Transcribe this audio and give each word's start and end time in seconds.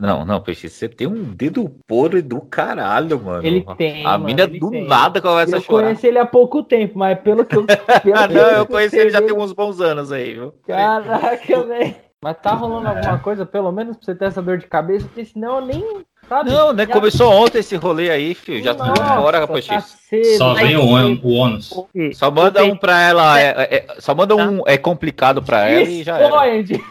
Não, 0.00 0.24
não, 0.24 0.40
Peixe, 0.40 0.68
você 0.68 0.88
tem 0.88 1.06
um 1.06 1.22
dedo 1.34 1.70
podre 1.86 2.20
do 2.20 2.40
caralho, 2.40 3.20
mano. 3.22 3.46
Ele 3.46 3.64
tem. 3.76 4.04
A 4.04 4.12
mano, 4.12 4.24
mina 4.24 4.46
do 4.46 4.70
tem. 4.70 4.84
nada 4.86 5.20
começa 5.20 5.54
Eu 5.54 5.58
a 5.58 5.62
chorar. 5.62 5.84
conheci 5.84 6.06
ele 6.08 6.18
há 6.18 6.26
pouco 6.26 6.64
tempo, 6.64 6.98
mas 6.98 7.18
pelo 7.20 7.44
que 7.44 7.56
eu. 7.56 7.64
Pelo 8.02 8.16
Ah, 8.18 8.26
que 8.26 8.34
não, 8.34 8.42
eu 8.50 8.66
conheci 8.66 8.96
ele 8.98 9.10
já 9.10 9.22
tem 9.22 9.32
uns 9.32 9.52
bons 9.52 9.80
anos 9.80 10.10
aí, 10.10 10.34
viu? 10.34 10.52
Caraca, 10.66 11.62
velho. 11.62 11.94
Mas 12.20 12.36
tá 12.42 12.50
rolando 12.52 12.88
alguma 12.88 13.18
coisa, 13.20 13.46
pelo 13.46 13.70
menos 13.70 13.96
pra 13.96 14.04
você 14.06 14.14
ter 14.16 14.24
essa 14.24 14.42
dor 14.42 14.58
de 14.58 14.66
cabeça, 14.66 15.06
porque 15.06 15.24
senão 15.24 15.60
eu 15.60 15.66
nem. 15.66 15.84
Sabe? 16.28 16.50
Não, 16.50 16.72
né? 16.72 16.84
Já- 16.84 16.92
Começou 16.92 17.32
ontem 17.32 17.58
esse 17.60 17.76
rolê 17.76 18.10
aí, 18.10 18.34
filho. 18.34 18.62
Já 18.62 18.74
tô 18.74 18.84
Nossa, 18.84 19.14
fora, 19.14 19.38
rapaz. 19.40 19.64
tá 19.66 19.80
cedo, 19.80 20.36
Só 20.36 20.54
tá 20.54 20.60
vem 20.60 20.76
o. 20.76 20.82
O 20.82 21.32
ônus. 21.34 21.72
Só 22.14 22.30
manda 22.32 22.64
um 22.64 22.76
pra 22.76 23.00
ela. 23.00 23.40
é- 23.40 23.44
é- 23.56 23.76
é- 23.76 24.00
só 24.00 24.12
manda 24.16 24.34
um 24.34 24.60
é 24.66 24.76
complicado 24.76 25.40
pra 25.40 25.68
ela 25.68 25.82
e 25.88 26.02
já 26.02 26.16
era. 26.18 26.24
Expoende. 26.26 26.84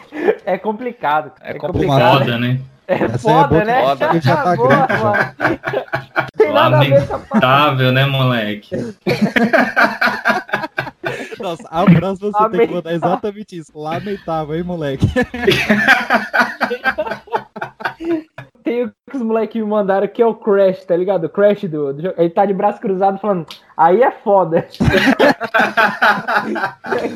É 0.46 0.56
complicado. 0.56 1.30
É 1.42 1.50
É, 1.50 1.54
complicado. 1.54 1.62
complicado. 1.62 2.18
Foda, 2.24 2.38
né? 2.38 2.58
É 2.88 2.94
Essa 2.94 3.14
é 3.14 3.18
foda, 3.18 3.48
boa 3.48 3.64
né? 3.64 3.82
foda. 3.82 4.04
Ele 4.06 4.20
já 4.20 4.36
tá 4.36 4.56
Boa. 4.56 4.86
Tem 6.38 6.50
Lamentável, 6.52 7.92
né, 7.92 8.06
moleque? 8.06 8.74
Nossa, 11.38 11.68
a 11.70 11.84
próxima 11.84 12.30
você 12.32 12.38
tem 12.38 12.50
que 12.50 12.56
Lamentável. 12.56 12.74
mandar 12.76 12.92
exatamente 12.94 13.58
isso. 13.58 13.72
Lamentável, 13.78 14.54
hein, 14.56 14.62
moleque? 14.62 15.06
Tem 18.64 18.84
o 18.84 18.90
que 19.10 19.16
os 19.16 19.22
moleques 19.22 19.62
me 19.62 19.66
mandaram 19.68 20.06
que 20.08 20.20
é 20.20 20.26
o 20.26 20.34
Crash, 20.34 20.84
tá 20.84 20.94
ligado? 20.96 21.24
O 21.24 21.28
Crash 21.30 21.62
do, 21.64 21.92
do 21.94 22.02
jogo. 22.02 22.14
Ele 22.18 22.28
tá 22.28 22.44
de 22.44 22.52
braço 22.52 22.78
cruzado 22.80 23.18
falando, 23.18 23.46
aí 23.76 24.02
é 24.02 24.10
foda. 24.10 24.66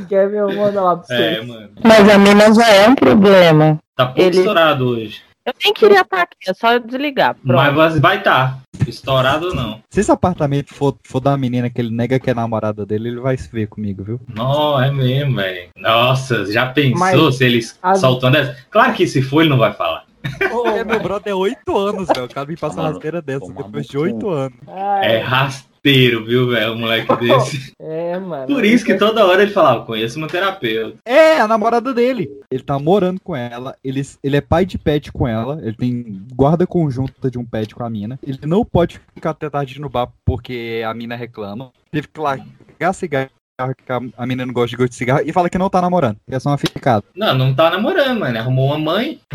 Quer 0.09 0.29
ver? 0.30 0.39
Eu 0.41 0.52
mando 0.57 0.83
lá 0.83 0.97
pra 0.97 1.05
você. 1.07 1.15
É, 1.15 1.43
mano. 1.43 1.69
Mas 1.85 2.09
a 2.09 2.16
mina 2.19 2.55
já 2.55 2.69
é 2.71 2.89
um 2.89 2.95
problema. 2.95 3.79
Tá 3.95 4.07
pouco 4.07 4.21
Ele- 4.21 4.39
estourado 4.39 4.89
hoje. 4.89 5.23
Eu 5.45 5.52
nem 5.64 5.74
queria 5.74 6.02
estar 6.02 6.23
aqui, 6.23 6.37
é 6.48 6.55
só 6.55 6.78
desligar. 6.78 7.34
Pronto. 7.34 7.74
Mas 7.74 7.98
vai- 7.98 8.19
estar. 8.19 8.60
Estourado 8.87 9.48
ou 9.48 9.55
não. 9.55 9.80
Se 9.90 10.01
esse 10.01 10.10
apartamento 10.10 10.74
for, 10.74 10.96
for 11.04 11.21
da 11.21 11.37
menina 11.37 11.71
que 11.71 11.80
ele 11.80 11.90
nega 11.95 12.18
que 12.18 12.30
é 12.30 12.34
namorada 12.34 12.84
dele, 12.84 13.09
ele 13.10 13.21
vai 13.21 13.37
se 13.37 13.49
ver 13.51 13.68
comigo, 13.68 14.02
viu? 14.02 14.21
Não, 14.34 14.80
é 14.82 14.90
mesmo, 14.90 15.37
velho. 15.37 15.68
Nossa, 15.76 16.51
já 16.51 16.66
pensou 16.66 16.99
Mas- 17.26 17.37
se 17.37 17.45
eles 17.45 17.79
As- 17.82 18.01
soltando 18.01 18.37
essa? 18.37 18.57
Claro 18.71 18.93
que 18.95 19.07
se 19.07 19.23
for, 19.23 19.40
ele 19.43 19.51
não 19.51 19.59
vai 19.59 19.73
falar. 19.73 20.04
É, 20.76 20.84
meu 20.84 21.01
brother 21.01 21.32
é 21.32 21.34
8 21.34 21.76
anos, 21.78 22.09
velho. 22.09 22.24
O 22.24 22.28
cara 22.28 22.46
me 22.46 22.56
passa 22.56 22.80
uma 22.80 22.88
rasteira 22.90 23.20
dessa 23.23 23.40
tomar 23.40 23.62
depois 23.65 23.87
de 23.87 23.98
8 23.98 24.28
anos. 24.28 24.59
Ai, 24.66 25.16
É 25.16 25.18
rasteiro, 25.18 26.24
viu, 26.24 26.48
velho? 26.48 26.73
Um 26.73 26.78
moleque 26.80 27.15
desse. 27.16 27.73
é, 27.80 28.18
mano. 28.18 28.46
Por 28.46 28.65
isso 28.65 28.84
que 28.84 28.95
toda 28.95 29.24
hora 29.24 29.43
ele 29.43 29.50
falava, 29.52 29.84
conheço 29.84 30.18
uma 30.18 30.28
terapeuta. 30.28 30.98
É, 31.04 31.38
a 31.40 31.48
namorada 31.48 31.93
dele. 31.95 32.30
Ele 32.50 32.62
tá 32.62 32.78
morando 32.78 33.20
com 33.20 33.34
ela, 33.37 33.76
ele, 33.82 34.02
ele 34.23 34.37
é 34.37 34.40
pai 34.40 34.65
de 34.66 34.78
pet 34.78 35.12
com 35.12 35.26
ela, 35.26 35.60
ele 35.62 35.76
tem 35.76 36.23
guarda 36.34 36.66
conjunta 36.66 37.30
de 37.30 37.38
um 37.38 37.45
pet 37.45 37.74
com 37.74 37.84
a 37.84 37.90
mina. 37.90 38.18
Ele 38.26 38.38
não 38.45 38.65
pode 38.65 39.00
ficar 39.15 39.30
até 39.30 39.48
tarde 39.48 39.80
no 39.80 39.88
bar 39.88 40.09
porque 40.24 40.82
a 40.87 40.93
mina 40.95 41.16
reclama. 41.16 41.70
Teve 41.90 42.09
que 42.09 42.20
largar 42.20 42.93
cigarro, 42.95 43.30
que 43.74 43.93
a, 43.93 44.01
a 44.16 44.27
mina 44.27 44.46
não 44.46 44.52
gosta 44.52 44.71
de 44.71 44.77
gosto 44.77 44.91
de 44.91 44.96
cigarro, 44.96 45.23
e 45.24 45.32
fala 45.32 45.51
que 45.51 45.59
não 45.59 45.71
tá 45.71 45.80
namorando, 45.80 46.16
que 46.29 46.35
é 46.35 46.41
só 46.41 46.51
uma 46.51 46.59
ficada. 46.59 47.05
Não, 47.15 47.35
não 47.35 47.55
tá 47.55 47.71
namorando, 47.71 48.21
mano. 48.21 48.38
Arrumou 48.38 48.66
uma 48.66 48.79
mãe. 48.79 49.21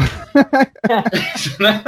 Não 1.60 1.70
é. 1.70 1.82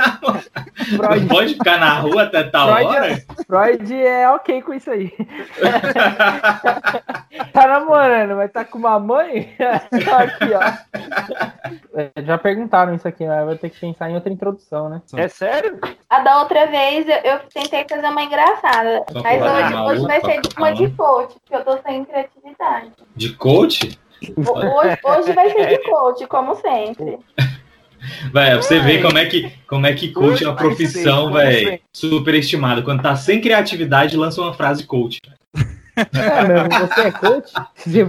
Não 1.20 1.28
pode 1.28 1.54
ficar 1.54 1.78
na 1.78 2.00
rua 2.00 2.24
até 2.24 2.44
tal 2.44 2.74
Freud 2.74 2.88
hora? 2.88 3.24
Freud 3.46 3.94
é 3.94 4.30
ok 4.32 4.62
com 4.62 4.74
isso 4.74 4.90
aí. 4.90 5.12
tá 7.54 7.68
namorando, 7.68 8.36
mas 8.36 8.52
tá 8.52 8.66
com 8.66 8.80
uma 8.80 9.00
mãe? 9.00 9.56
aqui, 9.60 10.54
ó. 10.54 10.62
É, 11.96 12.12
Já 12.24 12.38
perguntaram 12.38 12.94
isso 12.94 13.08
aqui, 13.08 13.26
né? 13.26 13.46
Vai 13.46 13.58
ter 13.58 13.70
que 13.70 13.80
pensar 13.80 14.10
em 14.10 14.16
outra 14.16 14.32
introdução, 14.32 14.90
né? 14.90 15.02
É 15.16 15.28
sério? 15.28 15.80
A 16.10 16.20
da 16.22 16.40
outra 16.40 16.66
vez 16.68 17.08
eu, 17.08 17.18
eu 17.18 17.40
tentei 17.54 17.86
fazer 17.88 18.08
uma 18.08 18.24
engraçada. 18.24 19.04
Só 19.12 19.22
Mas 19.22 19.42
hoje, 19.42 19.76
hoje 19.76 20.08
vai 20.08 20.22
ser 20.22 20.42
pra 20.42 20.64
uma 20.64 20.74
de 20.74 20.90
coach, 20.92 21.36
porque 21.40 21.56
eu 21.56 21.64
tô 21.64 21.78
sem 21.84 22.06
criatividade. 22.06 22.29
De 23.16 23.34
coach? 23.34 23.98
Ho- 24.38 24.52
Hoje, 24.52 24.98
hoje 25.04 25.34
vai 25.34 25.50
ser 25.52 25.68
de 25.68 25.78
coach, 25.90 26.28
como 26.28 26.56
sempre. 26.56 27.18
Pra 28.32 28.56
você 28.58 28.80
ver 28.80 29.02
como 29.02 29.18
é 29.18 29.26
que, 29.26 29.52
como 29.68 29.86
é 29.86 29.94
que 29.94 30.12
coach 30.12 30.44
é 30.44 30.48
uma 30.48 30.56
Vai 30.56 30.64
profissão, 30.66 31.32
velho, 31.34 31.80
superestimada. 31.94 32.82
Quando 32.82 33.02
tá 33.02 33.16
sem 33.16 33.42
criatividade, 33.42 34.16
lança 34.18 34.42
uma 34.42 34.54
frase 34.54 34.86
coach. 34.86 35.20
É, 35.98 36.48
meu, 36.48 36.88
você 36.88 37.02
é 37.02 37.12
coach? 37.12 37.52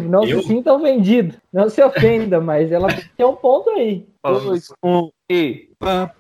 Não 0.09 0.25
Eu? 0.25 0.41
se 0.43 0.49
sintam 0.49 0.81
vendidos. 0.81 1.37
Não 1.53 1.69
se 1.69 1.83
ofenda, 1.83 2.41
mas 2.41 2.71
ela 2.71 2.87
tem 3.17 3.27
um 3.27 3.35
ponto 3.35 3.69
aí. 3.71 4.07
Dois, 4.25 4.69
um 4.85 5.11
e. 5.29 5.69
Pam, 5.79 6.11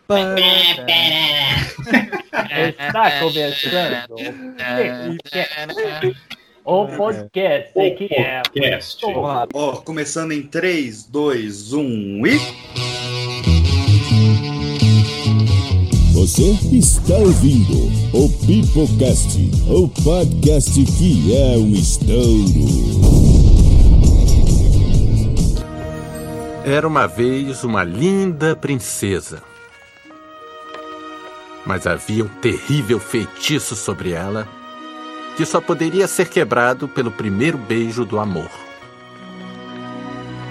Está 2.49 3.21
começando 3.21 4.06
o 6.65 6.87
podcast 6.87 7.72
que 7.72 8.15
é. 8.15 8.43
Podcast. 8.43 9.06
Ó, 9.54 9.76
começando 9.76 10.32
em 10.32 10.43
3, 10.43 11.06
2, 11.06 11.72
1 11.72 12.26
e. 12.26 12.38
Você 16.12 16.50
está 16.76 17.15
ouvindo 17.15 17.88
o 18.12 18.28
Pipocast, 18.47 19.38
o 19.69 19.88
podcast 20.03 20.84
que 20.98 21.34
é 21.34 21.56
um 21.56 21.72
estouro. 21.72 22.21
Era 26.65 26.87
uma 26.87 27.06
vez 27.06 27.65
uma 27.65 27.82
linda 27.82 28.54
princesa. 28.54 29.42
Mas 31.65 31.87
havia 31.87 32.25
um 32.25 32.28
terrível 32.28 33.00
feitiço 33.00 33.75
sobre 33.75 34.12
ela 34.12 34.47
que 35.36 35.44
só 35.44 35.60
poderia 35.60 36.06
ser 36.06 36.28
quebrado 36.28 36.88
pelo 36.88 37.10
primeiro 37.10 37.56
beijo 37.56 38.04
do 38.04 38.18
amor. 38.18 38.50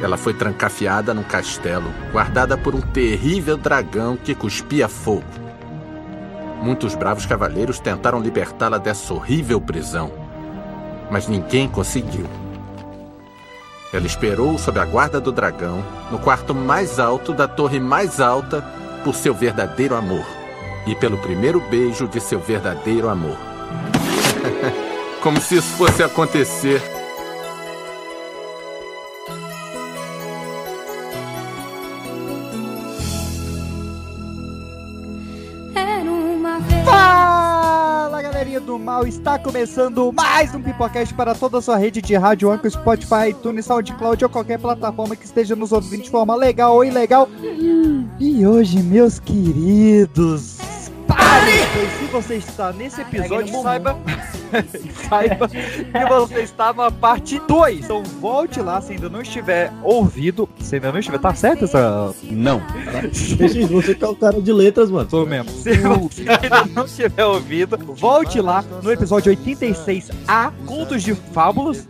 Ela 0.01 0.17
foi 0.17 0.33
trancafiada 0.33 1.13
num 1.13 1.23
castelo, 1.23 1.93
guardada 2.11 2.57
por 2.57 2.73
um 2.73 2.81
terrível 2.81 3.57
dragão 3.57 4.15
que 4.15 4.33
cuspia 4.33 4.87
fogo. 4.87 5.25
Muitos 6.61 6.95
bravos 6.95 7.25
cavaleiros 7.25 7.79
tentaram 7.79 8.19
libertá-la 8.19 8.77
dessa 8.77 9.13
horrível 9.13 9.59
prisão, 9.59 10.11
mas 11.11 11.27
ninguém 11.27 11.67
conseguiu. 11.67 12.25
Ela 13.91 14.05
esperou 14.05 14.57
sob 14.57 14.79
a 14.79 14.85
guarda 14.85 15.19
do 15.19 15.31
dragão, 15.31 15.83
no 16.11 16.19
quarto 16.19 16.53
mais 16.53 16.99
alto 16.99 17.33
da 17.33 17.47
torre 17.47 17.79
mais 17.79 18.21
alta, 18.21 18.61
por 19.03 19.15
seu 19.15 19.33
verdadeiro 19.33 19.95
amor 19.95 20.25
e 20.85 20.95
pelo 20.95 21.17
primeiro 21.17 21.59
beijo 21.69 22.07
de 22.07 22.19
seu 22.19 22.39
verdadeiro 22.39 23.09
amor. 23.09 23.37
Como 25.21 25.39
se 25.41 25.57
isso 25.57 25.67
fosse 25.75 26.01
acontecer. 26.03 26.81
Fala 36.85 38.21
galerinha 38.21 38.59
do 38.59 38.79
mal, 38.79 39.05
está 39.05 39.37
começando 39.37 40.11
mais 40.13 40.55
um 40.55 40.61
Pipocast 40.61 41.13
para 41.13 41.35
toda 41.35 41.59
a 41.59 41.61
sua 41.61 41.77
rede 41.77 42.01
de 42.01 42.15
rádio, 42.15 42.49
Anchor, 42.49 42.71
Spotify, 42.71 43.29
iTunes, 43.29 43.65
SoundCloud 43.65 44.23
ou 44.23 44.29
qualquer 44.29 44.57
plataforma 44.57 45.15
que 45.15 45.25
esteja 45.25 45.55
nos 45.55 45.71
ouvindo 45.71 46.03
de 46.03 46.09
forma 46.09 46.35
legal 46.35 46.75
ou 46.75 46.85
ilegal. 46.85 47.29
E 48.19 48.45
hoje, 48.47 48.81
meus 48.81 49.19
queridos, 49.19 50.57
parem! 51.09 51.59
Pois 51.73 51.91
se 51.91 52.05
você 52.05 52.35
está 52.35 52.71
nesse 52.71 53.01
episódio, 53.01 53.61
saiba, 53.61 53.97
saiba 55.09 55.47
que 55.47 56.05
você 56.09 56.41
está 56.41 56.71
na 56.73 56.91
parte 56.91 57.39
2. 57.47 57.85
Então 57.85 58.03
volte 58.03 58.61
lá 58.61 58.79
se 58.81 58.93
ainda 58.93 59.09
não 59.09 59.21
estiver 59.21 59.71
ouvido. 59.83 60.47
Se 60.59 60.75
ainda 60.75 60.91
não 60.91 60.99
estiver, 60.99 61.19
tá 61.19 61.33
certo 61.33 61.65
essa... 61.65 62.13
Não. 62.23 62.61
Você 63.11 63.97
é 63.99 64.07
o 64.07 64.15
cara 64.15 64.41
de 64.41 64.53
letras, 64.53 64.89
mano. 64.89 65.09
Sou 65.09 65.25
mesmo. 65.25 65.49
Se 65.51 65.73
você 65.77 66.25
ainda 66.29 66.65
não 66.73 66.85
tiver 66.85 67.25
ouvido, 67.25 67.77
volte 67.95 68.39
lá 68.39 68.63
no 68.83 68.91
episódio 68.91 69.35
86A, 69.35 70.53
Contos 70.65 71.03
de 71.03 71.15
Fábulas. 71.15 71.85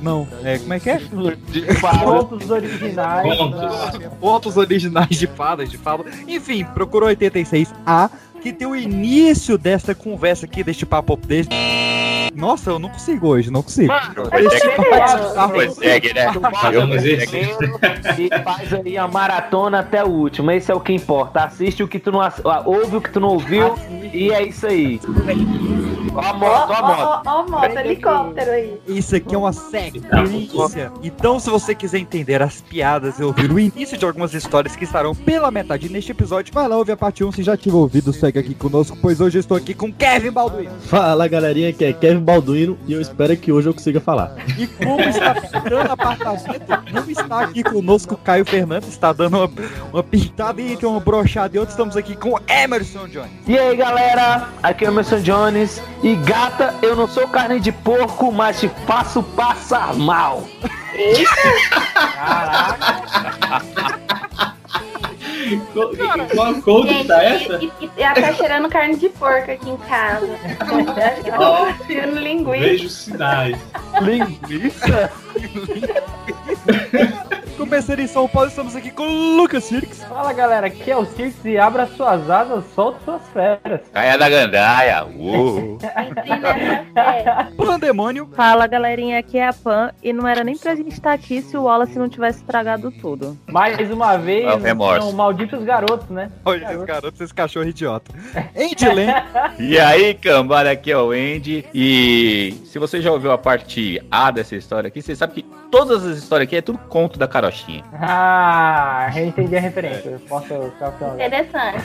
Não, 0.00 0.28
é, 0.42 0.58
como 0.58 0.74
é 0.74 0.80
que 0.80 0.90
é? 0.90 1.00
Pontos 2.02 2.50
originais. 2.50 3.36
Pontos. 3.38 3.60
Pontos 4.20 4.56
originais 4.56 5.08
de 5.08 5.26
fadas, 5.26 5.70
de 5.70 5.78
fábula. 5.78 6.10
Enfim, 6.28 6.64
procurou 6.74 7.08
86A, 7.08 8.10
que 8.44 8.52
tem 8.52 8.68
o 8.68 8.76
início 8.76 9.56
desta 9.56 9.94
conversa 9.94 10.44
aqui, 10.44 10.62
deste 10.62 10.84
papo 10.84 11.16
desse. 11.16 11.48
Nossa, 12.34 12.68
eu 12.70 12.78
não 12.78 12.90
consigo 12.90 13.28
hoje, 13.28 13.50
não 13.50 13.62
consigo. 13.62 13.90
Esse 14.34 14.68
bate-papo- 14.90 15.54
Consegue, 15.54 16.12
né? 16.12 16.30
Fazendo 16.60 16.94
exercício. 16.94 17.80
E 18.18 18.42
faz 18.42 18.74
aí 18.74 18.98
a 18.98 19.08
maratona 19.08 19.78
até 19.78 20.04
o 20.04 20.08
último. 20.08 20.50
Esse 20.50 20.70
é 20.70 20.74
o 20.74 20.80
que 20.80 20.92
importa. 20.92 21.44
Assiste 21.44 21.82
o 21.82 21.88
que 21.88 21.98
tu 21.98 22.12
não 22.12 22.20
ass... 22.20 22.42
ouve 22.66 22.96
o 22.96 23.00
que 23.00 23.08
tu 23.10 23.18
não 23.18 23.28
ouviu 23.28 23.74
e 24.12 24.30
é 24.30 24.42
isso 24.42 24.66
aí. 24.66 25.00
Ó, 26.14 26.20
a 26.20 26.32
moto, 26.32 26.70
ó, 26.70 26.74
a 26.74 26.82
moto. 26.82 27.22
Ó, 27.26 27.40
ó, 27.40 27.48
moto, 27.48 27.78
helicóptero 27.78 28.50
aí. 28.50 28.80
Isso 28.86 29.16
aqui 29.16 29.34
é 29.34 29.38
uma 29.38 29.52
sequência. 29.52 30.92
Então, 31.02 31.40
se 31.40 31.50
você 31.50 31.74
quiser 31.74 31.98
entender 31.98 32.40
as 32.40 32.60
piadas 32.60 33.18
e 33.18 33.24
ouvir 33.24 33.50
o 33.50 33.58
início 33.58 33.98
de 33.98 34.04
algumas 34.04 34.32
histórias 34.32 34.76
que 34.76 34.84
estarão 34.84 35.14
pela 35.14 35.50
metade 35.50 35.88
neste 35.88 36.12
episódio, 36.12 36.54
vai 36.54 36.68
lá 36.68 36.76
ouvir 36.76 36.92
a 36.92 36.96
parte 36.96 37.24
1. 37.24 37.32
Se 37.32 37.42
já 37.42 37.56
tiver 37.56 37.76
ouvido, 37.76 38.12
segue 38.12 38.38
aqui 38.38 38.54
conosco, 38.54 38.96
pois 39.00 39.20
hoje 39.20 39.38
eu 39.38 39.40
estou 39.40 39.56
aqui 39.56 39.74
com 39.74 39.92
Kevin 39.92 40.30
Balduino. 40.30 40.72
Fala 40.82 41.26
galerinha, 41.26 41.72
que 41.72 41.84
é 41.84 41.92
Kevin 41.92 42.20
Balduino 42.20 42.78
e 42.86 42.92
eu 42.92 43.00
espero 43.00 43.36
que 43.36 43.50
hoje 43.50 43.68
eu 43.68 43.74
consiga 43.74 44.00
falar. 44.00 44.36
E 44.58 44.66
como 44.66 45.00
está 45.00 45.34
ficando 45.34 45.90
apartamento, 45.90 46.64
não 46.92 47.10
está 47.10 47.40
aqui 47.40 47.62
conosco 47.62 48.16
Caio 48.16 48.44
Fernandes, 48.44 48.88
está 48.90 49.12
dando 49.12 49.36
uma, 49.38 49.50
uma 49.92 50.02
pintada 50.02 50.62
entre 50.62 50.86
uma 50.86 51.00
brochada 51.00 51.56
e 51.56 51.58
outra. 51.58 51.72
Estamos 51.72 51.96
aqui 51.96 52.14
com 52.14 52.38
Emerson 52.48 53.08
Jones. 53.08 53.30
E 53.46 53.58
aí 53.58 53.76
galera, 53.76 54.48
aqui 54.62 54.84
é 54.84 54.88
o 54.88 54.92
Emerson 54.92 55.20
Jones 55.20 55.82
e 56.04 56.14
gata, 56.16 56.74
eu 56.82 56.94
não 56.94 57.08
sou 57.08 57.26
carne 57.26 57.58
de 57.58 57.72
porco, 57.72 58.30
mas 58.30 58.60
te 58.60 58.68
faço 58.86 59.22
passar 59.22 59.94
mal. 59.94 60.46
Qual 66.34 66.54
conta 66.60 66.88
Gente, 66.88 67.06
tá 67.06 67.22
essa? 67.22 67.54
e, 67.56 67.72
e, 67.80 67.90
e 67.96 68.02
ela 68.02 68.14
tá 68.14 68.34
cheirando 68.34 68.68
carne 68.68 68.96
de 68.96 69.08
porco 69.08 69.50
aqui 69.50 69.70
em 69.70 69.76
casa. 69.78 70.28
Acho 70.60 71.22
que 71.22 71.32
tô 71.32 71.86
cheirando 71.86 72.18
linguiça. 72.18 72.60
Vejo 72.60 72.88
sinais. 72.90 73.58
Linguiça? 74.02 75.10
Começando 77.56 78.00
em 78.00 78.06
São 78.08 78.28
Paulo, 78.28 78.48
estamos 78.48 78.74
aqui 78.74 78.90
com 78.90 79.06
o 79.06 79.36
Lucas 79.36 79.64
Sirks. 79.64 80.02
Fala 80.04 80.32
galera, 80.32 80.66
aqui 80.66 80.90
é 80.90 80.96
o 80.96 81.04
Cirques 81.04 81.44
e 81.44 81.56
abra 81.56 81.86
suas 81.86 82.28
asas, 82.28 82.64
solte 82.74 83.04
suas 83.04 83.22
feras. 83.28 83.80
Caia 83.92 84.18
da 84.18 84.28
gandaia. 84.28 85.04
Uh. 85.06 85.78
Pandemônio. 87.56 88.28
Fala 88.34 88.66
galerinha, 88.66 89.20
aqui 89.20 89.38
é 89.38 89.46
a 89.46 89.52
Pan 89.52 89.92
e 90.02 90.12
não 90.12 90.26
era 90.26 90.42
nem 90.42 90.58
pra 90.58 90.74
gente 90.74 90.92
estar 90.92 91.12
aqui 91.12 91.42
se 91.42 91.56
o 91.56 91.62
Wallace 91.62 91.96
não 91.96 92.08
tivesse 92.08 92.40
estragado 92.40 92.90
tudo. 92.90 93.38
Mais 93.48 93.90
uma 93.90 94.16
vez, 94.16 94.44
É 94.44 94.74
são 94.98 95.12
malditos 95.12 95.62
garotos, 95.62 96.08
né? 96.08 96.32
Olha 96.44 96.72
esse 96.74 96.84
garoto, 96.84 97.22
esse 97.22 97.34
cachorro 97.34 97.68
idiota. 97.68 98.12
Andy 98.56 98.88
Len. 98.92 99.08
E 99.60 99.78
aí, 99.78 100.14
cambada, 100.14 100.72
aqui 100.72 100.90
é 100.90 100.98
o 100.98 101.12
Andy. 101.12 101.64
E 101.72 102.54
se 102.64 102.80
você 102.80 103.00
já 103.00 103.12
ouviu 103.12 103.30
a 103.30 103.38
parte 103.38 104.02
A 104.10 104.32
dessa 104.32 104.56
história 104.56 104.88
aqui, 104.88 105.00
você 105.00 105.14
sabe 105.14 105.34
que 105.34 105.42
todas 105.70 106.04
as 106.04 106.18
histórias 106.18 106.46
aqui 106.46 106.56
é 106.56 106.62
tudo 106.62 106.78
conto 106.78 107.18
da 107.18 107.26
carochinha. 107.44 107.84
Ah, 107.94 109.10
eu 109.14 109.26
entendi 109.26 109.56
a 109.56 109.60
referência. 109.60 110.10
Eu 110.10 110.20
posso 110.20 110.46
falando. 110.78 111.14
Interessante. 111.14 111.84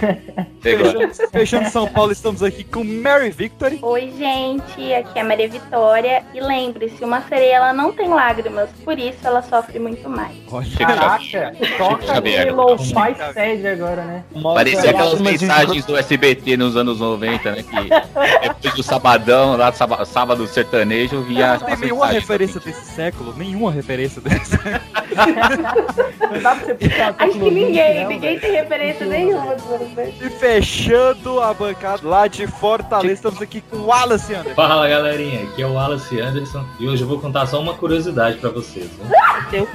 Fechando, 0.61 1.31
fechando 1.31 1.69
São 1.69 1.88
Paulo, 1.88 2.11
estamos 2.11 2.44
aqui 2.44 2.63
com 2.63 2.83
Mary 2.83 3.29
Victory. 3.29 3.79
Oi, 3.81 4.13
gente, 4.17 4.94
aqui 4.94 5.17
é 5.17 5.21
a 5.21 5.23
Maria 5.23 5.50
Vitória. 5.50 6.23
E 6.33 6.41
lembre-se, 6.41 7.03
uma 7.03 7.21
sereia 7.21 7.56
ela 7.56 7.73
não 7.73 7.91
tem 7.91 8.09
lágrimas, 8.09 8.69
por 8.83 8.97
isso 8.97 9.19
ela 9.23 9.41
sofre 9.41 9.79
muito 9.79 10.09
mais. 10.09 10.35
Caraca, 10.77 11.56
toca 11.77 12.13
aquele 12.13 12.51
lo-fi 12.51 13.15
sad 13.33 13.67
agora, 13.67 14.03
né? 14.03 14.23
Parecia 14.41 14.89
aquelas 14.91 15.21
mensagens 15.21 15.85
do 15.85 15.97
SBT 15.97 16.57
nos 16.57 16.75
anos 16.75 17.00
90, 17.00 17.51
né? 17.51 17.63
Que 17.63 18.47
depois 18.47 18.73
do 18.75 18.83
sabadão, 18.83 19.55
lá 19.55 19.71
sábado, 19.71 20.05
sábado 20.05 20.47
sertanejo, 20.47 21.21
via. 21.21 21.53
Não 21.53 21.59
tem 21.59 21.73
as 21.73 21.79
nenhuma 21.79 22.07
referência 22.07 22.59
desse 22.59 22.85
século, 22.85 23.33
nenhuma 23.38 23.71
referência 23.71 24.21
desse 24.21 24.57
Não 25.50 26.42
dá 26.42 26.56
pra 26.56 26.66
você 26.66 26.74
puxar 26.75 27.16
Acho 27.18 27.40
que 27.40 27.51
ninguém, 27.51 28.04
não, 28.04 28.10
ninguém 28.10 28.40
tem 28.40 28.51
referência 28.51 29.06
nenhuma 29.06 29.56
dos 29.56 29.72
anos 29.72 29.90
20. 29.94 30.24
E 30.24 30.30
fechando 30.30 31.42
a 31.42 31.54
bancada 31.54 32.07
lá 32.07 32.28
de 32.28 32.48
Fortaleza, 32.48 33.13
estamos 33.13 33.42
aqui 33.42 33.62
com 33.62 33.78
o 33.78 33.86
Wallace 33.88 34.34
Anderson. 34.34 34.56
Fala 34.56 34.88
galerinha, 34.88 35.44
aqui 35.44 35.62
é 35.62 35.66
o 35.66 35.74
Wallace 35.74 36.19
Anderson 36.19 36.66
e 36.80 36.88
hoje 36.88 37.04
eu 37.04 37.07
vou 37.07 37.19
contar 37.19 37.46
só 37.48 37.60
uma 37.60 37.74
curiosidade 37.74 38.38
pra 38.38 38.50
vocês. 38.50 38.90
Né? 38.98 39.68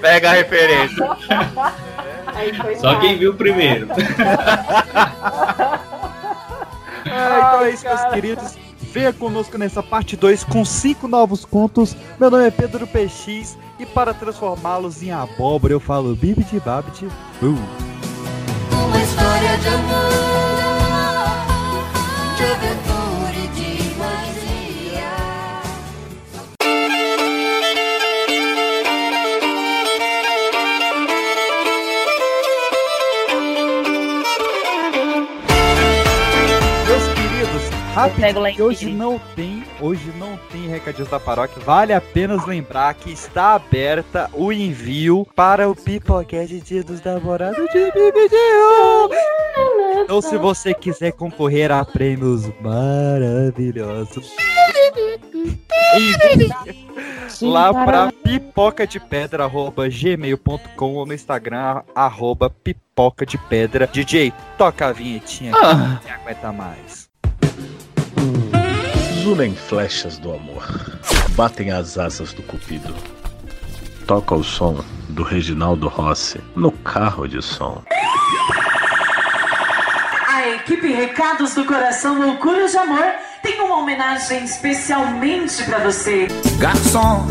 Pega 0.00 0.30
a 0.30 0.32
referência. 0.34 1.08
Aí 2.26 2.54
foi 2.54 2.76
Só 2.76 2.98
quem 3.00 3.18
viu 3.18 3.34
primeiro. 3.34 3.88
Ah, 7.06 7.38
então 7.38 7.64
é 7.66 7.70
isso, 7.70 7.84
meus 7.84 8.04
queridos. 8.06 8.56
Venha 8.94 9.12
conosco 9.12 9.58
nessa 9.58 9.82
parte 9.82 10.16
2 10.16 10.44
com 10.44 10.64
cinco 10.64 11.08
novos 11.08 11.44
contos. 11.44 11.96
Meu 12.18 12.30
nome 12.30 12.46
é 12.46 12.50
Pedro 12.52 12.86
PX 12.86 13.58
e 13.76 13.84
para 13.84 14.14
transformá-los 14.14 15.02
em 15.02 15.10
abóbora 15.10 15.72
eu 15.72 15.80
falo 15.80 16.14
bibidi 16.14 16.60
babidi. 16.60 17.06
Uh. 17.42 17.58
Uma 18.70 19.02
história 19.02 19.58
de 19.58 19.66
amor, 19.66 20.33
que 38.54 38.62
hoje 38.62 38.90
não 38.90 39.20
tem, 39.36 39.62
hoje 39.80 40.12
não 40.18 40.36
tem 40.50 40.66
recadinhos 40.68 41.08
da 41.08 41.20
paróquia. 41.20 41.62
Vale 41.64 41.92
apenas 41.92 42.44
lembrar 42.44 42.92
que 42.94 43.12
está 43.12 43.54
aberta 43.54 44.28
o 44.32 44.52
envio 44.52 45.24
para 45.36 45.68
o 45.68 45.76
Pipocast 45.76 46.60
Dia 46.60 46.82
dos 46.82 47.00
Namorados 47.02 47.64
de 47.72 47.90
BBDU. 47.92 49.10
Então, 50.02 50.20
se 50.20 50.36
você 50.36 50.74
quiser 50.74 51.12
concorrer 51.12 51.70
a 51.70 51.84
prêmios 51.84 52.50
maravilhosos, 52.60 54.32
lá 57.40 57.72
para 57.72 58.12
pipoca 58.12 58.86
de 58.86 58.98
pedra 58.98 59.48
gmail.com 59.48 60.94
ou 60.94 61.06
no 61.06 61.14
Instagram 61.14 61.82
arroba 61.94 62.50
pipoca 62.50 63.24
de 63.24 63.38
pedra. 63.38 63.86
DJ, 63.86 64.32
toca 64.58 64.88
a 64.88 64.92
vinhetinha 64.92 65.52
aqui, 65.52 65.64
Ah. 65.64 66.00
não 66.04 66.12
aguenta 66.12 66.52
mais. 66.52 67.03
Zulem 69.22 69.54
flechas 69.54 70.18
do 70.18 70.32
amor, 70.32 70.66
batem 71.30 71.70
as 71.70 71.98
asas 71.98 72.32
do 72.32 72.42
cupido. 72.42 72.94
Toca 74.06 74.34
o 74.34 74.44
som 74.44 74.84
do 75.08 75.22
Reginaldo 75.22 75.88
Rossi 75.88 76.40
no 76.54 76.70
carro 76.70 77.26
de 77.26 77.40
som. 77.40 77.82
A 80.28 80.48
equipe 80.48 80.92
Recados 80.92 81.54
do 81.54 81.64
Coração 81.64 82.20
Loucuras 82.20 82.72
de 82.72 82.76
Amor 82.76 83.04
tem 83.42 83.60
uma 83.60 83.78
homenagem 83.78 84.44
especialmente 84.44 85.62
pra 85.64 85.78
você. 85.78 86.28
Garçom, 86.58 87.26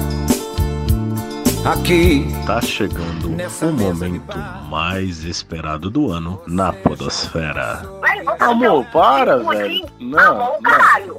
aqui 1.66 2.26
tá 2.46 2.62
chegando 2.62 3.30
o 3.30 3.72
momento 3.72 4.38
mais 4.70 5.24
esperado 5.24 5.90
do 5.90 6.12
ano 6.12 6.42
na 6.46 6.74
Podosfera. 6.74 7.82
Amor, 8.40 8.86
para, 8.92 9.38
velho. 9.38 9.86
Não, 10.00 10.60
não. 10.60 11.16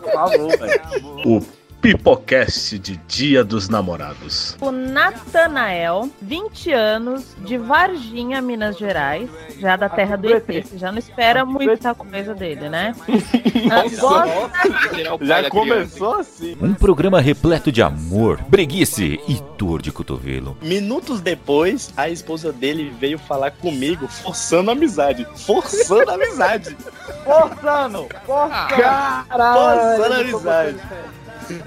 Por 0.00 0.12
favor, 0.12 0.58
velho. 0.58 0.80
O 1.26 1.40
Pipocast 1.80 2.76
de 2.78 2.96
Dia 3.06 3.44
dos 3.44 3.68
Namorados. 3.68 4.56
O 4.60 4.72
Natanael, 4.72 6.10
20 6.20 6.72
anos, 6.72 7.36
de 7.38 7.56
Varginha, 7.56 8.42
Minas 8.42 8.76
Gerais, 8.76 9.30
já 9.60 9.76
da 9.76 9.88
terra 9.88 10.16
do 10.16 10.28
ET. 10.32 10.44
Você 10.44 10.76
já 10.76 10.90
não 10.90 10.98
espera 10.98 11.44
muita 11.44 11.94
coisa 11.94 12.34
dele, 12.34 12.68
né? 12.68 12.94
Gosta- 14.00 15.24
Já 15.24 15.48
começou 15.48 16.14
assim. 16.16 16.56
Um 16.60 16.74
programa 16.74 17.20
repleto 17.20 17.70
de 17.70 17.80
amor, 17.80 18.38
preguiça 18.50 19.02
e 19.04 19.40
dor 19.56 19.80
de 19.80 19.92
cotovelo. 19.92 20.58
Minutos 20.60 21.20
depois, 21.20 21.92
a 21.96 22.08
esposa 22.08 22.52
dele 22.52 22.92
veio 22.98 23.18
falar 23.18 23.52
comigo, 23.52 24.08
forçando 24.08 24.70
a 24.70 24.72
amizade. 24.72 25.26
Forçando 25.36 26.10
a 26.10 26.14
amizade. 26.14 26.76
Forçando! 27.24 28.08
Forçando! 28.26 29.28
Forçando 29.28 30.14
a 30.14 30.18
amizade. 30.18 30.78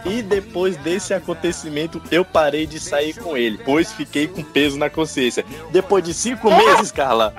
E 0.06 0.22
depois 0.22 0.78
desse 0.78 1.14
acontecimento, 1.14 2.02
eu 2.12 2.24
parei 2.24 2.66
de 2.66 2.80
sair 2.80 3.14
com 3.14 3.36
ele, 3.36 3.60
pois 3.64 3.92
fiquei 3.92 4.28
com 4.28 4.44
peso 4.44 4.78
na 4.78 4.90
consciência. 4.90 5.46
Depois 5.72 6.04
de 6.04 6.14
cinco 6.14 6.50
meses, 6.50 6.92
Carla. 6.92 7.34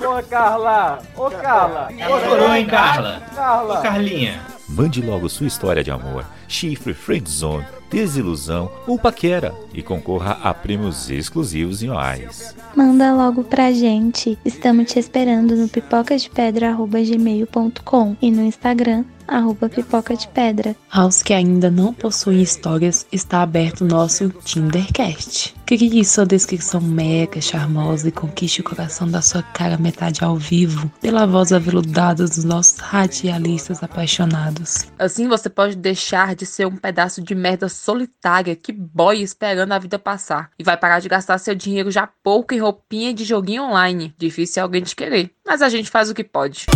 Ô, 0.00 0.22
Carla! 0.28 0.98
Ô, 1.16 1.30
Carla! 1.30 1.88
Chorou, 2.24 2.54
hein, 2.54 2.66
Carla? 2.66 3.22
Carla! 3.34 3.78
Ô, 3.78 3.82
Carlinha. 3.82 4.40
Mande 4.68 5.02
logo 5.02 5.28
sua 5.28 5.46
história 5.46 5.84
de 5.84 5.90
amor, 5.90 6.24
chifre, 6.48 6.94
friendzone, 6.94 7.66
desilusão 7.90 8.70
ou 8.86 8.98
paquera 8.98 9.54
e 9.74 9.82
concorra 9.82 10.38
a 10.42 10.54
prêmios 10.54 11.10
exclusivos 11.10 11.82
em 11.82 11.90
reais. 11.90 12.56
Manda 12.74 13.12
logo 13.12 13.44
pra 13.44 13.70
gente. 13.70 14.38
Estamos 14.44 14.90
te 14.90 14.98
esperando 14.98 15.54
no 15.54 15.68
pipocasdepedra.gmail.com 15.68 18.16
e 18.22 18.30
no 18.30 18.42
Instagram 18.42 19.04
arroba 19.26 19.68
pipoca 19.68 20.16
de 20.16 20.28
pedra. 20.28 20.76
Aos 20.90 21.22
que 21.22 21.32
ainda 21.32 21.70
não 21.70 21.92
possuem 21.92 22.42
histórias, 22.42 23.06
está 23.12 23.42
aberto 23.42 23.82
o 23.82 23.88
nosso 23.88 24.28
Tindercast. 24.44 25.54
Crie 25.64 26.04
sua 26.04 26.26
descrição 26.26 26.80
mega 26.80 27.40
charmosa 27.40 28.08
e 28.08 28.12
conquiste 28.12 28.60
o 28.60 28.64
coração 28.64 29.08
da 29.08 29.22
sua 29.22 29.42
cara 29.42 29.78
metade 29.78 30.22
ao 30.22 30.36
vivo 30.36 30.90
pela 31.00 31.26
voz 31.26 31.52
aveludada 31.52 32.24
dos 32.24 32.44
nossos 32.44 32.78
radialistas 32.78 33.82
apaixonados. 33.82 34.86
Assim 34.98 35.28
você 35.28 35.48
pode 35.48 35.76
deixar 35.76 36.34
de 36.34 36.44
ser 36.44 36.66
um 36.66 36.76
pedaço 36.76 37.22
de 37.22 37.34
merda 37.34 37.68
solitária 37.68 38.54
que 38.54 38.72
boia 38.72 39.22
esperando 39.22 39.72
a 39.72 39.78
vida 39.78 39.98
passar 39.98 40.50
e 40.58 40.64
vai 40.64 40.76
parar 40.76 41.00
de 41.00 41.08
gastar 41.08 41.38
seu 41.38 41.54
dinheiro 41.54 41.90
já 41.90 42.06
pouco 42.06 42.52
em 42.52 42.58
roupinha 42.58 43.14
de 43.14 43.24
joguinho 43.24 43.64
online. 43.64 44.14
Difícil 44.18 44.60
é 44.60 44.62
alguém 44.62 44.82
te 44.82 44.94
querer, 44.94 45.30
mas 45.46 45.62
a 45.62 45.68
gente 45.68 45.90
faz 45.90 46.10
o 46.10 46.14
que 46.14 46.24
pode. 46.24 46.66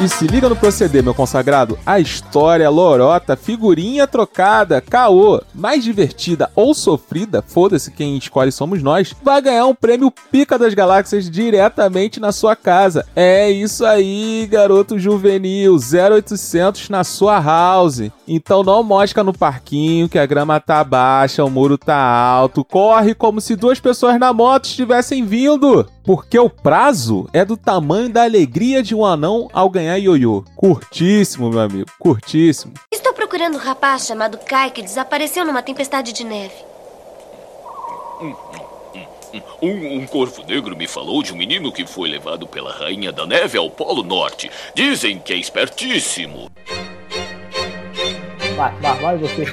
E 0.00 0.08
se 0.08 0.28
liga 0.28 0.48
no 0.48 0.54
proceder, 0.54 1.02
meu 1.02 1.12
consagrado. 1.12 1.76
A 1.84 1.98
história, 1.98 2.70
lorota, 2.70 3.34
figurinha 3.34 4.06
trocada, 4.06 4.80
caô, 4.80 5.42
mais 5.52 5.82
divertida 5.82 6.48
ou 6.54 6.72
sofrida, 6.72 7.42
foda-se 7.44 7.90
quem 7.90 8.16
escolhe 8.16 8.52
somos 8.52 8.80
nós, 8.80 9.12
vai 9.24 9.42
ganhar 9.42 9.66
um 9.66 9.74
prêmio 9.74 10.12
Pica 10.30 10.56
das 10.56 10.72
Galáxias 10.72 11.28
diretamente 11.28 12.20
na 12.20 12.30
sua 12.30 12.54
casa. 12.54 13.04
É 13.16 13.50
isso 13.50 13.84
aí, 13.84 14.46
garoto 14.48 15.00
juvenil, 15.00 15.74
0800 15.74 16.88
na 16.88 17.02
sua 17.02 17.40
house. 17.40 18.02
Então 18.28 18.62
não 18.62 18.84
mosca 18.84 19.24
no 19.24 19.36
parquinho 19.36 20.08
que 20.08 20.18
a 20.18 20.26
grama 20.26 20.60
tá 20.60 20.84
baixa, 20.84 21.44
o 21.44 21.50
muro 21.50 21.76
tá 21.76 21.96
alto. 21.96 22.64
Corre 22.64 23.16
como 23.16 23.40
se 23.40 23.56
duas 23.56 23.80
pessoas 23.80 24.16
na 24.20 24.32
moto 24.32 24.66
estivessem 24.66 25.24
vindo. 25.24 25.84
Porque 26.08 26.38
o 26.38 26.48
prazo 26.48 27.28
é 27.34 27.44
do 27.44 27.54
tamanho 27.54 28.08
da 28.08 28.22
alegria 28.22 28.82
de 28.82 28.94
um 28.94 29.04
anão 29.04 29.46
ao 29.52 29.68
ganhar 29.68 29.98
ioiô. 29.98 30.42
Curtíssimo, 30.56 31.50
meu 31.50 31.60
amigo, 31.60 31.90
curtíssimo. 31.98 32.72
Estou 32.90 33.12
procurando 33.12 33.56
um 33.56 33.60
rapaz 33.60 34.06
chamado 34.06 34.38
Kai 34.38 34.70
que 34.70 34.80
desapareceu 34.80 35.44
numa 35.44 35.62
tempestade 35.62 36.14
de 36.14 36.24
neve. 36.24 36.54
Um, 39.60 39.98
um 39.98 40.06
corvo 40.06 40.42
negro 40.44 40.74
me 40.74 40.88
falou 40.88 41.22
de 41.22 41.34
um 41.34 41.36
menino 41.36 41.70
que 41.70 41.86
foi 41.86 42.08
levado 42.08 42.46
pela 42.46 42.72
rainha 42.72 43.12
da 43.12 43.26
neve 43.26 43.58
ao 43.58 43.68
Polo 43.68 44.02
Norte. 44.02 44.50
Dizem 44.74 45.18
que 45.18 45.34
é 45.34 45.36
espertíssimo. 45.36 46.50
Vai, 48.56 48.74
vai, 48.80 48.98
vai 48.98 49.18
você. 49.18 49.44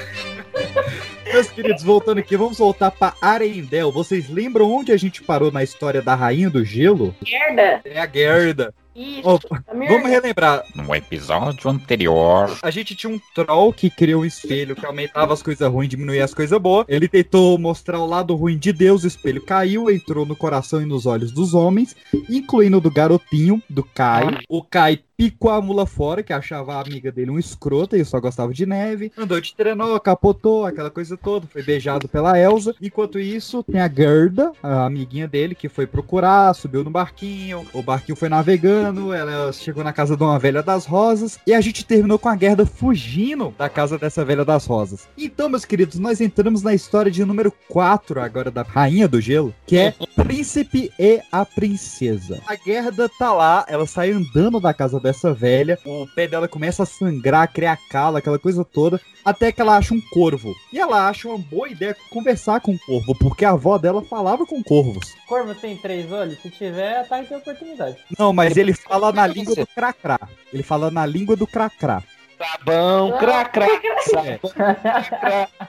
Meus 1.36 1.50
queridos, 1.50 1.82
voltando 1.82 2.16
aqui, 2.16 2.34
vamos 2.34 2.56
voltar 2.56 2.90
pra 2.90 3.12
Arendelle. 3.20 3.92
Vocês 3.92 4.30
lembram 4.30 4.72
onde 4.72 4.90
a 4.90 4.96
gente 4.96 5.22
parou 5.22 5.52
na 5.52 5.62
história 5.62 6.00
da 6.00 6.14
Rainha 6.14 6.48
do 6.48 6.64
Gelo? 6.64 7.14
Gerda. 7.22 7.82
É 7.84 8.00
a 8.00 8.06
Gerda. 8.06 8.72
Isso. 8.96 9.38
Merda. 9.74 9.94
vamos 9.94 10.10
relembrar. 10.10 10.64
No 10.74 10.94
episódio 10.94 11.70
anterior. 11.70 12.56
A 12.62 12.70
gente 12.70 12.94
tinha 12.94 13.12
um 13.12 13.20
troll 13.34 13.72
que 13.72 13.90
criou 13.90 14.22
um 14.22 14.24
espelho 14.24 14.74
que 14.74 14.86
aumentava 14.86 15.34
as 15.34 15.42
coisas 15.42 15.70
ruins, 15.70 15.90
diminuía 15.90 16.24
as 16.24 16.32
coisas 16.32 16.58
boas. 16.58 16.86
Ele 16.88 17.06
tentou 17.06 17.58
mostrar 17.58 17.98
o 18.00 18.06
lado 18.06 18.34
ruim 18.34 18.56
de 18.56 18.72
Deus, 18.72 19.04
o 19.04 19.06
espelho 19.06 19.44
caiu, 19.44 19.90
entrou 19.90 20.24
no 20.24 20.34
coração 20.34 20.80
e 20.80 20.86
nos 20.86 21.04
olhos 21.04 21.30
dos 21.30 21.52
homens, 21.52 21.94
incluindo 22.30 22.80
do 22.80 22.90
garotinho, 22.90 23.62
do 23.68 23.82
Kai. 23.82 24.38
O 24.48 24.62
Kai 24.62 25.00
picou 25.16 25.50
a 25.50 25.60
mula 25.60 25.86
fora, 25.86 26.22
que 26.22 26.32
achava 26.32 26.74
a 26.74 26.80
amiga 26.80 27.10
dele 27.10 27.30
um 27.30 27.38
escroto 27.38 27.96
e 27.96 28.04
só 28.04 28.20
gostava 28.20 28.52
de 28.52 28.66
neve. 28.66 29.10
Andou 29.16 29.40
de 29.40 29.54
trenó, 29.54 29.98
capotou, 29.98 30.66
aquela 30.66 30.90
coisa 30.90 31.16
toda. 31.16 31.46
Foi 31.46 31.62
beijado 31.62 32.06
pela 32.06 32.38
Elsa. 32.38 32.74
Enquanto 32.80 33.18
isso, 33.18 33.62
tem 33.62 33.80
a 33.80 33.88
Gerda, 33.88 34.52
a 34.62 34.84
amiguinha 34.86 35.26
dele, 35.26 35.54
que 35.54 35.68
foi 35.68 35.86
procurar, 35.86 36.54
subiu 36.54 36.84
no 36.84 36.90
barquinho. 36.90 37.66
O 37.72 37.82
barquinho 37.82 38.16
foi 38.16 38.28
navegando, 38.28 38.85
ela 38.88 39.52
chegou 39.52 39.82
na 39.82 39.92
casa 39.92 40.16
de 40.16 40.22
uma 40.22 40.38
velha 40.38 40.62
das 40.62 40.86
rosas. 40.86 41.38
E 41.46 41.54
a 41.54 41.60
gente 41.60 41.84
terminou 41.84 42.18
com 42.18 42.28
a 42.28 42.36
Gerda 42.36 42.66
fugindo 42.66 43.54
da 43.58 43.68
casa 43.68 43.98
dessa 43.98 44.24
velha 44.24 44.44
das 44.44 44.66
rosas. 44.66 45.08
Então, 45.16 45.48
meus 45.48 45.64
queridos, 45.64 45.98
nós 45.98 46.20
entramos 46.20 46.62
na 46.62 46.74
história 46.74 47.10
de 47.10 47.24
número 47.24 47.52
4 47.68 48.20
agora 48.20 48.50
da 48.50 48.62
Rainha 48.62 49.08
do 49.08 49.20
Gelo, 49.20 49.54
que 49.66 49.76
é 49.76 49.94
Príncipe 50.14 50.90
e 50.98 51.20
a 51.30 51.44
Princesa. 51.44 52.40
A 52.46 52.56
Gerda 52.56 53.08
tá 53.08 53.32
lá, 53.32 53.64
ela 53.68 53.86
sai 53.86 54.10
andando 54.10 54.60
da 54.60 54.72
casa 54.72 54.98
dessa 54.98 55.32
velha, 55.32 55.78
o 55.84 56.06
pé 56.14 56.26
dela 56.26 56.48
começa 56.48 56.82
a 56.82 56.86
sangrar, 56.86 57.52
criar 57.52 57.78
cala, 57.90 58.18
aquela 58.18 58.38
coisa 58.38 58.64
toda, 58.64 59.00
até 59.26 59.50
que 59.50 59.60
ela 59.60 59.76
acha 59.76 59.92
um 59.92 60.00
corvo. 60.00 60.54
E 60.72 60.78
ela 60.78 61.08
acha 61.08 61.26
uma 61.28 61.36
boa 61.36 61.68
ideia 61.68 61.96
conversar 62.10 62.60
com 62.60 62.72
o 62.72 62.78
corvo, 62.78 63.12
porque 63.18 63.44
a 63.44 63.50
avó 63.50 63.76
dela 63.76 64.00
falava 64.00 64.46
com 64.46 64.62
corvos. 64.62 65.14
Corvo 65.26 65.52
tem 65.56 65.76
três 65.76 66.12
olhos? 66.12 66.40
Se 66.40 66.48
tiver, 66.48 67.06
tá 67.08 67.20
em 67.20 67.24
ter 67.24 67.34
oportunidade. 67.34 67.96
Não, 68.16 68.32
mas 68.32 68.56
ele 68.56 68.72
fala 68.72 69.12
na 69.12 69.26
língua 69.26 69.56
do 69.56 69.66
cracrá. 69.66 70.20
Ele 70.52 70.62
fala 70.62 70.92
na 70.92 71.04
língua 71.04 71.34
do 71.34 71.44
cracrá. 71.44 72.04
Sabão, 72.38 73.18
cracrá. 73.18 73.66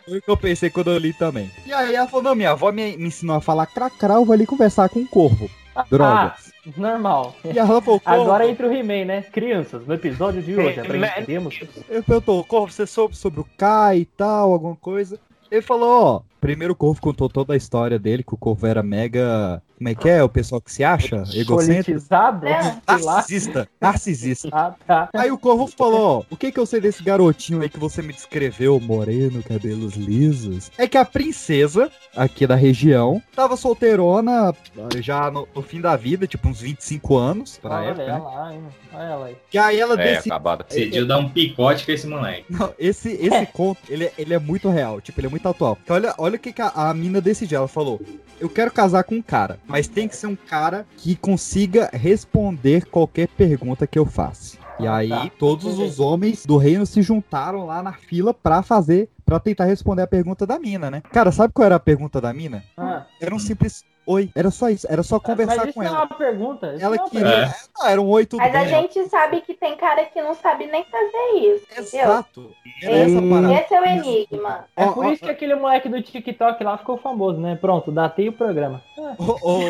Foi 0.06 0.18
o 0.20 0.22
que 0.22 0.30
eu 0.30 0.38
pensei 0.38 0.70
quando 0.70 0.92
eu 0.92 1.00
li 1.00 1.14
também. 1.14 1.50
E 1.66 1.74
aí 1.74 1.96
ela 1.96 2.08
falou, 2.08 2.26
não, 2.26 2.36
minha 2.36 2.52
avó 2.52 2.72
me, 2.72 2.96
me 2.96 3.08
ensinou 3.08 3.38
a 3.38 3.42
falar 3.42 3.66
cracrá, 3.66 4.16
eu 4.16 4.26
vou 4.26 4.34
ali 4.34 4.46
conversar 4.46 4.88
com 4.90 5.00
o 5.00 5.08
corvo. 5.08 5.50
Droga. 5.90 6.36
Ah, 6.36 6.36
normal. 6.76 7.36
E 7.44 7.58
ela 7.58 7.68
falou, 7.82 8.00
corvo. 8.00 8.22
Agora 8.22 8.48
entra 8.48 8.68
o 8.68 8.72
He-Man, 8.72 9.06
né? 9.06 9.22
Crianças, 9.22 9.86
no 9.86 9.94
episódio 9.94 10.42
de 10.42 10.56
hoje, 10.56 10.80
aprenderemos. 10.80 11.60
Eu 11.90 12.04
perguntou, 12.04 12.44
Corvo, 12.44 12.72
você 12.72 12.86
soube 12.86 13.16
sobre 13.16 13.40
o 13.40 13.48
Kai 13.58 14.00
e 14.00 14.06
tal, 14.06 14.52
alguma 14.52 14.76
coisa? 14.76 15.20
Ele 15.50 15.62
falou, 15.62 16.04
ó, 16.04 16.22
primeiro 16.40 16.74
o 16.74 16.76
Corvo 16.76 17.02
contou 17.02 17.30
toda 17.30 17.54
a 17.54 17.58
história 17.58 17.98
dele, 18.00 18.24
que 18.24 18.34
o 18.34 18.38
Corvo 18.38 18.66
era 18.68 18.82
mega. 18.84 19.62
Como 19.78 19.90
é 19.90 19.94
que 19.96 20.10
é? 20.10 20.24
O 20.24 20.30
pessoal 20.30 20.60
que 20.60 20.72
se 20.72 20.84
acha? 20.84 21.24
Politizado? 21.46 22.48
É. 22.48 22.78
Narcisista. 22.88 23.68
Narcisista. 23.80 24.50
Ah, 24.52 24.74
tá. 24.88 25.10
Aí 25.14 25.30
o 25.32 25.38
Corvo 25.38 25.68
falou, 25.68 26.20
ó, 26.20 26.24
o 26.34 26.36
que 26.36 26.52
que 26.52 26.60
eu 26.60 26.66
sei 26.66 26.82
desse 26.82 27.04
garotinho 27.04 27.62
aí 27.62 27.70
que 27.70 27.80
você 27.80 28.02
me 28.02 28.12
descreveu, 28.12 28.80
moreno, 28.80 29.44
cabelos 29.44 29.94
lisos? 29.94 30.72
É 30.80 30.88
que 30.88 30.98
a 30.98 31.06
princesa, 31.06 31.92
aqui 32.16 32.48
da 32.48 32.56
região, 32.56 33.22
tava 33.36 33.56
solteirona 33.56 34.52
já 35.00 35.30
no, 35.30 35.48
no 35.56 35.62
fim 35.62 35.80
da 35.80 35.96
vida, 35.96 36.26
tipo 36.26 36.48
uns 36.50 36.60
25 36.62 37.16
anos, 37.16 37.58
pra 37.60 37.76
Olha 37.80 37.86
época, 37.90 38.06
né? 38.06 38.12
ela 38.12 38.54
hein? 38.54 38.62
Olha 38.94 39.04
ela 39.04 39.26
aí. 39.28 39.38
Que 39.52 39.58
aí 39.60 39.80
ela 39.80 40.02
É, 40.02 40.18
acabada. 40.18 40.66
Decidiu 40.68 41.06
dar 41.08 41.20
um 41.20 41.30
picote 41.30 41.86
com 41.86 41.92
esse 41.92 42.08
moleque. 42.08 42.46
Não, 42.50 42.74
esse, 42.80 43.10
esse 43.12 43.46
conto, 43.48 43.80
ele, 43.90 44.06
é- 44.06 44.14
ele 44.18 44.34
é 44.34 44.40
muito 44.40 44.70
real, 44.70 45.00
tipo, 45.00 45.20
ele 45.20 45.28
é 45.28 45.30
muito 45.30 45.48
atual. 45.48 45.76
Porque 45.76 45.92
olha, 45.92 46.16
olha 46.18 46.27
o 46.36 46.40
que, 46.40 46.52
que 46.52 46.62
a, 46.62 46.68
a 46.70 46.94
mina 46.94 47.22
decidiu. 47.22 47.60
Ela 47.60 47.68
falou: 47.68 48.02
Eu 48.40 48.50
quero 48.50 48.72
casar 48.72 49.04
com 49.04 49.16
um 49.16 49.22
cara, 49.22 49.60
mas 49.66 49.88
tem 49.88 50.08
que 50.08 50.16
ser 50.16 50.28
um 50.28 50.36
cara 50.36 50.86
que 50.98 51.16
consiga 51.16 51.90
responder 51.94 52.86
qualquer 52.86 53.28
pergunta 53.30 53.88
que 53.88 53.98
eu 53.98 54.06
faça. 54.06 54.58
E 54.80 54.88
aí, 54.88 55.10
tá. 55.10 55.32
todos 55.40 55.80
os 55.80 56.00
homens 56.00 56.46
do 56.46 56.56
reino 56.58 56.86
se 56.86 57.02
juntaram 57.02 57.66
lá 57.66 57.82
na 57.82 57.94
fila 57.94 58.32
pra 58.34 58.62
fazer, 58.62 59.10
pra 59.26 59.40
tentar 59.40 59.66
responder 59.66 60.04
a 60.04 60.08
pergunta 60.08 60.46
da 60.46 60.60
mina, 60.60 60.92
né? 60.92 61.02
Cara, 61.12 61.32
sabe 61.32 61.52
qual 61.52 61.66
era 61.66 61.76
a 61.76 61.80
pergunta 61.80 62.22
da 62.22 62.32
mina? 62.32 62.64
Ah, 62.78 63.06
Era 63.20 63.34
um 63.34 63.40
simples 63.40 63.84
oi. 64.08 64.30
Era 64.36 64.50
só 64.50 64.70
isso, 64.70 64.88
era 64.90 65.04
só 65.04 65.20
conversar 65.20 65.58
mas 65.58 65.66
isso 65.66 65.74
com 65.76 65.82
não 65.84 65.88
é 65.88 65.94
ela. 65.94 66.06
uma 66.06 66.18
pergunta. 66.18 66.74
isso 66.76 66.86
Ela 66.86 66.96
não 66.96 67.04
é 67.04 67.06
uma 67.06 67.10
queria. 67.10 67.26
pergunta. 67.32 67.56
Ah, 67.80 67.92
era 67.92 68.02
um 68.02 68.08
oi, 68.08 68.26
tudo 68.26 68.40
Mas 68.40 68.56
a 68.56 68.60
bem. 68.60 68.70
gente 68.70 69.10
sabe 69.10 69.42
que 69.42 69.54
tem 69.54 69.76
cara 69.78 70.06
que 70.06 70.22
não 70.22 70.34
sabe 70.36 70.66
nem 70.68 70.84
fazer 70.86 71.40
isso. 71.40 71.64
entendeu? 71.72 72.04
Exato. 72.04 72.52
Era 72.82 72.96
essa 72.98 73.22
parada. 73.22 73.54
Esse 73.54 73.74
é 73.76 73.82
o 73.82 73.86
enigma. 73.86 74.66
É 74.76 74.86
por 74.88 75.06
ó, 75.06 75.12
isso 75.12 75.24
que 75.24 75.30
aquele 75.32 75.56
moleque 75.56 75.90
do 75.90 76.02
TikTok 76.02 76.64
lá 76.64 76.78
ficou 76.78 76.98
famoso, 76.98 77.40
né? 77.40 77.56
Pronto, 77.56 77.92
datei 77.92 78.30
o 78.30 78.34
programa. 78.34 78.82
Ô, 78.98 79.24
ô, 79.42 79.60
ô, 79.60 79.62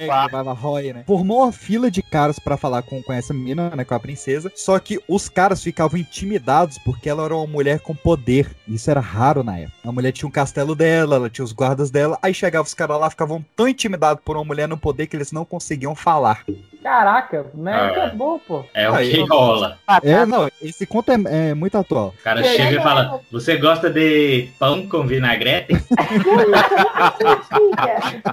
é, 0.00 0.06
vai 0.06 0.42
lá, 0.44 0.52
Roy, 0.52 0.92
né? 0.92 1.04
Formou 1.06 1.42
uma 1.42 1.52
fila 1.52 1.90
de 1.90 2.02
caras 2.02 2.38
pra 2.38 2.56
falar 2.56 2.82
com, 2.82 3.02
com 3.02 3.12
essa 3.12 3.32
menina, 3.34 3.70
né? 3.74 3.84
Com 3.84 3.94
a 3.94 4.00
princesa. 4.00 4.50
Só 4.54 4.78
que 4.78 5.00
os 5.08 5.28
caras 5.28 5.62
ficavam 5.62 5.98
intimidados 5.98 6.78
porque 6.78 7.08
ela 7.08 7.24
era 7.24 7.36
uma 7.36 7.46
mulher 7.46 7.80
com 7.80 7.94
poder. 7.94 8.50
Isso 8.66 8.90
era 8.90 9.00
raro 9.00 9.42
na 9.42 9.58
época. 9.58 9.76
A 9.84 9.92
mulher 9.92 10.12
tinha 10.12 10.28
um 10.28 10.32
castelo 10.32 10.74
dela, 10.74 11.16
ela 11.16 11.30
tinha 11.30 11.44
os 11.44 11.52
guardas 11.52 11.90
dela. 11.90 12.18
Aí 12.22 12.32
chegava 12.34 12.66
os 12.66 12.74
caras 12.74 12.98
lá, 13.00 13.01
ficavam 13.10 13.44
tão 13.56 13.68
intimidados 13.68 14.22
por 14.24 14.36
uma 14.36 14.44
mulher 14.44 14.68
no 14.68 14.76
poder 14.76 15.06
que 15.06 15.16
eles 15.16 15.32
não 15.32 15.44
conseguiam 15.44 15.94
falar. 15.94 16.44
Caraca, 16.82 17.46
mas 17.54 17.74
Ah. 17.96 18.00
é 18.06 18.10
bom, 18.10 18.38
pô. 18.38 18.64
É 18.74 18.90
o 18.90 18.96
que 18.98 19.20
rola. 19.22 19.78
É, 20.02 20.26
não, 20.26 20.48
esse 20.60 20.84
conto 20.86 21.10
é, 21.12 21.50
é 21.50 21.54
muito 21.54 21.76
atual. 21.78 22.14
O 22.18 22.22
cara 22.22 22.42
chega 22.42 22.78
e 22.80 22.82
fala: 22.82 23.20
Você 23.30 23.56
gosta 23.56 23.88
de 23.88 24.48
pão 24.58 24.86
com 24.88 25.06
vinagrete? 25.06 25.74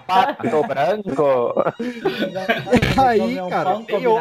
Pato 0.08 0.64
branco. 0.68 1.54
Aí, 2.98 3.40
um 3.40 3.50
cara, 3.50 3.70
pão 3.72 3.84
com 3.86 4.00
veio, 4.00 4.16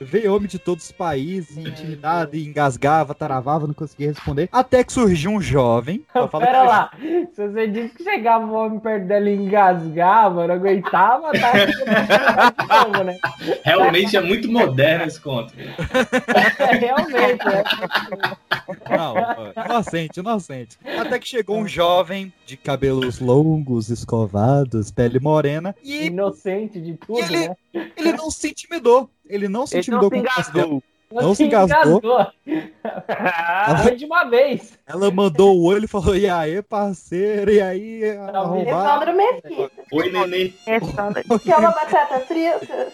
veio 0.00 0.34
homem 0.34 0.48
de 0.48 0.58
todos 0.58 0.84
os 0.84 0.92
países, 0.92 1.56
intimidado, 1.56 2.36
engasgava, 2.36 3.14
taravava, 3.14 3.66
não 3.66 3.74
conseguia 3.74 4.08
responder. 4.08 4.48
Até 4.52 4.84
que 4.84 4.92
surgiu 4.92 5.30
um 5.30 5.40
jovem. 5.40 6.04
Pera 6.14 6.28
que- 6.30 6.66
lá, 6.66 6.90
se 7.34 7.48
você 7.48 7.66
disse 7.66 7.94
que 7.94 8.04
chegava 8.04 8.44
o 8.46 8.52
homem 8.54 8.78
perto 8.78 9.06
dela 9.06 9.28
e 9.28 9.34
engasgava, 9.34 10.46
não 10.46 10.54
aguentava, 10.54 11.32
tá? 11.32 11.52
de 11.64 12.92
novo, 12.92 13.04
né? 13.04 13.16
Realmente 13.64 14.16
é 14.16 14.20
muito 14.20 14.50
moderno 14.50 15.04
esse 15.06 15.20
conto. 15.20 15.52
Realmente, 15.56 17.44
né? 17.44 17.64
Não, 18.88 19.64
inocente, 19.64 20.20
inocente. 20.20 20.78
Até 20.98 21.18
que 21.18 21.28
chegou 21.28 21.58
um 21.58 21.68
jovem 21.68 22.32
de 22.44 22.56
cabelos 22.56 23.18
longos, 23.20 23.88
escovados, 23.90 24.90
pele 24.90 25.18
morena, 25.20 25.74
e 25.82 26.06
Inocente 26.06 26.80
de 26.80 26.94
tudo, 26.94 27.18
ele- 27.20 27.48
né? 27.48 27.56
ele 27.96 28.12
não 28.12 28.30
se 28.30 28.48
intimidou. 28.48 29.10
Ele 29.28 29.48
não 29.48 29.66
se 29.66 29.74
Ele 29.74 29.80
intimidou 29.80 30.10
não 30.10 30.22
com 30.22 30.76
o. 30.76 30.82
Não 31.10 31.34
se 31.34 31.44
engasgou. 31.44 32.00
Foi 33.82 33.96
de 33.96 34.04
uma 34.04 34.24
vez. 34.24 34.76
Ela 34.86 35.10
mandou 35.10 35.56
o 35.56 35.64
olho 35.64 35.84
e 35.84 35.88
falou: 35.88 36.16
E 36.16 36.28
aí, 36.28 36.60
parceiro? 36.62 37.50
E 37.50 37.60
aí, 37.60 38.04
arrombado? 38.34 38.68
Evandro 38.68 39.16
Mesquita. 39.16 39.70
Oi, 39.92 40.10
nenê. 40.10 40.52
Quer 41.44 41.58
uma 41.58 41.70
batata 41.70 42.20
frita? 42.20 42.92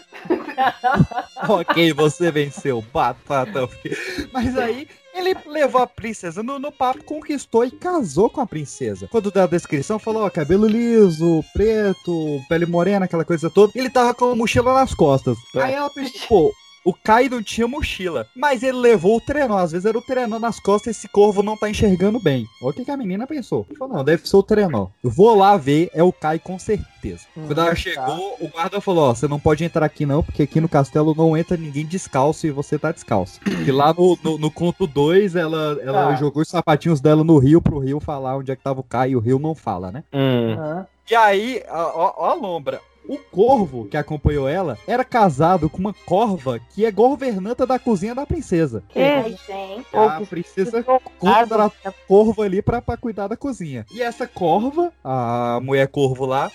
ok, 1.49 1.93
você 1.95 2.31
venceu, 2.31 2.85
batata. 2.93 3.67
frita. 3.67 3.97
Mas 4.33 4.59
aí 4.59 4.87
ele 5.15 5.35
levou 5.47 5.83
a 5.83 5.87
princesa 5.87 6.43
no, 6.43 6.59
no 6.59 6.73
papo, 6.73 7.05
conquistou 7.05 7.65
e 7.65 7.71
casou 7.71 8.29
com 8.29 8.41
a 8.41 8.47
princesa. 8.47 9.09
Quando 9.11 9.31
deu 9.31 9.43
a 9.43 9.47
descrição, 9.47 9.99
falou: 9.99 10.25
ó, 10.25 10.31
cabelo 10.31 10.67
liso, 10.67 11.43
preto, 11.55 12.41
pele 12.49 12.67
morena, 12.67 13.07
aquela 13.07 13.25
coisa 13.25 13.49
toda. 13.49 13.73
Ele 13.75 13.89
tava 13.89 14.13
com 14.13 14.27
a 14.33 14.37
mochila 14.37 14.75
nas 14.75 14.95
costas. 14.95 15.37
Aí 15.57 15.73
ela 15.73 15.89
pensou: 15.89 16.29
pô. 16.29 16.62
O 16.85 16.93
Kai 16.93 17.29
não 17.29 17.43
tinha 17.43 17.69
mochila, 17.69 18.27
mas 18.35 18.63
ele 18.63 18.77
levou 18.79 19.17
o 19.17 19.21
trenó. 19.21 19.59
Às 19.59 19.71
vezes 19.73 19.85
era 19.87 19.97
o 19.97 20.03
trenó 20.03 20.39
nas 20.39 20.59
costas 20.59 20.89
e 20.89 20.99
esse 20.99 21.09
corvo 21.09 21.43
não 21.43 21.57
tá 21.57 21.71
enxergando 21.71 22.19
bem. 22.21 22.47
Olha 22.61 22.71
o 22.71 22.75
que, 22.75 22.85
que 22.85 22.91
a 22.91 22.97
menina 22.97 23.27
pensou. 23.27 23.65
Ele 23.69 23.79
falou, 23.79 23.97
não, 23.99 24.05
deve 24.05 24.29
ser 24.29 24.37
o 24.37 24.43
trenó. 24.43 24.89
Eu 25.03 25.11
vou 25.11 25.35
lá 25.37 25.57
ver, 25.57 25.91
é 25.95 26.03
o 26.03 26.13
Kai 26.13 26.39
com 26.41 26.59
certeza. 26.59 27.27
Quando 27.35 27.61
ela 27.61 27.75
chegou, 27.75 28.37
o 28.41 28.49
guarda 28.49 28.81
falou, 28.81 29.11
ó, 29.11 29.15
você 29.15 29.29
não 29.29 29.39
pode 29.39 29.65
entrar 29.65 29.85
aqui 29.87 30.05
não, 30.07 30.23
porque 30.23 30.43
aqui 30.43 30.61
no 30.61 30.69
castelo 30.69 31.15
não 31.17 31.37
entra 31.37 31.57
ninguém 31.57 31.85
descalço 31.87 32.47
e 32.47 32.51
você 32.51 32.79
tá 32.79 32.91
descalço. 32.93 33.41
E 33.67 33.71
lá 33.71 33.93
no, 33.95 34.19
no, 34.23 34.39
no 34.39 34.51
conto 34.51 34.87
2, 34.87 35.37
ela, 35.37 35.79
ela 35.83 36.09
Ah. 36.09 36.15
jogou 36.17 36.43
os 36.43 36.49
sapatinhos 36.49 37.01
dela 37.01 37.23
no 37.23 37.39
rio 37.39 37.61
pro 37.63 37.79
rio 37.79 38.01
falar 38.01 38.37
onde 38.37 38.51
é 38.51 38.57
que 38.57 38.63
tava 38.63 38.81
o 38.81 38.85
Kai 38.85 39.11
e 39.11 39.17
o 39.17 39.21
rio 39.21 39.39
não 39.39 39.55
fala, 39.55 39.91
né? 39.93 40.03
Aham. 40.13 40.87
E 41.11 41.15
aí, 41.15 41.63
ó, 41.69 41.93
ó- 41.95 42.15
ó 42.17 42.31
a 42.31 42.35
lombra. 42.35 42.81
O 43.09 43.19
corvo 43.19 43.87
que 43.87 43.97
acompanhou 43.97 44.49
ela 44.49 44.79
era 44.87 45.05
casado 45.05 45.69
com 45.69 45.79
uma 45.79 45.93
corva 46.07 46.61
que 46.75 46.85
é 46.85 46.91
governanta 46.91 47.67
da 47.67 47.79
cozinha 47.79 48.15
da 48.15 48.25
princesa. 48.25 48.83
Ai, 48.95 49.37
gente. 49.47 49.87
A 49.97 50.21
princesa 50.29 50.83
contratou 51.19 51.73
a 51.85 51.93
corva 52.07 52.45
ali 52.45 52.63
pra, 52.63 52.81
pra 52.81 52.97
cuidar 52.97 53.29
da 53.29 53.37
cozinha. 53.37 53.85
E 53.93 54.01
essa 54.03 54.27
corva, 54.27 54.93
a 55.03 55.59
mulher 55.63 55.89
corvo 55.89 56.25
lá, 56.27 56.51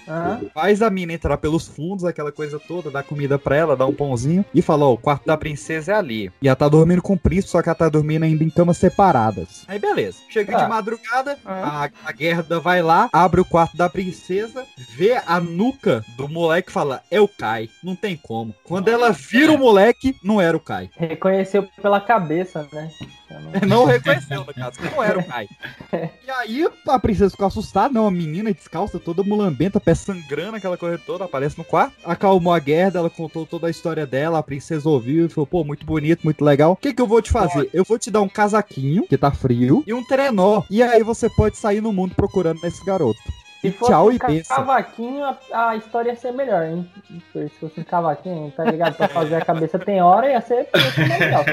faz 0.54 0.82
a 0.82 0.89
mina 0.89 1.13
entrar 1.13 1.38
pelos 1.38 1.68
fundos, 1.68 2.06
aquela 2.06 2.32
coisa 2.32 2.60
toda, 2.60 2.89
dá 2.89 3.04
comida 3.04 3.38
pra 3.38 3.56
ela, 3.56 3.75
dá 3.75 3.86
um 3.86 3.94
pãozinho 3.94 4.44
e 4.54 4.62
fala: 4.62 4.86
Ó, 4.86 4.94
o 4.94 4.98
quarto 4.98 5.25
da 5.25 5.38
princesa 5.38 5.92
é 5.92 5.96
ali. 5.96 6.32
E 6.42 6.48
ela 6.48 6.56
tá 6.56 6.68
dormindo 6.70 7.01
com 7.01 7.13
o 7.13 7.20
príncipe, 7.20 7.51
só 7.51 7.62
que 7.62 7.70
ela 7.70 7.75
tá 7.75 7.89
dormindo 7.89 8.24
ainda 8.24 8.44
em 8.44 8.50
camas 8.50 8.77
separadas. 8.77 9.66
Aí 9.68 9.80
beleza. 9.80 10.18
Chega 10.30 10.58
Ah. 10.58 10.63
de 10.63 10.70
madrugada, 10.70 11.38
a, 11.46 11.89
a 12.06 12.13
Gerda 12.18 12.60
vai 12.60 12.82
lá, 12.82 13.10
abre 13.12 13.42
o 13.42 13.46
quarto 13.46 13.75
da 13.77 13.89
princesa, 13.89 14.66
vê 14.96 15.22
a 15.25 15.39
nuca 15.39 16.04
do 16.16 16.27
moleque 16.38 16.72
fala: 16.72 17.01
É 17.10 17.20
o 17.20 17.27
Kai. 17.27 17.70
Não 17.84 17.96
tem 17.96 18.15
como. 18.15 18.53
Quando 18.63 18.88
ela 18.88 19.12
vira 19.12 19.51
o 19.51 19.58
moleque, 19.58 20.15
não 20.24 20.39
era 20.39 20.56
o 20.56 20.60
Kai. 20.60 20.89
Reconheceu 20.96 21.67
pela 21.82 22.00
cabeça, 22.00 22.67
né? 22.72 22.89
Não 23.67 23.86
reconheceu, 23.86 24.44
no 24.46 24.53
caso, 24.53 24.79
não 24.82 25.03
era 25.03 25.20
o 25.20 25.24
Kai. 25.24 25.48
E 26.25 26.32
aí 26.32 26.67
a 26.88 27.00
princesa 27.00 27.29
ficou 27.29 27.48
assustada, 27.48 27.94
não, 27.94 28.06
a 28.06 28.12
menina 28.12 28.53
descalça, 28.53 29.00
toda 29.00 29.24
mulambenta, 29.24 29.79
pé 29.79 29.96
sangrando, 29.96 30.58
aquela 30.58 30.77
coisa 30.77 30.98
toda, 30.98 31.24
aparece 31.24 31.58
no 31.58 31.63
quarto. 31.63 31.96
Acalmou 32.03 32.53
a 32.53 32.60
Gerda, 32.60 33.00
ela 33.00 33.10
contou 33.10 33.46
toda 33.46 33.67
a 33.67 33.70
história 33.70 34.06
dela, 34.06 34.39
a 34.39 34.44
princesa 34.44 34.89
ouviu 34.89 35.25
e 35.25 35.29
falou, 35.29 35.48
pô, 35.48 35.63
muito 35.63 35.86
bonito, 35.86 36.22
muito 36.24 36.44
legal. 36.44 36.74
O 36.74 36.75
que 36.75 36.94
que 36.94 37.01
eu 37.01 37.08
vou 37.08 37.22
te 37.22 37.32
fazer? 37.32 37.70
Eu 37.74 37.84
vou 37.86 37.98
te 37.98 38.12
dar 38.12 38.22
um 38.22 38.29
casaquinho, 38.29 39.08
que 39.08 39.17
tá 39.17 39.32
frio, 39.32 39.84
e 39.88 39.94
um 39.94 40.03
trenó. 40.03 40.63
E 40.70 40.84
aí 40.84 41.01
você 41.03 41.29
pode 41.29 41.58
sair 41.58 41.82
no 41.82 41.94
mundo 41.94 42.15
procurando 42.15 42.63
esse 42.65 42.84
garoto. 42.86 43.20
E 43.63 43.71
Se 43.71 43.77
fosse 43.77 43.91
tchau 43.91 44.07
um 44.07 44.11
e 44.11 44.19
ca- 44.19 44.27
pensa. 44.27 44.55
cavaquinho, 44.55 45.23
a, 45.25 45.37
a 45.69 45.75
história 45.75 46.11
ia 46.11 46.15
ser 46.15 46.31
melhor, 46.31 46.63
hein? 46.65 46.89
Se 47.33 47.49
fosse 47.59 47.79
um 47.79 47.83
cavaquinho, 47.83 48.51
tá 48.55 48.63
ligado? 48.63 48.95
Pra 48.95 49.07
fazer 49.07 49.35
a 49.35 49.45
cabeça 49.45 49.79
tem 49.79 50.01
hora, 50.01 50.29
ia 50.29 50.41
ser, 50.41 50.67
ia 50.75 50.91
ser 50.91 51.19
legal. 51.19 51.43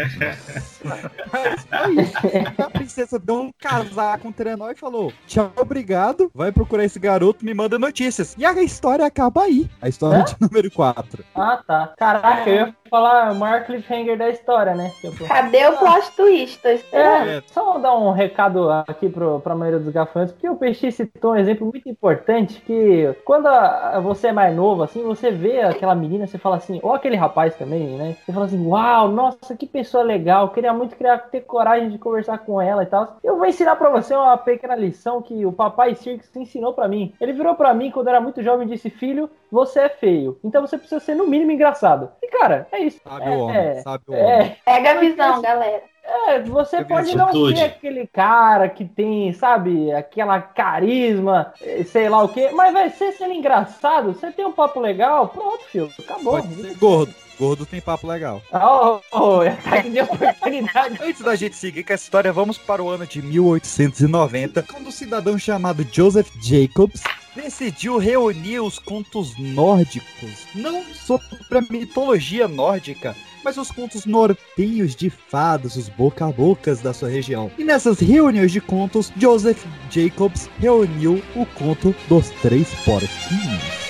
a 2.58 2.70
princesa 2.70 3.18
deu 3.18 3.37
um 3.42 3.52
casaco 3.58 4.23
com 4.25 4.28
um 4.28 4.32
trenó 4.32 4.70
e 4.70 4.75
falou: 4.75 5.12
Tchau, 5.26 5.50
obrigado. 5.56 6.30
Vai 6.34 6.52
procurar 6.52 6.84
esse 6.84 6.99
garoto, 6.99 7.44
me 7.44 7.54
manda 7.54 7.78
notícias. 7.78 8.34
E 8.38 8.44
a 8.44 8.52
história 8.62 9.04
acaba 9.04 9.42
aí. 9.42 9.68
A 9.80 9.88
história 9.88 10.20
Hã? 10.20 10.25
de 10.25 10.37
número 10.40 10.70
4. 10.70 11.25
Ah, 11.34 11.61
tá. 11.66 11.92
Caraca, 11.96 12.49
eu 12.49 12.54
ia 12.66 12.76
falar 12.90 13.32
o 13.32 13.34
maior 13.34 13.64
cliffhanger 13.64 14.16
da 14.16 14.28
história, 14.30 14.75
né? 14.75 14.90
Tipo, 15.00 15.26
Cadê 15.26 15.66
o 15.66 15.76
plot 15.78 16.11
twist? 16.16 16.61
Tô 16.61 16.68
esperando. 16.68 17.28
É, 17.30 17.42
só 17.52 17.78
dar 17.78 17.96
um 17.96 18.12
recado 18.12 18.70
aqui 18.70 19.08
pro, 19.08 19.40
pra 19.40 19.54
maioria 19.54 19.80
dos 19.80 19.92
gafanhotos, 19.92 20.32
porque 20.34 20.49
o 20.49 20.56
Peixe 20.56 20.92
citou 20.92 21.32
um 21.32 21.37
exemplo 21.37 21.66
muito 21.66 21.94
importante, 21.95 22.61
que 22.61 23.15
quando 23.25 23.47
a- 23.47 24.01
você 24.01 24.28
é 24.28 24.33
mais 24.33 24.54
novo, 24.54 24.83
assim, 24.83 25.02
você 25.02 25.30
vê 25.30 25.61
aquela 25.61 25.95
menina, 25.95 26.26
você 26.26 26.37
fala 26.39 26.57
assim, 26.57 26.80
ou 26.83 26.93
aquele 26.93 27.17
rapaz 27.17 27.57
também, 27.57 27.97
né? 27.97 28.17
Você 28.25 28.33
fala 28.33 28.47
assim, 28.47 28.67
uau, 28.67 29.09
nossa, 29.09 29.57
que 29.57 29.67
pessoa 29.67 30.02
legal, 30.02 30.50
queria 30.50 30.73
muito 30.73 30.97
criar, 30.97 31.19
ter 31.30 31.41
coragem 31.43 31.89
de 31.91 31.99
conversar 31.99 32.39
com 32.39 32.61
ela 32.61 32.83
e 32.83 32.87
tal. 32.87 33.17
Eu 33.23 33.37
vou 33.37 33.47
ensinar 33.47 33.76
pra 33.76 33.89
você 33.91 34.15
uma 34.15 34.37
pequena 34.37 34.75
lição 34.75 35.23
que 35.23 35.47
o 35.47 35.52
papai 35.52 35.95
Cirque 35.95 36.26
ensinou 36.39 36.73
pra 36.75 36.89
mim. 36.89 37.15
Ele 37.21 37.33
virou 37.33 37.54
pra 37.54 37.73
mim 37.73 37.91
quando 37.91 38.09
era 38.09 38.21
muito 38.21 38.43
jovem 38.43 38.67
e 38.67 38.71
disse, 38.71 38.91
filho, 38.91 39.30
você 39.50 39.80
é 39.80 39.89
feio, 39.89 40.39
então 40.43 40.61
você 40.61 40.76
precisa 40.76 41.00
ser 41.00 41.15
no 41.15 41.26
mínimo 41.26 41.52
engraçado. 41.52 42.11
E 42.23 42.28
cara, 42.28 42.67
é 42.73 42.80
isso. 42.80 43.00
Sabe 43.02 43.26
é, 43.26 43.30
o 43.30 43.41
homem, 43.41 43.57
é, 43.57 43.75
sabe 43.83 44.04
o 44.09 44.15
é. 44.15 44.25
homem. 44.25 44.57
Pega 44.65 44.91
a 44.91 44.95
visão, 44.95 45.43
galera. 45.43 45.94
É, 46.06 46.40
você 46.40 46.78
Pega 46.78 46.88
pode 46.95 47.17
não 47.17 47.25
atitude. 47.25 47.58
ser 47.58 47.64
aquele 47.64 48.06
cara 48.06 48.69
que 48.69 48.84
tem, 48.84 49.32
sabe, 49.32 49.90
aquela 49.93 50.40
carisma, 50.40 51.52
eh, 51.62 51.82
sei 51.84 52.08
lá 52.08 52.23
o 52.23 52.28
quê, 52.28 52.50
mas 52.52 52.73
vai 52.73 52.90
ser 52.90 53.12
sendo 53.12 53.32
engraçado, 53.32 54.12
você 54.12 54.30
tem 54.30 54.45
um 54.45 54.52
papo 54.52 54.80
legal, 54.80 55.28
pronto, 55.28 55.64
filho, 55.64 55.90
acabou. 55.99 56.43
Gordo. 56.78 57.14
Gordo 57.38 57.67
tem 57.67 57.80
papo 57.80 58.06
legal. 58.06 58.40
Oh, 58.52 59.00
oh, 59.10 59.40
de 59.90 60.00
oportunidade. 60.00 60.99
Antes 61.02 61.21
da 61.21 61.34
gente 61.34 61.56
seguir 61.56 61.82
com 61.82 61.93
essa 61.93 62.04
história, 62.04 62.32
vamos 62.32 62.56
para 62.58 62.82
o 62.82 62.88
ano 62.88 63.06
de 63.06 63.21
1890, 63.21 64.62
quando 64.62 64.86
um 64.86 64.93
cidadão 64.93 65.36
chamado 65.36 65.84
Joseph 65.90 66.30
Jacobs 66.40 67.02
decidiu 67.34 67.99
reunir 67.99 68.60
os 68.60 68.78
contos 68.78 69.36
nórdicos, 69.36 70.47
não 70.54 70.84
sobre 70.95 71.58
a 71.58 71.62
mitologia 71.62 72.47
nórdica, 72.47 73.17
mas 73.45 73.59
os 73.59 73.71
contos 73.71 74.07
nortenhos 74.07 74.97
de 74.97 75.11
fadas, 75.11 75.76
os 75.76 75.89
boca 75.89 76.26
a 76.26 76.33
bocas 76.33 76.80
da 76.80 76.95
sua 76.95 77.11
região. 77.11 77.50
E 77.59 77.63
nessas 77.63 78.00
reuniões 78.00 78.50
de 78.50 78.61
contos, 78.61 79.13
Joseph 79.17 79.63
Jacobs 79.91 80.49
reuniu 80.59 81.23
o 81.37 81.45
conto 81.45 81.95
dos 82.09 82.30
três 82.41 82.69
porquinhos. 82.85 83.85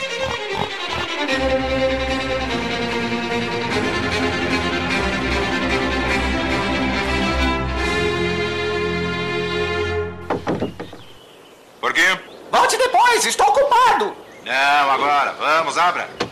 Por 11.81 11.93
quê? 11.93 12.19
Volte 12.51 12.77
depois, 12.77 13.25
estou 13.25 13.47
ocupado. 13.47 14.15
Não, 14.45 14.91
agora. 14.91 15.33
Vamos, 15.39 15.79
abra. 15.79 16.24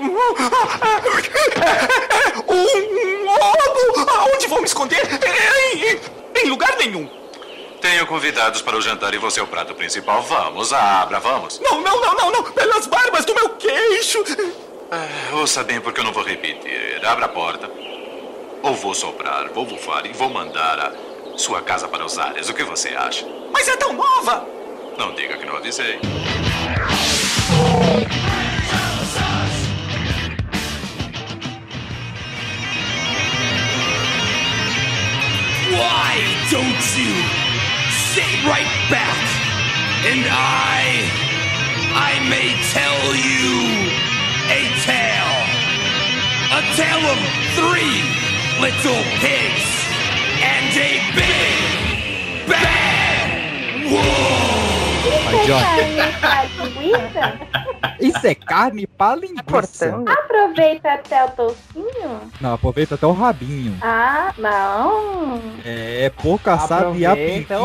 Um 0.00 0.06
lobo! 0.12 0.42
Aonde 4.16 4.46
vou 4.48 4.60
me 4.60 4.66
esconder? 4.66 5.02
Em, 5.74 6.00
em- 6.42 6.48
lugar 6.48 6.74
nenhum. 6.78 7.08
Tenho 7.80 8.06
convidados 8.06 8.60
para 8.62 8.76
o 8.76 8.80
jantar 8.82 9.12
e 9.14 9.18
você 9.18 9.40
é 9.40 9.42
o 9.42 9.46
prato 9.46 9.74
principal. 9.74 10.22
Vamos, 10.22 10.72
abra, 10.72 11.20
vamos. 11.20 11.60
Não, 11.60 11.80
não, 11.80 12.00
não, 12.00 12.14
não, 12.14 12.32
não! 12.32 12.42
Pelas 12.44 12.86
barbas 12.86 13.24
do 13.24 13.34
meu 13.34 13.50
queixo! 13.50 14.24
Ah, 14.90 15.06
ouça 15.36 15.62
bem 15.62 15.80
porque 15.80 16.00
eu 16.00 16.04
não 16.04 16.12
vou 16.12 16.24
repetir. 16.24 17.00
Abra 17.06 17.26
a 17.26 17.28
porta. 17.28 17.70
Ou 18.62 18.74
vou 18.74 18.94
soprar, 18.94 19.48
vou 19.50 19.64
bufar 19.64 20.04
e 20.06 20.12
vou 20.12 20.28
mandar 20.28 20.78
a 20.80 21.38
sua 21.38 21.62
casa 21.62 21.86
para 21.88 22.04
os 22.04 22.18
ares. 22.18 22.48
O 22.48 22.54
que 22.54 22.64
você 22.64 22.88
acha? 22.90 23.26
Mas 23.52 23.68
é 23.68 23.76
tão 23.76 23.92
nova! 23.92 24.46
Não 24.98 25.14
diga 25.14 25.36
que 25.38 25.46
não 25.46 25.56
avisei. 25.56 25.98
Why 35.72 36.18
don't 36.50 36.82
you 36.98 37.14
stay 37.90 38.32
right 38.44 38.72
back? 38.90 39.22
And 40.02 40.26
I, 40.26 41.06
I 41.94 42.18
may 42.28 42.58
tell 42.74 43.14
you 43.14 43.90
a 44.50 44.66
tale. 44.82 45.36
A 46.50 46.62
tale 46.74 47.06
of 47.06 47.20
three 47.54 48.02
little 48.60 49.02
pigs 49.20 49.68
and 50.42 50.76
a 50.76 50.92
big 51.14 52.48
bad 52.48 53.92
wolf. 53.92 54.49
Johnny. 55.38 56.70
linguiça? 56.80 57.40
Isso 58.00 58.26
é 58.26 58.34
carne 58.34 58.86
pra 58.86 59.14
linguiça. 59.14 60.02
Aproveita 60.06 60.92
até 60.92 61.24
o 61.24 61.30
toucinho. 61.30 62.20
Não, 62.40 62.54
aproveita 62.54 62.94
até 62.94 63.06
o 63.06 63.12
rabinho. 63.12 63.76
Ah, 63.82 64.32
não. 64.38 65.40
É, 65.64 66.10
porco 66.22 66.48
assado 66.50 66.96
e 66.96 67.04
a 67.04 67.12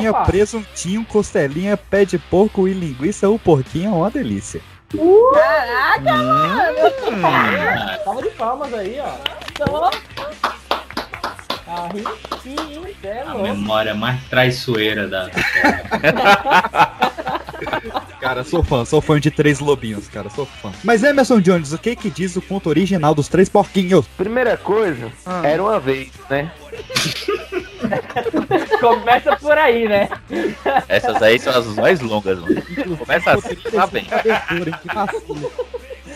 opa. 0.10 0.26
presuntinho, 0.26 1.06
costelinha, 1.06 1.78
pé 1.78 2.04
de 2.06 2.18
porco 2.18 2.68
e 2.68 2.74
linguiça. 2.74 3.30
O 3.30 3.40
porquinho 3.40 3.92
é 3.92 3.94
uma 3.94 4.10
delícia. 4.12 4.62
Caraca, 5.34 6.14
Hum. 6.14 7.16
mano! 7.18 7.98
Tava 8.06 8.22
de 8.22 8.30
palmas 8.32 8.74
aí, 8.74 8.98
ó. 9.00 9.14
Então, 9.52 9.90
É 13.04 13.22
A 13.22 13.34
memória 13.34 13.96
mais 13.96 14.24
traiçoeira 14.26 15.08
da. 15.08 15.30
Cara, 18.20 18.44
sou 18.44 18.64
fã, 18.64 18.84
sou 18.86 19.02
fã 19.02 19.20
de 19.20 19.30
Três 19.30 19.60
Lobinhos, 19.60 20.08
cara, 20.08 20.30
sou 20.32 20.46
fã. 20.48 20.72
Mas 20.84 21.04
Emerson 21.04 21.40
Jones, 21.40 21.74
o 21.74 21.78
que 21.78 21.96
que 21.96 22.10
diz 22.10 22.36
o 22.36 22.42
conto 22.42 22.70
original 22.70 23.14
dos 23.14 23.28
Três 23.28 23.48
Porquinhos? 23.48 24.08
Primeira 24.18 24.58
coisa, 24.58 25.12
era 25.44 25.62
uma 25.62 25.80
vez, 25.80 26.12
né? 26.28 26.52
Começa 28.82 29.36
por 29.36 29.56
aí, 29.58 29.88
né? 29.88 30.10
Essas 30.88 31.22
aí 31.22 31.38
são 31.40 31.56
as 31.56 31.68
mais 31.76 32.00
longas, 32.02 32.40
mano. 32.40 32.62
Começa 32.98 33.32
assim, 33.34 33.56
tá 33.56 33.86
bem. 33.88 34.08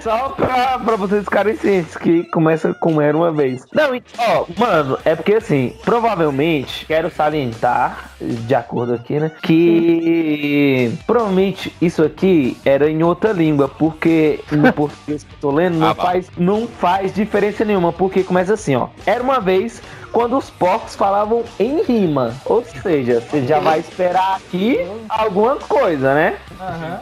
Só 0.02 0.30
pra, 0.30 0.80
pra 0.80 0.96
vocês 0.96 1.24
ficarem 1.24 1.56
cientes 1.56 1.96
que 1.98 2.24
começa 2.26 2.74
como 2.74 3.02
era 3.02 3.16
uma 3.16 3.32
vez. 3.32 3.64
Não, 3.74 3.90
ó, 4.18 4.46
mano, 4.58 4.98
é 5.04 5.16
porque 5.16 5.34
assim, 5.36 5.74
provavelmente, 5.84 6.86
quero 6.86 7.10
salientar, 7.12 8.12
de 8.22 8.56
acordo 8.56 8.94
aqui, 8.94 9.20
né? 9.20 9.32
Que 9.42 10.92
provavelmente 11.06 11.76
isso 11.82 12.04
aqui 12.04 12.58
era 12.66 12.90
em 12.90 13.04
outra 13.04 13.32
língua, 13.32 13.68
porque 13.68 14.40
no 14.52 14.72
português 14.74 15.24
que 15.24 15.34
eu 15.34 15.38
tô 15.42 15.52
lendo 15.52 15.78
não, 15.78 15.90
Ah, 15.90 15.96
faz, 15.96 16.30
não 16.38 16.68
faz 16.68 17.14
diferença 17.14 17.66
nenhuma, 17.66 17.92
porque 17.92 18.24
começa 18.24 18.54
assim, 18.54 18.76
ó. 18.76 18.88
Era 19.06 19.22
uma 19.24 19.40
vez 19.40 19.82
quando 20.12 20.38
os 20.38 20.50
porcos 20.50 20.96
falavam 20.96 21.44
em 21.60 21.82
rima. 21.84 22.34
Ou 22.46 22.64
seja, 22.64 23.22
você 23.22 23.46
já 23.46 23.60
vai 23.60 23.80
esperar 23.80 24.38
aqui 24.38 24.80
alguma 25.08 25.56
coisa, 25.58 26.14
né? 26.14 26.38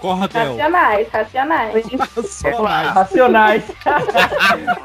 Cordel. 0.02 0.52
Racionais, 0.56 1.08
racionais. 1.12 1.86
Racionais. 2.94 3.64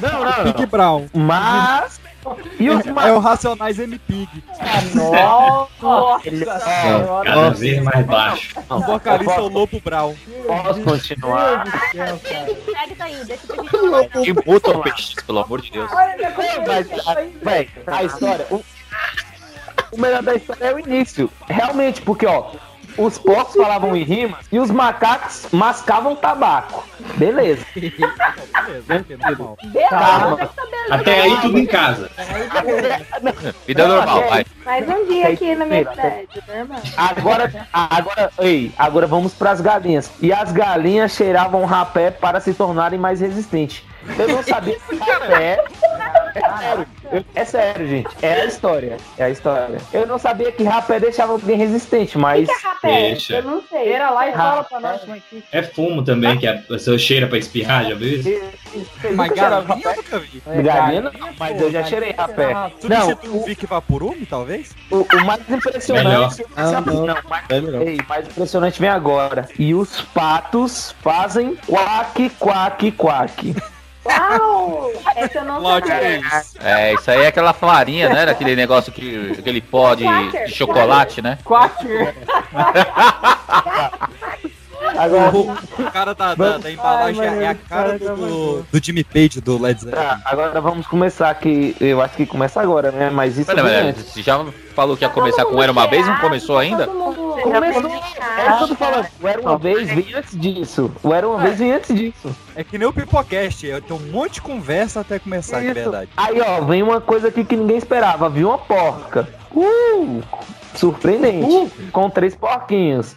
Não, 0.00 0.24
não, 0.24 0.52
Pig 0.52 0.66
Brown. 0.66 1.06
Mas. 1.14 2.00
E 2.58 2.70
os 2.70 2.86
É 2.86 3.12
o 3.12 3.18
Racionais 3.18 3.78
M-Pig. 3.78 4.28
Nossa 4.94 6.60
senhora. 6.60 7.30
Cada 7.30 7.50
vez 7.50 7.82
mais 7.82 8.06
baixo. 8.06 8.54
O 8.68 8.80
vocalista 8.80 9.34
é 9.34 9.40
o 9.40 9.48
Lobo 9.48 9.80
Brown. 9.80 10.14
Posso 10.46 10.80
continuar? 10.82 11.64
Que 14.22 14.34
puta 14.34 14.70
o 14.70 14.82
peixe, 14.82 15.14
pelo 15.26 15.38
amor 15.40 15.60
de 15.60 15.70
Deus. 15.72 15.90
Véi, 17.42 17.68
a 17.86 18.04
história. 18.04 18.46
O, 18.50 18.64
o 19.92 20.00
melhor 20.00 20.22
da 20.22 20.34
história 20.34 20.64
é 20.64 20.74
o 20.74 20.78
início. 20.78 21.30
Realmente, 21.46 22.02
porque, 22.02 22.26
ó. 22.26 22.52
Os 22.98 23.18
porcos 23.18 23.54
falavam 23.54 23.94
em 23.94 24.02
rimas 24.02 24.46
e 24.50 24.58
os 24.58 24.70
macacos 24.70 25.46
mascavam 25.52 26.16
tabaco. 26.16 26.84
Beleza. 27.16 27.64
Calma. 29.90 30.50
Até 30.90 31.22
aí 31.22 31.36
tudo 31.42 31.58
em 31.58 31.66
casa. 31.66 32.10
Vida 33.66 33.86
normal, 33.86 34.28
vai. 34.28 34.46
Mais 34.64 34.88
um 34.88 35.06
dia 35.06 35.28
aqui 35.28 35.54
na 35.54 35.66
minha 35.66 35.88
cidade, 35.90 36.28
normal. 36.48 36.80
Agora, 36.96 37.68
agora, 37.72 38.30
ei, 38.38 38.72
agora 38.78 39.06
vamos 39.06 39.34
pras 39.34 39.60
galinhas. 39.60 40.10
E 40.20 40.32
as 40.32 40.50
galinhas 40.52 41.12
cheiravam 41.12 41.64
rapé 41.64 42.10
para 42.10 42.40
se 42.40 42.54
tornarem 42.54 42.98
mais 42.98 43.20
resistentes. 43.20 43.82
Eu 44.18 44.28
não 44.28 44.42
sabia 44.42 44.78
que 44.78 44.96
rapé. 44.96 45.64
É 46.34 46.58
sério, 46.58 46.86
é 47.34 47.44
sério, 47.44 47.88
gente. 47.88 48.08
É 48.20 48.42
a 48.42 48.44
história. 48.44 48.96
É 49.16 49.24
a 49.24 49.30
história. 49.30 49.78
Eu 49.92 50.06
não 50.06 50.18
sabia 50.18 50.52
que 50.52 50.62
rapé 50.64 51.00
deixava 51.00 51.32
alguém 51.32 51.56
resistente, 51.56 52.18
mas. 52.18 52.46
Deixa. 52.82 53.36
Eu 53.38 53.42
não 53.44 53.62
sei. 53.62 53.92
Era 53.92 54.10
lá 54.10 54.28
e 54.28 54.32
fala 54.32 54.64
pra 54.64 54.80
nós 54.80 55.00
como 55.00 55.14
é 55.16 55.20
que 55.30 55.42
É 55.50 55.62
fumo 55.62 56.04
também, 56.04 56.36
que 56.38 56.46
a 56.46 56.58
pessoa 56.58 56.98
cheira 56.98 57.26
pra 57.26 57.38
espirrar, 57.38 57.84
já 57.88 57.94
viu 57.94 58.18
isso? 58.20 58.28
Mas 59.14 59.32
galinha 59.32 59.62
eu 59.62 59.96
nunca 59.96 60.18
vi. 60.18 60.42
Galinha 60.62 61.00
não, 61.02 61.12
mas 61.38 61.60
eu 61.60 61.70
já 61.70 61.84
cheirei 61.84 62.12
rapé. 62.12 62.52
Não, 62.52 62.70
Substitui 63.06 63.30
o 63.30 63.44
Vic 63.44 63.66
Vaporume, 63.66 64.26
talvez? 64.26 64.74
o, 64.90 64.96
o 65.02 65.24
mais 65.24 65.40
impressionante. 65.48 66.44
Ah, 66.56 66.82
não. 66.84 67.06
não, 67.06 67.16
mais, 67.28 67.44
É 67.48 67.60
melhor. 67.60 67.82
ei, 67.82 67.98
mais 68.08 68.26
impressionante 68.26 68.80
vem 68.80 68.90
agora. 68.90 69.48
E 69.58 69.74
os 69.74 70.02
patos 70.02 70.94
fazem 71.02 71.56
quack, 71.66 72.30
quack, 72.38 72.92
quack. 72.92 73.54
Uau! 74.06 74.92
Essa 75.16 75.38
eu 75.38 75.44
não 75.44 75.62
sabia. 75.62 76.20
É, 76.60 76.94
isso 76.94 77.10
aí 77.10 77.22
é 77.22 77.26
aquela 77.26 77.52
farinha, 77.52 78.08
né? 78.08 78.26
Daquele 78.26 78.56
negócio 78.56 78.92
que. 78.92 79.36
aquele 79.38 79.60
pó 79.60 79.94
de, 79.94 80.04
de 80.46 80.52
chocolate, 80.52 81.22
né? 81.22 81.38
Quacker. 81.44 82.14
Agora, 84.98 85.36
O 85.36 85.90
cara 85.92 86.14
da, 86.14 86.34
da, 86.34 86.58
da 86.58 86.70
embalagem 86.70 87.20
Ai, 87.22 87.30
mano, 87.30 87.42
é 87.42 87.48
a 87.48 87.54
cara 87.54 87.98
do, 87.98 88.16
do, 88.16 88.66
do 88.72 88.84
Jimmy 88.84 89.04
Page 89.04 89.40
do 89.40 89.60
Led 89.60 89.80
Zeppelin. 89.80 90.02
tá, 90.02 90.20
agora 90.24 90.60
vamos 90.60 90.86
começar 90.86 91.30
aqui. 91.30 91.76
Eu 91.80 92.00
acho 92.00 92.16
que 92.16 92.26
começa 92.26 92.60
agora, 92.60 92.90
né? 92.90 93.10
Mas 93.10 93.38
isso 93.38 93.54
Pera, 93.54 93.62
antes. 93.62 94.04
você 94.04 94.22
já 94.22 94.44
falou 94.74 94.96
que 94.96 95.04
ia 95.04 95.10
começar 95.10 95.44
com 95.44 95.62
Era 95.62 95.72
uma 95.72 95.86
vez, 95.86 96.06
não 96.06 96.16
começou 96.18 96.58
ainda? 96.58 96.86
Todo 96.86 96.98
mundo 96.98 97.26
Começou. 97.42 97.90
É 97.90 98.52
que 98.58 98.68
tô 98.68 98.74
falando. 98.74 99.06
O 99.20 99.28
Era 99.28 99.40
uma 99.40 99.58
vez 99.58 99.88
vem 99.88 100.14
antes 100.14 100.38
disso. 100.38 100.90
O 101.02 101.12
Era 101.12 101.28
uma 101.28 101.38
vez 101.38 101.58
vem 101.58 101.72
antes 101.72 101.94
disso. 101.94 102.34
É 102.54 102.64
que 102.64 102.78
nem 102.78 102.88
o 102.88 102.92
Pipocast, 102.92 103.66
eu 103.66 103.80
tenho 103.80 104.00
um 104.00 104.12
monte 104.12 104.34
de 104.34 104.42
conversa 104.42 105.00
até 105.00 105.18
começar, 105.18 105.60
de 105.60 105.72
verdade. 105.72 106.10
Aí, 106.16 106.40
ó, 106.40 106.60
vem 106.62 106.82
uma 106.82 107.00
coisa 107.00 107.28
aqui 107.28 107.44
que 107.44 107.56
ninguém 107.56 107.76
esperava. 107.76 108.28
Viu 108.28 108.48
uma 108.48 108.58
porca. 108.58 109.28
Uh! 109.54 110.22
Surpreendente. 110.74 111.72
Com 111.92 112.10
três 112.10 112.34
porquinhos. 112.34 113.14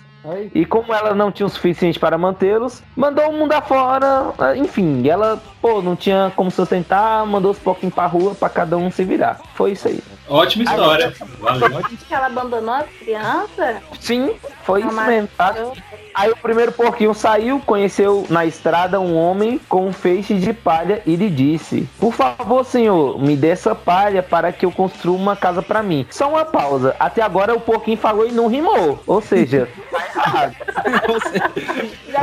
E 0.54 0.66
como 0.66 0.94
ela 0.94 1.16
não 1.16 1.32
tinha 1.32 1.46
o 1.48 1.50
suficiente 1.50 2.00
para 2.00 2.18
mantê-los, 2.18 2.84
mandou 2.96 3.30
o 3.30 3.34
mundo 3.34 3.54
afora. 3.54 4.32
ah, 4.38 4.56
Enfim, 4.56 5.08
ela, 5.08 5.42
pô, 5.62 5.82
não 5.82 5.96
tinha 5.96 6.32
como 6.36 6.52
sustentar, 6.52 7.26
mandou 7.26 7.52
os 7.52 7.60
porquinhos 7.60 7.96
pra 7.96 8.06
rua 8.06 8.36
pra 8.36 8.50
cada 8.50 8.78
um 8.78 8.92
se 8.92 9.04
virar. 9.04 9.40
Foi 9.56 9.72
isso 9.72 9.88
aí. 9.88 10.02
Ótima 10.30 10.64
história. 10.64 11.14
Valeu. 11.40 11.82
que 12.08 12.14
ela 12.14 12.28
abandonou 12.28 12.74
as 12.76 12.88
crianças? 13.00 13.78
Sim, 14.00 14.32
foi 14.64 14.82
isso 14.82 14.94
Mas- 14.94 15.08
mesmo, 15.08 15.30
tá? 15.38 15.56
Aí 16.14 16.30
o 16.32 16.36
primeiro 16.36 16.72
porquinho 16.72 17.14
saiu, 17.14 17.60
conheceu 17.66 18.26
na 18.30 18.46
estrada 18.46 19.00
um 19.00 19.16
homem 19.16 19.60
com 19.70 19.88
um 19.88 19.94
feixe 19.94 20.34
de 20.34 20.52
palha 20.52 21.02
e 21.06 21.16
lhe 21.16 21.30
disse: 21.30 21.88
Por 22.00 22.14
favor, 22.14 22.66
senhor, 22.66 23.20
me 23.22 23.36
dê 23.36 23.50
essa 23.50 23.74
palha 23.74 24.22
para 24.22 24.52
que 24.52 24.66
eu 24.66 24.72
construa 24.72 25.16
uma 25.16 25.36
casa 25.36 25.62
pra 25.62 25.82
mim. 25.82 26.06
Só 26.10 26.30
uma 26.30 26.44
pausa. 26.44 26.96
Até 27.00 27.22
agora 27.22 27.56
o 27.56 27.60
porquinho 27.62 27.98
falou 27.98 28.28
e 28.28 28.32
não 28.32 28.48
rimou. 28.48 29.02
Ou 29.08 29.22
seja, 29.22 29.70
tá 29.92 30.08
errado. 30.26 30.56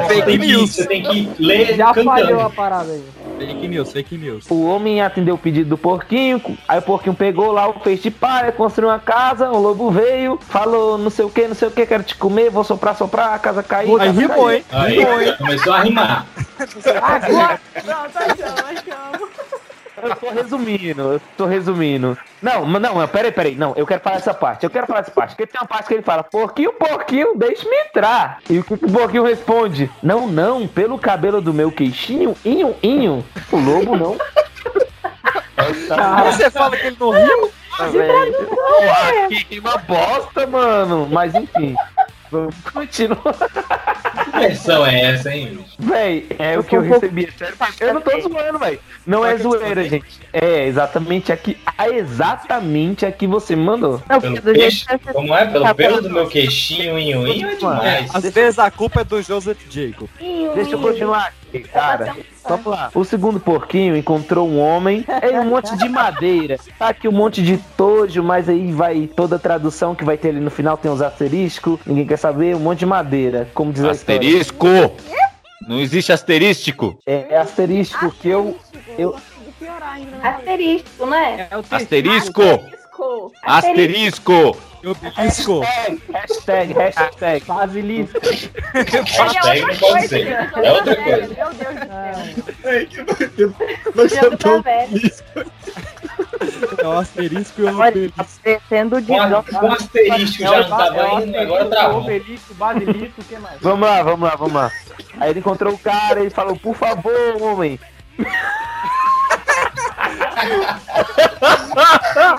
Você 0.09 0.23
tem 0.23 0.41
que, 0.41 0.57
você 0.57 0.87
tem 0.87 1.03
que 1.03 1.31
ler 1.39 1.77
Já 1.77 1.95
falhou 1.95 2.41
a 2.41 2.51
parada 2.51 2.93
aí. 2.93 3.05
Fake 3.39 3.69
news, 3.69 3.93
fake 3.93 4.17
news. 4.17 4.51
O 4.51 4.65
homem 4.65 5.03
atendeu 5.03 5.35
o 5.35 5.39
pedido 5.39 5.71
do 5.71 5.79
porquinho, 5.79 6.41
aí 6.67 6.79
o 6.79 6.83
porquinho 6.83 7.15
pegou 7.15 7.53
lá 7.53 7.69
o 7.69 7.81
feixe 7.81 7.96
de 8.03 8.11
palha, 8.11 8.53
construiu 8.53 8.91
uma 8.91 8.99
casa, 8.99 9.51
o 9.51 9.59
lobo 9.59 9.91
veio, 9.91 10.39
falou 10.49 10.99
não 10.99 11.11
sei 11.11 11.25
o 11.25 11.31
que, 11.31 11.47
não 11.49 11.55
sei 11.55 11.69
o 11.69 11.71
que, 11.71 11.87
quero 11.87 12.03
te 12.03 12.17
comer, 12.17 12.51
vou 12.51 12.65
soprar, 12.65 12.97
soprar, 12.97 13.35
a 13.35 13.39
casa 13.39 13.63
caiu. 13.63 14.01
Aí 14.01 14.11
rimou, 14.11 14.51
hein? 14.51 14.65
Aí 14.71 14.99
Rimou, 14.99 15.21
hein? 15.21 15.35
começou 15.39 15.73
a 15.73 15.81
rimar. 15.81 16.27
Agora. 17.03 17.61
Pronto, 17.73 18.19
achamos, 18.19 18.61
achamos. 18.61 19.37
Eu 20.03 20.15
tô 20.15 20.29
resumindo, 20.29 21.13
eu 21.15 21.21
tô 21.39 21.47
resumindo. 21.47 22.19
Não, 22.43 22.67
mas 22.67 22.83
não, 22.83 23.09
peraí, 23.09 23.33
peraí. 23.33 23.55
Não, 23.55 23.73
eu 23.77 23.87
quero 23.87 24.03
falar 24.03 24.17
essa 24.17 24.35
parte. 24.35 24.65
Eu 24.65 24.71
quero 24.71 24.87
falar 24.87 25.01
essa 25.01 25.11
parte. 25.11 25.31
Porque 25.31 25.47
tem 25.47 25.59
uma 25.61 25.67
parte 25.67 25.89
que 25.89 25.95
ele 25.95 26.03
fala, 26.03 26.23
porquinho, 26.23 26.73
porquinho, 26.75 27.35
deixe-me 27.35 27.75
entrar. 27.77 28.39
E 28.49 28.59
o 28.59 28.65
que, 28.65 28.77
que 28.77 28.85
o 28.85 28.93
porquinho 28.93 29.25
responde? 29.25 29.91
Não, 30.03 30.27
não, 30.27 30.69
pelo 30.69 30.99
cabelo 30.99 31.41
do 31.41 31.55
meu 31.55 31.73
queixinho, 31.73 32.37
inho, 32.45 32.77
inho. 32.83 33.25
O 33.51 33.57
lobo 33.57 33.97
não. 33.97 34.19
Você 36.27 36.51
fala 36.51 36.77
que 36.77 36.87
ele 36.87 36.97
não 37.01 37.11
riu? 37.11 37.51
Tá, 37.77 37.87
velho. 37.89 38.33
Porra, 38.47 39.29
que 39.29 39.55
rima 39.55 39.77
bosta, 39.79 40.47
mano. 40.47 41.09
Mas 41.11 41.35
enfim. 41.35 41.75
Vamos 42.31 42.55
continuar. 42.73 43.35
Que 44.25 44.39
versão 44.39 44.85
é 44.85 45.01
essa, 45.01 45.33
hein? 45.33 45.57
bicho? 45.57 45.77
Véi, 45.79 46.27
é 46.39 46.59
o 46.59 46.65
que 46.65 46.77
eu 46.77 46.81
recebi. 46.81 47.33
Sério, 47.33 47.57
eu 47.81 47.95
não 47.95 48.01
tô 48.01 48.21
zoando, 48.21 48.59
véi. 48.59 48.81
Não 49.07 49.25
é 49.25 49.37
zoeira, 49.37 49.85
gente. 49.89 50.21
É 50.33 50.67
exatamente 50.67 51.33
aqui. 51.33 51.57
Ah, 51.79 51.89
exatamente 51.89 53.07
a 53.07 53.13
que 53.13 53.27
você 53.27 53.55
mandou. 53.55 54.03
Pelo 54.21 54.43
peixe, 54.43 54.85
como 55.13 55.35
é? 55.35 55.47
Pelo 55.47 55.75
pelo 55.75 56.03
do 56.03 56.11
meu 56.11 56.27
queixinho, 56.27 56.99
inho, 56.99 57.27
inho 57.29 57.49
é 57.49 57.55
demais. 57.55 58.15
Às 58.15 58.25
vezes 58.31 58.59
a 58.59 58.71
culpa 58.71 59.03
é 59.03 59.05
do 59.05 59.23
Joseph 59.23 59.59
Jacob. 59.71 60.09
Deixa 60.55 60.73
eu 60.73 60.81
continuar 60.81 61.27
aqui, 61.27 61.46
cara. 61.73 62.17
Vamos 62.49 62.67
lá. 62.67 62.91
O 62.95 63.05
segundo 63.05 63.41
porquinho 63.41 63.97
encontrou 63.97 64.49
um 64.49 64.61
homem 64.61 65.05
em 65.23 65.39
um 65.39 65.47
monte 65.47 65.77
de 65.77 65.89
madeira. 65.89 66.59
Tá 66.79 66.89
aqui 66.89 67.09
um 67.09 67.13
monte 67.13 67.43
de 67.43 67.59
tojo, 67.77 68.23
mas 68.23 68.49
aí 68.49 68.73
vai 68.73 69.07
toda 69.07 69.37
a 69.37 69.39
tradução 69.39 69.95
que 69.95 70.05
vai 70.05 70.17
ter 70.17 70.29
ali 70.29 70.41
no 70.41 70.51
final, 70.51 70.77
tem 70.77 70.91
uns 70.91 71.03
asteriscos, 71.03 71.81
ninguém 71.87 72.07
quer 72.07 72.19
saber, 72.19 72.55
um 72.55 72.61
monte 72.61 72.81
de 72.81 72.87
madeira. 72.87 73.49
Como 73.53 73.73
diz 73.73 73.85
a 73.85 73.93
história. 73.93 74.21
Asterisco! 74.21 74.67
Não 75.67 75.81
existe 75.81 76.13
asterístico! 76.13 76.99
É, 77.07 77.27
é 77.31 77.39
asterisco 77.39 78.11
que 78.13 78.29
eu. 78.29 78.57
eu 78.97 79.17
Asterisco, 80.23 81.07
né? 81.07 81.49
É 81.51 81.57
o 81.57 81.65
Asterisco! 81.71 82.43
Asterisco. 83.43 83.43
Asterisco! 83.43 84.57
Obelisco. 84.87 85.61
Hashtag, 86.13 86.73
hashtag. 86.75 87.45
Basilisco. 87.45 88.21
Hashtag 88.73 89.61
não 89.63 89.77
pode 89.77 90.09
ser. 90.09 90.29
É 90.29 90.73
outra 90.73 90.97
coisa. 90.97 91.27
Meu 91.35 91.55
Deus 91.55 91.75
do 91.75 91.87
céu. 91.87 92.55
Ai, 92.65 92.87
que 92.87 93.93
Nós 93.97 94.13
Dia 94.13 94.21
do 94.21 94.31
cantamos 94.31 94.63
Travesti. 94.63 95.25
É 96.79 96.87
o 96.87 96.93
asterisco 96.99 97.61
e 97.61 97.65
o 97.65 97.81
obelisco. 97.81 98.27
Descendo 98.45 99.01
de 99.01 99.07
Com 99.09 99.21
a- 99.21 99.43
com 99.43 99.73
asterisco 99.73 100.39
já 100.43 100.61
não 100.61 100.69
tava 100.69 100.97
é 100.97 101.05
o 101.15 101.21
indo, 101.21 101.37
agora 101.37 101.63
asterisco, 101.65 101.69
travou. 101.71 102.01
Obelisco, 102.03 102.55
basilisco, 102.55 103.21
o 103.21 103.25
que 103.25 103.39
mais? 103.39 103.61
Vamos 103.61 103.89
lá, 103.89 104.03
vamos 104.05 104.29
lá, 104.29 104.37
vamos 104.37 104.55
lá. 104.55 104.73
Aí 105.19 105.31
ele 105.31 105.41
encontrou 105.41 105.75
o 105.75 105.79
cara 105.79 106.23
e 106.23 106.31
falou, 106.31 106.57
por 106.57 106.77
favor, 106.77 107.13
homem. 107.43 107.81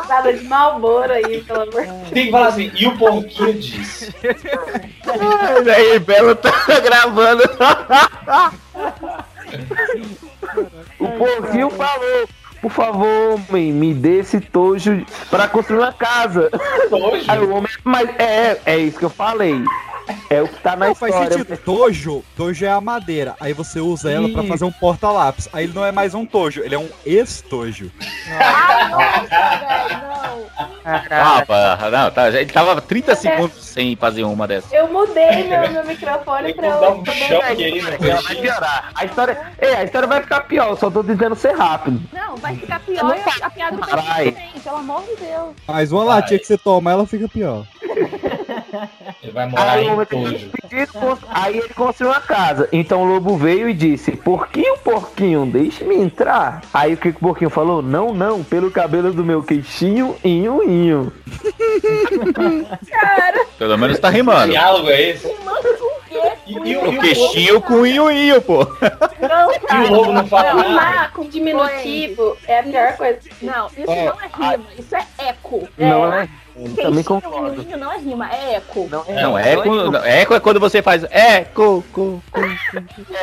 Nada 0.08 0.34
de 0.34 0.44
Malboro 0.46 1.12
aí, 1.12 1.42
pelo 1.42 1.62
amor 1.62 1.82
de 1.86 1.92
Deus. 1.92 2.10
Tem 2.12 2.26
que 2.26 2.32
falar 2.32 2.48
assim, 2.48 2.72
e 2.76 2.88
o 2.88 2.98
porquinho 2.98 3.54
disse. 3.54 4.14
Ai, 5.08 5.70
aí, 5.70 6.00
Belo 6.00 6.36
tá 6.36 6.52
gravando. 6.84 7.44
O 11.00 11.08
porquinho 11.10 11.70
falou, 11.70 12.28
por 12.62 12.72
favor, 12.72 13.40
homem, 13.50 13.72
me 13.72 13.94
dê 13.94 14.20
esse 14.20 14.40
tojo 14.40 15.06
pra 15.30 15.48
construir 15.48 15.80
uma 15.80 15.94
casa. 15.94 16.50
Tojo? 16.90 17.26
Aí 17.28 17.40
o 17.40 17.54
homem, 17.54 17.72
mas 17.84 18.10
é, 18.18 18.60
é 18.66 18.78
isso 18.78 18.98
que 18.98 19.06
eu 19.06 19.10
falei. 19.10 19.64
É 20.30 20.42
o 20.42 20.48
que 20.48 20.60
tá 20.62 20.76
na 20.76 20.88
Não, 20.88 20.96
faz 20.96 21.14
história. 21.14 21.38
sentido. 21.38 21.58
Tojo, 21.58 22.24
tojo 22.36 22.66
é 22.66 22.70
a 22.70 22.82
madeira. 22.82 23.36
Aí 23.40 23.54
você 23.54 23.80
usa 23.80 24.12
ela 24.12 24.28
pra 24.30 24.42
Isso. 24.42 24.50
fazer 24.52 24.66
um 24.66 24.72
porta-lápis. 24.72 25.50
Aí 25.54 25.66
ele 25.66 25.74
não 25.74 25.86
é 25.86 25.92
mais 25.92 26.14
um 26.14 26.26
tojo, 26.26 26.62
ele 26.62 26.76
é 26.76 26.80
um 26.80 26.90
estojo. 27.06 27.92
Ah, 30.86 31.44
pá, 31.46 31.90
não, 31.92 32.12
tá, 32.12 32.30
ele 32.30 32.46
tava 32.52 32.82
30 32.82 33.16
segundos 33.16 33.66
sem 33.66 33.96
fazer 33.96 34.24
uma 34.24 34.48
dessas. 34.48 34.72
Eu 34.72 34.88
mudei 34.88 35.44
meu, 35.44 35.72
meu 35.72 35.86
microfone 35.86 36.54
pra 36.54 36.90
um 36.90 37.04
poder. 37.04 37.32
Ela 37.32 38.22
vai 38.22 38.36
piorar. 38.36 38.92
A 38.96 39.06
história, 39.06 39.52
é, 39.58 39.76
a 39.76 39.84
história 39.84 40.08
vai 40.08 40.22
ficar 40.22 40.42
pior, 40.42 40.70
eu 40.70 40.78
só 40.78 40.90
tô 40.90 41.04
dizendo 41.04 41.36
ser 41.36 41.54
rápido. 41.56 42.02
Não, 42.14 42.38
vai 42.38 42.56
ficar 42.56 42.80
pior 42.80 43.16
e 43.16 43.44
a 43.44 43.50
piada 43.50 43.78
do 43.78 43.84
pelo 44.68 44.78
amor 44.78 45.02
de 45.04 45.16
Deus. 45.16 45.56
Mas 45.68 45.92
uma 45.92 46.04
latinha 46.04 46.40
que 46.40 46.46
você 46.46 46.58
toma, 46.58 46.92
ela 46.92 47.08
fica 47.08 47.28
pior. 47.28 47.66
Ele 49.24 49.32
vai 49.32 49.48
morar 49.48 49.72
Aí, 49.74 49.88
em 49.88 50.06
Tojo. 50.06 50.52
aí 51.30 51.58
ele 51.58 51.70
construiu 51.74 52.12
uma 52.12 52.22
casa. 52.22 52.68
Então 52.72 53.02
o 53.02 53.06
lobo 53.06 53.38
veio 53.38 53.70
e 53.70 53.74
disse: 53.74 54.12
Porquinho, 54.12 54.78
porquinho, 54.80 55.46
deixe-me 55.46 55.96
entrar. 55.96 56.62
Aí 56.74 56.94
o 56.94 56.98
que, 56.98 57.12
que 57.12 57.18
o 57.18 57.22
porquinho 57.22 57.50
falou? 57.50 57.82
Não, 57.82 58.14
não, 58.14 58.44
pelo 58.44 58.70
cabelo 58.72 59.12
do 59.14 59.24
meu 59.24 59.42
queixinho, 59.44 60.16
inho, 60.24 60.64
inho. 60.64 61.14
Pelo 63.58 63.78
menos 63.78 64.00
tá 64.00 64.10
rimando. 64.10 64.52
diálogo 64.52 64.90
é 64.90 65.02
esse? 65.10 65.28
E, 66.48 66.54
e, 66.72 66.78
o- 66.78 67.00
queixinho 67.00 67.62
com 67.62 67.74
o 67.76 67.86
inho-inho, 67.86 68.42
pô. 68.42 68.60
Não, 68.66 69.52
E 69.52 69.88
o 69.90 69.94
lobo 69.94 70.14
não 70.14 70.26
fala 70.28 70.54
nada? 70.54 70.68
Rimar 70.70 71.12
com 71.14 71.24
diminutivo 71.28 72.38
é 72.48 72.60
a 72.60 72.64
pior 72.64 72.98
coisa. 72.98 73.20
Não, 73.42 73.68
isso 73.68 73.92
É, 73.92 74.06
não 74.06 74.14
é 74.22 74.52
rima, 74.52 74.66
isso 74.80 74.96
é 74.96 75.06
eco. 75.28 75.68
Não 75.78 76.14
é? 76.14 76.30
Também 76.76 77.04
concordo. 77.04 77.66
não 77.78 77.92
é 77.92 77.98
rima, 77.98 78.30
é 78.32 78.56
eco. 78.56 78.88
Não, 78.90 79.06
Não, 79.06 79.38
eco, 79.38 79.76
não, 79.92 80.04
eco 80.04 80.34
é 80.34 80.40
quando 80.40 80.60
você 80.60 80.82
faz 80.82 81.04
eco, 81.10 81.84
co, 81.92 82.22
co. 82.32 82.42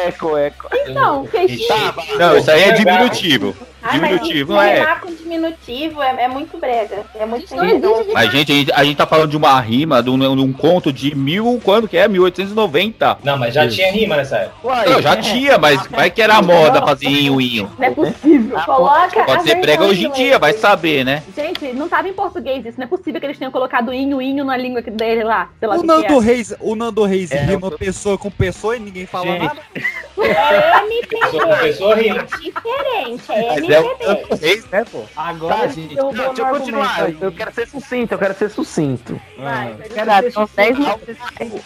Eco, 0.07 0.37
eco. 0.37 0.69
Então, 0.73 1.27
queixinho. 1.27 1.95
Não, 2.19 2.37
isso 2.37 2.51
aí 2.51 2.63
é 2.63 2.73
diminutivo. 2.73 3.55
Ah, 3.85 3.99
mas 3.99 4.01
Diminutivo 4.01 4.53
não 4.55 4.63
é. 4.63 4.79
rimar 4.79 5.01
com 5.03 5.15
diminutivo 5.15 6.03
é, 6.03 6.25
é 6.25 6.29
muito 6.29 6.57
brega. 6.57 7.05
É 7.15 7.27
muito 7.27 7.55
retorno. 7.55 8.15
Mas, 8.15 8.33
gente, 8.33 8.51
a 8.51 8.55
gente, 8.55 8.73
a 8.73 8.85
gente 8.85 8.97
tá 8.97 9.07
falando 9.07 9.31
de 9.31 9.37
uma 9.37 9.61
rima, 9.61 10.03
de 10.03 10.09
um, 10.09 10.19
de 10.19 10.27
um 10.27 10.53
conto 10.55 10.91
de 10.91 11.15
mil, 11.15 11.61
quando 11.63 11.87
que 11.87 11.99
é? 11.99 12.09
1890. 12.09 13.19
Não, 13.23 13.37
mas 13.37 13.53
já 13.53 13.69
tinha 13.69 13.93
rima 13.93 14.17
nessa 14.17 14.39
época. 14.39 14.67
Uai, 14.67 14.89
Não, 14.89 15.03
já 15.03 15.17
tinha, 15.19 15.59
mas 15.59 15.87
vai 15.89 16.11
que 16.11 16.23
era 16.23 16.41
moda 16.41 16.81
fazer 16.81 17.09
inho-inho. 17.09 17.71
Não 17.79 17.87
é 17.87 17.91
possível. 17.91 18.59
Coloca 18.65 19.21
a 19.21 19.25
Pode 19.25 19.43
ser 19.43 19.57
em 19.59 19.81
hoje 19.81 20.07
em 20.07 20.11
dia, 20.13 20.39
vai 20.39 20.55
saber, 20.55 21.05
né? 21.05 21.23
Gente, 21.37 21.73
não 21.75 21.87
tava 21.87 22.09
em 22.09 22.15
português 22.15 22.65
isso. 22.65 22.79
Não 22.79 22.87
é 22.87 22.89
possível 22.89 23.21
que 23.25 23.29
eles 23.29 23.39
tenham 23.39 23.51
colocado 23.51 23.91
inho, 23.93 24.21
inho 24.21 24.45
na 24.45 24.55
língua 24.57 24.83
dele 24.83 25.25
lá. 25.25 25.49
Sei 25.59 25.67
lá 25.67 25.77
O 25.77 25.81
que 25.81 25.87
Nando 25.87 26.07
que 26.07 26.13
é. 26.13 26.21
Reis, 26.21 26.55
o 26.61 26.75
Nando 26.77 27.05
Reis 27.05 27.31
É, 27.33 27.39
rima 27.45 27.71
pessoa 27.71 28.19
com 28.19 28.31
pessoa 28.31 28.77
e 28.77 28.81
ninguém 28.81 29.07
fala 29.07 29.27
Gente. 29.27 29.43
nada. 29.45 29.61
É 30.17 30.85
MPB. 30.85 31.17
Pessoa 31.61 31.97
rima. 31.97 32.23
Diferente, 32.23 33.33
é 33.33 33.73
é 33.73 33.81
o 33.81 33.85
MPB. 33.85 34.37
Reis, 34.41 34.65
né, 34.71 34.85
pô? 34.91 35.03
Agora 35.17 35.57
Tá, 35.57 35.67
gente. 35.67 35.95
Não, 35.97 36.13
deixa 36.13 36.41
eu 36.41 36.47
continuar. 36.47 37.11
Eu 37.21 37.33
quero 37.33 37.53
ser 37.53 37.67
sucinto, 37.67 38.15
eu 38.15 38.19
quero 38.19 38.35
ser 38.35 38.49
sucinto. 38.49 39.21
Vai, 39.37 39.75
Verdade, 39.75 40.31
são 40.31 40.49
10 40.55 40.79
minutos. 40.79 41.17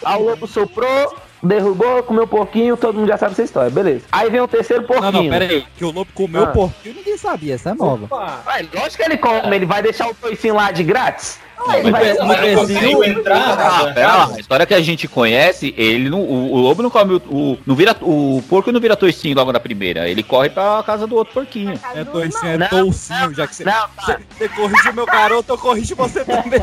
Aí 0.03 0.17
o 0.17 0.23
lobo 0.23 0.47
soprou, 0.47 1.15
derrubou, 1.43 2.01
comeu 2.01 2.25
porquinho, 2.27 2.75
todo 2.75 2.95
mundo 2.97 3.07
já 3.07 3.17
sabe 3.17 3.33
essa 3.33 3.43
história, 3.43 3.69
beleza. 3.69 4.05
Aí 4.11 4.29
vem 4.31 4.41
o 4.41 4.47
terceiro 4.47 4.81
Não, 4.81 4.87
porquinho. 4.87 5.23
não, 5.23 5.29
pera 5.29 5.45
aí. 5.45 5.65
Que 5.77 5.85
o 5.85 5.91
lobo 5.91 6.09
comeu 6.15 6.43
Ah. 6.45 6.47
porquinho, 6.47 6.95
ninguém 6.95 7.17
sabia. 7.17 7.53
Essa 7.53 7.69
é 7.69 7.73
nova. 7.75 8.07
Ué, 8.47 8.65
lógico 8.73 8.97
que 8.97 9.03
ele 9.03 9.17
come, 9.17 9.55
ele 9.55 9.65
vai 9.67 9.83
deixar 9.83 10.09
o 10.09 10.13
toicinho 10.15 10.55
lá 10.55 10.71
de 10.71 10.83
grátis? 10.83 11.39
Mas, 11.67 12.17
mas 12.25 12.69
não 12.81 13.03
entrar 13.03 13.37
Ah, 13.37 13.83
na 13.85 13.93
pera 13.93 14.15
lá, 14.15 14.31
a 14.35 14.39
história 14.39 14.65
que 14.65 14.73
a 14.73 14.81
gente 14.81 15.07
conhece, 15.07 15.73
ele 15.77 16.09
não, 16.09 16.21
o, 16.21 16.53
o 16.53 16.57
lobo 16.57 16.81
não 16.81 16.89
come 16.89 17.15
o, 17.15 17.17
o- 17.29 17.57
não 17.65 17.75
vira 17.75 17.95
o 18.01 18.41
porco 18.49 18.71
não 18.71 18.79
vira 18.79 18.95
toicinho 18.95 19.35
logo 19.35 19.51
na 19.51 19.59
primeira, 19.59 20.07
ele 20.09 20.23
corre 20.23 20.49
pra 20.49 20.81
casa 20.85 21.05
do 21.05 21.15
outro 21.15 21.33
porquinho. 21.33 21.79
É 21.93 22.03
toicinho, 22.03 22.63
é 22.63 22.67
toucinho, 22.67 23.33
já 23.33 23.45
que 23.45 23.55
você. 23.55 23.63
Não, 23.65 23.73
tá. 23.95 24.19
Você, 24.37 24.49
corrige 24.49 24.89
o 24.89 24.93
meu 24.93 25.05
garoto, 25.05 25.51
eu 25.53 25.57
corrijo 25.57 25.95
você 25.95 26.23
também. 26.25 26.61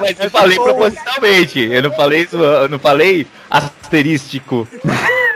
Mas 0.00 0.20
eu 0.20 0.30
falei 0.30 0.56
propositalmente, 0.58 1.60
eu 1.60 1.82
não 1.82 1.92
falei 1.92 2.22
isso, 2.22 2.36
eu 2.36 2.68
não 2.68 2.78
falei 2.78 3.26
asterístico. 3.50 4.68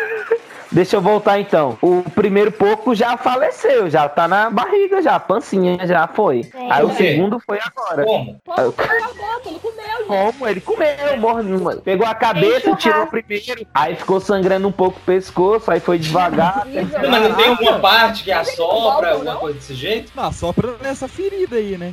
Deixa 0.73 0.97
eu 0.97 1.01
voltar 1.01 1.41
então. 1.41 1.77
O 1.83 2.03
primeiro 2.15 2.53
porco 2.53 2.95
já 2.95 3.17
faleceu, 3.17 3.91
já 3.91 4.09
tá 4.09 4.29
na 4.29 4.49
barriga 4.51 5.03
já, 5.03 5.19
pancinha 5.19 5.85
já 5.87 6.07
foi. 6.07 6.49
Aí 6.71 6.85
o 6.85 6.95
segundo 6.95 7.41
foi 7.41 7.59
agora. 7.61 8.05
Como? 8.05 8.41
O- 8.47 8.53
Acabou, 8.53 9.41
ele 9.51 9.59
comeu. 9.61 10.07
Como? 10.07 10.49
Ele 10.49 10.61
comeu. 10.61 11.81
Pegou 11.83 12.07
a 12.07 12.15
cabeça, 12.15 12.75
tirou 12.77 12.79
churrasco. 13.07 13.11
primeiro, 13.11 13.67
aí 13.75 13.97
ficou 13.97 14.21
sangrando 14.21 14.69
um 14.69 14.73
pouco 14.73 14.99
o 14.99 15.03
pescoço, 15.03 15.71
aí 15.71 15.81
foi 15.81 15.99
devagar. 15.99 16.65
Não, 16.67 17.11
mas 17.11 17.23
não 17.29 17.35
tem 17.35 17.49
alguma 17.49 17.79
parte 17.81 18.23
que 18.25 18.33
assopra, 18.33 19.13
alguma 19.13 19.37
coisa 19.37 19.59
desse 19.59 19.75
jeito? 19.75 20.13
Não, 20.15 20.33
sopra 20.33 20.75
nessa 20.81 21.09
ferida 21.09 21.57
aí, 21.57 21.77
né? 21.77 21.93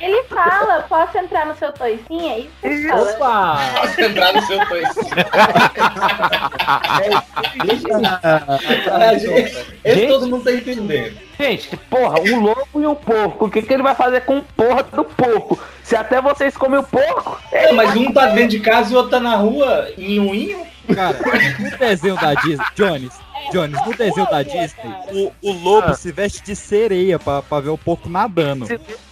Ele 0.00 0.22
fala, 0.24 0.82
posso 0.88 1.16
entrar 1.18 1.46
no 1.46 1.54
seu 1.56 1.72
toicinho? 1.72 2.46
É 2.62 2.68
isso. 2.68 2.94
Opa! 2.94 3.58
Posso 3.80 4.00
entrar 4.00 4.32
no 4.34 4.42
seu 4.42 4.66
toicinho. 4.66 5.16
Esse 9.84 10.06
todo 10.06 10.28
mundo 10.28 10.44
tá 10.44 10.52
entendendo. 10.52 11.16
Gente, 11.38 11.76
porra, 11.90 12.20
um 12.20 12.40
lobo 12.40 12.66
e 12.80 12.86
um 12.86 12.94
porco. 12.94 13.46
O 13.46 13.50
que, 13.50 13.62
que 13.62 13.72
ele 13.74 13.82
vai 13.82 13.94
fazer 13.94 14.22
com 14.22 14.38
o 14.38 14.42
porra 14.42 14.82
do 14.82 15.04
porco? 15.04 15.58
Se 15.82 15.94
até 15.94 16.20
vocês 16.20 16.56
comem 16.56 16.80
o 16.80 16.82
porco, 16.82 17.38
É, 17.52 17.72
mas 17.72 17.94
um 17.96 18.12
tá 18.12 18.26
dentro 18.28 18.50
de 18.50 18.60
casa 18.60 18.90
e 18.90 18.94
o 18.94 18.96
outro 18.96 19.10
tá 19.12 19.20
na 19.20 19.36
rua, 19.36 19.88
inho, 19.98 20.34
inho. 20.34 20.66
Cara, 20.94 21.18
no 21.58 21.78
desenho 21.78 22.14
da 22.16 22.34
Disney, 22.34 22.66
Jones, 22.76 23.12
Jones, 23.52 23.86
no 23.86 23.92
desenho 23.94 24.26
da 24.30 24.42
Disney, 24.42 24.94
o, 25.12 25.32
o 25.42 25.52
lobo 25.52 25.88
Ah. 25.88 25.94
se 25.94 26.12
veste 26.12 26.42
de 26.42 26.54
sereia 26.54 27.18
pra, 27.18 27.42
pra 27.42 27.60
ver 27.60 27.70
o 27.70 27.78
porco 27.78 28.08
nadando. 28.08 28.66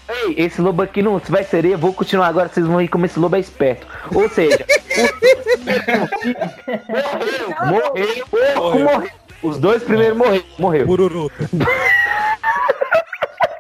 Ei, 0.09 0.35
esse 0.37 0.61
lobo 0.61 0.83
aqui 0.83 1.03
não 1.03 1.19
se 1.19 1.31
vai 1.31 1.45
sereia, 1.45 1.77
vou 1.77 1.93
continuar 1.93 2.29
agora, 2.29 2.49
vocês 2.49 2.67
vão 2.67 2.77
ver 2.77 2.89
como 2.89 3.07
esse 3.07 3.19
lobo 3.19 3.37
é 3.37 3.41
esperto. 3.41 3.87
Ou 4.15 4.29
seja, 4.29 4.67
o 7.61 7.67
morreu, 7.67 7.89
morreu, 7.97 8.27
porco 8.31 8.79
morreu. 8.79 9.11
Os 9.43 9.59
dois 9.59 9.83
primeiros 9.83 10.17
morreram, 10.17 10.45
morreu. 10.59 10.87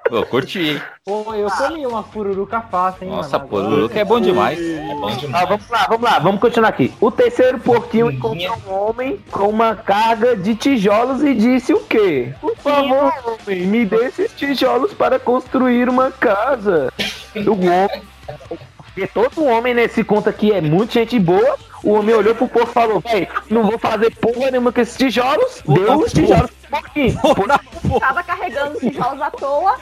Pô, 0.09 0.25
curti. 0.27 0.81
Pô, 1.05 1.35
eu 1.35 1.51
comi 1.51 1.87
uma 1.87 2.03
pururuca 2.03 2.61
fácil, 2.61 3.05
hein, 3.05 3.11
Nossa, 3.11 3.39
mano. 3.39 3.89
que 3.89 3.99
é 3.99 4.05
bom 4.05 4.21
demais. 4.21 4.59
É 4.61 4.95
bom 4.95 5.09
Ah, 5.09 5.15
demais. 5.17 5.49
vamos 5.49 5.69
lá, 5.71 5.87
vamos 5.89 6.03
lá, 6.03 6.19
vamos 6.19 6.41
continuar 6.41 6.69
aqui. 6.69 6.93
O 7.01 7.11
terceiro 7.11 7.59
porquinho 7.59 8.11
encontrou 8.11 8.55
um 8.69 8.73
homem 8.73 9.19
com 9.31 9.49
uma 9.49 9.75
carga 9.75 10.37
de 10.37 10.55
tijolos 10.55 11.23
e 11.23 11.35
disse 11.35 11.73
o 11.73 11.81
quê? 11.81 12.35
Por 12.41 12.55
favor, 12.57 13.13
homem, 13.27 13.67
me 13.67 13.85
dê 13.87 14.07
esses 14.07 14.31
tijolos 14.33 14.93
para 14.93 15.19
construir 15.19 15.89
uma 15.89 16.11
casa. 16.11 16.93
O 17.35 17.51
homem, 17.51 18.01
porque 18.77 19.09
todo 19.09 19.45
homem 19.45 19.75
nesse 19.75 20.05
conto 20.05 20.29
aqui 20.29 20.53
é 20.53 20.61
muito 20.61 20.93
gente 20.93 21.19
boa. 21.19 21.57
O 21.83 21.95
homem 21.95 22.15
olhou 22.15 22.33
pro 22.33 22.47
porco 22.47 22.71
e 22.71 22.73
falou: 22.73 23.01
Véi, 23.01 23.27
não 23.51 23.65
vou 23.65 23.77
fazer 23.77 24.15
porra 24.15 24.53
nenhuma 24.53 24.71
com 24.73 24.81
esses 24.81 24.97
tijolos. 24.97 25.61
Deu 25.67 25.99
os 25.99 26.13
tijolos 26.13 26.51
pro 26.81 26.93
porquinho. 27.23 28.01
Tava 28.01 28.23
carregando 28.23 28.75
os 28.75 28.81
tijolos 28.81 29.23
à 29.23 29.31
toa. 29.31 29.77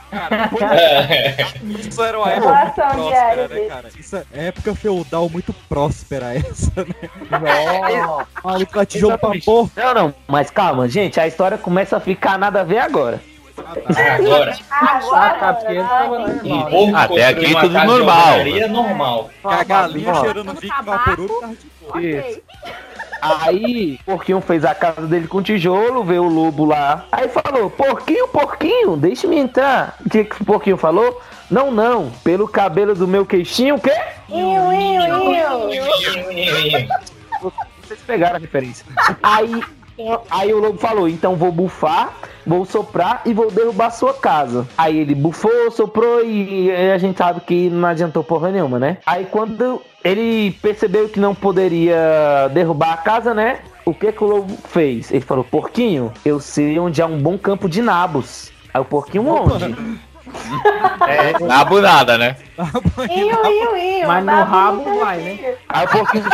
Isso 1.78 2.02
era 2.02 2.18
uma 2.18 2.30
época 2.30 2.52
Relação 2.52 2.94
muito 2.94 3.10
próspera, 3.10 3.48
né, 3.48 3.68
cara? 3.68 3.88
Isso 3.98 4.16
é 4.16 4.46
época 4.46 4.74
feudal 4.74 5.28
muito 5.28 5.52
próspera 5.68 6.34
essa, 6.34 6.72
né? 6.76 6.94
Nossa. 7.30 8.26
Maluco, 8.44 8.86
tijolo 8.86 9.18
pra 9.18 9.30
porco. 9.44 9.70
Não, 9.76 9.94
não, 9.94 10.14
mas 10.26 10.50
calma, 10.50 10.88
gente, 10.88 11.18
a 11.20 11.26
história 11.26 11.56
começa 11.58 11.96
a 11.96 12.00
ficar 12.00 12.38
nada 12.38 12.60
a 12.60 12.64
ver 12.64 12.78
agora. 12.78 13.20
Agora. 13.56 14.56
Um 16.44 16.70
normal. 16.70 16.70
porco 16.70 16.96
Até 16.96 17.26
aqui 17.26 17.54
tudo 17.60 17.84
normal. 17.84 18.34
é 18.40 18.68
normal. 18.68 19.30
A 19.44 19.64
galinha 19.64 20.14
cheirando 20.14 20.54
vinho 20.60 20.74
vaporub, 20.84 21.30
tá 21.40 21.46
de 21.98 22.08
Isso. 22.08 22.40
Aí, 23.22 24.00
o 24.02 24.04
porquinho 24.04 24.40
fez 24.40 24.64
a 24.64 24.74
casa 24.74 25.06
dele 25.06 25.28
com 25.28 25.40
tijolo, 25.40 26.02
veio 26.02 26.24
o 26.24 26.28
lobo 26.28 26.64
lá. 26.64 27.04
Aí 27.12 27.28
falou: 27.28 27.70
Porquinho, 27.70 28.26
porquinho, 28.26 28.96
deixa-me 28.96 29.38
entrar. 29.38 29.94
O 30.04 30.10
que, 30.10 30.24
que 30.24 30.42
o 30.42 30.44
porquinho 30.44 30.76
falou? 30.76 31.22
Não, 31.48 31.70
não, 31.70 32.10
pelo 32.24 32.48
cabelo 32.48 32.96
do 32.96 33.06
meu 33.06 33.24
queixinho, 33.24 33.76
o 33.76 33.80
quê? 33.80 33.94
Iu, 34.28 34.72
iu, 34.72 35.32
iu. 35.32 36.88
Vocês 37.82 38.00
pegaram 38.04 38.36
a 38.36 38.38
referência. 38.40 38.84
Aí, 39.22 39.62
aí 40.30 40.52
o 40.52 40.58
lobo 40.58 40.78
falou: 40.78 41.08
então 41.08 41.36
vou 41.36 41.52
bufar, 41.52 42.14
vou 42.46 42.64
soprar 42.64 43.22
e 43.24 43.32
vou 43.32 43.50
derrubar 43.50 43.90
sua 43.90 44.14
casa. 44.14 44.66
Aí 44.76 44.98
ele 44.98 45.14
bufou, 45.14 45.70
soprou 45.70 46.24
e 46.24 46.70
a 46.70 46.98
gente 46.98 47.18
sabe 47.18 47.40
que 47.40 47.68
não 47.70 47.88
adiantou 47.88 48.24
porra 48.24 48.50
nenhuma, 48.50 48.78
né? 48.78 48.98
Aí 49.06 49.26
quando 49.26 49.80
ele 50.04 50.52
percebeu 50.62 51.08
que 51.08 51.20
não 51.20 51.34
poderia 51.34 52.48
derrubar 52.52 52.92
a 52.92 52.96
casa, 52.96 53.34
né? 53.34 53.60
O 53.84 53.92
que, 53.92 54.12
que 54.12 54.22
o 54.22 54.26
lobo 54.26 54.56
fez? 54.64 55.10
Ele 55.10 55.20
falou: 55.20 55.44
Porquinho, 55.44 56.12
eu 56.24 56.40
sei 56.40 56.78
onde 56.78 57.02
há 57.02 57.06
um 57.06 57.18
bom 57.18 57.36
campo 57.36 57.68
de 57.68 57.82
nabos. 57.82 58.52
Aí 58.72 58.80
o 58.80 58.84
porquinho 58.84 59.26
onde? 59.26 59.76
É, 61.08 61.38
nabo 61.44 61.80
nada, 61.80 62.18
né? 62.18 62.36
Iu, 63.10 63.46
iu, 63.46 63.76
iu. 63.76 64.06
Mas 64.06 64.24
no 64.24 64.42
rabo 64.44 65.00
vai, 65.00 65.18
né? 65.18 65.36
certo. 65.36 65.58
Aí 65.68 65.84
o 65.84 65.88
porquinho. 65.88 66.24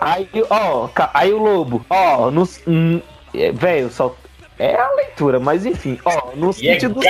aí, 0.00 0.28
ó, 0.50 0.88
aí 1.14 1.32
o 1.32 1.38
lobo, 1.38 1.84
ó, 1.88 2.30
no. 2.30 2.48
hum, 2.66 3.00
é, 3.34 3.52
Velho, 3.52 3.90
só. 3.90 4.14
É 4.58 4.74
a 4.74 4.90
leitura, 4.92 5.38
mas 5.38 5.64
enfim, 5.64 5.98
ó, 6.04 6.32
no 6.34 6.50
E 6.58 6.68
é 6.68 6.74
sítio 6.74 6.90
do. 6.90 7.00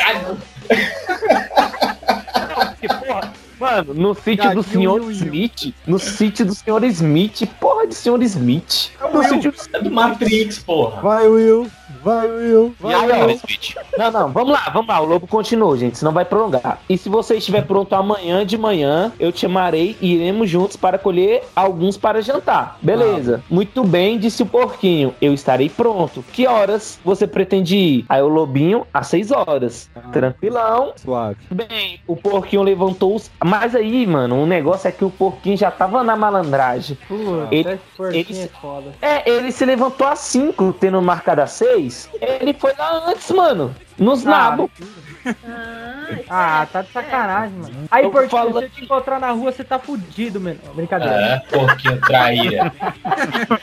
Porra, 2.88 3.32
Mano, 3.58 3.92
no 3.92 4.14
sítio 4.14 4.54
do 4.54 4.62
senhor. 4.62 5.10
Smith, 5.10 5.74
no 5.86 5.98
sítio 5.98 6.46
do 6.46 6.54
senhor 6.54 6.84
Smith, 6.84 7.44
porra 7.58 7.88
de 7.88 7.94
senhor 7.94 8.22
Smith. 8.22 8.92
No 9.12 9.24
sítio 9.24 9.52
É 9.72 9.80
do 9.82 9.90
Matrix, 9.90 10.60
porra. 10.60 11.00
Vai, 11.00 11.26
Will. 11.26 11.68
Vai, 12.08 12.26
Will. 12.30 12.74
Aí, 12.84 12.94
ó, 12.94 13.98
Não, 13.98 14.10
não, 14.10 14.32
vamos 14.32 14.52
lá, 14.52 14.70
vamos 14.72 14.88
lá. 14.88 15.00
O 15.00 15.04
lobo 15.04 15.26
continuou, 15.26 15.76
gente, 15.76 15.98
senão 15.98 16.10
vai 16.12 16.24
prolongar. 16.24 16.80
E 16.88 16.96
se 16.96 17.08
você 17.08 17.36
estiver 17.36 17.66
pronto 17.66 17.94
amanhã 17.94 18.46
de 18.46 18.56
manhã, 18.56 19.12
eu 19.20 19.30
te 19.30 19.40
chamarei 19.40 19.94
e 20.00 20.14
iremos 20.14 20.48
juntos 20.48 20.76
para 20.76 20.96
colher 20.98 21.42
alguns 21.54 21.98
para 21.98 22.22
jantar. 22.22 22.78
Beleza. 22.80 23.42
Muito 23.50 23.84
bem, 23.84 24.18
disse 24.18 24.42
o 24.42 24.46
porquinho. 24.46 25.14
Eu 25.20 25.34
estarei 25.34 25.68
pronto. 25.68 26.24
Que 26.32 26.46
horas 26.46 26.98
você 27.04 27.26
pretende 27.26 27.76
ir? 27.76 28.04
Aí 28.08 28.22
o 28.22 28.28
lobinho, 28.28 28.86
às 28.92 29.08
seis 29.08 29.30
horas. 29.30 29.90
Tranquilão. 30.12 30.92
Suave. 30.96 31.36
Bem, 31.50 32.00
o 32.06 32.16
porquinho 32.16 32.62
levantou 32.62 33.14
os. 33.16 33.30
Mas 33.44 33.74
aí, 33.74 34.06
mano, 34.06 34.42
o 34.42 34.46
negócio 34.46 34.88
é 34.88 34.92
que 34.92 35.04
o 35.04 35.10
porquinho 35.10 35.56
já 35.58 35.70
tava 35.70 36.02
na 36.02 36.16
malandragem. 36.16 36.96
Puta, 37.06 37.48
Ele- 37.50 37.78
ele- 38.12 38.38
é 38.42 38.48
foda. 38.60 38.92
É, 39.02 39.28
ele 39.30 39.52
se 39.52 39.64
levantou 39.64 40.06
às 40.06 40.20
5, 40.20 40.72
tendo 40.72 41.00
marcado 41.02 41.42
às 41.42 41.50
6. 41.98 42.22
Ele 42.40 42.52
foi 42.54 42.72
lá 42.78 43.04
antes, 43.08 43.30
mano. 43.30 43.74
Nos 43.98 44.26
Ah, 44.26 44.30
nabos. 44.30 44.70
Ah, 46.30 46.66
tá 46.72 46.82
de 46.82 46.90
sacanagem, 46.92 47.58
mano. 47.58 47.74
Aí, 47.90 48.04
falo- 48.28 48.58
se 48.58 48.64
eu 48.64 48.70
te 48.70 48.84
encontrar 48.84 49.18
na 49.20 49.30
rua, 49.32 49.50
você 49.52 49.64
tá 49.64 49.78
fudido, 49.78 50.40
mano. 50.40 50.58
Brincadeira. 50.74 51.14
É, 51.14 51.38
porquinho 51.50 52.00
traíra. 52.00 52.72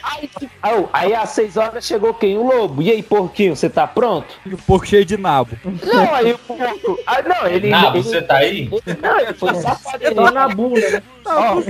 Aí, 0.03 0.29
aí, 0.61 0.85
aí 0.93 1.15
às 1.15 1.29
6 1.29 1.57
horas 1.57 1.85
chegou 1.85 2.13
quem? 2.13 2.37
O 2.37 2.43
lobo. 2.45 2.81
E 2.81 2.91
aí, 2.91 3.01
porquinho, 3.01 3.55
você 3.55 3.69
tá 3.69 3.87
pronto? 3.87 4.27
E 4.45 4.53
o 4.53 4.57
porco 4.57 4.85
cheio 4.85 5.05
de 5.05 5.17
nabo. 5.17 5.57
Não, 5.63 6.13
aí 6.13 6.33
o 6.33 6.37
porco. 6.39 6.99
Ah, 7.07 7.21
não, 7.21 7.47
ele. 7.47 7.69
Nabo, 7.69 7.97
ele- 7.97 8.03
você 8.03 8.21
tá 8.21 8.37
aí? 8.37 8.69
ele- 8.85 8.99
não, 9.01 9.19
ele 9.19 9.33
foi 9.33 9.55
safado. 9.55 10.03
Ele, 10.03 10.15
Só 10.15 10.31
na 10.31 10.47
bunda, 10.49 10.89
né? 10.91 11.01
ó, 11.25 11.61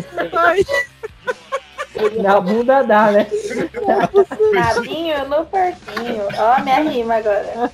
Na 2.21 2.39
bunda 2.41 2.83
dá, 2.83 3.11
né? 3.11 3.27
Nabinho 4.53 5.27
no 5.29 5.45
porquinho. 5.45 6.27
Ó, 6.37 6.61
minha 6.63 6.79
rima 6.81 7.15
agora. 7.15 7.71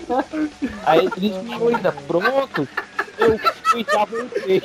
aí 0.86 1.10
ele 1.18 1.34
ficou 1.50 1.70
ainda 1.70 1.92
pronto. 1.92 2.68
Eu 3.18 3.38
fui 3.64 3.86
já 3.92 4.06
voltei. 4.06 4.62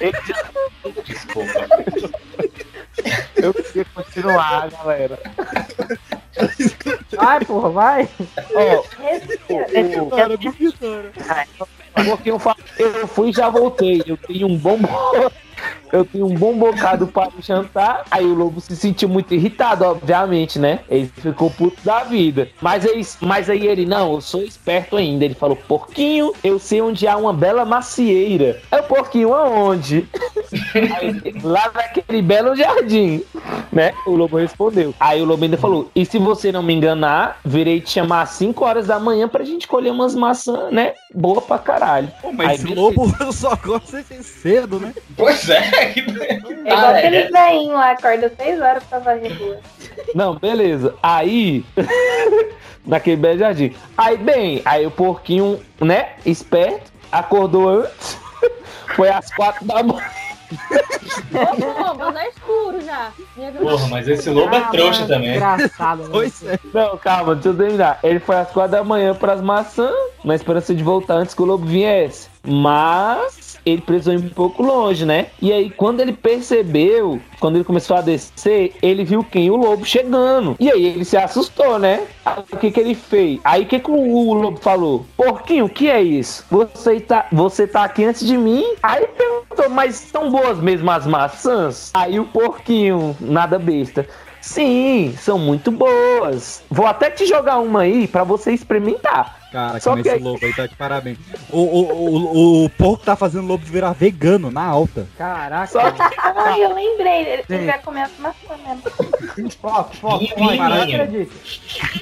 Ele 0.00 0.18
já- 0.26 0.50
Desculpa. 1.04 1.66
Eu 3.36 3.54
queria 3.54 3.84
continuar, 3.94 4.70
galera. 4.70 5.18
Vai, 7.16 7.44
porra, 7.44 7.70
vai. 7.70 8.08
Ó, 8.54 8.84
Respira. 9.02 9.66
o- 10.02 11.79
Porque 12.04 12.30
eu, 12.30 12.40
eu 12.78 13.06
fui 13.06 13.30
e 13.30 13.32
já 13.32 13.48
voltei. 13.48 14.02
Eu 14.06 14.16
tenho 14.16 14.46
um 14.46 14.56
bom. 14.56 14.78
Eu 15.92 16.04
tenho 16.04 16.26
um 16.26 16.34
bom 16.34 16.56
bocado 16.56 17.06
para 17.06 17.30
jantar. 17.40 18.04
Aí 18.10 18.24
o 18.24 18.34
lobo 18.34 18.60
se 18.60 18.76
sentiu 18.76 19.08
muito 19.08 19.34
irritado, 19.34 19.84
obviamente, 19.84 20.58
né? 20.58 20.80
Ele 20.88 21.06
ficou 21.06 21.50
puto 21.50 21.82
da 21.84 22.04
vida. 22.04 22.48
Mas 22.60 22.86
aí, 22.86 23.02
mas 23.20 23.50
aí 23.50 23.66
ele, 23.66 23.84
não, 23.84 24.14
eu 24.14 24.20
sou 24.20 24.42
esperto 24.42 24.96
ainda. 24.96 25.24
Ele 25.24 25.34
falou, 25.34 25.56
porquinho, 25.56 26.32
eu 26.44 26.58
sei 26.58 26.80
onde 26.80 27.06
há 27.06 27.16
uma 27.16 27.32
bela 27.32 27.64
macieira. 27.64 28.60
É 28.70 28.76
o 28.76 28.84
porquinho 28.84 29.34
aonde? 29.34 30.08
Aí, 30.74 31.34
lá 31.42 31.70
naquele 31.72 32.22
belo 32.22 32.56
jardim, 32.56 33.22
né? 33.72 33.92
O 34.06 34.16
lobo 34.16 34.36
respondeu. 34.36 34.94
Aí 34.98 35.20
o 35.22 35.24
lobo 35.24 35.44
ainda 35.44 35.56
falou: 35.56 35.90
E 35.94 36.04
se 36.04 36.18
você 36.18 36.50
não 36.50 36.62
me 36.62 36.74
enganar, 36.74 37.38
virei 37.44 37.80
te 37.80 37.90
chamar 37.90 38.22
às 38.22 38.30
5 38.30 38.64
horas 38.64 38.86
da 38.86 38.98
manhã 38.98 39.28
pra 39.28 39.44
gente 39.44 39.68
colher 39.68 39.92
umas 39.92 40.14
maçãs, 40.14 40.72
né? 40.72 40.94
Boa 41.14 41.40
pra 41.40 41.58
caralho. 41.58 42.10
Pô, 42.20 42.32
mas 42.32 42.64
Aí, 42.64 42.74
lobo 42.74 43.10
só 43.32 43.54
gosta 43.56 44.02
de 44.02 44.08
ser 44.08 44.22
cedo, 44.22 44.80
né? 44.80 44.92
Pois 45.16 45.48
é. 45.50 45.86
que- 45.92 46.00
É 46.00 46.72
igual 46.74 46.90
aqueles 46.94 47.30
veinhos 47.30 47.74
lá, 47.74 47.90
acorda 47.92 48.32
6 48.38 48.60
horas 48.60 48.84
pra 48.84 48.98
varrer 48.98 49.36
rua. 49.38 49.58
Não, 50.14 50.34
beleza. 50.36 50.94
Aí. 51.02 51.64
naquele 52.86 53.16
belo 53.16 53.38
jardim. 53.38 53.74
Aí, 53.96 54.16
bem, 54.16 54.62
aí 54.64 54.86
o 54.86 54.90
porquinho, 54.90 55.60
né? 55.80 56.10
Esperto, 56.24 56.90
acordou 57.10 57.68
antes. 57.68 58.18
Foi 58.96 59.08
às 59.08 59.32
4 59.34 59.64
da 59.66 59.82
manhã. 59.82 60.04
Ô, 61.32 61.94
mas 61.94 62.16
é 62.16 62.28
escuro 62.28 62.80
já. 62.80 63.10
Minha 63.36 63.52
Porra, 63.52 63.86
mas 63.88 64.08
esse 64.08 64.28
lobo 64.30 64.54
é 64.54 64.60
trouxa 64.70 65.06
também. 65.06 65.36
Engraçado, 65.36 66.02
né? 66.02 66.08
Pois 66.10 66.42
é. 66.44 66.58
Não, 66.74 66.96
calma, 66.98 67.34
deixa 67.34 67.50
eu 67.50 67.56
terminar. 67.56 67.98
Ele 68.02 68.18
foi 68.18 68.36
às 68.36 68.50
quatro 68.50 68.72
da 68.72 68.82
manhã 68.82 69.14
pras 69.14 69.40
maçãs, 69.40 69.94
na 70.24 70.34
esperança 70.34 70.74
de 70.74 70.82
voltar 70.82 71.14
antes 71.14 71.34
que 71.34 71.42
o 71.42 71.44
lobo 71.44 71.64
viesse. 71.66 72.28
Mas 72.44 73.49
ele 73.72 73.82
precisou 73.82 74.14
ir 74.14 74.18
um 74.18 74.28
pouco 74.28 74.62
longe, 74.62 75.04
né? 75.04 75.26
E 75.40 75.52
aí, 75.52 75.70
quando 75.70 76.00
ele 76.00 76.12
percebeu, 76.12 77.20
quando 77.38 77.56
ele 77.56 77.64
começou 77.64 77.96
a 77.96 78.00
descer, 78.00 78.74
ele 78.82 79.04
viu 79.04 79.24
quem? 79.24 79.50
O 79.50 79.56
lobo 79.56 79.84
chegando. 79.84 80.56
E 80.58 80.70
aí 80.70 80.86
ele 80.86 81.04
se 81.04 81.16
assustou, 81.16 81.78
né? 81.78 82.06
Aí, 82.24 82.44
o 82.52 82.56
que 82.56 82.70
que 82.70 82.80
ele 82.80 82.94
fez? 82.94 83.40
Aí 83.44 83.62
o 83.62 83.66
que, 83.66 83.78
que 83.78 83.90
o, 83.90 83.94
o 83.94 84.34
lobo 84.34 84.58
falou? 84.58 85.06
Porquinho, 85.16 85.66
o 85.66 85.68
que 85.68 85.88
é 85.88 86.02
isso? 86.02 86.44
Você 86.50 87.00
tá, 87.00 87.26
você 87.32 87.66
tá 87.66 87.84
aqui 87.84 88.04
antes 88.04 88.26
de 88.26 88.36
mim? 88.36 88.64
Aí 88.82 89.06
perguntou, 89.06 89.68
mas 89.70 89.96
são 89.96 90.30
boas 90.30 90.58
mesmo 90.58 90.90
as 90.90 91.06
maçãs? 91.06 91.90
Aí 91.94 92.18
o 92.18 92.24
porquinho, 92.24 93.16
nada 93.20 93.58
besta. 93.58 94.06
Sim, 94.40 95.14
são 95.18 95.38
muito 95.38 95.70
boas. 95.70 96.62
Vou 96.70 96.86
até 96.86 97.10
te 97.10 97.26
jogar 97.26 97.58
uma 97.58 97.82
aí 97.82 98.08
pra 98.08 98.24
você 98.24 98.52
experimentar. 98.52 99.39
Cara, 99.52 99.80
Só 99.80 99.92
mas 99.92 100.02
que 100.02 100.08
esse 100.08 100.16
aí- 100.18 100.22
lobo 100.22 100.38
aí 100.44 100.52
tá 100.54 100.66
de 100.66 100.76
parabéns. 100.76 101.18
O, 101.50 101.58
o, 101.58 101.82
o, 102.62 102.64
o 102.64 102.70
porco 102.70 103.04
tá 103.04 103.16
fazendo 103.16 103.44
o 103.44 103.46
lobo 103.48 103.64
virar 103.64 103.92
vegano 103.92 104.50
na 104.50 104.64
alta. 104.64 105.06
Caraca. 105.18 105.66
Só 105.66 105.90
que 105.90 106.00
Ah, 106.18 106.58
eu 106.58 106.72
lembrei. 106.74 107.20
Ele, 107.22 107.44
ele 107.48 107.66
vai 107.66 107.78
comer 107.80 108.02
as 108.02 108.16
maçãs 108.18 108.60
mesmo. 108.64 109.50
Foco, 109.60 109.96
foco, 109.96 110.24
acredito. 110.24 111.32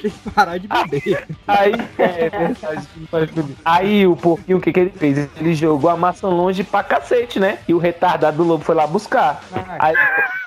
Tem 0.01 0.11
que 0.11 0.29
parar 0.29 0.57
de 0.59 0.67
beber. 0.67 1.27
aí, 1.47 1.73
é, 1.97 2.29
verdade, 2.29 2.87
não 2.95 3.07
faz 3.07 3.29
tudo. 3.31 3.55
aí 3.65 4.05
o 4.07 4.15
porquinho, 4.15 4.57
o 4.57 4.61
que, 4.61 4.71
que 4.71 4.79
ele 4.79 4.89
fez? 4.91 5.29
Ele 5.37 5.53
jogou 5.55 5.89
a 5.89 5.97
maçã 5.97 6.27
longe 6.27 6.63
pra 6.63 6.83
cacete, 6.83 7.39
né? 7.39 7.59
E 7.67 7.73
o 7.73 7.77
retardado 7.77 8.37
do 8.37 8.43
lobo 8.43 8.63
foi 8.63 8.75
lá 8.75 8.85
buscar. 8.87 9.41
Aí, 9.79 9.95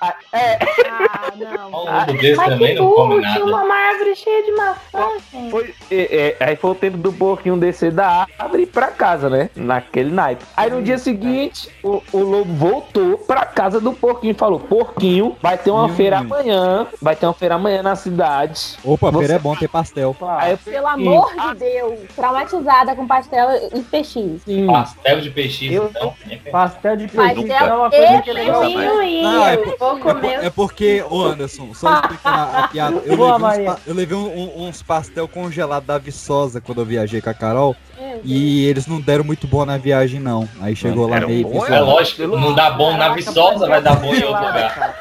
aí- 0.01 0.13
é, 0.33 0.59
Ah, 0.89 1.33
não. 1.37 1.71
Lobo 1.71 2.13
desse 2.21 2.37
Mas 2.37 2.49
também 2.49 2.75
que 2.75 2.81
não 2.81 2.91
come 2.93 3.15
burro, 3.21 3.33
tinha 3.33 3.45
uma 3.45 3.75
árvore 3.75 4.17
cheia 4.17 4.43
de 4.45 4.53
maçã, 4.53 5.09
gente. 5.33 5.51
foi, 5.51 5.75
é, 5.91 6.37
é, 6.41 6.45
aí 6.45 6.57
foi 6.57 6.71
o 6.71 6.75
tempo 6.75 6.92
do 6.99 7.13
porquinho 7.13 7.57
descer 7.57 7.93
da 7.93 8.27
árvore 8.39 8.67
pra 8.67 8.89
casa, 8.89 9.29
né? 9.31 9.51
Naquele 9.55 10.11
naipe. 10.11 10.45
Aí 10.57 10.71
no 10.71 10.83
dia 10.83 10.99
seguinte, 10.99 11.69
o, 11.83 12.03
o 12.13 12.19
lobo 12.19 12.53
voltou 12.55 13.19
pra 13.19 13.45
casa 13.47 13.81
do 13.81 13.93
porquinho 13.93 14.33
e 14.33 14.35
falou: 14.35 14.61
Porquinho, 14.61 15.37
vai 15.43 15.57
ter 15.59 15.71
uma 15.71 15.85
Hum. 15.87 15.89
feira 15.95 16.19
amanhã. 16.19 16.87
Vai 17.01 17.17
ter 17.17 17.27
uma 17.27 17.35
feira 17.35 17.55
amanhã 17.57 17.83
na 17.83 17.97
cidade. 17.97 18.77
Opa, 18.85 19.11
Você- 19.11 19.19
feira 19.19 19.35
é 19.35 19.39
bom 19.39 19.55
ter 19.57 19.69
pastel. 19.69 20.17
Aí 20.39 20.57
Pelo 20.57 20.87
amor 20.87 21.33
de 21.35 21.55
Deus. 21.59 22.01
Traumatizada 22.15 22.95
com 22.95 23.07
pastel 23.07 23.49
e 23.75 23.81
peixinhos. 23.81 24.43
Sim. 24.43 24.67
Pastel 24.67 25.21
de 25.21 25.31
peixe, 25.31 25.73
Eu- 25.73 25.87
então. 25.91 26.15
Pastel 26.51 26.97
de 26.97 27.09
Pastel 27.09 27.35
peixe 27.43 27.53
é 27.53 27.65
uma 27.75 27.91
coisa 27.91 28.23
que 28.23 28.31
é 28.31 28.33
legal. 28.33 28.63
Não, 28.63 29.47
é 29.47 29.57
porco 29.57 30.09
É, 30.09 30.13
por- 30.15 30.23
mesmo. 30.23 30.45
é 30.47 30.51
porque, 30.51 31.05
ô 31.09 31.23
Anderson, 31.25 31.75
só 31.75 31.95
explicando 32.01 32.37
a, 32.39 32.65
a 32.65 32.69
piada, 32.69 33.03
eu 33.05 33.17
Boa, 33.17 33.37
levei, 33.49 33.69
uns, 33.69 33.87
eu 33.87 33.95
levei 33.95 34.17
um- 34.17 34.39
um- 34.39 34.69
uns 34.69 34.83
pastel 34.83 35.27
congelados 35.29 35.87
da 35.87 35.99
Viçosa 35.99 36.61
quando 36.61 36.79
eu 36.81 36.82
viajei 36.85 37.21
com 37.21 37.31
a 37.31 37.35
Carol. 37.35 37.77
E 38.25 38.67
eles 38.67 38.87
não 38.87 39.01
deram 39.01 39.25
muito 39.25 39.47
bom 39.47 39.65
na 39.65 39.77
viagem, 39.77 40.21
não. 40.21 40.49
Aí 40.61 40.77
chegou 40.77 41.09
lá 41.09 41.17
deram 41.17 41.29
meio 41.29 41.49
bom, 41.49 41.67
é 41.67 41.81
lógico, 41.81 42.27
não 42.27 42.55
dá 42.55 42.71
bom 42.71 42.97
na 42.97 43.11
Viçosa, 43.11 43.67
vai 43.67 43.81
dar 43.81 43.97
bom 43.97 44.15
em 44.15 44.23
outro 44.23 44.47
lugar. 44.47 44.95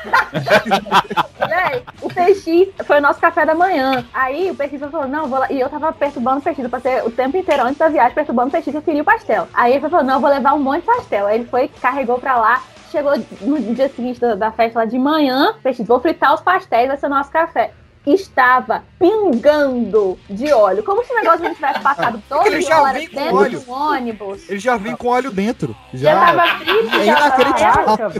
Véi, 1.47 1.83
o 2.01 2.07
PX 2.07 2.85
foi 2.85 2.99
o 2.99 3.01
nosso 3.01 3.19
café 3.19 3.45
da 3.45 3.53
manhã. 3.53 4.05
Aí 4.13 4.49
o 4.49 4.55
PX 4.55 4.79
falou, 4.91 5.07
não, 5.07 5.27
vou 5.27 5.39
lá. 5.39 5.51
E 5.51 5.59
eu 5.59 5.69
tava 5.69 5.91
perturbando 5.91 6.39
o 6.39 6.41
PX. 6.41 6.59
Eu 6.59 6.69
passei 6.69 7.01
o 7.01 7.11
tempo 7.11 7.37
inteiro 7.37 7.63
antes 7.63 7.77
da 7.77 7.89
viagem 7.89 8.13
perturbando 8.13 8.49
o 8.49 8.51
PX 8.51 8.65
que 8.71 8.77
eu 8.77 8.81
queria 8.81 9.01
o 9.01 9.05
pastel. 9.05 9.47
Aí 9.53 9.73
ele 9.73 9.81
falou, 9.81 10.05
não, 10.05 10.15
eu 10.15 10.19
vou 10.19 10.29
levar 10.29 10.53
um 10.53 10.59
monte 10.59 10.81
de 10.81 10.87
pastel. 10.87 11.27
Aí 11.27 11.39
ele 11.39 11.45
foi, 11.45 11.67
carregou 11.67 12.19
pra 12.19 12.37
lá. 12.37 12.63
Chegou 12.91 13.13
no 13.41 13.73
dia 13.73 13.89
seguinte 13.89 14.19
da, 14.19 14.35
da 14.35 14.51
festa 14.51 14.79
lá 14.79 14.85
de 14.85 14.97
manhã. 14.97 15.55
PX, 15.63 15.87
vou 15.87 15.99
fritar 15.99 16.33
os 16.33 16.41
pastéis, 16.41 16.87
vai 16.87 16.97
ser 16.97 17.07
o 17.07 17.09
nosso 17.09 17.31
café. 17.31 17.71
Estava 18.05 18.83
pingando 18.97 20.17
de 20.27 20.51
óleo. 20.51 20.81
Como 20.83 21.03
se 21.05 21.13
o 21.13 21.15
negócio 21.17 21.43
não 21.43 21.53
tivesse 21.53 21.79
passado 21.81 22.21
todo 22.27 22.47
Ele 22.47 22.61
já 22.61 22.81
hora 22.81 22.93
vem 22.93 23.07
com 23.07 23.15
dentro 23.15 23.35
óleo. 23.37 23.59
do 23.59 23.71
ônibus. 23.71 24.49
Ele 24.49 24.59
já 24.59 24.75
vem 24.77 24.95
com 24.95 25.07
óleo 25.07 25.31
dentro. 25.31 25.75
Já 25.93 26.11
Já, 26.13 26.25
tava 26.25 26.47
frito, 26.59 26.95
é 26.95 27.05
já 27.05 27.17
inacreditável. 27.17 28.11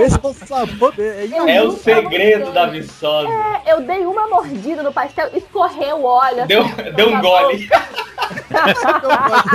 Esse 0.00 0.16
é 0.22 0.26
o 0.28 0.32
sabor 0.34 0.94
É 0.98 1.62
o 1.62 1.66
nunca 1.68 1.78
segredo 1.82 2.52
da 2.52 2.66
Viçosa. 2.66 3.28
É, 3.28 3.72
eu 3.72 3.80
dei 3.82 4.04
uma 4.04 4.28
mordida 4.28 4.82
no 4.82 4.92
pastel, 4.92 5.30
escorreu 5.34 5.96
o 5.96 6.04
óleo. 6.04 6.46
Deu, 6.46 6.62
assim, 6.62 6.74
deu 6.94 7.08
um 7.14 7.20
gole. 7.22 7.68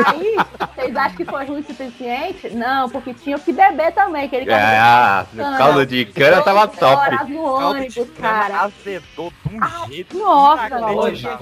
Aí, 0.07 0.35
vocês 0.75 0.95
acham 0.95 1.15
que 1.17 1.25
foi 1.25 1.45
ruim 1.45 1.59
o 1.59 1.65
suficiente? 1.65 2.49
Não, 2.49 2.89
porque 2.89 3.13
tinha 3.13 3.37
que 3.37 3.53
beber 3.53 3.91
também, 3.93 4.27
que 4.27 4.35
ele 4.35 4.51
Ah, 4.51 5.25
o 5.33 5.57
caldo 5.57 5.85
de 5.85 6.05
cana 6.05 6.41
tava 6.41 6.67
top. 6.67 6.95
horas 6.95 7.29
no 7.29 7.43
ônibus, 7.43 8.09
cara. 8.19 8.61
Azedou 8.61 9.31
de 9.45 9.55
um 9.57 9.87
jeito. 9.87 10.17
Nossa, 10.17 10.69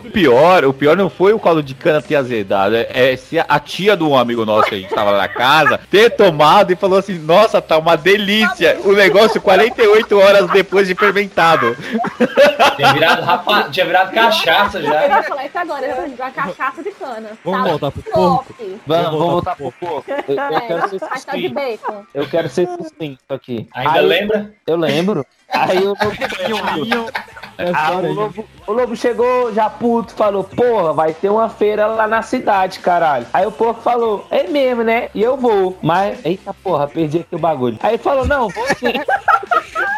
O 0.03 0.11
pior, 0.11 0.65
o 0.65 0.73
pior 0.73 0.95
não 0.97 1.09
foi 1.09 1.33
o 1.33 1.39
caldo 1.39 1.61
de 1.63 1.73
cana 1.73 2.01
ter 2.01 2.15
azedado, 2.15 2.75
é, 2.75 2.87
é 2.91 3.15
se 3.15 3.37
a 3.39 3.59
tia 3.59 3.95
de 3.95 4.03
um 4.03 4.17
amigo 4.17 4.45
nosso 4.45 4.69
que 4.69 4.75
a 4.75 4.77
gente 4.79 4.93
tava 4.93 5.11
lá 5.11 5.17
na 5.19 5.27
casa 5.27 5.79
ter 5.89 6.09
tomado 6.11 6.71
e 6.71 6.75
falou 6.75 6.99
assim, 6.99 7.17
nossa, 7.19 7.61
tá 7.61 7.77
uma 7.77 7.95
delícia. 7.95 8.79
O 8.83 8.93
negócio 8.93 9.41
48 9.41 10.17
horas 10.19 10.49
depois 10.51 10.87
de 10.87 10.95
fermentado. 10.95 11.75
Tinha 12.75 12.93
virado, 12.93 13.21
rapa... 13.23 13.69
Tinha 13.69 13.85
virado 13.85 14.11
cachaça 14.13 14.79
Eu 14.79 14.85
já. 14.85 15.01
queria 15.01 15.23
falar 15.23 15.45
isso 15.45 15.57
agora, 15.57 15.85
eu 15.85 16.07
ia 16.07 16.15
uma 16.15 16.31
cachaça 16.31 16.83
de 16.83 16.91
cana. 16.91 17.29
Vamos 17.43 17.59
Tava 17.59 17.69
voltar 17.69 17.91
pro 17.91 18.01
top. 18.11 18.53
Vamos, 18.87 19.05
vamos 19.11 19.19
voltar 19.31 19.55
pro 19.55 19.71
porco. 19.73 20.05
Eu, 20.27 20.35
eu 20.35 20.61
quero 20.67 20.89
ser 20.89 20.95
É, 20.95 20.99
pastel 20.99 21.35
de 21.39 21.47
sucinto. 21.49 22.07
Eu 22.13 22.27
quero 22.27 22.49
ser 22.49 22.67
sucinto 22.67 23.23
aqui. 23.29 23.67
Ainda 23.73 23.93
Aí- 23.99 24.05
lembra? 24.05 24.53
Eu 24.65 24.77
lembro. 24.77 25.25
Aí 25.53 25.77
o 25.79 25.89
lobo, 25.93 27.11
Ah, 27.73 27.91
o, 27.93 28.13
lobo, 28.13 28.45
o 28.67 28.71
lobo 28.71 28.95
chegou 28.95 29.53
já 29.53 29.69
puto, 29.69 30.13
falou, 30.13 30.43
porra, 30.43 30.93
vai 30.93 31.13
ter 31.13 31.29
uma 31.29 31.47
feira 31.49 31.85
lá 31.85 32.07
na 32.07 32.21
cidade, 32.21 32.79
caralho. 32.79 33.27
Aí 33.31 33.45
o 33.45 33.51
porco 33.51 33.81
falou, 33.81 34.25
é 34.31 34.47
mesmo, 34.47 34.83
né? 34.83 35.09
E 35.13 35.21
eu 35.21 35.37
vou. 35.37 35.77
Mas, 35.81 36.23
eita 36.25 36.53
porra, 36.53 36.87
perdi 36.87 37.19
aqui 37.19 37.35
o 37.35 37.39
bagulho. 37.39 37.77
Aí 37.81 37.91
ele 37.93 38.03
falou, 38.03 38.25
não, 38.25 38.49
vou 38.49 38.67
sim. 38.75 38.93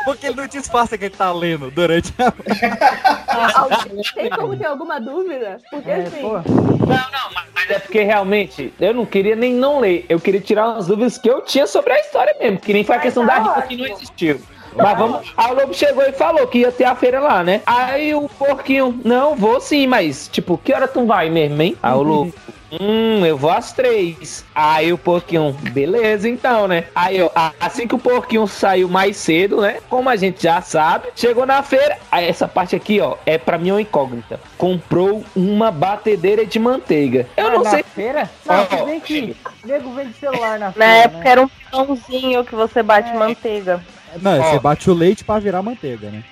Porque 0.06 0.28
ele 0.28 0.36
não 0.36 0.48
disfarça 0.48 0.98
que 1.00 1.06
ele 1.06 1.16
tá 1.16 1.32
lendo 1.32 1.72
durante 1.72 2.14
a. 2.20 2.32
Tem 4.14 4.30
como 4.30 4.56
ter 4.56 4.66
alguma 4.66 5.02
dúvida? 5.02 5.58
Porque 5.72 5.90
assim. 5.90 6.22
Não, 6.22 6.38
não, 6.38 7.34
mas, 7.34 7.46
mas 7.56 7.72
é 7.72 7.80
porque 7.80 8.04
realmente 8.04 8.72
eu 8.80 8.94
não 8.94 9.04
queria 9.04 9.36
nem 9.36 9.52
não 9.52 9.80
ler. 9.80 10.06
Eu 10.08 10.20
queria 10.20 10.40
tirar 10.40 10.70
umas 10.70 10.86
dúvidas 10.86 11.18
que 11.18 11.28
eu 11.28 11.42
tinha 11.42 11.66
sobre 11.66 11.94
a 11.94 12.00
história 12.00 12.36
mesmo, 12.40 12.60
que 12.60 12.72
nem 12.72 12.84
foi 12.84 12.96
a 12.96 13.00
questão 13.00 13.26
da 13.26 13.40
rifa 13.40 13.62
que 13.64 13.76
não 13.76 13.88
existiu. 13.88 14.40
Mas 14.76 14.98
vamos. 14.98 15.34
Aí 15.38 15.52
o 15.52 15.56
Lobo 15.56 15.74
chegou 15.74 16.04
e 16.04 16.12
falou 16.12 16.46
que 16.48 16.60
ia 16.60 16.72
ter 16.72 16.84
a 16.86 16.96
feira 16.96 17.20
lá, 17.20 17.44
né? 17.44 17.62
Aí 17.66 18.14
o 18.14 18.28
porquinho, 18.30 19.00
não, 19.04 19.36
vou 19.36 19.60
sim, 19.62 19.88
mas 19.88 20.28
tipo, 20.28 20.58
que 20.58 20.74
hora 20.74 20.88
tu 20.88 21.06
vai 21.06 21.30
mesmo, 21.30 21.62
hein? 21.62 21.78
Aí 21.82 21.94
o 21.94 22.02
Lobo. 22.04 22.34
Hum, 22.82 23.24
eu 23.26 23.38
vou 23.38 23.52
às 23.52 23.72
três. 23.72 24.44
Aí 24.54 24.92
o 24.92 24.98
porquinho, 24.98 25.54
beleza 25.72 26.28
então, 26.28 26.68
né? 26.68 26.86
Aí 26.94 27.16
eu, 27.18 27.32
a- 27.34 27.54
assim 27.60 27.88
que 27.88 27.96
o 27.96 28.00
porquinho 28.00 28.46
saiu 28.48 28.90
mais 28.90 29.16
cedo, 29.16 29.62
né? 29.62 29.78
Como 29.88 30.10
a 30.10 30.16
gente 30.18 30.44
já 30.44 30.62
sabe, 30.62 31.08
chegou 31.16 31.46
na 31.46 31.62
feira. 31.64 31.98
Aí 32.12 32.28
essa 32.28 32.48
parte 32.50 32.76
aqui, 32.76 33.00
ó, 33.00 33.16
é 33.26 33.38
pra 33.38 33.58
mim 33.58 33.72
uma 33.72 33.80
incógnita. 33.82 34.42
Comprou 34.58 35.24
uma 35.36 35.72
batedeira 35.72 36.46
de 36.46 36.60
manteiga. 36.60 37.28
Eu 37.38 37.48
Ah, 37.48 37.52
não 37.52 37.64
na 37.64 37.70
sei. 37.70 37.84
feira? 37.84 38.30
Não, 38.46 38.56
Ó, 38.64 38.66
se 38.78 38.84
bem 38.84 39.00
que 39.00 39.38
nego 39.64 39.92
vende 39.94 40.14
celular 40.16 40.60
na 40.60 40.66
Na 40.66 40.72
feira, 40.74 40.94
época 40.96 41.24
né? 41.24 41.30
era 41.32 41.42
um 41.44 41.50
pãozinho 41.72 42.44
que 42.44 42.56
você 42.56 42.84
bate 42.84 43.14
manteiga. 43.16 43.80
Não, 44.22 44.40
Ó. 44.40 44.44
você 44.52 44.60
bate 44.60 44.90
o 44.90 44.94
leite 44.94 45.24
pra 45.24 45.40
virar 45.40 45.62
manteiga, 45.62 46.10
né? 46.10 46.24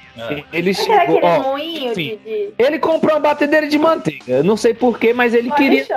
Ele 0.52 0.74
Será 0.74 1.02
chegou, 1.02 1.20
ó, 1.24 1.58
enfim, 1.58 2.20
de, 2.24 2.54
ele 2.58 2.78
comprou 2.78 3.14
uma 3.16 3.20
batedeira 3.20 3.68
de 3.68 3.80
manteiga. 3.80 4.24
Eu 4.28 4.44
não 4.44 4.56
sei 4.56 4.74
porquê, 4.74 5.12
mas 5.14 5.34
ele 5.34 5.50
queria. 5.52 5.88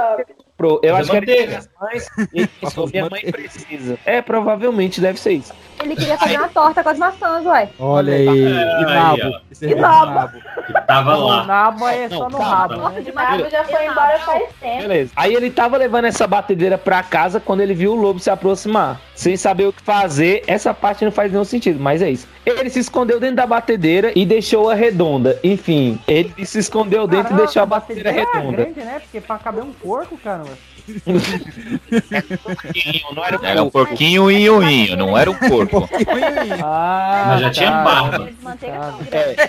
Eu 0.82 0.96
acho 0.96 1.10
que 1.10 1.16
era 1.16 1.26
de 1.26 1.32
manteiga. 1.32 1.46
minhas 1.46 1.70
mães. 1.78 2.08
Isso, 2.32 2.86
minha 2.86 3.08
mãe 3.10 3.20
precisa. 3.30 3.98
É, 4.06 4.22
provavelmente 4.22 5.02
deve 5.02 5.20
ser 5.20 5.32
isso. 5.32 5.52
Ele 5.82 5.94
queria 5.94 6.16
fazer 6.18 6.38
uma 6.38 6.48
torta 6.48 6.82
com 6.82 6.88
as 6.88 6.98
maçãs, 6.98 7.44
ué. 7.46 7.68
Olha 7.78 8.14
aí. 8.14 8.26
E 8.26 8.84
nabo. 8.84 9.40
é 9.62 9.74
nabo. 9.74 10.10
nabo. 10.14 10.38
Tava 10.86 11.16
O 11.16 11.26
lá. 11.26 11.44
nabo 11.44 11.86
é 11.88 12.08
só 12.08 12.28
no 12.28 12.38
rabo, 12.38 12.74
Torta 12.74 13.02
de 13.02 13.12
Nabo 13.12 13.48
já 13.48 13.64
foi 13.64 13.86
embora 13.86 14.18
faz 14.18 14.44
tempo. 14.60 14.82
Beleza. 14.82 15.12
Aí 15.14 15.34
ele 15.34 15.50
tava 15.50 15.76
levando 15.76 16.06
essa 16.06 16.26
batedeira 16.26 16.76
pra 16.76 17.02
casa 17.02 17.38
quando 17.38 17.60
ele 17.60 17.74
viu 17.74 17.92
o 17.92 17.94
lobo 17.94 18.18
se 18.18 18.30
aproximar. 18.30 19.00
Sem 19.14 19.36
saber 19.36 19.66
o 19.66 19.72
que 19.72 19.82
fazer, 19.82 20.42
essa 20.46 20.74
parte 20.74 21.04
não 21.04 21.12
faz 21.12 21.30
nenhum 21.30 21.44
sentido, 21.44 21.78
mas 21.80 22.02
é 22.02 22.10
isso. 22.10 22.26
Ele 22.44 22.68
se 22.70 22.80
escondeu 22.80 23.18
dentro 23.20 23.36
da 23.36 23.46
batedeira 23.46 24.12
e 24.14 24.24
deixou 24.26 24.70
a 24.70 24.74
redonda. 24.74 25.38
Enfim, 25.42 25.98
ele 26.06 26.32
se 26.44 26.58
escondeu 26.58 27.06
dentro 27.06 27.32
e 27.34 27.36
deixou 27.36 27.62
a 27.62 27.66
batedeira 27.66 28.10
é 28.10 28.12
redonda. 28.12 28.56
grande, 28.64 28.80
né? 28.80 29.00
Porque 29.00 29.20
pra 29.20 29.38
caber 29.38 29.62
um 29.62 29.72
porco, 29.72 30.16
caramba. 30.18 30.50
Não 30.50 30.75
era 33.24 33.38
Era 33.42 33.62
um 33.62 33.70
porquinho 33.70 34.30
e 34.30 34.48
um 34.50 34.62
inho, 34.62 34.96
não 34.96 35.16
era 35.16 35.30
um 35.30 35.34
porco. 35.34 35.88
Ah, 36.62 37.24
Mas 37.28 37.40
já 37.40 37.50
tinha 37.50 37.70
barba. 37.70 38.28
Manteiga 38.42 38.78
não, 38.78 38.98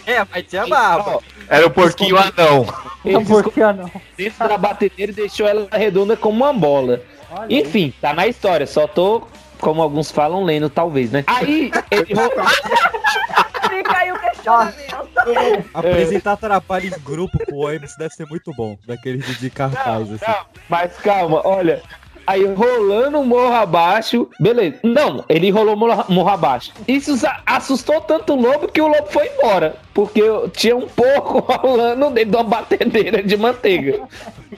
É, 0.06 0.26
mas 0.32 0.46
tinha 0.48 0.68
barba. 0.68 1.20
Era 1.50 1.68
um 1.68 1.70
porquinho 1.70 2.18
anão. 2.18 2.66
Ele 3.04 3.14
Não, 3.14 3.22
se 3.26 3.28
por 3.32 3.52
que 3.52 3.60
não? 3.60 3.92
dentro 4.18 4.48
da 4.48 4.58
batedeira 4.58 5.12
e 5.12 5.16
deixou 5.16 5.48
ela 5.48 5.68
redonda 5.72 6.18
como 6.18 6.44
uma 6.44 6.54
bola. 6.54 7.02
Olha 7.32 7.42
aí. 7.50 7.60
Enfim, 7.62 7.94
tá 8.02 8.14
na 8.14 8.28
história, 8.28 8.66
só 8.68 8.88
tô, 8.88 9.24
como 9.60 9.82
alguns 9.82 10.12
falam, 10.12 10.44
lendo, 10.44 10.70
talvez, 10.70 11.12
né? 11.12 11.24
Aí, 11.28 11.72
ele 11.92 12.14
Fica 13.70 13.97
aí 13.97 14.11
o 14.11 14.20
questionamento. 14.20 15.65
Apresentar 15.74 16.38
trabalho 16.38 16.88
em 16.88 16.99
grupo 17.03 17.38
pro 17.45 17.57
ônibus 17.57 17.95
deve 17.97 18.13
ser 18.13 18.26
muito 18.28 18.51
bom. 18.55 18.78
Daqueles 18.88 19.26
de- 19.39 19.49
cartaz, 19.49 20.11
assim. 20.11 20.26
Não, 20.28 20.45
mas 20.70 20.95
calma, 20.97 21.41
olha. 21.45 21.82
Aí 22.26 22.43
rolando 22.45 23.22
o 23.22 23.26
morro 23.26 23.53
abaixo. 23.53 24.30
Beleza. 24.38 24.78
Não, 24.84 25.24
ele 25.30 25.49
rolou 25.49 25.78
morro, 25.78 26.03
morro 26.09 26.30
abaixo. 26.30 26.74
Isso 26.86 27.13
assustou 27.45 28.01
tanto 28.01 28.34
o 28.34 28.41
lobo 28.41 28.68
que 28.68 28.82
o 28.82 28.88
lobo 28.88 29.07
foi 29.07 29.28
embora. 29.28 29.78
Porque 29.98 30.22
tinha 30.54 30.78
um 30.78 30.88
porco 30.88 31.39
rolando 31.58 32.12
dentro 32.12 32.30
de 32.30 32.38
uma 32.38 32.43
batedeira 32.43 33.24
de 33.24 33.36
manteiga. 33.36 34.02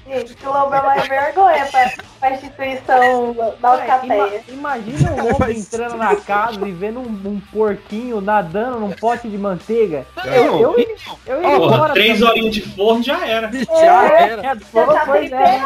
Gente, 0.05 0.35
o 0.45 0.51
lobo 0.51 0.75
é 0.75 0.79
uma 0.81 0.95
vergonha 0.95 1.65
pra, 1.67 1.91
pra 2.19 2.31
instituição 2.31 3.33
da 3.61 3.69
alcateia. 3.69 4.43
ima- 4.49 4.75
imagina 4.81 5.11
um 5.13 5.23
lobo 5.31 5.49
entrando 5.49 5.95
na 5.95 6.13
casa 6.17 6.67
e 6.67 6.71
vendo 6.73 6.99
um, 6.99 7.03
um 7.25 7.41
porquinho 7.53 8.19
nadando 8.19 8.81
num 8.81 8.91
pote 8.91 9.29
de 9.29 9.37
manteiga. 9.37 10.05
Eu, 10.25 10.33
eu, 10.33 10.59
eu, 10.61 10.97
eu 11.25 11.41
ia 11.41 11.57
Porra, 11.57 11.75
embora 11.75 11.93
três 11.93 12.21
horinhas 12.21 12.53
de 12.55 12.61
forno 12.75 13.01
já 13.01 13.25
era. 13.25 13.49
Já 13.51 14.03
era. 14.19 14.41
É, 14.45 14.55
tá 14.55 15.03
pois 15.05 15.31
é. 15.31 15.61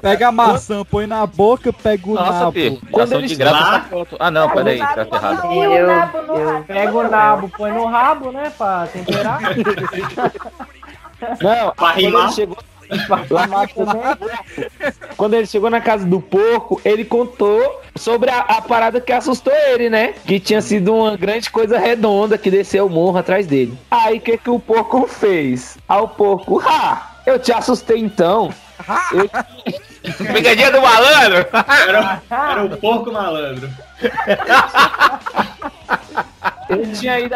Pega 0.00 0.28
a 0.28 0.32
maçã, 0.32 0.84
põe 0.84 1.08
na 1.08 1.26
boca, 1.26 1.72
pega 1.72 2.08
o 2.08 2.14
Nossa, 2.14 2.32
nabo. 2.32 2.52
Pê. 2.52 2.78
Quando 2.92 3.08
Ação 3.08 3.18
ele 3.18 3.26
de 3.26 3.34
graça 3.34 3.56
lá- 3.58 3.78
tá 3.80 3.86
pronto. 3.88 4.16
Ah, 4.20 4.30
não, 4.30 4.48
peraí, 4.50 4.78
tá 4.78 5.06
errado. 5.12 5.52
E 5.52 5.82
o 5.82 5.86
nabo 7.10 7.42
Eu 7.42 7.46
o 7.46 7.50
põe 7.50 7.72
no 7.72 7.84
rabo, 7.86 8.30
né? 8.30 8.52
Pra 8.56 8.86
Não, 11.40 11.72
Pra 11.72 11.74
quando 11.92 11.96
rimar. 11.96 12.24
ele 12.24 12.32
chegou. 12.32 12.58
Quando 15.16 15.34
ele 15.34 15.46
chegou 15.46 15.68
na 15.68 15.80
casa 15.80 16.06
do 16.06 16.20
porco, 16.22 16.80
ele 16.84 17.04
contou 17.04 17.82
sobre 17.94 18.30
a, 18.30 18.38
a 18.38 18.62
parada 18.62 18.98
que 18.98 19.12
assustou 19.12 19.52
ele, 19.52 19.90
né? 19.90 20.14
Que 20.26 20.40
tinha 20.40 20.62
sido 20.62 20.94
uma 20.94 21.14
grande 21.16 21.50
coisa 21.50 21.78
redonda 21.78 22.38
que 22.38 22.50
desceu 22.50 22.86
o 22.86 22.90
morro 22.90 23.18
atrás 23.18 23.46
dele. 23.46 23.76
Aí 23.90 24.16
o 24.16 24.20
que, 24.22 24.38
que 24.38 24.48
o 24.48 24.58
porco 24.58 25.06
fez? 25.06 25.76
Ao 25.86 26.08
porco, 26.08 26.62
ah, 26.64 27.10
eu 27.26 27.38
te 27.38 27.52
assustei 27.52 27.98
então. 27.98 28.50
Eu, 29.12 29.28
Pegadinha 30.32 30.70
do 30.70 30.80
malandro! 30.80 31.46
Era, 31.86 32.22
era 32.30 32.64
o 32.64 32.76
porco 32.78 33.12
malandro. 33.12 33.68
eu 36.70 36.92
tinha 36.92 37.20
ido. 37.20 37.34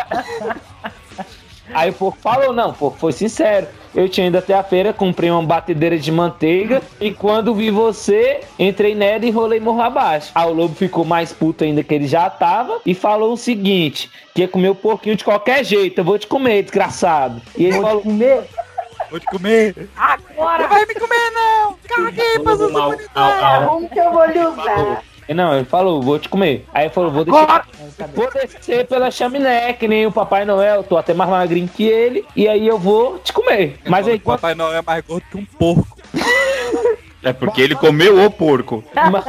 Aí 1.75 1.91
o 1.91 1.93
porco 1.93 2.18
falou, 2.20 2.53
não, 2.53 2.73
porco 2.73 2.99
foi 2.99 3.12
sincero. 3.12 3.66
Eu 3.95 4.09
tinha 4.09 4.27
ido 4.27 4.39
até 4.39 4.55
a 4.55 4.62
feira, 4.62 4.93
comprei 4.93 5.31
uma 5.31 5.43
batedeira 5.43 5.99
de 5.99 6.11
manteiga 6.11 6.81
e 6.99 7.12
quando 7.12 7.55
vi 7.55 7.70
você, 7.70 8.41
entrei 8.59 8.95
nela 8.95 9.25
e 9.27 9.31
rolei 9.31 9.61
morro 9.61 9.83
abaixo. 9.83 10.31
Aí 10.35 10.49
o 10.49 10.55
lobo 10.55 10.75
ficou 10.75 11.05
mais 11.05 11.33
puto 11.33 11.62
ainda 11.62 11.83
que 11.83 11.95
ele 11.95 12.07
já 12.07 12.31
tava 12.31 12.81
e 12.87 12.95
falou 12.95 13.35
o 13.35 13.37
seguinte, 13.37 14.11
que 14.35 14.41
ia 14.41 14.49
comer 14.49 14.70
o 14.70 14.75
porquinho 14.75 15.14
de 15.14 15.25
qualquer 15.25 15.62
jeito, 15.62 15.99
eu 15.99 16.05
vou 16.05 16.18
te 16.18 16.27
comer, 16.27 16.62
desgraçado. 16.62 17.43
E 17.57 17.66
ele 17.66 17.81
falou, 17.81 18.01
comer? 18.01 18.45
Vou 19.11 19.20
te 19.20 19.27
comer. 19.27 19.91
Agora! 19.95 20.62
Não 20.62 20.68
vai 20.70 20.87
me 20.87 20.95
comer, 20.95 21.31
não! 21.33 21.77
Caguei 21.87 22.37
essas 22.37 22.61
humanidades! 22.61 23.68
Como 23.68 23.89
que 23.91 24.01
eu 24.01 24.11
vou 24.11 24.25
lhe 24.25 24.39
usar? 24.39 25.03
Não, 25.29 25.55
ele 25.55 25.64
falou, 25.64 26.03
vou 26.03 26.18
te 26.18 26.29
comer. 26.29 26.66
Aí 26.73 26.85
ele 26.85 26.95
falou, 26.95 27.11
vou 27.11 27.25
deixar. 27.25 27.66
Vou 28.14 28.31
descer 28.33 28.87
pela 28.87 29.11
chaminé, 29.11 29.73
que 29.73 29.87
nem 29.89 30.07
o 30.07 30.12
Papai 30.12 30.45
Noel. 30.45 30.83
Tô 30.83 30.97
até 30.97 31.14
mais 31.14 31.31
magrinho 31.31 31.68
que 31.68 31.85
ele. 31.85 32.25
E 32.35 32.49
aí 32.49 32.66
eu 32.66 32.79
vou 32.79 33.18
te 33.18 33.33
comer. 33.33 33.79
Mas 33.87 34.07
aí. 34.09 34.18
Papai 34.18 34.55
Noel 34.55 34.79
é 34.79 34.83
mais 34.83 35.05
gordo 35.05 35.25
que 35.31 35.39
um 35.39 35.45
porco. 35.45 35.97
É 37.23 37.33
porque 37.33 37.61
ele 37.61 37.77
comeu 37.77 38.25
o 38.25 38.31
porco. 38.31 38.83
Mas, 38.93 39.25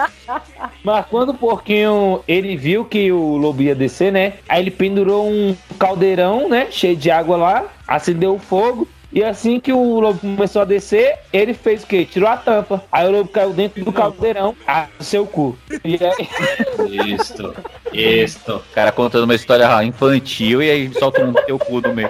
mas 0.84 1.06
quando 1.06 1.30
o 1.30 1.34
porquinho 1.36 2.24
ele 2.28 2.56
viu 2.56 2.84
que 2.84 3.12
o 3.12 3.38
lobo 3.38 3.62
ia 3.62 3.76
descer, 3.76 4.12
né? 4.12 4.34
Aí 4.50 4.64
ele 4.64 4.72
pendurou 4.72 5.28
um 5.28 5.56
caldeirão, 5.78 6.50
né? 6.50 6.68
Cheio 6.72 6.96
de 6.96 7.12
água 7.12 7.38
lá, 7.38 7.66
acendeu 7.88 8.34
o 8.34 8.40
fogo. 8.40 8.88
E 9.14 9.24
assim 9.24 9.60
que 9.60 9.72
o 9.72 10.00
lobo 10.00 10.20
começou 10.20 10.64
a 10.64 10.66
descer, 10.66 11.20
ele 11.32 11.54
fez 11.54 11.84
o 11.84 11.88
quê? 11.88 12.04
Tirou 12.04 12.28
a 12.28 12.36
tampa. 12.36 12.84
Aí 12.92 13.08
o 13.08 13.12
lobo 13.12 13.30
caiu 13.30 13.54
dentro 13.54 13.86
do 13.86 13.94
caldeirão, 13.94 14.56
ah, 14.68 14.88
seu 15.00 15.28
cu. 15.28 15.56
E 15.86 16.00
aí... 16.04 17.14
Isto, 17.14 17.54
isto. 17.94 18.56
O 18.56 18.74
cara 18.74 18.92
contando 18.92 19.26
uma 19.26 19.36
história 19.36 19.84
infantil 19.84 20.64
e 20.64 20.72
aí 20.72 20.94
solta 20.96 21.24
um 21.24 21.34
teu 21.34 21.60
cu 21.60 21.80
do 21.80 21.94
meio. 21.94 22.10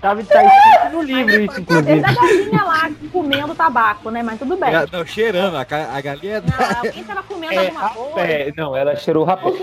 Tava 0.00 0.22
tá 0.24 0.44
escrito 0.44 0.92
no 0.92 1.02
livro 1.02 1.40
isso, 1.40 1.60
inclusive. 1.60 1.82
Desde 1.82 2.06
a 2.06 2.14
galinha 2.14 2.64
lá 2.64 2.90
comendo 3.12 3.54
tabaco, 3.54 4.10
né? 4.10 4.22
Mas 4.22 4.38
tudo 4.38 4.56
bem. 4.56 4.74
É, 4.74 4.86
Não, 4.90 5.06
cheirando, 5.06 5.56
a, 5.56 5.60
a 5.60 6.00
galinha. 6.00 6.40
Não, 6.40 6.78
alguém 6.78 7.04
tava 7.04 7.22
comendo 7.22 7.60
alguma 7.60 7.90
coisa. 7.90 8.20
É, 8.20 8.52
não, 8.56 8.76
ela 8.76 8.96
cheirou 8.96 9.24
rapaz. 9.24 9.54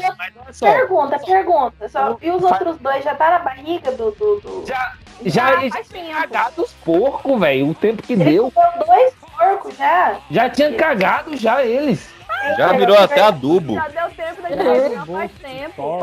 só. 0.52 0.72
Pergunta, 0.72 1.20
pergunta. 1.20 1.90
Só, 1.90 2.18
e 2.22 2.32
os 2.32 2.44
outros 2.44 2.78
dois 2.78 3.04
já 3.04 3.14
tá 3.16 3.32
na 3.32 3.40
barriga 3.40 3.92
do. 3.92 4.12
do, 4.12 4.40
do... 4.40 4.64
Já, 4.66 4.94
já 5.26 5.64
eles 5.64 5.74
tinham 5.90 6.22
cagado 6.22 6.62
os 6.64 6.72
porcos, 6.74 7.40
velho. 7.40 7.70
O 7.70 7.76
tempo 7.76 8.02
que 8.02 8.16
deu. 8.16 8.52
Foram 8.52 8.86
dois 8.86 9.14
porcos 9.16 9.78
já. 9.78 10.18
Já 10.32 10.50
tinha 10.50 10.74
cagado 10.74 11.36
já 11.36 11.64
eles. 11.64 12.16
Já 12.58 12.74
virou 12.74 12.98
até 12.98 13.22
adubo. 13.22 13.74
Já 13.76 13.88
deu 13.88 14.10
tempo 14.16 14.42
da 14.42 14.50
É, 14.50 14.90
gente 14.90 15.06
faz 15.12 15.32
tempo. 15.42 16.00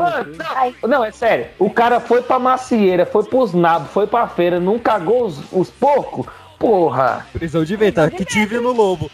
Não, 0.81 0.89
não, 0.89 1.05
é 1.05 1.11
sério. 1.11 1.47
O 1.57 1.69
cara 1.69 1.99
foi 1.99 2.21
pra 2.21 2.37
macieira, 2.39 3.05
foi 3.05 3.23
pros 3.23 3.53
nabos, 3.53 3.89
foi 3.91 4.05
pra 4.07 4.27
feira, 4.27 4.59
não 4.59 4.77
cagou 4.77 5.25
os, 5.25 5.39
os 5.51 5.69
porcos? 5.69 6.25
Porra. 6.59 7.25
Prisão 7.33 7.63
de 7.63 7.75
ventre, 7.75 8.09
que 8.11 8.23
tive 8.25 8.57
no 8.59 8.71
lobo. 8.71 9.09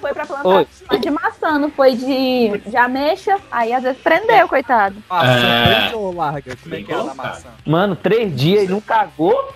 Foi 0.00 0.12
pra 0.12 0.22
Oi. 0.24 0.26
plantação 0.26 0.98
de 1.00 1.10
maçã, 1.10 1.58
não 1.58 1.70
foi 1.70 1.94
de, 1.96 2.58
de 2.66 2.76
ameixa. 2.76 3.36
Aí 3.50 3.72
às 3.72 3.82
vezes 3.82 3.98
prendeu, 4.02 4.48
coitado. 4.48 4.96
Maçã 5.08 5.30
É. 5.30 5.64
prende 5.80 5.94
ou 5.94 6.14
larga? 6.14 6.56
Como 6.62 6.74
é 6.74 6.82
que 6.82 6.92
é 6.92 6.96
na 6.96 7.14
maçã? 7.14 7.48
Mano, 7.64 7.96
três 7.96 8.34
dias 8.36 8.64
e 8.64 8.68
não 8.68 8.80
cagou? 8.80 9.54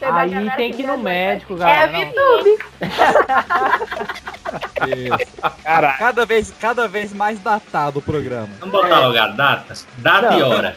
Não, 0.00 0.14
aí 0.14 0.50
tem 0.56 0.72
que 0.72 0.82
ir 0.82 0.86
no 0.86 0.98
médico, 0.98 1.54
É 1.54 1.56
galera. 1.56 1.84
a 1.84 1.86
VTube. 2.04 2.58
Caraca. 5.62 5.98
Cada 5.98 6.26
vez, 6.26 6.52
cada 6.60 6.88
vez 6.88 7.12
mais 7.12 7.38
datado 7.40 7.98
o 7.98 8.02
programa. 8.02 8.48
Vamos 8.60 8.72
botar 8.72 9.00
logo 9.00 9.18
a 9.18 9.28
data? 9.28 9.74
Data 9.98 10.34
e 10.34 10.42
hora. 10.42 10.76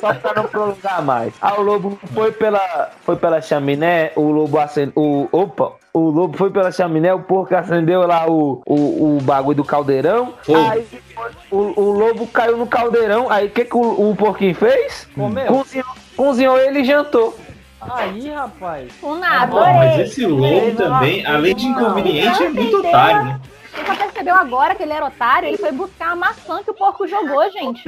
Só 0.00 0.14
pra 0.14 0.34
não 0.34 0.44
prolongar 0.44 1.02
mais. 1.02 1.32
Ah, 1.40 1.54
o 1.58 1.62
lobo 1.62 1.98
foi 2.14 2.32
pela, 2.32 2.90
foi 3.02 3.16
pela 3.16 3.40
chaminé, 3.40 4.12
o 4.16 4.30
lobo 4.30 4.58
acendeu. 4.58 4.92
O, 4.96 5.28
opa! 5.32 5.72
O 5.92 6.08
lobo 6.08 6.38
foi 6.38 6.50
pela 6.50 6.70
chaminé, 6.70 7.12
o 7.12 7.18
porco 7.20 7.52
acendeu 7.56 8.06
lá 8.06 8.24
o, 8.30 8.62
o, 8.64 9.16
o 9.16 9.20
bagulho 9.22 9.56
do 9.56 9.64
caldeirão. 9.64 10.34
Aí 10.70 10.86
o, 11.50 11.56
o 11.80 11.90
lobo 11.90 12.28
caiu 12.28 12.56
no 12.56 12.66
caldeirão. 12.66 13.28
Aí 13.28 13.48
o 13.48 13.50
que, 13.50 13.64
que 13.64 13.76
o, 13.76 14.10
o 14.10 14.14
porquinho 14.14 14.54
fez? 14.54 15.08
Comeu. 15.16 15.46
Cozinhou, 15.46 15.84
cozinhou 16.20 16.58
ele 16.58 16.80
e 16.80 16.84
jantou. 16.84 17.34
Aí, 17.80 18.28
rapaz. 18.28 18.92
Com 19.00 19.14
nada. 19.14 19.56
Ó, 19.56 19.72
mas 19.72 20.00
esse 20.00 20.26
lobo 20.26 20.76
também, 20.76 21.24
além 21.24 21.54
de 21.54 21.64
inconveniente, 21.64 22.44
é 22.44 22.48
muito 22.50 22.76
otário, 22.76 23.24
né? 23.24 23.40
Você 23.72 23.86
só 23.86 23.94
percebeu 23.94 24.34
agora 24.34 24.74
que 24.74 24.82
ele 24.82 24.92
era 24.92 25.06
otário? 25.06 25.48
Ele 25.48 25.56
foi 25.56 25.72
buscar 25.72 26.10
a 26.10 26.16
maçã 26.16 26.62
que 26.62 26.70
o 26.70 26.74
porco 26.74 27.06
jogou, 27.08 27.50
gente. 27.52 27.82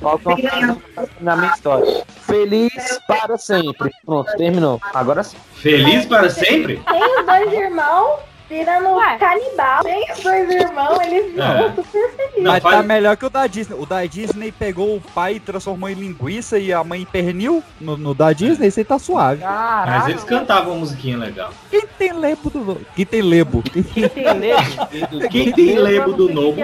Falta 0.00 0.30
na 1.20 1.36
minha 1.36 1.52
história. 1.52 2.04
Feliz 2.22 2.98
para 3.06 3.38
sempre. 3.38 3.92
Pronto, 4.04 4.36
terminou. 4.36 4.80
Agora 4.92 5.22
sim. 5.22 5.36
Feliz 5.54 6.04
para 6.04 6.28
sempre? 6.30 6.82
Tem 6.90 7.20
os 7.20 7.26
dois 7.26 7.52
irmãos 7.52 8.27
virando 8.48 8.88
canibal. 9.18 9.82
Tem 9.82 10.10
os 10.12 10.20
dois 10.20 10.50
irmãos, 10.50 11.00
eles 11.00 11.38
É. 11.38 11.68
ficam 11.68 11.84
super 11.84 12.10
felizes. 12.16 12.42
Mas 12.42 12.62
tá 12.62 12.82
melhor 12.82 13.16
que 13.16 13.26
o 13.26 13.30
da 13.30 13.46
Disney. 13.46 13.76
O 13.78 13.86
da 13.86 14.04
Disney 14.06 14.50
pegou 14.52 14.96
o 14.96 15.00
pai 15.00 15.34
e 15.34 15.40
transformou 15.40 15.88
em 15.88 15.94
linguiça 15.94 16.58
e 16.58 16.72
a 16.72 16.82
mãe 16.82 17.02
em 17.02 17.04
pernil. 17.04 17.62
No, 17.80 17.96
no 17.96 18.14
da 18.14 18.32
Disney, 18.32 18.68
isso 18.68 18.80
aí 18.80 18.84
tá 18.84 18.98
suave. 18.98 19.42
Mas 19.44 20.08
eles 20.08 20.24
cantavam 20.24 20.72
uma 20.72 20.80
musiquinha 20.80 21.16
legal. 21.18 21.50
Quem 21.70 21.82
tem 21.98 22.12
lebo 22.12 22.50
do. 22.50 22.80
Quem 22.94 23.06
tem 23.06 23.22
lebo? 23.22 23.62
Quem 23.62 23.82
tem 23.82 24.32
lebo? 24.34 25.28
Quem 25.30 25.52
tem 25.52 25.78
lebo 25.78 26.12
do 26.12 26.28
Novo 26.32 26.58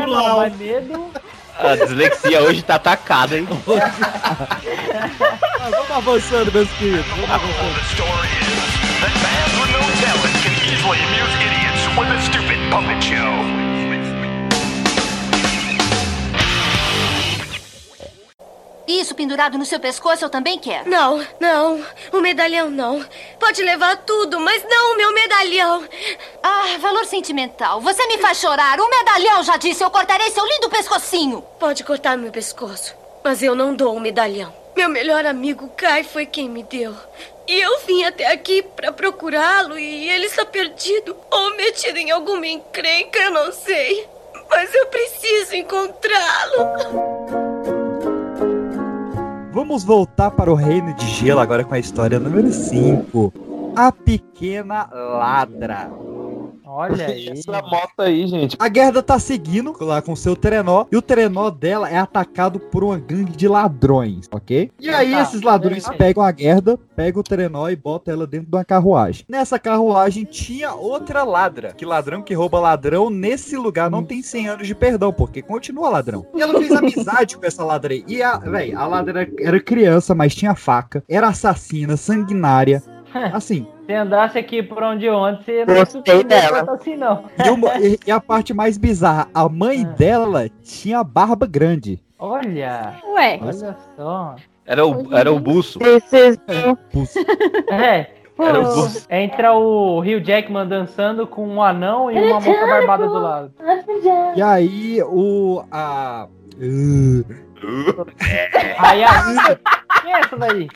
medo. 0.59 1.11
A 1.57 1.77
dislexia 1.77 2.43
hoje 2.43 2.65
tá 2.65 2.75
atacada, 2.75 3.39
hein? 3.39 3.47
Mas 3.49 3.65
vamos 5.71 5.91
avançando, 5.93 6.53
meus 6.53 6.69
queridos. 6.73 7.07
Vamos 7.07 7.31
avançando. 7.31 8.75
With 11.97 12.09
a 12.09 12.21
stupid 12.23 12.59
puppet 12.71 13.01
show. 13.01 13.65
Isso 18.87 19.15
pendurado 19.15 19.57
no 19.57 19.65
seu 19.65 19.79
pescoço 19.79 20.25
eu 20.25 20.29
também 20.29 20.59
quero. 20.59 20.91
Não, 20.91 21.25
não. 21.39 21.85
O 22.13 22.21
medalhão 22.21 22.69
não. 22.69 23.05
Pode 23.39 23.63
levar 23.63 23.97
tudo, 23.99 24.41
mas 24.41 24.65
não 24.69 24.93
o 24.93 24.97
meu 24.97 25.15
medalhão. 25.15 25.85
Ah, 26.43 26.79
valor 26.81 27.05
sentimental. 27.05 27.81
Você 27.81 28.05
me 28.09 28.19
faz 28.19 28.39
chorar. 28.39 28.81
O 28.81 28.91
medalhão 28.91 29.45
já 29.45 29.57
disse, 29.57 29.85
eu 29.85 29.91
cortarei 29.91 30.31
seu 30.33 30.45
lindo 30.45 30.69
pescocinho. 30.69 31.43
Pode 31.61 31.85
cortar 31.85 32.19
meu 32.19 32.33
pescoço, 32.33 32.93
mas 33.23 33.41
eu 33.41 33.55
não 33.55 33.73
dou 33.75 33.95
o 33.97 34.01
medalhão. 34.01 34.53
Meu 34.77 34.89
melhor 34.89 35.25
amigo 35.25 35.69
Kai 35.77 36.03
foi 36.03 36.27
quem 36.27 36.49
me 36.49 36.65
deu. 36.65 36.95
E 37.47 37.61
eu 37.61 37.81
vim 37.87 38.05
até 38.05 38.33
aqui 38.33 38.63
pra 38.63 38.91
procurá-lo 38.91 39.79
e 39.79 40.09
ele 40.09 40.27
está 40.27 40.47
perdido 40.47 41.15
ou 41.31 41.57
metido 41.57 41.99
em 41.99 42.11
alguma 42.11 42.47
encrenca, 42.47 43.19
eu 43.19 43.31
não 43.31 43.53
sei. 43.53 44.09
Mas 44.49 44.75
eu 44.75 44.87
preciso 44.87 45.55
encontrá-lo. 45.55 47.35
Vamos 49.53 49.85
voltar 49.85 50.31
para 50.31 50.51
o 50.51 50.55
Reino 50.55 50.95
de 50.95 51.07
Gelo 51.07 51.41
agora 51.41 51.65
com 51.65 51.75
a 51.75 51.79
história 51.79 52.19
número 52.19 52.51
5. 52.51 53.73
A 53.77 53.93
Pequena 53.93 54.89
Ladra. 54.93 55.91
Olha 56.65 57.07
aí. 57.07 57.29
Essa 57.29 57.63
moto 57.63 58.01
aí, 58.01 58.27
gente. 58.27 58.57
A 58.59 58.73
Gerda 58.73 59.03
tá 59.03 59.19
seguindo 59.19 59.75
lá 59.81 60.01
com 60.01 60.17
seu 60.17 60.35
trenó 60.35 60.87
e 60.91 60.97
o 60.97 61.03
trenó 61.03 61.51
dela 61.51 61.89
é 61.89 61.99
atacado 61.99 62.59
por 62.59 62.83
uma 62.83 62.99
gangue 62.99 63.37
de 63.37 63.47
ladrões, 63.49 64.29
ok? 64.31 64.71
E 64.81 64.89
aí 64.89 65.13
Tá, 65.13 65.23
esses 65.23 65.43
ladrões 65.43 65.85
beleza. 65.85 65.99
pegam 65.99 66.23
a 66.23 66.33
Gerda, 66.33 66.79
pegam 66.97 67.21
o 67.21 67.25
trenó 67.25 67.69
e 67.69 67.77
botam 67.77 68.15
ela 68.15 68.27
dentro 68.27 68.51
de 68.51 68.57
uma 68.57 68.65
carruagem. 68.65 69.25
Nessa 69.29 69.59
carruagem 69.59 70.25
tinha 70.25 70.75
outra 70.75 71.23
ladra, 71.25 71.73
que 71.73 71.85
ladrão 71.85 72.23
que 72.23 72.35
rouba 72.35 72.59
ladrão 72.59 73.11
nesse 73.11 73.57
lugar 73.57 73.91
não 73.91 74.03
tem 74.03 74.23
100 74.23 74.49
anos 74.49 74.67
de 74.67 74.75
perdão, 74.75 75.13
porque 75.13 75.43
continua 75.43 75.89
ladrão. 75.91 76.27
E 76.35 76.41
ela 76.41 76.59
fez 76.59 76.73
amizade 76.73 77.37
com 77.39 77.47
essa 77.47 77.65
ladra 77.65 77.93
aí. 77.93 78.05
E 78.09 78.23
a, 78.23 78.39
véi, 78.39 78.75
a 78.75 78.87
ladra 78.87 79.29
era 79.39 79.61
criança, 79.61 80.15
mas 80.15 80.35
tinha 80.35 80.55
faca, 80.55 81.05
era 81.09 81.29
assassina, 81.29 81.97
sanguinária. 81.97 82.83
Assim, 83.33 83.67
Se 83.87 83.93
andasse 83.93 84.39
aqui 84.39 84.63
por 84.63 84.83
onde 84.83 85.09
ontem, 85.09 85.65
você 85.65 85.65
Gostei 85.65 86.01
conseguia 86.03 86.25
dela. 86.25 86.73
assim, 86.75 86.97
não. 86.97 87.25
E, 87.45 87.51
uma- 87.51 87.79
e- 87.79 87.99
e 88.07 88.11
a 88.11 88.21
parte 88.21 88.53
mais 88.55 88.77
bizarra, 88.79 89.29
a 89.35 89.49
mãe 89.49 89.85
dela 89.85 90.49
tinha 90.63 91.03
barba 91.05 91.47
grande. 91.47 92.03
Olha. 92.19 92.95
Ué. 93.15 93.39
Olha 93.43 93.77
só. 93.97 94.37
Era 94.67 94.87
o, 94.87 95.15
era 95.15 95.33
o 95.33 95.39
buço. 95.39 95.79
É. 97.71 98.07
Era 98.37 98.61
o 98.61 98.65
buço. 98.65 99.07
Entra 99.09 99.53
o 99.53 100.01
Rio 100.01 100.21
Jackman 100.21 100.67
dançando 100.67 101.25
com 101.25 101.47
um 101.47 101.63
anão 101.63 102.11
e 102.11 102.19
uma 102.19 102.41
moça 102.41 102.67
barbada 102.67 103.07
do 103.07 103.13
lado. 103.19 103.53
E 104.35 104.43
aí 104.43 105.01
o. 105.05 105.63
A. 105.71 106.27
Aí 108.79 109.05
a. 109.05 109.59
é 110.07 110.21
essa 110.21 110.37
daí? 110.37 110.69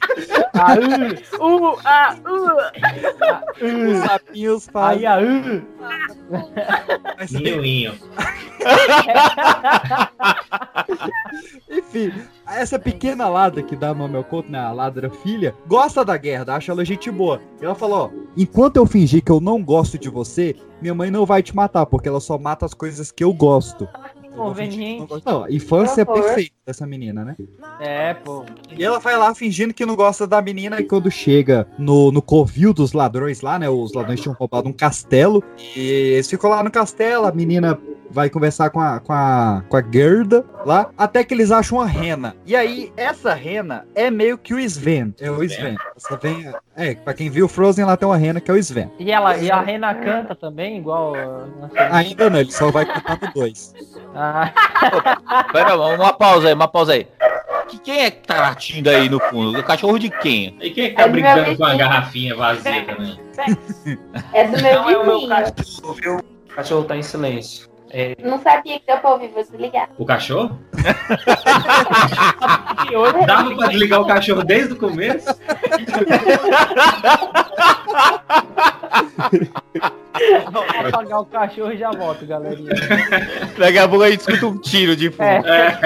A, 0.55 0.74
uh, 0.74 0.78
uh, 1.45 1.78
a, 1.84 2.16
uh. 2.26 2.57
Os 3.91 3.99
sapinhos 3.99 4.66
fazem. 4.72 5.07
Aí, 5.07 5.07
a, 5.07 5.22
inho. 5.22 5.66
Enfim, 11.70 12.12
essa 12.47 12.78
pequena 12.78 13.28
ladra 13.28 13.62
que 13.62 13.76
dá 13.76 13.95
nome 13.95 14.16
ao 14.16 14.24
conto, 14.24 14.51
né? 14.51 14.59
A 14.59 14.72
ladra 14.72 15.11
filha, 15.11 15.55
gosta 15.66 16.03
da 16.05 16.20
Gerda, 16.20 16.55
acha 16.55 16.72
ela 16.72 16.84
gente 16.84 17.11
boa. 17.11 17.41
E 17.61 17.64
ela 17.64 17.74
falou: 17.74 18.07
ó, 18.07 18.11
enquanto 18.36 18.76
eu 18.76 18.86
fingir 18.86 19.22
que 19.22 19.30
eu 19.30 19.41
não 19.41 19.62
gosto 19.62 19.99
de 19.99 20.09
você, 20.09 20.57
minha 20.80 20.95
mãe 20.95 21.11
não 21.11 21.26
vai 21.26 21.43
te 21.43 21.55
matar, 21.55 21.84
porque 21.86 22.09
ela 22.09 22.20
só 22.20 22.39
mata 22.39 22.66
as 22.66 22.74
coisas 22.74 23.12
que 23.12 23.22
eu 23.22 23.32
gosto. 23.32 23.89
Conveniente. 24.34 25.12
Não, 25.24 25.49
infância 25.49 26.07
favor. 26.07 26.22
perfeita 26.22 26.55
dessa 26.68 26.86
menina, 26.86 27.24
né? 27.24 27.34
É, 27.80 28.12
pô. 28.12 28.44
E 28.76 28.84
ela 28.84 28.98
vai 28.98 29.16
lá 29.16 29.34
fingindo 29.34 29.72
que 29.72 29.86
não 29.86 29.96
gosta 29.96 30.26
da 30.26 30.42
menina 30.42 30.78
e 30.78 30.84
quando 30.84 31.10
chega 31.10 31.66
no, 31.78 32.12
no 32.12 32.20
covil 32.20 32.74
dos 32.74 32.92
ladrões 32.92 33.40
lá, 33.40 33.58
né? 33.58 33.70
Os 33.70 33.94
ladrões 33.94 34.20
tinham 34.20 34.36
roubado 34.38 34.68
um 34.68 34.72
castelo 34.72 35.42
e 35.74 35.80
eles 35.80 36.28
ficam 36.28 36.50
lá 36.50 36.62
no 36.62 36.70
castelo, 36.70 37.24
a 37.24 37.32
menina 37.32 37.78
vai 38.10 38.30
conversar 38.30 38.70
com 38.70 38.80
a, 38.80 39.00
com 39.00 39.12
a, 39.12 39.62
com 39.68 39.76
a 39.76 39.82
Gerda 39.82 40.44
lá, 40.64 40.90
até 40.96 41.22
que 41.22 41.34
eles 41.34 41.50
acham 41.50 41.78
uma 41.78 41.86
rena. 41.86 42.34
E 42.44 42.56
aí, 42.56 42.92
essa 42.96 43.34
rena 43.34 43.86
é 43.94 44.10
meio 44.10 44.36
que 44.36 44.54
o 44.54 44.58
Sven. 44.58 45.14
É 45.20 45.30
o 45.30 45.42
Sven. 45.42 45.76
Essa 45.96 46.16
vem, 46.16 46.52
é, 46.76 46.94
pra 46.94 47.14
quem 47.14 47.30
viu 47.30 47.48
Frozen 47.48 47.84
lá 47.84 47.96
tem 47.96 48.08
uma 48.08 48.16
rena 48.16 48.40
que 48.40 48.50
é 48.50 48.54
o 48.54 48.56
Sven. 48.56 48.90
E, 48.98 49.10
ela, 49.10 49.36
e 49.36 49.50
a 49.50 49.60
Rena 49.60 49.94
canta 49.94 50.34
também, 50.34 50.78
igual. 50.78 51.14
Ainda 51.90 52.30
não, 52.30 52.40
ele 52.40 52.52
só 52.52 52.70
vai 52.70 52.86
cantar 52.86 53.18
no 53.20 53.32
2. 53.32 53.74
Ah. 54.14 54.52
Pera, 55.52 55.76
uma 55.76 56.12
pausa 56.12 56.48
aí, 56.48 56.54
uma 56.59 56.68
pausa 56.68 56.92
aí. 56.92 57.06
Que, 57.68 57.78
quem 57.78 58.00
é 58.00 58.11
que 58.11 58.26
tá 58.26 58.40
latindo 58.40 58.88
aí 58.88 59.09
no 59.09 59.20
fundo? 59.20 59.59
O 59.59 59.62
cachorro 59.62 59.98
de 59.98 60.09
quem? 60.09 60.56
E 60.61 60.70
quem 60.70 60.86
é 60.86 60.88
que 60.90 60.96
tá 60.96 61.06
brincando 61.06 61.56
com 61.56 61.64
a 61.64 61.74
garrafinha 61.74 62.34
vazia 62.34 62.84
também? 62.84 63.18
É 64.32 64.44
do 64.44 64.62
meu 64.62 64.82
Não 64.82 64.90
é 64.90 64.98
o 64.98 65.06
meu 65.06 65.28
cachorro, 65.28 65.94
viu? 65.94 66.16
O 66.16 66.54
cachorro 66.54 66.84
tá 66.84 66.96
em 66.96 67.02
silêncio. 67.02 67.67
É, 67.91 68.16
Não 68.22 68.39
sabia 68.41 68.78
que 68.78 68.86
deu 68.86 68.99
pra 68.99 69.11
ouvir 69.11 69.28
você 69.28 69.57
ligar. 69.57 69.89
O 69.99 70.05
cachorro? 70.05 70.59
Dava 73.26 73.55
pra 73.55 73.66
desligar 73.68 74.01
o 74.01 74.07
cachorro 74.07 74.45
desde 74.45 74.74
o 74.74 74.76
começo? 74.76 75.28
Vou 80.51 80.62
apagar 80.62 81.20
o 81.20 81.26
cachorro 81.26 81.72
e 81.72 81.78
já 81.78 81.91
volto, 81.91 82.26
galerinha. 82.26 82.70
Daqui 83.57 83.78
a 83.78 83.89
pouco 83.89 84.05
a 84.05 84.11
gente 84.11 84.20
escuta 84.20 84.47
um 84.47 84.59
tiro 84.59 84.97
de 84.97 85.11
fundo. 85.11 85.47
É. 85.47 85.78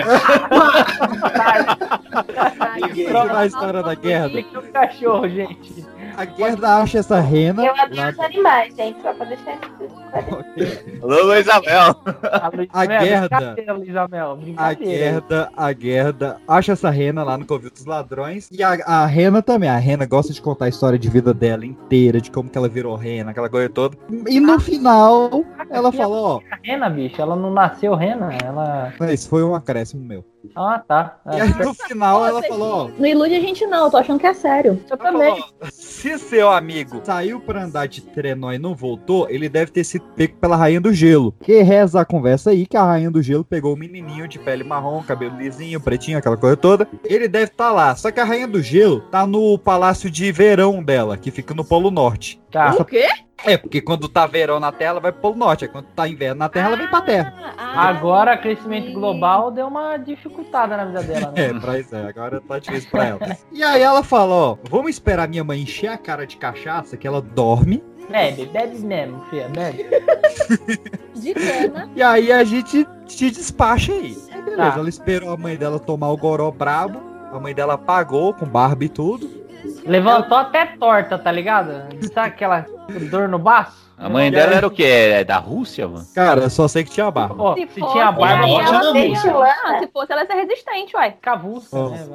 Droga 3.09 3.39
a 3.39 3.47
história 3.47 3.83
da 3.83 3.95
Gerda. 3.95 4.41
Explica 4.41 4.59
o 4.59 4.73
cachorro, 4.73 5.29
gente. 5.29 5.87
A 6.17 6.25
Gerda 6.27 6.77
acha 6.77 6.99
essa 6.99 7.21
rena. 7.21 7.65
Eu 7.65 7.73
adoro 7.75 7.95
lá- 7.97 8.11
os 8.11 8.19
animais, 8.21 8.75
gente, 8.77 9.01
só 9.03 9.13
pra 9.15 9.27
deixar 9.27 9.55
isso. 9.55 11.03
Alô, 11.03 11.23
Luizabel. 11.25 11.97
A 12.73 12.87
Gerda. 13.05 13.57
A. 14.57 14.75
Gerda, 14.75 15.51
a 15.57 15.73
Gerda 15.73 16.37
acha 16.47 16.73
essa 16.73 16.91
rena 16.91 17.23
lá 17.25 17.39
no 17.39 17.47
Covil 17.47 17.71
dos 17.71 17.85
Ladrões. 17.87 18.49
E 18.53 18.63
a, 18.63 18.73
a 18.87 19.07
Rena 19.07 19.43
também. 19.43 19.69
A 19.69 19.77
Rena 19.79 20.05
gosta 20.07 20.33
de 20.33 20.43
contar 20.43 20.67
a 20.67 20.69
história 20.69 20.99
de 20.99 21.09
vida 21.09 21.33
dela 21.33 21.65
inteira, 21.65 22.21
de 22.21 22.31
como 22.31 22.49
que 22.51 22.59
ela 22.59 22.69
virou 22.69 22.95
rena, 22.97 23.31
aquela 23.31 23.49
coisa 23.49 23.69
toda. 23.69 23.97
E 24.29 24.39
no 24.41 24.61
final, 24.61 25.45
ela 25.71 25.91
falou, 25.93 26.25
ó. 26.37 26.41
A 26.55 26.59
Rena, 26.63 26.91
bicho, 26.91 27.21
ela 27.21 27.35
não 27.37 27.51
nasceu 27.53 27.95
Rena, 27.95 28.31
ela. 28.45 28.93
Isso 29.13 29.29
foi 29.29 29.43
um 29.43 29.55
acréscimo 29.55 30.05
meu. 30.05 30.25
Ah, 30.55 30.83
tá. 30.87 31.19
E 31.33 31.41
aí 31.41 31.55
no 31.59 31.75
final 31.75 32.27
ela 32.27 32.43
falou, 32.43 32.87
ó. 32.87 32.91
Não 32.99 33.07
ilude 33.07 33.35
a 33.35 33.41
gente 33.41 33.67
não, 33.67 33.85
eu 33.85 33.91
tô 33.91 33.97
achando 33.97 34.19
que 34.19 34.27
é 34.27 34.35
sério. 34.35 34.83
Eu 34.91 34.97
também. 34.97 35.43
Se 35.71 36.19
seu 36.19 36.51
amigo 36.51 37.01
saiu 37.05 37.41
pra 37.41 37.65
andar 37.65 37.87
de 37.87 38.01
trenó 38.01 38.53
e 38.53 38.59
não 38.59 38.75
voltou, 38.75 39.29
ele 39.29 39.49
deve 39.49 39.71
ter 39.71 39.85
sido 39.85 40.05
pego 40.17 40.37
pela 40.37 40.57
Rainha 40.57 40.81
do 40.81 40.93
Gelo. 40.93 41.35
Que 41.43 41.63
reza 41.63 42.01
a 42.01 42.05
conversa 42.05 42.51
aí 42.51 42.67
que 42.67 42.77
a 42.77 42.85
Rainha 42.85 43.11
do 43.11 43.23
Gelo 43.23 43.45
pegou 43.45 43.75
o 43.75 43.77
menininho 43.77 44.29
de 44.29 44.39
pele 44.39 44.65
marrom, 44.65 45.03
cabelo 45.03 45.37
lisinho, 45.37 45.81
pretinho, 45.81 46.19
aquela 46.19 46.37
coisa 46.37 46.57
toda. 46.57 46.89
Ele 47.05 47.29
deve 47.29 47.53
estar 47.53 47.73
lá. 47.73 47.95
Só 47.95 48.11
que 48.11 48.21
a 48.21 48.25
Rainha 48.25 48.49
do 48.49 48.63
Gelo 48.63 49.01
tá 49.11 49.27
no 49.27 49.59
palácio 49.59 50.11
de 50.11 50.31
verão 50.33 50.83
dela, 50.83 51.17
que 51.17 51.31
fica 51.31 51.55
no 51.55 51.65
Polo 51.65 51.91
Norte. 51.91 52.41
Tá. 52.51 52.75
O 52.79 52.85
quê? 52.85 53.09
É, 53.45 53.57
porque 53.57 53.81
quando 53.81 54.09
tá 54.09 54.27
verão 54.27 54.61
na 54.61 54.71
Terra, 54.73 54.91
ela 54.93 55.01
vai 55.01 55.13
pro 55.13 55.21
Polo 55.23 55.37
Norte. 55.37 55.65
Aí 55.65 55.71
quando 55.71 55.87
tá 55.87 56.07
inverno 56.09 56.39
na 56.39 56.49
Terra, 56.49 56.69
ela 56.69 56.77
vem 56.77 56.89
pra 56.89 57.01
Terra. 57.01 57.55
Agora, 57.59 58.37
crescimento 58.37 58.93
global 58.93 59.51
deu 59.51 59.67
uma 59.67 59.97
dificultada 59.97 60.77
na 60.77 60.85
vida 60.85 61.03
dela, 61.03 61.33
né? 61.33 61.47
É, 61.47 61.55
pra 61.55 61.79
isso 61.79 61.95
é. 61.95 62.09
Agora 62.09 62.41
tá 62.41 62.59
difícil 62.59 62.91
pra 62.91 63.05
ela. 63.07 63.37
E 63.51 63.63
aí 63.63 63.83
ela 63.83 64.03
fala, 64.03 64.33
ó, 64.35 64.57
vamos 64.71 64.91
esperar 64.91 65.29
minha 65.29 65.43
mãe 65.45 65.61
encher 65.63 65.89
a 65.89 65.99
cara 65.99 66.27
de 66.27 66.37
cachaça, 66.37 66.97
que 66.97 67.07
ela 67.07 67.21
dorme. 67.21 67.83
Bebe, 68.11 68.47
bebe 68.47 68.79
mesmo, 68.81 69.25
filha, 69.31 69.49
bebe. 69.49 69.87
De 71.15 71.35
cana. 71.35 71.89
E 71.95 72.03
aí 72.03 72.33
a 72.33 72.45
gente 72.45 72.87
te 73.07 73.31
despacha 73.31 73.93
aí. 73.93 74.17
Aí 74.33 74.43
beleza, 74.43 74.73
Tá. 74.73 74.79
ela 74.79 74.89
esperou 74.89 75.31
a 75.33 75.37
mãe 75.37 75.57
dela 75.57 75.79
tomar 75.79 76.11
o 76.11 76.17
goró 76.17 76.51
brabo. 76.51 77.01
A 77.33 77.39
mãe 77.41 77.55
dela 77.55 77.79
pagou 77.79 78.35
com 78.35 78.45
barba 78.45 78.85
e 78.85 78.89
tudo. 78.89 79.42
Levantou 79.85 80.37
até 80.39 80.67
torta, 80.67 81.19
tá 81.19 81.31
ligado? 81.33 81.73
Sabe 82.13 82.29
aquela 82.29 82.67
dor 83.11 83.29
no 83.29 83.39
baço? 83.39 83.83
A 83.99 84.09
mãe 84.09 84.33
dela 84.33 84.55
era 84.55 84.67
o 84.67 84.71
quê? 84.71 84.83
É 84.83 85.23
da 85.25 85.37
Rússia, 85.37 85.87
mano? 85.87 86.05
Cara, 86.13 86.41
eu 86.41 86.51
só 86.51 86.67
sei 86.67 86.83
que 86.83 86.91
tinha 86.91 87.09
barba. 87.09 87.37
Ó, 87.39 87.55
se, 87.55 87.67
tinha 87.67 87.87
fosse, 87.87 87.95
barba, 88.19 88.45
aí 88.45 88.55
ela. 88.55 89.47
Ah, 89.65 89.79
se 89.79 89.87
fosse, 89.93 90.13
ela 90.13 90.23
ia 90.23 90.27
ser 90.27 90.35
resistente, 90.35 90.97
uai. 90.97 91.15
Cavusca, 91.23 91.77
Ó. 91.77 91.91
né, 91.91 92.09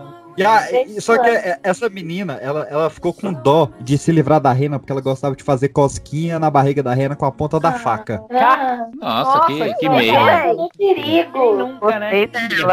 a- 0.46 1.02
só 1.02 1.18
que 1.18 1.30
é- 1.30 1.58
essa 1.64 1.88
menina, 1.90 2.34
ela, 2.42 2.68
ela 2.70 2.90
ficou 2.90 3.14
com 3.14 3.32
dó 3.32 3.70
de 3.80 3.98
se 3.98 4.12
livrar 4.12 4.42
da 4.42 4.52
rena, 4.52 4.78
porque 4.78 4.92
ela 4.92 5.00
gostava 5.00 5.34
de 5.34 5.44
fazer 5.44 5.70
cosquinha 5.70 6.38
na 6.38 6.50
barriga 6.52 6.84
da 6.84 6.94
rena 6.94 7.16
com 7.16 7.26
a 7.26 7.32
ponta 7.32 7.58
da 7.58 7.72
faca. 7.72 8.22
Ah, 8.32 8.86
Nossa, 9.00 9.46
que, 9.48 9.74
que 9.76 9.86
Nossa, 9.88 9.98
meio. 9.98 10.16
é 10.16 10.54
um 10.54 10.68
perigo. 10.78 11.56
Nunca, 11.56 12.00
né? 12.00 12.28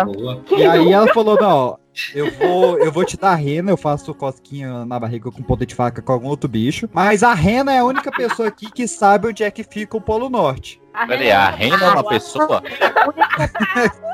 Boa. 0.04 0.40
E 0.50 0.66
aí 0.66 0.92
ela 0.92 1.06
falou, 1.14 1.38
não, 1.40 1.56
ó, 1.56 1.76
eu 2.14 2.30
vou, 2.32 2.78
eu 2.78 2.92
vou 2.92 3.04
te 3.04 3.16
dar 3.16 3.32
a 3.32 3.36
rena, 3.36 3.70
eu 3.70 3.76
faço 3.76 4.14
cosquinha 4.14 4.84
na 4.84 4.98
barriga 4.98 5.30
com 5.30 5.42
ponta 5.42 5.64
de 5.64 5.74
faca 5.74 6.02
com 6.02 6.12
algum 6.12 6.28
outro 6.28 6.48
bicho. 6.48 6.88
Mas 6.92 7.22
a 7.22 7.34
rena 7.34 7.72
é 7.72 7.78
a 7.78 7.84
única 7.84 8.10
pessoa 8.10 8.48
aqui 8.48 8.70
que 8.70 8.86
sabe 8.88 9.28
onde 9.28 9.42
é 9.42 9.50
que 9.50 9.62
fica 9.62 9.96
o 9.96 10.00
Polo 10.00 10.28
Norte. 10.28 10.80
Peraí, 11.08 11.30
a 11.32 11.50
rena 11.50 11.84
é 11.84 11.88
uma 11.90 12.04
pessoa? 12.04 12.62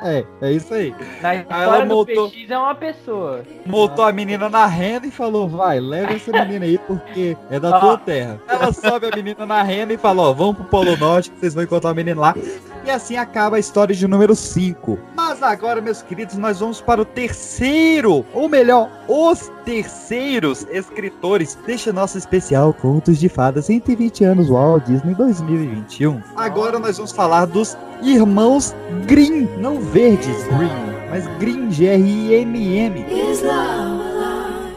É, 0.03 0.25
é 0.41 0.53
isso 0.53 0.73
aí. 0.73 0.95
Na 1.21 1.35
história 1.35 1.63
ela 1.63 1.81
do 1.81 1.87
montou, 1.95 2.31
PX 2.31 2.51
é 2.51 2.59
uma 2.59 2.75
pessoa. 2.75 3.43
montou 3.67 4.03
a 4.03 4.11
menina 4.11 4.49
na 4.49 4.65
rena 4.65 5.07
e 5.07 5.11
falou, 5.11 5.47
vai, 5.47 5.79
leva 5.79 6.15
essa 6.15 6.33
menina 6.33 6.65
aí 6.65 6.79
porque 6.79 7.37
é 7.51 7.61
da 7.61 7.69
Ó. 7.77 7.81
tua 7.81 7.99
terra. 7.99 8.41
Ela 8.49 8.73
sobe 8.73 9.09
a 9.13 9.15
menina 9.15 9.45
na 9.45 9.63
rena 9.63 9.93
e 9.93 9.99
falou, 9.99 10.31
ó, 10.31 10.33
vamos 10.33 10.57
pro 10.57 10.65
Polo 10.65 10.97
Norte 10.97 11.31
que 11.31 11.39
vocês 11.39 11.53
vão 11.53 11.65
encontrar 11.65 11.91
a 11.91 11.95
menina 11.95 12.19
lá. 12.19 12.35
E 12.83 12.91
assim 12.91 13.19
acaba 13.19 13.57
a 13.57 13.61
história 13.61 13.95
de 13.95 14.09
número 14.09 14.35
5. 14.35 14.99
Mas 15.15 15.43
agora, 15.43 15.83
meus 15.83 16.01
queridos, 16.01 16.37
nós 16.39 16.61
vamos 16.61 16.81
para 16.81 17.03
o 17.03 17.05
terceiro, 17.05 18.25
ou 18.33 18.49
melhor, 18.49 18.89
os 19.07 19.53
terceiros 19.67 20.67
escritores 20.71 21.57
deste 21.67 21.93
nosso 21.93 22.17
especial 22.17 22.73
Contos 22.73 23.19
de 23.19 23.29
Fadas 23.29 23.67
120 23.67 24.25
anos 24.25 24.49
Walt 24.49 24.85
Disney 24.87 25.15
2021. 25.15 26.23
Agora 26.37 26.70
nós 26.79 26.97
vamos 26.97 27.13
falar 27.13 27.47
dos 27.47 27.77
irmãos 28.03 28.75
Grimm, 29.07 29.47
não 29.59 29.81
verdes 29.81 30.45
Grimm, 30.45 31.09
mas 31.11 31.27
Grimm, 31.39 31.71
G-R-I-M-M. 31.71 33.01
Is 33.11 33.43
love 33.43 34.03
alive? 34.03 34.77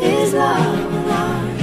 Is 0.00 0.32
love 0.32 0.94
alive? 0.96 1.54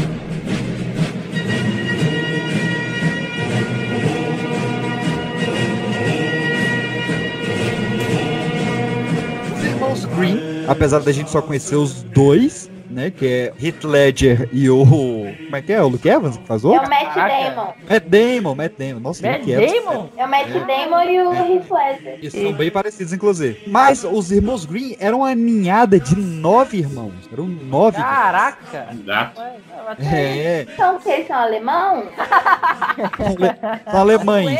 Os 9.57 9.63
irmãos 9.63 10.05
Green, 10.17 10.39
apesar 10.67 10.99
da 10.99 11.11
gente 11.11 11.29
só 11.29 11.41
conhecer 11.41 11.75
os 11.75 12.03
dois, 12.03 12.69
né? 12.91 13.11
Que 13.11 13.27
é 13.27 13.53
Heath 13.65 13.83
Ledger 13.83 14.49
e 14.51 14.69
o. 14.69 14.85
Como 14.85 15.55
é 15.55 15.61
que 15.61 15.73
é? 15.73 15.81
O 15.81 15.87
Luke 15.87 16.07
Evans 16.07 16.37
que 16.37 16.45
faz 16.45 16.63
É 16.63 16.67
outro? 16.67 16.87
o 16.87 16.89
Matt 16.89 17.15
Damon. 17.15 17.73
Matt 17.89 18.03
Damon, 18.05 18.55
Matt 18.55 18.73
Damon. 18.77 18.99
Nossa, 18.99 19.27
Matt 19.27 19.39
Luke 19.39 19.51
Evans. 19.51 19.71
Damon? 19.71 20.09
É 20.17 20.25
o 20.25 20.29
Matt 20.29 20.47
Damon 20.49 21.03
e 21.03 21.21
o 21.21 21.33
Heath 21.33 21.71
Ledger. 21.71 22.13
Eles 22.19 22.33
são 22.33 22.53
bem 22.53 22.71
parecidos, 22.71 23.13
inclusive. 23.13 23.63
Mas 23.67 24.03
os 24.03 24.31
irmãos 24.31 24.65
Green 24.65 24.95
eram 24.99 25.19
uma 25.19 25.33
ninhada 25.33 25.99
de 25.99 26.15
nove 26.15 26.77
irmãos. 26.77 27.13
Eram 27.31 27.47
nove. 27.47 27.97
Caraca! 27.97 28.87
É, 29.99 30.65
São 30.77 30.95
o 30.95 30.99
quê? 30.99 31.25
São 31.27 31.35
alemão? 31.37 32.03
são 33.89 33.99
alemães. 33.99 34.59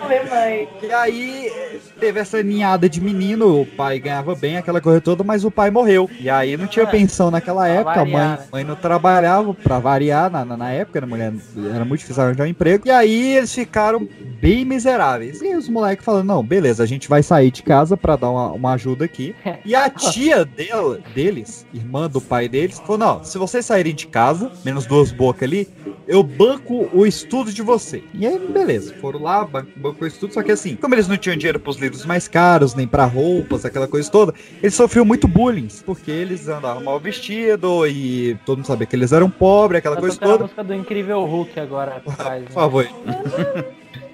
Alemães. 0.00 0.68
E 0.82 0.92
aí 0.92 1.52
teve 1.98 2.20
essa 2.20 2.42
ninhada 2.42 2.88
de 2.88 3.00
menino, 3.00 3.60
o 3.62 3.66
pai 3.66 3.98
ganhava 3.98 4.34
bem 4.34 4.56
aquela 4.56 4.80
coisa 4.80 5.00
toda, 5.00 5.22
mas 5.22 5.44
o 5.44 5.50
pai 5.50 5.70
morreu. 5.70 6.08
E 6.18 6.28
aí 6.30 6.49
aí 6.50 6.56
não 6.56 6.66
tinha 6.66 6.86
pensão 6.86 7.30
naquela 7.30 7.66
época, 7.68 8.00
a 8.00 8.04
mãe, 8.04 8.12
né? 8.14 8.38
mãe 8.52 8.64
não 8.64 8.76
trabalhava 8.76 9.54
pra 9.54 9.78
variar 9.78 10.30
na, 10.30 10.44
na, 10.44 10.56
na 10.56 10.70
época, 10.70 11.02
a 11.02 11.06
mulher 11.06 11.32
era 11.74 11.84
muito 11.84 12.00
difícil 12.00 12.22
arranjar 12.22 12.44
um 12.44 12.48
emprego. 12.48 12.86
E 12.86 12.90
aí 12.90 13.36
eles 13.36 13.54
ficaram 13.54 14.06
bem 14.40 14.64
miseráveis. 14.64 15.40
E 15.42 15.54
os 15.54 15.68
moleques 15.68 16.04
falando, 16.04 16.26
não, 16.26 16.42
beleza, 16.44 16.82
a 16.82 16.86
gente 16.86 17.08
vai 17.08 17.22
sair 17.22 17.50
de 17.50 17.62
casa 17.62 17.96
pra 17.96 18.16
dar 18.16 18.30
uma, 18.30 18.52
uma 18.52 18.72
ajuda 18.74 19.04
aqui. 19.04 19.34
E 19.64 19.74
a 19.74 19.88
tia 19.90 20.44
dele, 20.44 21.02
deles, 21.14 21.66
irmã 21.72 22.08
do 22.08 22.20
pai 22.20 22.48
deles, 22.48 22.78
falou, 22.80 22.98
não, 22.98 23.24
se 23.24 23.36
vocês 23.36 23.64
saírem 23.66 23.94
de 23.94 24.06
casa, 24.06 24.50
menos 24.64 24.86
duas 24.86 25.12
bocas 25.12 25.42
ali, 25.42 25.68
eu 26.08 26.22
banco 26.22 26.88
o 26.92 27.06
estudo 27.06 27.52
de 27.52 27.60
você. 27.62 28.02
E 28.14 28.26
aí, 28.26 28.38
beleza, 28.38 28.94
foram 29.00 29.22
lá, 29.22 29.44
ban- 29.44 29.66
bancou 29.76 30.02
o 30.04 30.06
estudo, 30.06 30.32
só 30.32 30.42
que 30.42 30.50
assim, 30.50 30.76
como 30.76 30.94
eles 30.94 31.06
não 31.06 31.16
tinham 31.16 31.36
dinheiro 31.36 31.60
pros 31.60 31.76
livros 31.76 32.06
mais 32.06 32.26
caros, 32.26 32.74
nem 32.74 32.86
pra 32.86 33.04
roupas, 33.04 33.64
aquela 33.64 33.86
coisa 33.86 34.10
toda, 34.10 34.34
eles 34.62 34.74
sofriam 34.74 35.04
muito 35.04 35.28
bullying, 35.28 35.68
porque 35.84 36.10
eles 36.10 36.39
andavam 36.48 36.82
mal 36.84 36.98
vestido 37.00 37.86
e 37.86 38.36
todo 38.46 38.58
mundo 38.58 38.66
sabia 38.66 38.86
que 38.86 38.96
eles 38.96 39.12
eram 39.12 39.30
pobres, 39.30 39.78
aquela 39.78 39.96
coisa 39.96 40.14
tocando 40.16 40.28
a 40.28 40.32
toda. 40.32 40.44
música 40.44 40.64
do 40.64 40.74
Incrível 40.74 41.24
Hulk 41.24 41.58
agora 41.60 42.00
por 42.04 42.16
trás. 42.16 42.40
né? 42.42 42.46
Por 42.46 42.54
favor. 42.54 42.86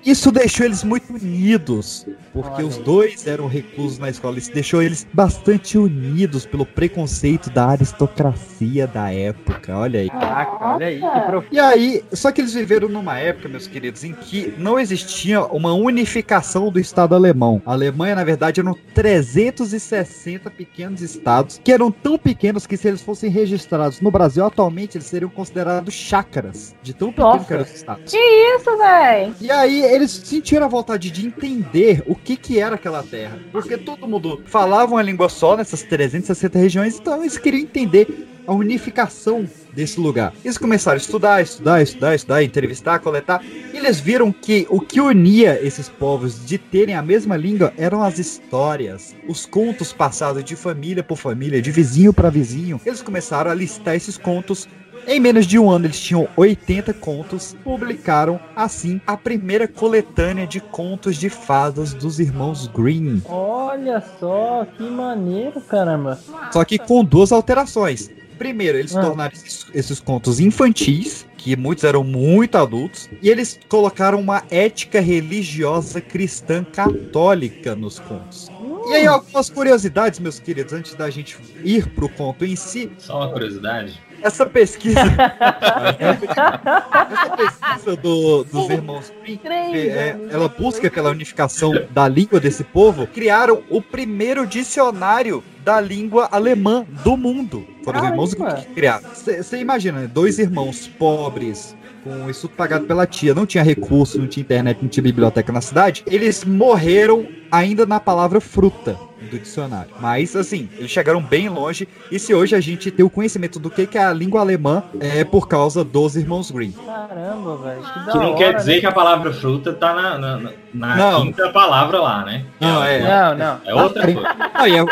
Isso 0.06 0.30
deixou 0.30 0.64
eles 0.64 0.84
muito 0.84 1.12
unidos, 1.12 2.06
porque 2.32 2.62
os 2.62 2.76
dois 2.76 3.26
eram 3.26 3.48
reclusos 3.48 3.98
na 3.98 4.08
escola. 4.08 4.38
Isso 4.38 4.52
deixou 4.52 4.80
eles 4.80 5.04
bastante 5.12 5.76
unidos 5.76 6.46
pelo 6.46 6.64
preconceito 6.64 7.50
da 7.50 7.66
aristocracia 7.66 8.86
da 8.86 9.12
época. 9.12 9.76
Olha 9.76 9.98
aí. 9.98 10.08
Caraca, 10.08 10.64
olha 10.64 10.86
aí 10.86 11.00
que 11.00 11.20
profundo. 11.26 11.52
E 11.52 11.58
aí, 11.58 12.04
só 12.12 12.30
que 12.30 12.40
eles 12.40 12.54
viveram 12.54 12.88
numa 12.88 13.18
época, 13.18 13.48
meus 13.48 13.66
queridos, 13.66 14.04
em 14.04 14.12
que 14.12 14.54
não 14.56 14.78
existia 14.78 15.44
uma 15.44 15.74
unificação 15.74 16.70
do 16.70 16.78
Estado 16.78 17.12
alemão. 17.16 17.60
A 17.66 17.72
Alemanha, 17.72 18.14
na 18.14 18.22
verdade, 18.22 18.60
eram 18.60 18.76
360 18.94 20.48
pequenos 20.52 21.02
estados, 21.02 21.60
que 21.64 21.72
eram 21.72 21.90
tão 21.90 22.16
pequenos 22.16 22.64
que 22.64 22.76
se 22.76 22.86
eles 22.86 23.02
fossem 23.02 23.28
registrados 23.28 24.00
no 24.00 24.12
Brasil 24.12 24.44
atualmente, 24.44 24.96
eles 24.96 25.08
seriam 25.08 25.30
considerados 25.30 25.92
chácaras, 25.92 26.76
de 26.80 26.94
tão 26.94 27.08
pequeno 27.08 27.28
Nossa. 27.28 27.44
que 27.44 27.52
eram 27.52 27.64
os 27.64 27.74
estados. 27.74 28.12
Que 28.12 28.16
isso, 28.16 28.78
véi? 28.78 29.34
E 29.40 29.50
aí 29.50 29.95
eles 29.96 30.10
sentiram 30.10 30.66
a 30.66 30.68
vontade 30.68 31.10
de 31.10 31.26
entender 31.26 32.02
o 32.06 32.14
que 32.14 32.36
que 32.36 32.58
era 32.58 32.76
aquela 32.76 33.02
terra. 33.02 33.38
Porque 33.50 33.76
todo 33.76 34.06
mundo 34.06 34.42
falava 34.46 34.92
uma 34.92 35.02
língua 35.02 35.28
só 35.28 35.56
nessas 35.56 35.82
360 35.82 36.58
regiões, 36.58 36.98
então 36.98 37.20
eles 37.20 37.38
queriam 37.38 37.62
entender 37.62 38.06
a 38.46 38.52
unificação 38.52 39.48
desse 39.72 39.98
lugar. 39.98 40.32
Eles 40.44 40.56
começaram 40.56 40.96
a 40.96 41.00
estudar, 41.00 41.42
estudar, 41.42 41.82
estudar, 41.82 42.14
estudar, 42.14 42.42
entrevistar, 42.42 42.98
coletar. 43.00 43.44
E 43.44 43.76
eles 43.76 43.98
viram 43.98 44.32
que 44.32 44.66
o 44.70 44.80
que 44.80 45.00
unia 45.00 45.58
esses 45.62 45.88
povos 45.88 46.46
de 46.46 46.56
terem 46.56 46.94
a 46.94 47.02
mesma 47.02 47.36
língua 47.36 47.74
eram 47.76 48.02
as 48.02 48.18
histórias, 48.18 49.14
os 49.28 49.44
contos 49.44 49.92
passados 49.92 50.44
de 50.44 50.54
família 50.54 51.02
por 51.02 51.16
família, 51.16 51.60
de 51.60 51.70
vizinho 51.70 52.12
para 52.12 52.30
vizinho. 52.30 52.80
Eles 52.86 53.02
começaram 53.02 53.50
a 53.50 53.54
listar 53.54 53.96
esses 53.96 54.16
contos 54.16 54.68
em 55.06 55.20
menos 55.20 55.46
de 55.46 55.58
um 55.58 55.70
ano 55.70 55.86
eles 55.86 56.00
tinham 56.00 56.28
80 56.36 56.92
contos, 56.94 57.56
publicaram 57.64 58.40
assim 58.54 59.00
a 59.06 59.16
primeira 59.16 59.66
coletânea 59.68 60.46
de 60.46 60.60
contos 60.60 61.16
de 61.16 61.28
fadas 61.28 61.94
dos 61.94 62.18
irmãos 62.18 62.66
Green. 62.66 63.22
Olha 63.26 64.02
só, 64.18 64.66
que 64.76 64.82
maneiro, 64.82 65.60
caramba. 65.60 66.18
Só 66.50 66.64
que 66.64 66.78
com 66.78 67.04
duas 67.04 67.32
alterações. 67.32 68.10
Primeiro, 68.38 68.76
eles 68.76 68.94
Ah. 68.94 69.00
tornaram 69.00 69.32
esses, 69.32 69.66
esses 69.72 69.98
contos 69.98 70.40
infantis, 70.40 71.26
que 71.38 71.56
muitos 71.56 71.84
eram 71.84 72.04
muito 72.04 72.56
adultos, 72.58 73.08
e 73.22 73.30
eles 73.30 73.58
colocaram 73.68 74.20
uma 74.20 74.42
ética 74.50 75.00
religiosa 75.00 76.02
cristã 76.02 76.62
católica 76.62 77.74
nos 77.74 77.98
contos. 77.98 78.50
E 78.88 78.92
aí, 78.92 79.06
algumas 79.06 79.50
curiosidades, 79.50 80.18
meus 80.20 80.38
queridos, 80.38 80.72
antes 80.72 80.94
da 80.94 81.10
gente 81.10 81.36
ir 81.64 81.88
pro 81.88 82.08
conto 82.08 82.44
em 82.44 82.54
si. 82.54 82.90
Só 82.98 83.18
uma 83.18 83.30
curiosidade. 83.32 84.00
Essa 84.22 84.46
pesquisa. 84.46 85.00
essa 86.00 87.36
pesquisa 87.36 87.96
do- 87.96 88.44
dos 88.44 88.70
irmãos 88.70 89.12
Grimm, 89.22 89.74
é, 89.74 90.16
ela 90.30 90.48
busca 90.48 90.90
pela 90.90 91.10
unificação 91.10 91.72
da 91.90 92.08
língua 92.08 92.40
desse 92.40 92.64
povo, 92.64 93.06
criaram 93.06 93.62
o 93.68 93.82
primeiro 93.82 94.46
dicionário 94.46 95.42
da 95.64 95.80
língua 95.80 96.28
alemã 96.30 96.86
do 97.04 97.16
mundo. 97.16 97.66
Foram 97.84 98.00
os 98.00 98.32
irmãos 98.32 98.34
que 98.34 98.66
criaram. 98.74 99.08
Você 99.12 99.58
imagina, 99.58 100.00
né? 100.00 100.10
dois 100.12 100.38
irmãos 100.38 100.86
pobres, 100.86 101.76
com 102.02 102.30
isso 102.30 102.48
pagado 102.48 102.86
pela 102.86 103.06
tia, 103.06 103.34
não 103.34 103.44
tinha 103.44 103.64
recurso, 103.64 104.18
não 104.18 104.28
tinha 104.28 104.42
internet, 104.42 104.78
não 104.80 104.88
tinha 104.88 105.02
biblioteca 105.02 105.52
na 105.52 105.60
cidade, 105.60 106.04
eles 106.06 106.44
morreram 106.44 107.26
ainda 107.56 107.86
na 107.86 107.98
palavra 108.00 108.40
fruta 108.40 108.98
do 109.30 109.38
dicionário. 109.38 109.90
Mas, 109.98 110.36
assim, 110.36 110.68
eles 110.76 110.90
chegaram 110.90 111.20
bem 111.22 111.48
longe. 111.48 111.88
E 112.12 112.18
se 112.18 112.34
hoje 112.34 112.54
a 112.54 112.60
gente 112.60 112.90
tem 112.90 113.04
o 113.04 113.10
conhecimento 113.10 113.58
do 113.58 113.70
que 113.70 113.86
que 113.86 113.96
é 113.98 114.04
a 114.04 114.12
língua 114.12 114.40
alemã, 114.40 114.84
é 115.00 115.24
por 115.24 115.48
causa 115.48 115.82
dos 115.82 116.16
irmãos 116.16 116.50
Green. 116.50 116.72
Caramba, 116.72 117.56
velho. 117.56 117.80
Que 117.80 117.98
da 118.06 118.12
Que 118.12 118.18
não 118.18 118.26
hora, 118.28 118.36
quer 118.36 118.54
dizer 118.56 118.74
né? 118.74 118.80
que 118.80 118.86
a 118.86 118.92
palavra 118.92 119.32
fruta 119.32 119.72
tá 119.72 119.94
na, 119.94 120.18
na, 120.18 120.50
na- 120.74 120.96
Não. 120.96 121.22
quinta 121.22 121.48
palavra 121.50 121.98
lá, 122.00 122.24
né? 122.24 122.44
Não, 122.60 122.84
é. 122.84 123.00
Não, 123.00 123.38
não. 123.38 123.60
É 123.64 123.74
outra 123.74 124.02
coisa. 124.12 124.36
Ah, 124.58 124.66
e, 124.70 124.74
é- 124.78 124.84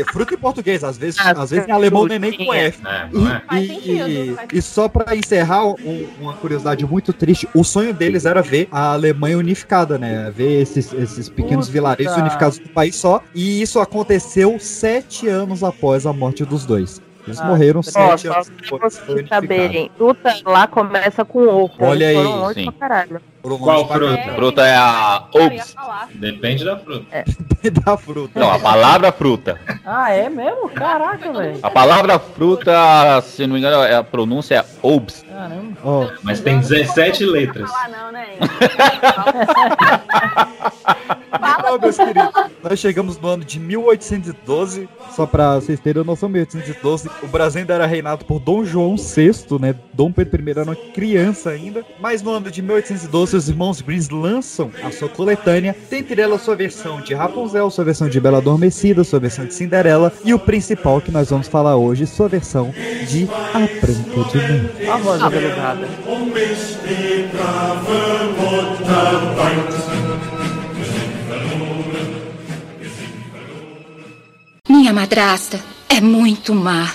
e 0.00 0.04
fruta 0.06 0.34
em 0.34 0.36
português, 0.36 0.82
às 0.82 0.98
vezes, 0.98 1.16
às 1.20 1.50
vezes 1.50 1.68
em 1.68 1.70
alemão 1.70 2.04
não 2.06 2.14
é 2.16 2.18
nem 2.18 2.32
com 2.32 2.52
F. 2.52 2.80
É, 2.84 3.06
não 3.12 3.30
é? 3.30 3.42
E, 3.60 3.90
e- 3.92 4.36
e 4.54 4.60
só 4.62 4.88
pra 4.88 5.14
encerrar, 5.14 5.64
um- 5.64 6.08
uma 6.20 6.32
curiosidade 6.34 6.84
muito 6.84 7.12
triste, 7.12 7.48
o 7.54 7.62
sonho 7.62 7.94
deles 7.94 8.24
era 8.26 8.42
ver 8.42 8.66
a 8.72 8.92
Alemanha 8.94 9.38
unificada, 9.38 9.96
né? 9.96 10.28
Ver 10.34 10.60
esses, 10.62 10.92
esses 10.92 11.28
pequenos 11.28 11.66
Puta. 11.66 11.72
vilarejos 11.72 12.11
unificados 12.16 12.58
no 12.58 12.68
país 12.68 12.96
só. 12.96 13.22
E 13.34 13.62
isso 13.62 13.80
aconteceu 13.80 14.58
sete 14.58 15.28
anos 15.28 15.62
após 15.64 16.04
a 16.06 16.12
morte 16.12 16.44
dos 16.44 16.66
dois. 16.66 17.00
Eles 17.24 17.40
Ah, 17.40 17.44
morreram 17.44 17.84
sete 17.84 18.26
anos 18.26 18.48
depois. 18.48 18.98
vocês 18.98 19.28
saberem, 19.28 19.88
fruta 19.96 20.34
lá 20.44 20.66
começa 20.66 21.24
com 21.24 21.38
o. 21.44 21.70
Olha 21.78 22.08
aí, 22.08 22.16
foram 22.16 22.40
longe 22.40 22.54
sim. 22.54 22.66
Qual 23.42 23.86
pra 23.86 23.96
fruta? 23.98 24.32
Fruta 24.34 24.66
é 24.66 24.74
a 24.76 25.24
Obs. 25.32 25.76
Depende 26.14 26.64
da 26.64 26.76
fruta. 26.76 27.24
da 27.84 27.96
fruta. 27.96 28.40
Não, 28.40 28.50
a 28.50 28.58
palavra 28.58 29.12
fruta. 29.12 29.60
Ah, 29.84 30.10
é 30.12 30.28
mesmo? 30.28 30.68
Caraca, 30.70 31.32
velho. 31.32 31.58
A 31.62 31.70
palavra 31.70 32.18
fruta, 32.18 33.20
se 33.22 33.46
não 33.46 33.54
me 33.54 33.60
engano, 33.60 33.82
é 33.84 33.94
a 33.96 34.02
pronúncia 34.02 34.56
é 34.56 34.64
Obs. 34.82 35.22
Caramba. 35.28 35.76
Ó, 35.84 36.08
Mas 36.24 36.40
tem 36.40 36.58
17 36.58 37.24
letras. 37.24 37.70
Ah, 37.72 37.88
não, 37.88 38.10
né? 38.12 38.26
Ó, 41.64 41.78
meus 41.78 41.96
queridos, 41.96 42.30
nós 42.62 42.78
chegamos 42.78 43.18
no 43.18 43.28
ano 43.28 43.44
de 43.44 43.58
1812, 43.58 44.88
só 45.14 45.26
pra 45.26 45.56
vocês 45.56 45.80
terem 45.80 46.04
noção, 46.04 46.28
1812, 46.28 47.08
o 47.22 47.26
Brasil 47.26 47.60
ainda 47.60 47.74
era 47.74 47.86
reinado 47.86 48.24
por 48.24 48.38
Dom 48.38 48.64
João 48.64 48.96
VI, 48.96 49.58
né? 49.60 49.74
Dom 49.92 50.12
Pedro 50.12 50.42
I 50.46 50.50
era 50.50 50.62
uma 50.64 50.76
criança 50.76 51.50
ainda, 51.50 51.84
mas 52.00 52.22
no 52.22 52.30
ano 52.30 52.50
de 52.50 52.60
1812 52.60 53.36
os 53.36 53.48
irmãos 53.48 53.80
Greens 53.80 54.08
lançam 54.10 54.70
a 54.82 54.90
sua 54.90 55.08
coletânea, 55.08 55.74
dentre 55.90 56.20
elas 56.20 56.42
sua 56.42 56.56
versão 56.56 57.00
de 57.00 57.14
Rapunzel, 57.14 57.70
sua 57.70 57.84
versão 57.84 58.08
de 58.08 58.20
Bela 58.20 58.38
Adormecida, 58.38 59.04
sua 59.04 59.20
versão 59.20 59.46
de 59.46 59.54
Cinderela 59.54 60.12
e 60.24 60.34
o 60.34 60.38
principal 60.38 61.00
que 61.00 61.10
nós 61.10 61.30
vamos 61.30 61.48
falar 61.48 61.76
hoje, 61.76 62.06
sua 62.06 62.28
versão 62.28 62.72
de 63.08 63.28
A 63.54 63.58
Branca 63.60 64.30
de 64.30 64.38
Neve. 64.38 64.90
A 64.90 64.96
voz 64.98 65.22
aveludada. 65.22 65.88
Minha 74.72 74.90
madrasta 74.90 75.62
é 75.86 76.00
muito 76.00 76.54
má. 76.54 76.90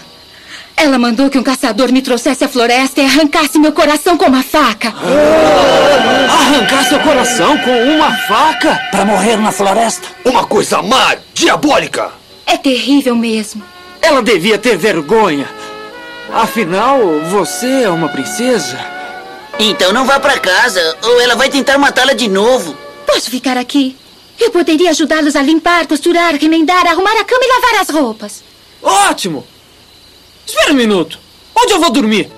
Ela 0.75 0.97
mandou 0.97 1.30
que 1.30 1.38
um 1.38 1.43
caçador 1.43 1.91
me 1.91 2.01
trouxesse 2.01 2.43
à 2.43 2.47
floresta 2.47 3.01
e 3.01 3.05
arrancasse 3.05 3.59
meu 3.59 3.71
coração 3.71 4.17
com 4.17 4.25
uma 4.25 4.41
faca. 4.41 4.91
Arrancar 6.28 6.89
seu 6.89 6.99
coração 7.01 7.55
com 7.59 7.84
uma 7.84 8.11
faca 8.28 8.82
para 8.89 9.05
morrer 9.05 9.38
na 9.38 9.51
floresta? 9.51 10.07
Uma 10.25 10.43
coisa 10.43 10.82
má, 10.82 11.17
diabólica! 11.36 12.09
É 12.47 12.57
terrível 12.57 13.15
mesmo. 13.15 13.61
Ela 14.01 14.23
devia 14.23 14.57
ter 14.57 14.75
vergonha. 14.75 15.47
Afinal, 16.34 16.97
você 17.30 17.84
é 17.84 17.89
uma 17.91 18.09
princesa. 18.09 18.80
Então 19.59 19.93
não 19.93 20.03
vá 20.03 20.19
pra 20.19 20.39
casa, 20.39 20.97
ou 21.03 21.21
ela 21.21 21.36
vai 21.36 21.47
tentar 21.47 21.78
matá-la 21.78 22.13
de 22.13 22.28
novo. 22.28 22.75
Posso 23.05 23.30
ficar 23.30 23.55
aqui? 23.55 23.95
Eu 24.39 24.51
poderia 24.51 24.91
ajudá-los 24.91 25.35
a 25.35 25.41
limpar, 25.41 25.88
costurar, 25.88 26.35
remendar, 26.35 26.85
arrumar 26.85 27.19
a 27.19 27.23
cama 27.23 27.41
e 27.43 27.47
lavar 27.47 27.81
as 27.81 27.89
roupas. 27.89 28.43
Ótimo! 28.81 29.45
Espera 30.45 30.71
um 30.71 30.75
minuto. 30.75 31.19
Onde 31.55 31.73
eu 31.73 31.79
vou 31.79 31.89
dormir? 31.89 32.29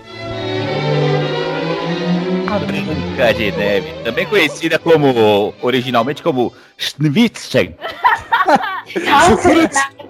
A 2.47 2.57
Branca 2.57 3.33
de 3.33 3.51
Neve, 3.51 3.93
também 4.03 4.25
conhecida 4.25 4.79
como, 4.79 5.53
originalmente 5.61 6.23
como 6.23 6.53
Schneewittchen. 6.77 7.75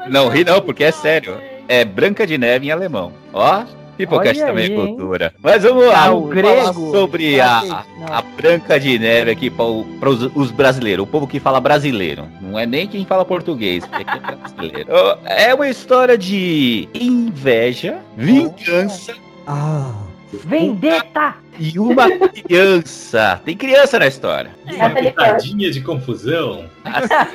Não 0.09 0.29
ri 0.29 0.43
não, 0.43 0.61
porque 0.61 0.83
é 0.83 0.91
sério. 0.91 1.39
É 1.67 1.83
Branca 1.83 2.25
de 2.25 2.37
Neve 2.37 2.67
em 2.67 2.71
alemão. 2.71 3.13
Ó, 3.33 3.63
Pipocast 3.99 4.39
também 4.39 4.65
aí, 4.65 4.71
é 4.71 4.75
hein? 4.75 4.87
cultura. 4.87 5.33
Mas 5.43 5.63
vamos 5.63 5.85
lá, 5.85 6.05
Ah, 6.05 6.11
o 6.11 6.21
vamos 6.21 6.29
grego. 6.29 6.47
falar 6.47 6.73
sobre 6.73 7.41
a, 7.41 7.83
a 8.09 8.21
Branca 8.21 8.79
de 8.79 8.97
Neve 8.97 9.31
aqui 9.31 9.49
para 9.49 10.09
os, 10.09 10.31
os 10.35 10.51
brasileiros, 10.51 11.03
o 11.03 11.07
povo 11.07 11.27
que 11.27 11.39
fala 11.39 11.59
brasileiro. 11.59 12.25
Não 12.41 12.57
é 12.57 12.65
nem 12.65 12.87
quem 12.87 13.05
fala 13.05 13.25
português, 13.25 13.85
porque 13.85 14.03
aqui 14.09 14.17
é 14.17 14.35
brasileiro. 14.35 14.89
É 15.25 15.53
uma 15.53 15.67
história 15.69 16.17
de 16.17 16.87
inveja, 16.93 17.97
vingança 18.17 19.13
Ah. 19.45 19.91
Vendetta! 20.31 21.35
e 21.57 21.77
uma 21.79 22.07
criança. 22.29 23.41
Tem 23.43 23.57
criança 23.57 23.97
na 23.99 24.07
história. 24.07 24.51
Uma 24.75 24.89
pitadinha 24.91 25.69
de 25.71 25.81
confusão. 25.81 26.65
Essa 26.85 27.27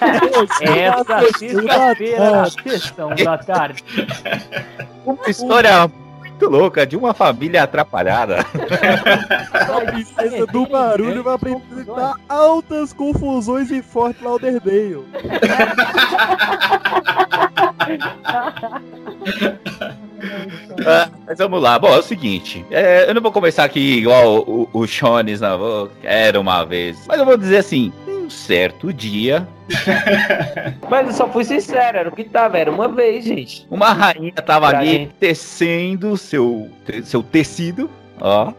sexta-feira 0.58 2.30
na 2.30 2.44
sessão 2.46 3.10
da 3.14 3.36
tarde. 3.38 3.84
Uma 5.04 5.28
história 5.28 5.90
muito 6.34 6.48
louca 6.48 6.84
de 6.84 6.96
uma 6.96 7.14
família 7.14 7.62
atrapalhada. 7.62 8.44
A 9.52 9.92
princesa 9.92 10.44
do 10.46 10.66
barulho 10.66 11.22
vai 11.22 11.34
apresentar 11.34 12.14
altas 12.28 12.92
confusões 12.92 13.70
em 13.70 13.80
Fort 13.80 14.20
Lauderdale. 14.20 15.04
Ah, 20.86 21.10
mas 21.26 21.38
vamos 21.38 21.60
lá. 21.62 21.78
Bom, 21.78 21.88
é 21.94 21.98
o 21.98 22.02
seguinte. 22.02 22.64
é, 22.70 23.08
eu 23.08 23.14
não 23.14 23.20
vou 23.22 23.30
começar 23.32 23.64
aqui 23.64 23.98
igual 23.98 24.38
o, 24.38 24.68
o 24.72 24.86
Shones, 24.86 25.40
não. 25.40 25.58
Vou, 25.58 25.90
era 26.02 26.40
uma 26.40 26.64
vez. 26.64 26.98
Mas 27.06 27.18
eu 27.18 27.24
vou 27.24 27.36
dizer 27.36 27.58
assim: 27.58 27.92
um 28.08 28.28
certo 28.30 28.92
dia, 28.92 29.46
Mas 30.90 31.06
eu 31.08 31.12
só 31.14 31.28
fui 31.28 31.44
sincero, 31.44 31.98
era 31.98 32.08
o 32.08 32.12
que 32.12 32.24
tava, 32.24 32.58
era 32.58 32.70
uma 32.70 32.88
vez, 32.88 33.24
gente. 33.24 33.66
uma 33.70 33.92
rainha 33.92 34.32
tava 34.32 34.68
Pra 34.68 34.78
ali 34.78 34.90
gente. 34.90 35.12
tecendo 35.20 36.16
seu, 36.16 36.70
te- 36.86 37.02
seu 37.04 37.22
tecido. 37.22 37.90
Ó. 38.20 38.52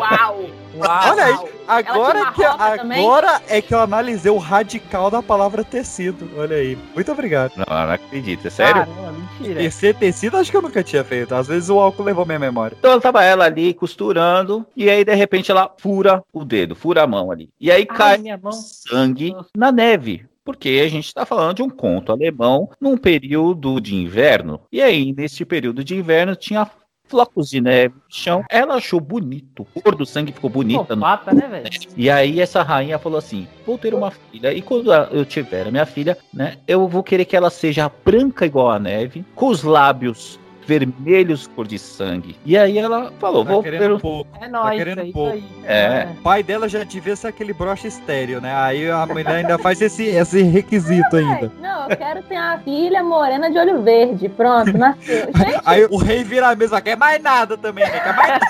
Uau! 0.00 0.44
Olha 0.78 1.24
aí, 1.24 1.38
agora, 1.68 2.32
que, 2.32 2.44
agora 2.44 3.42
é 3.48 3.60
que 3.60 3.74
eu 3.74 3.80
analisei 3.80 4.30
o 4.30 4.38
radical 4.38 5.10
da 5.10 5.22
palavra 5.22 5.62
tecido. 5.62 6.28
Olha 6.36 6.56
aí. 6.56 6.76
Muito 6.94 7.12
obrigado. 7.12 7.52
Não, 7.56 7.64
não 7.68 7.92
acredito, 7.92 8.46
é 8.46 8.50
sério? 8.50 8.86
Caramba, 8.86 9.12
mentira. 9.12 9.60
Tecer 9.60 9.94
tecido 9.94 10.36
acho 10.36 10.50
que 10.50 10.56
eu 10.56 10.62
nunca 10.62 10.82
tinha 10.82 11.04
feito. 11.04 11.34
Às 11.34 11.46
vezes 11.46 11.68
o 11.68 11.78
álcool 11.78 12.02
levou 12.02 12.26
minha 12.26 12.38
memória. 12.38 12.76
Então 12.78 13.00
tava 13.00 13.24
ela 13.24 13.44
ali 13.44 13.74
costurando, 13.74 14.66
e 14.76 14.90
aí 14.90 15.04
de 15.04 15.14
repente 15.14 15.50
ela 15.50 15.72
fura 15.78 16.22
o 16.32 16.44
dedo, 16.44 16.74
fura 16.74 17.02
a 17.02 17.06
mão 17.06 17.30
ali. 17.30 17.50
E 17.60 17.70
aí 17.70 17.86
cai 17.86 18.18
minha 18.18 18.38
mão. 18.38 18.52
sangue 18.52 19.34
na 19.56 19.70
neve. 19.70 20.26
Porque 20.44 20.82
a 20.84 20.88
gente 20.88 21.06
está 21.06 21.24
falando 21.24 21.56
de 21.56 21.62
um 21.62 21.70
conto 21.70 22.12
alemão 22.12 22.68
num 22.78 22.98
período 22.98 23.80
de 23.80 23.94
inverno. 23.94 24.60
E 24.70 24.82
aí, 24.82 25.14
nesse 25.16 25.42
período 25.42 25.82
de 25.82 25.96
inverno, 25.96 26.36
tinha 26.36 26.70
flocos 27.08 27.48
de 27.50 27.60
neve 27.60 27.94
no 27.94 28.02
chão. 28.08 28.44
Ela 28.50 28.74
achou 28.74 29.00
bonito. 29.00 29.66
A 29.76 29.80
cor 29.80 29.94
do 29.94 30.06
sangue 30.06 30.32
ficou 30.32 30.50
bonita. 30.50 30.80
no- 30.96 31.02
Psicopata, 31.02 31.34
né, 31.34 31.46
velho? 31.48 31.68
E 31.96 32.10
aí 32.10 32.40
essa 32.40 32.62
rainha 32.62 32.98
falou 32.98 33.18
assim: 33.18 33.46
vou 33.66 33.78
ter 33.78 33.94
uma 33.94 34.10
filha. 34.10 34.52
E 34.52 34.62
quando 34.62 34.92
eu 34.92 35.24
tiver 35.24 35.66
a 35.66 35.70
minha 35.70 35.86
filha, 35.86 36.16
né, 36.32 36.56
eu 36.66 36.88
vou 36.88 37.02
querer 37.02 37.24
que 37.24 37.36
ela 37.36 37.50
seja 37.50 37.90
branca 38.04 38.46
igual 38.46 38.70
a 38.70 38.78
neve, 38.78 39.24
com 39.34 39.48
os 39.48 39.62
lábios 39.62 40.38
vermelhos 40.66 41.46
cor 41.46 41.66
de 41.66 41.78
sangue. 41.78 42.36
E 42.44 42.56
aí 42.56 42.78
ela 42.78 43.12
falou: 43.18 43.44
Tá 43.44 43.52
vou 43.52 43.62
querendo 43.62 43.96
um 43.96 44.00
pouco. 44.00 44.30
É 44.36 44.40
Tá 44.40 44.48
nóis, 44.48 44.76
querendo 44.78 45.00
é 45.00 45.04
isso 45.04 45.12
pouco. 45.12 45.32
aí. 45.32 45.44
É. 45.64 46.08
O 46.18 46.22
pai 46.22 46.42
dela 46.42 46.68
já 46.68 46.84
devia 46.84 47.16
ser 47.16 47.28
aquele 47.28 47.52
broche 47.52 47.88
estéreo, 47.88 48.40
né? 48.40 48.54
Aí 48.54 48.90
a 48.90 49.06
mulher 49.06 49.28
ainda 49.28 49.58
faz 49.58 49.80
esse, 49.80 50.04
esse 50.04 50.42
requisito 50.42 51.16
ainda. 51.16 51.50
Não, 51.60 51.88
eu 51.90 51.96
quero 51.96 52.22
ter 52.22 52.34
uma 52.36 52.58
filha 52.58 53.02
morena 53.02 53.50
de 53.50 53.58
olho 53.58 53.82
verde. 53.82 54.28
Pronto, 54.28 54.76
nasceu. 54.76 55.26
Gente, 55.34 55.60
Aí 55.64 55.84
o 55.90 55.96
rei 55.96 56.22
vira 56.24 56.48
a 56.50 56.56
mesa, 56.56 56.80
quer 56.80 56.96
mais 56.96 57.22
nada 57.22 57.56
também, 57.56 57.84
né? 57.84 58.00
Quer 58.00 58.14
mais 58.16 58.40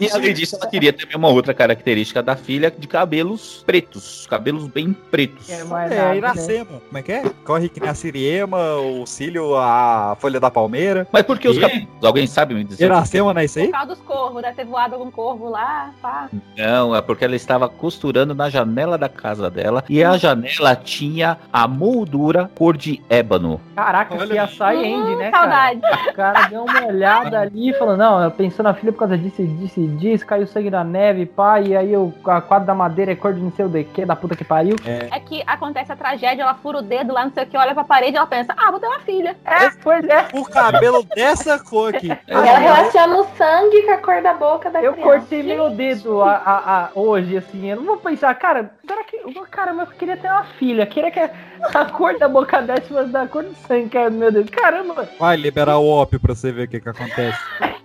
E 0.00 0.10
além 0.10 0.34
disso, 0.34 0.56
ela 0.56 0.66
queria 0.70 0.92
também 0.92 1.16
uma 1.16 1.28
outra 1.28 1.52
característica 1.52 2.22
da 2.22 2.36
filha 2.36 2.70
de 2.70 2.86
cabelos 2.86 3.62
pretos, 3.66 4.26
cabelos 4.28 4.66
bem 4.68 4.92
pretos. 5.10 5.48
É 5.50 5.58
É, 5.60 5.64
nada, 5.64 5.88
né? 5.88 6.16
Iracema. 6.16 6.80
Como 6.86 6.98
é 6.98 7.02
que 7.02 7.12
é? 7.12 7.22
Corre 7.44 7.68
que 7.68 7.80
nem 7.80 7.90
a 7.90 7.94
Siriema, 7.94 8.76
o 8.76 9.06
cílio, 9.06 9.37
a 9.56 10.16
folha 10.20 10.38
da 10.40 10.50
palmeira. 10.50 11.06
Mas 11.12 11.22
por 11.22 11.38
que 11.38 11.48
os 11.48 11.58
cabelos? 11.58 11.86
Alguém 12.02 12.26
sabe 12.26 12.54
me 12.54 12.64
dizer? 12.64 12.84
Iracema 12.84 13.32
não 13.34 13.40
é 13.40 13.44
isso 13.44 13.58
aí? 13.58 13.66
por 13.66 13.72
causa 13.72 13.86
dos 13.88 14.00
corvos, 14.00 14.42
deve 14.42 14.54
ter 14.54 14.64
voado 14.64 14.94
algum 14.94 15.10
corvo 15.10 15.48
lá, 15.48 15.90
pá. 16.00 16.28
Não, 16.56 16.94
é 16.94 17.00
porque 17.02 17.24
ela 17.24 17.36
estava 17.36 17.68
costurando 17.68 18.34
na 18.34 18.48
janela 18.50 18.96
da 18.98 19.08
casa 19.08 19.50
dela 19.50 19.84
e 19.88 20.02
a 20.02 20.16
janela 20.16 20.74
tinha 20.76 21.38
a 21.52 21.66
moldura 21.68 22.50
cor 22.54 22.76
de 22.76 23.02
ébano. 23.08 23.60
Caraca, 23.74 24.14
Olha 24.14 24.26
que 24.26 24.32
aí. 24.32 24.38
açaí 24.38 24.84
end, 24.84 25.16
né, 25.16 25.28
Hum, 25.28 25.30
saudade. 25.30 25.80
cara? 25.80 26.10
O 26.10 26.14
cara 26.14 26.48
deu 26.48 26.64
uma 26.64 26.86
olhada 26.86 27.40
ali 27.40 27.70
e 27.70 27.74
falou, 27.74 27.96
não, 27.96 28.22
eu 28.22 28.30
pensou 28.30 28.62
na 28.62 28.74
filha 28.74 28.92
por 28.92 28.98
causa 29.00 29.16
disso, 29.18 29.42
disso 29.46 29.80
e 29.80 29.86
disso, 29.88 30.26
caiu 30.26 30.46
sangue 30.46 30.70
na 30.70 30.82
neve, 30.84 31.26
pá, 31.26 31.60
e 31.60 31.76
aí 31.76 31.96
o 31.96 32.12
a 32.26 32.40
quadro 32.40 32.66
da 32.66 32.74
madeira 32.74 33.12
é 33.12 33.14
cor 33.14 33.32
de 33.34 33.40
não 33.40 33.52
sei 33.52 33.64
o 33.64 33.68
de 33.68 33.84
que, 33.84 34.04
da 34.04 34.16
puta 34.16 34.36
que 34.36 34.44
pariu. 34.44 34.76
É 34.84 35.18
que 35.20 35.42
acontece 35.46 35.92
a 35.92 35.96
tragédia, 35.96 36.42
ela 36.42 36.54
fura 36.54 36.78
o 36.78 36.82
dedo 36.82 37.12
lá, 37.12 37.24
não 37.24 37.32
sei 37.32 37.44
o 37.44 37.46
que, 37.46 37.56
olha 37.56 37.74
pra 37.74 37.84
parede 37.84 38.12
e 38.12 38.16
ela 38.16 38.26
pensa, 38.26 38.54
ah, 38.56 38.70
vou 38.70 38.80
ter 38.80 38.86
uma 38.86 39.00
filha. 39.00 39.27
É, 39.44 39.70
pois 39.82 40.04
é. 40.04 40.28
O 40.32 40.44
cabelo 40.44 41.02
dessa 41.14 41.58
cor 41.58 41.94
aqui. 41.94 42.10
Ela 42.26 42.58
relaciona 42.58 43.16
o 43.18 43.26
sangue 43.36 43.82
com 43.82 43.92
a 43.92 43.98
cor 43.98 44.22
da 44.22 44.34
boca 44.34 44.70
da 44.70 44.82
Eu 44.82 44.92
criança. 44.92 45.10
cortei 45.18 45.42
meu 45.42 45.70
dedo 45.70 46.22
a, 46.22 46.32
a- 46.36 46.84
a- 46.84 46.90
hoje, 46.94 47.36
assim, 47.36 47.70
eu 47.70 47.76
não 47.76 47.84
vou 47.84 47.96
pensar, 47.98 48.34
cara, 48.34 48.70
será 48.86 49.04
que. 49.04 49.18
Caramba, 49.50 49.82
eu 49.82 49.86
queria 49.98 50.16
ter 50.16 50.28
uma 50.28 50.44
filha, 50.44 50.86
queria 50.86 51.10
que 51.10 51.20
a 51.20 51.84
cor 51.86 52.18
da 52.18 52.28
boca 52.28 52.60
dessa 52.62 52.82
fosse 52.88 53.10
da 53.10 53.26
cor 53.26 53.42
do 53.42 53.54
sangue, 53.66 53.88
que 53.88 53.98
é 53.98 54.08
meu 54.10 54.30
dedo. 54.32 54.50
Caramba! 54.50 55.08
Vai 55.18 55.36
liberar 55.36 55.78
o 55.78 55.88
ópio 55.88 56.20
pra 56.20 56.34
você 56.34 56.52
ver 56.52 56.66
o 56.66 56.68
que 56.68 56.80
que 56.80 56.88
acontece. 56.88 57.38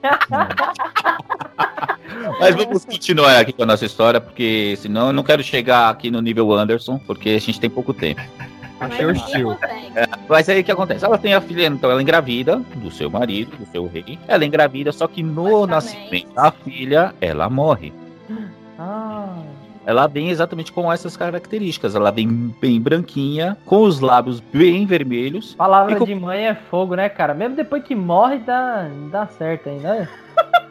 Mas 2.40 2.56
vamos 2.56 2.86
continuar 2.86 3.40
aqui 3.40 3.54
com 3.54 3.64
a 3.64 3.66
nossa 3.66 3.86
história, 3.86 4.22
porque 4.22 4.76
senão 4.78 5.08
eu 5.08 5.14
não 5.14 5.24
quero 5.24 5.44
chegar 5.44 5.90
aqui 5.90 6.12
no 6.12 6.22
nível 6.22 6.52
Anderson, 6.54 7.00
porque 7.06 7.30
a 7.30 7.40
gente 7.40 7.60
tem 7.60 7.70
pouco 7.70 7.94
tempo. 7.94 8.22
Achei 8.80 9.06
hostil. 9.06 9.54
É, 9.96 10.06
mas 10.28 10.50
aí 10.50 10.62
o 10.62 10.64
que 10.64 10.72
acontece? 10.72 11.06
Ela 11.06 11.18
tem 11.18 11.34
a 11.34 11.40
filha, 11.42 11.68
então 11.68 11.90
ela 11.90 12.02
engravida 12.02 12.58
do 12.76 12.92
seu 12.92 13.10
marido, 13.10 13.56
do 13.58 13.66
seu 13.72 13.88
rei. 13.88 14.20
Ela 14.28 14.44
engravida, 14.46 14.92
só 14.92 15.08
que 15.08 15.24
no 15.24 15.66
nascimento 15.66 16.34
da 16.34 16.52
filha, 16.52 17.14
ela 17.22 17.50
morre. 17.50 17.94
Ah, 18.78 19.36
Ela 19.86 20.08
vem 20.08 20.30
exatamente 20.30 20.72
com 20.72 20.92
essas 20.92 21.16
características. 21.18 21.94
Ela 21.96 22.10
vem 22.12 22.28
bem 22.60 22.80
branquinha, 22.82 23.58
com 23.66 23.84
os 23.84 24.00
lábios 24.00 24.40
bem 24.40 24.86
vermelhos. 24.86 25.54
palavra 25.56 25.96
com- 25.98 26.06
de 26.06 26.16
mãe 26.16 26.48
é 26.48 26.56
fogo, 26.56 26.96
né, 26.96 27.10
cara? 27.10 27.34
Mesmo 27.34 27.56
depois 27.56 27.84
que 27.84 27.94
morre, 27.96 28.38
dá, 28.40 28.88
dá 29.12 29.28
certo 29.28 29.70
ainda, 29.70 29.94
né? 29.94 30.10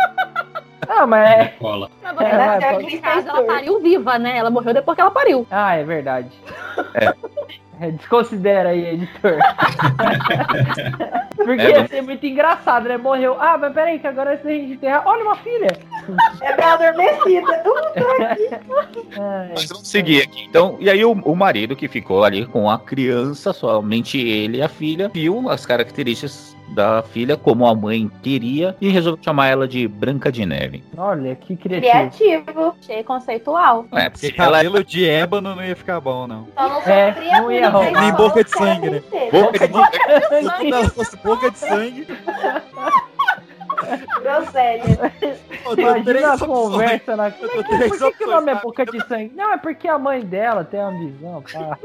Ah, 0.95 1.07
mas 1.07 1.31
é. 1.31 1.45
Cola. 1.59 1.91
Mas 2.03 2.15
você 2.15 2.25
É, 2.25 3.01
caso, 3.01 3.29
ela 3.29 3.43
pariu 3.45 3.81
viva, 3.81 4.19
né? 4.19 4.37
Ela 4.37 4.51
morreu 4.51 4.75
depois 4.75 4.95
que 4.95 5.01
ela 5.01 5.11
pariu. 5.11 5.47
Ah, 5.51 5.75
é 5.75 5.85
verdade. 5.85 6.31
É. 6.95 7.13
É, 7.83 7.91
Desconsidera 7.91 8.69
aí, 8.69 8.95
editor. 8.95 9.39
Porque 11.35 11.61
É, 11.61 11.71
ia 11.71 11.89
ser 11.89 12.01
muito 12.03 12.25
engraçado, 12.25 12.89
né? 12.89 12.97
Morreu. 12.97 13.37
Ah, 13.41 13.59
mas 13.59 13.75
peraí, 13.75 13.99
que 13.99 14.07
agora 14.07 14.39
se 14.41 14.47
a 14.47 14.51
gente 14.53 14.75
enterrar. 14.75 15.03
Olha 15.05 15.25
uma 15.25 15.35
filha! 15.37 15.67
É 16.43 16.55
bem 16.55 16.65
adormecida. 16.65 17.65
Mas 19.53 19.69
vamos 19.69 19.89
seguir 19.89 20.23
aqui. 20.23 20.45
Então, 20.45 20.77
e 20.79 20.89
aí 20.89 21.05
o, 21.05 21.11
o 21.11 21.35
marido 21.35 21.75
que 21.75 21.89
ficou 21.89 22.23
ali 22.23 22.47
com 22.47 22.71
a 22.71 22.79
criança, 22.79 23.53
somente 23.53 24.17
ele 24.17 24.59
e 24.59 24.63
a 24.63 24.69
filha, 24.69 25.11
viu 25.13 25.51
as 25.51 25.67
características 25.67 26.57
da 26.75 27.03
filha 27.03 27.37
como 27.37 27.67
a 27.67 27.75
mãe 27.75 28.11
queria 28.23 28.77
e 28.81 28.89
resolveu 28.89 29.23
chamar 29.23 29.49
ela 29.49 29.69
de 29.69 29.87
Branca 29.87 30.31
de 30.33 30.45
Neve. 30.47 30.83
olha, 30.97 31.35
que 31.35 31.57
criativo. 31.57 31.91
Criativo. 32.17 32.75
Achei 32.83 33.03
conceitual. 33.05 33.87
É, 33.93 34.09
Porque 34.11 34.29
porque 34.29 34.41
ela 34.41 34.57
cabelo 34.59 34.85
de 34.85 35.09
ébano 35.09 35.55
não 35.55 35.65
ia 35.65 35.77
ficar 35.77 36.01
bom, 36.01 36.27
não. 36.27 36.49
Só 36.57 36.69
não 36.69 36.81
É, 36.83 37.41
não 37.41 37.53
ia 37.53 37.69
rolar. 37.69 37.91
mas 37.93 38.03
Nem 38.03 38.13
boca 38.15 38.45
de 38.45 38.51
sangue, 38.51 38.91
né? 38.91 39.03
boca 39.31 39.69
de 39.69 40.91
fosse 40.91 41.17
boca 41.19 41.51
de 41.51 41.59
sangue, 41.59 42.07
Groselha. 44.23 45.13
eu 45.67 45.77
três 45.77 46.23
Imagina 46.23 46.35
a 46.35 46.39
conversa 46.39 47.17
na. 47.17 47.29
Eu 47.29 47.33
dou 47.41 47.51
Por 47.51 47.65
três 47.65 47.99
que, 47.99 48.13
que 48.13 48.25
o 48.25 48.31
nome 48.31 48.53
é 48.53 48.55
boca 48.57 48.85
de 48.87 49.07
sangue? 49.07 49.33
Não, 49.35 49.53
é 49.53 49.57
porque 49.57 49.89
a 49.89 49.99
mãe 49.99 50.21
dela 50.21 50.65
tem 50.65 50.81
uma 50.81 50.99
visão, 50.99 51.43
pá. 51.53 51.79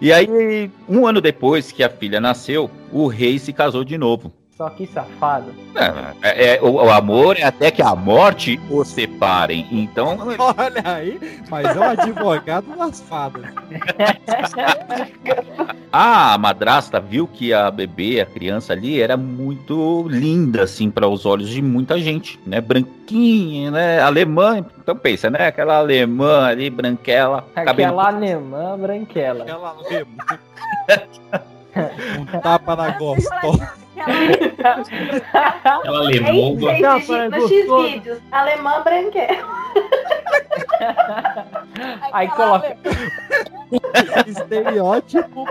E 0.00 0.12
aí, 0.12 0.70
um 0.88 1.06
ano 1.06 1.20
depois 1.20 1.72
que 1.72 1.82
a 1.82 1.88
filha 1.88 2.20
nasceu, 2.20 2.70
o 2.92 3.06
rei 3.06 3.38
se 3.38 3.52
casou 3.52 3.84
de 3.84 3.96
novo. 3.96 4.32
Só 4.62 4.70
que 4.70 4.86
safado. 4.86 5.52
É, 6.22 6.54
é, 6.54 6.62
o, 6.62 6.74
o 6.74 6.88
amor 6.88 7.36
é 7.36 7.42
até 7.42 7.68
que 7.68 7.82
a 7.82 7.96
morte 7.96 8.60
os 8.70 8.86
separem. 8.86 9.66
Então, 9.72 10.16
Olha 10.38 10.82
aí, 10.84 11.18
mas 11.50 11.76
é 11.76 11.80
um 11.80 11.82
advogado 11.82 12.66
das 12.76 13.00
fadas. 13.00 13.42
a 15.92 16.38
madrasta 16.38 17.00
viu 17.00 17.26
que 17.26 17.52
a 17.52 17.72
bebê, 17.72 18.20
a 18.20 18.26
criança 18.26 18.72
ali, 18.72 19.02
era 19.02 19.16
muito 19.16 20.06
linda, 20.08 20.62
assim, 20.62 20.92
para 20.92 21.08
os 21.08 21.26
olhos 21.26 21.48
de 21.48 21.60
muita 21.60 21.98
gente, 21.98 22.38
né? 22.46 22.60
Branquinha, 22.60 23.72
né? 23.72 24.00
Alemã. 24.00 24.64
Então 24.80 24.94
pensa, 24.94 25.28
né? 25.28 25.48
Aquela 25.48 25.78
alemã 25.78 26.44
ali, 26.44 26.70
branquela, 26.70 27.44
cabelo 27.52 27.98
Aquela 27.98 28.06
alemã 28.06 28.78
branquela. 28.78 29.44
Ela 29.44 29.74
lembra. 29.90 30.38
Um 32.16 32.40
tapa 32.40 32.76
na 32.76 32.90
gostosa. 32.90 33.81
Ela 35.84 36.10
É 36.10 36.14
isso 36.14 36.80
Não, 36.80 36.98
Gigi, 36.98 37.06
foi 37.06 37.28
no 37.28 37.40
gostoso. 37.40 37.86
X-Vídeos. 37.86 38.18
Alemã 38.30 38.82
branquela. 38.82 39.62
Aí 42.12 42.28
coloca. 42.28 42.76
Estereótipo. 44.26 45.46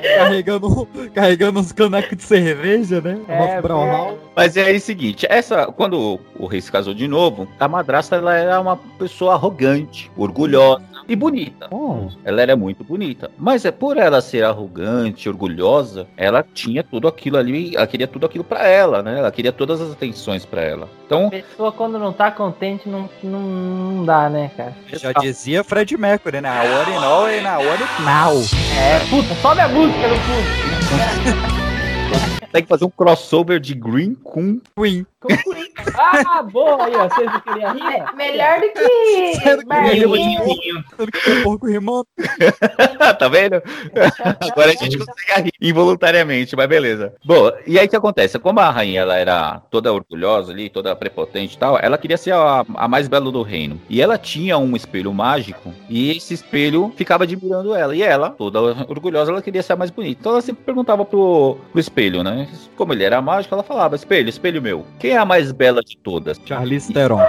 Carregando, 0.00 0.88
carregando 1.12 1.60
uns 1.60 1.72
canecos 1.72 2.16
de 2.16 2.22
cerveja, 2.22 3.00
né? 3.00 3.18
É, 3.28 3.60
Brownhall. 3.60 4.18
Mas 4.36 4.56
é 4.56 4.70
o 4.70 4.80
seguinte, 4.80 5.26
essa, 5.28 5.66
quando 5.66 6.20
o 6.38 6.46
rei 6.46 6.60
se 6.60 6.70
casou 6.70 6.94
de 6.94 7.08
novo, 7.08 7.48
a 7.58 7.66
madrasta 7.66 8.16
ela 8.16 8.36
era 8.36 8.60
uma 8.60 8.76
pessoa 8.76 9.34
arrogante, 9.34 10.10
orgulhosa 10.16 10.95
e 11.08 11.16
bonita. 11.16 11.68
Ela 12.24 12.42
era 12.42 12.56
muito 12.56 12.84
bonita. 12.84 13.30
Mas 13.38 13.64
é 13.64 13.70
por 13.70 13.96
ela 13.96 14.20
ser 14.20 14.44
arrogante, 14.44 15.28
orgulhosa, 15.28 16.06
ela 16.16 16.44
tinha 16.54 16.82
tudo 16.82 17.08
aquilo 17.08 17.36
ali, 17.36 17.76
ela 17.76 17.86
queria 17.86 18.06
tudo 18.06 18.26
aquilo 18.26 18.44
pra 18.44 18.66
ela, 18.66 19.02
né? 19.02 19.18
Ela 19.18 19.30
queria 19.30 19.52
todas 19.52 19.80
as 19.80 19.92
atenções 19.92 20.44
pra 20.44 20.62
ela. 20.62 20.88
Então, 21.06 21.26
A 21.28 21.30
pessoa 21.30 21.72
quando 21.72 21.98
não 21.98 22.12
tá 22.12 22.30
contente 22.30 22.88
não, 22.88 23.08
não, 23.22 23.40
não 23.40 24.04
dá, 24.04 24.28
né, 24.28 24.50
cara? 24.56 24.74
Já 24.92 25.12
dizia 25.12 25.62
Fred 25.62 25.96
Mercury, 25.96 26.40
né? 26.40 26.48
A 26.48 26.62
hora 26.62 26.90
e 26.90 26.94
now 26.94 27.30
e 27.30 27.40
na 27.40 27.58
hora 27.58 27.80
e 27.98 28.02
now. 28.02 28.42
É, 28.78 28.98
puta, 29.08 29.34
sobe 29.40 29.60
a 29.60 29.68
música 29.68 30.08
no 30.08 30.16
fundo. 30.16 31.56
tem 32.52 32.62
que 32.62 32.68
fazer 32.68 32.84
um 32.84 32.90
crossover 32.90 33.60
de 33.60 33.74
Green 33.74 34.14
com 34.14 34.58
Queen. 34.76 35.06
Ah, 35.98 36.42
boa 36.42 36.84
aí, 36.84 36.94
ó. 36.94 37.08
Vocês 37.08 37.30
não 37.30 37.40
queriam 37.40 37.74
rir? 37.74 38.14
Melhor 38.16 38.60
do 38.60 38.72
que. 38.72 39.40
Tudo 40.96 41.12
que 41.12 41.30
é 41.30 41.42
porco 41.42 41.66
rimando. 41.66 42.06
tá 43.18 43.28
vendo? 43.28 43.62
Agora 44.40 44.70
a 44.70 44.74
gente 44.74 44.98
consegue 44.98 45.50
rir 45.60 45.70
involuntariamente, 45.70 46.56
mas 46.56 46.68
beleza. 46.68 47.14
Bom, 47.24 47.50
e 47.66 47.78
aí 47.78 47.86
o 47.86 47.88
que 47.88 47.96
acontece? 47.96 48.38
Como 48.38 48.60
a 48.60 48.70
rainha 48.70 49.00
ela 49.00 49.16
era 49.16 49.60
toda 49.70 49.92
orgulhosa 49.92 50.52
ali, 50.52 50.68
toda 50.68 50.96
prepotente 50.96 51.56
e 51.56 51.58
tal, 51.58 51.78
ela 51.80 51.98
queria 51.98 52.16
ser 52.16 52.32
a, 52.32 52.64
a 52.74 52.88
mais 52.88 53.08
bela 53.08 53.30
do 53.30 53.42
reino. 53.42 53.80
E 53.88 54.00
ela 54.00 54.18
tinha 54.18 54.58
um 54.58 54.76
espelho 54.76 55.12
mágico, 55.12 55.72
e 55.88 56.10
esse 56.16 56.34
espelho 56.34 56.92
ficava 56.96 57.24
admirando 57.24 57.74
ela. 57.74 57.94
E 57.94 58.02
ela, 58.02 58.30
toda 58.30 58.60
orgulhosa, 58.60 59.30
ela 59.30 59.42
queria 59.42 59.62
ser 59.62 59.74
a 59.74 59.76
mais 59.76 59.90
bonita. 59.90 60.20
Então 60.20 60.32
ela 60.32 60.42
sempre 60.42 60.64
perguntava 60.64 61.04
pro, 61.04 61.58
pro 61.70 61.80
espelho, 61.80 62.22
né? 62.22 62.48
Como 62.76 62.92
ele 62.92 63.04
era 63.04 63.20
mágico, 63.20 63.54
ela 63.54 63.62
falava: 63.62 63.96
Espelho, 63.96 64.28
espelho 64.28 64.62
meu, 64.62 64.86
quem 64.98 65.15
é 65.16 65.20
a 65.20 65.24
mais 65.24 65.52
bela 65.52 65.82
de 65.82 65.96
todas? 65.96 66.40
Charlize 66.44 66.92
Theron. 66.92 67.20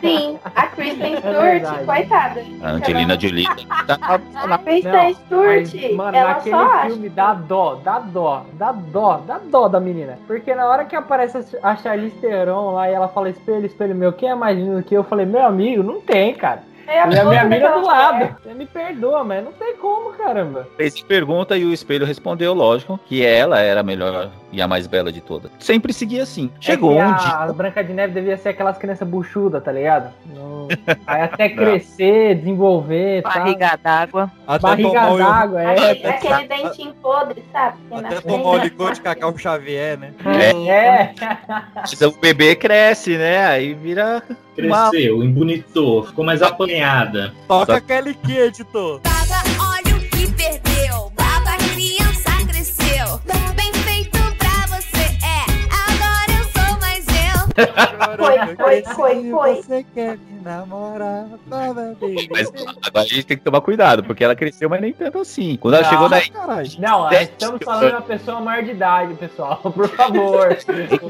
Sim, 0.00 0.38
a 0.54 0.66
Kristen 0.66 1.14
É 1.14 1.20
Stewart, 1.20 1.84
coitada. 1.86 2.44
A 2.62 2.70
Angelina 2.72 3.18
Jolie. 3.18 3.46
Tá, 3.86 3.98
A 4.34 4.58
Kristen 4.58 4.92
Não, 4.92 5.14
Stewart, 5.14 5.68
mas, 5.74 5.94
mano, 5.94 6.16
ela 6.16 6.28
naquele 6.30 6.54
só 6.56 6.62
acha. 6.72 6.86
filme 6.90 7.08
dá 7.08 7.34
dó, 7.34 7.74
dá 7.82 7.98
dó, 8.00 8.44
dá 8.54 8.72
dó, 8.72 9.22
dá 9.26 9.38
dó 9.38 9.68
da 9.68 9.80
menina. 9.80 10.18
Porque 10.26 10.54
na 10.54 10.66
hora 10.68 10.84
que 10.84 10.94
aparece 10.94 11.38
a 11.62 11.76
Charlize 11.76 12.16
Theron 12.16 12.72
lá 12.72 12.90
e 12.90 12.94
ela 12.94 13.08
fala 13.08 13.30
espelho, 13.30 13.64
espelho 13.66 13.94
meu, 13.94 14.12
quem 14.12 14.28
é 14.28 14.34
mais 14.34 14.58
lindo 14.58 14.82
que 14.82 14.94
eu? 14.94 14.98
Eu 14.98 15.04
falei, 15.04 15.24
meu 15.24 15.46
amigo, 15.46 15.82
não 15.82 16.00
tem, 16.00 16.34
cara. 16.34 16.62
É 16.88 17.02
a 17.02 17.06
minha 17.06 17.42
amiga 17.42 17.70
do 17.70 17.84
lado. 17.86 18.34
Você 18.42 18.54
me 18.54 18.64
perdoa, 18.66 19.22
mas 19.22 19.44
não 19.44 19.52
tem 19.52 19.76
como, 19.76 20.10
caramba. 20.14 20.66
Fez 20.76 21.00
pergunta 21.02 21.56
e 21.56 21.64
o 21.64 21.72
espelho 21.72 22.06
respondeu, 22.06 22.54
lógico, 22.54 22.98
que 23.06 23.24
ela 23.24 23.60
era 23.60 23.80
a 23.80 23.82
melhor 23.84 24.30
e 24.52 24.62
a 24.62 24.68
mais 24.68 24.86
bela 24.86 25.12
de 25.12 25.20
todas. 25.20 25.50
Sempre 25.58 25.92
seguia 25.92 26.22
assim. 26.22 26.50
Chegou 26.60 26.98
É 26.98 27.06
um 27.06 27.10
a, 27.10 27.12
dia. 27.12 27.28
A 27.30 27.52
Branca 27.52 27.82
de 27.84 27.92
Neve 27.92 28.14
devia 28.14 28.36
ser 28.36 28.50
aquelas 28.50 28.78
crianças 28.78 29.06
buchudas, 29.06 29.62
tá 29.62 29.70
ligado? 29.72 30.12
Não- 30.34 30.68
Aí 31.06 31.22
até 31.22 31.48
Não. 31.48 31.56
crescer, 31.56 32.34
desenvolver, 32.36 33.22
tá? 33.22 33.30
Barriga 33.30 33.78
d'água. 33.82 34.30
Barriga 34.60 35.16
d'água, 35.16 35.62
é. 35.62 35.90
Aquele, 35.90 36.06
aquele 36.06 36.48
dentinho 36.48 36.94
podre, 36.94 37.44
sabe? 37.52 37.78
Até 37.90 38.20
tomar 38.20 38.50
o 38.50 38.56
licor 38.58 38.92
de 38.92 39.00
Cacau 39.00 39.36
Xavier, 39.36 39.98
né? 39.98 40.12
É. 40.68 41.14
Mas 41.74 42.00
O 42.02 42.12
bebê 42.12 42.54
cresce, 42.56 43.16
né? 43.16 43.46
Aí 43.46 43.74
vira. 43.74 44.22
Cresceu, 44.56 45.22
embonitou, 45.22 46.04
ficou 46.04 46.24
mais 46.24 46.42
apanhada. 46.42 47.32
Toca 47.46 47.76
aquele 47.76 48.12
que, 48.14 48.36
editor. 48.36 49.00
Foi, 58.16 58.56
foi, 58.56 58.82
foi, 58.94 59.30
foi. 59.30 59.54
Você 59.56 59.84
quer 59.94 60.16
me 60.18 60.37
namorar? 60.42 61.26
Baba, 61.46 61.96
baby. 62.00 62.28
Mas 62.30 62.48
agora 62.82 63.04
a 63.04 63.08
gente 63.08 63.24
tem 63.24 63.36
que 63.36 63.44
tomar 63.44 63.60
cuidado, 63.60 64.04
porque 64.04 64.22
ela 64.24 64.34
cresceu, 64.36 64.68
mas 64.68 64.80
nem 64.80 64.92
tanto 64.92 65.18
assim. 65.18 65.56
Quando 65.56 65.74
ela 65.74 65.86
Ah, 65.86 65.90
chegou 65.90 66.08
na. 66.08 66.20
Caralho. 66.28 66.68
Não, 66.78 67.00
nós 67.02 67.20
estamos 67.22 67.60
falando 67.64 67.86
de 67.86 67.92
uma 67.92 68.02
pessoa 68.02 68.40
maior 68.40 68.62
de 68.64 68.70
idade, 68.70 69.14
pessoal. 69.14 69.56
Por 69.72 69.88
favor. 69.88 70.56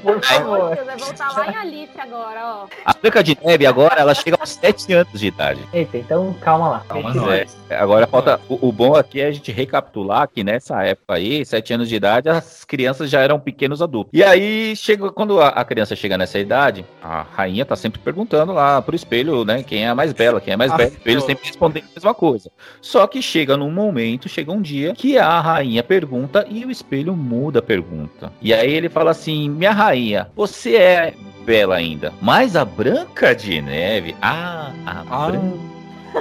Por 0.02 0.24
favor. 0.24 0.76
Você 0.76 0.84
vai 0.84 0.96
voltar 0.96 1.32
lá 1.32 1.50
em 1.52 1.56
Alice 1.56 2.00
agora, 2.00 2.40
ó. 2.44 2.66
A 2.84 2.92
Branca 2.94 3.22
de 3.22 3.38
Neve 3.44 3.66
agora, 3.66 4.00
ela 4.00 4.14
chega 4.14 4.36
aos 4.40 4.50
7 4.50 4.92
anos 4.92 5.20
de 5.20 5.26
idade. 5.26 5.60
Eita, 5.72 5.96
então 5.98 6.34
calma 6.40 6.68
lá. 6.68 6.82
Calma, 6.88 7.14
nós. 7.14 7.56
É, 7.70 7.76
agora 7.76 8.06
falta. 8.06 8.40
O, 8.48 8.68
o 8.68 8.72
bom 8.72 8.94
aqui 8.94 9.20
é 9.20 9.26
a 9.26 9.32
gente 9.32 9.50
recapitular 9.52 10.28
que 10.28 10.42
nessa 10.44 10.82
época 10.82 11.14
aí, 11.14 11.44
7 11.44 11.74
anos 11.74 11.88
de 11.88 11.96
idade, 11.96 12.28
as 12.28 12.64
crianças 12.64 13.10
já 13.10 13.20
eram 13.20 13.38
pequenos 13.40 13.80
adultos. 13.82 14.10
E 14.12 14.22
aí, 14.22 14.74
chega, 14.76 15.10
quando 15.10 15.40
a, 15.40 15.48
a 15.48 15.64
criança 15.64 15.94
chega 15.96 16.16
nessa 16.18 16.38
idade, 16.38 16.84
a 17.02 17.22
rainha 17.34 17.64
tá 17.64 17.76
sempre 17.76 18.00
perguntando 18.00 18.52
lá 18.52 18.80
pro 18.82 18.94
espelho, 18.96 19.17
né? 19.44 19.62
Quem 19.62 19.84
é 19.84 19.88
a 19.88 19.94
mais 19.94 20.12
bela, 20.12 20.40
quem 20.40 20.52
é 20.52 20.54
a 20.54 20.58
mais 20.58 20.70
Ah, 20.72 20.76
bela. 20.76 20.90
O 20.90 20.92
espelho 20.92 21.20
sempre 21.20 21.46
respondendo 21.46 21.84
a 21.84 21.94
mesma 21.94 22.14
coisa. 22.14 22.50
Só 22.80 23.06
que 23.06 23.20
chega 23.22 23.56
num 23.56 23.70
momento, 23.70 24.28
chega 24.28 24.52
um 24.52 24.60
dia, 24.62 24.94
que 24.94 25.18
a 25.18 25.40
rainha 25.40 25.82
pergunta 25.82 26.46
e 26.48 26.64
o 26.64 26.70
espelho 26.70 27.14
muda 27.16 27.58
a 27.58 27.62
pergunta. 27.62 28.32
E 28.40 28.52
aí 28.54 28.72
ele 28.72 28.88
fala 28.88 29.10
assim: 29.10 29.48
Minha 29.48 29.72
rainha, 29.72 30.28
você 30.34 30.76
é 30.76 31.14
bela 31.44 31.76
ainda, 31.76 32.12
mas 32.20 32.56
a 32.56 32.64
Branca 32.64 33.34
de 33.34 33.60
Neve. 33.60 34.14
Ah, 34.20 34.72
a 34.86 35.04
Ah. 35.24 35.30
Branca. 35.30 35.77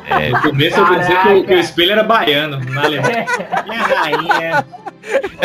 É, 0.10 0.30
No 0.30 0.41
começo 0.41 0.80
eu 0.80 0.86
vou 0.86 0.95
dizer 1.00 1.18
que 1.24 1.43
que 1.43 1.54
o 1.54 1.60
espelho 1.60 1.91
era 1.93 2.04
baiano, 2.04 2.60
na 2.72 2.84
Alemanha. 2.86 3.26
Minha 3.68 3.84
rainha. 3.84 4.66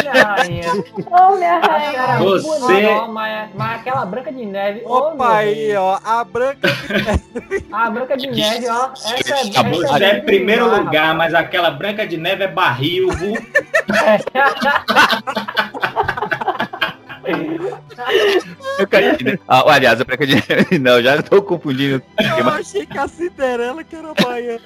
Minha 0.03 0.25
rainha. 0.25 0.73
Ô, 1.07 1.37
minha 1.37 1.59
rainha. 1.61 2.19
Você- 2.19 2.87
ó, 2.87 3.09
mas, 3.09 3.49
mas 3.55 3.81
aquela 3.81 4.05
branca 4.05 4.33
de 4.33 4.45
neve. 4.45 4.83
Opa 4.85 5.37
aí, 5.37 5.55
Deus. 5.69 5.79
ó. 5.79 6.01
A 6.05 6.25
branca. 6.25 6.69
A 7.73 7.91
branca 7.91 8.17
de 8.17 8.27
neve, 8.29 8.69
ó. 8.69 8.91
Essa, 8.93 9.15
essa, 9.35 9.53
Tá 9.53 9.63
Você 9.63 10.05
é 10.05 10.13
muito 10.15 10.25
primeiro 10.27 10.69
lugar, 10.69 11.15
mas 11.15 11.33
aquela 11.35 11.71
branca 11.71 12.07
de 12.07 12.17
neve 12.17 12.45
é 12.45 12.49
barril, 12.49 13.09
de 19.19 19.25
Neve. 19.25 19.41
Ah, 19.49 19.63
aliás, 19.67 20.01
a 20.01 20.05
Branca 20.05 20.27
de 20.27 20.35
Neve. 20.35 20.79
Não, 20.79 21.03
já 21.03 21.23
tô 21.23 21.43
confundindo. 21.43 22.03
Eu 22.39 22.49
achei 22.49 22.87
que 22.87 22.99
a 22.99 23.09
Cinderela 23.09 23.85
que 23.85 23.97
era 23.97 24.13
baiana. 24.15 24.61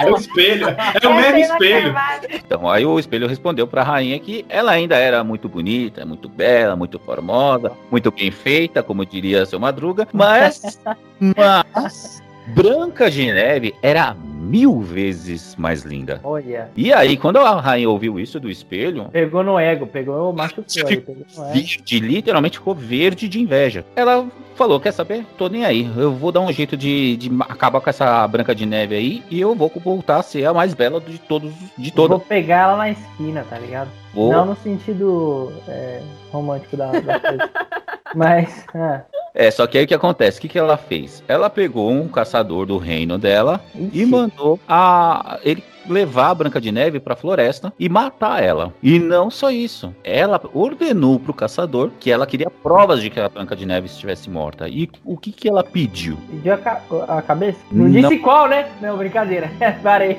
É 0.00 0.10
o 0.10 0.16
espelho. 0.16 0.68
É 0.68 1.06
o 1.06 1.14
mesmo 1.14 1.38
espelho. 1.38 1.94
Então, 2.30 2.68
aí 2.68 2.84
o 2.84 2.98
espelho 2.98 3.28
respondeu 3.28 3.66
pra 3.66 3.82
rainha 3.82 4.18
que 4.18 4.44
ela 4.48 4.72
ainda 4.72 4.96
era 4.96 5.22
muito 5.24 5.48
bonita, 5.48 6.04
muito 6.04 6.28
bela, 6.28 6.76
muito 6.76 6.98
formosa, 6.98 7.72
muito 7.90 8.10
bem 8.10 8.30
feita, 8.30 8.82
como 8.82 9.04
diria 9.04 9.46
seu 9.46 9.60
Madruga, 9.60 10.08
mas, 10.12 10.78
mas 11.36 12.22
Branca 12.48 13.10
de 13.10 13.32
Neve 13.32 13.74
era 13.82 14.16
mil 14.50 14.80
vezes 14.80 15.54
mais 15.56 15.82
linda. 15.82 16.20
Olha. 16.24 16.68
E 16.76 16.92
aí, 16.92 17.16
quando 17.16 17.38
a 17.38 17.60
rainha 17.60 17.88
ouviu 17.88 18.18
isso 18.18 18.40
do 18.40 18.50
espelho, 18.50 19.04
Pegou 19.12 19.42
no 19.42 19.58
ego, 19.58 19.86
pegou 19.86 20.30
o 20.30 20.36
machucou 20.36 20.64
aí. 20.88 20.96
Pegou 21.00 21.16
no 21.36 21.44
ego. 21.44 21.52
verde, 21.54 22.00
literalmente 22.00 22.58
ficou 22.58 22.74
verde 22.74 23.28
de 23.28 23.40
inveja. 23.40 23.84
Ela 23.94 24.26
falou: 24.56 24.80
Quer 24.80 24.92
saber? 24.92 25.24
Tô 25.38 25.48
nem 25.48 25.64
aí. 25.64 25.90
Eu 25.96 26.12
vou 26.12 26.32
dar 26.32 26.40
um 26.40 26.52
jeito 26.52 26.76
de, 26.76 27.16
de 27.16 27.30
acabar 27.48 27.80
com 27.80 27.88
essa 27.90 28.26
Branca 28.26 28.54
de 28.54 28.66
Neve 28.66 28.94
aí 28.94 29.22
e 29.30 29.40
eu 29.40 29.54
vou 29.54 29.70
voltar 29.82 30.18
a 30.18 30.22
ser 30.22 30.44
a 30.46 30.52
mais 30.54 30.74
bela 30.74 31.00
de 31.00 31.18
todos, 31.18 31.52
de 31.78 31.90
todas. 31.92 32.18
Vou 32.18 32.26
pegar 32.26 32.58
ela 32.64 32.76
na 32.76 32.90
esquina, 32.90 33.44
tá 33.48 33.58
ligado? 33.58 33.88
Vou- 34.12 34.32
Não 34.32 34.44
no 34.46 34.56
sentido 34.56 35.52
é, 35.68 36.00
romântico 36.32 36.76
da, 36.76 36.90
da 36.92 37.20
coisa. 37.20 37.50
Mas, 38.14 38.64
ah, 38.74 39.02
É, 39.34 39.50
só 39.50 39.66
que 39.66 39.78
aí 39.78 39.84
o 39.84 39.86
que 39.86 39.94
acontece? 39.94 40.38
O 40.38 40.40
que, 40.40 40.48
que 40.48 40.58
ela 40.58 40.76
fez? 40.76 41.22
Ela 41.28 41.48
pegou 41.48 41.90
um 41.90 42.08
caçador 42.08 42.66
do 42.66 42.78
reino 42.78 43.18
dela 43.18 43.60
e 43.92 44.04
mandou 44.04 44.58
a 44.68 45.38
ele 45.44 45.62
levar 45.88 46.30
a 46.30 46.34
Branca 46.34 46.60
de 46.60 46.70
Neve 46.70 47.00
pra 47.00 47.16
floresta 47.16 47.72
e 47.78 47.88
matar 47.88 48.42
ela. 48.42 48.72
E 48.82 48.98
não 48.98 49.30
só 49.30 49.50
isso. 49.50 49.94
Ela 50.04 50.40
ordenou 50.54 51.18
pro 51.18 51.32
caçador 51.34 51.90
que 51.98 52.10
ela 52.10 52.26
queria 52.26 52.50
provas 52.50 53.00
de 53.00 53.10
que 53.10 53.18
a 53.20 53.28
Branca 53.28 53.56
de 53.56 53.66
Neve 53.66 53.86
estivesse 53.86 54.28
morta. 54.30 54.68
E 54.68 54.88
o 55.04 55.16
que, 55.16 55.32
que 55.32 55.48
ela 55.48 55.64
pediu? 55.64 56.16
pediu 56.30 56.54
a, 56.54 56.58
ca- 56.58 56.82
a 57.08 57.22
cabeça? 57.22 57.58
Não, 57.72 57.86
Não. 57.88 57.90
disse 58.08 58.18
qual, 58.18 58.48
né? 58.48 58.68
Não, 58.80 58.96
brincadeira. 58.96 59.50
parei. 59.82 60.18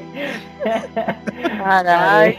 Caralho. 1.57 2.37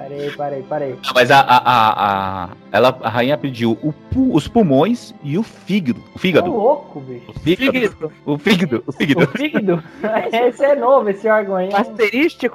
Parei, 0.00 0.30
parei, 0.32 0.62
parei. 0.62 0.96
Ah, 1.06 1.12
Mas 1.14 1.30
a, 1.30 1.40
a, 1.40 1.56
a, 1.58 2.44
a- 2.44 2.48
ela, 2.72 2.98
a 3.02 3.08
rainha 3.10 3.36
pediu 3.36 3.78
o 3.82 3.92
pu- 3.92 4.34
os 4.34 4.48
pulmões 4.48 5.14
e 5.22 5.36
o 5.36 5.42
fígado. 5.42 6.02
O 6.14 6.18
fígado. 6.18 6.50
louco, 6.50 7.00
bicho. 7.00 7.30
O 7.30 7.38
fígado. 7.38 8.12
O 8.24 8.38
fígado. 8.38 8.84
O 8.86 8.90
O 8.90 8.92
fígado. 8.92 9.26
fígado? 9.36 9.84
Esse 10.32 10.64
é 10.64 10.74
novo, 10.74 11.10
esse 11.10 11.28
órgão 11.28 11.56
aí. 11.56 11.68
Asterístico? 11.72 12.49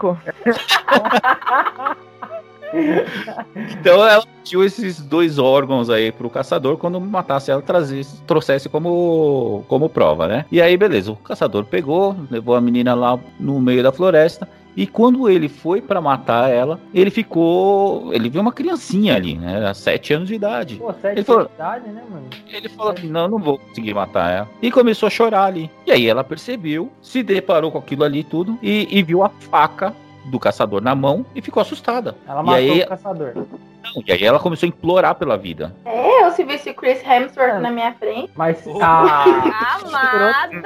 Então 3.80 4.06
ela 4.06 4.26
pediu 4.44 4.64
esses 4.64 5.00
dois 5.00 5.40
órgãos 5.40 5.90
aí 5.90 6.12
pro 6.12 6.30
caçador 6.30 6.78
quando 6.78 7.00
matasse 7.00 7.50
ela, 7.50 7.62
trazesse, 7.62 8.22
trouxesse 8.24 8.68
como, 8.68 9.64
como 9.68 9.88
prova, 9.88 10.28
né? 10.28 10.46
E 10.52 10.62
aí, 10.62 10.76
beleza, 10.76 11.12
o 11.12 11.16
caçador 11.16 11.64
pegou, 11.66 12.16
levou 12.30 12.56
a 12.56 12.62
menina 12.62 12.94
lá 12.94 13.18
no 13.40 13.62
meio 13.62 13.82
da 13.82 13.92
floresta. 13.92 14.48
E 14.76 14.86
quando 14.86 15.30
ele 15.30 15.48
foi 15.48 15.82
pra 15.82 16.02
matar 16.02 16.50
ela, 16.50 16.80
ele 16.94 17.10
ficou. 17.10 18.14
Ele 18.14 18.30
viu 18.30 18.42
uma 18.42 18.52
criancinha 18.52 19.16
ali, 19.16 19.38
né? 19.38 19.56
Era 19.56 19.74
sete 19.74 20.14
anos 20.14 20.28
de 20.28 20.36
idade. 20.36 20.76
Pô, 20.76 20.92
sete 20.94 21.18
Ele 21.20 21.24
falou- 21.24 21.46
de 21.46 21.54
idade, 21.54 21.90
né, 21.90 22.04
mano? 22.10 22.26
Ele 22.52 22.70
falou 22.70 22.92
assim: 22.94 23.08
não, 23.08 23.28
não 23.28 23.40
vou 23.40 23.58
conseguir 23.58 23.94
matar 23.94 24.32
ela. 24.32 24.50
E 24.62 24.70
começou 24.72 25.08
a 25.08 25.10
chorar 25.10 25.46
ali. 25.46 25.70
E 25.86 25.92
aí 25.92 26.08
ela 26.08 26.24
percebeu, 26.24 26.92
se 27.02 27.24
deparou 27.24 27.72
com 27.72 27.78
aquilo 27.78 28.04
ali 28.04 28.24
tudo 28.24 28.58
e, 28.62 28.88
e 28.92 29.02
viu 29.02 29.24
a 29.24 29.30
faca 29.30 29.94
do 30.26 30.40
caçador 30.40 30.82
na 30.82 30.96
mão 30.96 31.26
e 31.36 31.42
ficou 31.42 31.62
assustada. 31.62 32.16
Ela 32.28 32.42
e 32.42 32.44
matou 32.46 32.54
aí, 32.60 32.82
o 32.82 32.88
caçador. 32.88 33.32
não, 33.36 34.04
e 34.06 34.12
aí 34.12 34.24
ela 34.24 34.40
começou 34.40 34.66
a 34.68 34.70
implorar 34.70 35.16
pela 35.16 35.38
vida. 35.38 35.74
É, 35.86 36.24
eu 36.26 36.32
se 36.32 36.44
visse 36.44 36.70
o 36.70 36.74
Chris 36.74 37.02
Hemsworth 37.06 37.60
na 37.62 37.70
minha 37.72 37.94
frente. 37.94 38.32
Mas. 38.36 38.64
Ah, 38.82 39.78
Amada! 39.84 40.62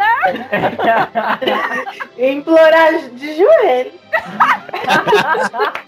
Implorar 2.18 2.94
de 3.14 3.36
joelho. 3.38 3.92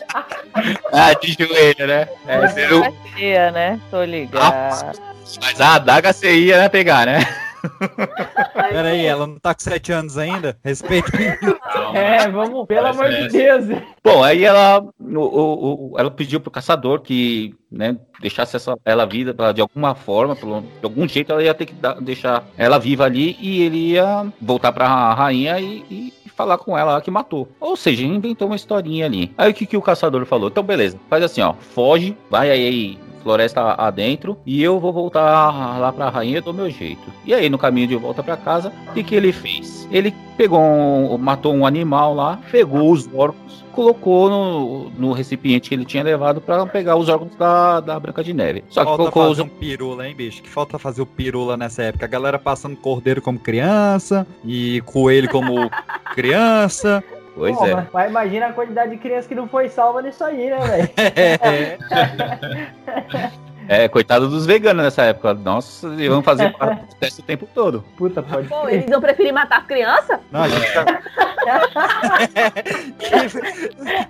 Ah, 0.94 1.14
de 1.14 1.32
joelho, 1.34 1.88
né? 1.88 2.08
É, 2.28 2.48
você 2.48 2.68
não- 2.68 2.82
Batia, 2.82 3.52
né? 3.52 3.80
Tô 3.90 4.04
ligado. 4.04 5.00
Mas 5.42 5.62
a 5.62 5.76
adaga 5.76 6.12
você 6.12 6.36
ia 6.38 6.58
né, 6.58 6.68
pegar, 6.70 7.06
né? 7.06 7.20
Pera 8.70 8.90
aí, 8.90 9.06
ela 9.06 9.28
não 9.28 9.38
tá 9.40 9.54
com 9.54 9.62
7 9.62 9.92
anos 9.92 10.18
ainda? 10.18 10.58
Respeita. 10.64 11.12
É, 11.94 12.30
vamos, 12.30 12.66
pelo 12.68 12.88
amor 12.88 13.10
de. 13.10 13.28
Deus. 13.28 13.66
Bom, 14.02 14.24
aí 14.24 14.46
ela, 14.46 14.80
o- 14.80 15.20
o- 15.20 15.92
o- 15.94 16.00
ela 16.00 16.10
pediu 16.10 16.40
pro 16.40 16.50
caçador 16.50 17.02
que 17.02 17.54
né, 17.70 17.98
deixasse 18.22 18.56
essa, 18.56 18.78
ela 18.86 19.06
viva 19.06 19.34
pra- 19.34 19.52
de 19.52 19.60
alguma 19.60 19.94
forma, 19.94 20.34
pelo- 20.36 20.62
de 20.62 20.84
algum 20.84 21.06
jeito 21.08 21.32
ela 21.34 21.44
ia 21.44 21.54
ter 21.54 21.66
que 21.66 21.74
dar- 21.74 22.00
deixar 22.00 22.46
ela 22.58 22.78
viva 22.80 23.04
ali 23.04 23.36
e 23.42 23.62
ele 23.64 23.78
ia 23.92 24.26
voltar 24.42 24.72
pra 24.72 25.14
rainha 25.14 25.60
e, 25.60 25.84
e 25.90 26.14
falar 26.30 26.58
com 26.60 26.78
ela 26.78 27.02
que 27.02 27.12
matou. 27.12 27.50
Ou 27.60 27.76
seja, 27.76 28.06
inventou 28.06 28.48
uma 28.48 28.56
historinha 28.56 29.06
ali. 29.06 29.34
Aí 29.38 29.52
o 29.52 29.54
que, 29.54 29.66
que 29.66 29.76
o 29.78 29.82
caçador 29.82 30.26
falou? 30.26 30.48
Então, 30.48 30.64
beleza, 30.64 30.98
faz 31.10 31.24
assim, 31.24 31.42
ó, 31.42 31.54
foge, 31.54 32.16
vai 32.30 32.50
aí 32.52 32.98
floresta 33.22 33.76
adentro 33.78 34.38
e 34.46 34.62
eu 34.62 34.80
vou 34.80 34.92
voltar 34.92 35.80
lá 35.80 35.92
pra 35.92 36.10
rainha 36.10 36.42
do 36.42 36.54
meu 36.54 36.70
jeito. 36.70 37.02
E 37.26 37.34
aí, 37.34 37.50
no 37.50 37.58
caminho 37.58 37.88
de 37.88 37.96
volta 37.96 38.22
pra 38.22 38.38
casa, 38.38 38.72
o 38.90 38.94
que, 38.94 39.04
que 39.04 39.16
ele 39.16 39.32
fez? 39.32 39.88
Ele 39.92 40.14
pegou, 40.38 40.60
um, 40.60 41.18
matou 41.18 41.54
um 41.54 41.66
animal 41.66 42.14
lá, 42.14 42.40
pegou 42.52 42.92
os 42.92 43.08
órgãos, 43.14 43.64
colocou 43.72 44.30
no, 44.30 44.90
no 44.92 45.12
recipiente 45.12 45.70
que 45.70 45.76
ele 45.76 45.86
tinha 45.86 46.04
levado 46.04 46.42
pra 46.42 46.66
pegar 46.66 46.96
os 46.96 47.10
órgãos 47.10 47.36
da, 47.36 47.80
da 47.80 48.00
Branca 48.00 48.24
de 48.24 48.34
Neve. 48.34 48.64
Só 48.70 48.82
que 48.82 48.86
Falta 48.86 48.98
colocou 48.98 49.24
os 49.24 49.38
fazer 49.38 49.42
um 49.44 49.50
pirula, 49.50 50.08
hein, 50.08 50.16
bicho? 50.16 50.42
Que 50.42 50.50
falta 50.50 50.80
fazer 50.80 51.02
o 51.02 51.06
pirula 51.06 51.58
nessa 51.58 51.84
época. 51.84 52.06
A 52.06 52.10
galera 52.10 52.40
passando 52.40 52.76
cordeiro 52.76 53.22
como 53.22 53.40
criança 53.40 54.26
e 54.44 54.82
coelho 54.86 55.30
como 55.30 55.70
criança. 56.16 57.04
Pois 57.42 57.58
Pô, 57.58 57.66
é. 57.66 57.74
mas- 57.74 57.88
mas 57.92 58.10
imagina 58.12 58.46
a 58.46 58.54
quantidade 58.54 58.92
de 58.92 58.98
criança 58.98 59.28
que 59.28 59.34
não 59.34 59.48
foi 59.48 59.68
salva 59.68 60.00
nisso 60.00 60.24
aí, 60.24 60.52
né, 60.52 60.60
velho? 60.60 60.90
É, 63.72 63.88
coitado 63.88 64.28
dos 64.28 64.46
veganos 64.46 64.84
nessa 64.84 65.04
época. 65.04 65.34
Nossa, 65.34 65.88
eles 65.88 66.10
vão 66.10 66.22
fazer 66.22 66.54
teste 67.00 67.22
o 67.22 67.24
tempo 67.24 67.48
todo. 67.56 67.82
Puta, 67.96 68.22
pode 68.22 68.50
Pô, 68.50 68.68
eles 68.68 68.86
iam 68.86 69.00
preferir 69.00 69.32
matar 69.32 69.60
as 69.60 69.66
crianças? 69.66 70.20
Não, 70.30 70.44
a 70.44 70.50
gente 70.50 70.74
tá... 70.74 70.86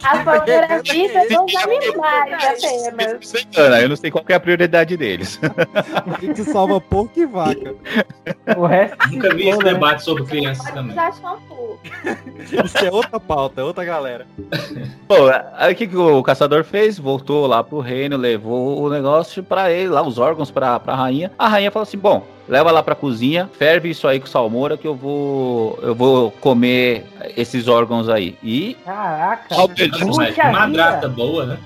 A 0.03 0.24
favorita 0.24 1.28
são 1.30 1.45
os 1.45 1.55
animais 1.55 2.43
apenas. 2.43 3.32
Vegana, 3.32 3.82
eu 3.82 3.89
não 3.89 3.95
sei 3.95 4.12
qual 4.12 4.24
que 4.24 4.34
é 4.34 4.36
a 4.36 4.39
prioridade 4.39 4.97
deles. 4.97 5.39
A 5.45 6.20
gente 6.20 6.43
salva 6.43 6.82
porco 6.82 7.20
e 7.20 7.26
vaca. 7.26 7.76
O 8.57 8.66
resto. 8.66 8.97
Nunca 9.09 9.34
vi 9.36 9.49
esse 9.49 9.64
debate 9.64 10.03
sobre 10.03 10.26
crianças 10.26 10.70
também. 10.72 10.95
Isso 12.66 12.78
é 12.80 12.91
outra 12.91 13.20
pauta, 13.20 13.62
é 13.62 13.64
outra 13.64 13.86
galera. 13.86 14.28
Bom, 15.07 15.30
aí 15.53 15.74
o 15.74 15.76
que, 15.76 15.88
que 15.88 15.97
o 15.97 16.22
caçador 16.24 16.64
fez? 16.64 16.99
Voltou 16.99 17.47
lá 17.47 17.64
pro 17.64 17.80
reino, 17.80 18.18
levou 18.18 18.82
o 18.82 18.89
negócio 18.89 19.43
pra 19.51 19.69
ele, 19.69 19.89
lá 19.89 20.01
os 20.01 20.17
órgãos 20.17 20.49
pra, 20.49 20.79
pra 20.79 20.95
rainha. 20.95 21.29
A 21.37 21.49
rainha 21.49 21.69
falou 21.69 21.83
assim: 21.83 21.97
bom, 21.97 22.25
leva 22.47 22.71
lá 22.71 22.81
pra 22.81 22.95
cozinha, 22.95 23.49
ferve 23.59 23.89
isso 23.89 24.07
aí 24.07 24.17
com 24.17 24.25
salmoura 24.25 24.77
que 24.77 24.87
eu 24.87 24.95
vou 24.95 25.77
eu 25.81 25.93
vou 25.93 26.31
comer 26.31 27.05
esses 27.35 27.67
órgãos 27.67 28.07
aí. 28.07 28.37
E, 28.41 28.77
Caraca. 28.85 29.53
Vida. 31.01 31.09
boa, 31.09 31.45
né? 31.45 31.57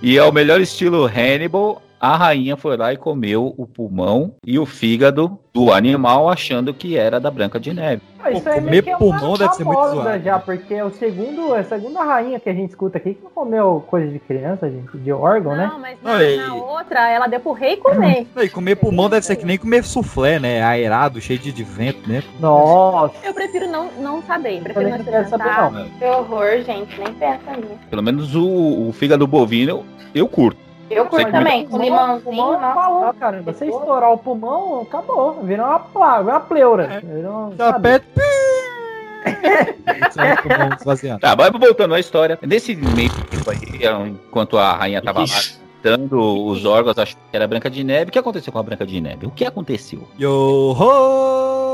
E 0.00 0.16
ao 0.16 0.30
melhor 0.30 0.60
estilo 0.60 1.06
Hannibal, 1.06 1.82
a 2.02 2.16
rainha 2.16 2.56
foi 2.56 2.76
lá 2.76 2.92
e 2.92 2.96
comeu 2.96 3.54
o 3.56 3.64
pulmão 3.64 4.34
e 4.44 4.58
o 4.58 4.66
fígado 4.66 5.38
do 5.54 5.72
animal, 5.72 6.28
achando 6.28 6.74
que 6.74 6.96
era 6.96 7.20
da 7.20 7.30
Branca 7.30 7.60
de 7.60 7.72
Neve. 7.72 8.02
Ah, 8.18 8.32
Isso 8.32 8.42
Pô, 8.42 8.50
comer 8.50 8.70
meio 8.70 8.82
que 8.82 8.90
é 8.90 8.96
pulmão 8.96 9.36
deve 9.36 9.54
ser 9.54 9.64
muito 9.64 9.88
zoado. 9.90 10.24
já, 10.24 10.38
porque 10.40 10.74
é 10.74 10.84
o 10.84 10.90
segundo, 10.90 11.54
é 11.54 11.60
a 11.60 11.64
segunda 11.64 12.02
rainha 12.02 12.40
que 12.40 12.48
a 12.48 12.54
gente 12.54 12.70
escuta 12.70 12.98
aqui 12.98 13.14
que 13.14 13.22
não 13.22 13.30
comeu 13.30 13.84
coisa 13.86 14.10
de 14.10 14.18
criança, 14.18 14.68
gente, 14.68 14.98
de 14.98 15.12
órgão, 15.12 15.54
né? 15.54 15.70
Não, 15.72 15.78
mas 15.78 15.96
na, 16.02 16.54
outra, 16.54 17.08
ela 17.08 17.28
deu 17.28 17.38
pro 17.38 17.52
rei 17.52 17.76
comer. 17.76 18.26
E 18.42 18.48
comer 18.48 18.74
pulmão 18.74 19.08
deve 19.08 19.24
ser 19.24 19.36
que 19.36 19.46
nem 19.46 19.56
comer 19.56 19.84
soufflé, 19.84 20.40
né? 20.40 20.60
Aerado, 20.60 21.20
cheio 21.20 21.38
de, 21.38 21.52
de 21.52 21.62
vento, 21.62 22.08
né? 22.08 22.24
Nossa. 22.40 23.14
Eu 23.22 23.32
prefiro 23.32 23.68
não, 23.68 23.92
não 24.00 24.20
saber. 24.22 24.60
Prefiro 24.60 24.88
não 24.90 24.98
não 24.98 25.28
saber, 25.28 25.72
não. 25.72 25.88
Que 25.90 26.04
horror, 26.04 26.62
gente. 26.62 26.98
Nem 26.98 27.14
pensa 27.14 27.56
nisso. 27.56 27.78
Pelo 27.88 28.02
menos 28.02 28.34
o, 28.34 28.88
o 28.88 28.92
fígado 28.92 29.24
bovino 29.24 29.84
eu 30.12 30.26
curto. 30.26 30.71
Eu 30.90 31.06
curto 31.06 31.30
também. 31.30 31.64
Com 31.64 31.78
Pulmão, 31.78 31.84
limãozinho, 31.84 32.22
pulmão 32.22 32.52
nossa. 32.60 32.74
falou, 32.74 33.14
cara. 33.14 33.42
Você 33.42 33.66
estourar 33.66 34.12
o 34.12 34.18
pulmão, 34.18 34.82
acabou. 34.82 35.42
Virou 35.42 35.66
uma 35.66 35.78
plaga, 35.78 36.30
uma 36.30 36.40
pleura. 36.40 37.00
Virou, 37.02 37.54
Já 37.56 37.72
sabe? 37.72 38.02
Tá, 41.20 41.36
mas 41.36 41.50
voltando 41.52 41.94
à 41.94 42.00
história. 42.00 42.38
Nesse 42.42 42.74
meio 42.74 43.10
tempo 43.30 43.50
aí, 43.50 44.08
enquanto 44.08 44.58
a 44.58 44.72
rainha 44.74 45.00
tava 45.00 45.20
lá 45.20 45.26
dando 45.82 46.46
os 46.46 46.64
órgãos, 46.64 46.98
achando 46.98 47.18
que 47.30 47.36
era 47.36 47.46
Branca 47.46 47.68
de 47.70 47.82
Neve, 47.82 48.08
o 48.08 48.12
que 48.12 48.18
aconteceu 48.18 48.52
com 48.52 48.58
a 48.58 48.62
Branca 48.62 48.86
de 48.86 49.00
Neve? 49.00 49.26
O 49.26 49.30
que 49.30 49.44
aconteceu? 49.44 50.06
Yo 50.18 50.76
ho! 50.78 51.71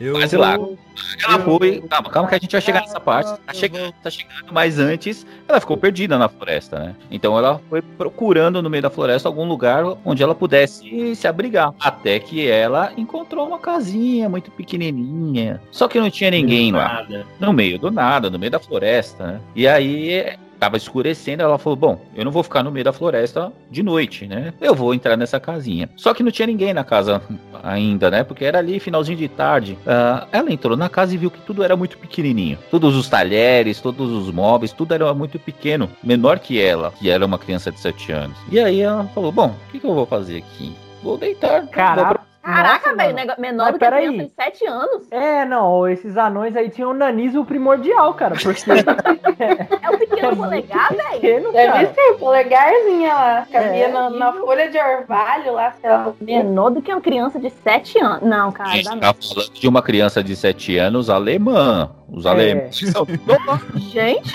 Eu 0.00 0.14
Quase 0.14 0.34
lá. 0.36 0.56
vou- 0.56 0.78
Ela 1.22 1.38
foi. 1.40 1.80
Calma, 1.82 2.08
calma 2.10 2.28
que 2.28 2.34
a 2.34 2.38
gente 2.38 2.52
vai 2.52 2.60
chegar 2.60 2.80
nessa 2.80 2.98
parte. 2.98 3.38
Tá 3.44 3.52
chegando, 3.52 3.92
tá 4.02 4.08
chegando, 4.10 4.46
mas 4.52 4.78
antes 4.78 5.26
ela 5.46 5.60
ficou 5.60 5.76
perdida 5.76 6.16
na 6.18 6.28
floresta, 6.28 6.78
né? 6.78 6.94
Então 7.10 7.36
ela 7.36 7.60
foi 7.68 7.82
procurando 7.82 8.62
no 8.62 8.70
meio 8.70 8.82
da 8.82 8.88
floresta 8.90 9.28
algum 9.28 9.44
lugar 9.46 9.84
onde 10.04 10.22
ela 10.22 10.34
pudesse 10.34 11.14
se 11.14 11.28
abrigar. 11.28 11.74
Até 11.78 12.18
que 12.18 12.48
ela 12.48 12.92
encontrou 12.96 13.46
uma 13.46 13.58
casinha 13.58 14.28
muito 14.28 14.50
pequenininha. 14.50 15.60
Só 15.70 15.86
que 15.86 16.00
não 16.00 16.10
tinha 16.10 16.30
ninguém 16.30 16.72
lá. 16.72 17.06
No 17.38 17.52
meio 17.52 17.78
do 17.78 17.90
nada, 17.90 18.30
no 18.30 18.38
meio 18.38 18.50
da 18.52 18.58
floresta, 18.58 19.26
né? 19.26 19.40
E 19.54 19.68
aí 19.68 20.34
tava 20.60 20.76
escurecendo, 20.76 21.42
ela 21.42 21.58
falou: 21.58 21.76
Bom, 21.76 22.00
eu 22.14 22.24
não 22.24 22.30
vou 22.30 22.42
ficar 22.42 22.62
no 22.62 22.70
meio 22.70 22.84
da 22.84 22.92
floresta 22.92 23.50
de 23.70 23.82
noite, 23.82 24.26
né? 24.26 24.52
Eu 24.60 24.74
vou 24.74 24.94
entrar 24.94 25.16
nessa 25.16 25.40
casinha. 25.40 25.88
Só 25.96 26.12
que 26.12 26.22
não 26.22 26.30
tinha 26.30 26.46
ninguém 26.46 26.74
na 26.74 26.84
casa 26.84 27.22
ainda, 27.64 28.10
né? 28.10 28.22
Porque 28.22 28.44
era 28.44 28.58
ali 28.58 28.78
finalzinho 28.78 29.16
de 29.16 29.28
tarde. 29.28 29.78
Ah, 29.86 30.28
ela 30.30 30.52
entrou 30.52 30.76
na 30.76 30.88
casa 30.88 31.14
e 31.14 31.18
viu 31.18 31.30
que 31.30 31.40
tudo 31.40 31.64
era 31.64 31.74
muito 31.74 31.96
pequenininho. 31.96 32.58
Todos 32.70 32.94
os 32.94 33.08
talheres, 33.08 33.80
todos 33.80 34.10
os 34.10 34.30
móveis, 34.30 34.72
tudo 34.72 34.92
era 34.92 35.12
muito 35.14 35.38
pequeno, 35.38 35.90
menor 36.04 36.38
que 36.38 36.60
ela, 36.60 36.92
que 36.92 37.08
era 37.08 37.24
uma 37.24 37.38
criança 37.38 37.72
de 37.72 37.80
7 37.80 38.12
anos. 38.12 38.36
E 38.52 38.60
aí 38.60 38.80
ela 38.82 39.04
falou: 39.14 39.32
Bom, 39.32 39.56
o 39.68 39.72
que, 39.72 39.80
que 39.80 39.86
eu 39.86 39.94
vou 39.94 40.06
fazer 40.06 40.38
aqui? 40.38 40.74
Vou 41.02 41.16
deitar. 41.16 41.66
Caraca. 41.68 42.29
Caraca, 42.42 42.94
velho, 42.96 43.14
menor 43.38 43.64
Mas 43.64 43.72
do 43.74 43.78
que 43.78 43.84
a 43.84 43.90
criança 43.92 44.24
de 44.24 44.32
7 44.34 44.66
anos. 44.66 45.02
É, 45.10 45.44
não, 45.44 45.86
esses 45.86 46.16
anões 46.16 46.56
aí 46.56 46.70
tinham 46.70 46.94
nanismo 46.94 47.44
primordial, 47.44 48.14
cara. 48.14 48.34
Porque 48.34 48.62
É 49.82 49.90
o 49.90 49.98
pequeno 49.98 50.36
polegar, 50.36 50.88
velho. 50.94 51.52
Deve 51.52 51.66
cara. 51.72 51.94
ser, 51.94 52.14
polegarzinha 52.18 53.14
lá. 53.14 53.46
Cabia 53.50 53.84
É, 53.86 53.92
na, 53.92 54.10
na 54.10 54.32
folha 54.32 54.70
de 54.70 54.78
orvalho 54.78 55.52
lá, 55.52 55.72
sei 55.80 55.90
lá. 55.90 56.12
Menor 56.20 56.70
do 56.70 56.80
que 56.82 56.90
uma 56.92 57.00
criança 57.00 57.38
de 57.38 57.50
7 57.50 57.98
anos. 58.02 58.22
Não, 58.28 58.50
cara, 58.52 58.70
Gente, 58.70 58.84
dá 58.84 58.90
não. 58.94 59.00
tá 59.00 59.14
falando 59.14 59.52
de 59.52 59.68
uma 59.68 59.82
criança 59.82 60.22
de 60.24 60.34
7 60.34 60.78
anos 60.78 61.10
alemã. 61.10 61.90
Os 62.12 62.26
É. 62.26 62.30
alemães 62.30 62.76
são 62.90 63.06
Gente, 63.76 64.32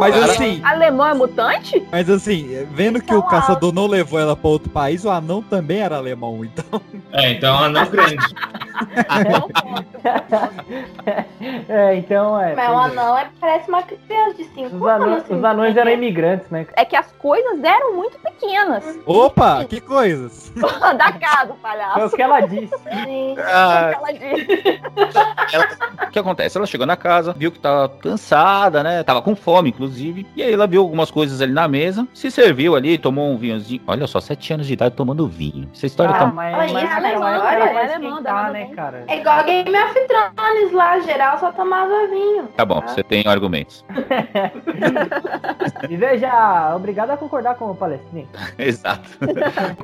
Mas 0.00 0.16
assim, 0.22 0.60
alemão 0.64 1.06
é 1.06 1.14
mutante? 1.14 1.86
mas 1.92 2.10
assim, 2.10 2.66
vendo 2.72 3.00
que 3.00 3.14
o 3.14 3.22
caçador 3.22 3.72
não 3.72 3.86
levou 3.86 4.18
ela 4.18 4.34
pra 4.36 4.48
outro 4.50 4.68
país, 4.68 5.04
o 5.04 5.10
anão 5.10 5.40
também 5.42 5.78
era 5.78 5.96
alemão, 5.96 6.37
então. 6.44 6.80
É, 7.12 7.32
então 7.32 7.62
é 7.62 7.66
anão 7.66 7.86
grande. 7.90 8.26
É, 11.68 11.96
então 11.96 12.40
é. 12.40 12.54
Mas 12.54 12.70
um 12.70 12.80
é. 12.80 12.84
anão 12.84 13.18
é, 13.18 13.28
parece 13.40 13.68
uma 13.68 13.82
criança 13.82 14.34
de 14.36 14.44
5 14.44 14.76
Os 14.76 14.82
anões, 14.82 15.24
os 15.30 15.44
anões 15.44 15.76
eram 15.76 15.90
imigrantes, 15.90 16.48
né? 16.50 16.66
É 16.76 16.84
que 16.84 16.96
as 16.96 17.10
coisas 17.12 17.62
eram 17.62 17.94
muito 17.96 18.18
pequenas. 18.18 18.98
Opa, 19.06 19.64
que 19.64 19.80
coisas. 19.80 20.52
da 20.96 21.12
casa, 21.12 21.54
palhaço. 21.62 21.94
Foi 21.94 22.06
o 22.06 22.10
que 22.10 22.22
ela 22.22 22.40
disse. 22.40 22.74
Sim, 23.04 23.36
Ah. 23.38 23.92
Ela 23.94 24.12
disse. 24.12 24.80
O 26.08 26.10
que 26.10 26.18
acontece? 26.18 26.56
Ela 26.56 26.66
chegou 26.66 26.86
na 26.86 26.96
casa, 26.96 27.34
viu 27.34 27.52
que 27.52 27.58
tava 27.58 27.88
cansada, 27.88 28.82
né? 28.82 29.02
Tava 29.02 29.20
com 29.20 29.36
fome, 29.36 29.68
inclusive. 29.68 30.26
E 30.34 30.42
aí 30.42 30.52
ela 30.52 30.66
viu 30.66 30.80
algumas 30.80 31.10
coisas 31.10 31.40
ali 31.42 31.52
na 31.52 31.68
mesa, 31.68 32.08
se 32.14 32.30
serviu 32.30 32.74
ali, 32.74 32.96
tomou 32.96 33.30
um 33.30 33.36
vinhozinho. 33.36 33.82
Olha 33.86 34.06
só, 34.06 34.18
sete 34.20 34.52
anos 34.54 34.66
de 34.66 34.72
idade 34.72 34.94
tomando 34.94 35.28
vinho. 35.28 35.68
Essa 35.74 35.86
história 35.86 36.14
Ah, 36.14 36.18
tá. 36.20 36.26
mas, 36.26 36.56
mas 36.56 36.70
isso, 36.72 36.74
naquela 36.80 37.08
alemão, 37.08 37.28
época 37.28 37.52
era 37.52 37.64
olha, 37.64 37.72
pra 37.72 38.48
cara? 38.74 39.04
É 39.08 39.20
igual 39.20 39.44
Game 39.44 39.70
of 39.70 39.94
Thrones 40.06 40.72
lá, 40.72 40.98
geral 41.00 41.38
só 41.38 41.52
tomava 41.52 42.06
vinho. 42.08 42.48
Tá 42.56 42.64
bom, 42.64 42.80
você 42.80 43.02
tem 43.02 43.24
argumentos. 43.26 43.84
E 45.88 45.96
veja, 45.96 46.74
obrigado 46.74 47.10
a 47.10 47.16
concordar 47.16 47.54
com 47.54 47.70
o 47.70 47.74
palestrinho. 47.74 48.28
Exato. 48.58 49.08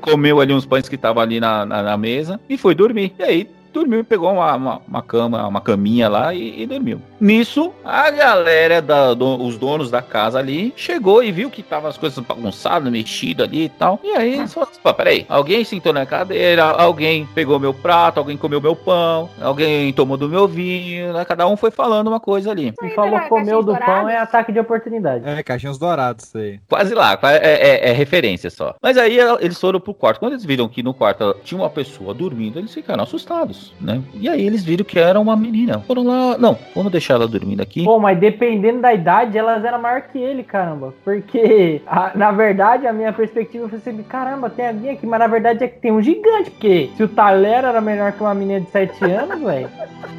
Comeu 0.00 0.40
ali 0.40 0.52
uns 0.52 0.66
pães 0.66 0.88
que 0.88 0.96
estavam 0.96 1.22
ali 1.22 1.40
na, 1.40 1.64
na, 1.64 1.82
na 1.82 1.96
mesa 1.96 2.40
e 2.48 2.58
foi 2.58 2.74
dormir. 2.74 3.14
E 3.18 3.22
aí 3.22 3.50
dormiu 3.74 4.00
e 4.00 4.04
pegou 4.04 4.32
uma, 4.32 4.54
uma, 4.54 4.80
uma 4.88 5.02
cama, 5.02 5.46
uma 5.46 5.60
caminha 5.60 6.08
lá 6.08 6.32
e, 6.32 6.62
e 6.62 6.66
dormiu. 6.66 7.00
Nisso, 7.20 7.72
a 7.84 8.10
galera, 8.10 8.80
da, 8.80 9.12
do- 9.14 9.42
os 9.44 9.58
donos 9.58 9.90
da 9.90 10.00
casa 10.00 10.38
ali, 10.38 10.72
chegou 10.76 11.22
e 11.22 11.30
viu 11.32 11.50
que 11.50 11.62
tava 11.62 11.88
as 11.88 11.98
coisas 11.98 12.18
bagunçadas, 12.24 12.90
mexidas 12.90 13.46
ali 13.48 13.64
e 13.64 13.68
tal. 13.68 13.98
E 14.02 14.10
aí 14.10 14.34
eles 14.34 14.54
falaram 14.54 14.72
assim, 14.72 14.80
pô, 14.82 14.94
peraí, 14.94 15.26
alguém 15.28 15.64
sentou 15.64 15.92
na 15.92 16.06
cadeira, 16.06 16.64
alguém 16.64 17.26
pegou 17.34 17.58
meu 17.58 17.74
prato, 17.74 18.18
alguém 18.18 18.36
comeu 18.36 18.60
meu 18.60 18.76
pão, 18.76 19.28
alguém 19.40 19.92
tomou 19.92 20.16
do 20.16 20.28
meu 20.28 20.46
vinho, 20.46 21.12
né? 21.12 21.24
Cada 21.24 21.46
um 21.48 21.56
foi 21.56 21.70
falando 21.70 22.08
uma 22.08 22.20
coisa 22.20 22.50
ali. 22.50 22.72
Se 22.78 22.94
falou 22.94 23.18
comeu 23.28 23.62
do 23.62 23.72
pão 23.76 24.08
é 24.08 24.16
ataque 24.18 24.52
de 24.52 24.60
oportunidade. 24.60 25.26
É, 25.28 25.42
caixinhos 25.42 25.78
dourados, 25.78 26.26
isso 26.26 26.38
aí. 26.38 26.60
Quase 26.68 26.94
lá, 26.94 27.16
qua- 27.16 27.32
é, 27.32 27.38
é- 27.86 27.90
é 27.90 27.92
referência 27.92 28.50
só. 28.50 28.74
Mas 28.82 28.96
aí 28.96 29.18
eles 29.40 29.58
foram 29.58 29.80
pro 29.80 29.94
quarto. 29.94 30.20
Quando 30.20 30.32
eles 30.32 30.44
viram 30.44 30.68
que 30.68 30.82
no 30.82 30.92
quarto 30.94 31.34
tinha 31.42 31.60
uma 31.60 31.70
pessoa 31.70 32.12
dormindo, 32.14 32.58
eles 32.58 32.72
ficaram 32.72 33.02
assustados, 33.02 33.63
né? 33.80 34.02
E 34.14 34.28
aí 34.28 34.44
eles 34.46 34.64
viram 34.64 34.84
que 34.84 34.98
era 34.98 35.18
uma 35.20 35.36
menina. 35.36 35.78
Foram 35.80 36.04
lá, 36.04 36.36
não, 36.38 36.58
vamos 36.74 36.90
deixar 36.92 37.14
ela 37.14 37.28
dormindo 37.28 37.60
aqui. 37.60 37.84
Pô, 37.84 37.98
mas 37.98 38.18
dependendo 38.18 38.80
da 38.80 38.92
idade, 38.92 39.36
elas 39.38 39.64
eram 39.64 39.80
maior 39.80 40.02
que 40.02 40.18
ele, 40.18 40.42
caramba. 40.42 40.94
Porque, 41.04 41.80
a- 41.86 42.12
na 42.14 42.30
verdade, 42.32 42.86
a 42.86 42.92
minha 42.92 43.12
perspectiva 43.12 43.68
foi 43.68 43.78
assim, 43.78 44.02
caramba, 44.02 44.50
tem 44.50 44.68
alguém 44.68 44.90
aqui, 44.90 45.06
mas 45.06 45.20
na 45.20 45.26
verdade 45.26 45.64
é 45.64 45.68
que 45.68 45.78
tem 45.80 45.92
um 45.92 46.02
gigante. 46.02 46.50
Porque 46.50 46.90
se 46.96 47.02
o 47.02 47.08
Tyler 47.08 47.64
era 47.64 47.80
menor 47.80 48.12
que 48.12 48.22
uma 48.22 48.34
menina 48.34 48.60
de 48.60 48.70
7 48.70 49.04
anos, 49.04 49.40
velho. 49.40 49.68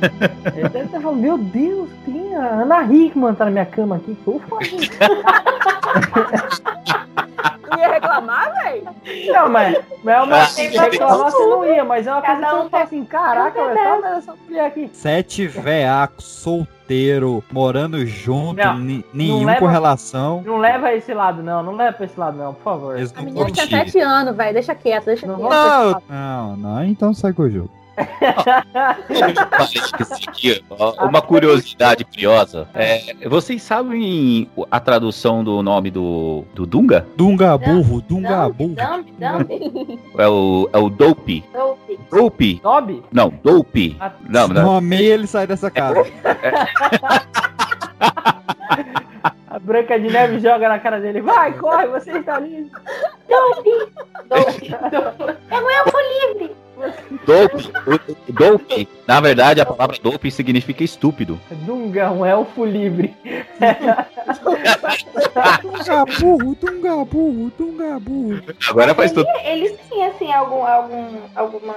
Ele 0.56 0.70
deve 0.70 0.86
estar 0.86 1.00
falando, 1.02 1.20
meu 1.22 1.38
Deus, 1.38 1.90
tem 2.06 2.36
a 2.36 2.62
Ana 2.62 2.84
Hickman 2.92 3.34
tá 3.34 3.46
na 3.46 3.52
minha 3.52 3.66
cama 3.66 3.98
aqui. 3.98 4.16
Não 7.70 7.80
ia 7.80 7.92
reclamar, 7.94 8.54
velho? 8.54 8.84
Não, 9.34 9.50
mas, 9.50 9.78
mas 10.04 10.16
é 10.16 10.22
uma 10.22 10.44
Ah, 10.44 10.48
tem 10.56 10.70
reclamar, 10.70 11.26
que- 11.26 11.32
você 11.32 11.46
não 11.46 11.66
ia, 11.66 11.84
mas 11.84 12.08
é 12.08 12.12
uma 12.12 12.22
coisa 12.22 12.36
que 12.36 12.42
Cada 12.42 12.56
um 12.56 12.64
você 12.64 12.70
fala 12.70 12.84
assim, 12.84 13.06
caraca, 13.06 13.64
velho, 13.64 13.76
tá 13.76 13.96
vendo 13.96 14.18
essa 14.18 14.34
mulher 14.48 14.66
aqui. 14.66 14.90
Sete 14.94 15.48
veacos, 15.48 16.26
solteiro, 16.26 17.44
morando 17.52 18.06
junto, 18.06 18.56
Não, 18.64 18.78
ni- 18.78 18.98
não 18.98 19.04
nenhum 19.14 19.46
leva- 19.46 19.60
com 19.60 19.66
relação. 19.68 20.42
Não 20.46 20.58
leva 20.58 20.94
esse 20.94 21.14
lado, 21.14 21.42
não. 21.44 21.64
Não 21.64 21.76
leva 21.76 21.94
pra 21.98 22.06
esse 22.06 22.20
lado, 22.20 22.38
não, 22.38 22.54
por 22.54 22.64
favor. 22.64 22.98
Eles 22.98 23.12
A 23.12 23.18
não 23.18 23.26
menina 23.26 23.46
tinha 23.52 23.68
curtiram. 23.68 23.86
7 23.86 24.00
anos, 24.00 24.36
velho. 24.36 24.54
Deixa 24.54 24.76
quieto, 24.76 25.06
deixa 25.06 25.26
quieto. 25.28 25.40
Não, 25.40 26.02
não, 26.10 26.58
não, 26.58 26.84
então 26.86 27.14
sai 27.14 27.34
com 27.34 27.44
o 27.44 27.50
jogo. 27.50 27.70
Uma 31.02 31.22
curiosidade 31.22 32.04
curiosa. 32.04 32.68
É, 32.74 33.14
vocês 33.28 33.62
sabem 33.62 34.50
a 34.70 34.80
tradução 34.80 35.44
do 35.44 35.62
nome 35.62 35.92
do, 35.92 36.44
do 36.54 36.66
Dunga? 36.66 37.06
Dunga 37.16 37.58
burro, 37.58 38.02
Dunga 38.02 38.50
burro. 38.50 38.76
É 40.18 40.28
o, 40.28 40.70
é 40.72 40.78
o 40.78 40.90
Dope. 40.90 41.44
Dope. 42.10 42.62
Dope? 42.64 43.04
Não, 43.12 43.34
Dope. 43.44 43.98
Não, 44.28 44.48
não. 44.48 44.64
Nomei 44.64 45.06
ele 45.06 45.28
sai 45.28 45.46
dessa 45.48 45.70
casa. 45.70 46.06
A 49.56 49.60
Branca 49.60 49.98
de 49.98 50.10
Neve 50.10 50.40
joga 50.40 50.68
na 50.68 50.78
cara 50.80 51.00
dele. 51.00 51.22
Vai, 51.22 51.54
corre, 51.54 51.88
você 51.88 52.12
está 52.12 52.38
livre. 52.40 52.70
Dope. 53.30 53.70
Dope. 54.28 54.70
Dope. 54.70 55.38
É 55.50 55.58
um 55.58 55.70
elfo 55.70 55.98
livre. 56.28 56.54
Dope. 57.26 57.72
Dope. 58.30 58.88
Na 59.08 59.20
verdade, 59.20 59.62
a 59.62 59.66
palavra 59.66 59.98
dope 60.02 60.30
significa 60.32 60.84
estúpido. 60.84 61.40
Dunga, 61.66 62.12
um 62.12 62.26
elfo 62.26 62.66
livre. 62.66 63.16
Dunga 65.62 66.06
burro, 66.20 66.56
Dunga 66.56 67.06
burro, 67.06 67.52
Dunga 67.58 68.00
burro. 68.00 68.42
Agora 68.70 68.94
faz 68.96 69.12
tudo. 69.12 69.28
Eles 69.44 69.78
têm, 69.90 70.06
assim, 70.06 70.32
algum, 70.32 70.64
algum, 70.66 71.18
alguma, 71.36 71.76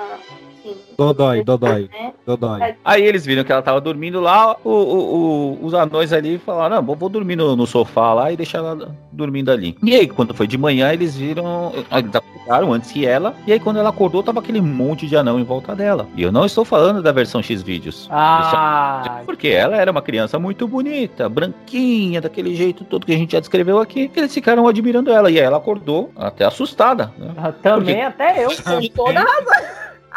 Dodói, 0.97 1.45
Dodói, 1.45 1.89
né? 1.93 2.13
Dodói. 2.27 2.75
Aí 2.85 3.03
eles 3.05 3.25
viram 3.25 3.45
que 3.45 3.53
ela 3.53 3.63
tava 3.63 3.81
dormindo 3.81 4.21
lá, 4.21 4.57
o- 4.65 4.69
o- 4.71 5.15
o- 5.63 5.67
os 5.67 5.75
anões 5.75 6.13
ali 6.13 6.39
falaram, 6.39 6.77
não, 6.77 6.83
vou, 6.83 6.97
vou 6.97 7.09
dormir 7.09 7.37
no, 7.37 7.55
no 7.55 7.67
sofá 7.67 8.13
lá 8.15 8.33
e 8.33 8.37
deixar 8.37 8.59
ela 8.59 8.95
dormindo 9.13 9.51
ali. 9.51 9.77
E 9.83 9.95
aí, 9.95 10.07
quando 10.09 10.35
foi 10.35 10.47
de 10.47 10.59
manhã, 10.59 10.93
eles 10.93 11.17
viram, 11.17 11.73
eles 11.75 12.15
acordaram 12.15 12.73
antes 12.73 12.91
que 12.93 13.07
ela, 13.07 13.35
e 13.47 13.53
aí 13.53 13.61
quando 13.61 13.79
ela 13.79 13.91
acordou, 13.91 14.23
tava 14.23 14.41
aquele 14.41 14.61
monte 14.61 15.07
de 15.07 15.17
anão 15.17 15.39
em 15.39 15.45
volta 15.45 15.75
dela. 15.77 16.07
E 16.17 16.23
eu 16.23 16.33
não 16.33 16.45
estou 16.45 16.65
falando 16.65 17.03
da 17.03 17.13
versão 17.13 17.43
X-Vídeos. 17.43 18.09
Ah, 18.11 19.21
Porque 19.25 19.49
ela 19.49 19.77
era 19.77 19.91
uma 19.91 20.03
criança 20.03 20.39
muito 20.39 20.67
bonita, 20.67 21.29
branquinha, 21.29 22.21
daquele 22.21 22.55
jeito 22.55 22.85
todo 22.85 23.07
que 23.07 23.13
a 23.13 23.17
gente 23.17 23.33
já 23.33 23.41
descreveu 23.41 23.79
aqui. 23.79 24.11
Eles 24.15 24.33
ficaram 24.35 24.67
admirando 24.67 25.11
ela. 25.13 25.31
E 25.31 25.39
aí 25.39 25.45
ela 25.45 25.57
acordou 25.59 26.11
até 26.17 26.45
assustada. 26.45 27.13
Né? 27.19 27.55
também 27.63 28.03
até 28.03 28.45
eu. 28.45 28.49
Com 28.51 28.81
toda 28.95 29.21
razão. 29.21 29.69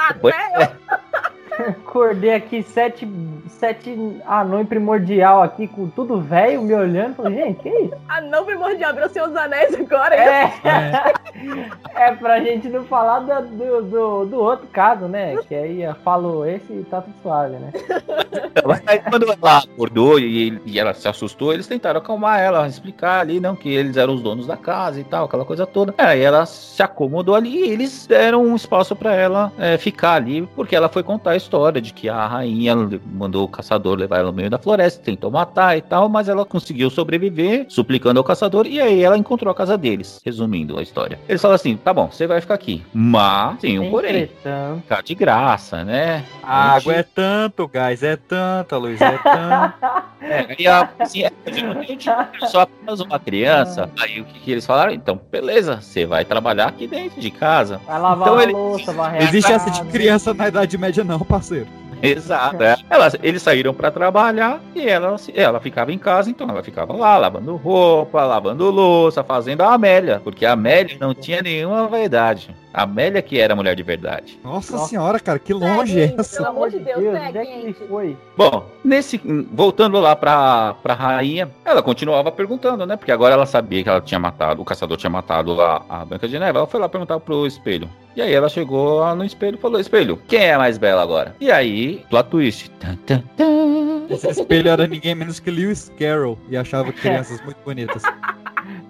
Até 0.10 0.30
eu. 0.56 1.02
Acordei 1.60 2.34
aqui 2.34 2.64
sete, 2.64 3.07
sete 3.48 3.95
anões 4.26 4.68
primordial 4.68 5.41
aqui, 5.44 5.68
com 5.68 5.88
tudo 5.90 6.19
velho, 6.19 6.61
me 6.61 6.73
olhando. 6.73 7.15
Falei, 7.15 7.36
gente, 7.36 7.61
que 7.61 7.69
isso? 7.69 7.95
Anão 8.07 8.45
primordial, 8.45 8.94
virou 8.94 9.10
Senhor 9.10 9.28
dos 9.28 9.38
Anéis 9.38 9.73
agora. 9.76 10.15
É. 10.15 11.14
É 11.95 12.11
pra 12.14 12.40
gente 12.40 12.69
não 12.69 12.84
falar 12.86 13.19
do, 13.19 13.48
do, 13.49 13.82
do, 13.84 14.26
do 14.26 14.38
outro 14.38 14.68
caso, 14.68 15.07
né? 15.07 15.36
Que 15.48 15.56
aí 15.56 15.84
eu 15.84 15.95
falo 15.95 16.45
esse 16.45 16.72
e 16.72 16.84
tá 16.84 17.02
tudo 17.02 17.14
suave, 17.22 17.57
né? 17.57 17.72
Mas 18.65 18.82
aí, 18.88 18.99
quando 18.99 19.32
ela 19.32 19.57
acordou 19.60 20.19
e, 20.19 20.61
e 20.65 20.80
ela 20.80 20.94
se 20.94 21.07
assustou, 21.07 21.53
eles 21.53 21.68
tentaram 21.68 21.99
acalmar 21.99 22.40
ela, 22.40 22.68
explicar 22.68 23.19
ali, 23.19 23.40
não, 23.40 23.56
que 23.56 23.69
eles 23.69 23.98
eram 23.98 24.14
os 24.14 24.22
donos 24.22 24.48
da 24.48 24.57
casa 24.57 24.99
e 24.99 25.03
tal, 25.03 25.26
aquela 25.26 25.45
coisa 25.45 25.65
toda. 25.65 25.94
Aí 25.98 26.22
ela 26.22 26.45
se 26.45 26.82
acomodou 26.82 27.36
ali 27.36 27.65
e 27.65 27.72
eles 27.72 28.07
deram 28.07 28.44
um 28.44 28.56
espaço 28.56 28.95
pra 28.95 29.14
ela 29.14 29.52
é, 29.57 29.78
ficar 29.78 30.14
ali, 30.14 30.48
porque 30.56 30.76
ela 30.76 30.90
foi 30.90 31.03
contar 31.03 31.32
a 31.32 31.38
história 31.41 31.81
de 31.81 31.91
que 31.93 32.07
a 32.07 32.26
rainha 32.27 32.76
mandou 33.13 33.43
o 33.43 33.47
caçador 33.47 33.97
levar 33.97 34.18
ela 34.19 34.27
no 34.31 34.34
meio 34.34 34.49
da 34.49 34.57
floresta, 34.57 35.01
tentou 35.03 35.30
matar 35.31 35.77
e 35.77 35.81
tal, 35.81 36.07
mas 36.07 36.30
ela 36.30 36.45
conseguiu 36.45 36.89
sobreviver, 36.89 37.65
suplicando 37.69 38.19
ao 38.19 38.23
caçador, 38.23 38.65
e 38.68 38.80
aí 38.80 39.01
ela 39.03 39.18
encontrou 39.18 39.51
a 39.51 39.55
casa 39.55 39.77
deles, 39.77 40.22
resumindo 40.26 40.77
a 40.77 40.81
história. 40.84 41.19
Eles 41.27 41.41
falaram 41.41 41.55
assim: 41.55 41.76
tá 41.77 41.93
bom, 41.93 42.07
você 42.11 42.27
vai 42.27 42.39
ficar 42.41 42.53
aqui, 42.53 42.84
mas 42.93 43.59
tem 43.59 43.80
um 43.80 43.89
porém. 43.89 44.30
Tá 44.88 45.01
de 45.01 45.15
graça, 45.15 45.84
né? 45.84 46.23
A 46.43 46.73
água 46.73 46.93
é 46.93 47.03
tanto, 47.03 47.68
gás 47.68 48.03
é 48.03 48.15
tanto, 48.15 48.76
a 48.76 48.77
luz 48.77 49.01
é 49.01 49.18
tanto. 49.18 50.11
É, 50.23 50.55
e 50.59 50.68
a, 50.68 50.88
assim, 50.99 51.23
é, 51.23 51.31
geralmente, 51.51 52.07
eu 52.07 52.47
sou 52.47 52.61
apenas 52.61 52.99
uma 52.99 53.19
criança. 53.19 53.89
Aí 53.99 54.22
o 54.22 54.23
que, 54.26 54.39
que 54.39 54.51
eles 54.51 54.63
falaram? 54.65 54.93
Então, 54.93 55.19
beleza, 55.31 55.81
você 55.81 56.05
vai 56.05 56.23
trabalhar 56.23 56.68
aqui 56.68 56.85
dentro 56.85 57.19
de 57.19 57.31
casa. 57.31 57.81
Vai 57.88 57.99
lavar 57.99 58.27
Então 58.27 58.38
a 58.38 58.43
ele- 58.43 58.51
louça, 58.53 58.93
varrer 58.93 59.22
a 59.22 59.23
Existe 59.26 59.51
essa 59.51 59.72
de 59.72 59.81
criança 59.85 60.31
na 60.31 60.47
Idade 60.47 60.77
Média, 60.77 61.03
não, 61.03 61.18
parceiro. 61.32 61.68
Exato. 62.02 62.61
é. 62.64 62.76
Elas, 62.90 63.15
eles 63.22 63.41
saíram 63.41 63.73
pra 63.73 63.91
trabalhar 63.91 64.60
e 64.76 64.88
ela, 64.88 65.18
se- 65.18 65.34
ela 65.36 65.60
ficava 65.60 65.91
em 65.91 65.98
casa, 65.98 66.30
então 66.30 66.49
ela 66.49 66.64
ficava 66.64 66.94
lá 66.94 67.18
lavando 67.18 67.56
roupa, 67.56 68.23
lavando 68.26 68.69
louça, 68.69 69.23
fazendo 69.23 69.61
a 69.61 69.73
Amélia, 69.73 70.22
porque 70.23 70.45
a 70.45 70.53
Amélia 70.53 70.98
não 70.99 71.14
tinha 71.14 71.41
nenhuma 71.41 71.88
vaidade. 71.88 72.56
A 72.73 72.84
Amélia 72.84 73.22
que 73.22 73.38
era 73.38 73.53
mulher 73.53 73.76
de 73.76 73.84
verdade. 73.84 74.40
Nossa, 74.41 74.78
senhora, 74.78 75.19
cara, 75.19 75.38
que 75.38 75.53
longe 75.53 75.99
é 75.99 76.15
essa? 76.18 76.38
Pelo 76.38 76.49
amor 76.49 76.69
de 76.69 76.80
Deus, 76.80 76.99
Deus, 77.02 77.14
né, 77.14 77.26
onde 77.28 77.38
é 77.38 77.45
que 77.45 77.73
foi? 77.73 78.18
Bom, 78.38 78.65
nesse 78.82 79.18
voltando 79.52 79.99
lá 79.99 80.15
pra, 80.15 80.76
pra 80.82 80.94
rainha, 80.94 81.49
ela 81.65 81.82
continuava 81.82 82.32
perguntando, 82.32 82.86
né? 82.86 82.95
Porque 82.95 83.11
agora 83.11 83.34
ela 83.34 83.45
sabia 83.45 83.84
que 83.84 83.90
ela 83.90 83.99
tinha 83.99 84.19
matado, 84.19 84.61
o 84.61 84.65
caçador 84.65 84.95
tinha 84.95 85.10
matado 85.10 85.61
a, 85.61 85.82
a 85.90 86.06
Branca 86.06 86.30
de 86.30 86.40
Neve. 86.40 86.57
Ela 86.57 86.65
foi 86.68 86.80
lá 86.80 86.88
perguntar 86.88 87.19
pro 87.19 87.45
espelho. 87.45 87.90
E 88.15 88.22
aí 88.22 88.34
ela 88.34 88.48
chegou 88.48 88.99
lá 88.99 89.14
no 89.15 89.26
espelho 89.26 89.56
e 89.57 89.61
falou: 89.61 89.80
Espelho, 89.80 90.18
quem 90.28 90.40
é 90.41 90.57
mais 90.57 90.78
bela 90.78 91.02
agora? 91.02 91.36
E 91.41 91.52
aí, 91.52 91.90
plot 92.09 92.30
twist. 92.30 92.69
Tan, 92.80 92.95
tan, 93.05 93.23
tan. 93.38 94.05
Esse 94.09 94.27
espelho 94.30 94.69
era 94.69 94.88
ninguém 94.88 95.15
menos 95.15 95.39
que 95.39 95.49
Lewis 95.49 95.91
Carroll 95.97 96.38
e 96.49 96.57
achava 96.57 96.91
crianças 96.91 97.41
muito 97.43 97.57
bonitas. 97.63 98.01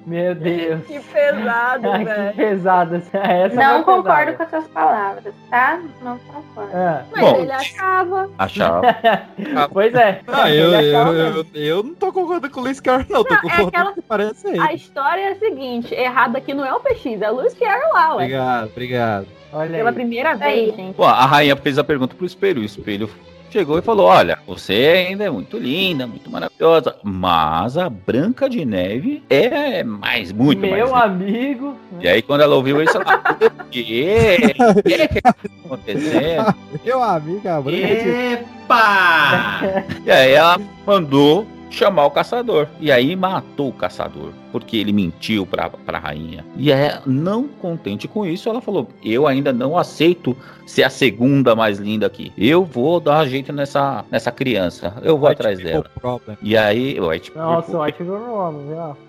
Meu 0.05 0.33
Deus. 0.33 0.83
Que 0.87 0.99
pesado, 0.99 1.89
Ai, 1.91 1.99
que 1.99 2.05
velho. 2.05 2.33
pesado. 2.35 2.95
Essa 2.95 3.55
Não 3.55 3.83
foi 3.85 3.95
concordo 3.95 4.31
pesada. 4.31 4.33
com 4.37 4.43
as 4.43 4.49
suas 4.49 4.67
palavras, 4.73 5.33
tá? 5.49 5.79
Não 6.03 6.17
concordo. 6.17 6.71
Ah. 6.75 7.03
Mas 7.11 7.21
Bom. 7.21 7.35
ele 7.41 7.51
achava. 7.51 8.29
Achava. 8.37 8.81
Pois 9.71 9.93
é. 9.93 10.21
Ah, 10.27 10.49
eu, 10.51 10.71
eu, 10.73 11.13
eu, 11.13 11.45
eu 11.53 11.83
não 11.83 11.93
tô 11.93 12.11
concordando 12.11 12.49
com 12.51 12.59
o 12.61 12.63
Luiz 12.63 12.79
Carlos, 12.79 13.07
não. 13.09 13.23
Tô 13.23 13.29
Não, 13.29 13.37
é 13.37 13.41
concordando 13.41 13.67
aquela- 13.67 13.85
com 13.85 13.91
o 13.91 14.01
que 14.01 14.01
parece 14.01 14.47
ele. 14.47 14.59
A 14.59 14.73
história 14.73 15.21
é 15.21 15.31
a 15.33 15.35
seguinte: 15.35 15.93
errado 15.93 16.35
aqui 16.35 16.53
não 16.53 16.65
é 16.65 16.73
o 16.73 16.79
PX, 16.79 17.21
é 17.21 17.31
o 17.31 17.35
Luiz 17.35 17.53
Carroll 17.53 17.93
lá, 17.93 18.15
ué. 18.15 18.23
Obrigado, 18.25 18.65
obrigado. 18.71 19.27
Olha 19.53 19.69
Pela 19.77 19.89
aí. 19.89 19.95
primeira 19.95 20.31
Aí. 20.31 20.37
vez, 20.65 20.75
gente. 20.75 20.95
Pô, 20.95 21.03
a 21.03 21.25
rainha 21.25 21.55
fez 21.55 21.77
a 21.77 21.83
pergunta 21.83 22.15
pro 22.15 22.25
espelho. 22.25 22.61
O 22.61 22.65
espelho 22.65 23.09
chegou 23.49 23.77
e 23.77 23.81
falou: 23.81 24.05
Olha, 24.07 24.37
você 24.47 25.05
ainda 25.09 25.25
é 25.25 25.29
muito 25.29 25.57
linda, 25.57 26.07
muito 26.07 26.29
maravilhosa, 26.31 26.95
mas 27.03 27.77
a 27.77 27.89
Branca 27.89 28.49
de 28.49 28.63
Neve 28.63 29.21
é 29.29 29.83
mais, 29.83 30.31
muito 30.31 30.59
mais. 30.61 30.73
Meu 30.73 30.85
linda." 30.87 30.97
amigo. 30.99 31.75
E 31.99 32.07
aí, 32.07 32.21
quando 32.21 32.41
ela 32.41 32.55
ouviu 32.55 32.81
isso, 32.81 32.95
ela 32.97 33.05
falou: 33.05 33.51
O 33.59 33.63
quê? 33.69 34.37
O 34.77 34.83
que 34.83 35.07
que 35.07 35.21
tá 35.21 35.35
acontecendo? 35.65 36.55
Meu 36.85 37.03
amigo, 37.03 37.47
a 37.49 37.61
branca 37.61 37.77
de- 37.87 38.09
Epa! 38.09 39.61
E 40.05 40.11
aí, 40.11 40.31
ela 40.31 40.57
mandou 40.87 41.45
chamar 41.71 42.05
o 42.05 42.11
caçador. 42.11 42.67
E 42.79 42.91
aí, 42.91 43.15
matou 43.15 43.69
o 43.69 43.73
caçador, 43.73 44.29
porque 44.51 44.77
ele 44.77 44.91
mentiu 44.93 45.45
pra, 45.45 45.69
pra 45.69 45.97
rainha. 45.97 46.45
E 46.55 46.71
aí, 46.71 46.91
não 47.05 47.47
contente 47.47 48.07
com 48.07 48.25
isso, 48.25 48.47
ela 48.49 48.61
falou: 48.61 48.87
Eu 49.03 49.25
ainda 49.25 49.51
não 49.51 49.77
aceito 49.77 50.35
ser 50.67 50.83
a 50.83 50.89
segunda 50.89 51.55
mais 51.55 51.79
linda 51.79 52.05
aqui. 52.05 52.31
Eu 52.37 52.63
vou 52.63 52.99
dar 52.99 53.23
um 53.23 53.27
jeito 53.27 53.51
nessa, 53.51 54.05
nessa 54.11 54.31
criança. 54.31 54.93
Eu 55.01 55.17
vou 55.17 55.29
atrás 55.29 55.57
dela. 55.59 55.85
Problem. 55.99 56.37
E 56.41 56.55
aí, 56.55 56.99
o 56.99 57.07
White 57.09 57.31
Nossa, 57.35 57.77
o 57.77 57.81
White? 57.81 58.03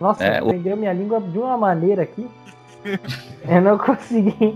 Nossa, 0.00 0.24
É, 0.24 0.42
o- 0.42 0.46
prendeu 0.48 0.76
minha 0.76 0.92
língua 0.92 1.20
de 1.20 1.38
uma 1.38 1.56
maneira 1.56 2.02
aqui. 2.02 2.26
Eu 3.48 3.60
não 3.60 3.76
consegui 3.78 4.54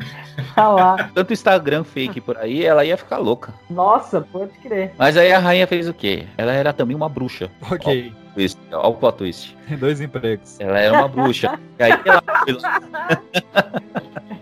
falar. 0.55 1.11
tanto 1.15 1.33
Instagram 1.33 1.85
fake 1.85 2.21
por 2.21 2.37
aí, 2.37 2.65
ela 2.65 2.85
ia 2.85 2.97
ficar 2.97 3.19
louca. 3.19 3.53
Nossa, 3.71 4.21
pode 4.21 4.53
crer. 4.59 4.93
Mas 4.99 5.17
aí 5.17 5.33
a 5.33 5.39
rainha 5.39 5.67
fez 5.67 5.89
o 5.89 5.95
quê? 5.95 6.25
Ela 6.37 6.53
era 6.53 6.73
também 6.73 6.97
uma 6.97 7.09
bruxa. 7.09 7.51
Ok, 7.71 8.13
Twist, 8.35 8.59
Olha 8.73 8.87
o 8.89 8.95
plot 8.95 9.17
twist. 9.19 9.57
dois 9.79 10.01
empregos. 10.01 10.59
Ela 10.61 10.79
era 10.79 10.93
uma 10.93 11.09
bruxa. 11.09 11.59
E 11.79 11.83
aí 11.83 11.93
ela 12.05 12.23
foi 12.45 12.53
lá. 12.55 12.81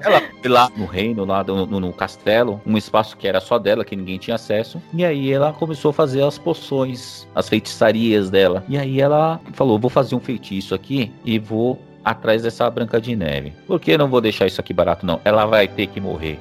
Ela 0.00 0.20
foi 0.40 0.50
lá 0.50 0.70
no 0.76 0.84
reino, 0.86 1.24
lá 1.24 1.42
do- 1.42 1.66
no, 1.66 1.78
no 1.80 1.92
castelo, 1.92 2.60
um 2.66 2.76
espaço 2.76 3.16
que 3.16 3.28
era 3.28 3.40
só 3.40 3.58
dela, 3.58 3.84
que 3.84 3.94
ninguém 3.94 4.18
tinha 4.18 4.34
acesso. 4.34 4.80
E 4.92 5.04
aí 5.04 5.32
ela 5.32 5.52
começou 5.52 5.90
a 5.90 5.92
fazer 5.92 6.22
as 6.22 6.38
poções, 6.38 7.26
as 7.34 7.48
feitiçarias 7.48 8.30
dela. 8.30 8.64
E 8.68 8.76
aí 8.78 9.00
ela 9.00 9.40
falou: 9.52 9.78
vou 9.78 9.90
fazer 9.90 10.14
um 10.14 10.20
feitiço 10.20 10.74
aqui 10.74 11.12
e 11.24 11.38
vou 11.38 11.80
atrás 12.06 12.42
dessa 12.42 12.70
Branca 12.70 13.00
de 13.00 13.16
Neve. 13.16 13.52
Por 13.66 13.80
que 13.80 13.90
eu 13.90 13.98
não 13.98 14.06
vou 14.06 14.20
deixar 14.20 14.46
isso 14.46 14.60
aqui 14.60 14.72
barato, 14.72 15.04
não? 15.04 15.20
Ela 15.24 15.44
vai 15.44 15.66
ter 15.66 15.88
que 15.88 16.00
morrer. 16.00 16.38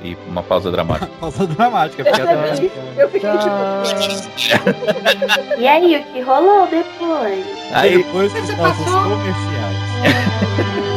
E 0.00 0.16
uma 0.28 0.44
pausa 0.44 0.70
dramática. 0.70 1.10
Pausa 1.20 1.44
dramática, 1.46 2.04
porque 2.04 2.20
ela... 2.20 2.32
Eu 2.96 3.10
fiquei 3.10 3.30
tipo. 3.38 3.50
E 5.60 5.66
aí, 5.68 5.96
o 5.96 6.04
que 6.04 6.20
rolou 6.22 6.66
depois? 6.68 7.44
Aí 7.72 7.98
Depois 7.98 8.32
dos 8.32 8.56
nossos 8.56 8.84
comerciais. 8.86 9.76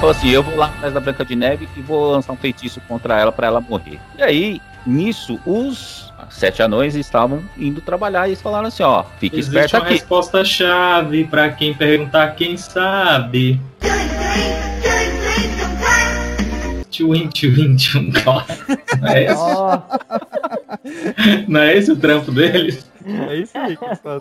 falou 0.00 0.10
assim: 0.10 0.30
eu 0.30 0.42
vou 0.42 0.56
lá 0.56 0.66
atrás 0.66 0.92
da 0.94 1.00
Branca 1.00 1.24
de 1.24 1.36
Neve 1.36 1.68
e 1.76 1.80
vou 1.82 2.12
lançar 2.12 2.32
um 2.32 2.36
feitiço 2.36 2.80
contra 2.88 3.18
ela 3.20 3.30
pra 3.30 3.46
ela 3.46 3.60
morrer. 3.60 4.00
E 4.18 4.22
aí, 4.22 4.60
nisso, 4.86 5.38
os 5.44 6.10
sete 6.30 6.62
anões 6.62 6.94
estavam 6.94 7.42
indo 7.58 7.80
trabalhar 7.80 8.26
e 8.26 8.30
eles 8.30 8.42
falaram 8.42 8.66
assim: 8.68 8.82
ó, 8.82 9.04
fica 9.18 9.36
Existe 9.36 9.54
esperto 9.56 9.76
uma 9.76 9.84
aqui. 9.84 9.92
resposta-chave 9.94 11.24
pra 11.24 11.50
quem 11.50 11.74
perguntar 11.74 12.34
quem 12.34 12.56
sabe. 12.56 13.60
Tchuim, 16.90 17.28
tchuim, 17.28 17.76
tchum, 17.76 18.10
Não 19.00 19.08
é 19.08 19.24
esse? 19.24 19.42
Não 21.48 21.60
é 21.60 21.76
esse 21.76 21.92
o 21.92 21.96
trampo 21.96 22.32
deles? 22.32 22.90
É 23.04 23.36
isso 23.36 23.56
aí 23.56 23.76
que 23.76 23.84
está. 23.84 24.20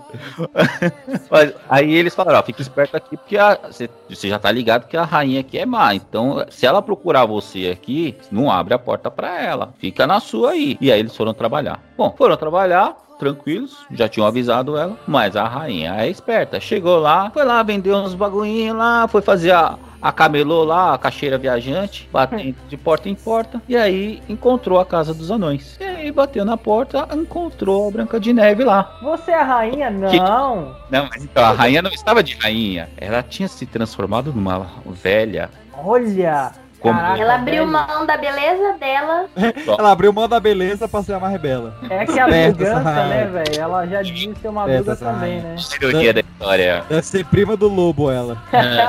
Mas 1.29 1.53
aí 1.67 1.93
eles 1.93 2.15
falaram: 2.15 2.39
ó, 2.39 2.43
fica 2.43 2.61
esperto 2.61 2.95
aqui, 2.95 3.17
porque 3.17 3.37
você 3.67 3.89
você 4.09 4.29
já 4.29 4.39
tá 4.39 4.51
ligado 4.51 4.87
que 4.87 4.95
a 4.95 5.03
rainha 5.03 5.41
aqui 5.41 5.57
é 5.57 5.65
má. 5.65 5.93
Então, 5.93 6.45
se 6.49 6.65
ela 6.65 6.81
procurar 6.81 7.25
você 7.25 7.67
aqui, 7.67 8.15
não 8.31 8.49
abre 8.49 8.73
a 8.73 8.79
porta 8.79 9.11
pra 9.11 9.41
ela. 9.41 9.73
Fica 9.79 10.07
na 10.07 10.19
sua 10.19 10.51
aí. 10.51 10.77
E 10.79 10.91
aí 10.91 10.99
eles 10.99 11.15
foram 11.15 11.33
trabalhar. 11.33 11.83
Bom, 11.97 12.13
foram 12.17 12.37
trabalhar. 12.37 12.95
Tranquilos, 13.19 13.85
já 13.91 14.07
tinham 14.07 14.25
avisado 14.25 14.77
ela, 14.77 14.97
mas 15.05 15.35
a 15.35 15.45
rainha 15.45 15.93
é 15.97 16.09
esperta. 16.09 16.59
Chegou 16.59 16.97
lá, 16.99 17.29
foi 17.31 17.43
lá 17.43 17.61
vender 17.61 17.93
uns 17.93 18.15
bagulhinhos 18.15 18.77
lá, 18.77 19.07
foi 19.09 19.21
fazer 19.21 19.51
a, 19.51 19.77
a 20.01 20.11
camelô 20.11 20.63
lá, 20.63 20.93
a 20.93 20.97
caixeira 20.97 21.37
viajante, 21.37 22.09
batendo 22.11 22.55
de 22.69 22.77
porta 22.77 23.09
em 23.09 23.15
porta, 23.15 23.61
e 23.67 23.75
aí 23.75 24.23
encontrou 24.29 24.79
a 24.79 24.85
casa 24.85 25.13
dos 25.13 25.29
anões. 25.29 25.77
E 25.79 25.83
aí 25.83 26.11
bateu 26.11 26.45
na 26.45 26.55
porta, 26.55 27.07
encontrou 27.13 27.89
a 27.89 27.91
Branca 27.91 28.19
de 28.19 28.31
Neve 28.31 28.63
lá. 28.63 28.97
você 29.01 29.31
é 29.31 29.35
a 29.35 29.43
rainha? 29.43 29.89
Não. 29.89 30.75
Não, 30.89 31.07
mas 31.09 31.23
então 31.23 31.43
a 31.43 31.51
rainha 31.51 31.81
não 31.81 31.91
estava 31.91 32.23
de 32.23 32.35
rainha. 32.35 32.89
Ela 32.97 33.21
tinha 33.21 33.47
se 33.49 33.65
transformado 33.65 34.31
numa 34.31 34.65
velha. 34.85 35.49
Olha. 35.73 36.51
Como- 36.80 36.97
Caraca, 36.99 37.22
Ela 37.22 37.35
abriu 37.35 37.65
mão 37.68 38.06
da 38.06 38.15
beleza 38.18 38.73
dela. 38.80 39.26
Ela 39.77 39.91
abriu 39.91 40.14
mão 40.14 40.27
da 40.30 40.39
beleza 40.39 40.88
pra 40.88 41.03
ser 41.03 41.14
a 41.14 41.19
mais 41.19 41.34
rebela. 41.34 41.73
É 41.89 42.06
que 42.06 42.18
a 42.19 42.26
Esperta 42.27 42.51
vingança, 42.57 43.03
né, 43.06 43.26
velho? 43.26 43.61
Ela 43.61 43.85
já 43.88 44.01
disse 44.01 44.35
ser 44.41 44.47
uma 44.47 44.64
bruga 44.65 44.91
essa 44.93 45.06
também, 45.06 45.41
né? 45.41 45.56
Ironia 45.81 46.14
da 46.14 46.19
história. 46.22 46.84
Deve 46.89 47.01
ser 47.01 47.26
prima 47.26 47.57
do 47.57 47.68
lobo, 47.68 48.10
ela. 48.10 48.38
É. 48.53 48.88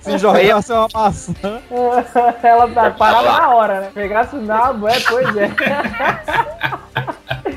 Se 0.00 0.18
jogasse 0.18 0.72
uma 0.72 0.88
maçã. 0.92 1.32
Ela 2.42 2.68
tá- 2.68 2.90
parava 2.90 3.32
na 3.32 3.54
hora, 3.54 3.80
né? 3.80 3.90
Pegasse 3.94 4.36
o 4.36 4.40
nabo, 4.42 4.86
é, 4.88 5.00
pois 5.00 5.36
é. 5.36 5.46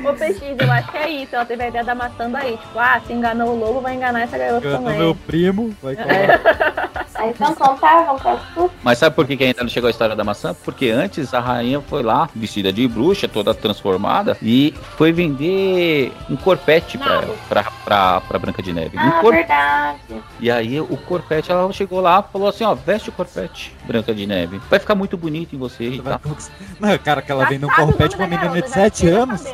Ô, 0.02 0.12
PX, 0.14 0.40
eu 0.58 0.72
acho 0.72 0.90
que 0.90 0.96
é 0.98 1.08
isso. 1.10 1.34
Ela 1.36 1.44
teve 1.44 1.62
a 1.64 1.68
ideia 1.68 1.84
da 1.84 1.94
maçã 1.94 2.30
daí. 2.30 2.56
Tipo, 2.56 2.78
ah, 2.78 3.00
se 3.06 3.12
enganou 3.12 3.50
o 3.50 3.58
lobo, 3.58 3.80
vai 3.80 3.94
enganar 3.94 4.22
essa 4.22 4.38
garota 4.38 4.66
Engana 4.66 4.78
também. 4.82 4.98
meu 4.98 5.14
primo. 5.14 5.74
Vai 5.82 5.94
Ah, 7.20 7.26
então 7.26 7.54
contavam 7.54 8.18
com 8.18 8.28
as 8.30 8.40
suas. 8.54 8.70
Mas 8.82 8.98
sabe 8.98 9.14
por 9.14 9.26
que, 9.26 9.36
que 9.36 9.44
ainda 9.44 9.62
não 9.62 9.68
chegou 9.68 9.88
a 9.88 9.90
história 9.90 10.16
da 10.16 10.24
maçã? 10.24 10.54
Porque 10.64 10.88
antes 10.88 11.34
a 11.34 11.40
rainha 11.40 11.80
foi 11.82 12.02
lá, 12.02 12.28
vestida 12.34 12.72
de 12.72 12.88
bruxa, 12.88 13.28
toda 13.28 13.52
transformada, 13.52 14.38
e 14.42 14.72
foi 14.96 15.12
vender 15.12 16.12
um 16.30 16.36
corpete 16.36 16.96
pra 16.96 17.12
ela, 17.14 17.36
pra, 17.48 17.64
pra, 17.84 18.20
pra 18.22 18.38
Branca 18.38 18.62
de 18.62 18.72
Neve. 18.72 18.96
Um 18.96 19.00
Ah, 19.00 19.18
cor- 19.20 19.34
verdade. 19.34 19.98
E 20.40 20.50
aí 20.50 20.80
o 20.80 20.96
corpete, 20.96 21.50
ela 21.52 21.70
chegou 21.72 22.00
lá 22.00 22.22
falou 22.22 22.48
assim, 22.48 22.64
ó, 22.64 22.74
veste 22.74 23.10
o 23.10 23.12
corpete, 23.12 23.74
Branca 23.84 24.14
de 24.14 24.26
Neve. 24.26 24.60
Vai 24.70 24.78
ficar 24.78 24.94
muito 24.94 25.16
bonito 25.16 25.54
em 25.54 25.58
você 25.58 25.84
e 25.90 26.00
tal. 26.00 26.20
Não, 26.78 26.96
cara, 26.98 27.20
que 27.20 27.30
ela 27.30 27.44
vende 27.44 27.66
um 27.66 27.68
corpete 27.68 28.16
pra 28.16 28.26
uma 28.26 28.36
menina 28.38 28.62
de 28.62 28.70
7 28.70 29.08
anos. 29.08 29.44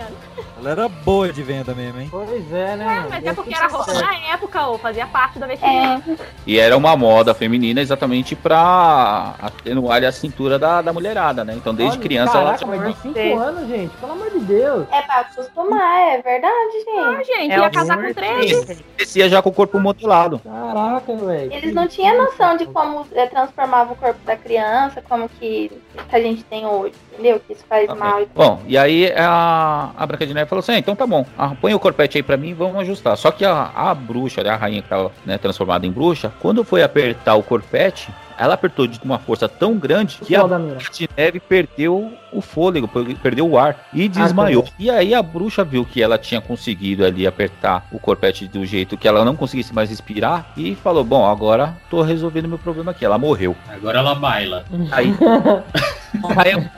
Ela 0.66 0.72
era 0.72 0.88
boa 0.88 1.32
de 1.32 1.44
venda 1.44 1.72
mesmo, 1.76 2.00
hein? 2.00 2.08
Pois 2.10 2.52
é, 2.52 2.74
né? 2.74 3.06
Mas 3.08 3.24
é 3.24 3.32
porque 3.32 3.54
era 3.54 3.68
roupa 3.68 3.94
da 3.94 4.14
época, 4.32 4.66
ou 4.66 4.78
fazia 4.78 5.06
parte 5.06 5.38
da 5.38 5.46
vestimenta. 5.46 6.16
E 6.44 6.58
era 6.58 6.76
uma 6.76 6.96
moda 6.96 7.32
feminina 7.34 7.80
exatamente 7.80 8.34
pra 8.34 9.36
atenuar 9.40 10.02
a 10.02 10.10
cintura 10.10 10.58
da, 10.58 10.82
da 10.82 10.92
mulherada, 10.92 11.44
né? 11.44 11.54
Então 11.54 11.72
desde 11.72 11.96
Olha, 11.98 12.02
criança 12.02 12.32
caraca, 12.32 12.64
ela 12.64 12.76
mas 12.76 12.96
de 12.96 13.00
5 13.00 13.38
anos, 13.38 13.68
gente, 13.68 13.96
pelo 13.96 14.12
amor 14.12 14.30
de 14.30 14.40
Deus. 14.40 14.86
É 14.90 15.02
pra 15.02 15.20
acostumar, 15.20 16.00
é 16.14 16.22
verdade, 16.22 16.72
gente. 16.84 16.98
Ah, 16.98 17.22
gente, 17.22 17.52
É 17.52 17.58
ia 17.58 17.70
casar 17.70 17.96
com 18.02 18.12
13. 18.12 18.84
descia 18.98 19.28
já 19.28 19.40
com 19.40 19.50
o 19.50 19.54
corpo 19.54 19.78
modelado. 19.78 20.40
Caraca, 20.40 21.14
velho. 21.14 21.52
Eles 21.52 21.72
não 21.74 21.86
tinham 21.86 22.16
noção 22.24 22.56
de 22.56 22.66
como 22.66 23.06
é, 23.12 23.26
transformava 23.26 23.92
o 23.92 23.96
corpo 23.96 24.18
da 24.24 24.36
criança, 24.36 25.00
como 25.08 25.28
que, 25.28 25.70
que 26.08 26.16
a 26.16 26.20
gente 26.20 26.42
tem 26.44 26.66
hoje, 26.66 26.94
entendeu? 27.12 27.40
Que 27.46 27.52
isso 27.52 27.64
faz 27.68 27.88
mal. 27.94 28.20
e 28.20 28.26
Bom, 28.26 28.60
e 28.66 28.76
aí 28.76 29.12
a, 29.16 29.90
a 29.96 30.06
Branca 30.06 30.26
de 30.26 30.34
Neve 30.34 30.55
falou 30.56 30.60
assim: 30.60 30.72
"Ah, 30.72 30.78
então 30.78 30.96
tá 30.96 31.06
bom, 31.06 31.26
ah, 31.36 31.54
põe 31.60 31.74
o 31.74 31.78
corpete 31.78 32.18
aí 32.18 32.22
pra 32.22 32.36
mim 32.36 32.48
e 32.48 32.54
vamos 32.54 32.76
ajustar. 32.80 33.16
Só 33.16 33.30
que 33.30 33.44
a, 33.44 33.70
a 33.74 33.94
bruxa, 33.94 34.42
né, 34.42 34.50
a 34.50 34.56
rainha 34.56 34.82
que 34.82 34.88
tava 34.88 35.12
né, 35.24 35.38
transformada 35.38 35.86
em 35.86 35.90
bruxa, 35.90 36.32
quando 36.40 36.64
foi 36.64 36.82
apertar 36.82 37.34
o 37.34 37.42
corpete, 37.42 38.08
ela 38.38 38.54
apertou 38.54 38.86
de 38.86 39.00
uma 39.04 39.18
força 39.18 39.48
tão 39.48 39.76
grande 39.76 40.18
que 40.18 40.34
a 40.36 40.40
de 40.92 41.08
Neve 41.16 41.40
perdeu 41.40 42.12
o 42.32 42.40
fôlego, 42.40 42.86
per- 42.86 43.16
perdeu 43.22 43.48
o 43.48 43.58
ar 43.58 43.76
e 43.92 44.08
desmaiou. 44.08 44.64
E 44.78 44.90
aí 44.90 45.14
a 45.14 45.22
bruxa 45.22 45.64
viu 45.64 45.84
que 45.84 46.02
ela 46.02 46.18
tinha 46.18 46.40
conseguido 46.40 47.04
ali 47.04 47.26
apertar 47.26 47.86
o 47.90 47.98
corpete 47.98 48.46
do 48.46 48.64
jeito 48.66 48.96
que 48.96 49.08
ela 49.08 49.24
não 49.24 49.34
conseguisse 49.36 49.74
mais 49.74 49.88
respirar 49.90 50.46
e 50.56 50.74
falou: 50.74 51.02
Bom, 51.04 51.24
agora 51.24 51.74
tô 51.88 52.02
resolvendo 52.02 52.48
meu 52.48 52.58
problema 52.58 52.90
aqui. 52.90 53.04
Ela 53.04 53.18
morreu. 53.18 53.56
Agora 53.68 53.98
ela 54.00 54.14
baila. 54.14 54.64
Aí 54.92 55.14
a 56.24 56.32
rainha, 56.32 56.72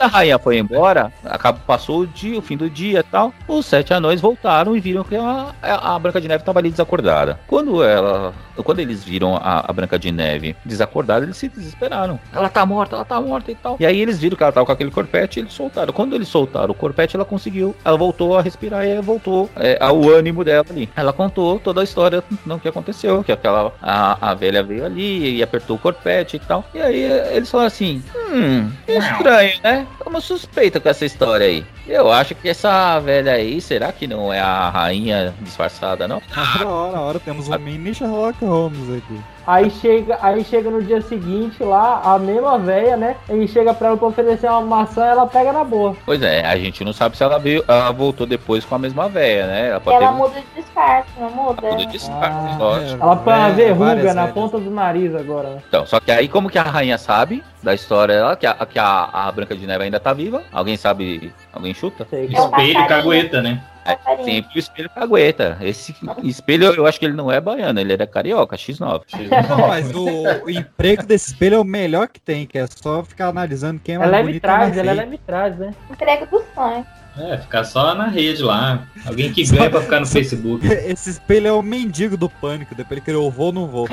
a 0.00 0.06
rainha 0.06 0.38
foi 0.38 0.58
embora, 0.58 1.12
acabou, 1.24 1.62
passou 1.66 2.00
o 2.00 2.06
dia, 2.06 2.38
o 2.38 2.42
fim 2.42 2.56
do 2.56 2.68
dia 2.68 3.00
e 3.00 3.02
tal. 3.02 3.32
Os 3.46 3.66
sete 3.66 3.92
anões 3.94 4.20
voltaram 4.20 4.76
e 4.76 4.80
viram 4.80 5.04
que 5.04 5.16
a, 5.16 5.52
a 5.62 5.98
Branca 5.98 6.20
de 6.20 6.28
Neve 6.28 6.42
estava 6.42 6.58
ali 6.58 6.70
desacordada. 6.70 7.38
Quando 7.46 7.82
ela 7.82 8.32
quando 8.62 8.80
eles 8.80 9.02
viram 9.02 9.36
a, 9.36 9.64
a 9.68 9.72
Branca 9.72 9.98
de 9.98 10.12
Neve 10.12 10.56
desacordada, 10.64 11.24
eles 11.24 11.36
se 11.36 11.48
desesperaram. 11.48 12.18
Ela 12.32 12.48
tá 12.48 12.64
morta, 12.64 12.96
ela 12.96 13.04
tá 13.04 13.20
morta 13.20 13.50
e 13.50 13.54
tal. 13.54 13.76
E 13.80 13.86
aí 13.86 14.00
eles 14.00 14.18
viram 14.18 14.36
que 14.36 14.42
ela 14.42 14.52
tava 14.52 14.66
com 14.66 14.72
aquele 14.72 14.90
corpete 14.90 15.38
e 15.38 15.42
eles 15.42 15.52
soltaram. 15.52 15.92
Quando 15.92 16.14
eles 16.14 16.28
soltaram 16.28 16.70
o 16.70 16.74
corpete, 16.74 17.16
ela 17.16 17.24
conseguiu, 17.24 17.74
ela 17.84 17.96
voltou 17.96 18.36
a 18.38 18.42
respirar 18.42 18.84
e 18.86 19.00
voltou 19.00 19.50
é, 19.56 19.76
ao 19.80 20.08
ânimo 20.08 20.44
dela 20.44 20.64
ali. 20.70 20.88
Ela 20.96 21.12
contou 21.12 21.58
toda 21.58 21.80
a 21.80 21.84
história 21.84 22.22
do 22.44 22.58
que 22.58 22.68
aconteceu, 22.68 23.24
que 23.24 23.32
aquela 23.32 23.72
a, 23.82 24.30
a 24.30 24.34
velha 24.34 24.62
veio 24.62 24.84
ali 24.84 25.36
e 25.36 25.42
apertou 25.42 25.76
o 25.76 25.78
corpete 25.78 26.36
e 26.36 26.40
tal. 26.40 26.64
E 26.74 26.80
aí 26.80 27.02
eles 27.34 27.50
falaram 27.50 27.68
assim: 27.68 28.02
hum, 28.16 28.70
estranho, 28.86 29.58
né? 29.62 29.86
Estamos 29.98 30.24
suspeita 30.24 30.80
com 30.80 30.88
essa 30.88 31.04
história 31.04 31.46
aí. 31.46 31.64
Eu 31.86 32.10
acho 32.10 32.34
que 32.34 32.48
essa 32.48 32.98
velha 33.00 33.32
aí, 33.32 33.60
será 33.60 33.92
que 33.92 34.06
não 34.06 34.32
é 34.32 34.40
a 34.40 34.70
rainha 34.70 35.34
disfarçada, 35.40 36.08
não? 36.08 36.22
Ora, 36.34 36.66
ora, 36.66 37.00
ora, 37.00 37.20
temos 37.20 37.48
um 37.48 37.58
mini 37.58 37.94
Sherlock 37.94 38.43
Holmes 38.46 38.90
aqui. 38.90 39.33
Aí 39.46 39.70
chega, 39.70 40.18
aí 40.22 40.42
chega 40.44 40.70
no 40.70 40.82
dia 40.82 41.00
seguinte 41.02 41.62
lá, 41.62 42.00
a 42.04 42.18
mesma 42.18 42.58
véia, 42.58 42.96
né? 42.96 43.16
Ele 43.28 43.46
chega 43.46 43.74
pra 43.74 43.88
ela 43.88 43.96
pra 43.96 44.08
oferecer 44.08 44.48
uma 44.48 44.60
maçã, 44.62 45.04
ela 45.04 45.26
pega 45.26 45.52
na 45.52 45.64
boa. 45.64 45.96
Pois 46.04 46.22
é, 46.22 46.44
a 46.46 46.56
gente 46.56 46.82
não 46.84 46.92
sabe 46.92 47.16
se 47.16 47.22
ela 47.22 47.38
veio, 47.38 47.64
ela 47.68 47.90
voltou 47.92 48.26
depois 48.26 48.64
com 48.64 48.74
a 48.74 48.78
mesma 48.78 49.08
véia, 49.08 49.46
né? 49.46 49.68
Ela 49.70 49.80
pode 49.80 49.96
Ela 49.96 50.12
ter 50.12 50.18
muda 50.18 50.34
de 50.40 50.62
disfarce, 50.62 51.08
não 51.18 51.30
muda? 51.30 51.62
muda 51.62 51.76
de 51.76 51.86
disfarce, 51.86 52.58
lógico. 52.58 53.02
Ela 53.02 53.16
põe 53.16 53.34
uma 53.34 53.48
É, 53.48 53.52
verruga 53.52 54.14
na 54.14 54.26
ponta 54.28 54.58
do 54.58 54.70
nariz 54.70 55.14
agora, 55.14 55.50
né? 55.50 55.62
Então, 55.68 55.86
só 55.86 56.00
que 56.00 56.10
aí 56.10 56.28
como 56.28 56.48
que 56.48 56.58
a 56.58 56.62
rainha 56.62 56.96
sabe 56.98 57.42
da 57.62 57.74
história 57.74 58.14
dela, 58.16 58.36
que 58.36 58.46
a, 58.46 58.54
que 58.54 58.78
a, 58.78 59.08
a 59.12 59.32
Branca 59.32 59.54
de 59.56 59.66
Neve 59.66 59.84
ainda 59.84 60.00
tá 60.00 60.12
viva? 60.12 60.42
Alguém 60.52 60.76
sabe? 60.76 61.32
Alguém 61.52 61.74
chuta? 61.74 62.06
Espelho 62.12 62.80
e 62.80 62.86
cagueta, 62.88 63.42
né? 63.42 63.62
É, 63.86 63.98
sempre 64.24 64.56
o 64.56 64.58
espelho 64.58 64.88
cagueta. 64.88 65.58
Esse 65.60 65.94
espelho, 66.24 66.72
eu 66.74 66.86
acho 66.86 66.98
que 66.98 67.04
ele 67.04 67.14
não 67.14 67.30
é 67.30 67.38
baiano, 67.38 67.78
ele 67.78 67.92
era 67.92 68.06
carioca, 68.06 68.56
X9. 68.56 69.02
Não, 69.48 69.68
mas 69.68 69.94
o, 69.94 70.06
o 70.44 70.50
emprego 70.50 71.04
desse 71.04 71.32
espelho 71.32 71.56
é 71.56 71.58
o 71.60 71.64
melhor 71.64 72.08
que 72.08 72.20
tem, 72.20 72.46
que 72.46 72.58
é 72.58 72.66
só 72.66 73.02
ficar 73.04 73.28
analisando 73.28 73.80
quem 73.82 73.96
é 73.96 73.98
mais 73.98 74.08
Ela 74.08 74.18
é 74.18 74.22
bonito 74.22 74.34
e 74.34 74.36
vitrás, 74.36 74.60
mais 74.60 74.76
ela 74.78 74.90
é 74.90 74.96
feio. 74.96 75.10
vitrás, 75.10 75.58
né? 75.58 75.74
Emprego 75.90 76.26
do 76.26 76.44
sonho. 76.54 76.86
É, 77.16 77.38
ficar 77.38 77.62
só 77.62 77.94
na 77.94 78.08
rede 78.08 78.42
lá. 78.42 78.88
Alguém 79.06 79.32
que 79.32 79.44
ganha 79.44 79.70
pra 79.70 79.80
ficar 79.80 80.00
no 80.00 80.06
Facebook. 80.06 80.66
Esse 80.66 81.10
espelho 81.10 81.46
é 81.46 81.52
o 81.52 81.62
mendigo 81.62 82.16
do 82.16 82.28
pânico, 82.28 82.74
depois 82.74 82.98
ele 82.98 83.00
criou 83.02 83.30
vou 83.30 83.52
não 83.52 83.68
vou. 83.68 83.88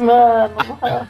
Mano, 0.00 1.08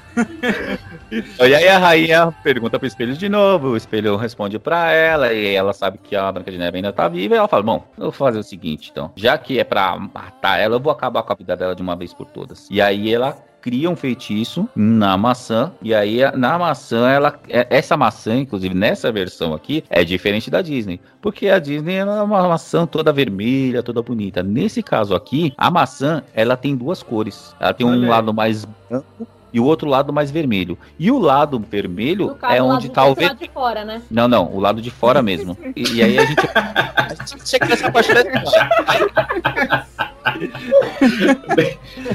E 1.10 1.54
aí 1.54 1.68
a 1.68 1.78
rainha 1.78 2.32
pergunta 2.42 2.78
pro 2.78 2.86
espelho 2.86 3.14
de 3.16 3.28
novo, 3.28 3.68
o 3.70 3.76
espelho 3.76 4.16
responde 4.16 4.58
pra 4.58 4.92
ela, 4.92 5.32
e 5.32 5.54
ela 5.54 5.72
sabe 5.72 5.98
que 5.98 6.14
a 6.14 6.30
Branca 6.30 6.50
de 6.50 6.58
Neve 6.58 6.76
ainda 6.76 6.92
tá 6.92 7.08
viva, 7.08 7.34
e 7.34 7.38
ela 7.38 7.48
fala, 7.48 7.62
bom, 7.62 7.84
eu 7.96 8.04
vou 8.04 8.12
fazer 8.12 8.38
o 8.38 8.42
seguinte, 8.44 8.90
então, 8.92 9.10
já 9.16 9.36
que 9.36 9.58
é 9.58 9.64
pra 9.64 9.96
matar 9.98 10.58
ela, 10.58 10.76
eu 10.76 10.80
vou 10.80 10.92
acabar 10.92 11.22
com 11.22 11.32
a 11.32 11.36
vida 11.36 11.56
dela 11.56 11.74
de 11.74 11.82
uma 11.82 11.96
vez 11.96 12.14
por 12.14 12.26
todas. 12.26 12.68
E 12.70 12.80
aí 12.80 13.12
ela 13.12 13.36
cria 13.60 13.90
um 13.90 13.96
feitiço 13.96 14.66
na 14.74 15.18
maçã, 15.18 15.72
e 15.82 15.92
aí 15.94 16.20
na 16.34 16.58
maçã, 16.58 17.10
ela, 17.10 17.38
é- 17.48 17.66
essa 17.68 17.94
maçã, 17.96 18.36
inclusive 18.36 18.74
nessa 18.74 19.12
versão 19.12 19.52
aqui, 19.52 19.84
é 19.90 20.02
diferente 20.02 20.50
da 20.50 20.62
Disney, 20.62 20.98
porque 21.20 21.48
a 21.48 21.58
Disney 21.58 21.96
é 21.96 22.04
uma 22.04 22.48
maçã 22.48 22.86
toda 22.86 23.12
vermelha, 23.12 23.82
toda 23.82 24.00
bonita. 24.00 24.42
Nesse 24.42 24.82
caso 24.82 25.14
aqui, 25.14 25.52
a 25.58 25.70
maçã, 25.70 26.22
ela 26.32 26.56
tem 26.56 26.74
duas 26.74 27.02
cores. 27.02 27.54
Ela 27.60 27.74
tem 27.74 27.86
um 27.86 27.90
Olha 27.90 28.00
aí. 28.02 28.08
lado 28.08 28.32
mais 28.32 28.64
branco 28.88 29.26
e 29.52 29.58
o 29.60 29.64
outro 29.64 29.88
lado 29.88 30.12
mais 30.12 30.30
vermelho. 30.30 30.78
E 30.98 31.10
o 31.10 31.18
lado 31.18 31.58
vermelho 31.58 32.28
No 32.28 32.34
caso, 32.34 32.54
é 32.54 32.62
onde 32.62 32.88
do- 32.88 32.92
tá 32.94 33.04
o 33.04 33.08
lado 33.08 33.18
ver... 33.18 33.34
de 33.34 33.50
fora, 33.50 33.84
né? 33.84 34.02
Não, 34.10 34.28
não, 34.28 34.46
o 34.52 34.60
lado 34.60 34.80
de 34.80 34.90
fora 34.90 35.22
mesmo. 35.22 35.56
E, 35.76 35.94
e 35.96 36.02
aí 36.02 36.18
a 36.18 36.24
gente. 36.24 36.48
A 36.54 37.08
gente 37.26 37.48
chega 37.48 37.66
nessa 37.66 37.90
parte 37.90 38.12
da 38.14 38.22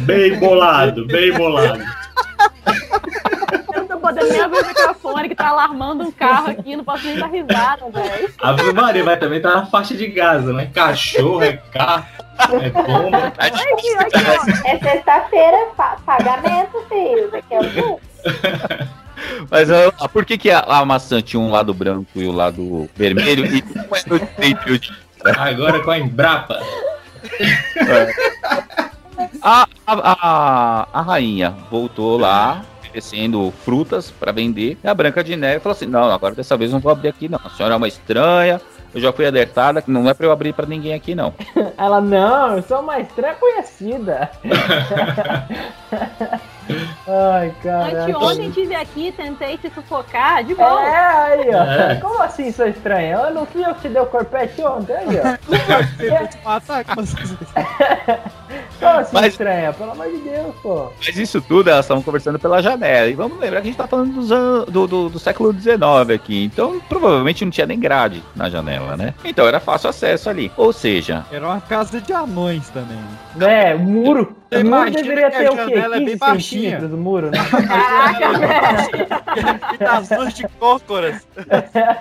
Bem 0.01 0.39
bolado, 0.39 1.05
bem 1.07 1.33
bolado. 1.33 1.83
Eu 3.95 3.99
não 3.99 4.01
podendo 4.01 4.29
nem 4.29 4.41
abrir 4.41 4.61
o 4.61 4.67
microfone 4.67 5.29
que 5.29 5.35
tá 5.35 5.47
alarmando 5.49 6.03
um 6.03 6.11
carro 6.11 6.51
aqui, 6.51 6.75
não 6.75 6.83
posso 6.83 7.05
nem 7.05 7.17
dar 7.17 7.27
risada, 7.27 7.89
velho. 7.89 8.33
Ave 8.41 8.73
Maria, 8.73 9.03
vai 9.03 9.17
também 9.17 9.41
tá 9.41 9.55
na 9.55 9.65
faixa 9.65 9.95
de 9.95 10.07
Gaza, 10.07 10.51
né? 10.51 10.69
Cachorro, 10.73 11.43
é 11.43 11.53
carro, 11.53 12.05
é 12.61 12.69
bomba. 12.69 13.31
Aqui, 13.37 13.95
aqui, 13.97 14.17
ó. 14.17 14.67
É 14.67 14.79
sexta-feira, 14.79 15.57
pa- 15.77 15.97
pagamento, 16.05 16.83
filho. 16.89 17.27
Isso 17.27 17.35
aqui 17.37 17.53
é 17.53 17.59
o? 17.81 17.99
Mas 19.49 19.71
ah, 19.71 20.09
por 20.09 20.25
que, 20.25 20.37
que 20.37 20.51
a, 20.51 20.59
a 20.59 20.85
maçã 20.85 21.21
tinha 21.21 21.39
um 21.39 21.49
lado 21.49 21.73
branco 21.73 22.09
e 22.15 22.25
o 22.27 22.31
lado 22.33 22.89
vermelho? 22.95 23.45
E 23.45 23.63
não 23.73 23.85
é 23.95 24.03
no 24.07 24.77
de. 24.77 24.93
Agora 25.37 25.79
com 25.81 25.91
a 25.91 25.97
Embrapa. 25.97 26.59
A, 29.41 29.67
a, 29.87 29.93
a, 29.93 30.87
a 30.93 31.01
rainha 31.01 31.51
voltou 31.71 32.17
lá, 32.17 32.61
oferecendo 32.95 33.53
frutas 33.63 34.11
pra 34.11 34.31
vender. 34.31 34.77
E 34.83 34.87
a 34.87 34.93
Branca 34.93 35.23
de 35.23 35.35
Neve 35.35 35.59
falou 35.59 35.75
assim: 35.75 35.85
Não, 35.85 36.09
agora 36.09 36.33
dessa 36.33 36.55
vez 36.55 36.71
não 36.71 36.79
vou 36.79 36.91
abrir 36.91 37.09
aqui, 37.09 37.27
não. 37.27 37.39
A 37.43 37.49
senhora 37.49 37.75
é 37.75 37.77
uma 37.77 37.87
estranha. 37.87 38.61
Eu 38.93 39.01
já 39.01 39.11
fui 39.11 39.25
alertada 39.25 39.81
que 39.81 39.91
não 39.91 40.09
é 40.09 40.13
pra 40.13 40.25
eu 40.25 40.31
abrir 40.31 40.53
pra 40.53 40.65
ninguém 40.65 40.93
aqui, 40.93 41.13
não. 41.13 41.33
Ela, 41.77 41.99
não, 41.99 42.55
eu 42.55 42.63
sou 42.63 42.79
uma 42.79 42.99
estranha 42.99 43.35
conhecida. 43.35 44.31
Ai, 47.07 47.53
caralho. 47.61 48.01
Anteontem 48.03 48.51
tive 48.51 48.75
aqui, 48.75 49.11
tentei 49.11 49.57
te 49.57 49.69
sufocar, 49.73 50.43
de 50.43 50.55
boa. 50.55 50.81
É, 50.81 50.97
aí, 50.97 51.49
ó. 51.53 51.63
É. 51.63 51.95
Como 51.95 52.21
assim, 52.21 52.51
sou 52.51 52.67
estranha? 52.67 53.17
Eu 53.27 53.33
não 53.33 53.45
fui 53.45 53.63
eu 53.65 53.73
que 53.75 53.81
te 53.81 53.89
dei 53.89 54.01
o 54.01 54.05
corpete 54.07 54.61
ontem, 54.63 54.95
aí, 54.95 55.19
ó. 55.19 55.45
Como 58.79 58.99
assim, 58.99 59.09
Mas- 59.13 59.25
estranha? 59.27 59.73
Pelo 59.73 59.91
amor 59.91 60.07
de 60.07 60.17
Deus, 60.17 60.55
pô. 60.61 60.91
Mas 61.05 61.17
isso 61.17 61.41
tudo 61.41 61.69
elas 61.69 61.85
estavam 61.85 62.03
conversando 62.03 62.39
pela 62.39 62.61
janela. 62.61 63.07
E 63.07 63.13
vamos 63.13 63.39
lembrar 63.39 63.61
que 63.61 63.67
a 63.67 63.71
gente 63.71 63.77
tá 63.77 63.87
falando 63.87 64.13
dos 64.13 64.31
anos- 64.31 64.65
do, 64.65 64.87
do, 64.87 65.09
do 65.09 65.19
século 65.19 65.53
XIX 65.53 65.75
aqui. 66.13 66.43
Então, 66.45 66.79
provavelmente 66.87 67.43
não 67.43 67.51
tinha 67.51 67.67
nem 67.67 67.79
grade 67.79 68.23
na 68.35 68.49
janela, 68.49 68.95
né? 68.97 69.13
Então 69.23 69.47
era 69.47 69.59
fácil 69.59 69.89
acesso 69.89 70.29
ali. 70.29 70.51
Ou 70.57 70.71
seja, 70.73 71.25
Era 71.31 71.45
uma 71.45 71.61
casa 71.61 71.99
de 72.01 72.13
anões 72.13 72.69
também. 72.69 72.97
É, 73.39 73.73
muro. 73.75 74.35
Você 74.51 74.61
O 74.61 74.65
muro 74.69 74.91
deveria 74.91 75.31
ter 75.31 75.49
o 75.49 75.55
quê? 75.55 75.75
janela 75.75 75.97
é 75.97 75.99
15 76.55 76.61
bem 76.61 76.71
baixinha. 76.71 76.71
centímetros 76.71 76.93
o 76.93 76.97
muro, 76.97 77.31
né? 77.31 77.37
E 79.73 79.77
das 79.77 80.09
duas 80.09 80.33
de 80.33 80.47
cócoras. 80.59 81.27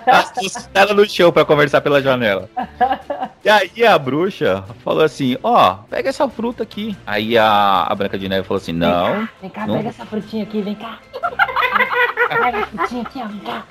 as 0.07 0.31
duas 0.31 0.69
ela 0.73 0.93
no 0.93 1.07
chão 1.07 1.31
pra 1.31 1.45
conversar 1.45 1.81
pela 1.81 2.01
janela. 2.01 2.49
E 3.43 3.49
aí 3.49 3.85
a 3.85 3.97
bruxa 3.97 4.63
falou 4.83 5.03
assim: 5.03 5.37
Ó, 5.43 5.75
pega 5.89 6.09
essa 6.09 6.27
fruta 6.29 6.63
aqui. 6.63 6.95
Aí 7.05 7.37
a, 7.37 7.83
a 7.83 7.95
Branca 7.95 8.17
de 8.17 8.29
Neve 8.29 8.47
falou 8.47 8.61
assim: 8.61 8.73
Não. 8.73 9.27
Vem 9.41 9.49
cá, 9.49 9.67
não 9.67 9.77
pega 9.77 9.89
essa 9.89 10.05
frutinha 10.05 10.43
aqui, 10.43 10.61
vem 10.61 10.75
cá. 10.75 10.99
Pega 12.29 12.59
a 12.59 12.65
frutinha 12.65 13.01
aqui, 13.01 13.21
ó, 13.23 13.27
vem 13.27 13.39
cá. 13.39 13.63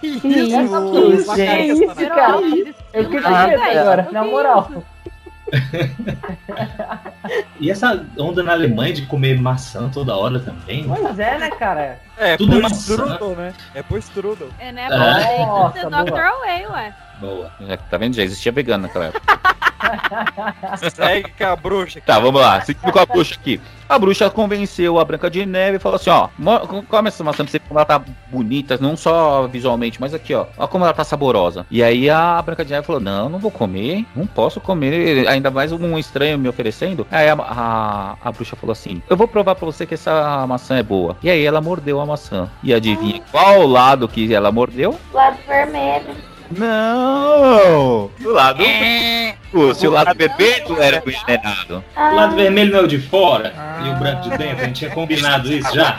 Que 0.00 0.08
isso, 0.08 0.30
isso, 1.12 1.34
Que 1.34 1.62
isso, 1.62 2.08
cara? 2.08 2.40
Eu 2.92 3.04
fiquei 3.04 3.20
com 3.20 3.30
medo 3.30 3.62
agora, 3.62 4.08
na 4.10 4.24
moral. 4.24 4.70
E 7.60 7.70
essa 7.70 8.04
onda 8.18 8.42
na 8.42 8.52
Alemanha 8.52 8.92
de 8.94 9.02
comer 9.06 9.38
maçã 9.40 9.88
toda 9.88 10.16
hora 10.16 10.40
também? 10.40 10.84
Pois 10.88 11.18
é, 11.18 11.38
né, 11.38 11.50
cara? 11.50 11.98
É, 12.16 12.36
Tudo 12.36 12.52
por 12.52 12.62
maçã. 12.62 12.94
strudel, 12.94 13.36
né? 13.36 13.52
É 13.74 13.82
por 13.82 13.98
strudel. 13.98 14.48
É, 14.58 14.72
né? 14.72 14.88
É. 14.90 15.46
Nossa, 15.46 15.90
Dr. 15.90 16.18
Away, 16.18 16.66
ué. 16.66 16.94
Boa. 17.20 17.50
Já, 17.60 17.76
tá 17.76 17.98
vendo? 17.98 18.14
Já 18.14 18.22
existia 18.22 18.52
vegano 18.52 18.84
naquela 18.86 19.06
época. 19.06 19.40
Segue 20.94 21.32
com 21.36 21.44
a 21.44 21.56
bruxa. 21.56 22.00
Tá, 22.04 22.18
vamos 22.18 22.40
lá. 22.40 22.60
Seguindo 22.60 22.92
com 22.92 22.98
a 22.98 23.06
bruxa 23.06 23.34
aqui. 23.34 23.60
A 23.88 23.98
bruxa 23.98 24.30
convenceu 24.30 25.00
a 25.00 25.04
Branca 25.04 25.28
de 25.28 25.44
Neve 25.44 25.76
e 25.76 25.80
falou 25.80 25.96
assim: 25.96 26.10
ó, 26.10 26.28
come 26.88 27.08
essa 27.08 27.24
maçã 27.24 27.44
pra 27.44 27.50
você 27.50 27.58
como 27.58 27.78
ela 27.78 27.84
tá 27.84 28.00
bonita, 28.28 28.78
não 28.80 28.96
só 28.96 29.48
visualmente, 29.48 30.00
mas 30.00 30.14
aqui, 30.14 30.32
ó. 30.32 30.46
Olha 30.56 30.68
como 30.68 30.84
ela 30.84 30.94
tá 30.94 31.02
saborosa. 31.02 31.66
E 31.70 31.82
aí 31.82 32.08
a 32.08 32.40
Branca 32.40 32.64
de 32.64 32.70
Neve 32.70 32.86
falou: 32.86 33.00
não, 33.00 33.28
não 33.28 33.38
vou 33.38 33.50
comer, 33.50 34.06
não 34.14 34.26
posso 34.26 34.60
comer, 34.60 35.26
ainda 35.26 35.50
mais 35.50 35.72
um 35.72 35.98
estranho 35.98 36.38
me 36.38 36.48
oferecendo. 36.48 37.06
Aí 37.10 37.28
a, 37.28 37.34
a, 37.34 38.16
a 38.22 38.32
bruxa 38.32 38.54
falou 38.54 38.72
assim: 38.72 39.02
eu 39.10 39.16
vou 39.16 39.26
provar 39.26 39.56
pra 39.56 39.66
você 39.66 39.84
que 39.84 39.94
essa 39.94 40.46
maçã 40.46 40.76
é 40.76 40.82
boa. 40.82 41.16
E 41.22 41.28
aí 41.28 41.44
ela 41.44 41.60
mordeu 41.60 42.00
a 42.00 42.06
maçã. 42.06 42.48
E 42.62 42.72
adivinha 42.72 43.20
qual 43.32 43.66
lado 43.66 44.06
que 44.06 44.32
ela 44.32 44.52
mordeu? 44.52 44.96
Lado 45.12 45.38
vermelho. 45.48 46.29
Não! 46.50 48.10
Do 48.18 48.32
lado. 48.32 48.62
Pô, 49.52 49.74
se 49.74 49.86
o 49.86 49.90
lado 49.90 50.14
vermelho 50.16 50.80
era 50.80 50.96
envenenado. 50.98 51.84
O 51.96 52.14
lado 52.14 52.34
vermelho 52.34 52.72
não 52.72 52.80
é 52.80 52.82
o 52.82 52.88
de 52.88 52.98
fora 52.98 53.54
e 53.84 53.88
o 53.88 53.94
branco 53.94 54.22
de 54.28 54.36
dentro. 54.36 54.62
A 54.62 54.64
gente 54.64 54.78
tinha 54.78 54.90
combinado 54.90 55.52
isso 55.52 55.74
já. 55.74 55.96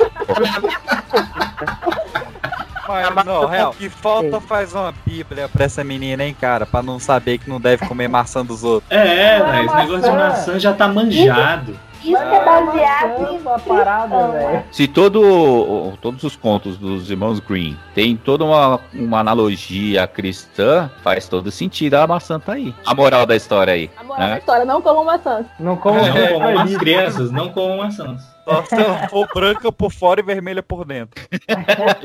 Mas, 2.88 3.26
não, 3.26 3.46
real, 3.46 3.74
que 3.74 3.90
falta 3.90 4.42
faz 4.42 4.74
uma 4.74 4.94
bíblia 5.06 5.48
pra 5.48 5.64
essa 5.64 5.82
menina, 5.84 6.26
hein, 6.26 6.36
cara? 6.40 6.66
Pra 6.66 6.84
não 6.84 7.00
saber 7.00 7.38
que 7.38 7.50
não 7.50 7.60
deve 7.60 7.88
comer 7.88 8.10
maçã 8.10 8.46
dos 8.46 8.66
outros. 8.66 8.92
É, 8.92 9.40
mas 9.40 9.66
esse 9.66 9.76
negócio 9.76 10.02
de 10.02 10.18
maçã 10.18 10.60
já 10.60 10.74
tá 10.74 10.88
manjado. 10.90 11.80
Isso 12.04 12.18
que 12.18 12.36
é 12.36 12.46
baseado 12.46 13.34
em 13.34 13.48
a 13.48 13.60
parada, 13.60 14.28
velho. 14.30 14.64
Se 14.72 14.88
todo, 14.88 15.94
todos 16.02 16.24
os 16.24 16.36
contos 16.36 16.78
dos 16.78 17.10
irmãos 17.10 17.40
Green 17.40 17.78
tem 17.94 18.18
toda 18.18 18.44
uma, 18.44 18.80
uma 18.94 19.20
analogia 19.20 20.08
cristã, 20.08 20.90
faz 21.04 21.28
todo 21.28 21.52
sentido 21.52 21.96
a 21.96 22.08
maçã 22.08 22.40
tá 22.40 22.54
aí. 22.54 22.74
A 22.86 22.96
moral 22.96 23.26
da 23.26 23.36
história 23.36 23.74
aí. 23.74 23.90
A 23.98 24.04
moral 24.04 24.20
da 24.20 24.34
né? 24.34 24.40
história, 24.40 24.66
não 24.66 24.82
como 24.82 25.06
maçãs. 25.06 25.46
Não 25.60 25.76
como 25.76 26.00
Não 26.02 26.40
comam 26.40 26.60
as 26.60 26.78
crianças, 26.78 27.32
não 27.32 27.50
comam 27.50 27.78
maçãs. 27.78 28.31
Ela 28.46 29.08
for 29.10 29.28
branca 29.34 29.72
por 29.72 29.92
fora 29.92 30.20
e 30.20 30.24
vermelha 30.24 30.64
por 30.64 30.86
dentro. 30.86 31.22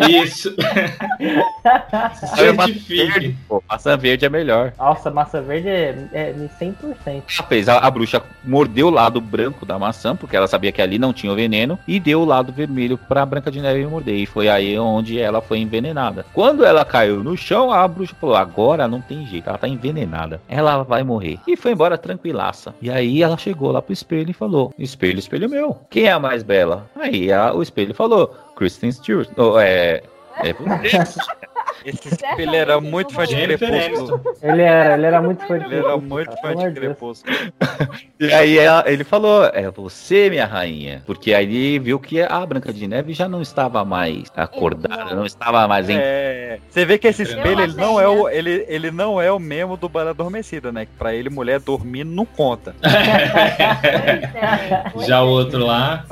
Isso. 0.09 0.55
Maçã 2.57 2.77
verde, 2.87 3.37
pô, 3.49 3.63
maçã 3.69 3.97
verde 3.97 4.25
é 4.25 4.29
melhor. 4.29 4.73
Nossa, 4.79 5.11
massa 5.11 5.41
verde 5.41 5.69
é, 5.69 6.09
é 6.13 6.35
100%. 6.61 6.75
Ela 7.07 7.49
fez, 7.49 7.69
a, 7.69 7.79
a 7.79 7.91
bruxa 7.91 8.23
mordeu 8.45 8.89
o 8.89 8.91
lado 8.91 9.21
branco 9.21 9.67
da 9.67 9.79
maçã, 9.79 10.15
porque 10.15 10.37
ela 10.37 10.47
sabia 10.47 10.73
que 10.73 10.83
ali 10.83 10.99
não 10.99 11.13
tinha 11.13 11.33
o 11.33 11.37
veneno, 11.37 11.79
e 11.87 11.99
deu 11.99 12.21
o 12.21 12.25
lado 12.25 12.53
vermelho 12.53 12.97
pra 12.97 13.27
Branca 13.27 13.51
de 13.51 13.61
Neve 13.61 13.87
morder. 13.87 14.17
E 14.17 14.27
foi 14.27 14.49
aí 14.49 14.79
onde 14.79 15.19
ela 15.19 15.41
foi 15.41 15.59
envenenada. 15.59 16.25
Quando 16.33 16.65
ela 16.65 16.85
caiu 16.85 17.23
no 17.23 17.37
chão, 17.37 17.73
a 17.73 17.87
bruxa 17.87 18.15
falou: 18.21 18.37
agora 18.37 18.87
não 18.87 19.01
tem 19.01 19.27
jeito, 19.27 19.49
ela 19.49 19.59
tá 19.59 19.69
envenenada. 19.69 20.41
Ela 20.49 20.83
vai 20.83 21.03
morrer. 21.03 21.39
E 21.47 21.57
foi 21.57 21.73
embora 21.73 21.99
tranquilaça. 21.99 22.75
E 22.81 22.91
aí 22.91 23.23
ela 23.23 23.37
chegou 23.37 23.71
lá 23.73 23.83
pro 23.83 23.93
espelho 23.93 24.31
e 24.31 24.35
falou: 24.35 24.73
Espelho, 24.79 25.19
espelho 25.19 25.49
meu. 25.49 25.79
Quem 25.91 26.05
é 26.05 26.13
a 26.13 26.21
mais 26.27 26.43
bela? 26.43 26.89
Aí 26.97 27.33
a- 27.33 27.53
o 27.55 27.63
espelho 27.63 27.95
falou: 27.95 28.35
Kristen 28.57 28.91
Stewart. 28.93 29.29
Oh, 29.37 29.59
é. 29.59 30.03
É. 30.43 30.55
Esse 31.85 32.09
espelho 32.09 32.55
era 32.55 32.81
muito 32.81 33.13
fã 33.15 33.25
de 33.27 33.37
Crepúsculo. 33.37 34.21
Ele 34.43 34.63
era, 34.63 34.95
ele 34.95 35.07
era 35.07 35.23
muito 35.23 35.47
fã 35.47 35.59
de 35.59 35.65
Ele 35.67 35.77
era 35.77 35.97
muito 35.97 36.37
fã 36.41 36.57
de. 36.57 36.71
Crepúsculo. 36.73 37.37
E 38.19 38.33
aí 38.33 38.59
ela- 38.59 38.85
ele 38.87 39.05
falou, 39.05 39.45
é 39.47 39.71
você, 39.71 40.29
minha 40.31 40.47
rainha. 40.47 41.03
Porque 41.07 41.35
aí 41.35 41.45
ele 41.45 41.79
viu 41.79 41.99
que 41.99 42.23
a 42.23 42.45
Branca 42.47 42.73
de 42.73 42.87
Neve 42.89 43.13
já 43.13 43.29
não 43.29 43.43
estava 43.43 43.85
mais 43.85 44.25
acordada, 44.37 45.15
não 45.15 45.27
estava 45.27 45.67
mais 45.69 45.89
em. 45.89 45.97
É, 45.99 46.59
você 46.69 46.85
vê 46.85 46.99
que 46.99 47.07
esse 47.09 47.23
espelho 47.23 47.61
ele 47.63 47.75
não, 47.75 48.01
é 48.01 48.09
o, 48.09 48.29
ele, 48.29 48.65
ele 48.69 48.91
não 48.91 49.21
é 49.21 49.31
o 49.31 49.39
mesmo 49.39 49.77
do 49.77 49.89
Bela 49.89 50.11
Adormecida, 50.11 50.73
né? 50.73 50.87
Que 50.87 50.93
pra 50.99 51.15
ele, 51.15 51.29
mulher 51.31 51.61
dormir 51.61 52.05
não 52.05 52.25
conta. 52.25 52.75
Já 55.07 55.23
o 55.23 55.29
outro 55.29 55.65
lá. 55.65 56.05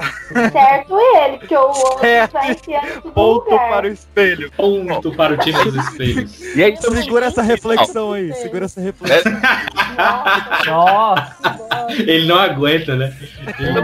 Certo 0.53 0.97
ele, 0.99 1.39
porque 1.39 1.57
o 1.57 1.61
outro 1.67 1.99
Certo. 2.01 2.33
vai 2.33 2.51
enfiando 2.53 2.87
em 2.87 3.01
todo 3.01 3.13
Ponto 3.13 3.51
lugar. 3.51 3.69
para 3.71 3.87
o 3.87 3.91
espelho. 3.91 4.51
Ponto 4.57 5.13
para 5.13 5.35
o 5.35 5.39
dos 5.53 5.75
espelhos. 5.75 6.41
E 6.57 6.63
aí, 6.63 6.77
Segura 6.77 7.27
essa 7.27 7.43
reflexão 7.43 8.13
aí, 8.13 8.33
segura 8.35 8.65
essa 8.67 8.81
reflexão. 8.81 9.33
Nossa, 10.67 11.37
Ele 11.99 12.27
não 12.27 12.39
aguenta, 12.39 12.97
né? 12.97 13.17
Ele 13.59 13.73
não 13.73 13.83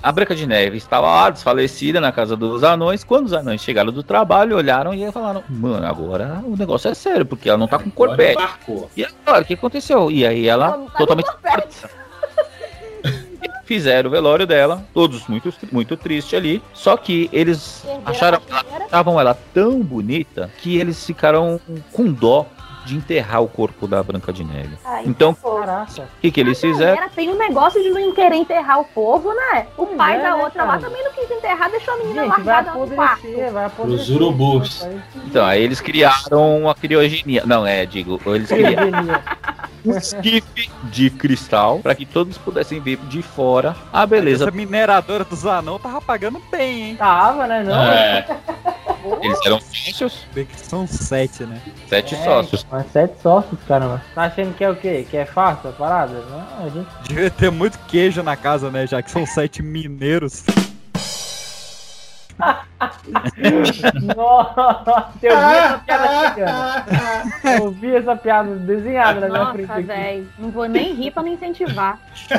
a 0.00 0.12
Branca 0.12 0.34
de 0.34 0.46
Neve 0.46 0.76
estava 0.76 1.06
lá, 1.06 1.30
desfalecida, 1.30 2.00
na 2.00 2.12
casa 2.12 2.36
dos 2.36 2.62
anões. 2.62 3.02
Quando 3.02 3.26
os 3.26 3.32
anões 3.32 3.60
chegaram 3.60 3.92
do 3.92 4.02
trabalho, 4.02 4.56
olharam 4.56 4.94
e 4.94 5.10
falaram: 5.10 5.42
Mano, 5.48 5.84
agora 5.86 6.40
o 6.44 6.56
negócio 6.56 6.88
é 6.90 6.94
sério, 6.94 7.26
porque 7.26 7.48
ela 7.48 7.58
não 7.58 7.66
tá 7.66 7.78
com 7.78 7.90
corpete. 7.90 8.42
E 8.96 9.04
agora, 9.04 9.42
o 9.42 9.44
que 9.44 9.54
aconteceu? 9.54 10.10
E 10.10 10.26
aí 10.26 10.46
ela, 10.46 10.66
Ela 10.66 10.90
tá 10.90 10.98
totalmente. 10.98 11.28
Fizeram 13.68 14.08
o 14.08 14.10
velório 14.10 14.46
dela, 14.46 14.82
todos 14.94 15.26
muito, 15.26 15.52
muito 15.70 15.94
tristes 15.94 16.32
ali. 16.32 16.62
Só 16.72 16.96
que 16.96 17.28
eles 17.30 17.82
Perderam 17.84 18.02
acharam, 18.06 18.40
achavam 18.86 19.20
ela 19.20 19.34
tão 19.52 19.82
bonita 19.82 20.50
que 20.56 20.78
eles 20.78 21.04
ficaram 21.04 21.60
com 21.92 22.10
dó 22.10 22.46
de 22.88 22.96
enterrar 22.96 23.42
o 23.42 23.48
corpo 23.48 23.86
da 23.86 24.02
Branca 24.02 24.32
de 24.32 24.42
Neve. 24.42 24.78
Ai, 24.84 25.02
Então, 25.06 25.36
o 25.42 26.20
que, 26.20 26.30
que 26.30 26.40
eles 26.40 26.58
fizeram? 26.58 27.08
Tem 27.10 27.28
um 27.28 27.36
negócio 27.36 27.82
de 27.82 27.90
não 27.90 28.12
querer 28.12 28.36
enterrar 28.36 28.80
o 28.80 28.84
povo, 28.84 29.32
né? 29.34 29.66
O 29.76 29.84
Pois 29.84 29.96
pai 29.96 30.16
é, 30.16 30.22
da 30.22 30.36
né, 30.36 30.42
outra 30.42 30.64
lá 30.64 30.78
cara? 30.78 30.80
também 30.82 31.04
não 31.04 31.12
quis 31.12 31.30
enterrar, 31.30 31.70
deixou 31.70 31.94
a 31.94 31.96
menina 31.98 32.22
Gente, 32.22 32.28
vai 32.30 32.44
largada 32.44 32.78
no 32.78 32.88
quarto. 32.88 33.26
Os 33.84 34.08
urubus. 34.08 34.88
Então, 35.26 35.44
aí 35.44 35.62
eles 35.62 35.80
criaram 35.80 36.62
uma 36.62 36.74
criogenia. 36.74 37.42
Não, 37.44 37.66
é, 37.66 37.84
digo, 37.84 38.18
eles 38.26 38.48
criaram 38.48 38.90
um 39.84 39.96
esquife 39.96 40.70
de 40.84 41.10
cristal 41.10 41.80
para 41.80 41.94
que 41.94 42.06
todos 42.06 42.38
pudessem 42.38 42.80
ver 42.80 42.96
de 43.08 43.20
fora 43.22 43.76
a 43.92 44.06
beleza. 44.06 44.44
Essa 44.44 44.56
mineradora 44.56 45.24
dos 45.24 45.44
anão 45.46 45.78
tava 45.78 46.00
pagando 46.00 46.40
bem, 46.50 46.90
hein? 46.90 46.96
Tava, 46.96 47.46
né? 47.46 47.62
Não? 47.62 47.82
É, 47.82 48.26
Eles 49.22 49.38
eram 49.44 49.60
sócios, 49.60 50.26
são 50.56 50.86
sete, 50.86 51.44
né? 51.44 51.60
sete 51.88 52.14
É, 52.14 52.24
sócios. 52.24 52.66
Mas 52.70 52.86
sete 52.92 53.20
sócios, 53.22 53.58
caramba. 53.66 54.02
Tá 54.14 54.22
achando 54.24 54.54
que 54.54 54.64
é 54.64 54.70
o 54.70 54.76
quê? 54.76 55.06
Que 55.08 55.16
é 55.16 55.24
fácil 55.24 55.70
a 55.70 55.72
parada? 55.72 56.14
Não, 56.30 56.66
a 56.66 56.68
gente. 56.68 56.88
Devia 57.08 57.30
ter 57.30 57.50
muito 57.50 57.78
queijo 57.86 58.22
na 58.22 58.36
casa, 58.36 58.70
né? 58.70 58.86
Já 58.86 59.02
que 59.02 59.10
são 59.10 59.24
sete 59.26 59.62
mineiros. 59.62 60.44
Nossa, 64.16 65.10
eu 65.22 65.36
vi 65.36 65.54
essa 65.56 65.78
piada 65.78 66.28
chegando. 66.28 67.62
Eu 67.62 67.70
vi 67.72 67.96
essa 67.96 68.16
piada 68.16 68.54
desenhada 68.56 69.20
na 69.20 69.28
minha 69.28 69.52
frente. 69.52 69.68
Nossa, 69.68 69.82
velho. 69.82 70.28
Não 70.38 70.50
vou 70.50 70.66
nem 70.66 70.94
rir 70.94 71.10
pra 71.10 71.22
não 71.22 71.32
incentivar. 71.32 71.98
eu, 72.30 72.38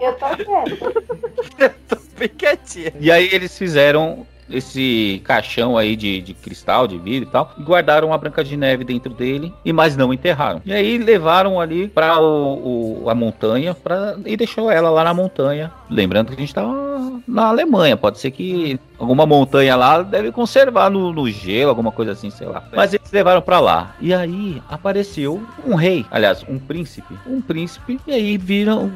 eu 0.08 0.12
tô 0.14 0.28
quieta. 0.36 2.00
Bem 2.18 2.28
quietinha. 2.28 2.92
E 3.00 3.10
aí 3.10 3.28
eles 3.32 3.56
fizeram 3.56 4.26
esse 4.50 5.20
caixão 5.24 5.76
aí 5.76 5.96
de, 5.96 6.20
de 6.20 6.34
cristal, 6.34 6.86
de 6.86 6.98
vidro 6.98 7.28
e 7.28 7.32
tal, 7.32 7.52
e 7.58 7.62
guardaram 7.62 8.12
a 8.12 8.18
Branca 8.18 8.42
de 8.42 8.56
Neve 8.56 8.84
dentro 8.84 9.12
dele, 9.12 9.52
e 9.64 9.72
mas 9.72 9.96
não 9.96 10.12
enterraram. 10.12 10.60
E 10.64 10.72
aí 10.72 10.98
levaram 10.98 11.60
ali 11.60 11.88
para 11.88 12.14
a 12.14 13.14
montanha 13.14 13.74
pra, 13.74 14.16
e 14.24 14.36
deixou 14.36 14.70
ela 14.70 14.90
lá 14.90 15.04
na 15.04 15.14
montanha. 15.14 15.70
Lembrando 15.88 16.28
que 16.28 16.34
a 16.34 16.38
gente 16.38 16.54
tava 16.54 17.20
na 17.26 17.46
Alemanha, 17.46 17.96
pode 17.96 18.18
ser 18.18 18.30
que 18.30 18.78
alguma 18.98 19.26
montanha 19.26 19.76
lá 19.76 20.02
deve 20.02 20.32
conservar 20.32 20.90
no, 20.90 21.12
no 21.12 21.28
gelo, 21.30 21.70
alguma 21.70 21.92
coisa 21.92 22.12
assim, 22.12 22.30
sei 22.30 22.46
lá. 22.46 22.62
Mas 22.74 22.92
eles 22.92 23.10
levaram 23.10 23.42
para 23.42 23.60
lá. 23.60 23.94
E 24.00 24.12
aí 24.12 24.62
apareceu 24.68 25.42
um 25.66 25.74
rei, 25.74 26.04
aliás, 26.10 26.44
um 26.48 26.58
príncipe. 26.58 27.14
Um 27.26 27.40
príncipe, 27.40 28.00
e 28.06 28.12
aí 28.12 28.36
viram, 28.36 28.92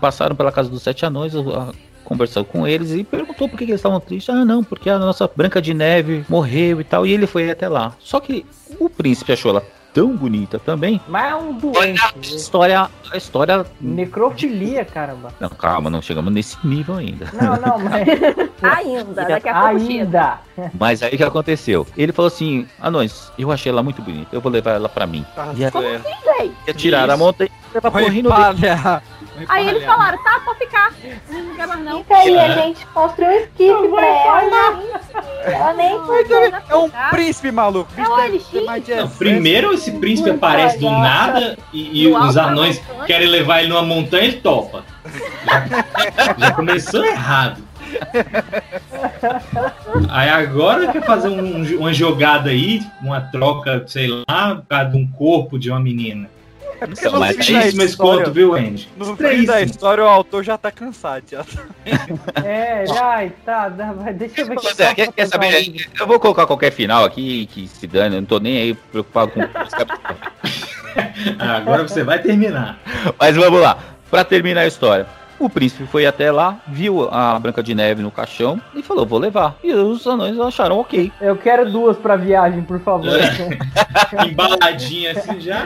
passaram 0.00 0.36
pela 0.36 0.52
casa 0.52 0.68
dos 0.68 0.82
sete 0.82 1.04
anões, 1.04 1.34
conversou 2.06 2.44
com 2.44 2.66
eles 2.66 2.92
e 2.92 3.02
perguntou 3.04 3.48
por 3.48 3.58
que, 3.58 3.66
que 3.66 3.72
eles 3.72 3.80
estavam 3.80 4.00
tristes. 4.00 4.34
Ah, 4.34 4.44
não, 4.44 4.62
porque 4.62 4.88
a 4.88 4.98
nossa 4.98 5.28
Branca 5.34 5.60
de 5.60 5.74
Neve 5.74 6.24
morreu 6.28 6.80
e 6.80 6.84
tal. 6.84 7.04
E 7.06 7.12
ele 7.12 7.26
foi 7.26 7.50
até 7.50 7.68
lá. 7.68 7.92
Só 7.98 8.20
que 8.20 8.46
o 8.78 8.88
príncipe 8.88 9.32
achou 9.32 9.50
ela 9.50 9.62
tão 9.92 10.14
bonita 10.14 10.58
também. 10.58 11.00
Mas 11.08 11.32
é 11.32 11.34
um 11.34 11.54
doente. 11.54 12.02
A 12.02 12.12
história. 12.20 12.90
A 13.10 13.16
história. 13.16 13.64
Necrofilia, 13.80 14.84
caramba. 14.84 15.32
Não, 15.40 15.48
calma, 15.48 15.88
não 15.88 16.02
chegamos 16.02 16.30
nesse 16.32 16.56
nível 16.66 16.96
ainda. 16.96 17.30
Não, 17.32 17.56
não, 17.56 17.78
mas. 17.82 18.06
Ainda, 18.62 19.24
daqui 19.24 19.48
a 19.48 19.54
pouco. 19.54 19.90
Ainda. 19.90 20.38
Mas 20.78 21.02
aí 21.02 21.14
o 21.14 21.16
que 21.16 21.24
aconteceu? 21.24 21.86
Ele 21.96 22.12
falou 22.12 22.28
assim: 22.28 22.66
Anões, 22.78 23.32
eu 23.38 23.50
achei 23.50 23.72
ela 23.72 23.82
muito 23.82 24.02
bonita, 24.02 24.28
eu 24.36 24.40
vou 24.40 24.52
levar 24.52 24.72
ela 24.72 24.88
pra 24.88 25.06
mim. 25.06 25.24
e 25.56 25.64
aí, 25.64 25.70
Como 25.70 25.88
assim, 25.88 26.52
ia 26.68 26.74
tirar 26.74 27.08
a 27.08 27.16
montanha 27.16 27.50
e 27.50 27.74
levar 27.74 27.90
pro 27.90 28.06
reino 28.06 28.28
dele. 28.30 29.02
Aí 29.48 29.68
eles 29.68 29.84
falaram, 29.84 30.22
tá, 30.22 30.40
pode 30.44 30.58
ficar. 30.58 30.92
Não 31.28 31.54
quer 31.56 31.66
mais 31.66 31.80
não. 31.84 31.98
Fica 32.02 32.16
aí, 32.16 32.38
a 32.38 32.48
gente 32.52 32.86
construiu 32.86 33.30
um 33.30 33.34
esquife 33.34 33.88
pra 33.88 34.06
ela. 34.06 34.82
Ela 35.44 35.72
nem 35.74 35.94
É 36.68 36.76
um 36.76 36.90
príncipe 37.10 37.50
maluco. 37.52 37.90
É? 37.96 38.96
Não, 38.96 39.08
primeiro 39.08 39.72
esse 39.72 39.92
príncipe 39.92 40.30
aparece 40.30 40.78
do 40.78 40.90
nada 40.90 41.58
e, 41.72 42.02
e 42.02 42.08
os 42.08 42.36
anões 42.36 42.80
querem 43.06 43.28
levar 43.28 43.60
ele 43.60 43.68
numa 43.68 43.82
montanha 43.82 44.24
e 44.24 44.26
ele 44.28 44.36
topa. 44.40 44.84
Já, 45.44 46.34
já 46.36 46.50
começou 46.52 47.04
errado. 47.04 47.62
Aí 50.08 50.28
agora 50.28 50.90
quer 50.92 51.02
fazer 51.04 51.28
um- 51.28 51.78
uma 51.78 51.92
jogada 51.92 52.50
aí, 52.50 52.82
uma 53.00 53.20
troca, 53.20 53.84
sei 53.86 54.08
lá, 54.08 54.56
por 54.56 54.66
causa 54.66 54.90
de 54.90 54.96
um 54.96 55.06
corpo 55.06 55.58
de 55.58 55.70
uma 55.70 55.78
menina. 55.80 56.28
É 56.80 56.86
porque 56.86 57.00
Então, 57.00 57.12
no 57.12 57.18
mas 57.20 57.30
fim 57.30 57.36
da 57.38 57.44
Tristíssimo 57.44 57.82
esse 57.82 57.90
história- 57.92 58.18
conto, 58.24 58.32
viu, 58.34 58.54
Andy? 58.54 58.88
No 58.96 59.16
fim 59.16 59.44
da 59.44 59.62
história, 59.62 60.04
o 60.04 60.06
autor 60.08 60.44
já 60.44 60.58
tá 60.58 60.70
cansado. 60.70 61.24
Já. 61.30 61.44
É, 62.44 62.84
ai, 63.00 63.32
tá, 63.44 63.68
deixa 63.68 64.40
eu 64.42 64.46
ver 64.46 64.54
Mas 64.62 64.78
é, 64.80 64.94
quer, 64.94 65.12
quer 65.12 65.26
saber? 65.26 65.86
Eu 65.98 66.06
vou 66.06 66.20
colocar 66.20 66.46
qualquer 66.46 66.70
final 66.72 67.04
aqui 67.04 67.46
que 67.46 67.66
se 67.68 67.86
dane, 67.86 68.16
eu 68.16 68.20
não 68.20 68.26
tô 68.26 68.38
nem 68.38 68.58
aí 68.58 68.74
preocupado 68.74 69.32
com 69.32 69.40
Agora 71.38 71.82
você 71.82 72.02
vai 72.02 72.18
terminar. 72.20 72.78
Mas 73.18 73.36
vamos 73.36 73.60
lá, 73.60 73.78
pra 74.10 74.24
terminar 74.24 74.62
a 74.62 74.66
história. 74.66 75.06
O 75.38 75.50
príncipe 75.50 75.86
foi 75.86 76.06
até 76.06 76.32
lá, 76.32 76.56
viu 76.66 77.08
a 77.10 77.38
Branca 77.38 77.62
de 77.62 77.74
Neve 77.74 78.02
no 78.02 78.10
caixão 78.10 78.60
e 78.74 78.82
falou: 78.82 79.04
Vou 79.04 79.18
levar. 79.18 79.54
E 79.62 79.72
os 79.72 80.06
anões 80.06 80.38
acharam 80.38 80.78
ok. 80.78 81.12
Eu 81.20 81.36
quero 81.36 81.70
duas 81.70 81.96
pra 81.96 82.16
viagem, 82.16 82.62
por 82.62 82.80
favor. 82.80 83.06
Embaladinha 84.26 85.12
assim 85.12 85.40
já. 85.40 85.64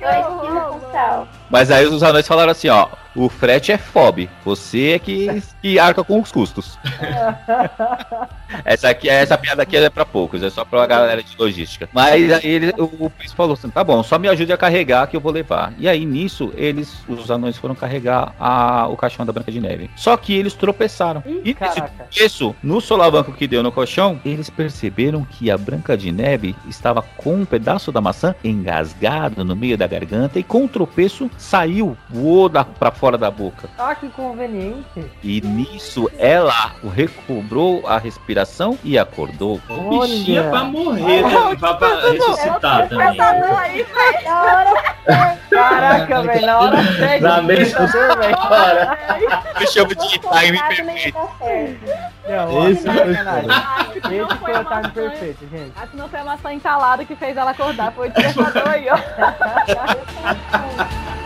Dois 0.00 0.26
quilos 0.40 0.62
com 0.64 0.92
sal. 0.92 1.28
Mas 1.50 1.70
aí 1.70 1.86
os 1.86 2.02
anões 2.02 2.26
falaram 2.26 2.52
assim, 2.52 2.68
ó. 2.68 2.88
O 3.16 3.28
frete 3.28 3.70
é 3.70 3.78
FOB. 3.78 4.28
Você 4.44 4.92
é 4.92 4.98
que, 4.98 5.40
que 5.62 5.78
arca 5.78 6.02
com 6.02 6.20
os 6.20 6.32
custos. 6.32 6.76
Essa, 8.64 8.90
aqui, 8.90 9.08
essa 9.08 9.36
piada 9.36 9.62
aqui 9.62 9.76
é 9.76 9.90
pra 9.90 10.04
poucos, 10.04 10.42
é 10.42 10.48
só 10.48 10.64
pra 10.64 10.86
galera 10.86 11.22
de 11.22 11.36
logística. 11.36 11.88
Mas 11.92 12.30
aí 12.30 12.46
ele, 12.46 12.72
o, 12.78 12.84
o 13.06 13.10
príncipe 13.10 13.36
falou 13.36 13.54
assim: 13.54 13.68
tá 13.68 13.82
bom, 13.82 14.02
só 14.02 14.18
me 14.18 14.28
ajude 14.28 14.52
a 14.52 14.56
carregar 14.56 15.08
que 15.08 15.16
eu 15.16 15.20
vou 15.20 15.32
levar. 15.32 15.72
E 15.76 15.88
aí 15.88 16.04
nisso, 16.04 16.52
eles, 16.56 16.94
os 17.08 17.30
anões 17.30 17.56
foram 17.56 17.74
carregar 17.74 18.32
a, 18.38 18.86
o 18.86 18.96
caixão 18.96 19.26
da 19.26 19.32
Branca 19.32 19.50
de 19.50 19.60
Neve. 19.60 19.90
Só 19.96 20.16
que 20.16 20.34
eles 20.34 20.54
tropeçaram. 20.54 21.22
e 21.26 21.56
nesse 21.58 21.82
tropeço, 21.82 22.54
no 22.62 22.80
solavanco 22.80 23.32
que 23.32 23.48
deu 23.48 23.62
no 23.62 23.72
colchão, 23.72 24.20
eles 24.24 24.48
perceberam 24.48 25.24
que 25.24 25.50
a 25.50 25.58
Branca 25.58 25.96
de 25.96 26.12
Neve 26.12 26.54
estava 26.68 27.02
com 27.16 27.34
um 27.34 27.44
pedaço 27.44 27.90
da 27.90 28.00
maçã 28.00 28.34
engasgado 28.44 29.44
no 29.44 29.56
meio 29.56 29.76
da 29.76 29.86
garganta 29.86 30.38
e 30.38 30.44
com 30.44 30.64
o 30.64 30.68
tropeço 30.68 31.28
saiu, 31.36 31.96
voou 32.08 32.48
da, 32.48 32.64
pra 32.64 32.90
fora 32.90 33.18
da 33.18 33.30
boca. 33.30 33.68
Ah, 33.78 33.94
que 33.94 34.08
conveniente. 34.08 35.04
E 35.22 35.40
nisso 35.40 36.10
ela 36.18 36.72
recobrou 36.94 37.86
a 37.86 37.98
respiração 37.98 38.78
e 38.82 38.98
acordou. 38.98 39.60
Bichinha 39.90 40.44
pra 40.50 40.64
morrer, 40.64 41.22
né? 41.22 41.56
Pra, 41.58 41.74
pra 41.74 42.10
ressuscitar 42.10 42.88
também. 42.88 43.16
Caraca, 45.50 46.22
velho, 46.22 46.46
na 46.46 46.58
hora 46.58 46.82
certa. 46.96 47.28
Na 47.28 47.42
mesma 47.42 47.80
hora. 47.80 48.98
Eu 49.60 49.66
chamo 49.68 49.94
de 49.94 50.08
time 50.08 50.58
perfeito. 50.68 51.18
Não, 52.28 52.68
Esse 52.70 52.88
olha, 52.88 53.04
foi 53.04 53.14
foda. 53.14 53.42
Esse 53.94 54.36
foi 54.38 54.52
o 54.52 54.64
time 54.64 54.88
perfeito, 54.92 55.48
gente. 55.50 55.72
Acho 55.76 55.90
que 55.90 55.96
não 55.96 56.08
foi 56.08 56.20
a 56.20 56.24
maçã 56.24 56.52
entalada 56.52 57.04
que 57.04 57.14
fez 57.14 57.36
ela 57.36 57.50
acordar, 57.50 57.92
foi 57.92 58.08
o 58.08 58.12
despertador 58.16 58.68
aí, 58.68 58.86
ó. 58.88 58.96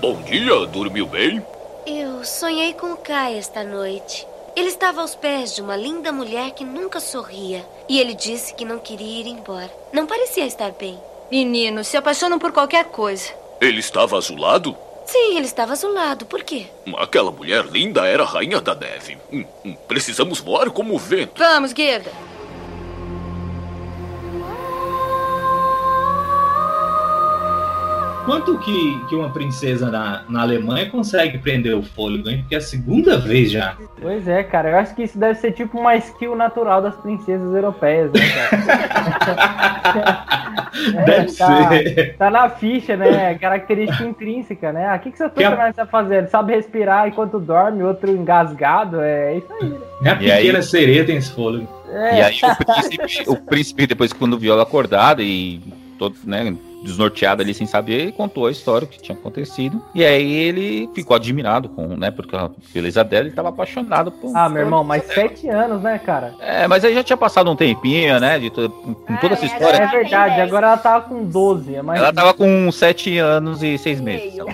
Bom 0.00 0.22
dia, 0.22 0.66
dormiu 0.66 1.06
bem? 1.06 1.44
Eu 1.84 2.22
sonhei 2.22 2.72
com 2.74 2.92
o 2.92 2.96
Kai 2.96 3.36
esta 3.36 3.64
noite. 3.64 4.24
Ele 4.54 4.68
estava 4.68 5.00
aos 5.00 5.16
pés 5.16 5.54
de 5.54 5.60
uma 5.60 5.76
linda 5.76 6.12
mulher 6.12 6.52
que 6.52 6.64
nunca 6.64 7.00
sorria. 7.00 7.66
E 7.88 7.98
ele 7.98 8.14
disse 8.14 8.54
que 8.54 8.64
não 8.64 8.78
queria 8.78 9.20
ir 9.20 9.26
embora. 9.26 9.70
Não 9.92 10.06
parecia 10.06 10.46
estar 10.46 10.70
bem. 10.70 10.96
Meninos 11.30 11.88
se 11.88 11.96
apaixonam 11.96 12.38
por 12.38 12.52
qualquer 12.52 12.84
coisa. 12.84 13.32
Ele 13.60 13.80
estava 13.80 14.16
azulado? 14.16 14.76
Sim, 15.06 15.36
ele 15.36 15.46
estava 15.46 15.72
azulado. 15.72 16.26
Por 16.26 16.42
quê? 16.42 16.66
Aquela 16.98 17.30
mulher 17.30 17.64
linda 17.66 18.04
era 18.06 18.24
a 18.24 18.26
rainha 18.26 18.60
da 18.60 18.74
neve. 18.74 19.16
Hum, 19.32 19.44
hum, 19.64 19.76
precisamos 19.86 20.40
voar 20.40 20.70
como 20.70 20.94
o 20.94 20.98
vento. 20.98 21.38
Vamos, 21.38 21.72
Gerda. 21.72 22.10
Quanto 28.26 28.58
que, 28.58 29.00
que 29.08 29.14
uma 29.14 29.30
princesa 29.30 29.88
na, 29.90 30.22
na 30.28 30.42
Alemanha 30.42 30.90
consegue 30.90 31.38
prender 31.38 31.74
o 31.76 31.82
fôlego, 31.82 32.28
hein? 32.28 32.40
Porque 32.40 32.56
é 32.56 32.58
a 32.58 32.60
segunda 32.60 33.16
vez 33.16 33.50
já. 33.52 33.76
Pois 34.02 34.26
é, 34.28 34.42
cara, 34.42 34.70
eu 34.70 34.76
acho 34.78 34.94
que 34.94 35.04
isso 35.04 35.16
deve 35.18 35.38
ser 35.38 35.52
tipo 35.52 35.78
uma 35.78 35.94
skill 35.96 36.34
natural 36.36 36.82
das 36.82 36.96
princesas 36.96 37.54
europeias, 37.54 38.10
né, 38.12 38.20
cara? 38.28 40.26
Deve 41.06 41.32
tá, 41.32 41.68
ser. 41.68 42.16
Tá 42.18 42.30
na 42.30 42.48
ficha, 42.50 42.96
né? 42.96 43.34
Característica 43.36 44.04
intrínseca, 44.04 44.72
né? 44.72 44.86
Ah, 44.88 44.96
o 44.96 44.98
que, 44.98 45.10
que 45.10 45.16
seu 45.18 45.30
Que 45.30 45.42
a- 45.42 45.48
personagem 45.48 45.74
tá 45.74 45.86
fazendo? 45.86 46.18
Ele 46.18 46.26
sabe 46.26 46.54
respirar 46.54 47.08
enquanto 47.08 47.38
dorme, 47.40 47.82
outro 47.82 48.10
engasgado, 48.10 49.00
é 49.00 49.36
isso 49.38 49.46
aí, 49.60 49.68
né? 49.68 49.78
Nem 50.02 50.12
a 50.12 50.16
E 50.22 50.30
aí- 50.32 50.40
pequena 50.46 50.62
sereia 50.62 51.04
tem 51.04 51.16
esse 51.16 51.30
fôlego. 51.32 51.66
É. 51.90 52.18
E 52.18 52.22
aí 52.22 52.36
o 52.42 52.66
príncipe, 52.66 53.30
o 53.30 53.36
príncipe, 53.36 53.86
depois 53.86 54.12
quando 54.12 54.38
viu 54.38 54.52
ela 54.52 54.64
acordada 54.64 55.22
e 55.22 55.60
todo, 55.98 56.14
né, 56.24 56.54
desnorteado 56.82 57.42
ali 57.42 57.52
sem 57.54 57.66
saber, 57.66 58.12
contou 58.12 58.46
a 58.46 58.50
história 58.50 58.84
o 58.86 58.88
que 58.88 59.00
tinha 59.00 59.16
acontecido. 59.16 59.82
E 59.94 60.04
aí 60.04 60.32
ele 60.32 60.88
ficou 60.94 61.16
admirado 61.16 61.68
com, 61.68 61.88
né, 61.96 62.10
porque 62.10 62.34
a 62.36 62.50
beleza 62.72 63.02
dela, 63.02 63.26
ele 63.26 63.34
tava 63.34 63.48
apaixonado 63.48 64.10
por. 64.12 64.30
Ah, 64.36 64.48
meu 64.48 64.62
irmão, 64.62 64.84
mas 64.84 65.04
sete 65.04 65.48
anos, 65.48 65.82
né, 65.82 65.98
cara? 65.98 66.34
É, 66.40 66.66
mas 66.68 66.84
aí 66.84 66.94
já 66.94 67.02
tinha 67.02 67.16
passado 67.16 67.50
um 67.50 67.56
tempinho, 67.56 68.20
né, 68.20 68.38
de 68.38 68.50
to- 68.50 68.68
com 68.70 69.16
toda 69.16 69.34
essa 69.34 69.44
É 69.44 69.48
história. 69.48 69.86
verdade, 69.88 70.40
agora 70.40 70.66
ela 70.68 70.76
tava 70.76 71.04
com 71.08 71.24
12, 71.24 71.74
é 71.74 71.82
mais 71.82 72.00
Ela 72.00 72.12
tava 72.12 72.32
com 72.34 72.70
sete 72.70 73.18
anos 73.18 73.62
e 73.62 73.76
seis 73.78 74.00
meses. 74.00 74.34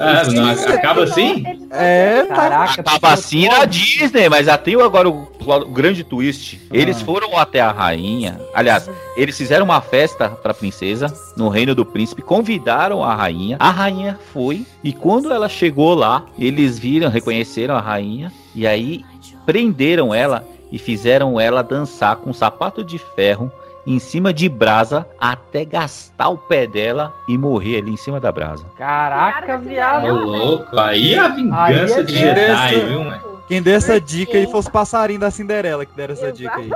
Ah, 0.00 0.22
não, 0.32 0.74
acaba 0.74 1.02
assim? 1.04 1.44
É, 1.72 2.24
Caraca, 2.28 2.82
Tava 2.82 3.08
assim 3.12 3.48
na 3.48 3.64
Disney, 3.64 4.28
mas 4.28 4.46
já 4.46 4.56
tem 4.56 4.80
agora 4.80 5.08
o, 5.08 5.26
o 5.40 5.64
grande 5.70 6.04
twist. 6.04 6.60
Eles 6.72 7.00
foram 7.02 7.36
até 7.36 7.60
a 7.60 7.72
rainha. 7.72 8.40
Aliás, 8.54 8.88
eles 9.16 9.36
fizeram 9.36 9.64
uma 9.64 9.80
festa 9.80 10.28
pra 10.48 10.54
princesa 10.54 11.12
no 11.36 11.48
reino 11.48 11.74
do 11.74 11.84
príncipe, 11.84 12.22
convidaram 12.22 13.04
a 13.04 13.14
rainha. 13.14 13.56
A 13.60 13.70
rainha 13.70 14.18
foi 14.32 14.64
e 14.82 14.92
quando 14.92 15.30
ela 15.30 15.48
chegou 15.48 15.94
lá, 15.94 16.24
eles 16.38 16.78
viram, 16.78 17.10
reconheceram 17.10 17.76
a 17.76 17.80
rainha 17.80 18.32
e 18.54 18.66
aí 18.66 19.04
prenderam 19.44 20.14
ela 20.14 20.46
e 20.72 20.78
fizeram 20.78 21.38
ela 21.38 21.62
dançar 21.62 22.16
com 22.16 22.30
um 22.30 22.34
sapato 22.34 22.82
de 22.82 22.98
ferro 22.98 23.52
em 23.86 23.98
cima 23.98 24.32
de 24.32 24.48
brasa 24.48 25.06
até 25.18 25.64
gastar 25.64 26.28
o 26.28 26.38
pé 26.38 26.66
dela 26.66 27.12
e 27.28 27.36
morrer 27.36 27.78
ali 27.78 27.92
em 27.92 27.96
cima 27.96 28.18
da 28.18 28.32
brasa. 28.32 28.64
Caraca, 28.76 29.58
viado. 29.58 30.06
Ô, 30.06 30.12
louco, 30.12 30.78
aí 30.78 31.18
a 31.18 31.28
vingança 31.28 31.96
Aí 31.96 32.00
é 32.00 32.02
de. 32.02 32.14
Jedi, 32.14 32.80
viu, 32.86 33.04
mano? 33.04 33.37
Quem 33.48 33.62
deu 33.62 33.74
essa 33.74 33.98
dica 33.98 34.36
aí 34.36 34.46
foi 34.46 34.60
os 34.60 34.68
passarinhos 34.68 35.22
da 35.22 35.30
Cinderela 35.30 35.86
que 35.86 35.96
deram 35.96 36.12
essa 36.12 36.30
dica 36.30 36.54
aí. 36.54 36.70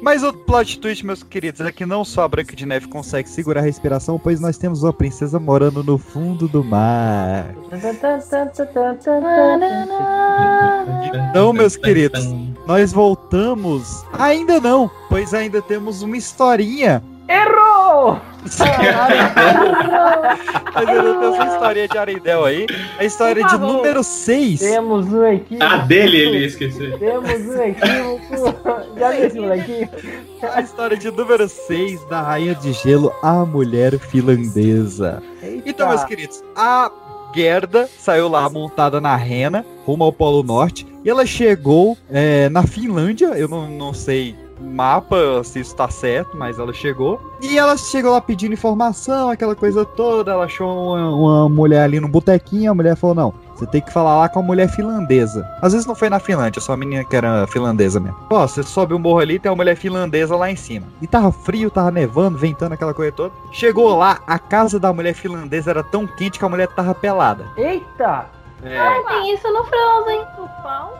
Mas 0.00 0.22
o 0.22 0.32
plot 0.32 0.80
twist, 0.80 1.04
meus 1.04 1.22
queridos, 1.22 1.60
é 1.60 1.70
que 1.70 1.84
não 1.84 2.04
só 2.04 2.22
a 2.22 2.28
Branca 2.28 2.56
de 2.56 2.64
Neve 2.64 2.88
consegue 2.88 3.28
segurar 3.28 3.60
a 3.60 3.64
respiração, 3.64 4.18
pois 4.18 4.40
nós 4.40 4.56
temos 4.56 4.82
uma 4.82 4.92
princesa 4.92 5.38
morando 5.38 5.84
no 5.84 5.98
fundo 5.98 6.48
do 6.48 6.64
mar. 6.64 7.54
Então, 11.30 11.52
meus 11.52 11.76
queridos, 11.76 12.26
nós 12.66 12.92
voltamos. 12.92 14.04
Ainda 14.14 14.58
não, 14.58 14.90
pois 15.10 15.34
ainda 15.34 15.60
temos 15.60 16.00
uma 16.00 16.16
historinha. 16.16 17.02
Errou! 17.32 18.20
Temos 20.74 21.36
uma 21.36 21.46
historinha 21.46 21.88
de 21.88 21.98
Arendelle 21.98 22.44
aí. 22.44 22.66
A 22.98 23.04
história 23.04 23.44
de 23.44 23.58
número 23.58 24.02
6. 24.02 24.60
Temos 24.60 25.06
um 25.06 25.24
equívoco. 25.24 25.64
A 25.64 25.76
dele 25.78 26.18
ele 26.18 26.38
ia 26.40 26.46
esquecer. 26.46 26.98
Temos 26.98 27.30
um 27.30 27.62
equívoco. 27.62 28.52
Já 28.98 29.10
viu 29.12 29.26
esse 29.26 29.40
molequinho? 29.40 29.88
A 30.42 30.60
história 30.60 30.96
de 30.96 31.10
número 31.10 31.48
6 31.48 32.04
da 32.08 32.20
Rainha 32.20 32.54
de 32.54 32.72
Gelo, 32.72 33.12
a 33.22 33.44
mulher 33.46 33.98
finlandesa. 33.98 35.22
Então, 35.64 35.88
meus 35.88 36.04
queridos, 36.04 36.42
a 36.54 36.90
Gerda 37.34 37.88
saiu 37.98 38.28
lá 38.28 38.48
montada 38.50 39.00
na 39.00 39.16
rena, 39.16 39.64
rumo 39.86 40.04
ao 40.04 40.12
Polo 40.12 40.42
Norte, 40.42 40.86
e 41.04 41.08
ela 41.08 41.24
chegou 41.24 41.96
é, 42.10 42.48
na 42.48 42.64
Finlândia, 42.64 43.28
eu 43.28 43.48
não, 43.48 43.68
não 43.70 43.94
sei 43.94 44.36
mapa 44.62 45.42
se 45.44 45.60
isso 45.60 45.74
tá 45.74 45.88
certo, 45.88 46.36
mas 46.36 46.58
ela 46.58 46.72
chegou. 46.72 47.20
E 47.40 47.58
ela 47.58 47.76
chegou 47.76 48.12
lá 48.12 48.20
pedindo 48.20 48.54
informação, 48.54 49.28
aquela 49.28 49.54
coisa 49.54 49.84
toda, 49.84 50.32
ela 50.32 50.44
achou 50.44 50.68
uma, 50.68 51.14
uma 51.14 51.48
mulher 51.48 51.82
ali 51.82 52.00
no 52.00 52.08
botequinho, 52.08 52.70
a 52.70 52.74
mulher 52.74 52.96
falou, 52.96 53.14
não, 53.14 53.34
você 53.54 53.66
tem 53.66 53.80
que 53.80 53.92
falar 53.92 54.18
lá 54.18 54.28
com 54.28 54.40
a 54.40 54.42
mulher 54.42 54.68
finlandesa. 54.68 55.48
Às 55.60 55.72
vezes 55.72 55.86
não 55.86 55.94
foi 55.94 56.08
na 56.08 56.18
Finlândia, 56.18 56.60
só 56.60 56.72
a 56.72 56.76
menina 56.76 57.04
que 57.04 57.14
era 57.14 57.46
finlandesa 57.46 58.00
mesmo. 58.00 58.16
Ó, 58.30 58.46
você 58.46 58.62
sobe 58.62 58.94
o 58.94 58.98
morro 58.98 59.20
ali, 59.20 59.38
tem 59.38 59.50
uma 59.50 59.56
mulher 59.56 59.76
finlandesa 59.76 60.34
lá 60.36 60.50
em 60.50 60.56
cima. 60.56 60.86
E 61.00 61.06
tava 61.06 61.30
frio, 61.30 61.70
tava 61.70 61.90
nevando, 61.90 62.38
ventando 62.38 62.74
aquela 62.74 62.94
coisa 62.94 63.12
toda. 63.12 63.32
Chegou 63.52 63.96
lá, 63.96 64.20
a 64.26 64.38
casa 64.38 64.80
da 64.80 64.92
mulher 64.92 65.14
finlandesa 65.14 65.70
era 65.70 65.82
tão 65.82 66.06
quente 66.06 66.38
que 66.38 66.44
a 66.44 66.48
mulher 66.48 66.68
tava 66.68 66.94
pelada. 66.94 67.44
Eita! 67.56 68.41
Ah, 68.64 69.02
tem 69.08 69.34
isso 69.34 69.52
no 69.52 69.64
Frozen. 69.64 70.24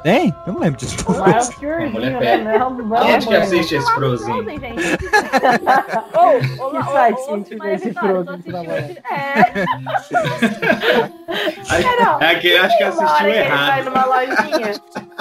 Tem? 0.02 0.34
Eu 0.46 0.52
não 0.54 0.60
lembro 0.60 0.78
disso. 0.80 0.96
Mas 1.20 1.50
é 1.62 1.76
o 1.86 1.90
mulher 1.90 2.38
né? 2.42 2.58
Não, 2.58 2.70
não, 2.70 3.00
Quem 3.02 3.12
é 3.14 3.18
que 3.20 3.34
assiste 3.36 3.76
esse 3.76 3.92
Frozen? 3.94 4.34
Ô, 4.34 4.38
ô, 6.64 6.66
Que 6.72 6.78
ô, 6.78 6.84
site 6.84 7.20
ô, 7.30 7.36
esse 7.66 7.92
Frozen 7.94 8.42
É. 9.10 9.52
É 12.20 12.34
que 12.36 12.56
acho 12.56 12.76
que 12.76 12.84
assistiu 12.84 13.26
ele 13.28 13.48
vai 13.48 13.80
errado. 13.80 13.84
numa 13.84 14.04
lojinha 14.04 14.72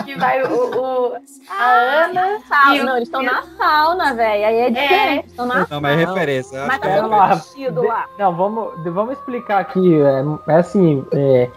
que 0.03 0.15
vai 0.15 0.43
o, 0.43 0.81
o- 0.81 1.15
a 1.49 1.63
Ana 2.05 2.39
Sauna. 2.47 2.76
e 2.76 2.81
o 2.81 2.85
Não, 2.85 2.95
eles 2.97 3.07
estão 3.07 3.22
na 3.23 3.43
sauna, 3.57 4.13
velho. 4.13 4.45
Aí 4.45 4.55
é 4.55 4.69
diferente. 4.69 5.27
Estão 5.27 5.45
na 5.45 5.68
Não, 5.69 5.81
mas 5.81 5.91
é 5.99 6.05
referência. 6.05 6.65
Mas 6.65 6.77
é 6.77 6.80
tá 6.80 6.95
todo 7.01 7.09
lá. 7.09 7.27
vestido 7.35 7.84
lá. 7.84 8.05
Não, 8.18 8.35
vamos, 8.35 8.72
vamos 8.85 9.13
explicar 9.18 9.59
aqui. 9.59 10.01
É, 10.01 10.23
é 10.51 10.55
assim, 10.55 11.05
é, 11.13 11.49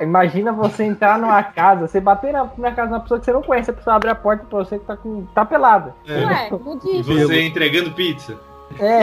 imagina 0.00 0.52
você 0.52 0.84
entrar 0.84 1.18
numa 1.18 1.42
casa, 1.42 1.86
você 1.86 2.00
bater 2.00 2.32
na, 2.32 2.48
na 2.56 2.72
casa 2.72 2.88
de 2.88 2.94
uma 2.94 3.00
pessoa 3.00 3.20
que 3.20 3.26
você 3.26 3.32
não 3.32 3.42
conhece, 3.42 3.70
a 3.70 3.74
pessoa 3.74 3.96
abre 3.96 4.10
a 4.10 4.14
porta 4.14 4.44
pra 4.48 4.58
você 4.58 4.78
que 4.78 4.84
tá, 4.84 4.96
com, 4.96 5.26
tá 5.34 5.44
pelada. 5.44 5.94
Ué, 6.08 6.50
não 6.50 6.80
E 6.84 7.02
você 7.02 7.42
entregando 7.42 7.90
pizza. 7.92 8.38
É. 8.80 9.02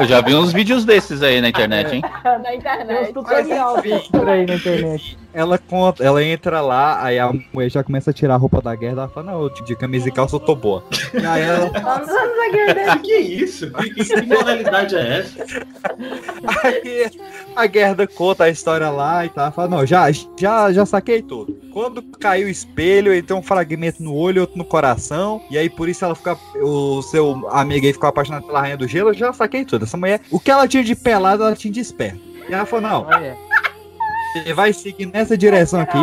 Eu 0.00 0.04
já 0.04 0.20
vi 0.20 0.34
uns 0.34 0.52
vídeos 0.52 0.84
desses 0.84 1.22
aí 1.22 1.40
na 1.40 1.48
internet, 1.48 1.94
hein? 1.94 2.02
Na 2.42 2.54
internet. 2.54 3.12
tutorial 3.12 3.76
por 4.10 4.28
aí 4.28 4.46
na 4.46 4.54
internet. 4.54 5.18
Ela 5.32 5.58
conta, 5.58 6.02
ela 6.02 6.24
entra 6.24 6.60
lá, 6.60 7.02
aí 7.04 7.18
a 7.18 7.30
mulher 7.52 7.70
já 7.70 7.84
começa 7.84 8.10
a 8.10 8.14
tirar 8.14 8.34
a 8.34 8.38
roupa 8.38 8.62
da 8.62 8.74
guerra, 8.74 8.92
ela 8.92 9.08
fala, 9.08 9.32
não, 9.32 9.42
eu 9.42 9.50
de 9.50 9.76
camisa 9.76 10.08
e 10.08 10.12
calça 10.12 10.36
eu 10.36 10.40
tô 10.40 10.54
boa. 10.54 10.82
E 11.12 11.24
aí 11.24 11.42
ela. 11.42 11.68
Vamos 11.80 12.08
a 12.08 12.50
guerra. 12.50 12.98
Que 12.98 13.16
isso? 13.16 13.70
Que, 13.70 13.90
que, 13.90 14.04
que 14.04 14.22
modalidade 14.22 14.96
é 14.96 15.18
essa? 15.18 15.46
Aí 16.64 17.10
a 17.54 17.66
Gerda 17.66 18.06
conta 18.06 18.44
a 18.44 18.48
história 18.48 18.88
lá 18.88 19.26
e 19.26 19.28
tal. 19.28 19.52
Fala, 19.52 19.68
não, 19.68 19.86
já, 19.86 20.10
já, 20.38 20.72
já 20.72 20.86
saquei 20.86 21.22
tudo. 21.22 21.58
Quando 21.72 22.02
caiu 22.02 22.46
o 22.46 22.50
espelho, 22.50 23.12
ele 23.12 23.22
tem 23.22 23.36
um 23.36 23.42
fragmento 23.42 24.02
no 24.02 24.14
olho, 24.14 24.42
outro 24.42 24.56
no 24.56 24.64
coração. 24.64 25.42
E 25.50 25.58
aí 25.58 25.68
por 25.68 25.88
isso 25.88 26.04
ela 26.04 26.14
fica. 26.14 26.36
O 26.62 27.02
seu 27.02 27.48
amigo 27.50 27.86
aí 27.86 27.92
ficou 27.92 28.08
apaixonado 28.08 28.46
pela 28.46 28.60
rainha 28.60 28.76
do 28.76 28.88
gelo. 28.88 29.10
Eu 29.10 29.14
já 29.14 29.32
saquei 29.32 29.64
tudo. 29.64 29.84
Essa 29.84 29.96
mulher, 29.96 30.20
o 30.30 30.40
que 30.40 30.50
ela 30.50 30.66
tinha 30.66 30.82
de 30.82 30.94
pelado, 30.94 31.42
ela 31.42 31.54
tinha 31.54 31.72
de 31.72 31.80
esperto. 31.80 32.20
E 32.48 32.54
ela 32.54 32.64
falou, 32.64 32.88
não. 32.88 33.06
Você 34.32 34.52
vai 34.52 34.72
seguir 34.72 35.06
nessa 35.06 35.36
direção 35.36 35.80
aqui. 35.80 35.98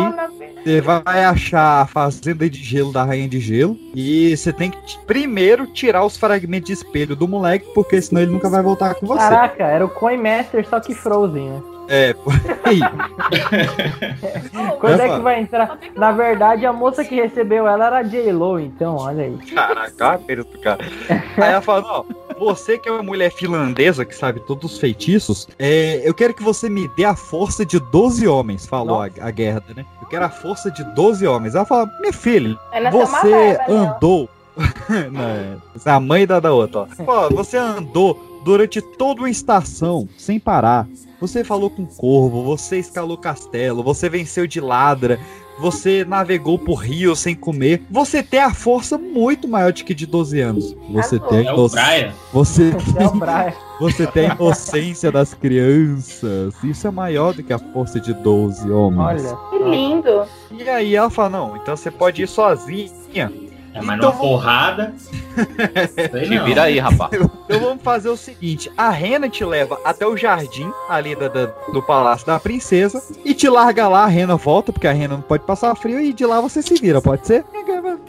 Você 0.62 0.80
vai 0.80 1.24
achar 1.24 1.82
a 1.82 1.86
fazenda 1.86 2.50
de 2.50 2.62
gelo 2.62 2.92
da 2.92 3.04
rainha 3.04 3.28
de 3.28 3.38
gelo. 3.38 3.78
E 3.94 4.36
você 4.36 4.52
tem 4.52 4.70
que 4.70 4.98
primeiro 5.06 5.66
tirar 5.68 6.04
os 6.04 6.16
fragmentos 6.16 6.66
de 6.66 6.72
espelho 6.72 7.14
do 7.14 7.28
moleque, 7.28 7.66
porque 7.74 8.00
senão 8.02 8.22
ele 8.22 8.32
nunca 8.32 8.48
vai 8.48 8.62
voltar 8.62 8.94
com 8.94 9.06
você. 9.06 9.20
Caraca, 9.20 9.64
era 9.64 9.84
o 9.84 9.88
Coin 9.88 10.16
Master, 10.16 10.66
só 10.68 10.80
que 10.80 10.94
Frozen, 10.94 11.50
né? 11.50 11.75
É, 11.88 12.12
por 12.14 12.34
aí. 12.64 12.80
Quando 14.80 15.00
é 15.00 15.16
que 15.16 15.22
vai 15.22 15.40
entrar? 15.40 15.78
Na 15.94 16.12
verdade, 16.12 16.66
a 16.66 16.72
moça 16.72 17.04
que 17.04 17.14
recebeu 17.14 17.66
ela 17.66 17.86
era 17.86 17.98
a 17.98 18.02
J-Lo, 18.02 18.58
então, 18.58 18.96
olha 18.96 19.24
aí. 19.24 19.36
Caraca, 19.54 20.18
do 20.18 20.58
cara. 20.58 20.84
Aí 21.08 21.52
ela 21.52 21.60
fala, 21.60 21.82
não, 21.82 22.06
você 22.38 22.78
que 22.78 22.88
é 22.88 22.92
uma 22.92 23.02
mulher 23.02 23.30
finlandesa 23.30 24.04
que 24.04 24.14
sabe 24.14 24.40
todos 24.40 24.72
os 24.72 24.78
feitiços, 24.78 25.48
é, 25.58 26.00
eu 26.04 26.12
quero 26.12 26.34
que 26.34 26.42
você 26.42 26.68
me 26.68 26.88
dê 26.88 27.04
a 27.04 27.16
força 27.16 27.64
de 27.64 27.78
12 27.78 28.26
homens, 28.26 28.66
falou 28.66 29.00
a, 29.00 29.06
a 29.20 29.32
Gerda, 29.32 29.74
né? 29.74 29.84
Eu 30.00 30.08
quero 30.08 30.24
a 30.24 30.30
força 30.30 30.70
de 30.70 30.84
12 30.94 31.26
homens. 31.26 31.54
Ela 31.54 31.64
fala, 31.64 31.90
minha 32.00 32.12
filha, 32.12 32.58
uma 32.72 32.90
você 32.90 33.28
né? 33.28 33.58
andou... 33.68 34.28
não, 35.12 35.20
é, 35.20 35.56
essa 35.74 35.90
é 35.90 35.92
a 35.92 36.00
mãe 36.00 36.26
da, 36.26 36.40
da 36.40 36.52
outra, 36.52 36.80
ó. 36.80 36.86
Pô, 37.04 37.34
você 37.34 37.58
andou 37.58 38.40
durante 38.42 38.80
toda 38.80 39.22
uma 39.22 39.30
estação, 39.30 40.08
sem 40.16 40.38
parar. 40.38 40.86
Você 41.20 41.42
falou 41.42 41.70
com 41.70 41.86
corvo, 41.86 42.42
você 42.42 42.78
escalou 42.78 43.16
castelo, 43.16 43.82
você 43.82 44.08
venceu 44.08 44.46
de 44.46 44.60
ladra, 44.60 45.18
você 45.58 46.04
navegou 46.04 46.58
por 46.58 46.74
rio 46.74 47.16
sem 47.16 47.34
comer. 47.34 47.82
Você 47.90 48.22
tem 48.22 48.40
a 48.40 48.52
força 48.52 48.98
muito 48.98 49.48
maior 49.48 49.72
do 49.72 49.82
que 49.82 49.94
de 49.94 50.04
12 50.06 50.40
anos. 50.40 50.76
Você 50.90 51.18
tem 51.18 51.38
a 51.48 51.50
É 51.50 51.52
o 51.52 51.56
inoc- 51.56 51.72
Brian. 51.72 52.12
Você 52.32 52.70
É 52.70 53.54
você 53.80 54.06
tem 54.06 54.26
a 54.30 54.34
inocência 54.34 55.10
das 55.10 55.32
crianças. 55.34 56.54
Isso 56.62 56.86
é 56.86 56.90
maior 56.90 57.32
do 57.32 57.42
que 57.42 57.52
a 57.52 57.58
força 57.58 57.98
de 57.98 58.12
12 58.12 58.70
homens. 58.70 59.24
Olha. 59.24 59.36
Que 59.50 59.58
lindo. 59.70 60.24
E 60.52 60.68
aí 60.68 60.94
ela 60.94 61.08
fala: 61.10 61.30
não, 61.30 61.56
então 61.56 61.74
você 61.76 61.90
pode 61.90 62.22
ir 62.22 62.28
sozinha. 62.28 63.32
É, 63.76 63.82
mas 63.82 63.98
Então 63.98 64.10
numa 64.10 64.20
porrada. 64.20 64.94
Sei 66.10 66.28
não. 66.30 66.44
vira 66.44 66.62
aí, 66.64 66.78
rapaz. 66.78 67.10
Então 67.12 67.60
vamos 67.60 67.82
fazer 67.82 68.08
o 68.08 68.16
seguinte: 68.16 68.70
a 68.76 68.90
Rena 68.90 69.28
te 69.28 69.44
leva 69.44 69.78
até 69.84 70.06
o 70.06 70.16
jardim 70.16 70.70
ali 70.88 71.14
da, 71.14 71.28
da- 71.28 71.52
do 71.72 71.82
palácio 71.82 72.26
da 72.26 72.40
princesa 72.40 73.02
e 73.24 73.34
te 73.34 73.48
larga 73.48 73.86
lá. 73.88 74.04
A 74.04 74.08
Rena 74.08 74.36
volta, 74.36 74.72
porque 74.72 74.86
a 74.86 74.92
Rena 74.92 75.14
não 75.14 75.20
pode 75.22 75.44
passar 75.44 75.74
frio, 75.76 76.00
e 76.00 76.12
de 76.12 76.24
lá 76.24 76.40
você 76.40 76.62
se 76.62 76.74
vira, 76.74 77.00
pode 77.02 77.26
ser? 77.26 77.44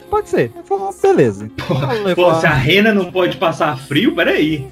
Pode 0.08 0.28
ser. 0.28 0.52
Falo, 0.64 0.90
beleza. 1.02 1.50
Pô, 2.14 2.34
se 2.34 2.46
a 2.46 2.54
rena 2.54 2.94
não 2.94 3.10
pode 3.12 3.36
passar 3.36 3.76
frio, 3.78 4.14
peraí. 4.14 4.66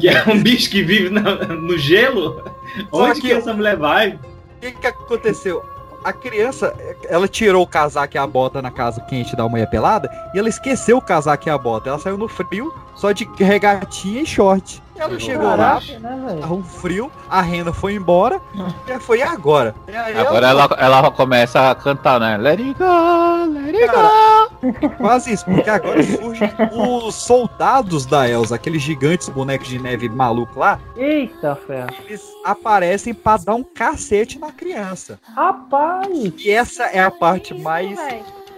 Que 0.00 0.08
é 0.08 0.24
um 0.26 0.42
bicho 0.42 0.70
que 0.70 0.82
vive 0.82 1.08
na- 1.10 1.34
no 1.36 1.78
gelo? 1.78 2.42
Só 2.90 3.04
Onde 3.04 3.20
que- 3.20 3.28
que 3.28 3.32
essa 3.32 3.52
mulher 3.52 3.76
vai? 3.76 4.18
O 4.56 4.60
que, 4.60 4.72
que 4.72 4.86
aconteceu? 4.86 5.62
A 6.04 6.12
criança, 6.12 6.74
ela 7.08 7.28
tirou 7.28 7.62
o 7.62 7.66
casaco 7.66 8.16
e 8.16 8.18
a 8.18 8.26
bota 8.26 8.60
na 8.60 8.70
casa 8.70 9.00
quente 9.02 9.36
da 9.36 9.48
mulher 9.48 9.70
pelada 9.70 10.10
e 10.34 10.38
ela 10.38 10.48
esqueceu 10.48 10.98
o 10.98 11.02
casaco 11.02 11.48
e 11.48 11.50
a 11.50 11.56
bota. 11.56 11.90
Ela 11.90 11.98
saiu 11.98 12.18
no 12.18 12.28
frio, 12.28 12.74
só 12.96 13.12
de 13.12 13.28
regatinha 13.36 14.22
e 14.22 14.26
short. 14.26 14.82
Ela 14.94 15.18
chegou 15.18 15.56
lá, 15.56 15.80
né, 16.00 16.38
tava 16.40 16.54
um 16.54 16.62
frio, 16.62 17.10
a 17.28 17.40
rena 17.40 17.72
foi 17.72 17.94
embora 17.94 18.40
e 18.86 18.98
foi 19.00 19.18
e 19.18 19.22
agora. 19.22 19.74
E 19.88 19.96
aí 19.96 20.16
Agora 20.16 20.46
ela, 20.48 20.68
ela 20.78 21.10
começa 21.10 21.70
a 21.70 21.74
cantar, 21.74 22.20
né? 22.20 22.36
Let 22.36 22.60
it 22.60 22.74
go, 22.74 23.52
let 23.52 23.74
it 23.74 23.88
go. 23.88 24.90
Quase 24.98 25.32
isso, 25.32 25.44
porque 25.44 25.68
agora 25.70 26.02
surgem 26.02 26.52
os 26.72 27.14
soldados 27.14 28.06
da 28.06 28.28
Elsa, 28.28 28.54
aqueles 28.54 28.82
gigantes 28.82 29.28
bonecos 29.28 29.66
de 29.68 29.78
neve 29.78 30.08
maluco 30.08 30.60
lá, 30.60 30.78
Eita, 30.96 31.56
ferro. 31.66 31.90
eles 32.06 32.22
aparecem 32.44 33.12
pra 33.14 33.38
dar 33.38 33.54
um 33.54 33.64
cacete 33.64 34.38
na 34.38 34.52
criança. 34.52 35.18
Rapaz! 35.34 36.08
E 36.38 36.50
essa 36.50 36.84
é 36.84 37.00
a 37.00 37.10
parte 37.10 37.54
mais 37.54 37.98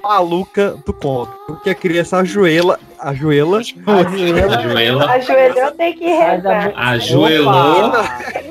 maluca 0.05 0.77
do 0.85 0.93
conto. 0.93 1.33
Porque 1.47 1.71
a 1.71 1.75
criança 1.75 2.19
ajoelha, 2.19 2.79
ajoelha, 2.99 3.59
Ajoelha. 3.59 5.05
Ajoelhou, 5.05 5.71
tem 5.73 5.95
que 5.95 6.07
rezar. 6.07 6.73
Ajoelhou. 6.77 7.93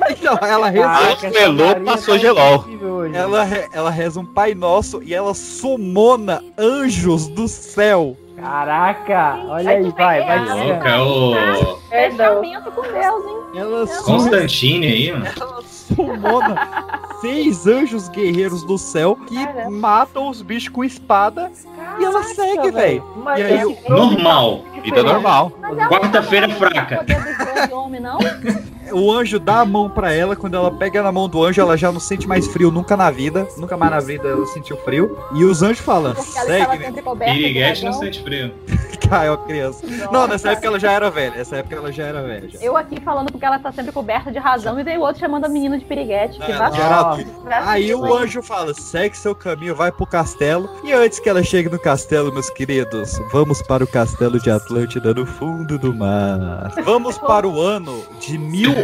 Então, 0.09 0.37
ela 0.41 0.69
reza. 0.69 0.89
Ajoelhou, 0.89 1.75
passou 1.85 2.17
gelol. 2.17 2.65
Ela, 3.13 3.47
ela 3.71 3.89
reza 3.89 4.19
um 4.19 4.25
Pai 4.25 4.53
Nosso 4.53 5.01
e 5.03 5.13
ela 5.13 5.33
sumona 5.33 6.43
anjos 6.57 7.27
do 7.27 7.47
céu. 7.47 8.17
Caraca, 8.35 9.39
olha 9.47 9.69
aí, 9.69 9.89
vai, 9.91 10.25
vai. 10.25 10.39
Louca, 10.39 10.89
é 10.89 11.01
o 11.01 11.77
Fechamento 11.89 12.71
com 12.71 12.81
Deus, 12.81 13.25
hein? 13.25 13.37
Ela 13.55 13.87
Constantine 14.03 14.87
aí, 14.87 15.11
mano. 15.11 15.63
sumona 15.63 17.01
seis 17.21 17.67
anjos 17.67 18.09
guerreiros 18.09 18.63
do 18.63 18.77
céu 18.77 19.15
que 19.27 19.69
matam 19.69 20.29
os 20.29 20.41
bichos 20.41 20.69
com 20.69 20.83
espada 20.83 21.51
e 21.99 22.03
ela 22.03 22.23
segue, 22.23 22.71
velho. 22.71 23.03
Mas 23.17 23.39
E 23.39 23.43
aí, 23.43 23.59
Frozen 23.59 23.83
Normal. 23.89 24.63
Vida 24.83 25.03
normal. 25.03 25.51
Quarta-feira 25.89 26.49
fraca. 26.49 26.97
Poder 26.97 27.67
do 27.69 27.75
homem, 27.75 28.01
não? 28.01 28.17
o 28.93 29.11
anjo 29.11 29.39
dá 29.39 29.61
a 29.61 29.65
mão 29.65 29.89
pra 29.89 30.13
ela, 30.13 30.35
quando 30.35 30.55
ela 30.55 30.71
pega 30.71 31.01
na 31.01 31.11
mão 31.11 31.27
do 31.27 31.43
anjo, 31.43 31.61
ela 31.61 31.77
já 31.77 31.91
não 31.91 31.99
sente 31.99 32.27
mais 32.27 32.47
frio 32.47 32.71
nunca 32.71 32.95
na 32.95 33.09
vida. 33.11 33.47
Nunca 33.57 33.75
mais 33.75 33.91
na 33.91 33.99
vida 33.99 34.27
ela 34.27 34.45
sentiu 34.47 34.77
frio. 34.77 35.17
E 35.33 35.43
os 35.43 35.61
anjos 35.61 35.79
falam, 35.79 36.15
segue, 36.15 37.01
Piriguete 37.19 37.85
não 37.85 37.93
sente 37.93 38.23
frio. 38.23 38.53
caiu 39.13 39.33
a 39.33 39.37
criança. 39.37 39.85
Não, 40.11 40.27
nessa 40.27 40.51
época 40.51 40.67
ela 40.67 40.79
já 40.79 40.91
era 40.91 41.09
velha. 41.09 41.35
Nessa 41.35 41.57
época 41.57 41.75
ela 41.75 41.91
já 41.91 42.05
era 42.05 42.21
velha. 42.23 42.49
já. 42.49 42.59
Eu 42.59 42.75
aqui 42.75 42.99
falando 43.01 43.31
porque 43.31 43.45
ela 43.45 43.59
tá 43.59 43.71
sempre 43.71 43.91
coberta 43.91 44.31
de 44.31 44.39
razão 44.39 44.79
e 44.79 44.83
veio 44.83 45.01
o 45.01 45.03
outro 45.03 45.19
chamando 45.19 45.45
a 45.45 45.49
menina 45.49 45.77
de 45.77 45.85
piriguete. 45.85 46.39
Que 46.39 46.51
era 46.51 46.67
adulta. 46.67 47.25
Aí 47.65 47.93
o 47.93 48.13
anjo 48.13 48.41
fala: 48.41 48.73
segue 48.73 49.17
seu 49.17 49.35
caminho, 49.35 49.75
vai 49.75 49.91
pro 49.91 50.05
castelo. 50.05 50.69
E 50.83 50.91
antes 50.91 51.19
que 51.19 51.29
ela 51.29 51.43
chegue 51.43 51.69
no 51.69 51.79
castelo, 51.79 52.33
meus 52.33 52.49
queridos, 52.49 53.19
vamos 53.31 53.61
para 53.61 53.83
o 53.83 53.87
castelo 53.87 54.39
de 54.39 54.49
Atlântida 54.49 55.13
no 55.13 55.25
fundo 55.25 55.77
do 55.77 55.93
mar. 55.93 56.73
Vamos 56.83 57.17
para 57.17 57.47
o 57.47 57.61
ano 57.61 58.03
de 58.19 58.37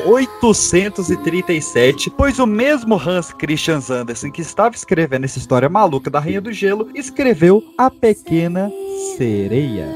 1837, 0.06 2.10
pois 2.10 2.40
o 2.40 2.46
mesmo 2.46 2.96
Hans 2.96 3.32
Christian 3.34 3.80
Andersen 3.90 4.32
que 4.32 4.42
estava 4.42 4.76
escrevendo 4.76 5.26
essa 5.26 5.38
história 5.38 5.70
maluca 5.70 6.10
da 6.10 6.20
Rainha 6.20 6.42
do 6.42 6.52
Gelo 6.52 6.90
escreveu 6.96 7.64
A 7.78 7.90
Pequena 7.90 8.72
Sereia. 9.18 9.88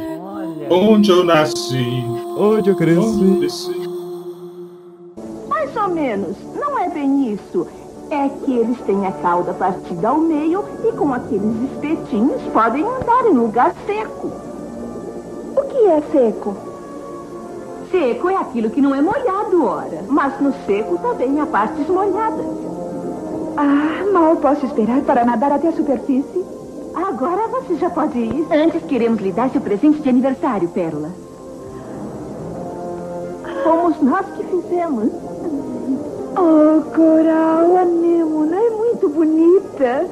Onde 0.70 1.12
eu 1.12 1.24
nasci. 1.24 2.04
Onde 2.38 2.70
eu 2.70 2.76
cresci. 2.76 3.72
Mais 5.48 5.76
ou 5.76 5.90
menos. 5.90 6.38
Não 6.56 6.80
é 6.80 6.90
bem 6.90 7.34
isso. 7.34 7.68
É 8.10 8.30
que 8.30 8.58
eles 8.58 8.80
têm 8.82 9.06
a 9.06 9.12
cauda 9.12 9.54
partida 9.54 10.10
ao 10.10 10.20
meio 10.20 10.64
e 10.84 10.92
com 10.94 11.14
aqueles 11.14 11.72
espetinhos 11.72 12.42
podem 12.52 12.84
andar 12.84 13.26
em 13.26 13.34
lugar 13.34 13.74
seco. 13.86 14.32
O 15.56 15.62
que 15.70 15.86
é 15.88 16.02
seco? 16.12 16.73
Seco 17.94 18.28
é 18.28 18.36
aquilo 18.36 18.72
que 18.72 18.82
não 18.82 18.96
é 18.96 19.04
molhado, 19.04 19.64
ora. 19.64 20.04
Mas 20.08 20.42
no 20.42 20.52
seco 20.66 20.98
também 20.98 21.40
há 21.40 21.46
partes 21.46 21.88
molhadas. 21.88 22.44
Ah, 23.56 24.04
mal 24.12 24.36
posso 24.38 24.66
esperar 24.66 25.00
para 25.02 25.24
nadar 25.24 25.52
até 25.52 25.68
a 25.68 25.74
superfície. 25.74 26.44
Agora 26.96 27.48
você 27.50 27.76
já 27.76 27.92
pode 27.92 28.18
ir. 28.18 28.48
Antes 28.52 28.82
queremos 28.86 29.22
lhe 29.22 29.32
dar 29.32 29.52
seu 29.52 29.62
presente 29.62 30.02
de 30.02 30.10
aniversário, 30.10 30.70
Pérola. 30.70 31.12
Fomos 33.64 34.02
nós 34.02 34.26
que 34.38 34.44
fizemos. 34.44 35.10
Oh, 36.36 36.82
Coral, 36.96 37.78
a 37.78 37.82
Anemona 37.82 38.56
é 38.56 38.70
muito 38.72 39.08
bonita. 39.08 40.08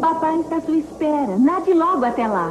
Papai 0.00 0.40
está 0.40 0.56
à 0.56 0.60
sua 0.62 0.76
espera. 0.76 1.36
Nade 1.38 1.74
logo 1.74 2.02
até 2.02 2.26
lá. 2.26 2.50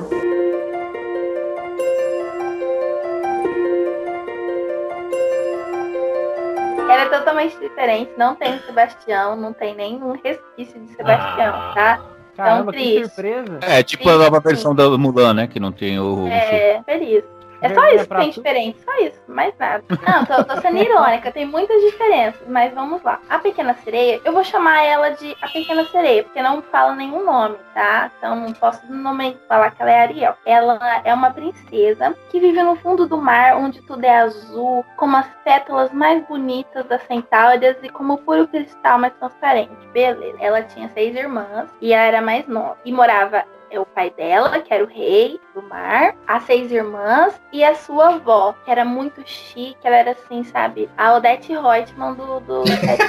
Totalmente 7.18 7.58
diferente, 7.60 8.12
não 8.18 8.36
tem 8.36 8.56
o 8.56 8.60
Sebastião, 8.64 9.36
não 9.36 9.54
tem 9.54 9.76
nenhum 9.76 10.14
resquício 10.24 10.80
de 10.82 10.94
Sebastião, 10.96 11.54
Ah. 11.56 11.72
tá? 11.76 12.02
Caramba, 12.36 12.72
que 12.72 12.80
triste. 12.80 13.04
surpresa. 13.14 13.60
É 13.62 13.84
tipo 13.84 14.10
a 14.10 14.18
nova 14.18 14.40
versão 14.40 14.74
da 14.74 14.90
Mulan, 14.98 15.36
né? 15.36 15.46
Que 15.48 15.60
não 15.60 15.72
tem 15.72 16.00
o. 16.00 16.28
É, 16.28 16.82
feliz. 16.84 17.24
É 17.64 17.74
só 17.74 17.86
isso 17.88 18.08
que 18.08 18.16
tem 18.16 18.32
tu? 18.32 18.36
diferente, 18.36 18.82
só 18.84 18.98
isso, 19.00 19.22
mais 19.28 19.54
nada. 19.58 19.84
Não, 19.90 20.26
tô, 20.26 20.44
tô 20.44 20.62
sendo 20.62 20.78
irônica, 20.78 21.32
tem 21.32 21.46
muitas 21.46 21.82
diferenças, 21.82 22.42
mas 22.48 22.74
vamos 22.74 23.02
lá. 23.04 23.20
A 23.30 23.40
Pequena 23.40 23.74
Sereia, 23.84 24.20
eu 24.26 24.34
vou 24.34 24.44
chamar 24.44 24.84
ela 24.84 25.12
de 25.12 25.36
A 25.42 25.48
Pequena 25.48 25.86
Sereia, 25.86 26.24
porque 26.24 26.42
não 26.42 26.62
fala 26.62 26.94
nenhum 26.94 27.24
nome, 27.24 27.56
tá? 27.74 28.12
Então 28.18 28.36
não 28.36 28.52
posso 28.54 28.86
nome 28.92 29.38
falar 29.48 29.72
que 29.72 29.82
ela 29.82 29.92
é 29.92 30.02
Ariel. 30.02 30.36
Ela 30.46 31.02
é 31.06 31.14
uma 31.14 31.32
princesa 31.32 32.16
que 32.30 32.40
vive 32.40 32.62
no 32.62 32.76
fundo 32.76 33.08
do 33.08 33.18
mar, 33.18 33.56
onde 33.56 33.82
tudo 33.82 34.04
é 34.04 34.18
azul, 34.18 34.86
com 34.98 35.16
as 35.16 35.28
pétalas 35.44 35.92
mais 35.94 36.22
bonitas 36.28 36.86
das 36.86 37.02
centáureas 37.04 37.78
e 37.82 37.90
como 37.90 38.18
puro 38.18 38.48
cristal 38.48 39.00
mais 39.00 39.14
transparente. 39.14 39.72
Beleza. 39.94 40.38
Ela 40.40 40.64
tinha 40.64 40.90
seis 40.90 41.16
irmãs 41.16 41.70
e 41.80 41.94
ela 41.94 42.04
era 42.04 42.22
mais 42.22 42.46
nova. 42.48 42.78
E 42.84 42.92
morava 42.92 43.46
é 43.74 43.80
o 43.80 43.86
pai 43.86 44.12
dela, 44.12 44.60
que 44.60 44.74
era 44.74 44.84
o 44.84 44.88
rei 44.88 45.40
do 45.54 45.62
mar, 45.62 46.16
as 46.28 46.44
seis 46.44 46.72
irmãs 46.72 47.40
e 47.52 47.64
a 47.64 47.76
sua 47.76 48.16
avó, 48.16 48.54
que 48.66 48.72
era 48.72 48.84
muito 48.84 49.22
chique, 49.26 49.78
ela 49.84 49.96
era 49.96 50.12
assim, 50.12 50.44
sabe? 50.44 50.90
A 50.98 51.14
Odete 51.14 51.54
Reutemann 51.54 52.16
do, 52.16 52.40
do 52.42 52.64
Sete 52.68 53.04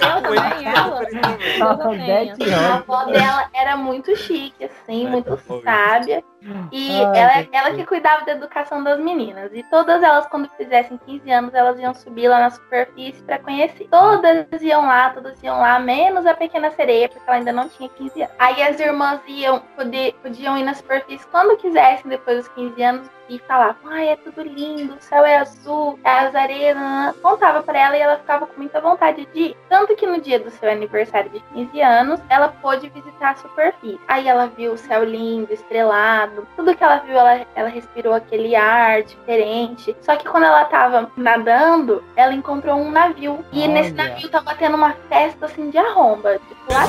Eu 0.00 0.18
também, 0.18 0.66
ela. 0.66 1.88
Odete 1.88 2.54
A 2.54 2.74
avó 2.76 3.04
dela 3.04 3.48
era 3.52 3.76
muito 3.76 4.16
chique, 4.16 4.64
assim, 4.64 5.06
muito 5.08 5.38
sábia. 5.62 6.24
E 6.70 7.02
Ai, 7.02 7.18
ela, 7.18 7.34
meu 7.36 7.48
ela 7.52 7.74
que 7.74 7.86
cuidava 7.86 8.24
da 8.24 8.32
educação 8.32 8.82
das 8.82 9.00
meninas. 9.00 9.50
E 9.54 9.62
todas 9.64 10.02
elas, 10.02 10.26
quando 10.26 10.48
fizessem 10.56 10.98
15 11.06 11.30
anos, 11.30 11.54
elas 11.54 11.78
iam 11.78 11.94
subir 11.94 12.28
lá 12.28 12.38
na 12.38 12.50
superfície 12.50 13.22
pra 13.22 13.38
conhecer. 13.38 13.88
Todas 13.90 14.46
iam 14.60 14.82
lá, 14.84 15.10
todas 15.10 15.42
iam 15.42 15.58
lá, 15.58 15.78
menos 15.78 16.26
a 16.26 16.34
pequena 16.34 16.70
sereia, 16.72 17.08
porque 17.08 17.24
ela 17.26 17.38
ainda 17.38 17.52
não 17.52 17.68
tinha 17.68 17.88
15 17.88 18.22
anos. 18.22 18.34
Aí 18.38 18.62
as 18.62 18.78
irmãs 18.78 19.20
iam, 19.26 19.60
poder, 19.74 20.13
podiam 20.22 20.56
ir 20.56 20.64
na 20.64 20.74
superfície 20.74 21.26
quando 21.28 21.56
quisessem, 21.56 22.08
depois 22.08 22.38
dos 22.38 22.48
15 22.48 22.82
anos, 22.82 23.10
e 23.28 23.38
falavam, 23.40 23.90
ai, 23.90 24.08
é 24.08 24.16
tudo 24.16 24.42
lindo, 24.42 24.94
o 24.94 25.02
céu 25.02 25.24
é 25.24 25.38
azul, 25.38 25.98
é 26.04 26.72
nanã." 26.72 27.14
contava 27.22 27.62
pra 27.62 27.78
ela 27.78 27.96
e 27.96 28.00
ela 28.00 28.18
ficava 28.18 28.46
com 28.46 28.56
muita 28.56 28.80
vontade 28.80 29.26
de 29.32 29.40
ir. 29.40 29.56
Tanto 29.68 29.94
que 29.96 30.06
no 30.06 30.20
dia 30.20 30.38
do 30.38 30.50
seu 30.50 30.70
aniversário 30.70 31.30
de 31.30 31.40
15 31.52 31.80
anos, 31.80 32.20
ela 32.28 32.48
pôde 32.48 32.88
visitar 32.88 33.30
a 33.30 33.36
superfície. 33.36 34.00
Aí 34.06 34.28
ela 34.28 34.46
viu 34.46 34.72
o 34.72 34.78
céu 34.78 35.04
lindo, 35.04 35.52
estrelado, 35.52 36.46
tudo 36.56 36.74
que 36.74 36.82
ela 36.84 36.98
viu, 36.98 37.16
ela, 37.16 37.46
ela 37.54 37.68
respirou 37.68 38.14
aquele 38.14 38.54
ar 38.54 39.02
diferente. 39.02 39.96
Só 40.00 40.16
que 40.16 40.28
quando 40.28 40.44
ela 40.44 40.64
tava 40.66 41.10
nadando, 41.16 42.04
ela 42.16 42.34
encontrou 42.34 42.76
um 42.76 42.90
navio. 42.90 43.44
E 43.52 43.66
nesse 43.66 43.92
Olha. 43.92 44.08
navio 44.08 44.28
tava 44.28 44.54
tendo 44.54 44.76
uma 44.76 44.92
festa 45.08 45.46
assim 45.46 45.70
de 45.70 45.78
arromba. 45.78 46.38
Tipo, 46.38 46.72
lá 46.72 46.86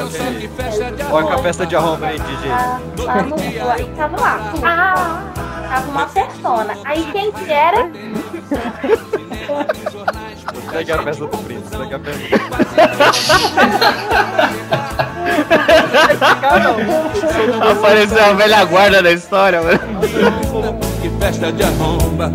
Olha 1.12 1.28
com 1.28 1.34
a 1.34 1.38
festa 1.40 1.66
de 1.66 1.76
arromba 1.76 2.08
aí, 2.08 2.20
DJ. 2.20 2.50
lá 3.06 3.22
no 3.24 3.36
aí 3.72 3.86
tava 3.96 4.22
lá. 4.22 4.54
Ah, 4.64 5.70
tava 5.70 5.92
uma 5.92 6.08
persona. 6.26 6.76
Aí 6.86 7.06
quem 7.12 7.32
que 7.32 7.52
era? 7.52 7.88
Segue 10.72 10.92
a 10.92 11.04
festa 11.04 11.28
do 11.28 11.38
príncipe, 11.38 11.70
segue 11.70 11.94
a 11.94 12.00
festa 12.00 12.36
Apareceu 17.72 18.26
a 18.26 18.34
velha 18.34 18.66
guarda 18.66 19.04
da 19.04 19.12
história, 19.12 19.62
mano. 19.62 19.80
Que 21.02 21.10
festa 21.20 21.52
de 21.52 21.64
arromba. 21.64 22.34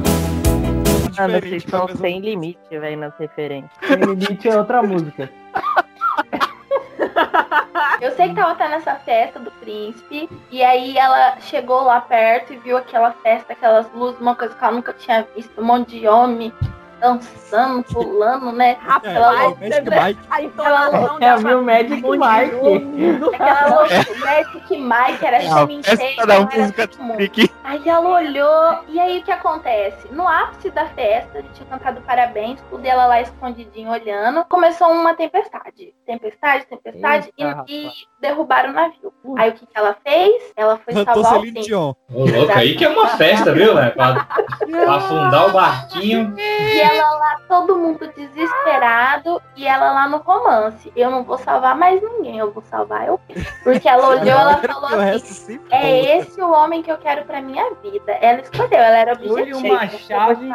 Mano, 1.19 1.41
vocês 1.41 1.65
estão 1.65 1.89
sem 2.01 2.21
limite, 2.21 2.59
velho, 2.71 2.99
nas 2.99 3.13
referências. 3.19 3.73
Sem 3.87 3.97
limite 3.97 4.49
é 4.49 4.57
outra 4.57 4.83
música. 4.83 5.29
Eu 8.01 8.13
sei 8.13 8.29
que 8.29 8.35
tava 8.35 8.55
tendo 8.55 8.75
essa 8.75 8.95
festa 8.97 9.39
do 9.39 9.51
príncipe. 9.53 10.29
E 10.51 10.63
aí 10.63 10.97
ela 10.97 11.41
chegou 11.41 11.83
lá 11.83 12.01
perto 12.01 12.53
e 12.53 12.59
viu 12.59 12.77
aquela 12.77 13.13
festa, 13.13 13.53
aquelas 13.53 13.91
luzes, 13.93 14.21
uma 14.21 14.35
coisa 14.35 14.55
que 14.55 14.63
ela 14.63 14.73
nunca 14.73 14.93
tinha 14.93 15.27
visto. 15.35 15.61
Um 15.61 15.65
monte 15.65 15.99
de 15.99 16.09
homem 16.09 16.53
dançando, 17.01 17.83
pulando, 17.85 18.53
né? 18.53 18.77
Rapaz, 18.81 19.17
é 19.17 19.21
o 19.21 19.57
Magic 19.59 19.91
Mike. 19.91 20.21
a 20.31 20.43
entonação 20.43 21.19
É, 21.21 21.37
viu 21.37 21.59
o 21.61 21.65
Magic 21.65 21.91
Mike. 21.91 23.35
Aquela 23.35 23.67
loucura, 23.69 24.19
Magic 24.21 24.77
Mike 24.79 25.27
era 25.27 25.37
É 25.43 25.47
a 25.49 25.53
sementeira, 25.55 25.97
festa 25.99 26.27
da 26.27 26.35
ela 26.35 26.49
era. 26.53 27.51
Aí 27.65 27.89
ela 27.89 28.09
olhou, 28.09 28.79
e 28.89 29.01
aí 29.01 29.19
o 29.19 29.23
que 29.23 29.33
acontece? 29.33 30.09
No 30.13 30.27
ápice 30.27 30.71
da 30.71 30.87
festa, 30.87 31.39
a 31.39 31.41
gente 31.43 31.55
tinha 31.55 31.69
cantado 31.69 32.01
parabéns, 32.03 32.61
tudo 32.69 32.85
ela 32.85 33.07
lá 33.07 33.21
escondidinho 33.21 33.91
olhando, 33.91 34.45
começou 34.47 34.89
uma 34.93 35.15
tempestade. 35.15 35.95
Tempestade, 36.07 36.67
tempestade, 36.67 37.33
e- 37.39 37.43
Eita, 37.45 37.65
e, 37.69 37.91
derrubaram 38.21 38.71
o 38.71 38.73
navio. 38.73 39.13
Aí 39.37 39.51
o 39.51 39.53
que, 39.55 39.67
que 39.67 39.79
ela 39.79 39.97
fez? 40.05 40.53
Ela 40.57 40.79
foi 40.79 40.95
Cantou 40.95 41.15
salvar 41.23 41.33
o 41.33 41.35
Celine 41.37 41.53
príncipe. 41.53 41.75
Dion. 41.75 41.95
Ô, 42.13 42.25
louco, 42.25 42.53
aí 42.53 42.77
que 42.77 42.85
é 42.85 42.89
uma 42.89 43.09
festa, 43.09 43.53
viu, 43.53 43.75
né? 43.75 43.91
Pra, 43.91 44.25
pra 44.25 44.95
afundar 44.95 45.49
o 45.49 45.53
barquinho. 45.53 46.35
E 46.39 46.81
ela 46.81 47.11
lá, 47.11 47.41
todo 47.49 47.77
mundo 47.77 48.11
desesperado, 48.15 49.41
e 49.57 49.67
ela 49.67 49.93
lá 49.93 50.09
no 50.09 50.19
romance. 50.19 50.93
Eu 50.95 51.11
não 51.11 51.25
vou 51.25 51.39
salvar 51.39 51.77
mais 51.77 52.01
ninguém, 52.03 52.39
eu 52.39 52.53
vou 52.53 52.63
salvar 52.63 53.07
eu. 53.07 53.21
Porque 53.63 53.89
ela 53.89 54.09
olhou, 54.09 54.27
ela 54.27 54.57
falou 54.59 55.01
assim: 55.01 55.61
é 55.71 56.19
esse 56.19 56.41
o 56.41 56.51
homem 56.51 56.83
que 56.83 56.91
eu 56.91 56.99
quero 56.99 57.25
pra 57.25 57.41
minha 57.41 57.75
vida. 57.83 58.13
Ela 58.13 58.41
escolheu, 58.41 58.79
ela 58.79 58.99
era 58.99 59.13
objetiva. 59.13 59.59
uma 59.59 59.89
chave. 59.89 60.53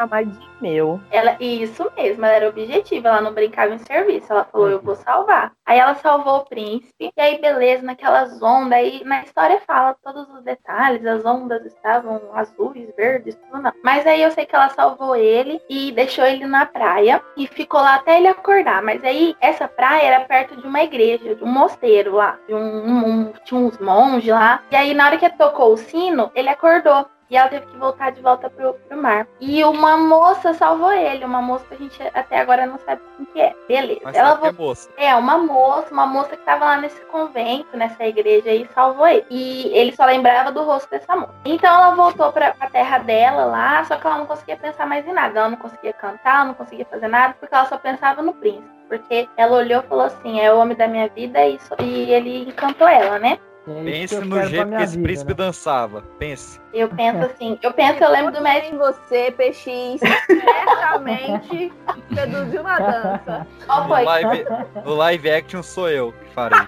Meu. 0.62 1.00
Ela, 1.12 1.36
isso 1.40 1.90
mesmo, 1.96 2.26
ela 2.26 2.36
era 2.36 2.50
objetiva, 2.50 3.10
ela 3.10 3.22
não 3.22 3.34
brincava 3.34 3.74
em 3.74 3.80
serviço. 3.80 4.32
Ela 4.32 4.44
falou, 4.46 4.70
eu 4.70 4.82
vou 4.82 4.96
salvar. 4.96 5.52
Aí 5.66 5.80
ela 5.80 5.96
salvou 5.96 6.38
o 6.38 6.46
príncipe, 6.46 7.12
e 7.16 7.22
aí, 7.22 7.40
beleza, 7.42 7.84
naquelas 7.84 8.42
ondas, 8.42 8.74
aí 8.78 9.04
na 9.04 9.24
história 9.24 9.60
fala 9.66 9.96
todos 10.04 10.30
os 10.30 10.44
detalhes, 10.44 11.06
as 11.06 11.26
ondas 11.26 11.66
estavam 11.66 12.22
azuis, 12.34 12.90
verdes, 12.96 13.36
tudo 13.36 13.62
não. 13.64 13.72
Mas 13.84 14.06
aí 14.06 14.22
eu 14.22 14.32
sei 14.32 14.46
que 14.46 14.56
ela 14.56 14.70
salvou 14.70 15.16
ele 15.16 15.60
e 15.70 15.92
deixou 15.92 16.24
ele 16.26 16.46
na 16.46 16.66
praia 16.66 17.22
e 17.36 17.48
ficou 17.48 17.80
lá 17.82 17.96
até 17.96 18.18
ele 18.18 18.28
acordar. 18.28 18.82
Mas 18.84 19.04
aí 19.04 19.36
essa 19.42 19.68
praia 19.68 20.04
era 20.08 20.26
perto 20.26 20.56
de 20.62 20.68
uma 20.68 20.84
igreja, 20.84 21.36
de 21.36 21.44
um 21.44 21.48
mosteiro 21.48 22.16
lá, 22.16 22.38
de 22.48 22.54
um, 22.54 22.60
um- 22.60 23.34
tinha 23.44 23.60
uns 23.60 23.78
monges 23.80 24.30
lá. 24.32 24.62
E 24.72 24.76
aí 24.76 24.94
na 24.94 25.08
hora 25.08 25.18
que 25.18 25.30
tocou 25.32 25.74
o 25.74 25.78
sino, 25.78 26.32
ele 26.36 26.50
acordou. 26.50 27.06
E 27.30 27.36
ela 27.36 27.50
teve 27.50 27.66
que 27.66 27.76
voltar 27.78 28.12
de 28.12 28.22
volta 28.22 28.50
pro, 28.50 28.74
pro 28.74 29.02
mar. 29.02 29.26
E 29.40 29.64
uma 29.64 29.98
moça 29.98 30.54
salvou 30.54 30.92
ele, 30.92 31.26
uma 31.26 31.42
moça 31.42 31.66
que 31.66 31.74
a 31.74 31.78
gente 31.78 32.02
até 32.14 32.40
agora 32.40 32.66
não 32.68 32.78
sabe 32.80 33.02
quem 33.18 33.26
que 33.26 33.42
é. 33.42 33.56
Beleza. 33.68 34.02
Mas 34.04 34.16
ela 34.16 34.38
que 34.38 34.46
é 34.46 34.52
voltou- 34.52 34.66
moça. 34.68 34.90
é, 34.96 35.16
uma 35.16 35.38
moça, 35.38 35.92
uma 35.92 36.06
moça 36.06 36.30
que 36.38 36.44
tava 36.46 36.66
lá 36.66 36.78
nesse 36.78 37.02
convento, 37.06 37.76
nessa 37.76 38.06
igreja 38.06 38.50
aí, 38.52 38.70
salvou 38.76 39.08
ele. 39.08 39.26
E 39.32 39.72
ele 39.76 39.96
só 39.96 40.06
lembrava 40.06 40.52
do 40.52 40.64
rosto 40.64 40.90
dessa 40.90 41.16
moça. 41.16 41.34
Então 41.46 41.74
ela 41.74 41.96
voltou 41.96 42.32
pra, 42.32 42.52
pra 42.54 42.70
terra 42.70 43.00
dela 43.00 43.46
lá, 43.46 43.84
só 43.86 43.96
que 43.96 44.06
ela 44.06 44.18
não 44.20 44.26
conseguia 44.28 44.58
pensar 44.58 44.86
mais 44.86 45.08
em 45.08 45.14
nada. 45.14 45.40
Ela 45.40 45.50
não 45.50 45.58
conseguia 45.58 45.94
cantar, 45.94 46.36
ela 46.36 46.46
não 46.46 46.54
conseguia 46.54 46.86
fazer 46.86 47.08
nada, 47.08 47.36
porque 47.40 47.56
ela 47.56 47.66
só 47.66 47.78
pensava 47.78 48.22
no 48.22 48.34
príncipe. 48.34 48.76
Porque 48.88 49.28
ela 49.36 49.58
olhou 49.58 49.82
e 49.82 49.88
falou 49.88 50.06
assim: 50.06 50.40
é 50.40 50.54
o 50.54 50.60
homem 50.60 50.78
da 50.78 50.88
minha 50.88 51.08
vida 51.10 51.44
e, 51.44 51.58
e 51.82 52.12
ele 52.14 52.48
encantou 52.50 52.88
ela, 52.88 53.18
né? 53.18 53.40
Pense 53.66 54.20
no 54.20 54.46
jeito 54.46 54.70
que 54.70 54.84
esse 54.84 54.98
príncipe 55.02 55.34
dançava. 55.34 56.04
Pense. 56.20 56.60
Eu 56.74 56.88
penso 56.90 57.26
assim, 57.26 57.58
eu 57.64 57.74
penso, 57.74 58.04
eu 58.04 58.12
lembro 58.12 58.32
do 58.32 58.42
médico. 58.42 58.76
em 58.76 58.78
você, 58.78 59.32
PX, 59.32 60.00
certamente 60.00 61.74
seduziu 62.14 62.64
na 62.64 62.80
dança. 62.80 63.48
Qual 63.66 63.84
No 63.84 63.88
foi? 63.88 64.04
live, 64.04 64.46
no 64.84 64.96
live 64.96 65.32
action 65.32 65.64
sou 65.64 65.90
eu 65.90 66.12
que 66.12 66.30
farei. 66.32 66.60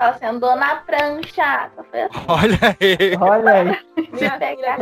Ela 0.00 0.10
assim, 0.10 0.26
andou 0.26 0.56
na 0.56 0.76
prancha. 0.76 1.70
Assim. 1.78 2.08
Olha 2.28 2.58
aí. 2.80 3.16
Olha 3.20 3.52
aí. 3.52 3.78
Minha 4.12 4.38
filha, 4.38 4.76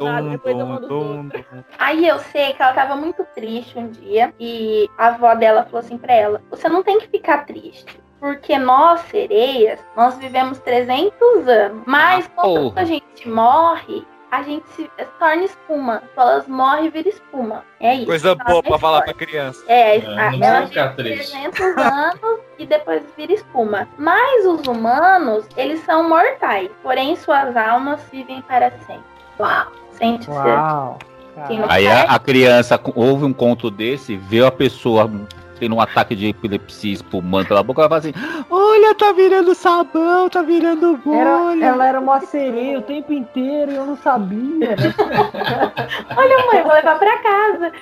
nada, 0.00 0.28
depois 0.30 0.58
eu 0.58 0.66
mando. 0.66 1.32
Aí 1.78 2.06
eu 2.06 2.18
sei 2.18 2.52
que 2.52 2.62
ela 2.62 2.72
tava 2.72 2.96
muito 2.96 3.24
triste 3.34 3.78
um 3.78 3.88
dia 3.88 4.34
e 4.40 4.88
a 4.98 5.08
avó 5.08 5.34
dela 5.34 5.64
falou 5.64 5.80
assim 5.80 5.96
pra 5.96 6.12
ela: 6.14 6.42
Você 6.50 6.68
não 6.68 6.82
tem 6.82 6.98
que 6.98 7.08
ficar 7.08 7.46
triste. 7.46 8.00
Porque 8.20 8.58
nós, 8.58 9.00
sereias, 9.10 9.80
nós 9.96 10.16
vivemos 10.18 10.58
300 10.60 11.48
anos. 11.48 11.82
Mas 11.86 12.28
quando 12.34 12.70
porra. 12.70 12.80
a 12.80 12.84
gente 12.84 13.28
morre, 13.28 14.06
a 14.30 14.42
gente 14.42 14.66
se 14.70 14.90
torna 15.18 15.44
espuma. 15.44 16.02
Então 16.12 16.28
elas 16.28 16.48
morrem 16.48 16.86
e 16.86 16.90
vira 16.90 17.08
espuma. 17.08 17.64
É 17.80 17.94
isso. 17.94 18.06
Coisa 18.06 18.32
Então, 18.32 18.46
boa 18.46 18.62
pra 18.62 18.76
é 18.76 18.78
falar 18.78 19.02
pra 19.02 19.14
criança. 19.14 19.62
É, 19.68 19.98
É, 19.98 20.06
a, 20.18 20.30
não 20.32 20.46
ela 20.46 20.66
precisa 20.66 20.66
ficar 20.66 20.86
vive 20.96 21.16
triste. 21.16 21.32
300 21.32 21.60
anos 21.76 22.40
e 22.58 22.66
depois 22.66 23.02
vira 23.16 23.32
espuma. 23.32 23.88
Mas 23.98 24.46
os 24.46 24.66
humanos, 24.66 25.46
eles 25.56 25.80
são 25.84 26.08
mortais. 26.08 26.70
Porém, 26.82 27.16
suas 27.16 27.56
almas 27.56 28.00
vivem 28.10 28.42
para 28.42 28.70
sempre. 28.86 29.04
Uau! 29.38 29.66
Sente 29.92 30.28
Uau. 30.30 30.98
Aí 31.68 31.86
a, 31.86 32.02
a 32.02 32.18
criança 32.18 32.80
ouve 32.94 33.24
um 33.24 33.32
conto 33.32 33.70
desse, 33.70 34.16
vê 34.16 34.44
a 34.44 34.50
pessoa 34.50 35.10
tendo 35.58 35.74
um 35.74 35.80
ataque 35.80 36.14
de 36.14 36.28
epilepsia 36.28 36.92
espumando 36.94 37.48
pela 37.48 37.62
boca, 37.62 37.80
ela 37.82 37.88
fala 37.88 37.98
assim: 37.98 38.12
Olha, 38.50 38.94
tá 38.94 39.12
virando 39.12 39.54
sabão, 39.54 40.28
tá 40.28 40.42
virando 40.42 41.00
Era, 41.12 41.38
bolha. 41.38 41.64
ela 41.64 41.86
era 41.86 42.00
uma 42.00 42.20
sereia 42.20 42.78
o 42.78 42.82
tempo 42.82 43.12
inteiro 43.12 43.72
e 43.72 43.76
eu 43.76 43.86
não 43.86 43.96
sabia. 43.96 44.76
Olha, 46.16 46.46
mãe, 46.52 46.62
vou 46.62 46.72
levar 46.72 46.98
pra 46.98 47.18
casa. 47.18 47.72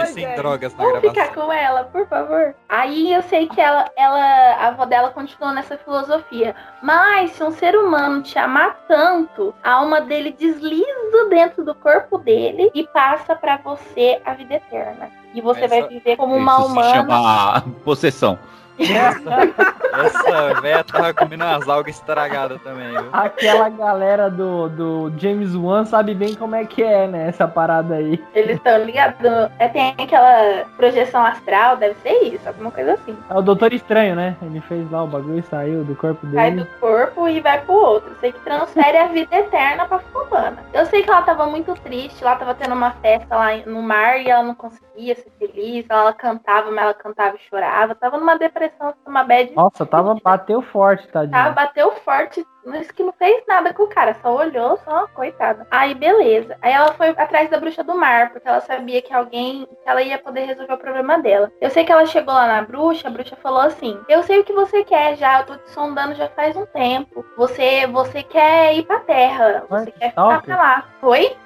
De 0.00 0.06
sem 0.08 0.34
drogas 0.34 0.74
na 0.74 0.84
Vamos 0.84 1.00
gravação. 1.00 1.24
ficar 1.24 1.34
com 1.34 1.52
ela, 1.52 1.84
por 1.84 2.06
favor. 2.06 2.54
Aí 2.68 3.12
eu 3.12 3.22
sei 3.22 3.48
que 3.48 3.60
ela, 3.60 3.84
ela, 3.96 4.20
a 4.20 4.68
avó 4.68 4.84
dela 4.84 5.10
continuou 5.10 5.52
nessa 5.52 5.76
filosofia. 5.76 6.54
Mas 6.82 7.32
se 7.32 7.42
um 7.42 7.50
ser 7.50 7.76
humano 7.76 8.22
te 8.22 8.38
amar 8.38 8.84
tanto, 8.88 9.54
a 9.62 9.72
alma 9.72 10.00
dele 10.00 10.34
desliza 10.38 11.28
dentro 11.28 11.64
do 11.64 11.74
corpo 11.74 12.18
dele 12.18 12.70
e 12.74 12.86
passa 12.86 13.34
pra 13.34 13.56
você 13.58 14.20
a 14.24 14.34
vida 14.34 14.54
eterna. 14.54 15.10
E 15.34 15.40
você 15.40 15.66
vai 15.66 15.88
viver 15.88 16.16
como 16.16 16.36
uma 16.36 16.52
Isso 16.58 16.62
se 16.66 16.72
humana. 16.72 16.94
chama 16.94 17.60
possessão. 17.84 18.38
Essa 18.84 20.60
véia 20.60 20.82
tava 20.84 21.12
comendo 21.12 21.44
umas 21.44 21.68
algas 21.68 21.94
estragadas 21.96 22.60
também, 22.62 22.88
viu? 22.90 23.08
Aquela 23.12 23.68
galera 23.68 24.30
do, 24.30 24.68
do 24.68 25.12
James 25.18 25.54
Wan 25.54 25.84
sabe 25.84 26.14
bem 26.14 26.34
como 26.34 26.54
é 26.54 26.64
que 26.64 26.82
é, 26.82 27.06
né? 27.06 27.28
Essa 27.28 27.46
parada 27.46 27.96
aí. 27.96 28.22
Eles 28.34 28.56
estão 28.56 28.82
ligados. 28.84 29.18
É, 29.58 29.68
tem 29.68 29.94
aquela 29.98 30.64
projeção 30.76 31.24
astral, 31.24 31.76
deve 31.76 31.94
ser 32.02 32.22
isso, 32.24 32.46
alguma 32.48 32.70
coisa 32.70 32.94
assim. 32.94 33.16
É 33.28 33.34
o 33.34 33.42
Doutor 33.42 33.72
Estranho, 33.72 34.16
né? 34.16 34.36
Ele 34.42 34.60
fez 34.62 34.90
lá 34.90 35.04
o 35.04 35.06
bagulho 35.06 35.38
e 35.38 35.42
saiu 35.42 35.84
do 35.84 35.94
corpo 35.94 36.26
Sai 36.32 36.50
dele. 36.52 36.64
do 36.64 36.78
corpo 36.80 37.28
e 37.28 37.40
vai 37.40 37.60
pro 37.60 37.74
outro. 37.74 38.12
Sei 38.20 38.32
que 38.32 38.40
transfere 38.40 38.96
a 38.96 39.08
vida 39.08 39.36
eterna 39.36 39.86
pra 39.86 39.98
fulana. 39.98 40.58
Eu 40.72 40.86
sei 40.86 41.02
que 41.02 41.10
ela 41.10 41.22
tava 41.22 41.46
muito 41.46 41.74
triste, 41.74 42.22
ela 42.24 42.36
tava 42.36 42.54
tendo 42.54 42.74
uma 42.74 42.92
festa 42.92 43.36
lá 43.36 43.48
no 43.66 43.82
mar 43.82 44.20
e 44.20 44.30
ela 44.30 44.42
não 44.42 44.54
conseguia 44.54 45.14
ser 45.14 45.30
feliz. 45.38 45.84
Ela 45.88 46.12
cantava, 46.12 46.70
mas 46.70 46.84
ela 46.84 46.94
cantava 46.94 47.36
e 47.36 47.48
chorava. 47.50 47.94
Tava 47.94 48.16
numa 48.16 48.36
depressão, 48.38 48.71
numa 49.06 49.24
bad. 49.24 49.52
Nossa, 49.54 49.86
tava, 49.86 50.16
bateu 50.22 50.62
forte, 50.62 51.06
tadinho. 51.08 51.32
Tava, 51.32 51.50
bateu 51.50 51.92
forte, 51.96 52.46
mas 52.64 52.90
que 52.90 53.02
não 53.02 53.12
fez 53.12 53.42
nada 53.46 53.72
com 53.72 53.84
o 53.84 53.88
cara, 53.88 54.14
só 54.22 54.34
olhou, 54.34 54.76
só, 54.78 55.06
coitada. 55.08 55.66
Aí, 55.70 55.94
beleza. 55.94 56.56
Aí 56.62 56.72
ela 56.72 56.92
foi 56.92 57.10
atrás 57.10 57.50
da 57.50 57.58
bruxa 57.58 57.82
do 57.82 57.94
mar, 57.94 58.30
porque 58.30 58.48
ela 58.48 58.60
sabia 58.60 59.02
que 59.02 59.12
alguém, 59.12 59.66
que 59.66 59.88
ela 59.88 60.02
ia 60.02 60.18
poder 60.18 60.44
resolver 60.44 60.74
o 60.74 60.78
problema 60.78 61.18
dela. 61.18 61.50
Eu 61.60 61.70
sei 61.70 61.84
que 61.84 61.92
ela 61.92 62.06
chegou 62.06 62.34
lá 62.34 62.46
na 62.46 62.62
bruxa, 62.62 63.08
a 63.08 63.10
bruxa 63.10 63.36
falou 63.36 63.60
assim: 63.60 63.98
Eu 64.08 64.22
sei 64.22 64.40
o 64.40 64.44
que 64.44 64.52
você 64.52 64.84
quer 64.84 65.16
já, 65.16 65.40
eu 65.40 65.46
tô 65.46 65.56
te 65.56 65.70
sondando 65.70 66.14
já 66.14 66.28
faz 66.28 66.56
um 66.56 66.66
tempo. 66.66 67.24
Você, 67.36 67.86
você 67.86 68.22
quer 68.22 68.74
ir 68.74 68.84
pra 68.84 69.00
terra, 69.00 69.64
você 69.68 69.90
quer 69.90 70.10
ficar 70.10 70.22
stalker? 70.22 70.42
pra 70.42 70.56
lá. 70.56 70.84
Oi? 71.02 71.36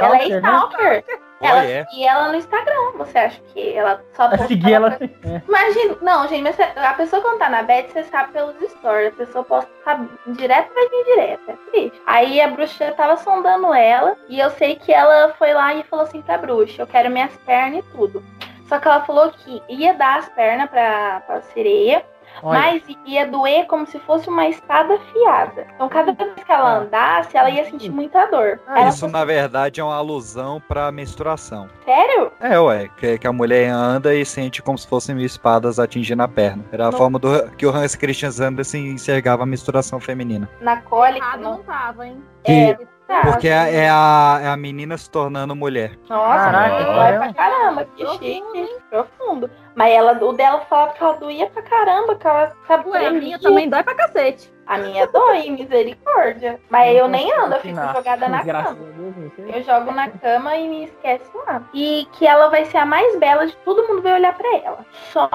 Ela 0.00 0.18
é 0.18 0.28
Stalker, 0.28 1.04
né? 1.06 1.25
Ela 1.40 1.64
é. 1.64 1.84
seguia 1.84 2.10
ela 2.10 2.28
no 2.28 2.36
Instagram. 2.36 2.92
Você 2.96 3.18
acha 3.18 3.40
que 3.52 3.74
ela 3.74 4.02
só 4.14 4.28
Vai 4.28 4.38
seguir 4.46 4.72
ela. 4.72 4.98
É. 5.00 5.42
Imagina, 5.46 5.96
não, 6.00 6.26
gente, 6.28 6.42
mas 6.42 6.58
a 6.58 6.94
pessoa 6.94 7.20
quando 7.22 7.38
tá 7.38 7.48
na 7.48 7.62
bed, 7.62 7.90
você 7.90 8.04
sabe 8.04 8.32
pelos 8.32 8.56
stories. 8.70 9.12
A 9.12 9.16
pessoa 9.16 9.44
posta 9.44 9.70
sabe, 9.84 10.08
direto 10.28 10.72
vai 10.74 10.88
vir 10.88 11.04
direto. 11.04 11.50
É 11.50 11.70
triste. 11.70 12.02
Aí 12.06 12.40
a 12.40 12.48
bruxa 12.48 12.92
tava 12.92 13.16
sondando 13.16 13.74
ela. 13.74 14.16
E 14.28 14.38
eu 14.40 14.50
sei 14.50 14.76
que 14.76 14.92
ela 14.92 15.34
foi 15.38 15.52
lá 15.52 15.74
e 15.74 15.82
falou 15.84 16.04
assim 16.06 16.22
pra 16.22 16.38
bruxa: 16.38 16.82
Eu 16.82 16.86
quero 16.86 17.10
minhas 17.10 17.34
pernas 17.38 17.80
e 17.80 17.96
tudo. 17.96 18.22
Só 18.68 18.78
que 18.78 18.88
ela 18.88 19.04
falou 19.04 19.30
que 19.30 19.62
ia 19.68 19.94
dar 19.94 20.18
as 20.18 20.28
pernas 20.30 20.68
pra, 20.68 21.20
pra 21.20 21.40
sereia. 21.42 22.04
Olha. 22.42 22.58
Mas 22.60 22.82
ia 23.04 23.26
doer 23.26 23.66
como 23.66 23.86
se 23.86 23.98
fosse 24.00 24.28
uma 24.28 24.46
espada 24.48 24.94
afiada. 24.94 25.66
Então, 25.74 25.88
cada 25.88 26.12
vez 26.12 26.32
que 26.34 26.52
ela 26.52 26.78
andasse, 26.78 27.36
ela 27.36 27.50
ia 27.50 27.64
sentir 27.64 27.90
muita 27.90 28.26
dor. 28.26 28.60
Ela 28.66 28.88
Isso, 28.88 29.06
na 29.08 29.24
verdade, 29.24 29.80
é 29.80 29.84
uma 29.84 29.96
alusão 29.96 30.60
pra 30.68 30.90
menstruação. 30.92 31.68
Sério? 31.84 32.30
É, 32.40 32.58
ué, 32.58 32.88
que, 32.96 33.18
que 33.18 33.26
a 33.26 33.32
mulher 33.32 33.70
anda 33.70 34.14
e 34.14 34.24
sente 34.24 34.62
como 34.62 34.76
se 34.76 34.86
fossem 34.86 35.14
mil 35.14 35.24
espadas 35.26 35.78
atingindo 35.78 36.22
a 36.22 36.28
perna. 36.28 36.64
Era 36.72 36.88
a 36.88 36.90
Não. 36.90 36.98
forma 36.98 37.18
do, 37.18 37.50
que 37.52 37.66
o 37.66 37.70
Hans 37.70 37.94
Christian 37.94 38.30
Andersen 38.40 38.88
enxergava 38.88 39.42
a 39.42 39.46
menstruação 39.46 39.98
feminina. 40.00 40.48
Na 40.60 40.80
cólica. 40.82 41.36
Não 41.36 41.62
tava, 41.62 42.06
hein? 42.06 42.22
Que- 42.44 42.74
tá. 42.74 42.95
Porque 43.22 43.48
é, 43.48 43.84
é 43.84 43.88
a, 43.88 44.40
é 44.42 44.48
a 44.48 44.56
menina 44.56 44.98
se 44.98 45.08
tornando 45.08 45.54
mulher. 45.54 45.96
Nossa, 46.08 46.50
Caraca, 46.50 46.84
dói 46.84 46.94
olha. 46.94 47.18
pra 47.18 47.34
caramba, 47.34 47.84
que 47.96 48.06
chique, 48.06 48.68
profundo. 48.90 49.50
Mas 49.76 49.92
ela, 49.92 50.12
o 50.24 50.32
dela 50.32 50.60
falava 50.62 50.92
que 50.92 51.02
ela 51.02 51.12
doía 51.14 51.46
pra 51.48 51.62
caramba, 51.62 52.16
que 52.16 52.26
ela 52.26 52.52
sabe 52.66 52.88
Ué, 52.88 53.06
a 53.06 53.10
minha 53.12 53.38
também 53.38 53.68
dói 53.68 53.82
pra 53.84 53.94
cacete. 53.94 54.52
A 54.66 54.78
minha 54.78 55.06
dói, 55.06 55.48
misericórdia. 55.50 56.58
Mas 56.68 56.96
eu 56.96 57.06
nem 57.06 57.32
ando, 57.32 57.54
eu 57.54 57.60
fico 57.60 57.76
jogada 57.94 58.28
na 58.28 58.44
cama. 58.44 58.76
não. 58.80 59.46
Eu 59.54 59.62
jogo 59.62 59.92
na 59.92 60.10
cama 60.10 60.56
e 60.56 60.68
me 60.68 60.84
esquece 60.84 61.30
lá. 61.46 61.62
E 61.72 62.06
que 62.12 62.26
ela 62.26 62.48
vai 62.48 62.64
ser 62.64 62.78
a 62.78 62.84
mais 62.86 63.16
bela 63.18 63.46
de 63.46 63.56
todo 63.58 63.86
mundo 63.86 64.02
vai 64.02 64.14
olhar 64.14 64.36
pra 64.36 64.56
ela. 64.56 64.84
Só 65.12 65.28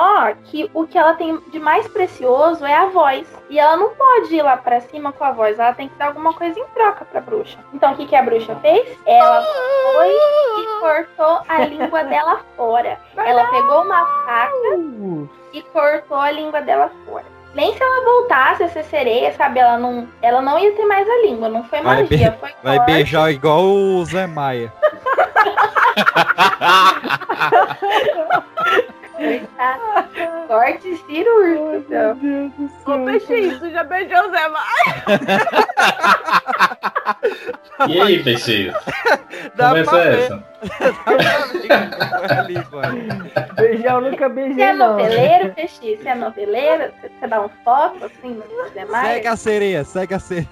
que 0.46 0.70
o 0.74 0.86
que 0.86 0.98
ela 0.98 1.14
tem 1.14 1.40
de 1.50 1.60
mais 1.60 1.88
precioso 1.88 2.66
é 2.66 2.74
a 2.76 2.88
voz. 2.88 3.26
E 3.50 3.58
ela 3.58 3.78
não 3.78 3.92
pode 3.92 4.36
ir 4.36 4.42
lá 4.42 4.58
pra 4.58 4.82
cima 4.82 5.12
com 5.14 5.24
a 5.24 5.32
voz, 5.32 5.58
ela 5.60 5.74
tem 5.74 5.88
que 5.88 5.96
dar 5.96 6.08
alguma 6.08 6.34
coisa 6.34 6.60
em 6.60 6.66
troca 6.74 7.06
pra 7.06 7.22
bruxa. 7.22 7.58
Então 7.74 7.94
o 7.94 7.96
que, 7.96 8.06
que 8.06 8.16
a 8.16 8.24
bruxa 8.24 8.56
fez? 8.58 8.98
Ela 9.06 9.42
foi 9.94 10.10
e 10.10 10.80
cortou 10.80 11.42
a 11.48 11.66
língua 11.66 12.04
dela 12.04 12.42
fora. 12.58 13.00
Ela 13.16 13.46
pegou 13.48 13.84
uma 13.84 14.06
faca 14.26 14.52
e 15.54 15.62
cortou 15.62 16.18
a 16.18 16.32
língua 16.32 16.62
dela 16.62 16.92
fora. 17.06 17.26
Nem 17.54 17.74
se 17.76 17.84
ela 17.84 18.04
voltasse 18.06 18.64
a 18.64 18.70
ser 18.70 18.84
sereia, 18.86 19.34
sabe? 19.34 19.60
Ela 19.60 19.78
não, 19.78 20.08
ela 20.22 20.42
não 20.42 20.58
ia 20.58 20.72
ter 20.74 20.86
mais 20.86 21.08
a 21.10 21.22
língua. 21.22 21.50
Não 21.50 21.64
foi 21.66 21.82
Vai, 21.82 22.02
magia, 22.04 22.32
be- 22.32 22.38
foi 22.38 22.50
vai 22.64 22.80
beijar 22.86 23.32
igual 23.32 23.64
o 23.64 24.06
Zé 24.06 24.26
Maia. 24.28 24.72
Tá? 29.58 30.08
Corte 30.48 30.96
cirúrgico. 31.08 31.76
então. 31.88 32.18
Ô, 32.86 33.06
Peixinho, 33.06 33.60
tu 33.60 33.70
já 33.72 33.84
beijou 33.84 34.28
o 34.28 34.32
Zé 34.32 34.48
Maia? 34.50 34.96
E 37.90 38.00
aí, 38.00 38.24
peixinho? 38.24 38.74
Dá 39.56 39.72
pra 39.72 39.80
é 40.00 40.12
ver. 40.12 40.20
essa? 40.20 40.44
Beijar 43.56 43.94
eu 43.96 44.02
nunca 44.02 44.30
Você 44.30 44.36
beijei, 44.36 44.64
é 44.64 44.74
não. 44.74 44.92
noveleiro, 44.98 45.54
Peixinho? 45.54 45.98
Você 45.98 46.10
é 46.10 46.16
noveleiro? 46.16 46.92
Você, 47.02 47.10
você 47.20 47.28
dá 47.28 47.42
um 47.42 47.50
foco 47.64 48.06
assim 48.06 48.36
no 48.36 48.70
demais? 48.72 49.08
Segue 49.08 49.28
a 49.28 49.36
sereia, 49.36 49.84
segue 49.84 50.14
a 50.14 50.20
sereia. 50.20 50.48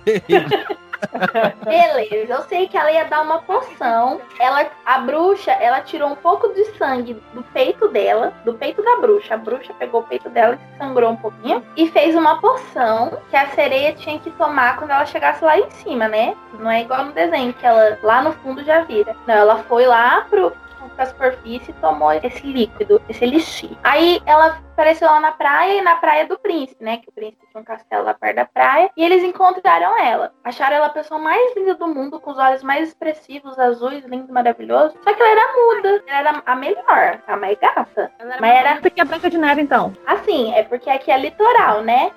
Beleza, 1.64 2.34
eu 2.34 2.42
sei 2.44 2.68
que 2.68 2.78
ela 2.78 2.92
ia 2.92 3.06
dar 3.06 3.22
uma 3.22 3.42
poção. 3.42 4.22
Ela, 4.40 4.68
a 4.86 5.00
bruxa, 5.00 5.52
ela 5.52 5.82
tirou 5.82 6.10
um 6.10 6.16
pouco 6.16 6.50
de 6.54 6.66
sangue 6.78 7.22
do 7.34 7.42
peito 7.44 7.88
dela, 7.88 8.34
do 8.46 8.54
peito 8.54 8.82
da 8.84 8.98
bruxa. 8.98 9.36
A 9.36 9.38
bruxa 9.38 9.74
pegou 9.78 10.02
o 10.02 10.04
peito 10.04 10.30
dela 10.30 10.56
e 10.56 10.78
sangrou 10.78 11.12
um 11.12 11.16
pouquinho 11.16 11.64
e 11.76 11.90
fez 11.90 12.16
uma 12.16 12.40
poção 12.40 13.18
que 13.30 13.36
a 13.36 13.48
sereia 13.50 13.94
tinha 13.94 14.20
que 14.20 14.32
tomar 14.32 14.78
quando 14.78 14.92
ela 14.92 15.06
chegasse 15.06 15.44
lá 15.44 15.58
em 15.58 15.70
cima, 15.72 16.08
né? 16.08 16.36
Não 16.54 16.70
é 16.70 16.82
igual 16.82 17.06
no 17.06 17.12
desenho 17.12 17.54
que 17.54 17.66
ela 17.66 17.98
lá 18.04 18.22
no 18.22 18.34
fundo 18.34 18.64
já 18.64 18.82
vira. 18.82 19.16
Não, 19.26 19.36
ela 19.36 19.58
foi 19.64 19.86
lá 19.86 20.26
pro 20.30 20.52
pra 20.96 21.06
superfície 21.06 21.72
e 21.72 21.74
tomou 21.76 22.12
esse 22.12 22.46
líquido, 22.46 23.02
esse 23.10 23.24
elixir. 23.24 23.72
Aí 23.84 24.22
ela 24.26 24.60
apareceu 24.80 25.10
lá 25.10 25.20
na 25.20 25.32
praia 25.34 25.80
e 25.80 25.82
na 25.82 25.98
praia 25.98 26.26
do 26.26 26.40
príncipe, 26.40 26.82
né? 26.84 26.98
Que 26.98 27.10
o 27.10 27.12
príncipe 27.12 27.46
tinha 27.52 27.62
um 27.62 27.66
castelo 27.66 28.06
lá 28.06 28.14
perto 28.14 28.38
da 28.38 28.46
praia. 28.46 28.90
E 28.96 29.04
eles 29.04 29.24
encontraram 29.24 29.98
ela. 30.00 30.32
Acharam 30.44 30.78
ela 30.78 30.86
a 30.86 30.92
pessoa 30.92 31.20
mais 31.20 31.56
linda 31.56 31.76
do 31.76 31.88
mundo, 31.88 32.20
com 32.20 32.32
os 32.32 32.38
olhos 32.38 32.64
mais 32.64 32.88
expressivos, 32.88 33.60
azuis, 33.60 34.06
lindo, 34.06 34.32
maravilhoso. 34.32 34.96
Só 35.04 35.14
que 35.14 35.22
ela 35.22 35.32
era 35.32 35.54
muda. 35.54 36.04
Ela 36.08 36.30
era 36.30 36.44
a 36.46 36.56
melhor, 36.56 37.20
a 37.28 37.36
mais 37.36 37.58
gata. 37.60 38.10
Mas 38.40 38.52
era. 38.52 38.78
Porque 38.78 39.02
é 39.02 39.06
Branca 39.06 39.30
de 39.30 39.38
Neve, 39.38 39.62
então. 39.62 39.94
Assim, 40.08 40.54
é 40.54 40.64
porque 40.64 40.90
aqui 40.90 41.12
é 41.12 41.18
litoral, 41.18 41.82
né? 41.82 42.12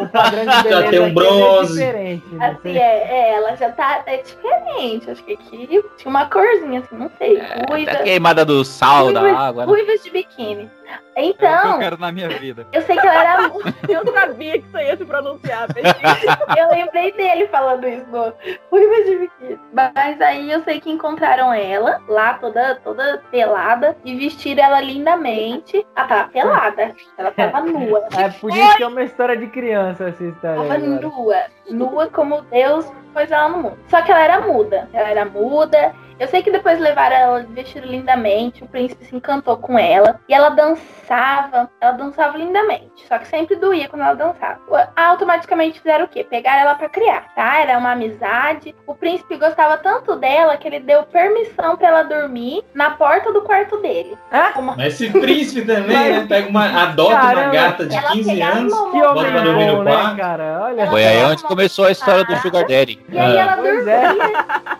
O 0.00 0.08
padrão 0.08 0.44
de 0.46 0.68
Já 0.68 0.90
tem 0.90 1.00
um 1.00 1.06
é 1.06 1.10
bronze. 1.10 1.74
diferente, 1.74 2.26
né? 2.34 2.46
Assim, 2.46 2.76
é, 2.76 2.80
é, 2.82 3.34
ela 3.34 3.56
já 3.56 3.70
tá 3.70 4.02
é 4.06 4.18
diferente. 4.26 5.10
Acho 5.10 5.22
que 5.24 5.32
aqui 5.34 5.66
tinha 5.96 6.10
uma 6.10 6.26
corzinha, 6.26 6.80
assim, 6.80 6.96
não 6.96 7.10
sei. 7.18 7.40
Ruiva. 7.68 7.92
Tá 7.92 8.02
queimada 8.02 8.44
do 8.44 8.64
sal, 8.64 9.12
da 9.12 9.20
ruivas, 9.20 9.40
água, 9.40 9.66
né? 9.66 9.72
ruivas 9.72 10.02
de 10.02 10.10
biquíni. 10.10 10.70
É 11.16 11.22
o 11.22 11.34
que 11.34 11.44
eu 11.44 11.48
Então, 11.48 11.78
quero 11.80 11.98
na 11.98 12.12
minha 12.12 12.28
vida. 12.28 12.64
eu 12.72 12.80
sei 12.82 12.96
que 12.96 13.06
ela 13.06 13.20
era 13.20 13.50
Eu 13.88 14.12
sabia 14.12 14.60
que 14.60 14.68
você 14.68 14.84
ia 14.84 14.96
se 14.96 15.04
pronunciar. 15.04 15.66
Eu 16.56 16.70
lembrei 16.70 17.12
dele 17.12 17.48
falando 17.48 17.86
isso 17.88 18.06
no 18.06 18.32
Ruiva 18.70 19.04
de 19.04 19.16
biquíni. 19.18 19.58
Mas 19.72 20.20
aí 20.20 20.50
eu 20.50 20.62
sei 20.62 20.80
que 20.80 20.90
encontraram 20.90 21.52
ela 21.52 22.00
lá 22.08 22.34
toda, 22.34 22.76
toda 22.84 23.22
pelada 23.30 23.96
e 24.04 24.14
vestiram 24.16 24.62
ela 24.64 24.80
lindamente. 24.80 25.84
Ah, 25.96 26.04
tava 26.04 26.28
pelada. 26.28 26.94
Ela 27.18 27.30
tava 27.32 27.60
nua. 27.66 28.04
É, 28.16 28.28
podia 28.30 28.76
ser 28.76 28.84
uma 28.86 29.02
história 29.02 29.36
de 29.36 29.46
criança 29.48 30.08
essa 30.08 30.22
história. 30.24 30.56
Tava 30.62 30.74
agora. 30.74 31.00
nua. 31.00 31.36
Nua 31.70 32.06
como 32.08 32.42
Deus 32.42 32.86
pôs 33.16 33.32
ela 33.32 33.48
no 33.48 33.62
mundo. 33.62 33.78
Só 33.88 34.02
que 34.02 34.12
ela 34.12 34.22
era 34.22 34.40
muda. 34.42 34.90
Ela 34.92 35.08
era 35.08 35.24
muda 35.24 35.94
Eu 36.18 36.28
sei 36.28 36.42
que 36.42 36.50
depois 36.50 36.78
levaram 36.80 37.14
ela, 37.16 37.46
vestiram 37.50 37.86
lindamente, 37.86 38.64
o 38.64 38.68
príncipe 38.68 39.04
se 39.04 39.14
encantou 39.14 39.56
com 39.58 39.78
ela. 39.78 40.18
E 40.28 40.32
ela 40.34 40.48
dançava, 40.48 41.70
ela 41.80 41.92
dançava 41.92 42.36
lindamente. 42.38 43.06
Só 43.06 43.18
que 43.18 43.28
sempre 43.28 43.56
doía 43.56 43.88
quando 43.88 44.02
ela 44.02 44.14
dançava. 44.14 44.58
Automaticamente 44.96 45.78
fizeram 45.80 46.06
o 46.06 46.08
quê? 46.08 46.24
Pegaram 46.24 46.60
ela 46.62 46.74
pra 46.74 46.88
criar, 46.88 47.34
tá? 47.34 47.58
Era 47.60 47.78
uma 47.78 47.92
amizade. 47.92 48.74
O 48.86 48.94
príncipe 48.94 49.36
gostava 49.36 49.76
tanto 49.78 50.16
dela 50.16 50.56
que 50.56 50.66
ele 50.66 50.80
deu 50.80 51.02
permissão 51.04 51.76
pra 51.76 51.88
ela 51.88 52.02
dormir 52.02 52.62
na 52.74 52.90
porta 52.90 53.32
do 53.32 53.42
quarto 53.42 53.76
dele. 53.82 54.16
Uma- 54.56 54.74
Mas 54.76 54.94
esse 55.00 55.10
príncipe 55.10 55.66
também, 55.66 55.96
né? 56.12 56.26
Pega 56.28 56.48
uma, 56.48 56.82
adota 56.82 57.10
uma 57.14 57.20
Caramba. 57.20 57.52
gata 57.52 57.86
de 57.86 57.96
Ela 57.96 58.10
15 58.12 58.30
pegava 58.32 58.56
anos, 58.58 58.72
uma 58.72 58.90
Que 58.90 58.98
bota 59.00 59.30
pra 59.30 59.40
dormir 59.40 59.66
no 59.66 59.84
né, 59.84 59.92
quarto. 59.92 60.16
cara? 60.16 60.60
Olha 60.64 60.86
Foi 60.88 61.04
aí 61.06 61.24
onde 61.24 61.42
começou 61.44 61.84
a 61.84 61.90
história 61.90 62.24
do 62.24 62.36
Sugar 62.36 62.62
Daddy. 62.66 63.04
E 63.08 63.18
aí 63.18 63.36
É. 63.36 63.40
ela 63.40 63.56
Pois 63.56 63.74
dormia 63.84 63.92
é. 63.94 64.12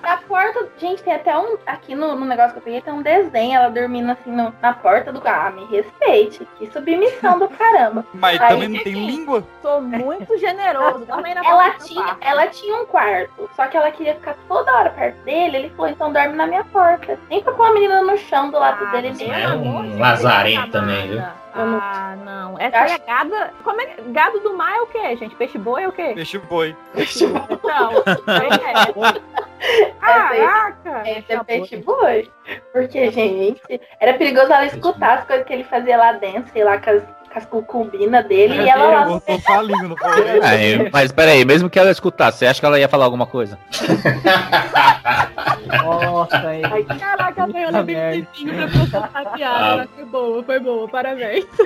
na 0.02 0.16
porta. 0.28 0.66
Gente, 0.78 1.02
tem 1.02 1.14
até 1.14 1.25
um. 1.34 1.56
Aqui 1.66 1.94
no, 1.94 2.14
no 2.14 2.24
negócio 2.26 2.52
que 2.52 2.58
eu 2.58 2.62
peguei, 2.62 2.80
tem 2.80 2.92
um 2.92 3.02
desenho, 3.02 3.56
ela 3.56 3.68
dormindo 3.70 4.10
assim 4.12 4.30
no- 4.30 4.52
na 4.60 4.72
porta 4.72 5.12
do 5.12 5.20
carro. 5.20 5.48
Ah, 5.48 5.50
me 5.50 5.64
respeite. 5.66 6.46
Que 6.58 6.66
submissão 6.70 7.38
do 7.38 7.48
caramba. 7.48 8.04
Mas 8.14 8.40
Aí- 8.40 8.48
também 8.48 8.68
não 8.68 8.82
tem 8.82 8.94
língua? 9.06 9.44
Sou 9.62 9.80
muito 9.80 10.36
generoso. 10.38 11.04
Dorme 11.06 11.28
aí 11.28 11.34
na 11.34 11.44
Ela 11.44 11.70
tinha, 11.78 12.16
ela 12.20 12.46
tinha 12.48 12.76
um 12.82 12.86
quarto, 12.86 13.48
só 13.56 13.66
que 13.66 13.76
ela 13.76 13.90
queria 13.90 14.14
ficar 14.14 14.34
toda 14.48 14.72
hora 14.76 14.90
perto 14.90 15.16
dele. 15.24 15.56
Ele 15.56 15.70
falou: 15.70 15.90
então 15.90 16.12
dorme 16.12 16.34
na 16.34 16.46
minha 16.46 16.64
porta. 16.64 17.18
Nem 17.28 17.42
pra 17.42 17.52
pôr 17.52 17.66
a 17.66 17.72
menina 17.74 18.02
no 18.02 18.16
chão 18.18 18.50
do 18.50 18.58
lado 18.58 18.90
dele 18.90 19.08
mesmo. 19.12 19.32
É 19.32 19.48
um 19.48 19.98
lazarento 19.98 20.70
também, 20.70 21.08
viu? 21.08 21.22
Ah, 21.58 22.16
não. 22.24 22.58
Essa 22.58 22.80
aí 22.80 22.92
é 22.92 22.98
gada. 22.98 23.50
Como 23.64 23.80
é 23.80 23.86
que- 23.86 24.02
Gado 24.12 24.40
do 24.40 24.56
mar 24.56 24.76
é 24.76 24.80
o 24.82 24.86
quê, 24.86 25.16
gente? 25.16 25.34
Peixe 25.36 25.56
boi 25.58 25.82
é 25.84 25.88
o 25.88 25.92
quê? 25.92 26.12
Peixe 26.94 27.26
boi. 27.26 27.46
Não. 27.64 27.92
É. 29.58 29.98
Caraca! 29.98 31.02
Esse 31.10 31.32
é 31.32 31.42
peixe 31.44 31.76
boi. 31.78 32.30
Porque, 32.72 33.10
gente, 33.10 33.80
era 33.98 34.14
perigoso 34.14 34.52
ela 34.52 34.66
escutar 34.66 35.18
as 35.18 35.24
coisas 35.26 35.46
que 35.46 35.52
ele 35.52 35.64
fazia 35.64 35.96
lá 35.96 36.12
dentro, 36.12 36.52
sei 36.52 36.62
lá, 36.62 36.78
com 36.78 36.90
as, 36.90 37.02
as 37.36 37.44
cucubinas 37.44 38.24
dele. 38.26 38.62
E 38.62 38.68
ela 38.68 38.86
lá 38.86 39.04
no 39.04 39.14
Botou 39.14 39.38
falinho, 39.40 39.88
não 39.88 39.96
foi? 39.96 40.38
É, 40.38 40.88
mas 40.90 41.12
peraí, 41.12 41.44
mesmo 41.44 41.68
que 41.68 41.78
ela 41.78 41.90
escutasse, 41.90 42.38
você 42.38 42.46
acha 42.46 42.60
que 42.60 42.66
ela 42.66 42.80
ia 42.80 42.88
falar 42.88 43.04
alguma 43.04 43.26
coisa? 43.26 43.58
Nossa, 45.84 46.54
hein? 46.54 46.62
Caraca, 46.98 47.46
velho, 47.46 47.66
eu 47.66 47.72
levei 47.72 47.96
um 47.96 48.24
tempinho 48.24 48.54
pra 48.54 48.68
processar 48.68 49.10
a 49.12 49.24
piada. 49.26 49.82
Ah. 49.82 49.88
Foi 49.94 50.04
boa, 50.06 50.42
foi 50.42 50.58
boa, 50.60 50.88
parabéns. 50.88 51.44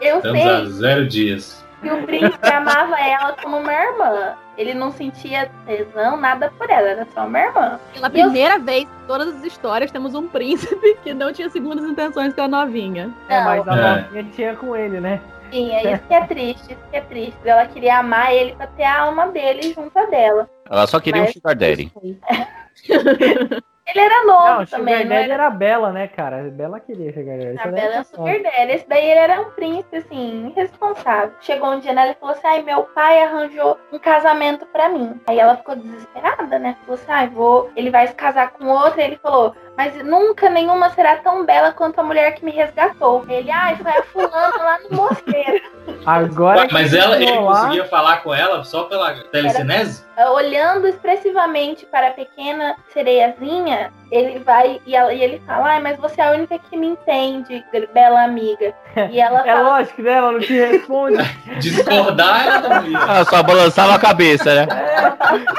Eu 0.00 0.18
Estamos 0.18 0.42
a 0.42 0.60
sei 0.60 0.70
zero 0.72 1.08
dias. 1.08 1.65
Que 1.82 1.90
o 1.90 2.02
príncipe 2.04 2.48
amava 2.48 2.98
ela 3.00 3.32
como 3.42 3.58
uma 3.58 3.72
irmã. 3.72 4.34
Ele 4.56 4.72
não 4.72 4.90
sentia 4.90 5.50
tesão, 5.66 6.16
nada 6.16 6.50
por 6.58 6.68
ela, 6.70 6.88
era 6.88 7.06
só 7.14 7.26
uma 7.26 7.38
irmã. 7.38 7.78
Pela 7.92 8.08
primeira 8.10 8.58
vez 8.58 8.84
em 8.84 9.06
todas 9.06 9.28
as 9.36 9.44
histórias, 9.44 9.90
temos 9.90 10.14
um 10.14 10.26
príncipe 10.26 10.96
que 11.02 11.12
não 11.12 11.32
tinha 11.32 11.50
segundas 11.50 11.84
intenções 11.84 12.32
com 12.34 12.40
a 12.42 12.48
novinha. 12.48 13.12
É, 13.28 13.40
mas 13.44 13.68
a 13.68 13.76
É. 13.76 14.00
novinha 14.02 14.24
tinha 14.34 14.56
com 14.56 14.74
ele, 14.74 14.98
né? 15.00 15.20
Sim, 15.52 15.70
é 15.72 15.92
isso 15.92 16.02
que 16.08 16.14
é 16.14 16.24
triste, 16.26 16.72
isso 16.72 16.80
que 16.90 16.96
é 16.96 17.00
triste. 17.02 17.38
Ela 17.44 17.66
queria 17.66 17.98
amar 17.98 18.34
ele 18.34 18.54
pra 18.56 18.66
ter 18.66 18.82
a 18.84 19.02
alma 19.02 19.28
dele 19.28 19.72
junto 19.74 19.96
a 19.98 20.06
dela. 20.06 20.48
Ela 20.68 20.86
só 20.86 20.98
queria 20.98 21.22
um 21.22 21.24
Mas- 21.26 21.34
Sugar 21.34 21.54
Daddy. 21.54 21.92
Ele 23.86 24.00
era 24.00 24.24
novo 24.24 24.46
Não, 24.46 24.66
também, 24.66 24.94
Sugar 24.94 25.08
não 25.08 25.08
Daddy 25.08 25.30
era 25.30 25.44
era 25.44 25.50
Bela, 25.50 25.92
né, 25.92 26.08
cara? 26.08 26.42
Bela 26.50 26.80
queria 26.80 27.12
Sugar 27.12 27.38
Daddy. 27.38 27.58
A 27.58 27.66
Bela 27.68 27.94
é 27.94 28.00
o 28.00 28.04
super 28.04 28.42
dela. 28.42 28.72
Esse 28.72 28.88
daí 28.88 29.10
ele 29.10 29.20
era 29.20 29.40
um 29.40 29.50
príncipe, 29.52 29.96
assim, 29.96 30.48
irresponsável. 30.48 31.34
Chegou 31.40 31.70
um 31.70 31.78
dia 31.78 31.92
nela 31.92 32.10
e 32.10 32.14
falou 32.14 32.34
assim: 32.34 32.46
ai, 32.46 32.62
meu 32.62 32.82
pai 32.82 33.22
arranjou 33.22 33.78
um 33.92 33.98
casamento 33.98 34.66
pra 34.66 34.88
mim. 34.88 35.20
Aí 35.28 35.38
ela 35.38 35.56
ficou 35.56 35.76
desesperada, 35.76 36.58
né? 36.58 36.76
Falou 36.80 36.94
assim: 36.94 37.12
ai, 37.12 37.28
vou. 37.28 37.70
Ele 37.76 37.90
vai 37.90 38.08
se 38.08 38.14
casar 38.14 38.50
com 38.52 38.66
outra. 38.66 39.02
Ele 39.02 39.16
falou: 39.16 39.54
mas 39.76 39.94
nunca 40.04 40.48
nenhuma 40.48 40.90
será 40.90 41.16
tão 41.16 41.44
bela 41.44 41.72
quanto 41.72 41.98
a 42.00 42.02
mulher 42.02 42.34
que 42.34 42.44
me 42.44 42.50
resgatou. 42.52 43.24
Ele, 43.28 43.50
ai, 43.50 43.76
foi 43.76 43.90
a 43.92 44.02
fulana 44.04 44.56
lá 44.56 44.78
no 44.88 44.96
mosteiro. 44.96 45.62
Agora 46.06 46.66
mas 46.72 46.92
ela, 46.94 47.16
ele 47.16 47.30
rolar- 47.30 47.60
conseguia 47.62 47.84
falar 47.84 48.22
com 48.22 48.32
ela 48.34 48.64
só 48.64 48.84
pela 48.84 49.12
telecinese? 49.24 50.04
Olhando 50.32 50.86
expressivamente 50.88 51.84
para 51.86 52.08
a 52.08 52.12
pequena 52.12 52.76
sereiazinha, 52.92 53.92
ele 54.10 54.38
vai 54.40 54.80
e, 54.86 54.94
ela- 54.94 55.12
e 55.12 55.22
ele 55.22 55.42
fala: 55.46 55.68
ai, 55.68 55.80
mas 55.82 55.96
você 55.98 56.20
é 56.20 56.24
a 56.28 56.30
única 56.32 56.58
que 56.58 56.76
me 56.76 56.88
entende, 56.88 57.64
bela 57.92 58.22
amiga. 58.24 58.72
E 59.10 59.18
ela 59.20 59.40
É 59.46 59.52
fala. 59.54 59.68
lógico, 59.78 60.02
né? 60.02 60.12
Ela 60.12 60.32
não 60.32 60.40
te 60.40 60.52
responde. 60.54 61.16
Discordar 61.60 62.46
ela 62.46 62.68
não 62.80 62.86
ia. 62.88 62.98
Ela 62.98 63.24
só 63.24 63.42
balançava 63.42 63.94
a 63.94 63.98
cabeça, 63.98 64.54
né? 64.54 64.66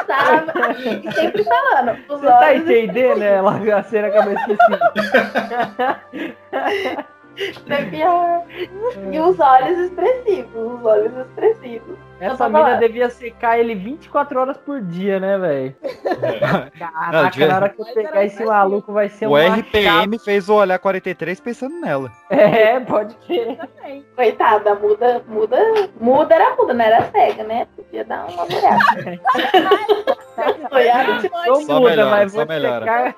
Tava, 0.08 0.72
e 0.80 1.12
sempre 1.14 1.44
falando. 1.44 1.98
Os 2.10 2.22
Você 2.22 2.28
tá 2.28 2.56
entendendo, 2.56 3.20
né? 3.20 3.36
Ela 3.36 3.52
a 3.80 3.84
cena 3.84 4.10
cabeça 4.10 4.42
assim. 4.42 6.34
devia- 7.68 8.42
E 9.12 9.20
os 9.20 9.40
olhos 9.40 9.78
expressivos, 9.80 10.74
os 10.80 10.86
olhos 10.86 11.12
expressivos. 11.18 11.98
Essa 12.20 12.50
mina 12.50 12.76
devia 12.78 13.10
secar 13.10 13.60
ele 13.60 13.76
24 13.76 14.40
horas 14.40 14.58
por 14.58 14.82
dia, 14.82 15.20
né, 15.20 15.38
velho? 15.38 15.76
Não, 16.04 16.90
Caraca, 16.90 17.30
devia- 17.30 17.48
na 17.48 17.56
hora 17.56 17.70
que 17.70 17.82
eu 17.82 17.86
pegar 17.94 18.26
esse 18.26 18.44
maluco 18.44 18.92
vai 18.92 19.08
ser 19.10 19.28
O 19.28 19.32
uma 19.32 19.40
RPM 19.56 20.18
fez 20.20 20.50
o 20.50 20.56
Olhar 20.56 20.80
43 20.80 21.40
pensando 21.40 21.80
nela. 21.80 22.12
É, 22.30 22.80
pode 22.82 23.16
ser. 23.28 23.58
Coitada, 24.16 24.74
muda, 24.76 25.22
muda, 25.28 25.58
muda 26.00 26.36
era 26.36 26.56
muda, 26.56 26.74
não 26.74 26.84
era 26.86 27.04
cega, 27.12 27.44
né? 27.44 27.68
Podia 27.76 28.04
dar 28.04 28.26
uma 28.28 28.44
olhada. 30.72 31.30
Só 31.46 31.60
muda, 31.80 31.90
melhora, 31.90 32.10
mas 32.12 32.32
só 32.32 32.38
vou 32.40 32.48
melhora. 32.48 32.86
secar. 32.86 33.16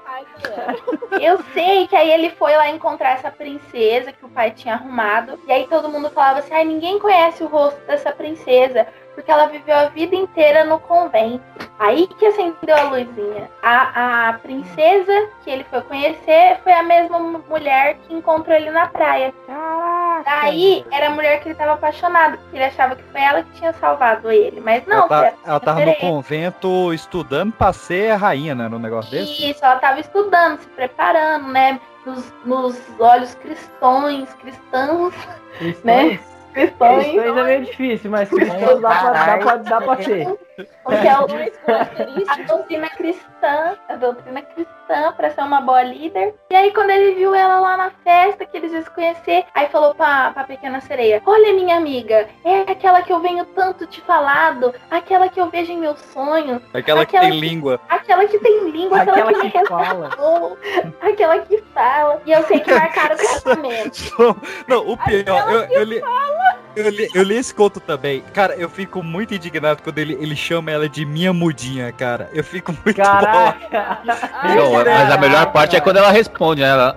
Eu 1.19 1.39
sei 1.53 1.88
que 1.88 1.95
aí 1.95 2.11
ele 2.11 2.30
foi 2.31 2.55
lá 2.55 2.69
encontrar 2.69 3.11
essa 3.11 3.31
princesa 3.31 4.11
que 4.11 4.26
o 4.26 4.30
pai 4.30 4.51
tinha 4.51 4.76
arrumado. 4.76 5.39
E 5.47 5.51
aí 5.51 5.67
todo 5.67 5.89
mundo 5.89 6.09
falava 6.09 6.39
assim: 6.39 6.53
ai, 6.53 6.63
ninguém 6.65 6.99
conhece 6.99 7.43
o 7.43 7.47
rosto 7.47 7.80
dessa 7.85 8.11
princesa. 8.11 8.88
Porque 9.16 9.30
ela 9.32 9.48
viveu 9.48 9.76
a 9.76 9.86
vida 9.88 10.16
inteira 10.16 10.64
no 10.64 10.80
convento. 10.80 11.44
Aí 11.78 12.07
que 12.07 12.26
acendeu 12.26 12.76
a 12.76 12.84
luzinha. 12.84 13.49
A, 13.61 14.30
a 14.30 14.34
princesa 14.34 15.30
que 15.44 15.49
ele 15.49 15.66
foi 15.66 15.82
conhecer 15.82 16.57
foi 16.64 16.72
a 16.72 16.82
mesma 16.84 17.20
mu- 17.20 17.44
mulher 17.49 17.95
que 18.07 18.14
encontrou 18.14 18.56
ele 18.56 18.70
na 18.72 18.88
praia. 18.88 19.34
Caraca. 19.45 20.24
Daí 20.41 20.86
era 20.91 21.07
a 21.07 21.10
mulher 21.10 21.40
que 21.40 21.48
ele 21.49 21.53
estava 21.53 21.74
apaixonado, 21.74 22.38
porque 22.38 22.56
ele 22.57 22.66
achava 22.66 22.95
que 22.95 23.03
foi 23.03 23.22
ela 23.22 23.44
que 23.44 23.52
tinha 23.53 23.74
salvado 23.74 24.32
ele. 24.32 24.61
Mas 24.61 24.86
não, 24.88 24.98
ela, 24.99 25.07
tá- 25.07 25.34
ela 25.45 25.60
tava 25.60 25.86
no 25.86 25.95
convento 25.95 26.94
estudando 26.94 27.52
pra 27.52 27.74
ser 27.74 28.11
a 28.11 28.16
rainha, 28.18 28.56
né? 28.56 28.70
No 28.70 28.80
negócio 28.80 29.11
desse. 29.11 29.49
Isso, 29.49 29.64
ela 29.66 29.76
estava 29.76 29.99
estudando, 29.99 30.60
se 30.60 30.68
preparando, 30.70 31.48
né? 31.49 31.80
Nos, 32.06 32.34
nos 32.45 32.82
olhos 32.99 33.36
cristões, 33.36 34.34
cristãos, 34.36 35.14
né? 35.84 36.20
Cristões. 36.53 37.03
Cristãos 37.05 37.38
é 37.38 37.43
meio 37.43 37.65
difícil, 37.65 38.11
mas 38.11 38.30
cristãos 38.30 38.81
dá 38.81 38.89
pra, 38.89 39.11
dá, 39.11 39.38
pra, 39.38 39.55
dá 39.57 39.81
pra 39.81 40.03
ser. 40.03 40.27
Porque 40.84 41.07
é 41.07 41.11
a 41.11 42.36
doutrina 42.48 42.90
cristã, 42.90 43.77
a 43.88 43.95
doutrina 43.95 44.41
cristã 44.41 45.14
pra 45.15 45.30
ser 45.30 45.41
uma 45.41 45.61
boa 45.61 45.84
líder. 45.84 46.34
E 46.49 46.56
aí, 46.56 46.72
quando 46.73 46.90
ele 46.90 47.15
viu 47.15 47.34
ela 47.36 47.60
lá 47.60 47.77
na 47.77 47.91
festa, 48.03 48.45
que 48.45 48.57
eles 48.57 48.72
iam 48.72 48.84
se 48.84 48.90
conhecer, 48.90 49.45
aí 49.53 49.68
falou 49.69 49.94
pra, 49.94 50.31
pra 50.31 50.44
pequena 50.44 50.81
sereia: 50.81 51.22
Olha, 51.26 51.53
minha 51.53 51.77
amiga, 51.77 52.27
é 52.44 52.61
aquela 52.61 53.02
que 53.02 53.14
eu 53.14 53.19
venho 53.19 53.45
tanto 53.45 53.86
te 53.86 54.02
falado, 54.02 54.73
aquela 54.90 55.30
que 55.30 55.40
eu 55.40 55.49
vejo 55.49 55.72
em 55.72 55.77
meus 55.80 55.99
sonhos, 55.99 56.61
Aquela 56.73 57.06
que 57.06 57.15
Aquela 57.18 57.31
tem 57.31 57.40
língua. 57.40 57.80
aquela 57.90 58.26
que 58.27 58.40
tem 58.40 58.69
língua, 58.69 59.02
aquela, 59.02 59.18
Aquela 59.18 59.41
que, 59.41 59.52
que 59.52 59.65
fala. 59.68 60.10
aquela 61.02 61.40
que 61.40 61.57
fala. 61.73 62.22
E 62.26 62.31
eu 62.31 62.44
sei 62.44 62.60
que 62.60 62.73
marcaram 62.73 63.15
o 63.15 63.19
casamento. 63.44 64.38
Não, 64.68 64.90
o 64.90 64.98
pior, 64.98 65.52
eu, 65.53 65.60
eu, 65.65 65.84
li, 65.84 66.02
eu, 66.80 66.89
li, 66.89 67.10
eu 67.14 67.23
li 67.23 67.35
esse 67.35 67.53
conto 67.53 67.80
também. 67.80 68.23
Cara, 68.34 68.56
eu 68.56 68.69
fico 68.69 69.03
muito 69.03 69.34
indignado 69.34 69.81
quando 69.84 69.97
ele, 69.97 70.14
ele 70.19 70.35
chama 70.35 70.72
ela 70.72 70.88
de 70.88 71.06
minha 71.06 71.34
mudinha, 71.34 71.91
cara. 71.91 72.30
Eu 72.34 72.43
fico 72.43 72.72
muito. 72.72 72.95
Caraca. 72.95 73.99
Não, 74.56 74.73
mas 74.73 75.11
a 75.11 75.18
melhor 75.18 75.51
parte 75.51 75.76
é 75.76 75.80
quando 75.80 75.97
ela 75.97 76.11
responde, 76.11 76.61
né? 76.61 76.69
Ela. 76.69 76.95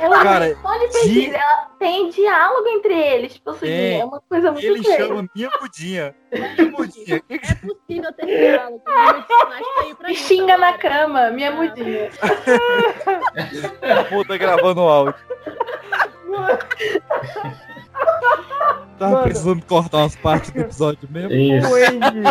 "Ah". 0.00 0.04
Ela 0.04 0.22
Cara, 0.22 0.44
responde 0.46 0.88
de- 1.08 1.34
ela 1.34 1.66
tem 1.78 2.10
diálogo 2.10 2.68
entre 2.68 2.94
eles. 2.94 3.34
Tipo 3.34 3.50
assim, 3.50 3.68
É, 3.68 3.98
é, 3.98 4.04
uma 4.04 4.20
coisa 4.28 4.50
muito 4.52 4.66
Ele 4.66 4.82
chama 4.82 5.28
minha 5.34 5.50
mudinha. 5.60 6.14
Minha 6.32 6.70
mudinha. 6.72 7.22
É 7.28 7.38
possível 7.38 8.12
ter 8.14 8.26
diálogo. 8.26 8.82
pra 9.98 10.08
Me 10.08 10.14
xinga 10.14 10.52
tá 10.54 10.58
na 10.58 10.72
cama, 10.78 11.30
minha 11.30 11.50
mudinha. 11.52 12.08
Pô, 14.08 14.24
tá 14.24 14.36
gravando 14.36 14.80
o 14.82 14.88
áudio. 14.88 15.14
Tava 18.98 19.12
Mano. 19.12 19.22
precisando 19.24 19.64
cortar 19.64 19.98
umas 19.98 20.16
partes 20.16 20.50
do 20.50 20.60
episódio 20.60 21.08
mesmo. 21.10 21.32
Isso. 21.32 21.68
O 21.70 21.74
Andy 21.76 22.26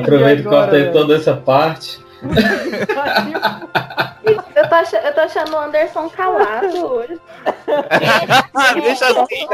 Aproveita 0.00 0.40
e 0.40 0.44
corta 0.44 0.76
aí 0.76 0.92
toda 0.92 1.16
essa 1.16 1.34
parte. 1.36 1.98
Eu 4.66 4.68
tô 4.68 4.74
ach- 4.74 4.92
eu 5.04 5.14
tô 5.14 5.20
achando 5.20 5.52
o 5.54 5.58
Anderson 5.58 6.08
calado 6.10 6.86
hoje. 6.92 7.20
Deixa 8.82 9.06
assim. 9.06 9.46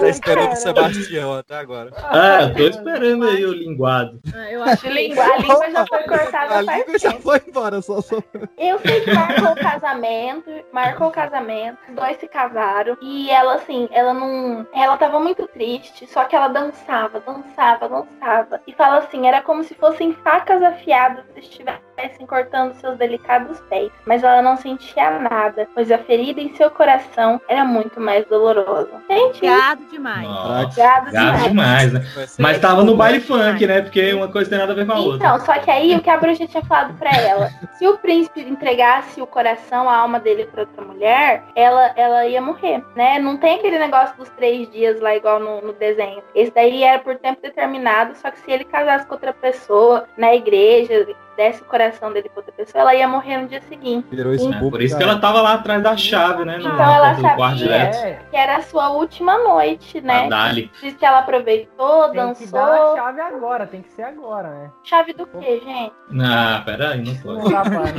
Tá 0.00 0.08
esperando 0.08 0.52
o 0.52 0.56
Sebastião 0.56 1.34
até 1.34 1.56
agora. 1.56 1.90
Ah, 2.04 2.42
eu 2.44 2.54
tô 2.54 2.62
esperando 2.78 3.28
aí 3.28 3.44
o 3.44 3.52
linguado. 3.52 4.20
Eu 4.50 4.62
acho 4.64 4.82
que 4.82 4.88
a 4.88 4.90
língua, 4.92 5.24
a 5.24 5.36
língua 5.38 5.70
já 5.70 5.86
foi 5.86 6.02
cortada 6.04 6.54
A 6.58 6.60
língua 6.62 6.98
já 6.98 7.10
tempo. 7.10 7.22
foi 7.22 7.42
embora, 7.46 7.82
só 7.82 8.00
só. 8.00 8.16
Eu 8.58 8.78
sei 8.80 9.00
que 9.02 9.12
marcou 9.12 9.52
o 9.52 9.56
casamento, 9.56 10.50
marcou 10.72 11.08
o 11.08 11.12
casamento, 11.12 11.78
os 11.88 11.94
dois 11.94 12.16
se 12.18 12.28
casaram. 12.28 12.96
E 13.00 13.30
ela, 13.30 13.54
assim, 13.54 13.88
ela 13.92 14.12
não. 14.14 14.66
Ela 14.74 14.96
tava 14.96 15.18
muito 15.20 15.46
triste, 15.48 16.06
só 16.06 16.24
que 16.24 16.34
ela 16.36 16.48
dançava, 16.48 17.20
dançava, 17.20 17.88
dançava. 17.88 18.60
E 18.66 18.72
fala 18.72 18.98
assim: 18.98 19.26
era 19.26 19.42
como 19.42 19.62
se 19.64 19.74
fossem 19.74 20.12
facas 20.14 20.62
afiadas 20.62 21.24
que 21.36 21.64
estivessem 22.04 22.26
cortando 22.26 22.74
seus 22.74 22.96
delicados 22.96 23.60
pés. 23.68 23.90
Mas 24.06 24.22
ela 24.22 24.42
não 24.42 24.56
sentia 24.56 25.18
nada, 25.18 25.68
pois 25.74 25.90
a 25.90 25.98
ferida 25.98 26.40
em 26.40 26.54
seu 26.54 26.70
coração 26.70 27.40
era 27.48 27.64
muito 27.64 28.00
mais 28.00 28.26
dolorosa. 28.26 28.90
Gente, 29.08 29.40
Gado 29.40 29.84
demais. 29.90 30.22
Nossa, 30.28 30.80
Gado 30.80 31.12
gado 31.12 31.48
demais, 31.48 31.92
né? 31.92 32.00
Mas 32.38 32.58
tava 32.58 32.82
no 32.82 32.96
baile 32.96 33.20
funk, 33.20 33.66
né? 33.66 33.82
Porque 33.82 34.12
uma 34.12 34.28
coisa 34.28 34.50
tem 34.50 34.58
nada 34.58 34.72
a 34.72 34.76
ver 34.76 34.86
com 34.86 34.92
a 34.92 34.98
outra. 34.98 35.16
Então, 35.16 35.40
só 35.44 35.58
que 35.58 35.70
aí 35.70 35.96
o 35.96 36.00
que 36.00 36.10
a 36.10 36.16
bruxa 36.16 36.46
tinha 36.46 36.64
falado 36.64 36.94
pra 36.98 37.10
ela, 37.10 37.50
se 37.78 37.86
o 37.86 37.98
príncipe 37.98 38.40
entregasse 38.40 39.20
o 39.20 39.26
coração, 39.26 39.88
a 39.88 39.96
alma 39.96 40.20
dele 40.20 40.46
pra 40.46 40.62
outra 40.62 40.84
mulher, 40.84 41.42
ela, 41.54 41.92
ela 41.96 42.26
ia 42.26 42.40
morrer, 42.40 42.82
né? 42.94 43.18
Não 43.18 43.36
tem 43.36 43.58
aquele 43.58 43.78
negócio 43.78 44.16
dos 44.16 44.28
três 44.30 44.70
dias 44.70 45.00
lá 45.00 45.14
igual 45.14 45.38
no, 45.38 45.60
no 45.60 45.72
desenho. 45.72 46.22
Esse 46.34 46.52
daí 46.52 46.82
era 46.82 46.98
por 46.98 47.16
tempo 47.16 47.40
determinado, 47.42 48.14
só 48.16 48.30
que 48.30 48.40
se 48.40 48.50
ele 48.50 48.64
casasse 48.64 49.06
com 49.06 49.14
outra 49.14 49.32
pessoa 49.32 50.06
na 50.16 50.34
igreja, 50.34 51.06
desse 51.36 51.62
o 51.62 51.64
coração 51.64 52.12
dele 52.12 52.28
pra 52.28 52.38
outra 52.40 52.52
pessoa, 52.52 52.82
ela 52.82 52.94
ia 52.94 53.08
morrer 53.08 53.38
no 53.38 53.48
dia 53.48 53.60
seguinte. 53.62 54.06
Bobo, 54.14 54.70
Por 54.70 54.82
isso 54.82 54.96
que 54.96 55.02
ela 55.02 55.18
tava 55.18 55.40
lá 55.40 55.54
atrás 55.54 55.82
da 55.82 55.96
chave, 55.96 56.44
né? 56.44 56.58
Então 56.60 56.94
ela 56.94 57.14
sabia 57.16 58.20
que 58.30 58.36
era 58.36 58.56
a 58.56 58.62
sua 58.62 58.90
última 58.90 59.38
noite, 59.38 60.00
né? 60.00 60.28
Dali. 60.28 60.70
Diz 60.80 60.94
que 60.94 61.04
ela 61.04 61.18
aproveitou, 61.20 62.08
Tem 62.10 62.34
que 62.34 62.46
dar 62.46 62.62
a 62.62 62.66
dançou. 62.66 62.96
chave 62.96 63.20
agora, 63.20 63.66
tem 63.66 63.82
que 63.82 63.90
ser 63.92 64.02
agora, 64.02 64.48
né? 64.48 64.70
Chave 64.84 65.12
do 65.12 65.26
quê, 65.26 65.60
gente? 65.64 65.92
Ah, 66.22 66.62
peraí, 66.64 67.02
não 67.02 67.14
foi. 67.16 67.36
Não 67.36 67.50
dá 67.50 67.62
pra, 67.62 67.70
não 67.70 67.82
dá. 67.86 67.90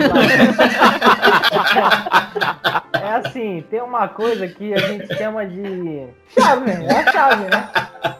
É 3.01 3.15
assim, 3.15 3.65
tem 3.69 3.81
uma 3.81 4.07
coisa 4.07 4.47
que 4.47 4.73
a 4.73 4.77
gente 4.77 5.13
chama 5.17 5.45
de 5.45 6.07
chave, 6.29 6.71
né? 6.71 6.85
É 6.87 6.99
a 6.99 7.11
chave, 7.11 7.43
né? 7.45 7.69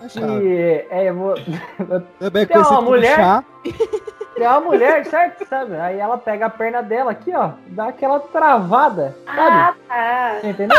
Que 0.10 0.86
é, 0.90 1.12
vou, 1.14 1.36
Também 2.20 2.46
tem 2.46 2.58
uma 2.58 2.82
mulher, 2.82 3.16
chá. 3.16 3.44
Tem 4.42 4.48
uma 4.48 4.60
mulher, 4.62 5.06
certo? 5.06 5.46
Sabe? 5.48 5.76
Aí 5.76 6.00
ela 6.00 6.18
pega 6.18 6.46
a 6.48 6.50
perna 6.50 6.82
dela 6.82 7.12
aqui, 7.12 7.32
ó, 7.36 7.52
dá 7.68 7.88
aquela 7.90 8.20
travada, 8.20 9.16
Ah, 9.28 9.36
sabe? 9.36 9.78
tá. 9.88 10.36
Você 10.42 10.48
Entendeu? 10.50 10.78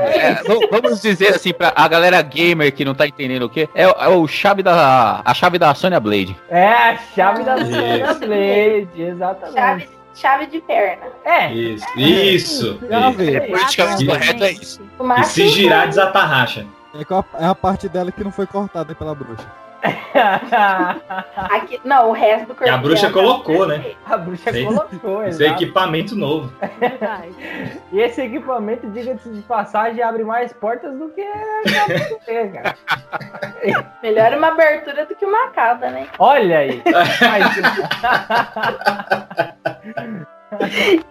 É, 0.00 0.34
vamos 0.70 1.00
dizer 1.02 1.28
assim, 1.34 1.52
pra 1.52 1.72
a 1.74 1.86
galera 1.88 2.20
gamer 2.22 2.72
que 2.74 2.84
não 2.84 2.94
tá 2.94 3.06
entendendo 3.06 3.42
o 3.44 3.48
que, 3.50 3.68
é, 3.74 3.86
o- 3.86 3.90
é 3.98 4.08
o 4.08 4.26
chave 4.26 4.62
da. 4.62 5.20
A 5.24 5.34
chave 5.34 5.58
da 5.58 5.74
Sonya 5.74 6.00
Blade. 6.00 6.36
É 6.48 6.66
a 6.72 6.96
chave 7.14 7.42
da 7.44 7.56
Isso. 7.56 7.72
Sonya 7.72 8.14
Blade, 8.14 8.88
exatamente. 9.02 9.54
Chave, 9.58 9.88
chave 10.14 10.46
de 10.46 10.60
perna. 10.60 11.06
É. 11.24 11.52
Isso, 11.52 11.86
isso. 11.98 12.80
Chave. 12.88 13.34
É 13.36 13.40
politicamente 13.40 14.02
Isso. 14.04 14.12
correto, 14.12 14.44
é 14.44 14.50
isso. 14.52 14.80
E 15.20 15.24
se 15.24 15.48
girar, 15.48 15.86
desata 15.88 16.18
a 16.18 16.24
racha. 16.24 16.66
É, 16.94 17.02
a, 17.14 17.44
é 17.44 17.46
a 17.48 17.54
parte 17.54 17.88
dela 17.88 18.10
que 18.10 18.24
não 18.24 18.32
foi 18.32 18.46
cortada 18.46 18.94
pela 18.94 19.14
bruxa. 19.14 19.46
Aqui, 21.36 21.80
não, 21.84 22.10
o 22.10 22.12
resto 22.12 22.48
do 22.48 22.54
corpo. 22.54 22.64
Que 22.64 22.70
a 22.70 22.76
bruxa 22.76 23.06
tá 23.06 23.12
colocou, 23.12 23.66
né? 23.66 23.92
A 24.06 24.16
bruxa 24.16 24.50
Esse- 24.50 24.64
colocou, 24.64 25.24
Esse 25.24 25.44
é 25.44 25.48
equipamento 25.50 26.16
novo. 26.16 26.52
E 27.90 28.00
esse 28.00 28.20
equipamento, 28.20 28.86
diga-se 28.90 29.30
de 29.30 29.40
passagem, 29.42 30.02
abre 30.02 30.22
mais 30.22 30.52
portas 30.52 30.94
do 30.98 31.08
que 31.08 31.22
a 31.22 32.52
cara. 32.52 32.76
Melhor 34.02 34.34
uma 34.34 34.48
abertura 34.48 35.06
do 35.06 35.16
que 35.16 35.24
uma 35.24 35.48
cauda, 35.48 35.90
né? 35.90 36.06
Olha 36.18 36.58
aí. 36.58 36.82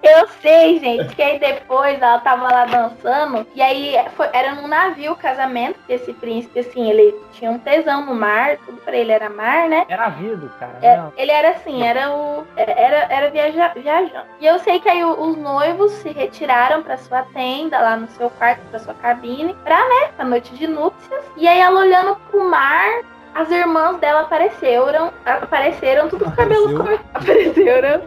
Eu 0.02 0.28
sei, 0.42 0.80
gente, 0.80 1.16
que 1.16 1.22
aí 1.22 1.40
depois 1.40 2.02
ela 2.02 2.20
tava 2.20 2.44
lá 2.52 2.66
dançando, 2.66 3.46
e 3.54 3.62
aí 3.62 3.96
foi- 4.16 4.30
era 4.34 4.56
num 4.56 4.68
navio 4.68 5.12
o 5.12 5.16
casamento, 5.16 5.80
que 5.86 5.94
esse 5.94 6.12
príncipe, 6.14 6.60
assim, 6.60 6.90
ele 6.90 7.16
tinha 7.34 7.52
um 7.52 7.60
tesão 7.60 8.06
no 8.06 8.16
mar, 8.16 8.58
tudo 8.66 8.78
pra 8.82 8.96
ele 8.96 9.12
era 9.12 9.30
mar, 9.30 9.70
né? 9.70 9.86
Era 9.88 10.10
vivo, 10.10 10.50
cara. 10.60 10.78
É, 10.82 11.04
ele 11.18 11.32
era 11.32 11.50
assim, 11.52 11.84
era 11.86 12.12
o. 12.12 12.46
Era, 12.56 13.08
era 13.14 13.30
viaja, 13.30 13.72
viajando. 13.76 14.26
E 14.40 14.46
eu 14.46 14.58
sei 14.60 14.80
que 14.80 14.90
aí 14.90 15.04
os 15.04 15.38
noivos 15.38 15.92
se 15.94 16.10
retiraram 16.10 16.82
pra 16.82 16.98
sua 16.98 17.22
tenda, 17.34 17.80
lá 17.80 17.96
no 17.96 18.08
seu 18.10 18.30
quarto, 18.32 18.62
pra 18.70 18.80
sua 18.80 18.94
cabine, 18.96 19.56
pra, 19.64 19.78
né, 19.78 20.10
pra 20.16 20.26
noite 20.26 20.56
de 20.56 20.68
núpcias. 20.68 21.24
E 21.36 21.48
aí 21.48 21.60
ela 21.60 21.80
olhando 21.80 22.16
pro 22.32 22.50
mar, 22.50 23.02
as 23.34 23.50
irmãs 23.52 23.98
dela 23.98 24.22
apareceram, 24.22 25.14
apareceram 25.26 26.10
tudo 26.10 26.26
com 26.26 26.32
cabelo 26.32 26.78
cortado. 26.78 27.08
Apareceram 27.14 28.02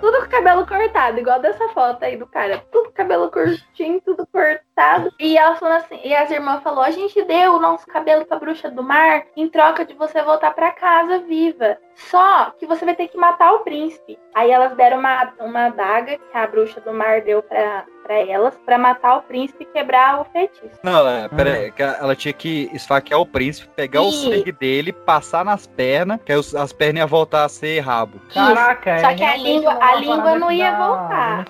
tudo 0.00 0.18
com 0.18 0.24
o 0.24 0.28
cabelo 0.28 0.66
cortado, 0.66 1.18
igual 1.18 1.40
dessa 1.40 1.68
foto 1.68 2.04
aí 2.04 2.16
do 2.16 2.26
cara. 2.26 2.62
Tudo 2.72 2.90
cabelo 2.90 3.30
curtinho, 3.30 4.00
tudo 4.00 4.26
cortado. 4.26 5.12
E 5.18 5.38
ela 5.38 5.56
falou 5.56 5.76
assim, 5.76 6.00
e 6.04 6.14
as 6.14 6.30
irmãs 6.30 6.62
falou: 6.62 6.82
a 6.82 6.90
gente 6.90 7.22
deu 7.22 7.54
o 7.54 7.60
nosso 7.60 7.86
cabelo 7.86 8.24
pra 8.24 8.38
bruxa 8.38 8.70
do 8.70 8.82
mar 8.82 9.24
em 9.36 9.48
troca 9.48 9.84
de 9.84 9.94
você 9.94 10.20
voltar 10.22 10.52
pra 10.52 10.72
casa 10.72 11.20
viva. 11.20 11.78
Só 11.94 12.50
que 12.58 12.66
você 12.66 12.84
vai 12.84 12.96
ter 12.96 13.08
que 13.08 13.16
matar 13.16 13.52
o 13.52 13.60
príncipe. 13.60 14.18
Aí 14.34 14.50
elas 14.50 14.74
deram 14.74 14.98
uma, 14.98 15.32
uma 15.38 15.66
adaga 15.66 16.18
que 16.18 16.36
a 16.36 16.46
bruxa 16.46 16.80
do 16.80 16.92
mar 16.92 17.20
deu 17.20 17.42
pra, 17.42 17.84
pra 18.02 18.14
elas, 18.14 18.54
pra 18.64 18.78
matar 18.78 19.16
o 19.18 19.22
príncipe 19.22 19.64
e 19.64 19.66
quebrar 19.66 20.20
o 20.20 20.24
feitiço. 20.26 20.70
Não, 20.82 21.08
é, 21.08 21.28
pera 21.28 21.52
aí, 21.52 21.70
que 21.72 21.82
ela 21.82 22.14
tinha 22.16 22.32
que 22.32 22.68
esfaquear 22.72 23.20
o 23.20 23.26
príncipe, 23.26 23.68
pegar 23.74 24.02
o 24.02 24.08
Ih. 24.08 24.12
sangue 24.12 24.52
dele, 24.52 24.92
passar 24.92 25.44
nas 25.44 25.66
pernas, 25.66 26.18
que 26.24 26.32
as 26.32 26.72
pernas 26.72 27.00
iam 27.00 27.08
voltar 27.08 27.44
a 27.44 27.48
ser 27.48 27.80
rabo. 27.80 28.20
Caraca, 28.32 28.98
Só 28.98 29.10
é 29.10 29.14
que 29.14 29.24
a 29.24 29.36
língua- 29.36 29.78
a 29.80 29.94
língua 29.96 30.38
não 30.38 30.50
ia 30.50 30.76
voltar. 30.76 31.38
né, 31.38 31.44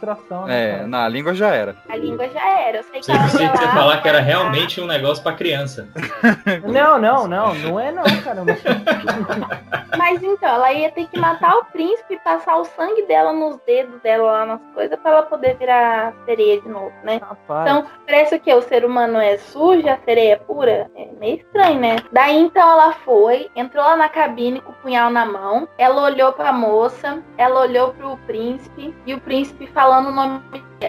É, 0.83 0.87
na 0.87 1.09
língua 1.09 1.35
já 1.35 1.49
era. 1.55 1.77
A 1.89 1.97
língua 1.97 2.29
já 2.29 2.49
era. 2.61 2.79
Eu 2.79 2.83
sei 2.85 3.01
que 3.01 3.07
Você 3.07 3.13
ela 3.13 3.23
ia 3.23 3.29
você 3.29 3.65
lá, 3.65 3.73
falar 3.73 4.03
que 4.03 4.09
era 4.09 4.21
realmente 4.21 4.81
um 4.81 4.87
negócio 4.87 5.23
pra 5.23 5.33
criança. 5.33 5.89
Não, 6.67 6.99
não, 6.99 7.27
não, 7.29 7.55
não 7.55 7.81
é 7.81 7.91
não, 7.93 8.03
caramba. 8.23 8.53
Mas 9.97 10.23
então, 10.23 10.49
ela 10.49 10.73
ia 10.73 10.91
ter 10.91 11.07
que 11.07 11.19
matar 11.19 11.57
o 11.57 11.65
príncipe 11.67 12.15
e 12.15 12.19
passar 12.21 12.57
o 12.57 12.65
sangue 12.65 13.03
dela 13.07 13.33
nos 13.33 13.57
dedos 13.67 14.01
dela 14.03 14.25
lá 14.33 14.47
nas 14.47 14.61
coisas 14.75 14.99
pra 15.01 15.11
ela 15.13 15.23
poder 15.23 15.57
virar 15.57 16.13
sereia 16.25 16.42
de 16.61 16.69
novo, 16.69 16.93
né? 17.03 17.21
Rapaz. 17.23 17.63
Então, 17.63 17.87
parece 18.07 18.39
que 18.39 18.53
o 18.53 18.63
ser 18.63 18.85
humano 18.85 19.19
é 19.19 19.39
sujo, 19.39 19.89
a 19.89 19.99
sereia 19.99 20.35
é 20.35 20.37
pura. 20.37 20.91
É 20.97 21.09
meio 21.19 21.37
estranho, 21.37 21.81
né? 21.81 21.97
Daí 22.11 22.37
então 22.39 22.63
ela 22.63 22.93
foi, 22.93 23.51
entrou 23.55 23.85
lá 23.85 23.97
na 23.97 24.09
cabine 24.09 24.61
com 24.61 24.73
o 24.73 24.77
punhal 24.77 25.11
na 25.11 25.25
mão. 25.25 25.69
Ela 25.79 26.03
olhou 26.03 26.33
pra 26.33 26.53
moça, 26.53 27.23
ela 27.37 27.61
olhou 27.61 27.93
pro 27.95 28.17
príncipe 28.27 28.95
e 29.07 29.15
o 29.15 29.21
príncipe 29.21 29.67
falando 29.67 30.09
o 30.09 30.13
nome 30.13 30.41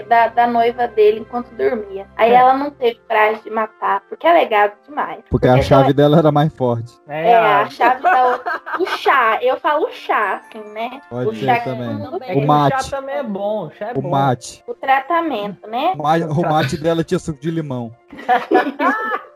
da, 0.01 0.27
da 0.29 0.47
noiva 0.47 0.87
dele 0.87 1.19
enquanto 1.19 1.53
dormia. 1.55 2.07
Aí 2.15 2.31
É. 2.31 2.35
ela 2.35 2.53
não 2.57 2.71
teve 2.71 2.99
coragem 3.07 3.41
de 3.43 3.49
matar, 3.49 4.01
porque 4.09 4.25
é 4.25 4.33
legado 4.33 4.73
demais. 4.87 5.23
Porque 5.29 5.47
a 5.47 5.61
chave 5.61 5.93
dela 5.93 6.17
era 6.17 6.31
mais 6.31 6.51
forte. 6.55 6.91
É, 7.07 7.35
a 7.37 7.69
chave 7.69 8.01
da 8.01 8.25
outra. 8.25 8.61
O 8.79 8.85
chá, 8.97 9.37
eu 9.41 9.59
falo 9.59 9.89
chá, 9.91 10.41
assim, 10.43 10.63
né? 10.73 11.01
Pode 11.09 11.27
o 11.29 11.33
chá 11.35 11.59
também. 11.59 11.89
todo 11.97 12.11
mundo 12.11 12.23
É 12.23 12.27
tem. 12.27 12.39
que 12.39 12.43
O 12.43 12.47
mate. 12.47 12.83
chá 12.85 12.97
também 12.97 13.15
é 13.15 13.23
bom, 13.23 13.69
chá 13.71 13.87
é 13.89 13.91
O 13.95 14.01
bom. 14.01 14.09
mate. 14.09 14.63
O 14.67 14.73
tratamento, 14.73 15.67
né? 15.69 15.93
O 15.97 16.01
O 16.39 16.41
mate 16.49 16.77
dela 16.77 17.03
tinha 17.03 17.19
suco 17.19 17.39
de 17.39 17.51
limão. 17.51 17.91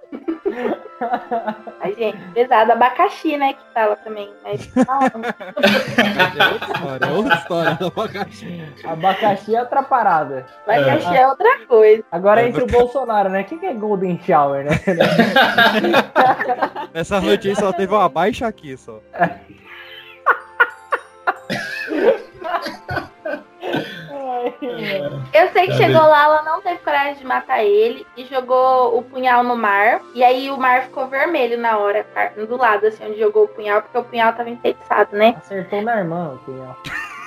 Ai, 1.79 1.93
gente, 1.93 2.17
pesado. 2.33 2.71
Abacaxi, 2.71 3.37
né? 3.37 3.53
Que 3.53 3.59
fala 3.73 3.95
também. 3.97 4.33
Mas, 4.43 4.69
Olha, 6.85 7.13
outra 7.13 7.35
história 7.35 7.75
do 7.75 7.87
abacaxi. 7.87 8.63
Abacaxi 8.83 9.55
é 9.55 9.61
outra 9.61 9.83
parada. 9.83 10.45
abacaxi 10.65 11.15
é 11.15 11.27
outra 11.27 11.65
coisa. 11.67 12.03
Agora 12.11 12.47
entre 12.47 12.63
o 12.63 12.67
Bolsonaro, 12.67 13.29
né? 13.29 13.41
O 13.41 13.45
que, 13.45 13.57
que 13.57 13.65
é 13.65 13.73
Golden 13.73 14.19
Shower, 14.25 14.65
né? 14.65 14.71
Nessa 16.93 17.21
noite 17.21 17.49
aí 17.49 17.55
só 17.55 17.71
teve 17.71 17.93
uma 17.93 18.09
baixa 18.09 18.47
aqui 18.47 18.75
só. 18.75 18.99
Eu 25.33 25.49
sei 25.49 25.67
que 25.67 25.71
Tá 25.71 25.77
chegou 25.77 26.01
lá, 26.01 26.23
ela 26.23 26.43
não 26.43 26.61
teve 26.61 26.77
coragem 26.79 27.15
de 27.15 27.25
matar 27.25 27.63
ele 27.63 28.05
e 28.15 28.25
jogou 28.25 28.97
o 28.97 29.01
punhal 29.03 29.43
no 29.43 29.55
mar. 29.55 30.01
E 30.13 30.23
aí 30.23 30.49
o 30.49 30.57
mar 30.57 30.83
ficou 30.83 31.07
vermelho 31.07 31.57
na 31.57 31.77
hora, 31.77 32.05
do 32.47 32.57
lado, 32.57 32.87
assim, 32.87 33.05
onde 33.05 33.19
jogou 33.19 33.45
o 33.45 33.47
punhal, 33.47 33.81
porque 33.81 33.97
o 33.97 34.03
punhal 34.03 34.33
tava 34.33 34.49
enfeitiçado, 34.49 35.15
né? 35.15 35.35
Acertou 35.37 35.81
na 35.81 35.97
irmã 35.97 36.33
o 36.35 36.37
punhal. 36.39 36.77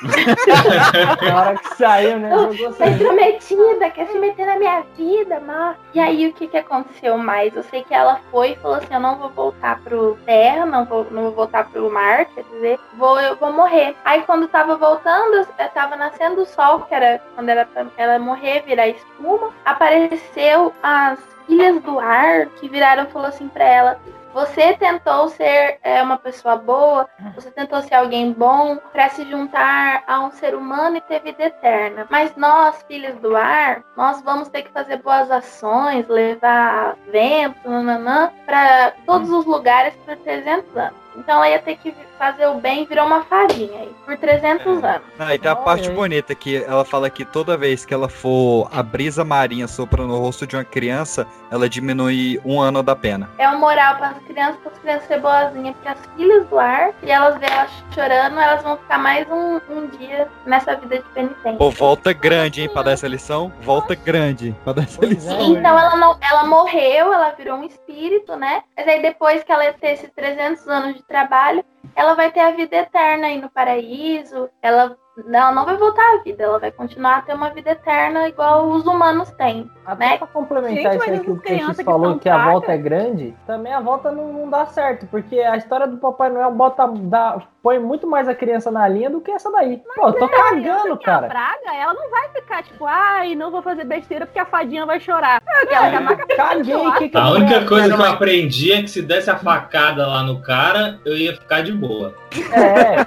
Na 1.23 1.41
hora 1.41 1.59
que 1.59 1.77
saiu, 1.77 2.19
né? 2.19 2.31
Foi 2.77 2.95
prometida, 2.97 3.91
quer 3.91 4.07
se 4.07 4.19
meter 4.19 4.47
na 4.47 4.59
minha 4.59 4.83
vida, 4.97 5.41
mas. 5.41 5.77
E 5.95 6.01
aí 6.01 6.27
o 6.27 6.33
que 6.33 6.47
que 6.47 6.57
aconteceu 6.57 7.19
mais? 7.19 7.55
Eu 7.55 7.63
sei 7.65 7.83
que 7.83 7.95
ela 7.95 8.21
foi 8.31 8.53
e 8.53 8.57
falou 8.57 8.79
assim: 8.79 8.95
eu 8.95 9.01
não 9.01 9.17
vou 9.17 9.31
voltar 9.31 9.81
pro 9.81 10.19
terra, 10.25 10.65
não 10.65 10.85
vou, 10.85 11.07
não 11.11 11.23
vou 11.25 11.33
voltar 11.33 11.69
pro 11.69 11.91
mar, 11.91 12.25
quer 12.27 12.45
dizer, 12.45 12.79
vou, 12.95 13.21
eu 13.21 13.37
vou 13.37 13.53
morrer. 13.53 13.95
Aí 14.05 14.23
quando 14.23 14.49
tava 14.49 14.77
voltando, 14.77 15.47
tava 15.75 15.97
nascendo 15.97 16.43
o 16.43 16.47
sol, 16.47 16.81
que 16.81 16.95
era 16.95 17.21
quando 17.35 17.49
ela, 17.49 17.69
ela 17.97 18.19
morrer, 18.19 18.63
virar 18.63 18.89
espuma, 18.89 19.51
apareceu 19.65 20.73
as 20.83 21.19
filhas 21.47 21.83
do 21.83 21.99
ar 21.99 22.47
que 22.47 22.69
viraram 22.69 23.05
e 23.05 23.11
falou 23.11 23.29
assim 23.29 23.49
pra 23.49 23.65
ela. 23.65 24.01
Você 24.33 24.75
tentou 24.75 25.29
ser 25.29 25.79
é, 25.83 26.03
uma 26.03 26.17
pessoa 26.17 26.57
boa, 26.57 27.09
você 27.35 27.51
tentou 27.51 27.83
ser 27.83 27.95
alguém 27.95 28.33
bom 28.33 28.77
para 28.93 29.09
se 29.09 29.29
juntar 29.29 30.05
a 30.07 30.21
um 30.21 30.31
ser 30.31 30.55
humano 30.55 30.97
e 30.97 31.01
ter 31.01 31.21
vida 31.21 31.45
eterna. 31.45 32.07
Mas 32.11 32.35
nós, 32.37 32.83
filhos 32.87 33.17
do 33.17 33.37
ar, 33.37 33.83
nós 33.97 34.23
vamos 34.23 34.49
ter 34.49 34.63
que 34.63 34.73
fazer 34.73 34.99
boas 34.99 35.31
ações, 35.31 36.07
levar 36.09 36.97
vento, 37.11 37.69
nananã, 37.69 38.33
para 38.47 38.93
todos 39.05 39.31
os 39.31 39.45
lugares 39.45 39.95
por 40.05 40.17
300 40.17 40.77
anos. 40.77 41.10
Então 41.17 41.37
ela 41.37 41.51
ia 41.51 41.59
ter 41.59 41.77
que 41.77 41.95
fazer 42.19 42.47
o 42.47 42.55
bem 42.55 42.83
e 42.83 42.87
virou 42.87 43.07
uma 43.07 43.23
fadinha 43.25 43.79
aí, 43.79 43.91
por 44.05 44.17
300 44.17 44.85
anos. 44.85 45.03
Ah, 45.19 45.35
e 45.35 45.39
tem 45.39 45.51
a 45.51 45.57
parte 45.57 45.91
bonita 45.91 46.35
que 46.35 46.63
ela 46.63 46.85
fala 46.85 47.09
que 47.09 47.25
toda 47.25 47.57
vez 47.57 47.85
que 47.85 47.95
ela 47.95 48.09
for 48.09 48.69
a 48.73 48.83
brisa 48.83 49.25
marinha 49.25 49.67
sopra 49.67 50.05
no 50.05 50.19
rosto 50.19 50.47
de 50.47 50.57
uma 50.57 50.65
criança, 50.65 51.27
ela 51.51 51.69
diminui 51.69 52.41
um 52.45 52.61
ano 52.61 52.83
da 52.83 52.95
pena. 52.95 53.29
É 53.39 53.49
um 53.49 53.59
moral 53.59 53.97
para 53.97 54.09
as 54.11 54.19
crianças, 54.25 54.61
para 54.61 54.73
as 54.73 54.79
crianças 54.79 55.09
ser 55.09 55.21
boazinhas, 55.21 55.75
porque 55.77 55.89
as 55.89 55.99
filhas 56.17 56.47
do 56.49 56.59
ar, 56.59 56.93
se 57.01 57.11
elas 57.11 57.39
verem 57.39 57.57
ela 57.57 57.69
chorando, 57.95 58.39
elas 58.39 58.63
vão 58.63 58.77
ficar 58.77 58.99
mais 58.99 59.27
um, 59.31 59.61
um 59.71 59.87
dia 59.99 60.29
nessa 60.47 60.77
vida 60.77 60.99
de 60.99 61.05
penitência. 61.11 61.59
Pô, 61.59 61.71
volta 61.71 62.13
grande, 62.13 62.63
hein, 62.63 62.69
pra 62.69 62.83
dar 62.83 62.93
essa 62.93 63.09
lição. 63.09 63.53
Volta 63.63 63.95
grande 63.95 64.55
pra 64.63 64.75
dar 64.75 64.83
essa 64.83 65.05
lição. 65.05 65.41
Então 65.41 65.79
ela 65.79 65.97
não, 65.97 66.17
ela 66.21 66.45
morreu, 66.45 67.13
ela 67.13 67.31
virou 67.31 67.57
um 67.57 67.65
espírito, 67.65 68.37
né? 68.37 68.63
Mas 68.77 68.87
aí 68.87 69.01
depois 69.01 69.43
que 69.43 69.51
ela 69.51 69.65
ia 69.65 69.73
ter 69.73 69.93
esses 69.93 70.11
300 70.11 70.69
anos 70.69 71.00
de 71.01 71.07
trabalho, 71.07 71.65
ela 71.95 72.15
vai 72.15 72.31
ter 72.31 72.41
a 72.41 72.51
vida 72.51 72.77
eterna 72.77 73.27
aí 73.27 73.41
no 73.41 73.51
paraíso. 73.51 74.49
Ela, 74.63 74.97
ela 75.19 75.53
não 75.53 75.65
vai 75.65 75.77
voltar 75.77 76.03
à 76.15 76.23
vida, 76.23 76.45
ela 76.45 76.59
vai 76.59 76.71
continuar 76.71 77.19
a 77.19 77.23
ter 77.23 77.35
uma 77.35 77.51
vida 77.51 77.71
eterna 77.71 78.29
igual 78.29 78.69
os 78.69 78.87
humanos 78.87 79.31
têm, 79.33 79.71
né? 79.99 80.17
Pra 80.17 80.27
complementar 80.27 80.97
isso 80.97 81.11
aí 81.11 81.21
que 81.21 81.31
o 81.31 81.37
Peixe 81.37 81.85
falou 81.85 82.19
que, 82.19 82.29
a 82.29 82.51
volta 82.51 82.73
é 82.73 82.79
grande, 82.79 83.35
também 83.47 83.73
a 83.73 83.81
volta 83.81 84.11
não, 84.11 84.33
não 84.33 84.49
dá 84.49 84.67
certo, 84.67 85.07
porque 85.07 85.41
a 85.41 85.57
história 85.57 85.87
do 85.87 85.99
Papai 85.99 86.31
Noel 86.31 86.53
bota, 86.53 86.87
dá, 86.87 87.41
põe 87.63 87.79
muito 87.79 88.07
mais 88.07 88.29
a 88.29 88.35
criança 88.35 88.71
na 88.71 88.87
linha 88.89 89.11
do 89.11 89.21
que 89.21 89.31
essa 89.31 89.51
daí. 89.51 89.83
Pô, 89.95 90.09
eu 90.09 90.13
tô 90.15 90.29
cagando, 90.29 90.95
A 90.95 90.99
cara. 90.99 91.29
praga, 91.29 91.75
ela 91.75 91.93
não 91.93 92.11
vai 92.11 92.29
ficar 92.31 92.63
tipo, 92.63 92.87
ai, 92.87 93.35
não 93.35 93.51
vou 93.51 93.63
fazer 93.63 93.85
besteira 93.85 94.27
porque 94.27 94.39
a 94.39 94.47
fadinha 94.47 94.87
vai 94.87 95.01
chorar. 95.01 95.43
É, 95.69 96.01
vai 96.01 96.17
Caguei, 96.37 96.93
que 96.99 97.09
que 97.11 97.17
A 97.17 97.31
única 97.31 97.65
coisa 97.67 97.95
que 97.95 98.01
eu 98.01 98.07
aprendi 98.07 98.73
é 98.73 98.83
que 98.83 98.89
se 98.89 99.03
desse 99.03 99.31
a 99.31 99.37
facada 99.37 100.07
lá 100.07 100.23
no 100.23 100.41
cara, 100.41 101.01
eu 101.05 101.17
ia 101.17 101.35
ficar 101.35 101.63
de 101.63 101.73
boa. 101.73 102.15
É. 102.53 103.01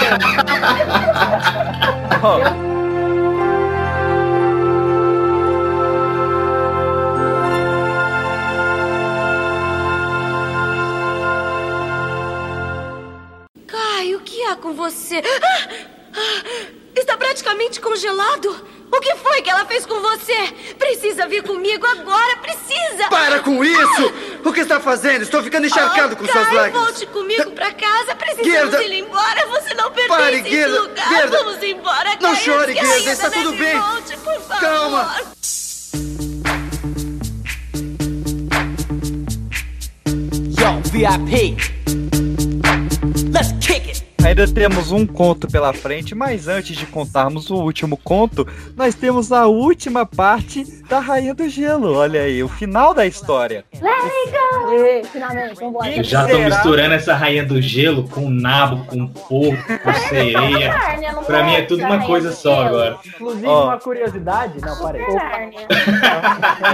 Kai, 13.67 14.15
o 14.15 14.21
que 14.21 14.43
há 14.45 14.57
com 14.57 14.75
você? 14.75 15.23
Ah! 15.25 15.69
Ah! 16.15 16.83
Está 16.95 17.17
praticamente 17.17 17.81
congelado. 17.81 18.72
O 18.95 19.01
que 19.01 19.17
foi 19.17 19.41
que 19.41 19.49
ela 19.51 19.65
fez 19.65 19.87
com 19.87 20.01
você? 20.01 20.53
Precisa 20.79 21.27
vir 21.27 21.43
comigo 21.43 21.87
agora, 21.87 22.37
precisa! 22.37 23.09
Para 23.09 23.41
com 23.41 23.65
isso! 23.65 24.13
O 24.45 24.53
que 24.53 24.61
está 24.61 24.79
fazendo? 24.81 25.23
Estou 25.23 25.43
ficando 25.43 25.67
encharcado 25.67 26.15
com 26.15 26.27
suas 26.27 26.45
Kai, 26.47 26.55
lágrimas. 26.55 26.83
volte 26.83 27.07
comigo 27.07 27.51
pra 27.53 27.73
casa. 27.73 28.15
Precisamos 28.15 28.45
Gerda! 28.53 28.83
ir 28.85 28.99
embora. 29.01 29.47
Você 29.47 29.75
não 29.75 29.91
pertence 29.91 30.09
Pare, 30.09 30.37
esse 30.41 30.51
Gerda! 30.51 30.81
lugar. 30.81 31.09
Gerda! 31.09 31.39
Vamos 31.39 31.63
embora, 31.63 32.11
Não 32.21 32.33
Kai, 32.35 32.37
chore, 32.37 32.73
que 32.75 32.81
a 32.81 32.85
Gerda, 32.85 33.13
está 33.13 33.31
tudo 33.31 33.53
bem. 33.53 33.79
volte, 33.79 34.17
por 34.19 34.41
favor. 34.43 34.61
Calma. 34.61 35.17
Yo, 40.59 40.81
VIP. 40.93 41.57
Let's 43.33 43.53
kick 43.61 43.71
it. 43.71 43.72
Ainda 44.25 44.47
temos 44.47 44.93
um 44.93 45.05
conto 45.05 45.49
pela 45.49 45.73
frente, 45.73 46.15
mas 46.15 46.47
antes 46.47 46.77
de 46.77 46.87
contarmos 46.87 47.51
o 47.51 47.57
último 47.57 47.97
conto, 47.97 48.47
nós 48.77 48.95
temos 48.95 49.33
a 49.33 49.47
última 49.47 50.07
parte 50.07 50.65
da 50.89 51.01
Rainha 51.01 51.35
do 51.35 51.49
Gelo. 51.49 51.93
Olha 51.95 52.23
aí, 52.23 52.43
o 52.43 52.49
final 52.49 52.95
da 52.95 53.05
história. 53.05 53.65
Ê, 53.75 55.03
finalmente, 55.05 55.55
vambora. 55.57 55.91
Eu 55.91 56.05
já 56.05 56.27
tô 56.27 56.39
misturando 56.39 56.95
essa 56.95 57.15
rainha 57.15 57.45
do 57.45 57.61
gelo 57.61 58.09
com 58.09 58.31
nabo, 58.31 58.85
com 58.87 59.07
porco, 59.07 59.79
com 59.83 59.93
sereia. 60.09 60.73
Pra 61.27 61.43
mim 61.43 61.55
é 61.55 61.63
tudo 61.63 61.85
uma 61.85 62.07
coisa 62.07 62.33
só 62.33 62.67
agora. 62.67 62.99
Inclusive, 63.05 63.47
uma 63.47 63.79
curiosidade. 63.79 64.61
Não, 64.61 64.79
parei. 64.79 65.03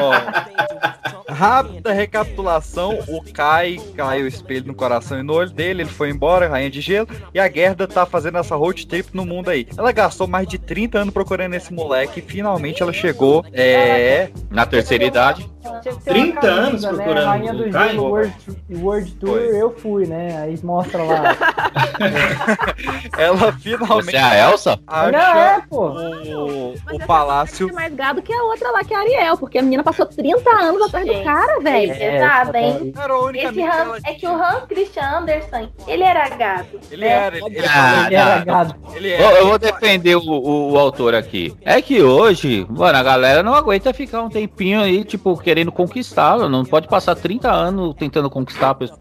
Ó, 0.00 1.32
rápida 1.32 1.92
recapitulação: 1.92 2.98
o 3.08 3.22
Kai 3.32 3.78
caiu 3.96 4.24
o 4.24 4.28
espelho 4.28 4.66
no 4.66 4.74
coração 4.74 5.18
e 5.18 5.22
no 5.22 5.32
olho 5.34 5.50
dele, 5.50 5.82
ele 5.82 5.90
foi 5.90 6.10
embora, 6.10 6.48
Rainha 6.48 6.70
de 6.70 6.80
Gelo, 6.80 7.08
e 7.32 7.37
a 7.38 7.50
Gerda 7.50 7.86
tá 7.86 8.04
fazendo 8.06 8.38
essa 8.38 8.56
road 8.56 8.86
trip 8.86 9.08
no 9.12 9.24
mundo 9.24 9.50
aí. 9.50 9.66
Ela 9.76 9.92
gastou 9.92 10.26
mais 10.26 10.46
de 10.46 10.58
30 10.58 10.98
anos 10.98 11.14
procurando 11.14 11.54
esse 11.54 11.72
moleque 11.72 12.20
e 12.20 12.22
finalmente 12.22 12.82
ela 12.82 12.92
chegou. 12.92 13.44
É. 13.52 14.30
Na 14.50 14.66
terceira 14.66 15.04
idade. 15.04 15.48
Tinha 15.82 15.94
que 15.94 16.00
ter 16.02 16.10
uma 16.10 16.20
30 16.40 16.46
anos 16.46 16.68
camisa, 16.84 16.88
procurando 16.88 17.14
Né? 17.18 17.24
Rainha 17.24 17.52
o 17.52 17.56
do? 17.56 17.72
Gelo 17.72 18.02
World, 18.04 18.34
World 18.70 19.12
Tour, 19.16 19.38
eu 19.38 19.70
fui, 19.78 20.06
né? 20.06 20.38
Aí 20.42 20.58
mostra 20.62 21.02
lá. 21.02 21.22
Ela 23.18 23.52
finalmente. 23.52 24.04
Você 24.10 24.16
é 24.16 24.20
a 24.22 24.50
Elsa? 24.50 24.78
Acha 24.86 25.10
Não, 25.12 25.18
é, 25.38 25.62
pô. 25.68 25.88
o, 25.88 26.74
o 26.92 27.06
palácio. 27.06 27.72
Mais 27.74 27.92
gado 27.94 28.22
que 28.22 28.32
a 28.32 28.42
outra 28.44 28.70
lá, 28.70 28.84
que 28.84 28.94
é 28.94 28.96
a 28.96 29.00
Ariel, 29.00 29.36
porque 29.36 29.58
a 29.58 29.62
menina 29.62 29.82
passou 29.82 30.06
30 30.06 30.48
anos 30.50 30.82
atrás 30.82 31.06
do 31.06 31.22
cara, 31.24 31.60
velho. 31.60 31.92
É, 31.92 31.94
pesado, 32.12 32.56
hein? 32.56 32.92
Era 32.96 33.12
a 33.12 33.18
única 33.24 33.48
Esse 33.48 33.60
ela 33.60 33.98
é 34.04 34.14
que 34.14 34.26
o 34.26 34.32
Hans 34.34 34.64
Christian 34.68 35.18
Andersen, 35.18 35.68
ele 35.86 36.02
era 36.02 36.28
gado. 36.30 36.66
Ele 36.90 37.02
né? 37.02 37.08
era, 37.08 37.36
ele, 37.36 37.46
ele 37.58 37.66
Ah, 37.68 38.04
Ele 38.06 38.14
era 38.14 38.44
gado. 38.44 38.74
ele 38.94 39.08
Eu, 39.12 39.14
era. 39.26 39.38
eu 39.38 39.46
vou 39.48 39.58
defender 39.58 40.16
o, 40.16 40.20
o- 40.22 40.72
o 40.72 40.78
autor 40.78 41.14
aqui. 41.14 41.54
É 41.64 41.80
que 41.82 42.02
hoje, 42.02 42.66
mano, 42.70 42.98
a 42.98 43.02
galera 43.02 43.42
não 43.42 43.54
aguenta 43.54 43.92
ficar 43.92 44.22
um 44.22 44.28
tempinho 44.28 44.80
aí, 44.80 45.04
tipo, 45.04 45.36
querendo 45.36 45.57
conquistá-lo. 45.66 46.48
Não 46.48 46.64
pode 46.64 46.88
passar 46.88 47.14
30 47.14 47.50
anos 47.50 47.94
tentando 47.96 48.30
conquistar 48.30 48.70
a 48.70 48.74
pessoa. 48.74 48.98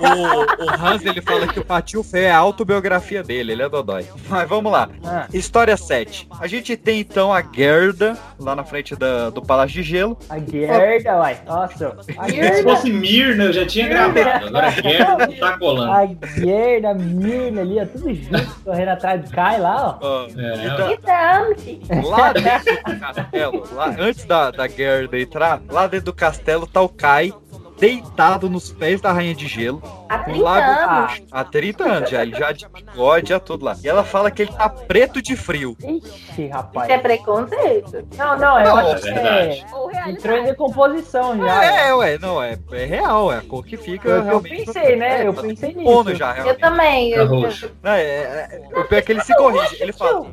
o, 0.00 0.64
o 0.64 0.70
Hans 0.86 1.04
ele 1.04 1.20
fala 1.20 1.46
que 1.46 1.60
o 1.60 1.64
Patilfa 1.64 2.18
é 2.18 2.30
a 2.30 2.38
autobiografia 2.38 3.22
dele, 3.22 3.52
ele 3.52 3.62
é 3.62 3.68
Dodói. 3.68 4.06
Mas 4.28 4.48
vamos 4.48 4.70
lá. 4.72 4.88
Ah. 5.04 5.26
História 5.32 5.76
7. 5.76 6.28
A 6.40 6.46
gente 6.46 6.76
tem 6.76 7.00
então 7.00 7.32
a 7.32 7.42
Gerda, 7.42 8.16
lá 8.38 8.54
na 8.56 8.64
frente 8.64 8.94
da- 8.96 9.30
do 9.30 9.42
Palácio 9.42 9.74
de 9.74 9.82
Gelo. 9.82 10.16
A 10.28 10.38
Gerda, 10.38 11.18
uai. 11.18 11.38
Nossa. 11.46 11.96
A 12.18 12.24
Se 12.26 12.34
Gerda. 12.36 12.62
fosse 12.62 12.90
Mirna, 12.92 13.44
eu 13.44 13.52
já 13.52 13.66
tinha 13.66 13.88
gravado. 13.88 14.46
Agora 14.48 14.70
Gerda 14.70 15.26
não 15.26 15.36
tá 15.36 15.58
colando. 15.58 15.92
A 15.92 16.06
Gerda, 16.36 16.90
a 16.90 16.94
Mirna 16.94 17.60
ali, 17.62 17.80
ó, 17.80 17.86
tudo 17.86 18.14
junto, 18.14 18.60
correndo 18.64 18.88
atrás 18.88 19.22
do 19.22 19.30
Kai 19.30 19.60
lá, 19.60 19.98
ó. 20.00 20.06
Ó, 20.06 20.26
É, 20.36 20.66
então, 20.66 20.90
Então, 20.92 22.10
lá 22.10 22.32
dentro 22.32 22.74
do 22.84 23.00
castelo, 23.00 23.68
lá, 23.74 23.94
antes 23.98 24.24
da, 24.24 24.50
da 24.50 24.68
Gerda 24.68 25.09
entrar, 25.18 25.60
lá 25.70 25.86
dentro 25.86 26.06
do 26.06 26.14
castelo 26.14 26.66
tá 26.66 26.80
o 26.80 26.88
Kai 26.88 27.32
deitado 27.78 28.50
nos 28.50 28.70
pés 28.70 29.00
da 29.00 29.10
Rainha 29.10 29.34
de 29.34 29.48
Gelo. 29.48 29.80
há 30.06 30.16
Um 30.16 30.24
30 30.24 30.42
lago 30.42 30.90
anos. 30.90 31.22
há 31.32 31.44
30 31.44 31.84
anos 31.84 32.10
já, 32.10 32.20
ele 32.22 32.38
já 32.38 32.52
de 32.52 32.68
bigode, 32.68 33.30
já 33.30 33.40
tudo 33.40 33.64
lá. 33.64 33.74
E 33.82 33.88
ela 33.88 34.04
fala 34.04 34.30
que 34.30 34.42
ele 34.42 34.52
tá 34.52 34.68
preto 34.68 35.22
de 35.22 35.34
frio. 35.34 35.74
Ixi, 35.82 36.48
rapaz. 36.48 36.90
Isso 36.90 36.98
é 36.98 37.00
preconceito. 37.00 38.06
Não, 38.18 38.36
não, 38.38 38.60
eu 38.60 38.66
Não, 38.66 38.76
acho 38.76 39.08
é 39.08 39.12
verdade. 39.14 39.64
é. 39.94 40.10
Entrou 40.10 40.36
em 40.36 40.44
decomposição 40.44 41.38
já. 41.38 41.64
É, 41.64 41.94
ué, 41.94 42.18
não, 42.18 42.42
é, 42.42 42.58
é 42.70 42.84
real, 42.84 43.32
é 43.32 43.38
a 43.38 43.40
cor 43.40 43.64
que 43.64 43.78
fica 43.78 44.10
eu 44.10 44.24
realmente. 44.24 44.66
pensei, 44.66 44.96
né? 44.96 45.22
É, 45.22 45.26
Eu 45.28 45.32
pensei 45.32 45.72
nisso. 45.74 46.14
já, 46.16 46.28
Eu 46.36 46.44
realmente. 46.54 46.60
também. 46.60 47.10
Tá 47.12 47.16
Eu, 47.16 47.26
roxo. 47.28 47.70
Não, 47.82 47.92
é, 47.92 48.02
é, 48.02 48.60
o 48.78 48.84
pior 48.84 48.98
é 48.98 49.02
que 49.02 49.12
ele 49.12 49.24
se 49.24 49.34
corrige. 49.34 49.76
Ele 49.80 49.92
fala. 49.94 50.26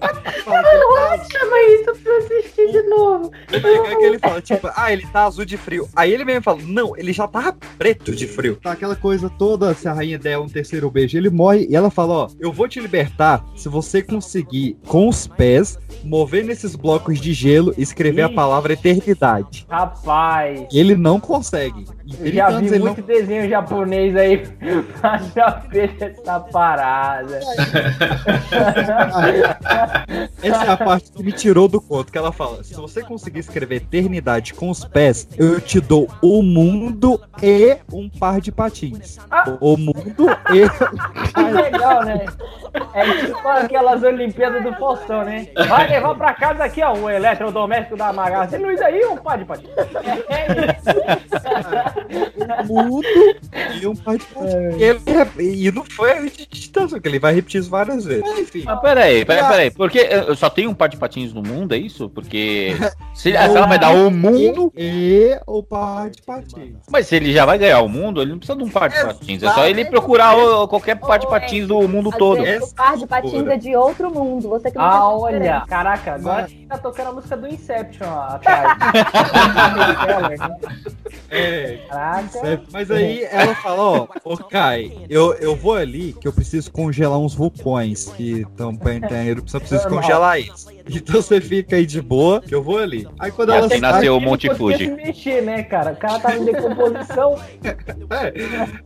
eu 0.00 1.24
chama 1.30 1.60
isso 1.60 2.02
pra 2.02 2.16
assistir. 2.18 2.72
de 2.72 2.82
novo. 2.82 3.30
É 3.52 3.96
que 3.96 4.04
ele 4.04 4.18
fala, 4.18 4.40
tipo, 4.40 4.68
ah, 4.74 4.92
ele 4.92 5.06
tá 5.06 5.24
azul 5.24 5.44
de 5.44 5.56
frio. 5.56 5.88
Aí 5.94 6.12
ele 6.12 6.24
mesmo 6.24 6.42
fala, 6.42 6.58
não, 6.62 6.96
ele 6.96 7.12
já 7.12 7.26
tava 7.28 7.56
preto 7.78 8.14
de 8.14 8.26
frio. 8.26 8.56
Tá 8.56 8.72
aquela 8.72 8.96
coisa 8.96 9.30
toda, 9.30 9.74
se 9.74 9.88
a 9.88 9.92
rainha 9.92 10.18
der 10.18 10.38
um 10.38 10.48
terceiro 10.48 10.90
beijo, 10.90 11.16
ele 11.16 11.30
morre 11.30 11.66
e 11.68 11.76
ela 11.76 11.90
fala, 11.90 12.12
ó, 12.14 12.28
eu 12.40 12.52
vou 12.52 12.68
te 12.68 12.80
libertar 12.80 13.44
se 13.56 13.68
você 13.68 14.02
conseguir, 14.02 14.76
com 14.86 15.08
os 15.08 15.26
pés, 15.26 15.78
mover 16.04 16.44
nesses 16.44 16.74
blocos 16.74 17.20
de 17.20 17.32
gelo 17.32 17.74
e 17.76 17.82
escrever 17.82 18.22
a 18.22 18.28
palavra 18.28 18.72
eternidade. 18.72 19.66
Rapaz, 19.68 20.66
E 20.72 20.78
ele 20.78 20.94
não 20.96 21.20
consegue. 21.20 21.84
30 22.18 22.30
já 22.34 22.48
anos 22.48 22.60
vi 22.60 22.66
ele 22.68 22.78
não 22.78 22.86
muito 22.94 23.02
desenho 23.02 23.48
japonês 23.48 24.16
aí 24.16 24.38
pra 25.00 25.18
já 25.34 25.50
ver 25.70 25.94
essa 26.00 26.40
parada. 26.40 27.40
Essa 30.42 30.64
é 30.64 30.70
a 30.70 30.76
parte 30.76 31.12
que 31.12 31.22
me 31.22 31.32
tirou 31.32 31.68
do 31.68 31.80
conto, 31.80 32.10
que 32.10 32.18
ela 32.18 32.32
fala: 32.32 32.64
se 32.64 32.74
você 32.74 33.02
conseguir 33.02 33.40
escrever 33.40 33.76
eternidade 33.76 34.54
com 34.54 34.70
os 34.70 34.84
pés, 34.84 35.28
eu 35.36 35.60
te 35.60 35.80
dou 35.80 36.08
o 36.20 36.42
mundo 36.42 37.20
e 37.42 37.76
um 37.92 38.08
par 38.08 38.40
de 38.40 38.50
patins. 38.50 39.18
O 39.60 39.76
mundo 39.76 40.26
e. 40.52 40.62
Que 41.32 41.40
legal, 41.40 42.04
né? 42.04 42.26
É 42.94 43.26
tipo 43.26 43.48
aquelas 43.48 44.02
Olimpíadas 44.02 44.62
do 44.62 44.72
Faustão, 44.74 45.24
né? 45.24 45.48
Vai 45.68 45.88
levar 45.88 46.14
pra 46.14 46.34
casa 46.34 46.64
aqui, 46.64 46.82
ó, 46.82 46.94
o 46.94 47.10
eletrodoméstico 47.10 47.96
da 47.96 48.12
Magazine 48.12 48.64
Luiza 48.64 48.86
aí, 48.86 49.04
um 49.04 49.16
par 49.16 49.38
de 49.38 49.44
patins. 49.44 49.70
o 52.68 52.82
mundo 52.82 53.06
e 53.80 53.86
um 53.86 53.94
par 53.94 54.16
de 54.16 54.24
patins. 54.26 54.52
Ele, 54.78 55.00
e 55.38 55.70
não 55.70 55.84
foi 55.84 56.12
a 56.12 56.20
repetição, 56.20 56.88
que 56.88 57.08
ele 57.08 57.18
vai 57.18 57.34
repetir 57.34 57.60
isso 57.60 57.70
várias 57.70 58.04
vezes. 58.04 58.24
Enfim. 58.38 58.62
Mas 58.64 58.80
peraí, 58.80 59.24
peraí, 59.24 59.48
peraí. 59.48 59.61
Porque 59.70 59.98
eu 59.98 60.34
só 60.36 60.48
tenho 60.50 60.70
um 60.70 60.74
par 60.74 60.88
de 60.88 60.96
patins 60.96 61.32
no 61.32 61.42
mundo, 61.42 61.74
é 61.74 61.78
isso? 61.78 62.08
Porque. 62.08 62.74
Se, 63.14 63.30
se 63.30 63.36
ela 63.36 63.66
vai 63.66 63.78
dar 63.78 63.90
o 63.94 64.10
mundo. 64.10 64.72
E 64.74 65.38
o 65.46 65.62
par 65.62 66.08
de 66.08 66.22
patins. 66.22 66.76
Mas 66.90 67.06
se 67.06 67.14
ele 67.16 67.30
já 67.32 67.44
vai 67.44 67.58
ganhar 67.58 67.80
o 67.82 67.88
mundo, 67.88 68.22
ele 68.22 68.30
não 68.32 68.38
precisa 68.38 68.56
de 68.56 68.64
um 68.64 68.70
par 68.70 68.88
de 68.88 69.00
patins. 69.02 69.42
É 69.42 69.52
só 69.52 69.66
ele 69.66 69.84
procurar 69.84 70.34
o- 70.34 70.66
qualquer 70.66 70.96
par 70.98 71.18
de 71.18 71.26
patins 71.28 71.66
do 71.68 71.86
mundo 71.86 72.08
Às 72.10 72.16
todo. 72.16 72.42
vezes 72.42 72.70
o 72.70 72.74
par 72.74 72.96
de 72.96 73.06
patins 73.06 73.46
é 73.46 73.56
de 73.58 73.76
outro 73.76 74.10
mundo. 74.10 74.48
Você 74.48 74.70
que 74.70 74.78
não 74.78 74.84
Ah, 74.84 75.14
olha, 75.14 75.38
diferença. 75.38 75.66
caraca, 75.66 76.14
agora 76.14 76.48
tá 76.70 76.78
tocando 76.78 77.08
a 77.08 77.12
música 77.12 77.36
do 77.36 77.46
Inception 77.48 78.06
ó, 78.08 78.20
atrás. 78.34 78.78
É, 81.30 81.78
Caraca. 81.88 82.62
Mas 82.70 82.90
aí 82.90 83.24
ela 83.24 83.54
fala, 83.56 83.82
ó, 83.82 84.06
ô 84.24 84.36
Kai, 84.36 84.92
eu, 85.08 85.32
eu 85.34 85.56
vou 85.56 85.74
ali 85.74 86.12
que 86.12 86.28
eu 86.28 86.32
preciso 86.32 86.70
congelar 86.70 87.18
uns 87.18 87.34
vulcões 87.34 88.06
que 88.16 88.40
estão 88.42 88.74
pra 88.76 88.94
entrar, 88.94 89.24
eu 89.24 89.36
preciso, 89.58 89.82
preciso 89.82 90.02
congelar 90.02 90.40
isso. 90.40 90.70
Então 90.88 91.22
você 91.22 91.40
fica 91.40 91.76
aí 91.76 91.86
de 91.86 92.00
boa, 92.02 92.40
que 92.40 92.54
eu 92.54 92.62
vou 92.62 92.78
ali. 92.78 93.06
Aí 93.18 93.30
quando 93.30 93.50
E 93.50 93.52
ela 93.52 93.66
assim 93.66 93.78
sai- 93.78 93.92
nasceu 93.92 94.16
o 94.16 94.20
Monte 94.20 94.52
Fuji. 94.54 94.84
se 94.86 94.90
mexer, 94.90 95.42
né, 95.42 95.62
cara? 95.62 95.92
O 95.92 95.96
cara 95.96 96.18
tava 96.18 96.36
em 96.38 96.44
decomposição. 96.44 97.38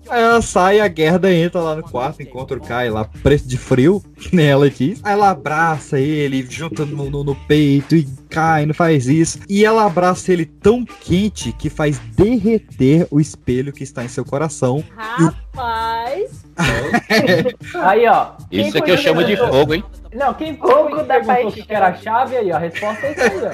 Aí 0.09 0.23
ela 0.23 0.43
sai, 0.43 0.81
a 0.81 0.89
Gerda 0.93 1.33
entra 1.33 1.61
lá 1.61 1.75
no 1.77 1.83
quarto, 1.83 2.23
encontra 2.23 2.57
o 2.57 2.61
Kai 2.61 2.91
lá, 2.91 3.05
preço 3.23 3.49
de 3.49 3.57
frio, 3.57 4.03
que 4.19 4.35
nem 4.35 4.47
ela 4.47 4.69
quis. 4.71 5.01
Aí 5.05 5.13
ela 5.13 5.31
abraça 5.31 5.99
ele, 5.99 6.47
junta 6.49 6.85
no, 6.85 7.11
no- 7.11 7.25
no 7.25 7.35
peito 7.35 7.97
e 7.97 8.07
cai, 8.37 8.67
não 8.67 8.75
faz 8.75 9.09
isso. 9.09 9.39
E 9.49 9.65
ela 9.65 9.87
abraça 9.87 10.31
ele 10.31 10.45
tão 10.45 10.85
quente 10.85 11.53
que 11.53 11.71
faz 11.71 11.99
derreter 11.99 13.07
o 13.11 13.19
espelho 13.19 13.73
que 13.73 13.83
está 13.83 14.05
em 14.05 14.09
seu 14.09 14.27
coração. 14.27 14.85
Rapaz. 14.95 16.45
Aí, 17.83 18.07
ó. 18.07 18.33
Isso 18.53 18.77
aqui 18.77 18.79
foi 18.79 18.91
eu 18.93 18.97
que 18.97 19.03
chamo 19.03 19.25
de 19.25 19.37
fogo, 19.39 19.73
hein? 19.73 19.83
Não, 20.15 20.33
quem 20.33 20.57
Fogo 20.57 20.97
que 20.97 21.03
da 21.03 21.21
perguntou 21.21 21.53
que 21.53 21.67
era 21.69 21.89
a 21.89 21.95
chave 21.95 22.37
aí, 22.39 22.51
ó? 22.51 22.57
A 22.57 22.59
resposta 22.59 23.05
é 23.07 23.13
isso 23.13 23.21
ó. 23.45 23.51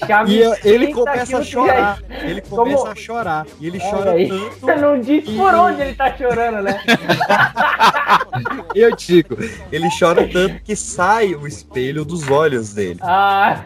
Chave 0.06 0.32
E 0.36 0.42
ele 0.64 0.86
30 0.86 0.92
começa 0.94 1.38
a 1.38 1.42
chorar. 1.42 1.98
Ele 2.22 2.40
começa 2.42 2.76
Como- 2.78 2.92
a 2.92 2.94
chorar. 2.94 3.44
E 3.60 3.66
ele 3.66 3.80
Olha 3.82 3.90
chora 3.90 4.10
aí. 4.12 4.28
tanto. 4.28 4.50
Você 4.60 4.74
não 4.76 5.00
disse 5.00 5.32
por 5.32 5.52
E- 5.52 5.56
onde 5.56 5.80
ele 5.80 5.94
tá 5.94 6.16
chorando, 6.16 6.62
né? 6.62 6.80
Eu 8.74 8.94
digo, 8.94 9.36
ele 9.72 9.88
chora 9.98 10.28
tanto 10.28 10.62
que 10.62 10.76
sai 10.76 11.34
o 11.34 11.46
espelho 11.46 12.04
dos 12.04 12.23
olhos 12.30 12.72
dele. 12.74 12.98
Ah, 13.02 13.60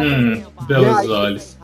Hum, 0.00 0.42
E 0.60 0.64
belos 0.66 0.96
aí? 0.98 1.08
olhos. 1.08 1.58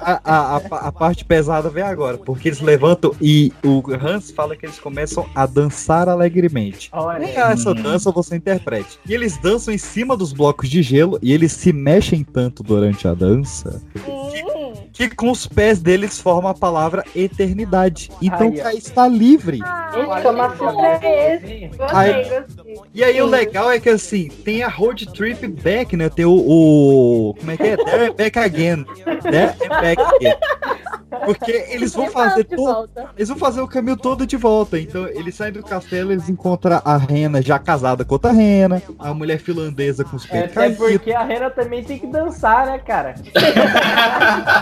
A, 0.00 0.20
a, 0.24 0.56
a, 0.56 0.88
a 0.88 0.92
parte 0.92 1.24
pesada 1.24 1.68
vem 1.68 1.82
agora, 1.82 2.18
porque 2.18 2.48
eles 2.48 2.60
levantam 2.60 3.14
e 3.20 3.52
o 3.64 3.82
Hans 3.92 4.30
fala 4.30 4.56
que 4.56 4.66
eles 4.66 4.78
começam 4.78 5.26
a 5.34 5.46
dançar 5.46 6.08
alegremente. 6.08 6.88
olha. 6.92 7.18
Nem 7.18 7.36
essa 7.36 7.74
dança 7.74 8.10
você 8.10 8.36
interprete. 8.36 8.98
E 9.08 9.14
eles 9.14 9.36
dançam 9.38 9.72
em 9.72 9.78
cima 9.78 10.16
dos 10.16 10.32
blocos 10.32 10.68
de 10.68 10.82
gelo 10.82 11.18
e 11.22 11.32
eles 11.32 11.52
se 11.52 11.72
mexem 11.72 12.22
tanto 12.24 12.62
durante 12.62 13.06
a 13.08 13.14
dança 13.14 13.80
que 13.92 14.42
com 15.16 15.30
os 15.30 15.46
pés 15.46 15.80
deles 15.80 16.20
forma 16.20 16.50
a 16.50 16.54
palavra 16.54 17.04
eternidade. 17.14 18.10
Então 18.20 18.48
Aí, 18.48 18.60
ó. 18.60 18.62
Kai 18.62 18.74
está 18.76 19.06
livre. 19.08 19.60
Assim 19.62 20.00
é? 21.64 21.68
Gostei, 21.68 21.70
Aí- 21.92 22.24
gostei. 22.24 22.76
E 22.94 23.04
aí 23.04 23.20
o 23.22 23.26
legal 23.26 23.70
é 23.70 23.78
que 23.78 23.88
assim, 23.90 24.28
tem 24.28 24.62
a 24.62 24.68
road 24.68 25.06
trip 25.12 25.46
back, 25.48 25.96
né? 25.96 26.08
Tem 26.08 26.24
o. 26.24 26.32
o- 26.34 27.34
como 27.38 27.50
é 27.50 27.56
que 27.56 27.62
é? 27.62 27.76
There 27.84 28.12
back 28.14 28.38
again. 28.38 28.84
There 29.22 29.54
back 29.68 30.00
again. 30.02 30.34
Porque 31.24 31.50
eles 31.70 31.94
vão 31.94 32.08
fazer 32.10 32.44
todo. 32.44 32.88
Eles 33.16 33.28
vão 33.28 33.38
fazer 33.38 33.60
o 33.60 33.66
caminho 33.68 33.96
todo 33.96 34.26
de 34.26 34.36
volta. 34.36 34.78
Então, 34.78 35.06
eles 35.08 35.34
saem 35.34 35.52
do 35.52 35.62
castelo, 35.62 36.12
eles 36.12 36.28
encontram 36.28 36.80
a 36.84 36.96
Rena 36.96 37.40
já 37.40 37.58
casada 37.58 38.04
com 38.04 38.14
outra 38.14 38.32
Rena, 38.32 38.82
a 38.98 39.14
mulher 39.14 39.38
finlandesa 39.38 40.04
com 40.04 40.16
os 40.16 40.24
É, 40.26 40.28
peitos 40.28 40.50
até 40.56 40.60
caídos. 40.68 40.78
porque 40.78 41.12
a 41.12 41.22
Rena 41.22 41.50
também 41.50 41.82
tem 41.82 41.98
que 41.98 42.06
dançar, 42.06 42.66
né, 42.66 42.78
cara? 42.78 43.14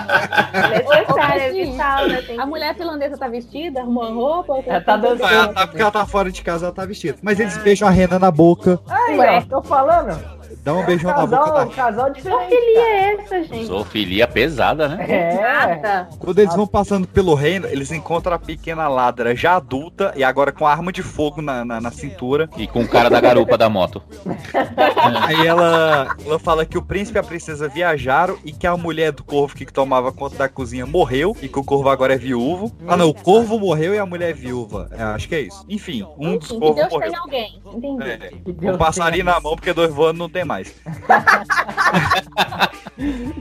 Necessário, 0.91 1.43
é 1.43 1.51
vital, 1.51 2.09
né? 2.09 2.23
Tem 2.23 2.41
A 2.41 2.47
mulher 2.47 2.75
finlandesa 2.75 3.17
tá 3.17 3.29
vestida, 3.29 3.81
arrumou 3.81 4.05
a 4.05 4.11
roupa? 4.11 4.53
ou 4.55 4.65
Ela 4.67 4.81
tá 4.81 4.97
dançando. 4.97 5.33
Ela 5.33 5.49
tá, 5.49 5.67
porque 5.67 5.83
ela 5.83 5.91
tá 5.91 6.07
fora 6.07 6.31
de 6.31 6.43
casa, 6.43 6.67
ela 6.67 6.75
tá 6.75 6.85
vestida. 6.85 7.19
Mas 7.23 7.41
eles 7.41 7.57
beijam 7.59 7.89
a 7.89 7.91
Rena 7.91 8.19
na 8.19 8.31
boca, 8.31 8.79
Aí, 8.89 9.19
Ué. 9.19 9.39
ó, 9.39 9.61
tô 9.61 9.63
falando. 9.63 10.19
Dá 10.63 10.75
um 10.75 10.85
beijão 10.85 11.11
na 11.11 11.27
boca 11.27 11.67
Casal, 11.75 12.11
da 12.11 12.11
casal 12.13 12.13
porqueria 12.13 12.81
é 12.81 13.15
essa, 13.15 13.45
gente? 13.45 13.67
Zoofilia 13.67 14.27
pesada, 14.27 14.89
né? 14.89 15.05
É. 15.11 16.07
Quando 16.19 16.39
eles 16.39 16.55
vão 16.55 16.67
passando 16.67 17.07
pelo 17.07 17.35
reino, 17.35 17.67
eles 17.67 17.91
encontram 17.91 18.35
a 18.35 18.39
pequena 18.39 18.89
ladra 18.89 19.35
já 19.35 19.57
adulta 19.57 20.13
e 20.17 20.25
agora 20.25 20.53
com 20.53 20.67
arma 20.67 20.93
de 20.93 21.03
fogo 21.03 21.41
na, 21.41 21.65
na, 21.65 21.81
na 21.81 21.91
cintura. 21.91 22.49
E 22.57 22.67
com 22.67 22.83
o 22.83 22.89
cara 22.89 23.09
da 23.09 23.21
garupa 23.21 23.57
da 23.57 23.69
moto. 23.69 24.03
Aí 25.27 25.47
ela, 25.47 26.17
ela 26.25 26.39
fala 26.39 26.65
que 26.65 26.79
o 26.79 26.83
príncipe 26.83 27.19
e 27.19 27.21
a 27.21 27.23
princesa 27.23 27.69
viajaram 27.69 28.37
e 28.45 28.53
que 28.53 28.67
a 28.67 28.77
mulher 28.77 29.13
do 29.13 29.25
corvo 29.25 29.55
que 29.55 29.65
tomava 29.67 30.13
conta 30.13 30.37
da 30.37 30.49
cozinha 30.49 30.87
morreu 30.87 31.37
e 31.43 31.49
que 31.49 31.59
o 31.59 31.65
corvo 31.65 31.89
agora 31.89 32.15
é 32.15 32.19
viúvo. 32.19 32.73
Ah, 32.87 32.97
não, 32.97 33.09
o 33.09 33.15
corvo 33.15 33.59
morreu 33.59 33.95
e 33.95 33.99
a 33.99 34.07
mulher 34.07 34.31
é 34.31 34.33
viúva. 34.33 34.89
É, 34.93 35.03
acho 35.03 35.29
que 35.29 35.35
é 35.35 35.41
isso. 35.41 35.65
Enfim, 35.69 36.07
um 36.19 36.37
dos 36.37 36.51
Enfim, 36.51 36.61
corvos 36.61 36.77
Deus 36.81 36.93
morreu. 36.93 37.11
tem 37.11 37.19
alguém. 37.19 37.63
Entendi. 37.75 38.11
É, 38.11 38.17
Que 38.29 38.53
com 38.53 38.53
Deus 38.53 38.75
um 38.75 38.79
passarinho 38.79 39.25
na 39.25 39.41
mão, 39.41 39.55
porque 39.55 39.73
dois 39.73 39.93
voando 39.93 40.19
não 40.19 40.29
tem 40.29 40.44
mais. 40.45 40.75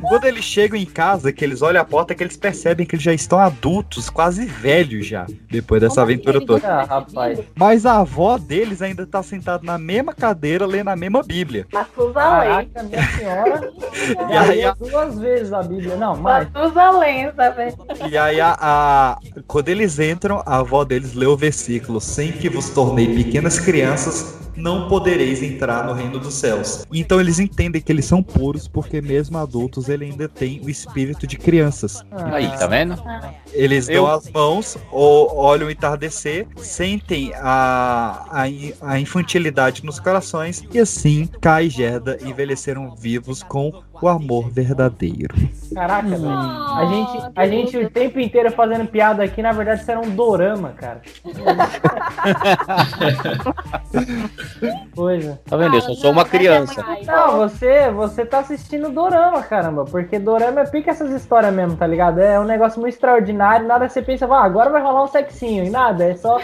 Quando 0.02 0.26
eles 0.26 0.44
chegam 0.44 0.78
em 0.78 0.86
casa, 0.86 1.32
que 1.32 1.46
eles 1.46 1.62
olham 1.62 1.80
a 1.82 1.86
porta, 1.86 2.16
que 2.16 2.24
eles 2.24 2.36
percebem 2.36 2.86
que 2.88 2.96
eles 2.96 3.04
já 3.04 3.14
estão 3.14 3.38
adultos, 3.38 4.10
quase 4.10 4.46
velhos 4.46 5.06
já, 5.06 5.28
depois 5.50 5.80
dessa 5.80 5.96
Como 6.02 6.06
aventura 6.12 6.38
assim? 6.40 6.48
toda. 6.48 6.68
Ah, 6.68 6.84
rapaz. 6.84 7.40
Mas 7.56 7.86
a 7.86 8.00
avó 8.00 8.38
deles 8.40 8.82
ainda 8.82 9.06
tá 9.06 9.22
sentada 9.22 9.64
na 9.64 9.78
mesma 9.78 10.12
cadeira, 10.14 10.66
lendo 10.66 10.90
a 10.90 10.96
mesma 10.96 11.22
Bíblia. 11.22 11.68
Matusalém. 11.72 12.68
Caraca, 12.70 12.84
minha 12.84 13.08
senhora. 13.10 13.72
E 14.30 14.36
aí, 14.38 14.66
a- 14.66 14.74
duas 14.74 15.18
vezes 15.20 15.54
a 15.54 15.62
Bíblia. 15.62 15.96
Não, 15.96 16.18
mais. 16.18 16.50
Matusalém, 16.52 17.32
sabe? 17.36 17.74
E 18.10 18.18
aí, 18.18 18.42
a, 18.42 18.58
a- 18.60 19.18
quando 19.48 19.70
eles 19.70 20.00
entram, 20.00 20.42
a 20.46 20.58
avó 20.58 20.84
deles 20.84 21.14
lê 21.14 21.26
o 21.28 21.38
versículo: 21.38 22.02
Sem 22.02 22.32
que 22.32 22.50
vos 22.50 22.70
tornei 22.72 23.14
pequenas 23.16 23.60
crianças, 23.60 24.38
não 24.56 24.88
podereis 24.88 25.42
entrar 25.42 25.86
no 25.86 25.94
reino 25.94 26.20
dos 26.20 26.34
céus. 26.34 26.86
Então 26.94 27.20
eles 27.20 27.40
entendem 27.40 27.82
que 27.82 27.92
eles 27.92 28.06
são 28.06 28.22
puros, 28.22 28.68
porque 28.68 29.02
mesmo 29.02 29.38
adultos 29.38 29.90
ele 29.90 30.06
ainda 30.06 30.28
tem 30.30 30.60
o 30.64 30.70
espírito 30.70 31.26
de 31.28 31.38
crianças. 31.38 32.04
Aí, 32.12 32.48
tá 32.58 32.68
vendo? 32.68 33.02
Eles 33.52 33.88
Eu- 33.90 34.04
dão 34.06 34.12
as 34.14 34.30
mãos, 34.30 34.78
o- 34.92 35.36
olham 35.36 35.68
o 35.68 35.72
entardecer, 35.72 36.48
sentem 36.58 37.32
a, 37.36 38.26
a, 38.32 38.44
a 38.94 39.00
infantilidade 39.00 39.86
nos 39.86 40.00
corações, 40.00 40.64
e 40.74 40.80
assim 40.80 41.28
Kai 41.42 41.66
e 41.66 41.70
Gerda 41.70 42.18
envelheceram 42.26 42.96
vivos 42.96 43.44
com 43.44 43.72
o 44.04 44.08
amor 44.10 44.50
verdadeiro. 44.50 45.34
Caraca, 45.74 46.10
velho. 46.10 46.30
A 46.30 46.86
gente, 46.86 47.32
a 47.36 47.48
gente 47.48 47.78
o 47.78 47.90
tempo 47.90 48.20
inteiro 48.20 48.52
fazendo 48.52 48.86
piada 48.86 49.24
aqui, 49.24 49.42
na 49.42 49.54
verdade, 49.54 49.82
isso 49.82 49.90
era 49.90 50.00
um 50.00 50.10
dorama, 50.10 50.72
cara. 50.72 51.02
Coisa. 54.94 55.40
Tá 55.46 55.56
vendo? 55.58 55.76
Eu 55.76 55.82
só 55.82 55.94
sou 55.94 56.12
uma 56.12 56.26
criança. 56.26 56.84
Não, 57.06 57.38
você, 57.38 57.90
você 57.92 58.26
tá 58.26 58.40
assistindo 58.40 58.90
dorama, 58.90 59.42
caramba. 59.42 59.86
Porque 59.86 60.20
dorama 60.20 60.60
é 60.62 60.66
pica 60.66 60.92
essas 60.92 61.10
histórias 61.12 61.54
mesmo, 61.54 61.78
tá 61.78 61.88
ligado? 61.88 62.20
É 62.20 62.38
um 62.40 62.44
negócio 62.44 62.82
muito 62.82 62.94
extraordinário. 62.94 63.66
Nada 63.68 63.88
você 63.88 64.02
pensa, 64.02 64.26
ah, 64.28 64.44
agora 64.44 64.70
vai 64.70 64.82
rolar 64.82 65.04
um 65.04 65.08
sexinho. 65.08 65.64
E 65.64 65.70
nada, 65.70 66.04
é 66.04 66.16
só. 66.16 66.40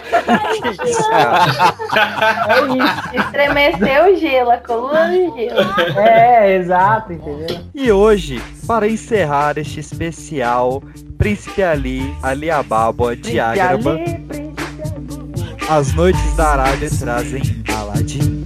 isso. 2.78 3.14
Estremeceu 3.14 4.12
o 4.12 4.16
gelo, 4.16 4.50
a 4.50 4.58
coluna 4.58 5.10
de 5.10 5.30
gelo. 5.34 5.60
É, 5.98 6.56
exato, 6.56 7.12
entendeu? 7.12 7.49
E 7.74 7.90
hoje, 7.90 8.42
para 8.66 8.88
encerrar 8.88 9.58
este 9.58 9.80
especial 9.80 10.82
Príncipe 11.16 11.62
Ali, 11.62 12.14
Ali 12.22 12.50
Ababa, 12.50 13.14
Diagrama, 13.14 13.98
as 15.68 15.92
noites 15.94 16.34
da 16.36 16.48
Arábia 16.48 16.90
trazem 16.98 17.42
Aladdin. 17.76 18.42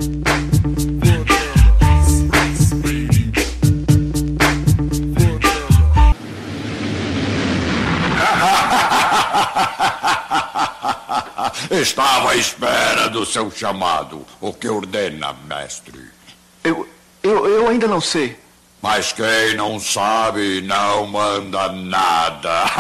Estava 11.70 12.30
à 12.30 12.36
espera 12.36 13.08
do 13.08 13.26
seu 13.26 13.50
chamado. 13.50 14.24
O 14.40 14.52
que 14.52 14.68
ordena, 14.68 15.34
mestre? 15.46 16.10
Eu, 16.62 16.88
eu, 17.22 17.46
eu 17.48 17.68
ainda 17.68 17.86
não 17.86 18.00
sei. 18.00 18.43
Mas 18.84 19.14
quem 19.14 19.56
não 19.56 19.80
sabe 19.80 20.60
não 20.60 21.06
manda 21.06 21.72
nada. 21.72 22.64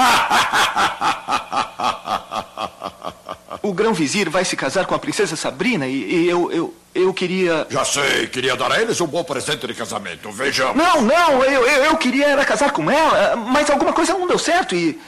O 3.62 3.72
grão-vizir 3.72 4.28
vai 4.28 4.44
se 4.44 4.54
casar 4.54 4.84
com 4.84 4.94
a 4.94 4.98
princesa 4.98 5.36
Sabrina 5.36 5.86
e, 5.86 5.94
e 5.94 6.28
eu, 6.28 6.52
eu, 6.52 6.74
eu 6.94 7.14
queria... 7.14 7.66
Já 7.70 7.82
sei, 7.82 8.26
queria 8.26 8.54
dar 8.54 8.70
a 8.70 8.82
eles 8.82 9.00
um 9.00 9.06
bom 9.06 9.24
presente 9.24 9.66
de 9.66 9.72
casamento. 9.72 10.30
Vejamos. 10.30 10.76
Não, 10.76 11.00
não, 11.00 11.42
eu, 11.42 11.66
eu, 11.66 11.84
eu 11.84 11.96
queria 11.96 12.26
era 12.26 12.44
casar 12.44 12.72
com 12.72 12.90
ela, 12.90 13.36
mas 13.36 13.70
alguma 13.70 13.94
coisa 13.94 14.12
não 14.12 14.26
deu 14.26 14.38
certo 14.38 14.74
e... 14.74 15.00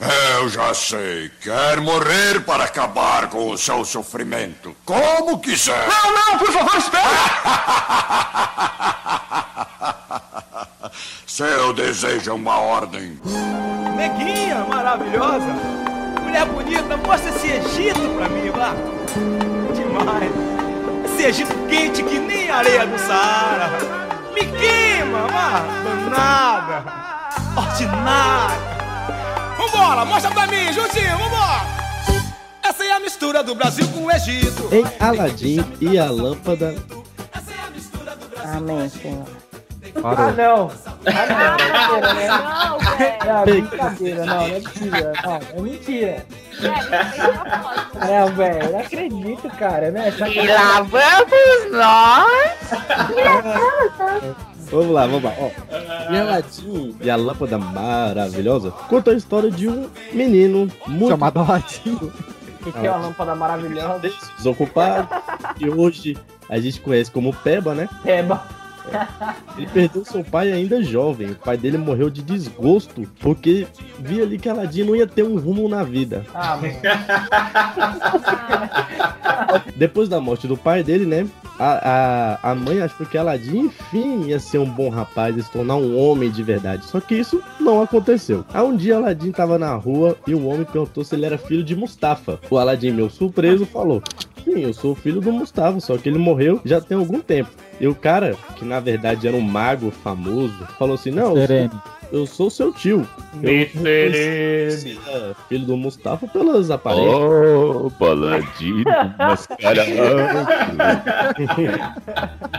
Eu 0.00 0.48
já 0.48 0.72
sei. 0.72 1.30
Quer 1.42 1.78
morrer 1.80 2.40
para 2.40 2.64
acabar 2.64 3.28
com 3.28 3.50
o 3.50 3.58
seu 3.58 3.84
sofrimento. 3.84 4.74
Como 4.84 5.38
quiser. 5.38 5.86
Não, 5.86 6.12
não, 6.14 6.38
por 6.38 6.50
favor, 6.50 6.76
espere! 6.76 7.04
Seu 11.26 11.72
desejo 11.72 12.30
é 12.30 12.34
uma 12.34 12.58
ordem. 12.58 13.18
Neguinha 13.96 14.64
maravilhosa! 14.64 15.46
Mulher 16.22 16.44
bonita, 16.46 16.96
mostra 16.96 17.30
esse 17.30 17.48
Egito 17.48 18.00
pra 18.16 18.28
mim, 18.28 18.50
vá! 18.50 18.72
Demais! 19.74 20.32
Esse 21.04 21.22
Egito 21.26 21.54
quente 21.68 22.02
que 22.02 22.18
nem 22.18 22.50
areia 22.50 22.86
do 22.86 22.98
Saara! 22.98 23.70
Me 24.34 24.40
queima, 24.40 25.26
vá! 25.28 25.62
Danada! 25.84 26.84
Ordinária! 27.56 28.69
Vambora, 29.60 30.06
mostra 30.06 30.30
pra 30.30 30.46
mim, 30.46 30.72
juntinho, 30.72 31.18
vambora! 31.18 31.66
Essa 32.62 32.82
é 32.82 32.92
a 32.92 33.00
mistura 33.00 33.42
do 33.42 33.54
Brasil 33.54 33.86
com 33.88 34.06
o 34.06 34.10
Egito! 34.10 34.74
Em 34.74 34.82
Aladdin 34.98 35.62
e 35.82 35.98
a 35.98 36.10
lâmpada. 36.10 36.74
Amém, 38.42 38.88
Senhor. 38.88 39.26
Ah, 40.02 40.32
não. 40.32 40.70
Ah, 41.04 41.26
não. 42.16 42.78
Não, 43.26 43.42
É 43.42 43.44
brincadeira, 43.44 44.24
não, 44.24 44.48
não 44.48 44.56
é 44.56 44.60
possível. 44.60 45.12
Não, 45.24 45.36
é 45.36 45.60
mentira. 45.60 46.26
É, 48.00 48.30
velho, 48.30 48.72
não 48.72 48.80
acredito, 48.80 49.50
cara, 49.58 49.90
né? 49.90 50.10
E 50.10 50.46
lá 50.48 50.80
vamos 50.80 51.70
nós! 51.70 52.60
Vamos 54.70 54.90
lá, 54.92 55.06
vamos 55.06 55.24
lá. 55.24 55.34
Ó, 55.38 55.50
Aladdin 56.16 56.96
e 57.00 57.10
a 57.10 57.16
lâmpada 57.16 57.58
maravilhosa 57.58 58.70
conta 58.88 59.10
a 59.10 59.14
história 59.14 59.50
de 59.50 59.68
um 59.68 59.88
menino 60.12 60.70
muito 60.86 61.08
Chamado 61.10 61.40
Aladdin. 61.40 61.98
Que 62.62 62.70
que 62.72 62.86
é 62.86 62.90
uma 62.90 63.06
lâmpada 63.06 63.34
maravilhosa? 63.34 64.12
desocupado 64.36 65.08
e 65.58 65.66
hoje 65.70 66.14
a 66.46 66.60
gente 66.60 66.78
conhece 66.78 67.10
como 67.10 67.32
Peba, 67.32 67.74
né? 67.74 67.88
Peba. 68.02 68.44
Ele 69.56 69.66
perdeu 69.66 70.04
seu 70.04 70.24
pai 70.24 70.52
ainda 70.52 70.82
jovem. 70.82 71.30
O 71.30 71.36
pai 71.36 71.56
dele 71.56 71.78
morreu 71.78 72.10
de 72.10 72.22
desgosto 72.22 73.06
porque 73.20 73.66
via 73.98 74.22
ali 74.22 74.38
que 74.38 74.48
Aladdin 74.48 74.84
não 74.84 74.96
ia 74.96 75.06
ter 75.06 75.22
um 75.22 75.38
rumo 75.38 75.68
na 75.68 75.82
vida. 75.82 76.24
Ah. 76.34 76.58
Depois 79.76 80.08
da 80.08 80.20
morte 80.20 80.46
do 80.46 80.56
pai 80.56 80.82
dele, 80.82 81.06
né? 81.06 81.26
A, 81.58 82.38
a, 82.42 82.52
a 82.52 82.54
mãe 82.54 82.80
achou 82.80 83.06
que 83.06 83.18
Aladdin, 83.18 83.66
enfim, 83.66 84.28
ia 84.28 84.38
ser 84.38 84.58
um 84.58 84.70
bom 84.70 84.88
rapaz, 84.88 85.36
ia 85.36 85.42
se 85.42 85.50
tornar 85.50 85.76
um 85.76 85.98
homem 85.98 86.30
de 86.30 86.42
verdade. 86.42 86.86
Só 86.86 87.00
que 87.00 87.14
isso 87.14 87.42
não 87.60 87.82
aconteceu. 87.82 88.44
Aí 88.52 88.62
um 88.62 88.74
dia 88.74 88.96
Aladdin 88.96 89.30
tava 89.30 89.58
na 89.58 89.74
rua 89.74 90.16
e 90.26 90.34
o 90.34 90.46
homem 90.46 90.64
perguntou 90.64 91.04
se 91.04 91.14
ele 91.14 91.26
era 91.26 91.36
filho 91.36 91.62
de 91.62 91.76
Mustafa. 91.76 92.40
O 92.48 92.56
Aladdin, 92.56 92.92
meu 92.92 93.10
surpreso, 93.10 93.66
falou: 93.66 94.02
Sim, 94.44 94.60
eu 94.60 94.72
sou 94.74 94.94
filho 94.94 95.20
do 95.20 95.32
Mustafa, 95.32 95.80
só 95.80 95.96
que 95.98 96.08
ele 96.08 96.18
morreu 96.18 96.60
já 96.64 96.80
tem 96.80 96.96
algum 96.98 97.20
tempo. 97.20 97.50
E 97.80 97.86
o 97.88 97.94
cara, 97.94 98.36
que 98.56 98.64
na 98.64 98.78
verdade 98.80 99.26
era 99.28 99.36
um 99.36 99.40
mago 99.40 99.90
famoso, 99.90 100.54
falou 100.78 100.94
assim: 100.94 101.10
Não, 101.10 101.36
eu 101.36 101.46
sou, 101.46 101.70
eu 102.12 102.26
sou 102.26 102.50
seu 102.50 102.72
tio. 102.72 103.06
Eu 103.42 103.52
Miserene. 103.52 104.98
é 105.08 105.34
filho 105.48 105.66
do 105.66 105.76
Mustafa 105.76 106.26
pelas 106.26 106.70
aparências. 106.70 107.14
Oh, 107.14 107.90
paladino 107.98 108.84
mascarado. 109.18 109.90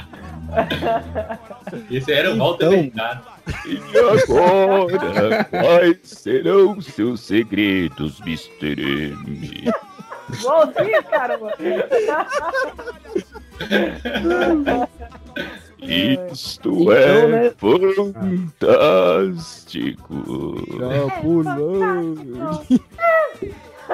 Esse 1.90 2.12
era 2.12 2.34
o 2.34 2.38
Walter 2.38 2.66
Então- 2.68 2.82
Mercado. 2.82 3.22
E 3.66 3.80
agora, 3.98 5.44
quais 5.46 5.98
serão 6.04 6.80
seus 6.82 7.22
segredos, 7.22 8.20
Mr. 8.22 9.12
M? 9.12 9.72
Igualzinho, 10.34 11.04
caramba. 11.04 11.54
Isto 15.82 16.70
Então, 16.70 16.92
é 16.94 17.28
né? 17.28 17.50
fantástico. 18.60 20.14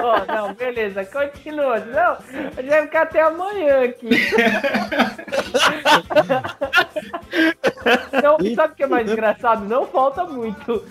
Oh, 0.00 0.32
não, 0.32 0.54
beleza, 0.54 1.04
continua. 1.04 1.78
Não, 1.80 2.18
a 2.56 2.62
gente 2.62 2.68
vai 2.68 2.82
ficar 2.82 3.02
até 3.02 3.22
amanhã 3.22 3.84
aqui. 3.84 4.08
Não, 8.22 8.54
sabe 8.54 8.72
o 8.72 8.76
que 8.76 8.82
é 8.82 8.86
mais 8.86 9.10
engraçado? 9.10 9.64
Não 9.64 9.86
falta 9.86 10.24
muito. 10.24 10.84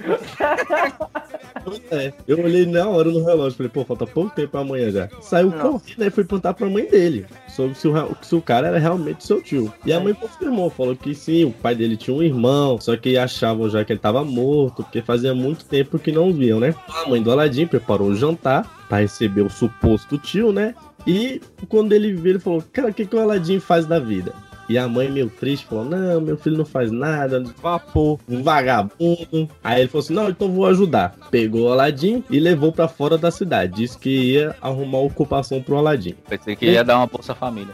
É, 1.92 2.14
eu 2.28 2.40
olhei 2.40 2.66
na 2.66 2.88
hora 2.88 3.10
no 3.10 3.24
relógio, 3.24 3.58
falei, 3.58 3.70
pô, 3.70 3.84
falta 3.84 4.06
pouco 4.06 4.34
tempo 4.34 4.50
pra 4.50 4.62
amanhã 4.62 4.90
já. 4.90 5.10
Saiu 5.22 5.52
correndo 5.52 6.04
e 6.04 6.10
foi 6.10 6.24
perguntar 6.24 6.54
pra 6.54 6.68
mãe 6.68 6.86
dele 6.86 7.26
sobre 7.50 7.76
se 7.76 7.88
o, 7.88 7.94
se 8.22 8.36
o 8.36 8.42
cara 8.42 8.68
era 8.68 8.80
realmente 8.80 9.26
seu 9.26 9.42
tio. 9.42 9.74
E 9.86 9.94
a 9.94 10.00
mãe 10.00 10.14
confirmou, 10.14 10.70
falou 10.70 10.96
que 10.96 11.14
sim, 11.14 11.46
o 11.46 11.52
pai 11.52 11.76
dele 11.76 11.98
tinha 11.98 12.16
um 12.16 12.24
irmão, 12.24 12.80
só 12.80 12.96
que 12.96 13.18
achavam 13.18 13.70
já 13.70 13.84
que 13.84 13.94
ele 13.94 14.00
tava 14.00 14.24
morto, 14.24 14.84
porque 14.84 15.02
fazia 15.02 15.34
muito 15.34 15.66
tempo 15.66 16.00
que 16.00 16.12
não 16.12 16.32
viam, 16.32 16.60
né? 16.60 16.74
A 16.88 17.10
mãe 17.10 17.22
do 17.22 17.32
Aladim 17.32 17.68
preparou 17.68 18.08
o 18.08 18.16
jantar 18.16 18.77
pra 18.88 19.00
receber 19.00 19.42
o 19.42 19.50
suposto 19.50 20.18
tio, 20.18 20.52
né? 20.52 20.74
E 21.06 21.42
quando 21.70 21.94
ele 21.94 22.14
viu, 22.14 22.32
ele 22.32 22.40
falou, 22.40 22.64
cara, 22.74 22.90
o 22.90 22.94
que, 22.94 23.06
que 23.06 23.16
o 23.16 23.20
Aladim 23.20 23.60
faz 23.60 23.86
da 23.86 24.00
vida? 24.00 24.34
E 24.70 24.78
a 24.78 24.88
mãe, 24.88 25.10
meio 25.10 25.30
triste, 25.30 25.66
falou: 25.66 25.86
Não, 25.86 26.20
meu 26.20 26.38
filho 26.38 26.58
não 26.58 26.66
faz 26.66 26.92
nada, 26.92 27.42
vapor, 27.62 28.20
um 28.28 28.44
vagabundo. 28.44 29.50
Aí 29.64 29.82
ele 29.82 29.88
falou 29.88 30.04
assim: 30.04 30.14
Não, 30.14 30.30
então 30.30 30.52
vou 30.52 30.66
ajudar. 30.66 31.16
Pegou 31.32 31.70
o 31.70 31.72
Aladim 31.72 32.22
e 32.30 32.40
levou 32.40 32.72
pra 32.74 32.88
fora 32.88 33.18
da 33.18 33.32
cidade. 33.32 33.76
Disse 33.76 33.98
que 33.98 34.10
ia 34.10 34.56
arrumar 34.62 35.00
ocupação 35.00 35.62
pro 35.62 35.78
Aladim. 35.78 36.16
Pensei 36.28 36.56
que 36.56 36.66
ia 36.66 36.84
dar 36.84 36.98
uma 36.98 37.08
Bolsa 37.08 37.34
Família. 37.34 37.74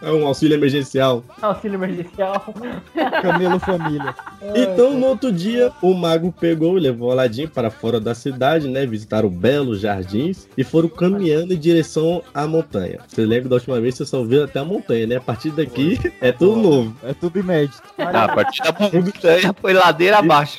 É 0.00 0.12
um 0.12 0.26
auxílio 0.26 0.54
emergencial. 0.56 1.24
Auxílio 1.40 1.76
emergencial. 1.76 2.54
Camelo 3.22 3.58
Família. 3.58 4.14
Então, 4.54 4.96
no 4.96 5.06
outro 5.06 5.32
dia, 5.32 5.72
o 5.82 5.94
mago 5.94 6.32
pegou 6.32 6.78
e 6.78 6.80
levou 6.80 7.08
o 7.08 7.12
Aladim 7.12 7.48
para 7.48 7.70
fora 7.70 7.98
da 7.98 8.14
cidade, 8.14 8.68
né? 8.68 8.86
Visitaram 8.86 9.28
belos 9.28 9.80
jardins 9.80 10.48
e 10.56 10.62
foram 10.62 10.88
caminhando 10.88 11.52
em 11.52 11.58
direção 11.58 12.22
à 12.32 12.46
montanha. 12.46 13.00
Você 13.08 13.24
lembra 13.24 13.48
da 13.48 13.56
última 13.56 13.80
vez 13.80 13.94
que 13.94 14.04
você 14.04 14.10
só 14.10 14.22
viu 14.22 14.44
até 14.44 14.60
a 14.60 14.64
montanha, 14.64 15.06
né? 15.06 15.16
A 15.16 15.20
partir 15.20 15.50
daqui 15.50 15.98
é 16.20 16.30
tudo 16.30 16.60
novo. 16.60 16.96
É 17.02 17.12
tudo 17.12 17.38
inédito. 17.38 17.82
Ah, 17.98 18.24
a 18.24 18.28
partir 18.28 18.62
da 18.62 18.72
montanha 18.72 19.54
foi 19.60 19.72
ladeira 19.72 20.18
abaixo. 20.18 20.58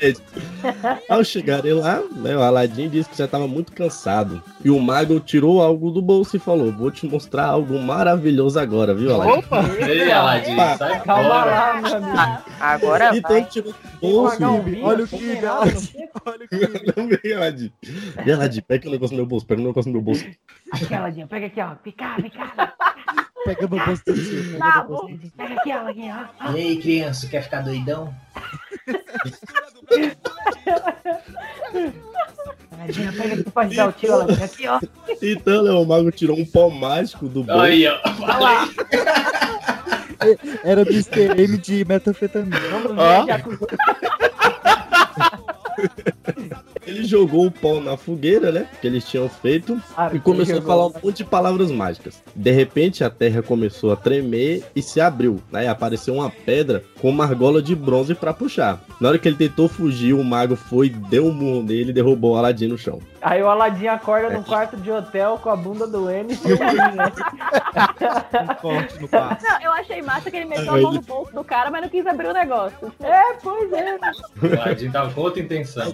Ao 1.09 1.23
chegarem 1.23 1.73
lá, 1.73 2.01
né, 2.15 2.35
o 2.35 2.41
Aladim 2.41 2.89
disse 2.89 3.09
que 3.09 3.17
já 3.17 3.25
estava 3.25 3.47
muito 3.47 3.71
cansado. 3.71 4.41
E 4.63 4.69
o 4.69 4.79
mago 4.79 5.19
tirou 5.19 5.61
algo 5.61 5.91
do 5.91 6.01
bolso 6.01 6.35
e 6.35 6.39
falou: 6.39 6.71
Vou 6.71 6.91
te 6.91 7.05
mostrar 7.05 7.45
algo 7.45 7.77
maravilhoso 7.79 8.42
agora, 8.57 8.93
viu, 8.93 9.13
Aladim. 9.13 9.39
Opa! 9.39 9.63
Ei, 9.87 10.11
Aladim, 10.11 10.55
sai 10.77 11.03
Calma 11.03 11.45
lá, 11.45 11.73
meu 11.81 11.95
amigo. 11.95 12.43
Agora 12.59 13.15
Então 13.15 13.31
vai. 13.31 14.37
do 14.37 14.43
bolso. 14.43 14.85
Olha 14.85 15.03
o 15.03 15.07
que 15.07 15.17
tem? 15.17 15.45
Olha 16.25 16.45
o 16.45 16.47
que. 16.47 16.67
Também, 16.93 17.33
Aladim. 17.33 17.71
E 18.25 18.31
Aladim, 18.31 18.61
pega 18.61 18.87
o 18.87 18.91
negócio 18.91 19.13
no 19.15 19.21
meu 19.23 19.25
bolso, 19.27 19.45
pega 19.45 19.61
o 19.61 19.65
negócio 19.65 19.89
no 19.89 19.93
meu 19.93 20.01
bolso. 20.01 20.25
Aqui, 20.71 20.93
Aladinho, 20.93 21.27
pega 21.27 21.45
aqui, 21.47 21.61
ó. 21.61 21.75
Vem 21.83 21.93
cá. 21.93 22.17
Pega 23.45 23.67
meu 23.67 23.85
bolso 23.85 24.03
do 24.05 24.15
seu, 24.15 24.43
pega 24.43 24.57
Tá. 24.59 24.87
Pega 25.37 25.53
aqui, 25.59 25.71
Aladinho, 25.71 26.29
ó. 26.39 26.51
E 26.51 26.55
aí, 26.55 26.77
criança, 26.81 27.27
quer 27.27 27.43
ficar 27.43 27.61
doidão? 27.61 28.13
Aladinho, 32.71 33.13
pega 33.13 33.33
aqui 33.35 33.43
pra 33.43 33.67
o 34.07 34.13
Aladinho. 34.13 34.43
Aqui, 34.43 34.67
ó. 34.67 34.79
Então, 35.21 35.81
o 35.81 35.85
mago 35.85 36.11
tirou 36.11 36.37
um 36.37 36.45
pó 36.45 36.69
mágico 36.69 37.27
do 37.27 37.43
bolso. 37.43 37.61
Aí, 37.61 37.87
ó. 37.87 37.99
Era 40.63 40.81
Mr. 40.81 41.41
M 41.41 41.57
de 41.57 41.85
metanfetamina. 41.85 42.59
Vamos 42.71 42.95
já 43.27 43.41
Ele 46.85 47.03
jogou 47.05 47.45
o 47.47 47.51
pó 47.51 47.79
na 47.79 47.95
fogueira, 47.97 48.51
né? 48.51 48.67
Que 48.81 48.87
eles 48.87 49.05
tinham 49.05 49.29
feito. 49.29 49.81
Ah, 49.95 50.09
e 50.13 50.19
começou 50.19 50.57
a 50.59 50.61
falar 50.61 50.87
um 50.87 50.93
monte 51.03 51.17
de 51.17 51.23
palavras 51.25 51.71
mágicas. 51.71 52.21
De 52.35 52.51
repente, 52.51 53.03
a 53.03 53.09
terra 53.09 53.41
começou 53.41 53.91
a 53.91 53.95
tremer 53.95 54.63
e 54.75 54.81
se 54.81 54.99
abriu. 54.99 55.39
Aí 55.53 55.67
apareceu 55.67 56.13
uma 56.15 56.29
pedra 56.29 56.83
com 57.01 57.09
uma 57.09 57.23
argola 57.25 57.61
de 57.61 57.75
bronze 57.75 58.13
pra 58.15 58.33
puxar. 58.33 58.81
Na 58.99 59.09
hora 59.09 59.17
que 59.19 59.27
ele 59.27 59.37
tentou 59.37 59.67
fugir, 59.67 60.13
o 60.13 60.23
mago 60.23 60.55
foi, 60.55 60.89
deu 60.89 61.25
um 61.27 61.31
murro 61.33 61.63
nele 61.63 61.89
e 61.91 61.93
derrubou 61.93 62.33
o 62.33 62.37
Aladim 62.37 62.67
no 62.67 62.77
chão. 62.77 62.99
Aí 63.21 63.41
o 63.41 63.47
Aladinho 63.47 63.91
acorda 63.91 64.27
É. 64.27 64.33
num 64.33 64.43
quarto 64.43 64.75
de 64.75 64.91
hotel 64.91 65.39
com 65.41 65.49
a 65.49 65.55
bunda 65.55 65.87
do 65.87 66.09
M 66.09 66.33
e 66.33 66.37
né? 66.95 67.11
Um 68.43 68.55
corte 68.55 68.99
no. 68.99 69.09
Não, 69.11 69.61
eu 69.61 69.71
achei 69.71 70.01
massa 70.01 70.29
que 70.29 70.37
ele 70.37 70.45
meteu 70.45 70.73
a 70.73 70.77
mão 70.81 70.91
no 70.93 71.01
bolso 71.01 71.33
do 71.33 71.43
cara, 71.43 71.71
mas 71.71 71.81
não 71.83 71.89
quis 71.89 72.05
abrir 72.05 72.27
o 72.27 72.33
negócio. 72.33 72.91
É, 73.01 73.33
pois 73.41 73.71
é. 73.71 73.95
O 73.95 74.61
Aladim 74.61 74.91
tava 74.91 75.13
com 75.13 75.21
outra 75.21 75.41
intenção. 75.41 75.93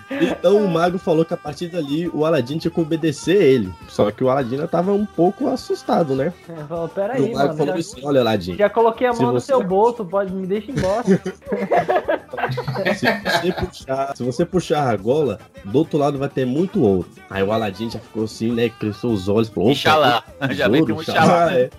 Então 0.19 0.57
o 0.63 0.67
mago 0.69 0.97
falou 0.97 1.23
que 1.23 1.33
a 1.33 1.37
partir 1.37 1.67
dali 1.67 2.09
o 2.09 2.25
Aladim 2.25 2.57
tinha 2.57 2.71
que 2.71 2.79
obedecer 2.81 3.41
ele. 3.41 3.73
Só 3.87 4.09
que 4.11 4.23
o 4.23 4.29
Aladim 4.29 4.55
ainda 4.55 4.67
tava 4.67 4.91
um 4.91 5.05
pouco 5.05 5.47
assustado, 5.47 6.15
né? 6.15 6.33
Ele 6.49 6.63
falou, 6.67 6.89
peraí, 6.89 7.21
o 7.21 7.33
mago 7.33 7.37
mano. 7.47 7.57
falou 7.57 7.73
Já, 7.73 7.79
assim: 7.79 8.01
olha, 8.05 8.21
Aladim, 8.21 8.55
já 8.55 8.69
coloquei 8.69 9.07
a 9.07 9.13
mão 9.13 9.31
no 9.33 9.39
você- 9.39 9.45
seu 9.47 9.63
bolso, 9.63 10.03
pode 10.05 10.33
me 10.33 10.45
deixar 10.47 10.71
embora. 10.71 11.03
se 12.95 13.05
você, 13.05 13.51
puxar, 13.53 14.15
se 14.17 14.23
você 14.23 14.45
puxar 14.45 14.79
a 14.83 14.89
argola, 14.89 15.39
do 15.63 15.77
outro 15.77 15.97
lado 15.97 16.17
vai 16.17 16.29
ter 16.29 16.45
muito 16.45 16.81
ouro. 16.81 17.07
Aí 17.29 17.43
o 17.43 17.51
Aladim 17.51 17.89
já 17.89 17.99
ficou 17.99 18.23
assim, 18.25 18.51
né? 18.51 18.69
Cresceu 18.69 19.11
os 19.11 19.29
olhos, 19.29 19.49
falou: 19.49 19.69
Inxalá. 19.71 20.23
Já 20.51 20.67
vem 20.67 20.83
com 20.85 20.93
um 20.93 21.01
Inxalá. 21.01 21.53
é. 21.53 21.69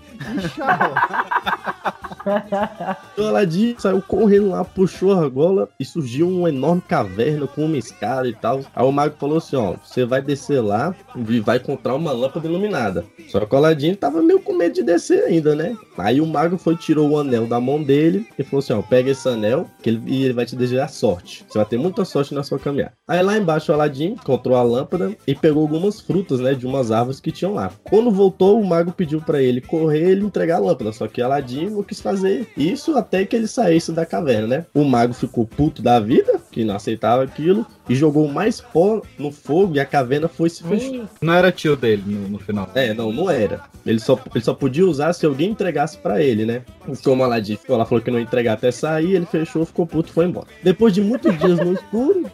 O 3.17 3.23
Aladim 3.23 3.75
saiu 3.77 4.01
correndo 4.01 4.49
lá, 4.49 4.63
puxou 4.63 5.11
a 5.13 5.21
argola 5.23 5.67
e 5.79 5.83
surgiu 5.85 6.29
uma 6.29 6.49
enorme 6.49 6.81
caverna 6.87 7.45
com 7.47 7.65
uma 7.65 7.77
escada 7.77 8.22
e 8.27 8.33
tal. 8.33 8.61
Aí 8.75 8.85
o 8.85 8.91
mago 8.91 9.15
falou 9.19 9.37
assim: 9.37 9.55
ó, 9.55 9.75
você 9.83 10.05
vai 10.05 10.21
descer 10.21 10.61
lá 10.61 10.95
e 11.15 11.39
vai 11.39 11.57
encontrar 11.57 11.95
uma 11.95 12.11
lâmpada 12.11 12.47
iluminada. 12.47 13.05
Só 13.29 13.39
que 13.45 13.53
o 13.53 13.57
Aladim 13.57 13.93
tava 13.95 14.21
meio 14.21 14.39
com 14.39 14.53
medo 14.53 14.75
de 14.75 14.83
descer 14.83 15.23
ainda, 15.25 15.55
né? 15.55 15.75
Aí 15.97 16.19
o 16.21 16.25
mago 16.25 16.57
foi, 16.57 16.75
tirou 16.75 17.09
o 17.09 17.19
anel 17.19 17.45
da 17.45 17.59
mão 17.59 17.81
dele 17.81 18.27
e 18.37 18.43
falou 18.43 18.59
assim: 18.59 18.73
ó, 18.73 18.81
pega 18.81 19.11
esse 19.11 19.27
anel 19.27 19.67
que 19.81 19.89
ele, 19.89 20.01
e 20.05 20.23
ele 20.23 20.33
vai 20.33 20.45
te 20.45 20.55
desejar 20.55 20.87
sorte. 20.89 21.45
Você 21.47 21.57
vai 21.57 21.65
ter 21.65 21.77
muita 21.77 22.05
sorte 22.05 22.33
na 22.33 22.43
sua 22.43 22.59
caminhada. 22.59 22.93
Aí 23.07 23.21
lá 23.21 23.37
embaixo 23.37 23.71
o 23.71 23.75
Aladim 23.75 24.13
encontrou 24.13 24.55
a 24.55 24.63
lâmpada 24.63 25.15
e 25.27 25.35
pegou 25.35 25.61
algumas 25.61 25.99
frutas, 25.99 26.39
né, 26.39 26.53
de 26.53 26.65
umas 26.65 26.91
árvores 26.91 27.19
que 27.19 27.31
tinham 27.31 27.53
lá. 27.53 27.71
Quando 27.83 28.11
voltou, 28.11 28.59
o 28.59 28.65
mago 28.65 28.91
pediu 28.91 29.21
pra 29.21 29.41
ele 29.41 29.61
correr 29.61 30.07
e 30.07 30.11
ele 30.11 30.25
entregar 30.25 30.57
a 30.57 30.59
lâmpada. 30.59 30.91
Só 30.91 31.07
que 31.07 31.21
Aladim 31.21 31.69
não 31.69 31.83
quis 31.83 32.01
fazer 32.01 32.47
isso 32.55 32.95
até 32.97 33.25
que 33.25 33.35
ele 33.35 33.47
saísse 33.47 33.91
da 33.91 34.05
caverna, 34.05 34.47
né? 34.47 34.65
O 34.73 34.83
mago 34.83 35.13
ficou 35.13 35.45
puto 35.45 35.81
da 35.81 35.99
vida, 35.99 36.39
que 36.51 36.63
não 36.63 36.75
aceitava 36.75 37.23
aquilo, 37.23 37.65
e 37.87 37.95
jogou 37.95 38.27
mais 38.27 38.61
pó 38.61 39.01
no 39.17 39.31
fogo 39.31 39.75
e 39.75 39.79
a 39.79 39.85
caverna 39.85 40.27
foi 40.27 40.49
se 40.49 40.63
fechando. 40.63 41.09
Não 41.21 41.33
era 41.33 41.51
tio 41.51 41.75
dele 41.75 42.03
no, 42.05 42.29
no 42.29 42.39
final. 42.39 42.69
É, 42.75 42.93
não, 42.93 43.11
não 43.11 43.29
era. 43.29 43.61
Ele 43.85 43.99
só, 43.99 44.17
ele 44.33 44.43
só 44.43 44.53
podia 44.53 44.85
usar 44.85 45.13
se 45.13 45.25
alguém 45.25 45.51
entregasse 45.51 45.97
pra 45.97 46.21
ele, 46.21 46.45
né? 46.45 46.61
Como 47.03 47.21
o 47.21 47.25
Aladim 47.25 47.57
ficou 47.57 47.77
lá, 47.77 47.85
falou 47.85 48.03
que 48.03 48.09
não 48.09 48.19
ia 48.19 48.23
entregar 48.23 48.53
até 48.53 48.71
sair, 48.71 49.15
ele 49.15 49.25
fechou, 49.25 49.65
ficou 49.65 49.85
puto 49.85 50.09
e 50.09 50.13
foi 50.13 50.25
embora. 50.25 50.47
Depois 50.63 50.93
de 50.93 51.01
muitos 51.01 51.37
dias 51.37 51.59
no 51.59 51.73
escuro, 51.73 52.25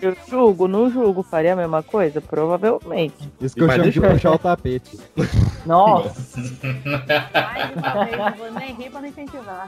Eu 0.00 0.14
julgo, 0.28 0.68
não 0.68 0.90
julgo, 0.90 1.22
faria 1.22 1.54
a 1.54 1.56
mesma 1.56 1.82
coisa? 1.82 2.20
Provavelmente. 2.20 3.14
Isso 3.40 3.54
que 3.54 3.62
eu 3.62 3.66
Mas 3.66 3.76
chamo 3.76 3.90
de 3.90 3.98
eu- 3.98 4.10
puxar 4.10 4.32
o 4.32 4.38
tapete. 4.38 4.98
Nossa. 5.64 6.12
Mais 7.32 7.76
uma 7.76 8.04
vez, 8.04 8.18
não 8.18 8.32
vou 8.36 8.52
nem 8.52 8.74
rir 8.74 8.90
pra 8.90 9.00
não 9.00 9.08
incentivar. 9.08 9.66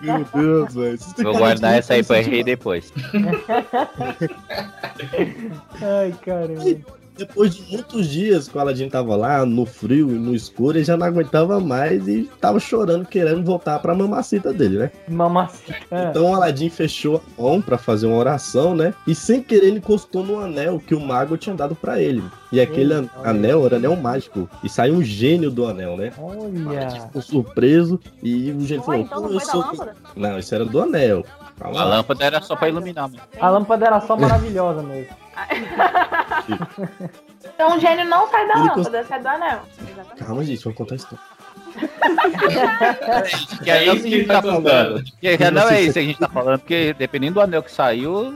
meu 0.00 0.24
Deus, 0.32 0.74
velho. 0.74 0.98
Vou 1.22 1.36
guardar 1.36 1.74
essa 1.78 1.94
aí 1.94 2.02
pra 2.04 2.20
rir 2.20 2.44
depois. 2.44 2.92
Ai, 5.82 6.14
caramba. 6.24 6.64
Depois 7.16 7.54
de 7.54 7.62
muitos 7.70 8.08
dias 8.08 8.48
que 8.48 8.56
o 8.56 8.60
Aladim 8.60 8.88
tava 8.88 9.14
lá, 9.14 9.46
no 9.46 9.64
frio 9.64 10.10
e 10.10 10.14
no 10.18 10.34
escuro, 10.34 10.76
ele 10.78 10.84
já 10.84 10.96
não 10.96 11.06
aguentava 11.06 11.60
mais 11.60 12.08
e 12.08 12.28
tava 12.40 12.58
chorando, 12.58 13.06
querendo 13.06 13.44
voltar 13.44 13.78
pra 13.78 13.94
mamacita 13.94 14.52
dele, 14.52 14.78
né? 14.78 14.90
Mamacita. 15.08 15.74
Então 16.10 16.30
o 16.30 16.34
Aladim 16.34 16.68
fechou 16.68 17.22
a 17.38 17.42
mão 17.42 17.60
pra 17.62 17.78
fazer 17.78 18.06
uma 18.06 18.16
oração, 18.16 18.74
né? 18.74 18.92
E 19.06 19.14
sem 19.14 19.42
querer 19.42 19.66
ele 19.68 19.78
encostou 19.78 20.24
no 20.24 20.40
anel 20.40 20.80
que 20.84 20.94
o 20.94 21.00
mago 21.00 21.36
tinha 21.36 21.54
dado 21.54 21.74
pra 21.74 22.00
ele. 22.00 22.22
E 22.50 22.60
aquele 22.60 22.92
an- 22.94 23.08
anel 23.24 23.64
era 23.66 23.76
anel 23.76 23.96
mágico. 23.96 24.48
E 24.62 24.68
saiu 24.68 24.94
um 24.94 25.02
gênio 25.02 25.50
do 25.50 25.66
anel, 25.66 25.96
né? 25.96 26.12
Olha. 26.18 26.90
Ficou 26.90 27.22
surpreso 27.22 27.98
e 28.22 28.50
o 28.52 28.60
gênio 28.60 28.84
falou: 28.84 29.00
então 29.00 29.20
não 29.20 29.28
"Pô, 29.28 29.34
eu 29.34 29.40
foi 29.40 29.46
da 29.62 29.74
sou-? 29.74 29.88
Não, 30.16 30.38
isso 30.38 30.54
era 30.54 30.64
do 30.64 30.80
anel. 30.80 31.24
A 31.60 31.84
lâmpada 31.84 32.24
era 32.24 32.40
só 32.40 32.56
pra 32.56 32.68
iluminar, 32.68 33.08
mano. 33.08 33.22
A 33.40 33.50
lâmpada 33.50 33.86
era 33.86 34.00
só 34.00 34.16
maravilhosa 34.16 34.82
mesmo. 34.82 35.14
Então 37.54 37.76
o 37.76 37.80
gênio 37.80 38.04
não 38.06 38.28
sai 38.28 38.48
da 38.48 38.54
Ele 38.54 38.68
lâmpada, 38.68 39.04
sai 39.04 39.20
do 39.20 39.28
anel. 39.28 39.60
Calma, 40.18 40.44
gente, 40.44 40.64
vou 40.64 40.72
contar 40.72 40.94
a 40.94 40.96
história. 40.96 41.24
Que 43.62 43.70
é 43.70 43.84
isso 43.84 44.02
que 44.02 44.14
a 44.14 44.18
gente 44.18 44.26
tá 44.26 44.42
contando. 44.42 44.64
falando. 44.64 45.04
Que, 45.20 45.50
não 45.50 45.68
é 45.68 45.82
isso 45.82 45.92
que 45.92 45.98
a 45.98 46.02
gente 46.02 46.18
tá 46.18 46.28
falando, 46.28 46.58
porque 46.60 46.94
dependendo 46.94 47.34
do 47.34 47.40
anel 47.40 47.62
que 47.62 47.70
saiu, 47.70 48.32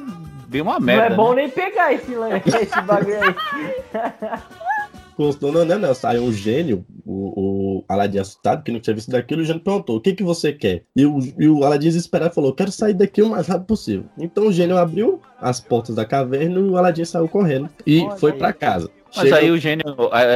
veio 0.46 0.64
uma 0.64 0.78
merda. 0.78 1.08
não 1.08 1.14
é 1.14 1.16
bom 1.16 1.34
né? 1.34 1.42
nem 1.42 1.50
pegar 1.50 1.92
esse, 1.92 2.12
esse 2.62 2.80
bagulho 2.82 3.18
aí. 3.22 3.34
Encostou 5.18 5.50
no 5.50 5.60
anel, 5.62 5.80
não. 5.80 5.92
Saiu 5.92 6.22
um 6.22 6.32
gênio, 6.32 6.86
o, 7.04 7.80
o 7.80 7.84
Aladim 7.88 8.18
assustado, 8.18 8.62
que 8.62 8.70
não 8.70 8.78
tinha 8.78 8.94
visto 8.94 9.10
daquilo, 9.10 9.42
o 9.42 9.44
gênio 9.44 9.60
perguntou: 9.60 9.96
o 9.96 10.00
que, 10.00 10.12
que 10.12 10.22
você 10.22 10.52
quer? 10.52 10.84
E 10.94 11.04
o, 11.04 11.18
e 11.36 11.48
o 11.48 11.64
Aladim 11.64 11.86
desesperado 11.88 12.32
falou: 12.32 12.52
quero 12.54 12.70
sair 12.70 12.94
daqui 12.94 13.20
o 13.20 13.28
mais 13.28 13.48
rápido 13.48 13.66
possível. 13.66 14.04
Então 14.16 14.46
o 14.46 14.52
gênio 14.52 14.78
abriu 14.78 15.20
as 15.40 15.60
portas 15.60 15.96
da 15.96 16.04
caverna 16.04 16.60
e 16.60 16.62
o 16.62 16.76
Aladim 16.76 17.04
saiu 17.04 17.28
correndo 17.28 17.68
e 17.84 18.00
Olha 18.02 18.16
foi 18.16 18.32
pra 18.32 18.52
casa. 18.52 18.88
Mas 19.16 19.24
Chegou- 19.24 19.38
aí 19.38 19.50
o 19.50 19.58
gênio, 19.58 19.84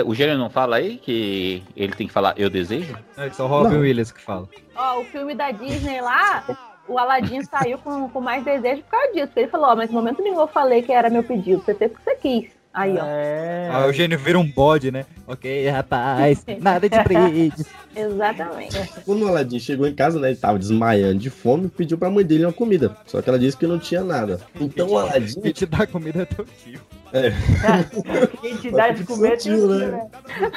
o 0.07 0.15
gênio 0.15 0.37
não 0.39 0.51
fala 0.51 0.77
aí 0.77 0.97
que 0.97 1.63
ele 1.77 1.93
tem 1.93 2.07
que 2.07 2.13
falar 2.13 2.35
eu 2.37 2.51
desejo? 2.51 2.97
É 3.17 3.31
só 3.31 3.45
o 3.45 3.49
Robin 3.49 3.75
Não. 3.75 3.81
Williams 3.83 4.11
que 4.11 4.21
fala. 4.21 4.49
Ó, 4.75 5.01
o 5.01 5.05
filme 5.05 5.35
da 5.35 5.51
Disney 5.51 6.01
lá, 6.01 6.43
o 6.89 6.99
Aladdin 6.99 7.45
saiu 7.45 7.79
com, 7.79 8.09
com 8.09 8.21
mais 8.21 8.43
desejo 8.45 8.83
por 8.83 8.91
causa 8.91 9.13
disso. 9.13 9.33
Ele 9.37 9.49
falou, 9.49 9.69
ó, 9.69 9.77
mas 9.77 9.91
em 9.91 9.93
momento 9.93 10.23
nenhum 10.23 10.41
eu 10.41 10.49
falei 10.49 10.83
que 10.83 10.91
era 10.91 11.11
meu 11.11 11.23
pedido. 11.23 11.63
Você 11.63 11.75
teve 11.75 11.95
o 11.95 11.97
que 11.99 12.03
você 12.03 12.17
quis. 12.17 12.62
Aí, 12.74 12.97
ó. 12.97 13.05
É. 13.05 13.69
Aí 13.70 13.90
o 13.90 13.93
gênio 13.93 14.19
vira 14.19 14.39
um 14.39 14.51
bode, 14.51 14.90
né? 14.90 15.05
Ok, 15.27 15.69
rapaz, 15.69 16.44
nada 16.61 16.89
de 16.89 17.03
brinde. 17.03 17.53
Exatamente. 17.94 18.77
Quando 19.05 19.24
o 19.24 19.28
Aladim 19.28 19.59
chegou 19.59 19.86
em 19.86 19.94
casa, 19.94 20.19
né, 20.19 20.28
ele 20.31 20.39
tava 20.39 20.59
desmaiando 20.59 21.19
de 21.19 21.28
fome, 21.28 21.69
pediu 21.69 21.99
pra 21.99 22.09
mãe 22.09 22.24
dele 22.24 22.47
uma 22.47 22.53
comida. 22.53 22.97
Só 23.07 23.20
que 23.20 23.28
ela 23.28 23.39
disse 23.39 23.57
que 23.57 23.66
não 23.66 23.78
tinha 23.78 24.03
nada. 24.03 24.40
Então 24.59 24.89
o 24.89 24.99
Aladim. 24.99 25.40
Quem 25.40 25.53
te 25.53 25.66
dá 25.66 25.86
comida 25.86 26.23
é 26.23 26.24
teu 26.24 26.44
tio. 26.44 26.81
É, 27.12 27.31
Quem 28.40 28.57
te 28.57 28.70
dá 28.70 28.89
de 28.89 29.05
comer 29.05 29.39
Sutil, 29.39 29.69
tio, 29.69 29.69
né? 29.69 30.11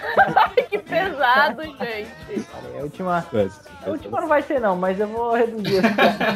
que 0.70 0.78
pesado, 0.78 1.62
gente. 1.64 2.48
A 2.80 2.82
última, 2.82 3.26
é, 3.34 3.50
a 3.86 3.90
última 3.90 4.22
não 4.22 4.28
vai 4.30 4.42
ser 4.42 4.62
não, 4.62 4.78
mas 4.78 4.98
eu 4.98 5.08
vou 5.08 5.34
reduzir. 5.34 5.82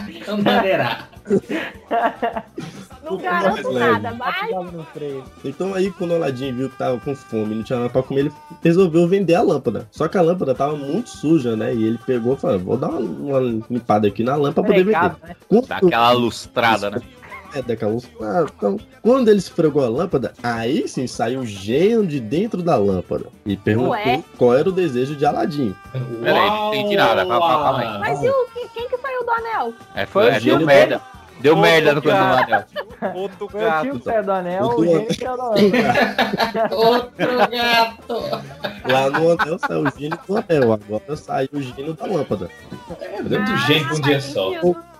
Então 0.10 0.41
bandeirá. 0.43 1.07
Não 3.10 3.18
garanto 3.18 3.72
nada, 3.72 4.14
mas. 4.14 4.49
Então 5.44 5.73
aí, 5.73 5.91
quando 5.91 6.11
o 6.11 6.15
Aladim 6.15 6.53
viu 6.53 6.69
que 6.69 6.77
tava 6.77 6.99
com 6.99 7.15
fome 7.15 7.53
e 7.53 7.56
não 7.57 7.64
tinha 7.64 7.80
nada 7.80 7.90
pra 7.91 8.03
comer, 8.03 8.22
ele 8.22 8.31
resolveu 8.64 9.07
vender 9.07 9.36
a 9.36 9.41
lâmpada. 9.41 9.88
Só 9.91 10.07
que 10.07 10.18
a 10.18 10.22
lâmpada 10.22 10.53
tava 10.56 10.76
muito 10.76 11.10
suja, 11.10 11.56
né? 11.56 11.73
E 11.73 11.84
ele 11.86 11.99
pegou 12.06 12.34
e 12.34 12.38
falou: 12.38 12.60
vou 12.60 12.77
dar 12.77 12.90
uma, 12.90 12.99
uma 12.99 13.40
limpada 13.69 14.07
aqui 14.07 14.23
na 14.23 14.36
lâmpada 14.36 14.53
pra 14.53 14.64
poder 14.64 14.84
vender. 14.84 15.15
Né? 15.23 15.36
Dá 15.68 15.77
aquela 15.77 16.11
lustrada, 16.11 16.90
né? 16.91 17.02
É, 17.56 17.64
daquela. 17.64 17.98
Ah, 18.22 18.45
então, 18.56 18.77
quando 19.02 19.27
ele 19.30 19.40
esfregou 19.40 19.84
a 19.84 19.90
lâmpada, 19.90 20.34
aí 20.44 20.88
sim 20.88 21.07
saiu 21.07 21.40
o 21.40 21.45
gênio 21.48 22.06
de 22.06 22.19
dentro 22.19 22.61
da 22.61 22.76
lâmpada. 22.77 23.26
E 23.44 23.57
perguntou 23.57 23.91
Ué? 23.94 24.23
qual 24.38 24.53
era 24.53 24.69
o 24.69 24.72
desejo 24.72 25.15
de 25.15 25.26
Aladim. 25.26 25.73
Pera 26.22 26.40
aí, 26.44 26.48
não 26.48 26.68
entendi 26.76 26.95
nada. 26.95 27.26
Calma, 27.26 27.48
calma, 27.48 27.80
aí. 27.80 27.99
Mas 27.99 28.22
e 28.23 28.30
o, 28.30 28.45
que- 28.53 28.68
quem 28.76 28.88
que 28.88 28.98
saiu 28.99 29.23
do 29.26 29.31
anel? 29.31 29.73
É, 29.95 30.06
foi, 30.06 30.23
Foi 30.26 30.31
o 30.31 30.36
é, 30.36 30.40
gênio 30.40 30.68
merda. 30.68 31.02
Deu 31.40 31.56
Ô, 31.56 31.61
merda 31.61 31.94
no 31.94 32.02
do 32.02 32.11
anel. 32.11 32.66
Outro 33.16 33.48
Foi 33.48 33.66
o 33.66 33.82
tio 33.82 34.02
saiu 34.03 34.24
do 34.24 34.32
anel, 34.32 34.64
Outro 34.64 34.82
o 34.82 34.86
gênio 34.86 35.16
saiu 35.16 35.38
da 35.38 35.44
lâmpada. 35.45 36.76
Outro 36.76 37.38
gato. 37.49 38.91
Lá 38.91 39.10
no 39.10 39.32
anel 39.32 39.60
saiu 39.60 39.84
o 39.84 39.99
gênio 39.99 40.20
do 40.28 40.38
anel, 40.38 40.74
agora 40.74 41.16
saiu 41.16 41.49
o 41.53 41.61
gênio 41.61 41.94
da 41.94 42.06
lâmpada. 42.06 42.49
É 42.99 43.22
muito 43.22 43.57
gênio 43.57 43.88
pra 43.88 43.95
um 43.95 44.02
dia 44.02 44.22
só. 44.22 44.52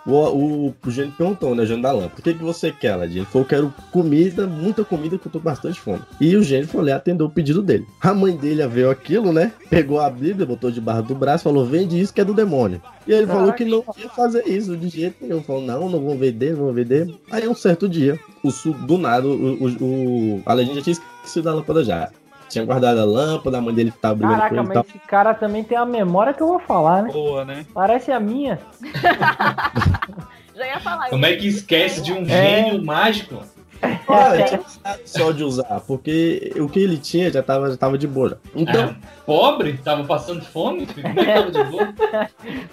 O, 0.06 0.14
o, 0.14 0.76
o 0.86 0.92
gênio 0.92 1.14
perguntou, 1.18 1.54
né, 1.56 1.64
o 1.64 1.66
gênio 1.66 1.84
da 1.84 1.92
lâmpada, 1.92 2.20
o 2.20 2.22
que, 2.22 2.34
que 2.34 2.44
você 2.44 2.72
quer, 2.72 2.94
Aladdin? 2.94 3.18
Ele 3.18 3.26
falou, 3.26 3.48
quero 3.48 3.74
comida, 3.92 4.48
muita 4.48 4.84
comida, 4.84 5.18
que 5.18 5.28
eu 5.28 5.32
tô 5.32 5.40
com 5.40 5.46
bastante 5.46 5.80
fome. 5.80 6.02
E 6.20 6.36
o 6.36 6.44
gênio 6.44 6.68
foi 6.68 6.84
lá 6.86 6.96
atendeu 6.96 7.28
o 7.28 7.30
pedido 7.30 7.62
dele. 7.62 7.86
A 8.02 8.14
mãe 8.14 8.36
dele 8.36 8.66
viu 8.68 8.90
aquilo, 8.90 9.32
né, 9.32 9.52
pegou 9.70 10.00
a 10.00 10.10
Bíblia, 10.10 10.46
botou 10.46 10.72
debaixo 10.72 11.04
do 11.04 11.16
braço, 11.16 11.44
falou, 11.44 11.66
vende 11.66 12.00
isso 12.00 12.14
que 12.14 12.22
é 12.22 12.26
do 12.26 12.34
demônio. 12.34 12.82
E 13.08 13.12
ele 13.12 13.26
falou 13.26 13.52
que 13.54 13.66
não 13.66 13.84
ia 13.98 14.10
fazer 14.10 14.48
isso 14.48 14.78
de 14.78 14.88
jeito 14.88 15.16
nenhum. 15.20 15.42
Falou, 15.42 15.64
não, 15.64 15.90
não 15.90 16.00
vou 16.00 16.16
vender, 16.16 16.52
não 16.52 16.66
vou 16.66 16.74
vender. 16.74 17.12
Aí 17.32 17.48
um 17.48 17.56
certo 17.56 17.90
dia, 17.90 18.20
o 18.44 18.52
do 18.86 19.00
nada, 19.00 19.28
o, 19.28 19.34
o, 19.34 20.36
o 20.36 20.44
Aladdin 20.46 20.76
já 20.76 20.82
tinha 20.82 20.94
esquecido 20.94 21.46
da 21.46 21.54
lâmpada 21.56 21.84
já. 21.84 22.12
Tinha 22.50 22.66
guardado 22.66 23.00
a 23.00 23.06
lâmpada, 23.06 23.58
a 23.58 23.62
mãe 23.62 23.74
dele 23.74 23.92
tava 23.92 24.16
brigando 24.16 24.38
Caraca, 24.40 24.56
com 24.56 24.62
ele 24.62 24.64
e 24.64 24.68
mas 24.68 24.74
tal. 24.76 24.86
esse 24.90 25.00
cara 25.08 25.34
também 25.34 25.64
tem 25.64 25.78
a 25.78 25.86
memória 25.86 26.34
que 26.34 26.42
eu 26.42 26.48
vou 26.48 26.60
falar, 26.60 27.04
né? 27.04 27.12
Boa, 27.12 27.46
né? 27.46 27.66
Parece 27.74 28.12
a 28.12 28.20
minha. 28.20 28.60
Já 30.56 30.68
ia 30.68 30.80
falar. 30.80 31.10
Como 31.10 31.26
é 31.26 31.36
que 31.36 31.48
esquece 31.48 32.02
de 32.02 32.12
um 32.12 32.24
É. 32.24 32.26
gênio 32.26 32.84
mágico? 32.84 33.42
Ah, 33.82 34.36
ele 34.36 34.44
tinha 34.44 34.62
só 35.06 35.32
de 35.32 35.44
usar, 35.44 35.82
porque 35.88 36.52
o 36.58 36.68
que 36.68 36.80
ele 36.80 36.98
tinha 36.98 37.32
já 37.32 37.42
tava, 37.44 37.70
já 37.70 37.78
tava 37.78 37.98
de 37.98 38.08
boa. 38.08 38.40
Então, 38.56 38.96
Pobre? 39.26 39.74
Tava 39.84 40.04
passando 40.04 40.44
fome? 40.44 40.88
Como 40.88 41.08
é 41.08 41.14
que 41.14 41.26
tava 41.26 41.52
de 41.52 41.64
boa? 41.66 41.94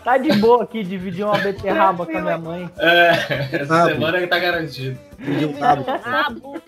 Tá 0.02 0.16
de 0.16 0.32
boa 0.38 0.62
aqui 0.64 0.82
dividir 0.82 1.24
uma 1.24 1.38
beterraba 1.38 2.06
com 2.06 2.16
a 2.16 2.20
minha 2.20 2.38
mãe. 2.38 2.70
É, 2.78 3.10
essa 3.52 3.74
Nabo. 3.74 3.90
semana 3.90 4.20
que 4.20 4.26
tá 4.26 4.38
garantido. 4.38 4.98
um 5.20 5.58
nabo. 5.58 5.84
Nabo. 6.06 6.62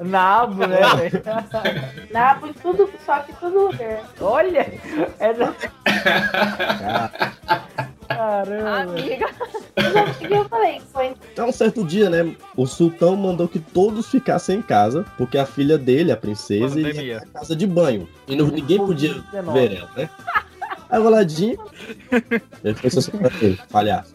Nabo, 0.00 0.66
né, 0.66 0.78
velho? 0.96 1.22
Nabo 2.10 2.46
em 2.46 2.52
tudo, 2.54 2.90
só 3.04 3.18
que 3.20 3.32
todo 3.34 3.68
lugar. 3.68 4.02
Olha! 4.20 4.72
Essa... 5.18 5.54
Caramba! 8.08 8.80
Amiga. 8.82 9.26
Que 10.18 10.26
eu 10.34 10.44
falei? 10.48 10.80
Foi 10.92 11.14
Então, 11.32 11.48
um 11.48 11.52
certo 11.52 11.84
dia, 11.84 12.08
né, 12.10 12.34
o 12.56 12.66
sultão 12.66 13.16
mandou 13.16 13.46
que 13.48 13.58
todos 13.58 14.08
ficassem 14.08 14.58
em 14.58 14.62
casa, 14.62 15.04
porque 15.16 15.38
a 15.38 15.46
filha 15.46 15.76
dele, 15.78 16.10
a 16.10 16.16
princesa, 16.16 16.80
ia 16.80 17.20
pra 17.20 17.40
casa 17.40 17.54
de 17.54 17.66
banho. 17.66 18.08
E 18.26 18.34
não- 18.36 18.46
ninguém 18.48 18.78
podia 18.78 19.14
Covid-19. 19.14 19.52
ver 19.52 19.72
ela, 19.76 19.90
né? 19.96 20.10
Aí 20.90 21.00
o 21.00 21.06
Aladdin... 21.06 21.56
Ele 22.64 22.74
pensou 22.74 23.00
assim, 23.00 23.10
pra 23.12 23.30
ele, 23.42 23.60
palhaço. 23.70 24.14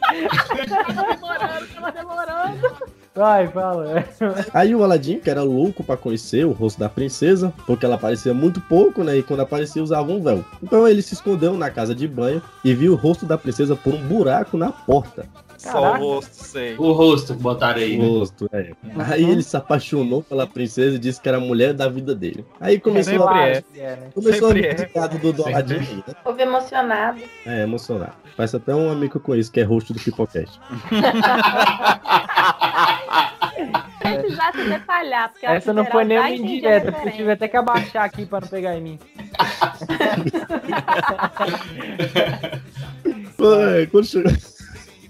Tava 0.00 1.14
demorando, 1.14 1.66
tava 1.74 1.92
demorando. 1.92 2.76
Vai, 3.16 3.48
fala. 3.48 4.04
Aí 4.52 4.74
o 4.74 4.84
Aladdin, 4.84 5.18
que 5.18 5.30
era 5.30 5.42
louco 5.42 5.82
pra 5.82 5.96
conhecer 5.96 6.44
o 6.44 6.52
rosto 6.52 6.78
da 6.78 6.88
princesa, 6.88 7.52
porque 7.66 7.86
ela 7.86 7.94
aparecia 7.94 8.34
muito 8.34 8.60
pouco, 8.60 9.02
né? 9.02 9.16
E 9.16 9.22
quando 9.22 9.40
aparecia 9.40 9.82
usava 9.82 10.12
um 10.12 10.22
véu. 10.22 10.44
Então 10.62 10.86
ele 10.86 11.00
se 11.00 11.14
escondeu 11.14 11.54
na 11.54 11.70
casa 11.70 11.94
de 11.94 12.06
banho 12.06 12.42
e 12.62 12.74
viu 12.74 12.92
o 12.92 12.96
rosto 12.96 13.24
da 13.24 13.38
princesa 13.38 13.74
por 13.74 13.94
um 13.94 14.06
buraco 14.06 14.58
na 14.58 14.70
porta. 14.70 15.26
Só 15.58 15.94
o 15.94 15.98
rosto, 15.98 16.34
sei. 16.34 16.76
O 16.76 16.92
rosto 16.92 17.34
que 17.34 17.42
botaram 17.42 17.80
aí. 17.80 17.98
O 17.98 18.02
né? 18.02 18.08
rosto, 18.08 18.48
é. 18.52 18.72
Aí 19.10 19.24
ele 19.24 19.42
se 19.42 19.56
apaixonou 19.56 20.22
pela 20.22 20.46
princesa 20.46 20.96
e 20.96 20.98
disse 20.98 21.20
que 21.20 21.28
era 21.28 21.38
a 21.38 21.40
mulher 21.40 21.72
da 21.72 21.88
vida 21.88 22.14
dele. 22.14 22.44
Aí 22.60 22.78
começou 22.78 23.26
a, 23.28 23.48
é. 23.48 23.64
É, 23.74 23.96
né? 23.96 24.08
começou 24.14 24.48
a 24.48 24.52
Sempre 24.52 24.66
é. 24.66 24.74
visitado 24.74 25.18
do, 25.18 25.32
do 25.32 25.42
Sempre 25.42 25.54
Aladdin. 25.54 25.74
aí, 25.74 26.04
né? 26.06 26.14
Houve 26.24 26.42
emocionado. 26.42 27.20
É, 27.46 27.62
emocionado. 27.62 28.12
Parece 28.36 28.56
até 28.56 28.74
um 28.74 28.90
amigo 28.90 29.12
que 29.12 29.16
eu 29.16 29.22
conheço 29.22 29.50
que 29.50 29.60
é 29.60 29.62
rosto 29.62 29.94
do 29.94 30.00
Pipocast. 30.00 30.60
Precisasse 34.14 34.64
detalhar, 34.64 35.28
porque 35.30 35.46
Essa 35.46 35.72
não 35.72 35.84
foi 35.86 36.04
nem 36.04 36.18
uma 36.18 36.30
indireta, 36.30 36.92
porque 36.92 37.08
eu 37.08 37.12
tive 37.12 37.32
até 37.32 37.48
que 37.48 37.56
abaixar 37.56 38.04
aqui 38.04 38.26
pra 38.26 38.40
não 38.40 38.48
pegar 38.48 38.76
em 38.76 38.82
mim. 38.82 38.98
É, 43.38 43.86
chegou... 44.02 44.32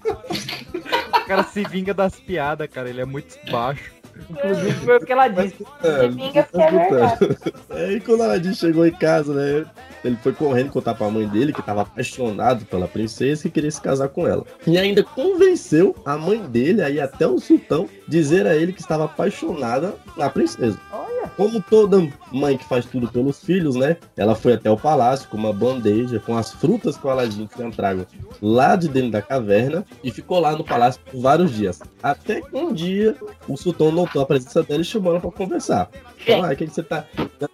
O 0.07 1.27
cara 1.27 1.43
se 1.45 1.65
vinga 1.65 1.93
das 1.95 2.21
piadas, 2.21 2.69
cara. 2.69 2.89
Ele 2.89 3.01
é 3.01 3.05
muito 3.05 3.37
baixo. 3.51 3.96
Inclusive 4.31 4.73
foi 4.73 4.97
o 4.97 5.01
que 5.01 5.13
ela 5.13 5.29
disse. 5.29 5.67
É, 5.83 6.09
porque 6.09 6.39
é 6.39 6.71
verdade. 6.71 7.39
Aí 7.71 8.01
quando 8.01 8.21
o 8.21 8.23
Aladdin 8.25 8.55
chegou 8.55 8.87
em 8.87 8.93
casa, 8.93 9.33
né? 9.33 9.65
Ele 10.05 10.17
foi 10.23 10.33
correndo 10.33 10.71
contar 10.71 10.95
pra 10.95 11.11
mãe 11.11 11.27
dele 11.27 11.53
que 11.53 11.63
tava 11.63 11.83
apaixonado 11.83 12.65
pela 12.67 12.87
princesa 12.87 13.47
e 13.47 13.51
queria 13.51 13.71
se 13.71 13.81
casar 13.81 14.09
com 14.09 14.27
ela. 14.27 14.45
E 14.67 14.79
ainda 14.79 15.03
convenceu 15.03 15.97
a 16.05 16.17
mãe 16.17 16.39
dele 16.47 16.83
a 16.83 16.91
ir 16.91 17.01
até 17.01 17.27
o 17.27 17.39
sultão 17.39 17.89
dizer 18.07 18.47
a 18.47 18.55
ele 18.55 18.73
que 18.73 18.81
estava 18.81 19.07
apaixonada 19.07 19.95
na 20.17 20.31
princesa. 20.31 20.79
Olha. 20.93 21.07
Como 21.37 21.61
toda 21.61 22.09
mãe 22.37 22.57
que 22.57 22.65
faz 22.65 22.85
tudo 22.85 23.09
pelos 23.09 23.41
filhos, 23.41 23.75
né? 23.75 23.97
Ela 24.17 24.35
foi 24.35 24.53
até 24.53 24.71
o 24.71 24.77
palácio 24.77 25.29
com 25.29 25.37
uma 25.37 25.53
bandeja 25.53 26.21
com 26.21 26.37
as 26.37 26.53
frutas 26.53 26.97
que 26.97 27.07
o 27.07 27.11
Aladdin 27.11 27.47
tinha 27.47 27.71
trago 27.71 28.07
lá 28.41 28.77
de 28.77 28.89
dentro 28.89 29.11
da 29.11 29.23
caverna 29.23 29.85
e 30.05 30.11
ficou 30.11 30.39
lá 30.39 30.53
no 30.53 30.65
palácio 30.65 31.01
por 31.11 31.21
vários 31.21 31.53
dias. 31.53 31.81
Até 32.03 32.41
que 32.41 32.57
um 32.57 32.73
dia 32.73 33.17
o 33.49 33.57
sultão 33.57 33.91
notou 33.91 34.23
a 34.23 34.27
presença 34.27 34.63
dela 34.63 34.83
e 34.83 34.85
chamou 34.85 35.13
ela 35.13 35.21
pra 35.21 35.31
conversar. 35.31 35.89
Falou, 36.27 36.45
ah, 36.45 36.55
que, 36.55 36.67
que 36.67 36.75
você 36.75 36.83
tá. 36.83 37.05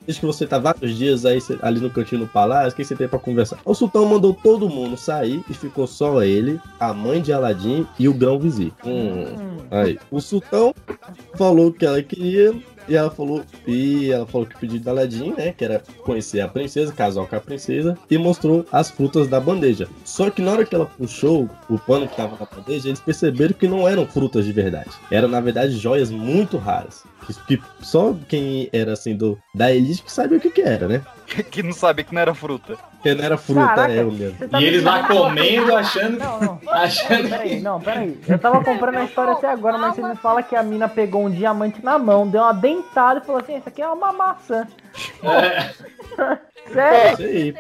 Desde 0.07 0.20
que 0.20 0.27
você 0.27 0.47
tá 0.47 0.59
vários 0.59 0.97
dias 0.97 1.25
aí 1.27 1.39
ali 1.61 1.81
no 1.81 1.91
cantinho 1.91 2.23
do 2.23 2.27
palácio, 2.27 2.73
o 2.73 2.75
que 2.75 2.85
você 2.85 2.97
tem 2.97 3.09
pra 3.09 3.19
conversar? 3.19 3.59
O 3.65 3.75
sultão 3.75 4.07
mandou 4.07 4.33
todo 4.35 4.69
mundo 4.69 4.97
sair 4.97 5.43
e 5.49 5.55
ficou 5.55 5.86
só 5.86 6.23
ele, 6.23 6.61
a 6.81 6.93
mãe 6.93 7.20
de 7.20 7.33
Aladdin 7.33 7.86
e 7.99 8.09
o 8.09 8.15
grão 8.15 8.39
vizir. 8.39 8.73
Hum. 8.85 9.59
Aí. 9.70 9.99
O 10.11 10.20
sultão 10.20 10.75
falou 11.36 11.69
o 11.69 11.73
que 11.73 11.85
ela 11.85 12.02
queria. 12.02 12.55
E 12.89 12.97
ela 12.97 13.11
falou, 13.11 13.44
e 13.65 14.11
ela 14.11 14.27
falou 14.27 14.44
que 14.44 14.57
o 14.57 14.59
pedido 14.73 14.84
da 14.84 14.91
Aladdin, 14.91 15.34
né, 15.36 15.52
que 15.52 15.65
era 15.65 15.83
conhecer 16.05 16.41
a 16.41 16.49
princesa, 16.49 16.92
casar 16.92 17.26
com 17.26 17.36
a 17.36 17.41
princesa, 17.41 17.99
e 18.10 18.18
mostrou 18.18 18.65
as 18.73 18.91
frutas 18.91 19.28
da 19.28 19.39
bandeja. 19.39 19.89
Só 20.05 20.31
que 20.31 20.42
na 20.42 20.52
hora 20.52 20.65
que 20.65 20.75
ela 20.75 20.86
puxou 20.86 21.49
o 21.68 21.78
pano 21.78 22.09
que 22.09 22.17
tava 22.17 22.36
na 22.39 22.47
bandeja, 22.47 22.89
eles 22.89 23.01
perceberam 23.01 23.55
que 23.55 23.68
não 23.68 23.86
eram 23.89 24.07
frutas 24.07 24.44
de 24.44 24.52
verdade. 24.52 24.91
Eram, 25.10 25.28
na 25.28 25.41
verdade, 25.41 25.76
joias 25.76 26.10
muito 26.10 26.57
raras. 26.57 27.05
Que, 27.26 27.57
que 27.57 27.62
só 27.81 28.17
quem 28.28 28.68
era 28.73 28.92
assim 28.94 29.15
do 29.15 29.39
da 29.55 29.73
elite 29.73 30.02
que 30.02 30.10
sabia 30.10 30.39
o 30.39 30.41
que, 30.41 30.51
que 30.51 30.60
era, 30.60 30.89
né? 30.89 31.02
que 31.51 31.62
não 31.62 31.73
sabia 31.73 32.05
que 32.05 32.12
não 32.12 32.20
era 32.20 32.34
fruta. 32.34 32.76
Não 33.05 33.25
era 33.25 33.37
fruta, 33.37 33.67
Caraca, 33.67 33.93
é 33.93 34.03
eu 34.03 34.49
tá 34.49 34.61
E 34.61 34.65
eles 34.65 34.83
lá 34.83 35.07
comendo, 35.07 35.75
achando. 35.75 36.19
Não, 36.19 36.41
não. 36.41 36.61
Achando 36.69 37.29
Peraí, 37.29 37.61
não, 37.61 37.81
peraí. 37.81 38.19
Eu 38.29 38.39
tava 38.39 38.63
comprando 38.63 38.97
a 38.97 39.05
história 39.05 39.33
até 39.33 39.49
agora, 39.49 39.77
mas 39.77 39.97
você 39.97 40.03
me 40.03 40.17
fala 40.17 40.43
que 40.43 40.55
a 40.55 40.63
mina 40.63 40.89
pegou 40.89 41.25
um 41.25 41.31
diamante 41.31 41.85
na 41.85 41.99
mão, 41.99 42.29
deu 42.29 42.43
uma 42.43 42.53
dentada 42.53 43.21
e 43.21 43.25
falou 43.25 43.41
assim: 43.41 43.57
Isso 43.57 43.69
aqui 43.69 43.83
é 43.83 43.89
uma 43.89 44.13
maçã. 44.13 44.67
Sério? 46.73 47.13
Isso 47.13 47.23
aí. 47.23 47.55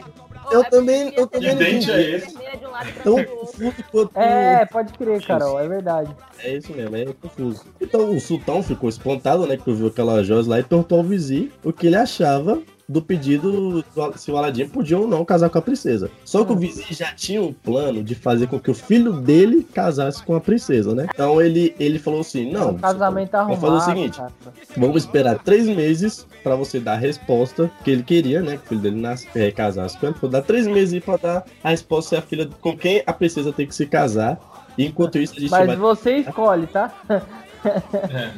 Eu 0.50 0.64
também, 0.64 1.12
eu 1.16 1.26
também 1.26 1.56
dente 1.56 1.90
é 1.90 2.00
entendi. 2.00 2.16
esse? 2.16 3.02
Tão 3.02 3.24
confuso 3.24 3.74
quanto. 3.90 4.18
É, 4.18 4.66
pode 4.66 4.92
crer, 4.92 5.24
Carol, 5.24 5.58
é 5.60 5.68
verdade. 5.68 6.14
É 6.40 6.56
isso 6.56 6.72
mesmo, 6.72 6.96
é 6.96 7.06
confuso. 7.06 7.64
Então 7.80 8.10
o 8.10 8.20
sultão 8.20 8.62
ficou 8.62 8.88
espantado, 8.88 9.46
né? 9.46 9.56
Que 9.56 9.72
viu 9.72 9.86
aquelas 9.86 10.26
joias 10.26 10.46
lá 10.46 10.58
e 10.58 10.62
perguntou 10.62 10.98
ao 10.98 11.04
vizir 11.04 11.52
o 11.64 11.72
que 11.72 11.86
ele 11.86 11.96
achava 11.96 12.60
do 12.92 13.00
pedido 13.02 13.82
do- 13.82 13.84
se 14.18 14.30
o 14.30 14.36
Aladdin 14.36 14.68
podia 14.68 14.98
ou 14.98 15.08
não 15.08 15.24
casar 15.24 15.48
com 15.50 15.58
a 15.58 15.62
princesa. 15.62 16.10
Só 16.24 16.44
que 16.44 16.52
o 16.52 16.56
vizir 16.56 16.84
já 16.90 17.12
tinha 17.14 17.42
um 17.42 17.52
plano 17.52 18.02
de 18.02 18.14
fazer 18.14 18.46
com 18.46 18.60
que 18.60 18.70
o 18.70 18.74
filho 18.74 19.12
dele 19.14 19.66
casasse 19.72 20.22
com 20.22 20.34
a 20.36 20.40
princesa, 20.40 20.94
né? 20.94 21.06
Então 21.12 21.40
ele, 21.40 21.74
ele 21.78 21.98
falou 21.98 22.20
assim: 22.20 22.50
não, 22.52 22.74
casamento 22.78 23.32
vamos 23.32 23.52
arrumado. 23.54 23.60
fazer 23.60 23.90
o 23.90 23.94
seguinte: 23.94 24.16
cara. 24.18 24.32
vamos 24.76 25.02
esperar 25.02 25.38
três 25.38 25.66
meses 25.68 26.26
pra 26.42 26.54
você 26.54 26.78
dar 26.78 26.92
a 26.92 26.96
resposta 26.96 27.70
que 27.84 27.90
ele 27.90 28.02
queria, 28.02 28.42
né? 28.42 28.56
Que 28.58 28.64
o 28.64 28.68
filho 28.68 28.80
dele 28.80 29.00
nas, 29.00 29.26
é, 29.34 29.50
casasse 29.50 29.96
com 29.98 30.06
ele. 30.06 30.16
Vou 30.20 30.28
dar 30.30 30.42
três 30.42 30.66
meses 30.66 30.94
aí 30.94 31.00
pra 31.00 31.16
dar 31.16 31.44
a 31.64 31.70
resposta 31.70 32.10
se 32.10 32.16
a 32.16 32.22
filha 32.22 32.48
com 32.60 32.76
quem 32.76 33.02
a 33.06 33.12
princesa 33.12 33.52
tem 33.52 33.66
que 33.66 33.74
se 33.74 33.86
casar. 33.86 34.38
E 34.76 34.86
enquanto 34.86 35.18
isso, 35.18 35.34
a 35.36 35.40
gente 35.40 35.50
Mas 35.50 35.66
vai. 35.66 35.76
você 35.76 36.16
escolhe, 36.18 36.66
tá? 36.66 36.92
É. 37.64 38.32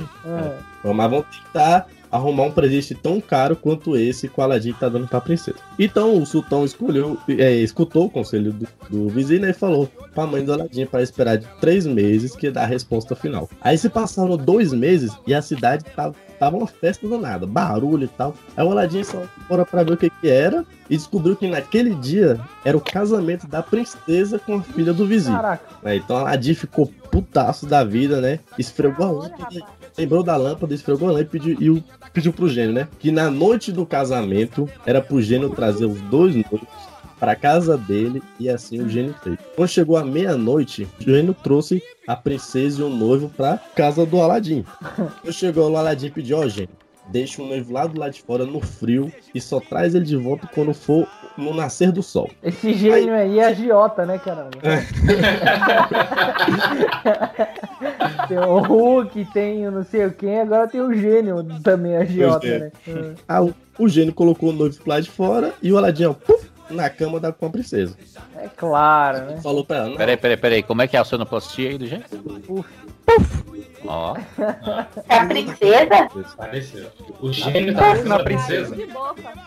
Mas 0.85 1.11
vamos 1.11 1.25
tentar 1.31 1.87
arrumar 2.15 2.45
um 2.45 2.53
presente 2.53 2.95
tão 2.95 3.21
caro 3.21 3.57
quanto 3.57 3.97
esse 3.97 4.29
que 4.29 4.39
o 4.39 4.43
Aladdin 4.43 4.73
tá 4.73 4.89
dando 4.89 5.09
pra 5.09 5.21
princesa. 5.21 5.59
Então 5.77 6.23
o 6.23 6.25
sultão 6.25 6.65
escolheu, 6.65 7.19
é, 7.29 7.55
escutou 7.55 8.07
o 8.07 8.11
conselho 8.11 8.53
do, 8.53 8.69
do 8.89 9.09
vizinho 9.09 9.41
né, 9.41 9.51
e 9.51 9.53
falou 9.53 9.91
pra 10.15 10.25
mãe 10.25 10.45
do 10.45 10.53
Aladdin 10.53 10.87
para 10.87 11.03
esperar 11.03 11.37
de 11.37 11.47
três 11.61 11.85
meses 11.87 12.37
que 12.37 12.53
dar 12.53 12.63
a 12.63 12.67
resposta 12.67 13.17
final. 13.17 13.51
Aí 13.61 13.77
se 13.77 13.89
passaram 13.89 14.37
dois 14.37 14.73
meses 14.73 15.11
e 15.27 15.35
a 15.35 15.43
cidade 15.43 15.85
tava, 15.97 16.15
tava 16.39 16.57
uma 16.57 16.69
festa 16.69 17.09
danada, 17.09 17.47
barulho 17.47 18.05
e 18.05 18.09
tal. 18.09 18.33
Aí 18.57 18.65
o 18.65 18.71
Aladdin 18.71 19.03
só 19.03 19.25
fora 19.49 19.67
pra 19.67 19.83
ver 19.83 19.95
o 19.95 19.97
que 19.97 20.09
que 20.09 20.31
era 20.31 20.65
e 20.89 20.97
descobriu 20.97 21.35
que 21.35 21.49
naquele 21.49 21.97
dia 21.97 22.39
era 22.65 22.77
o 22.77 22.81
casamento 22.81 23.49
da 23.49 23.61
princesa 23.61 24.39
com 24.39 24.59
a 24.59 24.63
filha 24.63 24.93
do 24.93 25.05
vizinho. 25.05 25.37
Caraca. 25.37 25.65
É, 25.85 25.97
então 25.97 26.17
Aladdin 26.17 26.55
ficou 26.55 26.87
putaço 27.11 27.67
da 27.67 27.83
vida, 27.83 28.21
né? 28.21 28.39
Esfregou 28.57 29.07
a 29.07 29.11
lâmpada, 29.11 29.61
lembrou 29.97 30.23
da 30.23 30.37
lâmpada, 30.37 30.75
esfregou 30.75 31.09
a 31.09 31.13
lâmpada 31.13 31.37
e 31.37 31.41
pediu, 31.41 31.57
e 31.61 31.71
o- 31.71 31.85
pediu 32.13 32.33
pro 32.33 32.49
gênio, 32.49 32.73
né? 32.73 32.89
Que 32.99 33.11
na 33.11 33.31
noite 33.31 33.71
do 33.73 33.85
casamento 33.87 34.69
era 34.87 35.01
pro 35.01 35.21
gênio 35.23 35.51
trazer 35.51 35.87
os 35.87 36.01
dois 36.03 36.35
noivos 36.35 36.61
pra 37.19 37.35
casa 37.37 37.77
dele 37.79 38.23
e 38.39 38.49
assim 38.51 38.81
o 38.83 38.89
gênio 38.89 39.15
fez. 39.23 39.39
Quando 39.57 39.69
chegou 39.69 39.97
a 39.97 40.05
meia-noite, 40.05 40.87
o 41.01 41.03
gênio 41.05 41.35
trouxe 41.43 41.83
a 42.07 42.15
princesa 42.17 42.81
e 42.81 42.85
o 42.85 42.89
noivo 42.91 43.31
pra 43.31 43.59
casa 43.75 44.05
do 44.05 44.21
Aladim. 44.21 44.65
Quando 45.23 45.33
chegou 45.33 45.69
lá, 45.69 45.75
o 45.75 45.77
Aladim 45.79 46.11
pediu, 46.11 46.39
ó, 46.39 46.49
gênio, 46.49 46.69
deixa 47.07 47.43
o 47.43 47.47
noivo 47.47 47.73
lá 47.73 47.87
do 47.87 47.99
lado 47.99 48.13
de 48.13 48.23
fora 48.23 48.45
no 48.45 48.61
frio 48.61 49.13
e 49.35 49.41
só 49.41 49.61
traz 49.61 49.95
ele 49.95 50.05
de 50.05 50.17
volta 50.17 50.49
quando 50.53 50.75
for 50.75 51.07
no 51.37 51.53
nascer 51.53 51.93
do 51.93 52.03
sol. 52.03 52.31
Esse 52.43 52.73
gênio 52.75 53.15
aí 53.15 53.39
é 53.39 53.47
agiota, 53.47 54.07
né, 54.07 54.19
caramba? 54.19 54.51
tem 58.29 58.39
o 58.39 58.59
Hulk, 58.59 59.25
tem 59.33 59.67
o 59.67 59.71
não 59.71 59.85
sei 59.85 60.07
o 60.07 60.13
quem, 60.13 60.41
agora 60.41 60.69
tem 60.69 60.81
o 60.81 60.95
gênio 60.95 61.45
também 61.63 61.97
agiota, 61.97 62.47
é. 62.47 62.59
né? 62.59 62.73
Hum. 62.89 63.15
Ah, 63.29 63.43
o, 63.43 63.55
o 63.79 63.89
gênio 63.89 64.15
colocou 64.15 64.51
o 64.51 64.53
noivo 64.53 64.79
lá 64.87 65.01
de 65.01 65.11
fora 65.11 65.53
e 65.63 65.73
o 65.73 65.79
Aladim, 65.79 66.13
puf, 66.13 66.49
na 66.71 66.89
cama 66.89 67.21
da, 67.21 67.33
com 67.33 67.47
a 67.47 67.51
princesa. 67.51 67.97
É 68.37 68.49
claro, 68.49 69.27
né? 69.27 69.41
Falou 69.43 69.65
pra 69.65 69.79
ela, 69.79 69.97
Peraí, 69.97 70.17
peraí, 70.17 70.37
peraí. 70.37 70.63
Como 70.63 70.83
é 70.83 70.89
que 70.89 70.97
é 70.97 71.01
a 71.01 71.05
sonoplastia 71.05 71.71
aí 71.71 71.79
do 71.79 71.87
gente? 71.87 72.05
Ó. 73.87 74.17
É 75.09 75.19
a 75.19 75.27
princesa? 75.27 76.09
Apareceu. 76.33 76.87
O 77.21 77.33
gênio 77.33 77.75
tá 77.75 77.95
na 78.05 78.19
princesa. 78.19 78.77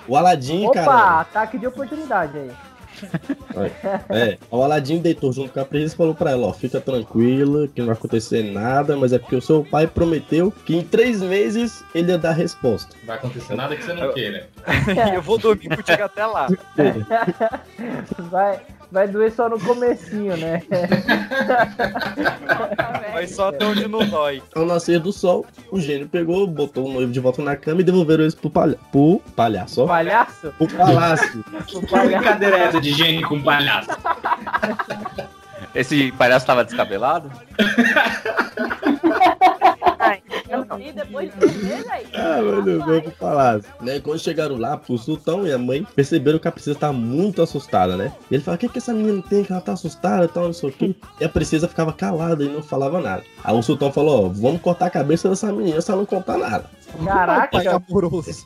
o 0.08 0.16
Aladim, 0.16 0.66
Opa, 0.66 0.74
cara. 0.74 1.20
ataque 1.22 1.58
de 1.58 1.68
oportunidade 1.68 2.38
aí. 2.38 2.52
É, 4.10 4.38
o 4.50 4.62
Aladim 4.64 5.00
deitou 5.00 5.32
junto 5.32 5.54
com 5.54 5.60
a 5.60 5.66
princesa 5.66 5.94
e 5.94 5.98
falou 5.98 6.16
pra 6.16 6.32
ela, 6.32 6.48
ó, 6.48 6.54
fica 6.54 6.82
tranquila, 6.82 7.68
que 7.68 7.80
não 7.80 7.88
vai 7.88 7.96
acontecer 7.96 8.44
nada, 8.44 8.98
mas 8.98 9.14
é 9.14 9.20
porque 9.20 9.36
o 9.36 9.42
seu 9.42 9.64
pai 9.64 9.86
prometeu 9.86 10.52
que 10.66 10.76
em 10.76 10.84
três 10.84 11.22
meses 11.22 11.84
ele 11.94 12.12
ia 12.12 12.18
dar 12.18 12.30
a 12.30 12.34
resposta. 12.34 12.96
Não 13.00 13.08
vai 13.08 13.18
acontecer 13.18 13.56
nada 13.56 13.76
que 13.76 13.84
você 13.84 13.94
não 13.94 14.12
queira. 14.14 14.50
eu 15.14 15.22
vou 15.22 15.38
dormir 15.38 15.70
contigo 15.76 16.04
até 16.04 16.26
lá. 16.26 16.48
Vai, 18.32 18.62
vai 18.92 19.08
doer 19.08 19.32
só 19.32 19.50
no 19.50 19.60
comecinho, 19.60 20.36
né? 20.38 20.64
Vai 23.14 23.28
só 23.28 23.50
até 23.50 23.66
onde 23.66 23.88
não 23.88 24.06
dói. 24.08 24.44
Ao 24.54 24.64
nascer 24.66 25.00
do 25.00 25.12
sol, 25.12 25.44
o 25.72 25.80
gênio 25.80 26.08
pegou, 26.08 26.46
botou 26.46 26.86
o 26.88 26.94
noivo 26.94 27.12
de 27.12 27.20
volta 27.20 27.42
na 27.42 27.56
cama 27.56 27.82
e 27.82 27.84
devolveram 27.84 28.24
eles 28.24 28.36
pro, 28.36 28.50
palha 28.50 28.78
pro 28.92 29.20
palhaço, 29.36 29.82
ó. 29.84 29.88
Palhaço? 29.88 30.54
Pro 30.58 30.68
palácio. 30.68 31.44
Que 31.66 31.80
brincadeira 31.80 32.58
é 32.58 32.64
essa 32.64 32.80
de 32.80 32.94
gênio 32.94 33.28
com 33.28 33.42
palhaço? 33.42 33.90
Esse 35.74 36.12
palhaço 36.12 36.46
tava 36.46 36.64
descabelado? 36.64 37.32
E 40.80 40.92
depois 40.92 41.32
de 41.34 41.48
ver, 41.48 41.84
velho. 41.84 42.08
Ah, 42.18 42.42
mano, 42.42 42.86
veio 42.86 43.02
pro 43.04 43.12
palácio. 43.12 43.72
Né, 43.82 44.00
quando 44.00 44.20
chegaram 44.20 44.58
lá, 44.58 44.80
o 44.88 44.98
sultão 44.98 45.46
e 45.46 45.52
a 45.52 45.58
mãe 45.58 45.86
perceberam 45.96 46.40
que 46.40 46.48
a 46.48 46.52
princesa 46.52 46.78
tá 46.80 46.92
muito 46.94 47.42
assustada, 47.42 47.96
né? 47.98 48.12
E 48.32 48.36
ele 48.36 48.44
fala, 48.44 48.56
o 48.56 48.60
que 48.60 48.70
que 48.70 48.78
essa 48.78 48.94
menina 48.94 49.22
tem 49.30 49.44
que 49.44 49.52
ela 49.52 49.62
tá 49.62 49.74
assustada 49.74 50.26
e 50.26 50.28
tal, 50.28 50.46
não 50.46 50.54
sei 50.54 50.70
o 50.70 50.72
quê. 50.74 50.96
E 51.20 51.26
a 51.26 51.30
princesa 51.30 51.68
ficava 51.68 51.92
calada 51.94 52.44
e 52.44 52.50
não 52.50 52.64
falava 52.64 53.00
nada. 53.02 53.24
Aí 53.44 53.56
o 53.56 53.62
sultão 53.62 53.92
falou, 53.92 54.26
ó, 54.26 54.30
vamos 54.30 54.62
cortar 54.62 54.88
a 54.88 54.90
cabeça 54.90 55.30
dessa 55.30 55.52
menina 55.52 55.82
se 55.82 55.90
ela 55.92 56.00
não 56.00 56.06
contar 56.06 56.38
nada. 56.38 56.66
Caraca, 57.04 57.50
Pai 57.52 57.68
amoroso. 57.68 58.46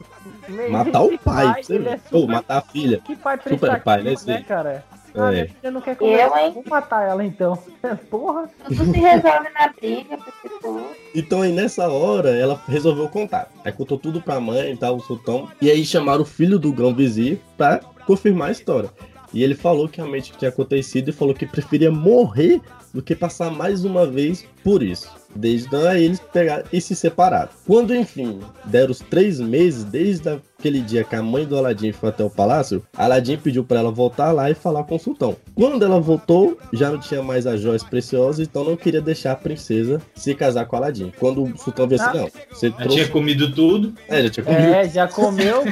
Matar 0.70 1.02
o 1.04 1.18
pai, 1.20 1.62
ver. 1.64 1.88
é 1.88 2.00
Ou 2.12 2.22
super- 2.22 2.34
matar 2.34 2.58
a 2.58 2.62
filha. 2.62 3.00
Que 3.06 3.16
pai 3.16 3.40
Super 3.48 3.82
pai, 3.84 4.04
né, 4.04 4.16
né, 4.26 4.44
cara? 4.48 4.84
Ah, 5.16 5.28
É. 5.28 5.32
minha 5.32 5.48
filha 5.48 5.72
não 5.72 5.82
quer 5.82 5.96
comer. 5.96 6.20
Eu, 6.22 6.38
hein? 6.38 6.52
Vou 6.54 6.64
matar 6.68 7.08
ela 7.08 7.24
então. 7.26 7.58
Porra. 8.10 8.50
Tudo 8.66 8.86
se 8.86 9.00
resolve 9.00 9.50
na 9.54 9.68
briga, 9.78 10.18
porque 10.18 10.50
tu... 10.62 10.82
Então 11.14 11.42
aí 11.42 11.52
nessa 11.52 11.88
hora 11.90 12.30
ela 12.30 12.62
resolveu 12.68 13.10
contar. 13.10 13.50
Aí 13.66 13.72
contou 13.72 13.98
tudo 13.98 14.22
pra 14.22 14.40
mãe 14.40 14.72
e 14.72 14.78
tal, 14.78 14.96
o 14.96 15.00
sultão. 15.02 15.50
E 15.62 15.70
aí 15.70 15.84
chamaram 15.86 16.22
o 16.22 16.26
filho 16.26 16.58
do 16.58 16.72
grão 16.72 16.94
vizir 16.94 17.40
pra 17.58 17.80
confirmar 18.06 18.50
a 18.50 18.52
história. 18.52 18.90
E 19.34 19.44
ele 19.44 19.56
falou 19.56 19.88
que 19.88 19.98
realmente 19.98 20.34
tinha 20.38 20.50
acontecido 20.50 21.10
e 21.10 21.14
falou 21.14 21.34
que 21.34 21.46
preferia 21.46 21.92
morrer 21.92 22.62
do 22.94 23.02
que 23.02 23.16
passar 23.16 23.50
mais 23.52 23.86
uma 23.86 24.06
vez 24.06 24.46
por 24.64 24.84
isso. 24.84 25.10
Desde 25.34 25.74
aí 25.76 26.04
eles 26.04 26.20
pegaram 26.20 26.66
e 26.74 26.82
se 26.82 26.94
separaram. 26.94 27.50
Quando 27.66 27.96
enfim 27.96 28.40
deram 28.66 28.92
os 28.92 29.00
três 29.00 29.40
meses, 29.40 29.86
desde 29.86 30.30
aquele 30.30 30.82
dia 30.82 31.04
que 31.06 31.16
a 31.16 31.24
mãe 31.24 31.46
do 31.46 31.58
Aladim 31.58 31.94
foi 31.94 32.10
até 32.10 32.24
o 32.24 32.30
palácio, 32.30 32.84
Aladim 32.96 33.38
pediu 33.38 33.64
pra 33.64 33.80
ela 33.80 33.92
voltar 33.92 34.34
lá 34.34 34.52
e 34.52 34.54
falar 34.54 34.84
com 34.84 34.96
o 34.96 35.00
sultão. 35.00 35.38
Quando 35.56 35.84
ela 35.86 36.02
voltou, 36.02 36.58
já 36.74 36.92
não 36.92 37.00
tinha 37.00 37.24
mais 37.24 37.48
as 37.48 37.62
joias 37.62 37.84
preciosas, 37.84 38.46
então 38.46 38.66
não 38.66 38.76
queria 38.76 39.02
deixar 39.02 39.32
a 39.32 39.36
princesa 39.36 40.02
se 40.16 40.36
casar 40.36 40.66
com 40.66 40.76
Aladim. 40.76 41.14
Quando 41.18 41.44
o 41.44 41.58
sultão 41.58 41.88
viu 41.88 42.02
assim, 42.02 42.18
não, 42.18 42.30
você 42.50 42.70
Já 42.70 42.76
trouxe... 42.76 42.96
tinha 42.96 43.08
comido 43.08 43.52
tudo. 43.54 43.94
É, 44.10 44.24
já 44.24 44.30
tinha 44.30 44.46
comido. 44.46 44.64
É, 44.64 44.90
já 44.90 45.08
comeu. 45.08 45.64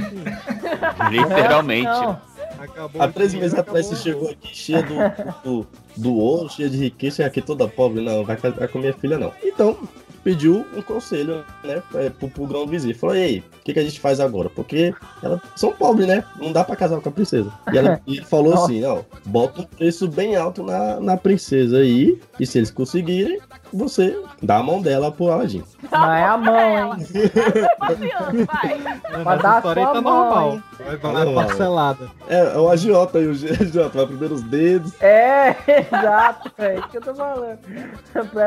Literalmente. 1.11 1.83
Não. 1.83 2.28
Acabou 2.59 3.01
Há 3.01 3.07
três 3.07 3.33
meses 3.33 3.57
atrás 3.57 3.85
você 3.85 3.95
chegou 3.95 4.29
aqui 4.29 4.55
cheia 4.55 4.83
do, 4.83 4.95
do, 5.43 5.67
do 5.95 6.15
ouro, 6.15 6.49
cheia 6.49 6.69
de 6.69 6.77
riqueza, 6.77 7.25
aqui 7.25 7.41
toda 7.41 7.67
pobre. 7.67 8.01
Não, 8.01 8.25
vai 8.25 8.35
casar 8.35 8.67
com 8.67 8.79
minha 8.79 8.93
filha, 8.93 9.17
não. 9.17 9.31
Então, 9.41 9.77
pediu 10.29 10.63
um 10.75 10.81
conselho, 10.83 11.43
né, 11.63 11.81
pra- 11.91 12.11
pro, 12.11 12.29
pro 12.29 12.45
grão 12.45 12.67
vizir. 12.67 12.95
Falou, 12.95 13.15
e 13.15 13.23
aí, 13.23 13.39
o 13.39 13.63
que, 13.63 13.73
que 13.73 13.79
a 13.79 13.83
gente 13.83 13.99
faz 13.99 14.19
agora? 14.19 14.47
Porque 14.47 14.93
elas 15.23 15.39
são 15.55 15.71
pobres, 15.71 16.07
né? 16.07 16.23
Não 16.39 16.51
dá 16.51 16.63
pra 16.63 16.75
casar 16.75 17.01
com 17.01 17.09
a 17.09 17.11
princesa. 17.11 17.51
E, 17.73 17.77
ela, 17.79 17.99
e 18.05 18.17
ele 18.17 18.25
falou 18.25 18.51
Nossa. 18.51 18.65
assim, 18.65 18.85
ó, 18.85 18.99
bota 19.25 19.61
um 19.61 19.65
preço 19.65 20.07
bem 20.07 20.35
alto 20.35 20.61
na, 20.61 20.99
na 20.99 21.17
princesa 21.17 21.77
aí, 21.79 22.19
e 22.39 22.45
se 22.45 22.59
eles 22.59 22.69
conseguirem, 22.69 23.39
você 23.73 24.15
dá 24.41 24.57
a 24.57 24.63
mão 24.63 24.81
dela 24.83 25.11
pro 25.11 25.31
Aladim. 25.31 25.63
Mas 25.91 26.19
é 26.21 26.23
a 26.25 26.37
mão, 26.37 26.93
hein? 26.93 27.05
Não, 29.11 29.23
Pra 29.23 29.35
nessa 29.35 29.41
dar 29.41 29.53
a 29.53 29.57
história 29.57 29.81
aí 29.81 29.85
sua 29.85 29.93
tá 29.95 30.01
mão, 30.01 30.19
normal. 30.25 30.59
Vai 30.79 30.97
valer 30.97 31.25
Normal. 31.25 31.45
parcelada. 31.45 32.11
É, 32.27 32.39
é 32.39 32.57
o 32.57 32.69
agiota 32.69 33.17
aí, 33.17 33.27
o 33.27 33.31
agiota, 33.61 33.97
vai 33.97 34.05
primeiro 34.07 34.35
os 34.35 34.41
dedos. 34.43 34.93
É, 35.01 35.55
exato, 35.91 36.51
é 36.57 36.75
isso 36.77 36.87
que 36.89 36.97
eu 36.97 37.01
tô 37.01 37.13
falando. 37.15 37.59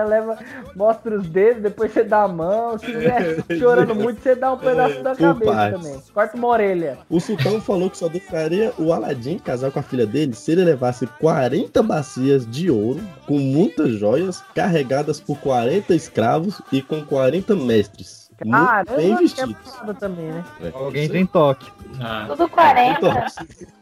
Leva, 0.09 0.39
mostra 0.75 1.17
os 1.19 1.27
dedos, 1.29 1.72
depois 1.73 1.93
você 1.93 2.05
dá 2.05 2.23
a 2.23 2.29
mão. 2.29 2.79
Se 2.79 2.87
estiver 2.87 3.45
chorando 3.59 3.95
muito, 3.95 4.21
você 4.21 4.35
dá 4.35 4.53
um 4.53 4.59
pedaço 4.59 5.03
da 5.03 5.15
por 5.15 5.19
cabeça 5.19 5.71
também. 5.73 6.03
Corta 6.13 6.37
uma 6.37 6.49
orelha. 6.49 6.99
O 7.09 7.19
sultão 7.19 7.61
falou 7.61 7.91
que 7.91 7.99
só 7.99 8.09
deixaria 8.09 8.73
o 8.79 8.93
Aladim 8.93 9.39
casar 9.39 9.71
com 9.71 9.79
a 9.79 9.83
filha 9.83 10.07
dele 10.07 10.35
se 10.35 10.53
ele 10.53 10.65
levasse 10.65 11.07
40 11.19 11.83
bacias 11.83 12.47
de 12.49 12.71
ouro, 12.71 13.01
com 13.27 13.39
muitas 13.39 13.93
joias, 13.93 14.43
carregadas 14.55 15.19
por 15.19 15.39
40 15.39 15.95
escravos 15.95 16.61
e 16.71 16.83
com 16.83 17.03
40 17.05 17.57
mestres. 17.57 18.22
Bem 18.43 18.53
Caramba, 18.53 19.03
é 19.03 19.17
vestidos. 19.17 19.57
também, 19.99 20.27
né? 20.27 20.45
É, 20.61 20.71
Alguém 20.75 21.09
tem 21.09 21.27
toque. 21.27 21.71
Ah, 22.01 22.25
Tudo 22.29 22.49
40. 22.49 22.99
Então, 22.99 23.25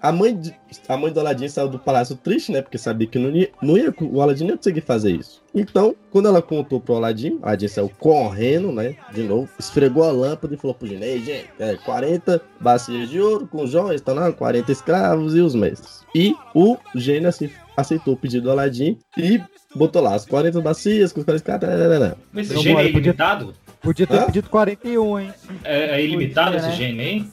a 0.03 0.13
mãe, 0.13 0.37
de- 0.37 0.55
a 0.89 0.97
mãe 0.97 1.13
do 1.13 1.21
Aladim 1.21 1.49
saiu 1.49 1.69
do 1.69 1.79
palácio 1.79 2.17
triste, 2.17 2.51
né? 2.53 2.61
Porque 2.61 2.77
sabia 2.79 3.07
que 3.07 3.19
não 3.19 3.31
ia, 3.31 3.51
não 3.63 3.77
ia, 3.79 3.95
o 4.01 4.21
Aladim 4.21 4.45
não 4.45 4.51
ia 4.51 4.57
conseguir 4.57 4.81
fazer 4.81 5.13
isso. 5.13 5.43
Então, 5.55 5.95
quando 6.11 6.29
ela 6.29 6.43
contou 6.43 6.81
pro 6.81 6.97
Aladim, 6.97 7.39
o 7.43 7.47
Aladim 7.47 7.69
saiu 7.69 7.91
correndo, 7.99 8.73
né? 8.73 8.97
De 9.13 9.23
novo, 9.23 9.49
esfregou 9.59 10.05
a 10.05 10.13
lâmpada 10.13 10.55
e 10.55 10.57
falou 10.57 10.75
pro 10.75 10.87
Gênio: 10.89 11.05
Ei, 11.05 11.21
gente, 11.23 11.49
é 11.59 11.77
40 11.77 12.41
bacias 12.61 13.09
de 13.09 13.21
ouro 13.21 13.47
com 13.47 13.67
joias, 13.67 14.01
tá 14.01 14.13
lá, 14.13 14.31
40 14.33 14.71
escravos 14.73 15.35
e 15.35 15.41
os 15.41 15.55
mestres. 15.55 16.05
E 16.15 16.35
o 16.55 16.77
Gênio 16.95 17.29
assim, 17.29 17.51
aceitou 17.77 18.15
o 18.15 18.17
pedido 18.17 18.45
do 18.45 18.51
Aladim 18.51 18.99
e 19.17 19.41
botou 19.75 20.03
lá 20.03 20.15
as 20.15 20.27
40 20.27 20.61
bacias 20.61 21.13
com 21.13 21.21
os 21.21 21.25
40 21.25 21.37
escravos. 21.57 22.17
Mas 22.33 22.51
esse 22.51 22.61
gênio 22.61 22.79
é 22.81 22.83
olha, 22.83 23.55
podia- 23.83 24.07
ter 24.07 24.19
Hã? 24.19 24.27
pedido 24.27 24.49
41, 24.51 25.19
hein? 25.21 25.33
É, 25.65 25.97
é 26.01 26.05
ilimitado 26.05 26.53
Podia, 26.53 26.59
esse 26.61 26.69
né? 26.69 26.75
gênio 26.77 27.01
aí? 27.01 27.27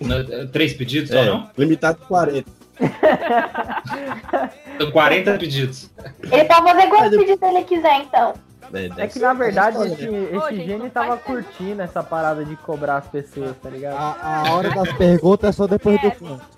Não, 0.00 0.16
é 0.18 0.46
Três 0.46 0.74
pedidos 0.74 1.10
só 1.10 1.18
É, 1.18 1.24
não? 1.26 1.48
limitado 1.56 1.98
40. 2.06 2.50
São 4.78 4.90
40 4.90 5.38
pedidos. 5.38 5.90
Ele 6.30 6.44
pode 6.44 6.62
fazer 6.70 6.86
quantos 6.88 7.00
Mas 7.00 7.12
eu- 7.12 7.18
pedidos 7.20 7.42
ele 7.42 7.64
quiser, 7.64 8.00
então. 8.02 8.34
É, 8.74 9.04
É 9.04 9.06
que 9.06 9.18
na 9.20 9.32
verdade 9.32 9.76
esse, 9.86 10.08
né? 10.10 10.24
esse 10.24 10.36
Ô, 10.36 10.50
gente, 10.50 10.56
gênio 10.66 10.78
não 10.80 10.90
tava 10.90 11.16
curtindo 11.16 11.80
essa 11.82 12.02
parada 12.02 12.44
de 12.44 12.56
cobrar 12.56 12.96
as 12.96 13.06
pessoas, 13.06 13.54
tá 13.62 13.70
ligado? 13.70 13.96
A, 13.96 14.48
a 14.48 14.52
hora 14.54 14.70
das 14.70 14.92
perguntas 14.94 15.50
é 15.50 15.52
só 15.52 15.66
depois 15.68 16.00
do 16.02 16.10
canto. 16.10 16.55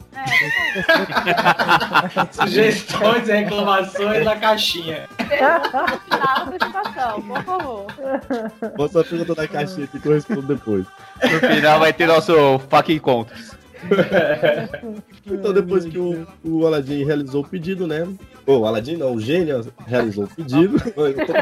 Sugestões 2.33 3.29
e 3.29 3.33
reclamações 3.33 4.25
na 4.25 4.37
caixinha. 4.37 5.09
Final 5.19 6.47
da 6.47 6.53
situação, 6.53 7.23
por 7.23 7.43
favor. 7.45 7.87
Bota 8.77 9.01
a 9.01 9.05
pergunta 9.05 9.35
da 9.35 9.49
caixinha 9.49 9.87
que 9.87 10.07
eu 10.07 10.13
respondo 10.13 10.43
depois. 10.43 10.87
No 11.23 11.41
final 11.41 11.81
vai 11.81 11.93
ter 11.93 12.07
nosso 12.07 12.59
fucking 12.71 12.95
encontros. 12.95 13.59
Então, 15.27 15.53
depois 15.53 15.85
que 15.85 15.99
o, 15.99 16.27
o 16.45 16.67
Aladdin 16.67 17.05
realizou 17.05 17.43
o 17.43 17.49
pedido, 17.49 17.87
né? 17.87 18.07
Ou 18.47 18.61
o 18.61 18.67
Aladdin 18.67 18.97
não, 18.97 19.15
o 19.15 19.21
gênio 19.21 19.73
realizou 19.87 20.25
o 20.25 20.29
pedido. 20.29 20.77
Eu 20.97 21.15
tô 21.27 21.33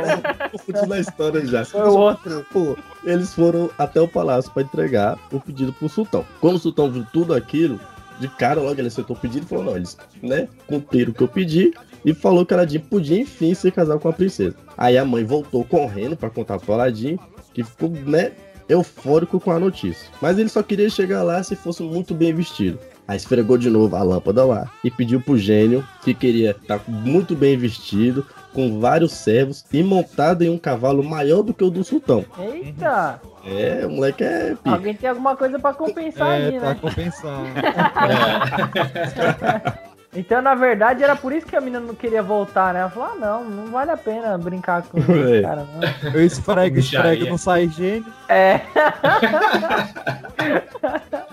confundindo 0.52 0.94
a 0.94 1.00
história 1.00 1.46
já. 1.46 1.64
Foi 1.64 1.88
o 1.88 1.96
outro. 1.96 2.46
Pô, 2.52 2.76
eles 3.04 3.32
foram 3.34 3.70
até 3.78 4.00
o 4.00 4.08
palácio 4.08 4.50
para 4.50 4.62
entregar 4.62 5.18
o 5.32 5.40
pedido 5.40 5.72
pro 5.72 5.88
sultão. 5.88 6.24
Quando 6.40 6.56
o 6.56 6.58
sultão 6.58 6.90
viu 6.90 7.06
tudo 7.12 7.34
aquilo, 7.34 7.80
de 8.20 8.28
cara 8.28 8.60
logo 8.60 8.80
ele 8.80 8.88
aceitou 8.88 9.16
o 9.16 9.18
pedido 9.18 9.44
e 9.44 9.48
falou: 9.48 9.64
não, 9.64 9.76
eles 9.76 9.96
né, 10.22 10.48
cumpriram 10.66 11.12
o 11.12 11.14
que 11.14 11.22
eu 11.22 11.28
pedi 11.28 11.72
e 12.04 12.14
falou 12.14 12.46
que 12.46 12.54
Aladdin 12.54 12.78
podia 12.78 13.20
enfim 13.20 13.52
se 13.54 13.70
casar 13.70 13.98
com 13.98 14.08
a 14.08 14.12
princesa. 14.12 14.56
Aí 14.76 14.96
a 14.96 15.04
mãe 15.04 15.24
voltou 15.24 15.64
correndo 15.64 16.16
para 16.16 16.30
contar 16.30 16.58
pro 16.58 16.74
Aladdin, 16.74 17.18
que 17.52 17.64
ficou, 17.64 17.90
né, 17.90 18.32
eufórico 18.68 19.40
com 19.40 19.50
a 19.50 19.58
notícia. 19.58 20.08
Mas 20.20 20.38
ele 20.38 20.48
só 20.48 20.62
queria 20.62 20.88
chegar 20.88 21.22
lá 21.22 21.42
se 21.42 21.56
fosse 21.56 21.82
muito 21.82 22.14
bem 22.14 22.32
vestido. 22.32 22.78
Aí 23.08 23.16
esfregou 23.16 23.56
de 23.56 23.70
novo 23.70 23.94
a 23.94 24.02
lâmpada 24.02 24.44
lá 24.44 24.70
e 24.82 24.90
pediu 24.90 25.20
pro 25.20 25.38
gênio 25.38 25.86
que 26.02 26.12
queria 26.12 26.50
estar 26.50 26.80
muito 26.88 27.36
bem 27.36 27.56
vestido, 27.56 28.26
com 28.52 28.80
vários 28.80 29.12
servos 29.12 29.64
e 29.72 29.82
montado 29.82 30.42
em 30.42 30.48
um 30.48 30.58
cavalo 30.58 31.04
maior 31.04 31.42
do 31.42 31.52
que 31.52 31.62
o 31.62 31.70
do 31.70 31.84
sultão. 31.84 32.24
Eita! 32.38 33.20
É, 33.46 33.86
o 33.86 33.90
moleque 33.90 34.24
é 34.24 34.50
pica. 34.56 34.70
Alguém 34.72 34.94
tem 34.94 35.08
alguma 35.08 35.36
coisa 35.36 35.58
pra 35.58 35.72
compensar 35.72 36.40
É, 36.40 36.46
aí, 36.46 36.58
pra 36.58 36.68
né? 36.70 36.78
compensar. 36.80 37.40
Então, 40.18 40.40
na 40.40 40.54
verdade, 40.54 41.04
era 41.04 41.14
por 41.14 41.30
isso 41.30 41.46
que 41.46 41.54
a 41.54 41.60
menina 41.60 41.78
não 41.78 41.94
queria 41.94 42.22
voltar, 42.22 42.72
né? 42.72 42.80
Ela 42.80 42.88
falou, 42.88 43.10
ah, 43.12 43.16
não, 43.20 43.44
não 43.44 43.66
vale 43.66 43.90
a 43.90 43.98
pena 43.98 44.38
brincar 44.38 44.80
com 44.84 44.96
É. 44.98 45.02
esse 45.02 45.42
cara, 45.42 45.66
não. 45.74 46.10
Eu 46.14 46.24
esfrego, 46.24 46.78
esfrego, 46.78 47.26
não 47.26 47.36
sai 47.36 47.68
gênio. 47.68 48.06
É. 48.26 48.62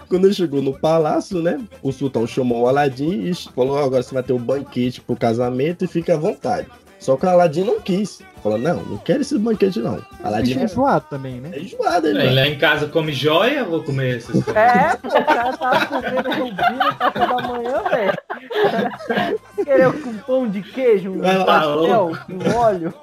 Quando 0.10 0.26
ele 0.26 0.34
chegou 0.34 0.62
no 0.62 0.78
palácio, 0.78 1.42
né? 1.42 1.62
O 1.82 1.94
sultão 1.94 2.28
chamou 2.28 2.64
o 2.64 2.68
Aladim 2.68 3.22
e 3.24 3.34
falou: 3.34 3.78
"Ó, 3.78 3.86
agora 3.86 4.04
você 4.04 4.14
vai 4.14 4.22
ter 4.24 4.34
um 4.34 4.38
banquete 4.38 5.00
pro 5.00 5.16
casamento 5.16 5.86
e 5.86 5.88
fica 5.88 6.16
à 6.16 6.18
vontade. 6.18 6.68
Só 7.04 7.18
que 7.18 7.26
o 7.26 7.30
Aladim 7.30 7.66
não 7.66 7.82
quis. 7.82 8.22
Falou: 8.42 8.58
não, 8.58 8.78
não 8.84 8.98
quero 8.98 9.22
esse 9.22 9.38
banquete, 9.38 9.80
não. 9.80 10.00
Aladim 10.24 10.54
Bicho 10.54 10.66
enjoado 10.66 11.06
também, 11.10 11.42
né? 11.42 11.52
é 11.54 11.60
enjoado, 11.60 12.08
ele. 12.08 12.28
É, 12.28 12.32
lá 12.32 12.48
em 12.48 12.58
casa 12.58 12.88
come 12.88 13.12
joia, 13.12 13.60
eu 13.60 13.70
vou 13.70 13.84
comer 13.84 14.18
esses. 14.18 14.48
É, 14.50 14.96
pô, 14.98 15.10
o 15.10 15.26
cara 15.26 15.58
tava 15.58 15.86
comendo 15.86 16.30
rubinho 16.30 16.78
no 16.78 16.96
café 16.96 17.20
da 17.20 17.42
manhã, 17.42 17.84
velho. 17.90 18.14
Querer 19.64 19.88
um 19.88 20.18
pão 20.20 20.48
de 20.50 20.62
queijo, 20.62 21.12
um 21.12 21.20
Vai 21.20 21.46
pastel 21.46 22.12
com 22.26 22.58
óleo. 22.58 22.94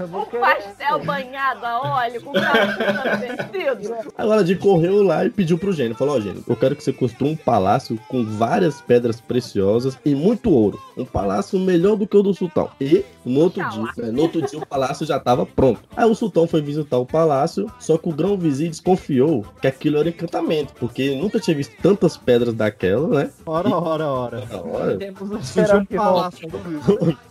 Um 0.00 0.24
querer. 0.24 0.40
pastel 0.40 1.04
banhado 1.04 1.64
a 1.64 1.98
óleo 1.98 2.20
com 2.22 2.32
vestido. 2.32 3.94
O 4.18 4.22
Aladim 4.22 4.56
correu 4.56 5.02
lá 5.02 5.24
e 5.24 5.30
pediu 5.30 5.56
pro 5.56 5.72
gênio. 5.72 5.94
Falou, 5.94 6.16
ó, 6.16 6.20
gênio, 6.20 6.42
eu 6.48 6.56
quero 6.56 6.74
que 6.74 6.82
você 6.82 6.92
construa 6.92 7.30
um 7.30 7.36
palácio 7.36 7.98
com 8.08 8.24
várias 8.24 8.80
pedras 8.80 9.20
preciosas 9.20 9.98
e 10.04 10.14
muito 10.14 10.50
ouro. 10.50 10.80
Um 10.96 11.04
palácio 11.04 11.58
melhor 11.58 11.96
do 11.96 12.06
que 12.06 12.16
o 12.16 12.22
do 12.22 12.34
sultão. 12.34 12.70
E 12.80 13.04
no 13.24 13.40
outro 13.40 13.68
dia, 13.70 13.92
né, 13.96 14.10
no 14.10 14.22
outro 14.22 14.42
dia 14.42 14.58
o 14.58 14.66
palácio 14.66 15.06
já 15.06 15.18
tava 15.18 15.46
pronto. 15.46 15.80
Aí 15.96 16.08
o 16.08 16.14
sultão 16.14 16.46
foi 16.46 16.60
visitar 16.60 16.98
o 16.98 17.06
palácio, 17.06 17.70
só 17.78 17.96
que 17.96 18.08
o 18.08 18.12
grão 18.12 18.36
vizir 18.36 18.68
desconfiou 18.68 19.44
que 19.60 19.66
aquilo 19.66 19.98
era 19.98 20.08
encantamento, 20.08 20.72
porque 20.74 21.02
ele 21.02 21.20
nunca 21.20 21.40
tinha 21.40 21.56
visto 21.56 21.74
tantas 21.82 22.16
pedras 22.16 22.54
daquela, 22.54 23.08
né? 23.08 23.30
Ora, 23.46 23.68
ora, 23.68 24.06
ora. 24.06 24.44
Ora. 24.64 24.96
Temos 24.96 25.30
um 25.30 25.78
um 25.78 25.84
palácio. 25.84 26.48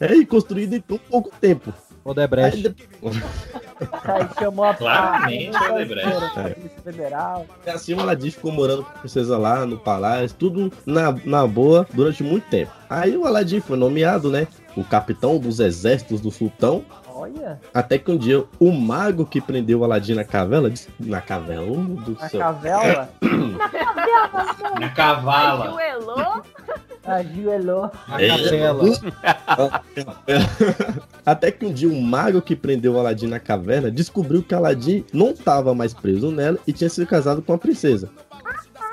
É, 0.00 0.14
e 0.14 0.24
construído 0.24 0.74
em 0.74 0.80
tão 0.80 0.96
pouco 0.96 1.30
tempo. 1.40 1.74
Odebrecht. 2.04 2.74
Aí 4.04 4.28
chamou 4.38 4.64
a 4.64 4.74
Claramente, 4.74 5.56
a 5.56 5.74
Odebrecht. 5.74 6.10
Polícia 6.54 6.82
Federal. 6.82 7.46
E 7.66 7.70
assim 7.70 7.94
o 7.94 8.00
Aladdin 8.00 8.30
ficou 8.30 8.52
morando 8.52 8.84
com 8.84 8.90
a 8.90 9.00
princesa 9.00 9.36
lá 9.36 9.66
no 9.66 9.78
palácio, 9.78 10.36
tudo 10.38 10.72
na, 10.84 11.12
na 11.24 11.46
boa 11.46 11.86
durante 11.92 12.22
muito 12.22 12.48
tempo. 12.48 12.72
Aí 12.88 13.16
o 13.16 13.26
Aladdin 13.26 13.60
foi 13.60 13.76
nomeado, 13.76 14.30
né? 14.30 14.46
O 14.76 14.84
capitão 14.84 15.38
dos 15.38 15.60
exércitos 15.60 16.20
do 16.20 16.30
sultão. 16.30 16.84
Olha, 17.12 17.60
Até 17.74 17.98
que 17.98 18.10
um 18.10 18.16
dia 18.16 18.44
o 18.58 18.70
mago 18.72 19.26
que 19.26 19.40
prendeu 19.40 19.80
o 19.80 19.84
Aladdin 19.84 20.14
na 20.14 20.24
cavela. 20.24 20.70
disse- 20.70 20.88
Na 20.98 21.20
cavela? 21.20 21.66
Do 21.66 22.16
a 22.20 22.28
céu. 22.28 22.40
cavela. 22.40 23.10
Na 23.20 23.68
cavela. 23.68 24.80
Na 24.80 24.88
cavala. 24.88 25.64
Ajoelhou. 25.64 26.42
Ajoelhou. 27.04 27.90
A 28.08 28.22
É. 28.22 28.28
capela. 28.28 28.84
Até 31.26 31.50
que 31.50 31.66
um 31.66 31.72
dia 31.72 31.88
o 31.88 32.00
mago 32.00 32.40
que 32.40 32.56
prendeu 32.56 32.94
o 32.94 32.98
Aladdin 32.98 33.26
na 33.26 33.38
caverna 33.40 33.90
descobriu 33.90 34.42
que 34.42 34.54
Aladdin 34.54 35.04
não 35.12 35.30
estava 35.30 35.74
mais 35.74 35.92
preso 35.92 36.30
nela 36.30 36.58
e 36.66 36.72
tinha 36.72 36.88
sido 36.88 37.06
casado 37.06 37.42
com 37.42 37.52
a 37.52 37.58
princesa. 37.58 38.08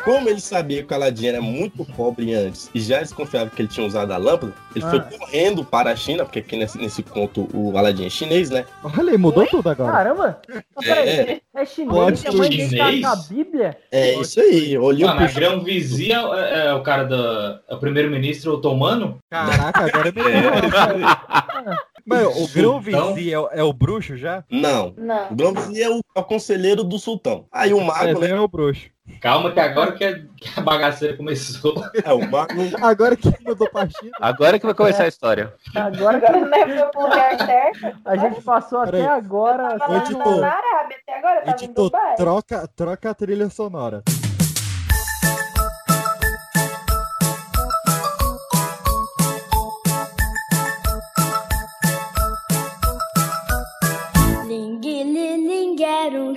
Como 0.07 0.29
ele 0.29 0.39
sabia 0.39 0.83
que 0.83 0.93
o 0.93 0.95
Aladdin 0.95 1.27
era 1.27 1.41
muito 1.41 1.83
pobre 1.83 2.33
antes 2.33 2.71
e 2.73 2.79
já 2.79 2.99
desconfiava 2.99 3.49
que 3.49 3.61
ele 3.61 3.67
tinha 3.67 3.85
usado 3.85 4.11
a 4.13 4.17
lâmpada, 4.17 4.53
ele 4.73 4.85
Ah. 4.85 4.89
foi 4.89 5.01
correndo 5.17 5.65
para 5.65 5.91
a 5.91 5.95
China, 5.97 6.23
porque 6.23 6.39
aqui 6.39 6.55
nesse, 6.55 6.77
nesse 6.77 7.03
conto 7.03 7.47
o 7.53 7.77
Aladdin 7.77 8.05
é 8.05 8.09
chinês, 8.09 8.49
né? 8.49 8.65
Olha 8.81 9.11
aí, 9.11 9.17
mudou 9.17 9.45
tudo 9.47 9.69
agora. 9.69 9.91
Caramba! 9.91 10.41
Mas 10.75 10.85
peraí, 10.85 11.41
é, 11.53 11.65
chinês, 11.65 12.25
a 12.25 12.31
mãe 12.31 12.49
dele 12.49 12.77
tá 12.77 12.85
chinês? 12.85 13.01
na 13.01 13.15
Bíblia? 13.17 13.77
É 13.91 14.13
isso 14.15 14.39
aí, 14.39 14.77
olhou 14.77 15.13
mas 15.13 15.31
pro 15.33 15.41
Grão 15.41 15.65
é, 15.67 16.67
é 16.67 16.73
o 16.73 16.81
cara 16.81 17.03
do. 17.03 17.15
É 17.67 17.75
o 17.75 17.77
primeiro-ministro 17.77 18.53
otomano? 18.53 19.17
Caraca, 19.29 19.85
agora 19.87 20.07
é 20.07 20.11
melhor. 20.15 21.77
Mas 22.05 22.25
o 22.25 22.47
grão 22.53 22.79
vizir 22.79 23.33
é, 23.33 23.39
o- 23.39 23.49
é 23.51 23.61
o 23.63 23.73
bruxo 23.73 24.15
já? 24.15 24.41
Não. 24.49 24.93
Não. 24.95 25.29
O 25.31 25.35
Grão 25.35 25.53
Vizir 25.53 25.83
é 25.85 25.89
o, 25.89 25.99
é 26.15 26.19
o 26.21 26.23
conselheiro 26.23 26.81
do 26.81 26.97
sultão. 26.97 27.45
Aí 27.51 27.73
o 27.73 27.81
mago, 27.83 28.05
É, 28.05 28.13
né? 28.13 28.29
é 28.29 28.39
o 28.39 28.47
bruxo. 28.47 28.85
Calma 29.21 29.51
que 29.51 29.59
agora 29.59 29.91
que 29.93 30.03
a, 30.03 30.19
que 30.19 30.59
a 30.59 30.61
bagaceira 30.61 31.17
começou. 31.17 31.73
É, 32.03 32.13
o. 32.13 32.19
Agora 32.85 33.15
que 33.15 33.33
mudou 33.43 33.69
partida. 33.69 34.11
Agora 34.21 34.59
que 34.59 34.65
vai 34.65 34.75
começar 34.75 35.03
a 35.03 35.07
história. 35.07 35.53
Agora 35.75 36.19
não 36.19 36.53
é 36.53 36.85
pro 36.89 37.01
lugar 37.01 37.37
certo. 37.37 37.97
a 38.05 38.15
gente 38.15 38.41
passou 38.41 38.79
até 38.79 39.05
agora. 39.07 39.77
Tava 39.77 39.93
lá 39.93 39.99
editor. 40.03 40.39
na 40.39 40.47
Arábia 40.47 40.97
até 41.01 41.17
agora, 41.17 41.41
tava 41.41 41.49
em 41.49 41.53
Editor, 41.63 41.85
Dubai. 41.85 42.15
troca, 42.15 42.69
troca 42.75 43.09
a 43.09 43.13
trilha 43.13 43.49
sonora. 43.49 44.03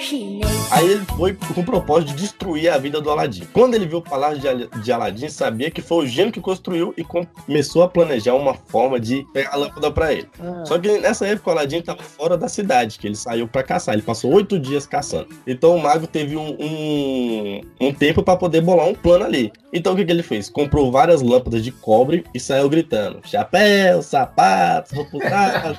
Chinês. 0.00 0.72
Aí 0.72 0.86
ele 0.90 1.04
foi 1.16 1.34
com 1.54 1.60
o 1.60 1.64
propósito 1.64 2.10
de 2.14 2.22
destruir 2.22 2.68
a 2.72 2.78
vida 2.78 3.00
do 3.00 3.10
Aladim. 3.10 3.46
Quando 3.52 3.74
ele 3.74 3.86
viu 3.86 3.98
o 3.98 4.02
palácio 4.02 4.38
de, 4.38 4.48
Al- 4.48 4.80
de 4.82 4.92
Aladim, 4.92 5.28
sabia 5.28 5.70
que 5.70 5.82
foi 5.82 6.04
o 6.04 6.06
gênio 6.08 6.32
que 6.32 6.40
construiu 6.40 6.94
e 6.96 7.04
com- 7.04 7.24
começou 7.26 7.82
a 7.82 7.88
planejar 7.88 8.34
uma 8.34 8.54
forma 8.54 8.98
de 8.98 9.26
pegar 9.32 9.50
a 9.52 9.56
lâmpada 9.56 9.90
pra 9.90 10.12
ele. 10.12 10.28
Ah, 10.40 10.64
Só 10.64 10.78
que 10.78 10.98
nessa 10.98 11.26
época 11.26 11.50
o 11.50 11.52
Aladim 11.52 11.78
estava 11.78 12.02
fora 12.02 12.36
da 12.36 12.48
cidade, 12.48 12.98
que 12.98 13.06
ele 13.06 13.16
saiu 13.16 13.46
pra 13.48 13.62
caçar. 13.62 13.94
Ele 13.94 14.02
passou 14.02 14.32
oito 14.32 14.58
dias 14.58 14.86
caçando. 14.86 15.28
Então 15.46 15.76
o 15.76 15.82
mago 15.82 16.06
teve 16.06 16.36
um, 16.36 16.56
um, 16.60 17.60
um 17.80 17.92
tempo 17.92 18.22
pra 18.22 18.36
poder 18.36 18.60
bolar 18.60 18.86
um 18.86 18.94
plano 18.94 19.24
ali. 19.24 19.52
Então 19.72 19.92
o 19.92 19.96
que, 19.96 20.04
que 20.04 20.10
ele 20.12 20.22
fez? 20.22 20.48
Comprou 20.48 20.90
várias 20.90 21.22
lâmpadas 21.22 21.62
de 21.62 21.70
cobre 21.72 22.24
e 22.34 22.40
saiu 22.40 22.68
gritando: 22.68 23.20
chapéu, 23.24 24.02
sapatos, 24.02 24.92
reputado, 24.96 25.78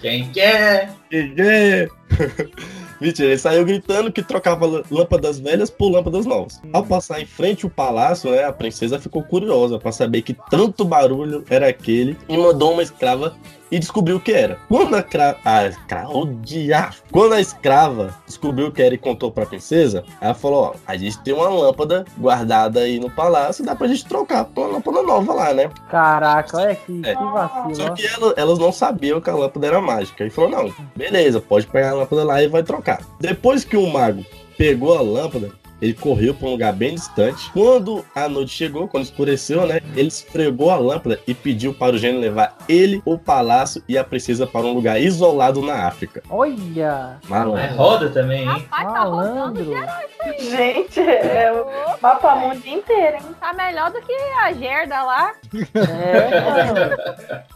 Quem 0.00 0.30
quer? 0.30 0.94
quem 1.10 1.34
quer? 1.34 1.88
Mentira, 3.00 3.28
ele 3.28 3.38
saiu 3.38 3.64
gritando 3.64 4.12
que 4.12 4.22
trocava 4.22 4.84
lâmpadas 4.90 5.38
velhas 5.38 5.68
por 5.68 5.90
lâmpadas 5.90 6.24
novas. 6.24 6.60
Ao 6.72 6.84
passar 6.84 7.20
em 7.20 7.26
frente 7.26 7.64
ao 7.64 7.70
palácio, 7.70 8.30
né, 8.30 8.44
a 8.44 8.52
princesa 8.52 9.00
ficou 9.00 9.22
curiosa 9.22 9.78
pra 9.78 9.92
saber 9.92 10.22
que 10.22 10.36
tanto 10.50 10.84
barulho 10.84 11.44
era 11.50 11.68
aquele 11.68 12.16
e 12.28 12.36
mandou 12.36 12.72
uma 12.72 12.82
escrava 12.82 13.36
e 13.70 13.78
descobriu 13.78 14.16
o 14.16 14.20
que 14.20 14.32
era. 14.32 14.58
Quando 14.68 14.94
a, 14.94 15.02
cra... 15.02 15.36
a 15.44 15.66
escrava, 15.66 16.16
o 16.16 16.26
diabo! 16.26 16.94
Quando 17.10 17.32
a 17.34 17.40
escrava 17.40 18.14
descobriu 18.26 18.66
o 18.68 18.72
que 18.72 18.82
era 18.82 18.94
e 18.94 18.98
contou 18.98 19.30
pra 19.30 19.46
princesa, 19.46 20.04
ela 20.20 20.34
falou: 20.34 20.62
Ó, 20.64 20.74
a 20.86 20.96
gente 20.96 21.18
tem 21.20 21.34
uma 21.34 21.48
lâmpada 21.48 22.04
guardada 22.18 22.80
aí 22.80 22.98
no 23.00 23.10
palácio, 23.10 23.64
dá 23.64 23.74
pra 23.74 23.88
gente 23.88 24.04
trocar 24.06 24.44
por 24.44 24.66
uma 24.66 24.74
lâmpada 24.74 25.02
nova 25.02 25.32
lá, 25.32 25.54
né? 25.54 25.70
Caraca, 25.90 26.56
olha 26.58 26.74
que, 26.74 27.00
É. 27.04 27.14
que 27.16 27.24
vacilo. 27.24 27.74
Só 27.74 27.90
que 27.90 28.06
ela- 28.06 28.34
elas 28.36 28.58
não 28.58 28.72
sabiam 28.72 29.20
que 29.20 29.30
a 29.30 29.34
lâmpada 29.34 29.66
era 29.66 29.80
mágica. 29.80 30.24
E 30.24 30.30
falou: 30.30 30.50
não, 30.50 30.72
beleza, 30.94 31.40
pode 31.40 31.66
pegar 31.66 31.90
a 31.90 31.94
lâmpada 31.94 32.24
lá 32.24 32.42
e 32.42 32.48
vai 32.48 32.62
trocar. 32.62 33.00
Depois 33.20 33.64
que 33.64 33.76
o 33.76 33.86
mago 33.90 34.24
pegou 34.56 34.96
a 34.96 35.00
lâmpada, 35.02 35.50
ele 35.80 35.94
correu 35.94 36.34
para 36.34 36.48
um 36.48 36.52
lugar 36.52 36.72
bem 36.72 36.94
distante. 36.94 37.50
Quando 37.52 38.04
a 38.14 38.28
noite 38.28 38.52
chegou, 38.52 38.88
quando 38.88 39.04
escureceu, 39.04 39.66
né? 39.66 39.80
Ele 39.94 40.08
esfregou 40.08 40.70
a 40.70 40.76
lâmpada 40.76 41.20
e 41.26 41.34
pediu 41.34 41.74
para 41.74 41.94
o 41.94 41.98
gênio 41.98 42.20
levar 42.20 42.56
ele, 42.68 43.02
o 43.04 43.18
palácio 43.18 43.82
e 43.88 43.98
a 43.98 44.04
princesa 44.04 44.46
para 44.46 44.66
um 44.66 44.72
lugar 44.72 45.00
isolado 45.00 45.60
na 45.62 45.86
África. 45.86 46.22
Olha! 46.30 47.18
É 47.24 47.28
Malandro. 47.28 47.76
roda 47.76 48.10
também, 48.10 48.42
hein? 48.42 48.46
Rapaz, 48.48 48.92
tá 48.92 49.00
rodando 49.00 49.16
Malandro! 49.16 49.64
geral 49.64 49.98
isso 50.00 50.22
aí. 50.22 50.50
Gente, 50.50 51.00
é 51.00 51.52
o 51.52 52.00
mapa 52.00 52.34
mundo 52.36 52.66
inteiro, 52.66 53.16
hein? 53.16 53.36
Tá 53.40 53.52
melhor 53.52 53.90
do 53.90 54.00
que 54.00 54.12
a 54.12 54.52
Gerda 54.52 55.02
lá. 55.02 55.32
É, 55.74 56.40
mano. 56.40 56.96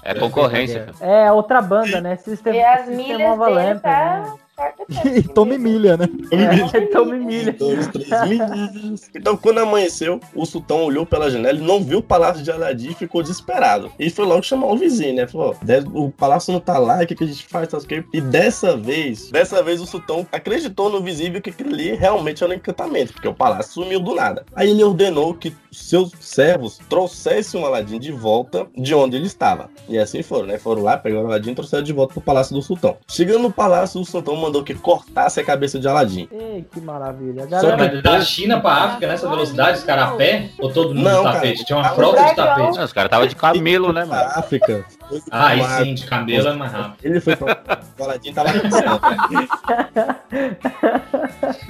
É 0.02 0.14
concorrência. 0.14 0.86
é 1.00 1.30
outra 1.32 1.60
banda, 1.60 2.00
né? 2.00 2.16
Sistema, 2.16 2.56
E 2.56 2.62
as 2.62 2.86
Sistema 2.86 2.96
milhas 2.96 3.38
dele 3.38 3.80
tá... 3.80 4.20
né? 4.20 4.32
E 5.04 5.22
tome 5.34 5.58
milha, 5.58 5.96
né? 5.96 6.08
É, 6.30 6.80
tome 6.86 7.18
milha. 7.18 7.52
Dois, 7.52 7.86
três 7.88 8.08
milhas. 8.28 9.10
Então, 9.14 9.36
quando 9.36 9.58
amanheceu, 9.58 10.20
o 10.34 10.46
sultão 10.46 10.84
olhou 10.84 11.04
pela 11.04 11.30
janela 11.30 11.58
e 11.58 11.62
não 11.62 11.82
viu 11.82 11.98
o 11.98 12.02
palácio 12.02 12.42
de 12.42 12.50
Aladim 12.50 12.90
e 12.90 12.94
ficou 12.94 13.22
desesperado. 13.22 13.92
E 13.98 14.08
foi 14.08 14.24
logo 14.24 14.42
chamar 14.42 14.66
o 14.66 14.76
vizinho, 14.76 15.14
né? 15.14 15.26
Falou: 15.26 15.56
o 15.94 16.10
palácio 16.10 16.52
não 16.52 16.60
tá 16.60 16.78
lá, 16.78 17.02
o 17.02 17.06
que, 17.06 17.14
que 17.14 17.24
a 17.24 17.26
gente 17.26 17.46
faz? 17.46 17.68
Tá, 17.68 17.78
o 17.78 17.80
quê?" 17.82 18.02
E 18.12 18.20
dessa 18.20 18.76
vez, 18.76 19.30
dessa 19.30 19.62
vez 19.62 19.80
o 19.80 19.86
sultão 19.86 20.26
acreditou 20.32 20.90
no 20.90 21.02
visível 21.02 21.40
que 21.40 21.50
aquilo 21.50 21.70
ali 21.70 21.94
realmente 21.94 22.42
era 22.42 22.52
um 22.52 22.56
encantamento, 22.56 23.12
porque 23.12 23.28
o 23.28 23.34
palácio 23.34 23.72
sumiu 23.72 24.00
do 24.00 24.14
nada. 24.14 24.44
Aí 24.54 24.70
ele 24.70 24.82
ordenou 24.82 25.34
que 25.34 25.54
seus 25.70 26.12
servos 26.20 26.78
trouxessem 26.88 27.60
o 27.60 27.66
Aladim 27.66 27.98
de 27.98 28.10
volta 28.10 28.66
de 28.76 28.94
onde 28.94 29.16
ele 29.16 29.26
estava. 29.26 29.70
E 29.88 29.98
assim 29.98 30.22
foram, 30.22 30.46
né? 30.46 30.58
Foram 30.58 30.82
lá, 30.82 30.96
pegaram 30.96 31.24
o 31.24 31.26
Aladim 31.26 31.50
e 31.50 31.54
trouxeram 31.54 31.84
de 31.84 31.92
volta 31.92 32.14
pro 32.14 32.22
palácio 32.22 32.54
do 32.54 32.62
sultão. 32.62 32.96
Chegando 33.06 33.40
no 33.40 33.52
palácio, 33.52 34.00
o 34.00 34.04
sultão 34.04 34.34
mandou 34.36 34.47
que 34.64 34.74
cortasse 34.74 35.40
a 35.40 35.44
cabeça 35.44 35.78
de 35.78 35.86
Aladim. 35.88 36.28
Ei, 36.32 36.64
que 36.72 36.80
maravilha. 36.80 37.42
Só 37.44 37.48
galera... 37.70 37.88
que- 37.90 38.02
Da 38.02 38.20
China 38.20 38.60
pra 38.60 38.72
África 38.72 39.06
nessa 39.06 39.28
velocidade, 39.28 39.78
os 39.78 39.84
caras 39.84 40.08
a 40.08 40.16
pé? 40.16 40.48
Ou 40.58 40.72
todo 40.72 40.94
mundo 40.94 41.04
Não, 41.04 41.18
de 41.18 41.22
cara. 41.24 41.34
tapete? 41.36 41.64
Tinha 41.64 41.78
uma 41.78 41.86
Ah, 41.86 41.90
frota 41.90 42.24
de 42.24 42.34
tapete. 42.34 42.76
Não, 42.78 42.84
os 42.84 42.92
caras 42.92 43.10
tava 43.10 43.26
de 43.28 43.36
camelo, 43.36 43.92
né, 43.92 44.04
mano? 44.04 44.22
África. 44.34 44.84
Ah, 45.30 45.46
aí 45.48 45.64
sim, 45.64 45.94
de 45.94 46.06
camelo 46.06 46.48
é 46.48 46.52
mais 46.54 46.72
rápido. 46.72 46.98
Ele 47.02 47.20
foi 47.20 47.36
pra. 47.36 47.58
O 47.98 48.04
Aladim 48.04 48.32
tava. 48.32 48.48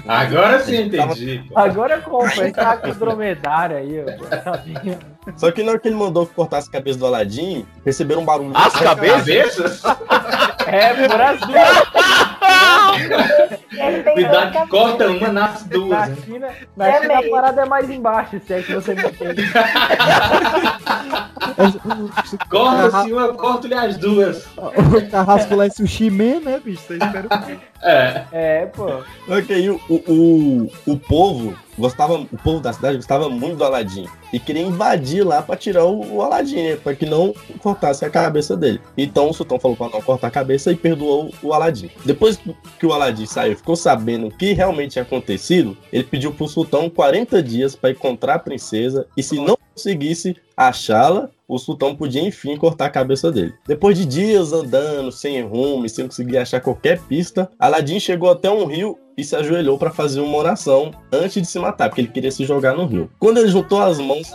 Agora 0.07 0.61
sim 0.61 0.83
entendi. 0.83 1.45
pô. 1.49 1.59
Agora 1.59 1.95
eu 1.97 2.03
compro, 2.03 2.41
ele 2.43 2.53
tá 2.53 2.77
com 2.77 2.89
o 2.91 2.95
dromedário 2.95 3.77
aí, 3.77 4.05
ó. 4.05 5.33
Só 5.37 5.51
que 5.51 5.63
na 5.63 5.73
hora 5.73 5.81
que 5.81 5.89
ele 5.89 5.95
mandou 5.97 6.27
que 6.27 6.35
cortasse 6.35 6.69
a 6.69 6.73
cabeça 6.73 6.99
do 6.99 7.07
Aladim, 7.07 7.67
receberam 7.85 8.23
um 8.23 8.25
barulho. 8.25 8.53
As 8.57 8.73
cabeças? 8.73 9.83
É, 10.71 11.09
por 11.09 11.21
as 11.21 11.41
duas. 11.41 11.89
Cuidado 14.15 14.53
que 14.53 14.67
corta 14.69 15.09
uma 15.09 15.29
nas 15.29 15.63
Na 15.63 15.69
duas. 15.69 16.09
né? 16.09 16.17
China, 16.25 16.49
na 16.77 17.01
China 17.01 17.19
a 17.19 17.31
parada 17.31 17.63
é 17.63 17.65
mais 17.65 17.91
embaixo, 17.91 18.41
se 18.47 18.55
é 18.55 18.63
que 18.63 18.75
você 18.75 18.95
me 18.95 19.03
entende. 19.03 19.43
Corta-se 22.49 23.13
uma, 23.13 23.29
corto-lhe 23.35 23.75
as 23.75 23.97
duas. 23.97 24.47
O 24.57 25.11
carrasco 25.11 25.55
lá 25.57 25.67
é 25.67 25.71
sushi 25.71 26.11
man, 26.11 26.41
né, 26.41 26.61
bicho? 26.65 26.83
Você 26.87 26.95
espera 26.95 27.27
o 27.27 27.47
quê? 27.47 27.59
É. 27.83 28.23
É, 28.33 28.67
pô. 28.67 29.03
Ok, 29.29 29.71
o, 29.71 29.81
o, 29.89 30.71
o 30.87 30.99
povo 30.99 31.57
gostava, 31.79 32.15
o 32.15 32.39
povo 32.43 32.61
da 32.61 32.73
cidade 32.73 32.97
gostava 32.97 33.29
muito 33.29 33.57
do 33.57 33.65
Aladim 33.65 34.07
e 34.33 34.39
queria 34.39 34.63
invadir 34.63 35.25
lá 35.25 35.41
pra 35.43 35.57
tirar 35.57 35.85
o, 35.85 36.17
o 36.17 36.23
Aladim, 36.23 36.63
né, 36.63 36.77
pra 36.77 36.95
que 36.95 37.07
não 37.07 37.35
cortasse 37.61 38.05
a 38.05 38.11
cabeça 38.11 38.57
dele. 38.57 38.81
Então 38.97 39.31
o 39.31 39.33
sultão 39.35 39.59
falou 39.59 39.77
pra 39.77 39.89
não 39.89 40.03
cortar 40.03 40.29
a 40.29 40.31
cabeça 40.31 40.73
e 40.73 40.77
perdoou 40.77 41.33
o 41.43 41.53
Aladim. 41.53 41.91
Depois 42.05 42.39
que 42.79 42.87
o 42.87 42.93
Aladim 42.93 43.27
saiu, 43.27 43.57
ficou 43.57 43.77
sabendo 43.77 44.27
o 44.27 44.31
que 44.31 44.53
realmente 44.53 44.93
tinha 44.93 45.03
acontecido, 45.03 45.77
ele 45.93 46.05
pediu 46.05 46.33
pro 46.33 46.49
sultão 46.49 46.91
40 46.91 47.43
dias 47.43 47.77
pra 47.77 47.91
encontrar 47.91 48.35
a 48.35 48.39
princesa 48.39 49.07
e 49.17 49.23
se 49.23 49.37
não 49.37 49.57
conseguisse 49.75 50.37
achá-la, 50.57 51.31
o 51.49 51.59
sultão 51.59 51.97
podia 51.97 52.23
enfim 52.23 52.57
cortar 52.57 52.87
a 52.87 52.91
cabeça 52.91 53.33
dele. 53.33 53.55
Depois 53.67 53.97
de 53.97 54.05
dias 54.05 54.53
andando 54.53 55.11
sem 55.11 55.43
rumo 55.43 55.87
e 55.87 55.89
sem 55.89 56.07
conseguir 56.07 56.37
achar 56.37 56.61
qualquer 56.61 57.01
pista, 57.01 57.51
Aladim 57.59 57.99
chegou 57.99 58.31
até 58.31 58.51
um 58.51 58.67
rio 58.67 58.99
e 59.17 59.25
se 59.25 59.35
ajoelhou 59.35 59.79
para 59.79 59.91
fazer 59.91 60.21
uma 60.21 60.37
oração 60.37 60.93
antes 61.11 61.41
de 61.43 61.49
se 61.49 61.59
matar, 61.59 61.89
porque 61.89 62.03
ele 62.03 62.09
queria 62.09 62.31
se 62.31 62.45
jogar 62.45 62.77
no 62.77 62.87
rio. 62.87 63.11
Quando 63.19 63.39
ele 63.39 63.49
juntou 63.49 63.81
as 63.81 63.99
mãos, 63.99 64.31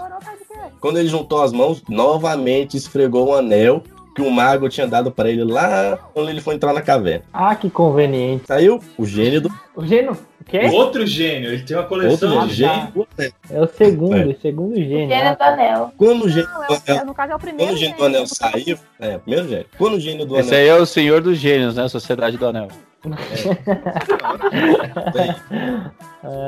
quando 0.81 0.97
ele 0.97 1.07
juntou 1.07 1.41
as 1.41 1.53
mãos, 1.53 1.83
novamente 1.87 2.75
esfregou 2.75 3.27
o 3.27 3.35
anel 3.35 3.83
que 4.15 4.21
o 4.21 4.29
mago 4.29 4.69
tinha 4.69 4.87
dado 4.87 5.11
para 5.11 5.29
ele 5.29 5.43
lá 5.43 5.97
quando 6.13 6.29
ele 6.29 6.41
foi 6.41 6.55
entrar 6.55 6.73
na 6.73 6.81
caverna. 6.81 7.25
Ah, 7.33 7.55
que 7.55 7.69
conveniente. 7.69 8.45
Saiu 8.47 8.79
o 8.97 9.05
gênio 9.05 9.41
do 9.41 9.49
O 9.75 9.85
gênio, 9.85 10.15
quê? 10.43 10.59
Outro 10.71 11.05
gênio, 11.07 11.51
ele 11.53 11.63
tem 11.63 11.75
uma 11.77 11.83
coleção 11.85 12.31
outro 12.33 12.47
de 12.47 12.53
gênio. 12.55 12.73
gênio. 12.75 12.91
do 12.93 13.07
anel. 13.17 13.31
É 13.49 13.61
o 13.61 13.67
segundo, 13.67 14.15
É. 14.17 14.25
o 14.25 14.39
segundo 14.41 14.75
gênio. 14.75 15.07
Gênio 15.09 15.35
do 15.37 15.41
anel. 15.43 15.93
Quando 15.97 16.25
o 16.25 16.29
gênio 16.29 16.49
Não, 16.49 16.67
do 16.67 16.73
é, 16.73 16.77
anel, 16.87 17.01
é- 17.01 17.05
no 17.05 17.13
caso 17.13 17.31
é 17.31 17.35
o 17.35 17.39
quando 17.39 17.47
primeiro. 17.47 17.73
o 17.73 17.77
gênio 17.77 17.97
do 17.97 18.05
anel 18.05 18.27
saiu, 18.27 18.77
é, 18.99 19.17
primeiro 19.17 19.47
gênio. 19.49 19.65
Quando 19.77 19.93
o 19.95 19.99
gênio 19.99 20.25
do 20.25 20.37
Esse 20.37 20.49
anel 20.55 20.61
aí 20.61 20.67
é 20.79 20.81
o 20.81 20.85
senhor 20.85 21.21
dos 21.21 21.37
gênios, 21.37 21.75
né? 21.75 21.87
Sociedade 21.87 22.37
do 22.37 22.45
Anel. 22.45 22.67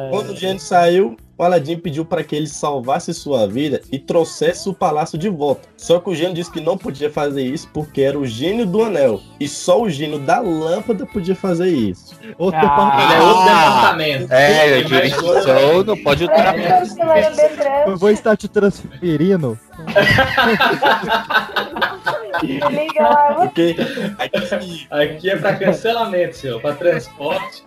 Quando 0.10 0.32
o 0.32 0.36
gênio 0.36 0.60
saiu, 0.60 1.16
o 1.38 1.44
Aladim 1.44 1.78
pediu 1.78 2.06
para 2.06 2.24
que 2.24 2.34
ele 2.34 2.48
salvasse 2.48 3.14
sua 3.14 3.46
vida 3.46 3.82
e 3.92 4.00
trouxesse 4.00 4.70
o 4.70 4.74
palácio 4.74 5.18
de 5.18 5.28
volta. 5.28 5.68
Só 5.76 6.00
que 6.00 6.10
o 6.10 6.16
gênio 6.16 6.34
disse 6.34 6.50
que 6.50 6.62
não 6.62 6.78
podia 6.78 7.12
fazer 7.12 7.44
isso 7.44 7.70
porque 7.74 8.02
era 8.02 8.18
o 8.18 8.26
gênio 8.26 8.66
do 8.66 8.82
anel. 8.84 9.20
E 9.38 9.46
só 9.48 9.82
o 9.82 9.90
gênio 9.90 10.20
da 10.20 10.40
lâmpada 10.40 11.06
podia 11.06 11.36
fazer 11.36 11.68
isso. 11.68 12.16
Outro 12.38 12.62
Ah, 12.64 13.00
Ele 13.04 13.14
é 13.14 13.22
outro 13.22 13.44
departamento. 13.44 14.34
É, 14.34 14.84
jurisdição 14.84 15.84
não 15.84 15.98
pode 16.02 16.24
ultrapassar. 16.24 17.88
Eu 17.88 17.98
vou 17.98 18.10
estar 18.10 18.38
te 18.38 18.48
transferindo. 18.48 19.60
Porque 22.40 23.76
aqui, 24.18 24.88
Aqui 24.90 25.30
é 25.30 25.38
pra 25.38 25.56
cancelamento, 25.56 26.38
senhor. 26.38 26.62
Pra 26.62 26.74
transporte. 26.74 27.64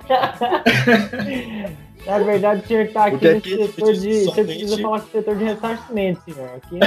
Na 2.06 2.18
verdade, 2.20 2.62
o 2.64 2.66
senhor 2.66 2.88
tá 2.88 3.06
aqui 3.06 3.18
Porque 3.18 3.30
no 3.30 3.38
aqui 3.38 3.66
setor 3.66 3.92
de. 3.92 4.24
Você 4.24 4.44
precisa 4.44 4.78
falar 4.78 5.00
com 5.00 5.06
o 5.06 5.10
setor 5.10 5.36
de 5.36 5.44
ressarcimento, 5.44 6.22
senhor. 6.24 6.48
Aqui 6.56 6.78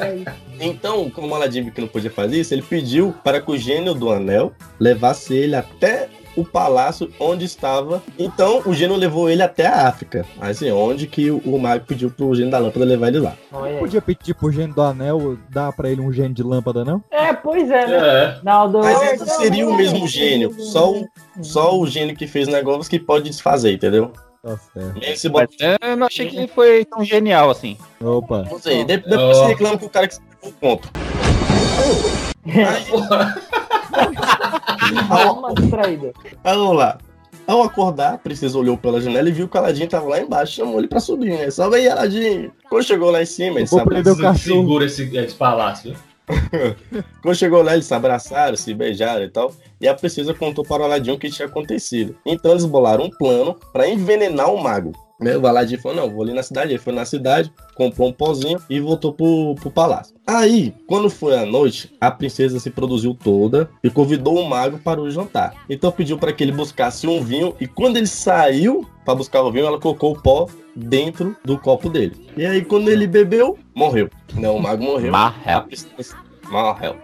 é 0.00 0.16
isso. 0.16 0.30
então, 0.60 1.10
como 1.10 1.28
o 1.28 1.34
Aladim 1.34 1.70
que 1.70 1.80
não 1.80 1.88
podia 1.88 2.10
fazer 2.10 2.40
isso, 2.40 2.52
ele 2.52 2.62
pediu 2.62 3.14
para 3.22 3.40
que 3.40 3.50
o 3.50 3.56
gênio 3.56 3.94
do 3.94 4.10
anel 4.10 4.52
levasse 4.80 5.34
ele 5.34 5.54
até 5.54 6.08
o 6.36 6.44
palácio 6.44 7.10
onde 7.20 7.44
estava. 7.44 8.02
Então, 8.18 8.62
o 8.66 8.74
gênio 8.74 8.96
levou 8.96 9.28
ele 9.28 9.42
até 9.42 9.66
a 9.66 9.88
África. 9.88 10.24
Assim, 10.40 10.70
onde 10.70 11.06
que 11.06 11.30
o, 11.30 11.38
o 11.44 11.58
mago 11.58 11.84
pediu 11.86 12.10
pro 12.10 12.34
gênio 12.34 12.50
da 12.50 12.58
lâmpada 12.58 12.84
levar 12.84 13.08
ele 13.08 13.20
lá. 13.20 13.34
Aí. 13.52 13.78
Podia 13.78 14.00
pedir 14.02 14.34
pro 14.34 14.50
gênio 14.50 14.74
do 14.74 14.82
anel 14.82 15.36
dar 15.50 15.72
pra 15.72 15.90
ele 15.90 16.00
um 16.00 16.12
gênio 16.12 16.32
de 16.34 16.42
lâmpada, 16.42 16.84
não? 16.84 17.02
É, 17.10 17.32
pois 17.32 17.70
é, 17.70 17.86
né? 17.86 17.96
É. 17.96 18.38
Naldo. 18.42 18.78
Mas 18.80 19.00
esse 19.12 19.26
seria 19.36 19.68
o 19.68 19.74
mesmo 19.74 20.06
gênio. 20.08 20.52
Só 20.58 20.92
o, 20.92 21.06
só 21.42 21.78
o 21.78 21.86
gênio 21.86 22.16
que 22.16 22.26
fez 22.26 22.48
negócios 22.48 22.88
que 22.88 22.98
pode 22.98 23.28
desfazer, 23.28 23.72
entendeu? 23.72 24.12
Tá 24.42 24.58
certo. 24.74 25.30
Botar- 25.30 25.78
eu 25.82 25.96
não 25.96 26.06
achei 26.08 26.26
que 26.28 26.36
ele 26.36 26.48
foi 26.48 26.84
tão 26.84 27.04
genial 27.04 27.50
assim. 27.50 27.76
Opa. 28.00 28.44
Não 28.50 28.58
sei, 28.58 28.82
de- 28.84 28.96
depois 28.96 29.36
você 29.36 29.46
reclama 29.46 29.78
com 29.78 29.86
o 29.86 29.90
cara 29.90 30.08
que 30.08 30.14
escreveu 30.14 30.52
o 30.52 30.52
distraída. 35.54 36.12
Aí 36.44 36.56
vamos 36.56 36.76
lá. 36.76 36.98
Ao 37.46 37.62
acordar, 37.62 38.14
a 38.14 38.18
princesa 38.18 38.56
olhou 38.56 38.76
pela 38.76 39.00
janela 39.00 39.28
e 39.28 39.32
viu 39.32 39.48
que 39.48 39.56
o 39.56 39.60
Aladim 39.60 39.86
tava 39.86 40.08
lá 40.08 40.20
embaixo, 40.20 40.54
chamou 40.54 40.78
ele 40.78 40.86
pra 40.86 41.00
subir, 41.00 41.36
né? 41.36 41.50
Salve 41.50 41.76
aí, 41.76 41.88
Aladim! 41.88 42.50
Quando 42.70 42.84
chegou 42.84 43.10
lá 43.10 43.20
em 43.20 43.26
cima, 43.26 43.60
o 43.60 43.78
abraçaram. 43.78 44.16
cachorro. 44.16 44.60
Segura 44.60 44.84
esse, 44.84 45.16
esse 45.16 45.34
palácio. 45.34 45.96
Quando 47.20 47.34
chegou 47.34 47.62
lá, 47.62 47.74
eles 47.74 47.86
se 47.86 47.94
abraçaram, 47.94 48.56
se 48.56 48.72
beijaram 48.72 49.24
e 49.24 49.28
tal. 49.28 49.52
E 49.80 49.88
a 49.88 49.94
princesa 49.94 50.32
contou 50.32 50.64
para 50.64 50.82
o 50.82 50.84
Aladim 50.84 51.10
o 51.10 51.18
que 51.18 51.30
tinha 51.30 51.48
acontecido. 51.48 52.16
Então 52.24 52.52
eles 52.52 52.64
bolaram 52.64 53.04
um 53.04 53.10
plano 53.10 53.56
para 53.72 53.88
envenenar 53.88 54.52
o 54.52 54.62
mago. 54.62 54.92
Né? 55.22 55.36
O 55.36 55.46
Aladim 55.46 55.76
falou: 55.76 55.96
Não, 55.96 56.10
vou 56.10 56.22
ali 56.22 56.32
na 56.32 56.42
cidade. 56.42 56.72
Ele 56.72 56.78
foi 56.78 56.92
na 56.92 57.04
cidade, 57.04 57.52
comprou 57.74 58.08
um 58.08 58.12
pozinho 58.12 58.58
e 58.68 58.80
voltou 58.80 59.12
pro, 59.12 59.54
pro 59.56 59.70
palácio. 59.70 60.14
Aí, 60.26 60.74
quando 60.86 61.08
foi 61.08 61.38
a 61.38 61.46
noite, 61.46 61.92
a 62.00 62.10
princesa 62.10 62.58
se 62.58 62.70
produziu 62.70 63.14
toda 63.14 63.68
e 63.82 63.90
convidou 63.90 64.38
o 64.38 64.48
mago 64.48 64.78
para 64.78 65.00
o 65.00 65.10
jantar. 65.10 65.54
Então 65.68 65.90
pediu 65.92 66.18
para 66.18 66.32
que 66.32 66.42
ele 66.42 66.52
buscasse 66.52 67.06
um 67.06 67.22
vinho. 67.22 67.54
E 67.60 67.66
quando 67.66 67.96
ele 67.96 68.06
saiu 68.06 68.86
para 69.04 69.14
buscar 69.14 69.42
o 69.42 69.52
vinho, 69.52 69.66
ela 69.66 69.80
colocou 69.80 70.12
o 70.12 70.20
pó 70.20 70.46
dentro 70.74 71.36
do 71.44 71.58
copo 71.58 71.88
dele. 71.88 72.28
E 72.36 72.44
aí, 72.44 72.64
quando 72.64 72.90
ele 72.90 73.06
bebeu, 73.06 73.58
morreu. 73.74 74.08
Não, 74.34 74.56
o 74.56 74.62
mago 74.62 74.82
morreu. 74.82 75.08
A 75.08 75.12
Marrel. 75.12 75.62
princesa 75.62 76.16
morreu. 76.50 76.96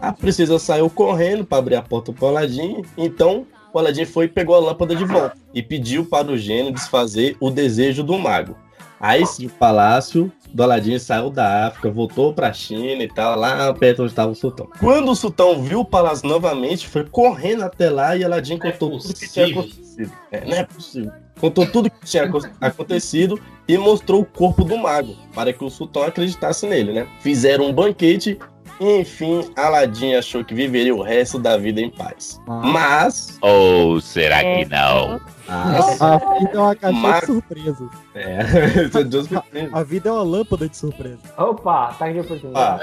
A 0.00 0.12
princesa 0.12 0.58
saiu 0.58 0.90
correndo 0.90 1.44
para 1.44 1.58
abrir 1.58 1.76
a 1.76 1.82
porta 1.82 2.12
pro 2.12 2.26
Aladim, 2.26 2.82
então 2.98 3.46
o 3.76 3.78
Aladim 3.78 4.04
foi 4.04 4.24
e 4.24 4.28
pegou 4.28 4.54
a 4.54 4.58
lâmpada 4.58 4.96
de 4.96 5.04
volta 5.04 5.36
e 5.54 5.62
pediu 5.62 6.04
para 6.06 6.32
o 6.32 6.36
gênio 6.38 6.72
desfazer 6.72 7.36
o 7.38 7.50
desejo 7.50 8.02
do 8.02 8.18
mago. 8.18 8.56
Aí 8.98 9.26
sim, 9.26 9.44
o 9.46 9.50
palácio 9.50 10.32
do 10.50 10.62
Aladim 10.62 10.98
saiu 10.98 11.28
da 11.28 11.66
África, 11.66 11.90
voltou 11.90 12.32
para 12.32 12.48
a 12.48 12.52
China 12.54 13.02
e 13.02 13.08
tal, 13.08 13.38
lá 13.38 13.72
perto 13.74 14.00
onde 14.02 14.12
estava 14.12 14.32
o 14.32 14.34
sultão. 14.34 14.68
Quando 14.80 15.10
o 15.10 15.14
sultão 15.14 15.62
viu 15.62 15.80
o 15.80 15.84
palácio 15.84 16.26
novamente, 16.26 16.88
foi 16.88 17.04
correndo 17.04 17.62
até 17.64 17.90
lá 17.90 18.16
e 18.16 18.24
Aladim 18.24 18.54
é 18.54 18.58
contou 18.58 18.98
tudo 18.98 19.14
que 19.14 19.30
tinha 19.30 19.46
acontecido. 19.46 20.12
É, 20.32 20.44
não 20.46 20.56
é 20.56 20.64
possível. 20.64 21.12
Contou 21.38 21.66
tudo 21.66 21.90
que 21.90 22.06
tinha 22.06 22.24
aco- 22.24 22.48
acontecido 22.58 23.38
e 23.68 23.76
mostrou 23.76 24.22
o 24.22 24.24
corpo 24.24 24.64
do 24.64 24.78
mago, 24.78 25.14
para 25.34 25.52
que 25.52 25.62
o 25.62 25.68
sultão 25.68 26.02
acreditasse 26.02 26.66
nele, 26.66 26.94
né? 26.94 27.06
Fizeram 27.20 27.66
um 27.66 27.72
banquete 27.74 28.38
enfim, 28.80 29.50
Aladim 29.56 30.14
achou 30.14 30.44
que 30.44 30.54
viveria 30.54 30.94
o 30.94 31.02
resto 31.02 31.38
da 31.38 31.56
vida 31.56 31.80
em 31.80 31.90
paz. 31.90 32.40
Mas. 32.46 33.38
Ou 33.40 34.00
será 34.00 34.40
que 34.42 34.64
não? 34.66 35.20
mas 35.48 36.02
A 36.02 36.16
vida 36.18 36.50
é 36.52 36.58
uma 36.58 36.74
caixinha 36.74 37.02
Mas- 37.02 37.20
de 37.20 37.26
surpresas. 37.26 37.88
é, 38.14 38.82
isso 38.86 38.98
é 38.98 39.04
Deus 39.04 39.28
me 39.28 39.40
livre. 39.52 39.70
A 39.72 39.82
vida 39.82 40.08
é 40.08 40.12
uma 40.12 40.22
lâmpada 40.22 40.68
de 40.68 40.76
surpresa. 40.76 41.18
Opa, 41.38 41.94
tá 41.98 42.10
de 42.10 42.20
oportunidade. 42.20 42.82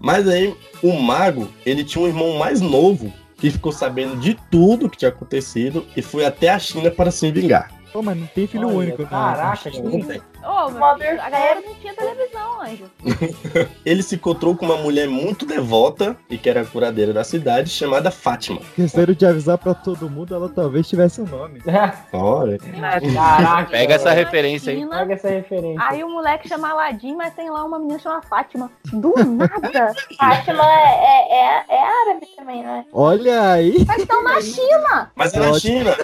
Mas 0.00 0.28
aí, 0.28 0.56
o 0.82 0.92
mago, 1.00 1.48
ele 1.64 1.84
tinha 1.84 2.04
um 2.04 2.08
irmão 2.08 2.36
mais 2.38 2.60
novo 2.60 3.12
que 3.36 3.50
ficou 3.50 3.72
sabendo 3.72 4.16
de 4.16 4.34
tudo 4.50 4.88
que 4.88 4.96
tinha 4.96 5.08
acontecido 5.10 5.84
e 5.96 6.02
foi 6.02 6.24
até 6.24 6.48
a 6.50 6.58
China 6.58 6.90
para 6.90 7.10
se 7.10 7.30
vingar. 7.30 7.70
Pô, 7.92 8.02
mas 8.02 8.16
não 8.16 8.26
tem 8.28 8.46
filho 8.46 8.68
Olha, 8.68 8.76
único, 8.78 9.02
né? 9.02 9.08
caraca, 9.10 9.70
Não 9.82 10.00
tem. 10.00 10.20
Ô, 10.44 10.70
meu 10.70 10.98
filho, 10.98 11.20
a 11.20 11.30
galera 11.30 11.60
não 11.60 11.74
tinha 11.74 11.94
televisão, 11.94 12.62
anjo. 12.62 12.90
Ele 13.86 14.02
se 14.02 14.16
encontrou 14.16 14.56
com 14.56 14.66
uma 14.66 14.76
mulher 14.76 15.08
muito 15.08 15.46
devota 15.46 16.16
e 16.28 16.36
que 16.36 16.50
era 16.50 16.62
a 16.62 16.64
curadeira 16.64 17.12
da 17.12 17.22
cidade, 17.22 17.70
chamada 17.70 18.10
Fátima. 18.10 18.60
Esqueceram 18.60 19.14
de 19.14 19.24
avisar 19.24 19.58
pra 19.58 19.74
todo 19.74 20.10
mundo, 20.10 20.34
ela 20.34 20.48
talvez 20.48 20.88
tivesse 20.88 21.20
um 21.20 21.26
nome. 21.26 21.62
Olha. 22.12 22.58
Caraca. 22.58 23.70
Pega 23.70 23.94
essa 23.94 24.10
referência 24.10 24.72
aí. 24.72 24.86
Pega 24.88 25.14
essa 25.14 25.28
referência. 25.28 25.82
Aí 25.86 26.02
o 26.02 26.08
moleque 26.08 26.48
chama 26.48 26.70
Aladim, 26.70 27.14
mas 27.14 27.34
tem 27.34 27.50
lá 27.50 27.64
uma 27.64 27.78
menina 27.78 27.98
chamada 27.98 28.26
Fátima. 28.26 28.70
Do 28.92 29.14
nada. 29.24 29.92
Fátima 30.18 30.64
é, 30.64 31.04
é, 31.04 31.34
é, 31.34 31.64
é 31.68 32.10
árabe 32.10 32.26
também, 32.36 32.62
né? 32.62 32.84
Olha 32.92 33.52
aí. 33.52 33.84
Mas 33.86 34.02
estão 34.02 34.22
na 34.22 34.40
China. 34.40 35.12
Mas 35.14 35.34
é 35.34 35.40
na 35.40 35.58
China. 35.58 35.96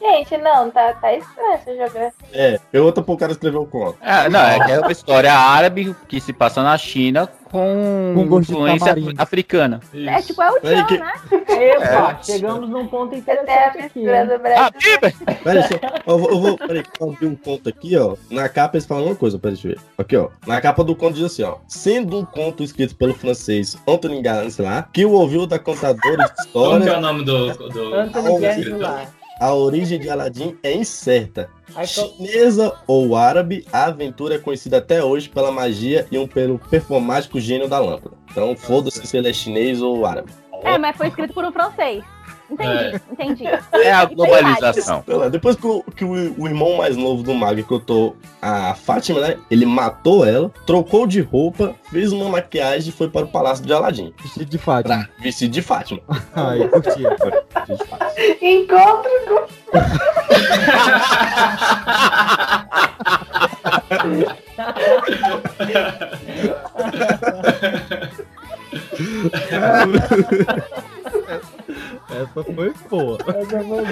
Gente, 0.00 0.36
não, 0.38 0.70
tá, 0.70 0.92
tá 0.94 1.12
estranho 1.12 1.52
essa 1.54 1.74
geografia. 1.74 2.28
É, 2.32 2.58
pergunta 2.70 3.02
pro 3.02 3.16
cara 3.16 3.32
escrever 3.32 3.58
o 3.68 3.70
conto. 3.70 3.98
É, 4.02 4.28
não, 4.28 4.40
é 4.40 4.58
é 4.72 4.80
uma 4.80 4.92
história 4.92 5.32
árabe 5.32 5.94
que 6.08 6.20
se 6.20 6.32
passa 6.32 6.62
na 6.62 6.76
China 6.76 7.28
com, 7.50 8.26
Com 8.28 8.40
influência 8.40 8.94
africana. 9.16 9.80
É 9.94 10.20
tipo, 10.20 10.42
é 10.42 10.50
o 10.50 10.60
Tchan, 10.60 10.84
que- 10.84 10.98
né? 10.98 11.12
Epa, 11.48 12.18
É. 12.20 12.22
chegamos 12.22 12.68
num 12.68 12.86
ponto 12.86 13.14
interessante 13.14 13.78
aqui. 13.78 14.04
Brasil. 14.04 14.38
Peraí, 14.38 15.62
só, 15.62 15.74
eu 16.06 16.18
vou, 16.18 16.30
eu 16.30 16.40
vou 16.40 16.58
peraí, 16.58 16.82
eu 17.00 17.10
abrir 17.10 17.26
um 17.26 17.34
conto 17.36 17.68
aqui, 17.68 17.96
ó. 17.96 18.16
Na 18.30 18.48
capa 18.48 18.76
eles 18.76 18.86
falam 18.86 19.06
uma 19.06 19.14
coisa, 19.14 19.38
peraí, 19.38 19.54
deixa 19.54 19.68
eu 19.68 19.72
ver. 19.72 19.80
Aqui, 19.96 20.16
ó. 20.16 20.28
Na 20.46 20.60
capa 20.60 20.84
do 20.84 20.94
conto 20.94 21.14
diz 21.14 21.24
assim, 21.24 21.42
ó. 21.42 21.56
Sendo 21.66 22.18
um 22.18 22.24
conto 22.24 22.62
escrito 22.62 22.94
pelo 22.96 23.14
francês 23.14 23.78
Anthony 23.88 24.20
Gansla, 24.20 24.86
que 24.92 25.04
o 25.06 25.12
ouviu 25.12 25.46
da 25.46 25.58
contadora 25.58 26.24
de 26.36 26.52
Como 26.52 26.80
que 26.82 26.88
é 26.88 26.92
o 26.92 26.96
história, 26.96 27.00
nome 27.00 27.24
do. 27.24 27.52
do... 27.70 27.94
Anthony 27.94 28.38
Guerra 28.40 28.76
lá. 28.76 29.02
A 29.40 29.54
origem 29.54 29.98
de 29.98 30.10
Aladdin 30.10 30.56
é 30.62 30.74
incerta. 30.74 31.50
Chinesa 31.86 32.74
ou 32.86 33.16
árabe, 33.16 33.64
a 33.72 33.86
aventura 33.86 34.34
é 34.34 34.38
conhecida 34.38 34.78
até 34.78 35.02
hoje 35.02 35.28
pela 35.28 35.52
magia 35.52 36.06
e 36.10 36.18
um 36.18 36.26
pelo 36.26 36.58
performático 36.58 37.40
gênio 37.40 37.68
da 37.68 37.78
lâmpada. 37.78 38.16
Então, 38.30 38.56
foda-se 38.56 39.06
se 39.06 39.16
ele 39.16 39.28
é 39.28 39.32
chinês 39.32 39.80
ou 39.80 40.04
árabe. 40.04 40.32
É, 40.62 40.76
mas 40.76 40.96
foi 40.96 41.08
escrito 41.08 41.32
por 41.32 41.44
um 41.44 41.52
francês. 41.52 42.02
Entendi, 42.50 43.00
entendi. 43.12 43.44
É 43.74 43.92
a 43.92 44.04
E 44.04 44.14
globalização. 44.14 45.04
Depois 45.30 45.54
que, 45.56 45.66
o, 45.66 45.82
que 45.94 46.04
o- 46.04 46.34
o 46.38 46.46
irmão 46.48 46.76
mais 46.76 46.96
novo 46.96 47.22
do 47.22 47.34
Mago 47.34 47.62
contou 47.64 48.16
a 48.40 48.74
Fátima, 48.74 49.20
né? 49.20 49.36
Ele 49.50 49.66
matou 49.66 50.24
ela, 50.26 50.50
trocou 50.66 51.06
de 51.06 51.20
roupa, 51.20 51.74
fez 51.90 52.10
uma 52.12 52.28
maquiagem 52.28 52.88
e 52.88 52.92
foi 52.92 53.08
para 53.10 53.26
o 53.26 53.28
palácio 53.28 53.64
de 53.64 53.72
Aladim. 53.72 54.12
Vestido 54.22 54.46
de 54.46 54.58
Fátima. 54.58 55.04
Pra 55.04 55.08
vestir 55.22 55.48
de 55.48 55.60
Fátima. 55.62 56.00
Ai, 56.34 56.66
curti. 56.68 57.02
Vestido 57.02 57.76
de 57.76 57.84
Fátima. 57.84 58.08
Encontro 58.40 59.10
com. 59.28 59.46
Essa 72.10 72.42
foi 72.44 72.72
boa. 72.88 73.18
Essa 73.28 73.60
foi 73.60 73.62
boa. 73.62 73.84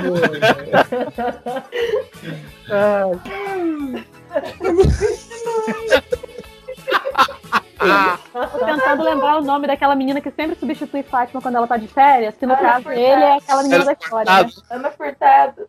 Tô 8.32 8.64
tentando 8.64 9.04
lembrar 9.04 9.36
o 9.38 9.42
nome 9.42 9.66
daquela 9.66 9.94
menina 9.94 10.18
que 10.20 10.30
sempre 10.30 10.56
substitui 10.56 11.02
Fátima 11.02 11.42
quando 11.42 11.56
ela 11.56 11.66
tá 11.66 11.76
de 11.76 11.88
férias, 11.88 12.34
que 12.36 12.46
no 12.46 12.54
Ana 12.54 12.62
caso 12.62 12.84
Furtado. 12.84 13.00
ele 13.00 13.22
é 13.22 13.36
aquela 13.36 13.62
menina 13.62 13.84
da 13.84 13.92
história, 13.92 14.32
né? 14.32 14.48
Ana 14.70 14.90
Furtado. 14.90 15.68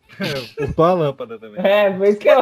Furtou 0.56 0.84
a 0.84 0.94
lâmpada 0.94 1.38
também. 1.38 1.60
É, 1.64 1.96
foi 1.96 2.14
que 2.16 2.28
eu. 2.28 2.40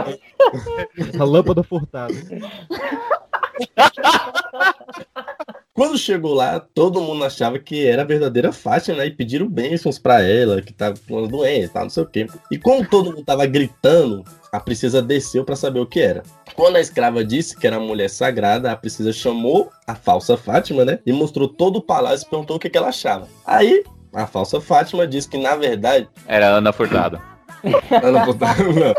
A 1.20 1.24
lâmpada 1.24 1.62
furtada. 1.64 2.14
Quando 5.76 5.98
chegou 5.98 6.32
lá, 6.32 6.58
todo 6.58 7.02
mundo 7.02 7.22
achava 7.22 7.58
que 7.58 7.86
era 7.86 8.00
a 8.00 8.04
verdadeira 8.06 8.50
Fátima, 8.50 8.96
né? 8.96 9.06
E 9.08 9.10
pediram 9.10 9.46
bênçãos 9.46 9.98
pra 9.98 10.22
ela, 10.22 10.62
que 10.62 10.72
tava 10.72 10.96
com 11.06 11.18
uma 11.18 11.28
doença, 11.28 11.74
tal, 11.74 11.82
não 11.82 11.90
sei 11.90 12.02
o 12.02 12.06
quê. 12.06 12.26
E 12.50 12.58
como 12.58 12.88
todo 12.88 13.10
mundo 13.10 13.22
tava 13.22 13.44
gritando, 13.44 14.24
a 14.50 14.58
princesa 14.58 15.02
desceu 15.02 15.44
pra 15.44 15.54
saber 15.54 15.78
o 15.78 15.86
que 15.86 16.00
era. 16.00 16.22
Quando 16.54 16.76
a 16.76 16.80
escrava 16.80 17.22
disse 17.22 17.54
que 17.54 17.66
era 17.66 17.76
a 17.76 17.80
mulher 17.80 18.08
sagrada, 18.08 18.72
a 18.72 18.76
princesa 18.76 19.12
chamou 19.12 19.70
a 19.86 19.94
falsa 19.94 20.34
Fátima, 20.34 20.82
né? 20.82 20.98
E 21.04 21.12
mostrou 21.12 21.46
todo 21.46 21.76
o 21.76 21.82
palácio 21.82 22.26
e 22.26 22.30
perguntou 22.30 22.56
o 22.56 22.58
que, 22.58 22.70
que 22.70 22.78
ela 22.78 22.88
achava. 22.88 23.28
Aí, 23.44 23.84
a 24.14 24.26
falsa 24.26 24.58
Fátima 24.62 25.06
disse 25.06 25.28
que, 25.28 25.36
na 25.36 25.56
verdade, 25.56 26.08
Era 26.26 26.46
Ana 26.46 26.72
Furtado. 26.72 27.20
ela, 27.90 28.24
não. 28.24 28.94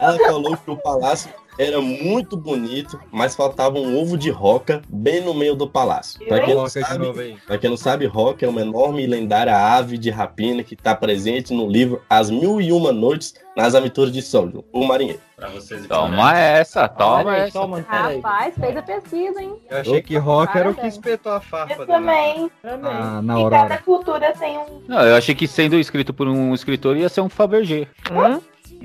ela 0.00 0.18
falou 0.18 0.56
que 0.56 0.70
o 0.70 0.76
palácio 0.78 1.30
era 1.58 1.80
muito 1.80 2.36
bonito, 2.36 2.98
mas 3.10 3.34
faltava 3.34 3.78
um 3.78 3.98
ovo 4.00 4.16
de 4.16 4.30
roca 4.30 4.82
bem 4.88 5.20
no 5.22 5.34
meio 5.34 5.54
do 5.54 5.68
palácio. 5.68 6.24
Pra 6.26 6.40
quem, 6.40 6.54
não 6.54 6.68
sabe, 6.68 7.38
quem 7.60 7.70
não 7.70 7.76
sabe, 7.76 8.06
roca 8.06 8.44
é 8.44 8.48
uma 8.48 8.60
enorme 8.60 9.02
e 9.02 9.06
lendária 9.06 9.56
ave 9.56 9.96
de 9.98 10.10
rapina 10.10 10.62
que 10.62 10.74
está 10.74 10.94
presente 10.94 11.52
no 11.52 11.66
livro 11.68 12.02
As 12.08 12.30
Mil 12.30 12.60
e 12.60 12.72
Uma 12.72 12.92
Noites 12.92 13.34
nas 13.56 13.74
Aventuras 13.74 14.12
de 14.12 14.20
Soldier, 14.20 14.62
o 14.72 14.84
marinheiro. 14.84 15.20
Pra 15.34 15.48
vocês 15.48 15.86
Toma 15.86 16.38
essa, 16.38 16.88
toma 16.88 17.36
essa. 17.36 17.52
toma. 17.58 17.84
Rapaz, 17.86 18.54
fez 18.58 18.74
a 18.76 18.82
pesquisa, 18.82 19.42
hein? 19.42 19.54
Eu 19.70 19.78
achei 19.80 20.02
que 20.02 20.16
rock 20.16 20.56
era 20.56 20.70
o 20.70 20.74
que 20.74 20.86
espetou 20.86 21.32
a 21.32 21.40
farpa 21.40 21.74
Eu 21.74 21.86
também. 21.86 22.50
Também. 22.62 22.90
Ah, 22.90 23.20
na 23.22 23.34
E 23.34 23.36
Aurora. 23.42 23.62
cada 23.68 23.78
cultura 23.82 24.32
tem 24.32 24.56
um. 24.58 24.82
Não, 24.88 25.00
eu 25.02 25.14
achei 25.14 25.34
que 25.34 25.46
sendo 25.46 25.76
escrito 25.78 26.14
por 26.14 26.26
um 26.26 26.54
escritor 26.54 26.96
ia 26.96 27.08
ser 27.10 27.20
um 27.20 27.28
Fabergé. 27.28 27.86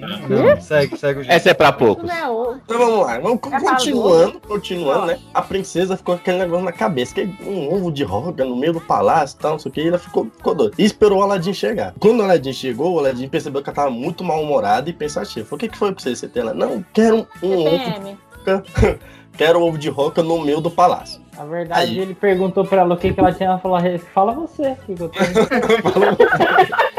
Não, 0.02 0.60
segue, 0.62 0.98
segue 0.98 1.20
o 1.20 1.24
jeito. 1.24 1.36
Essa 1.36 1.52
é 1.52 1.54
pra 1.54 1.72
poucos. 1.72 2.10
Então 2.10 2.78
vamos 2.78 3.06
lá, 3.06 3.20
vamos 3.20 3.40
co- 3.40 3.50
continuando, 3.52 4.40
continuando, 4.42 5.06
né? 5.06 5.20
A 5.34 5.42
princesa 5.42 5.96
ficou 5.96 6.16
com 6.16 6.22
aquele 6.22 6.40
negócio 6.40 6.66
na 6.66 6.72
cabeça, 6.72 7.14
que 7.14 7.22
é 7.22 7.28
um 7.48 7.74
ovo 7.74 7.92
de 7.92 8.04
roca 8.04 8.44
no 8.44 8.56
meio 8.56 8.74
do 8.74 8.82
palácio 8.82 9.38
e 9.38 9.42
tal, 9.42 9.52
não 9.54 9.60
sei 9.60 9.70
o 9.70 9.74
que, 9.74 9.82
e 9.82 9.88
ela 9.88 9.98
ficou, 10.00 10.26
ficou 10.36 10.56
doida. 10.56 10.74
E 10.78 10.84
esperou 10.84 11.20
o 11.20 11.24
Aladdin 11.24 11.54
chegar. 11.54 11.94
Quando 12.00 12.20
o 12.20 12.24
Aladdin 12.24 12.54
chegou, 12.54 12.94
o 12.96 13.00
Aladdin 13.00 13.28
percebeu 13.30 13.62
que 13.62 13.70
ela 13.70 13.76
tava 13.76 13.90
muito 13.92 14.24
mal-humorada 14.24 14.90
e 14.90 14.94
pensativa. 14.94 15.46
Falou, 15.46 15.58
o 15.58 15.60
que, 15.60 15.70
que 15.70 15.78
foi 15.78 15.92
pra 15.94 16.04
você? 16.04 16.28
Tem 16.28 16.42
ela? 16.42 16.54
Não, 16.54 16.84
quero 16.94 17.28
um 17.44 17.54
ovo 17.54 17.70
de 17.70 17.80
TPM. 17.86 18.18
roca, 18.38 18.64
quero 19.38 19.60
um 19.60 19.64
ovo 19.64 19.78
de 19.78 19.90
roca 19.90 20.24
no 20.24 20.40
meio 20.42 20.60
do 20.62 20.72
palácio. 20.72 21.22
Na 21.38 21.46
verdade, 21.46 21.92
Aí. 21.92 22.00
ele 22.00 22.14
perguntou 22.14 22.66
pra 22.66 22.82
ela 22.82 22.94
o 22.94 22.98
que, 22.98 23.14
que 23.14 23.20
ela 23.20 23.32
tinha. 23.34 23.50
Ela 23.50 23.58
falou: 23.60 23.80
fala 24.14 24.34
você. 24.34 24.76
o 24.88 24.96
que 24.96 25.02
eu. 25.02 25.10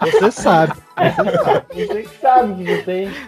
Você 0.00 0.30
sabe. 0.30 0.72
Você 1.72 2.02
que 2.02 2.18
sabe 2.20 2.52
o 2.52 2.56
que 2.56 2.64
você 2.64 2.82
tem. 2.82 3.10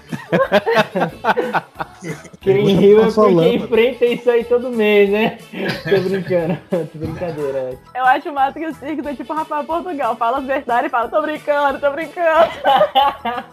Quem 2.40 2.76
riu 2.76 3.04
é 3.04 3.10
porque 3.12 3.54
enfrenta 3.54 4.04
isso 4.06 4.28
aí 4.28 4.44
todo 4.44 4.70
mês, 4.70 5.08
né? 5.08 5.38
Tô 5.84 6.00
brincando. 6.00 6.58
Tô 6.68 6.98
brincadeira. 6.98 7.78
Eu 7.94 8.04
acho 8.04 8.32
massa 8.32 8.58
que 8.58 8.66
o 8.66 8.74
Circo 8.74 9.08
é 9.08 9.14
tipo 9.14 9.32
Rafael 9.32 9.64
Portugal. 9.64 10.16
Fala 10.16 10.38
as 10.38 10.44
verdades 10.44 10.86
e 10.86 10.90
fala, 10.90 11.08
tô 11.08 11.22
brincando, 11.22 11.78
tô 11.78 11.90
brincando. 11.92 12.50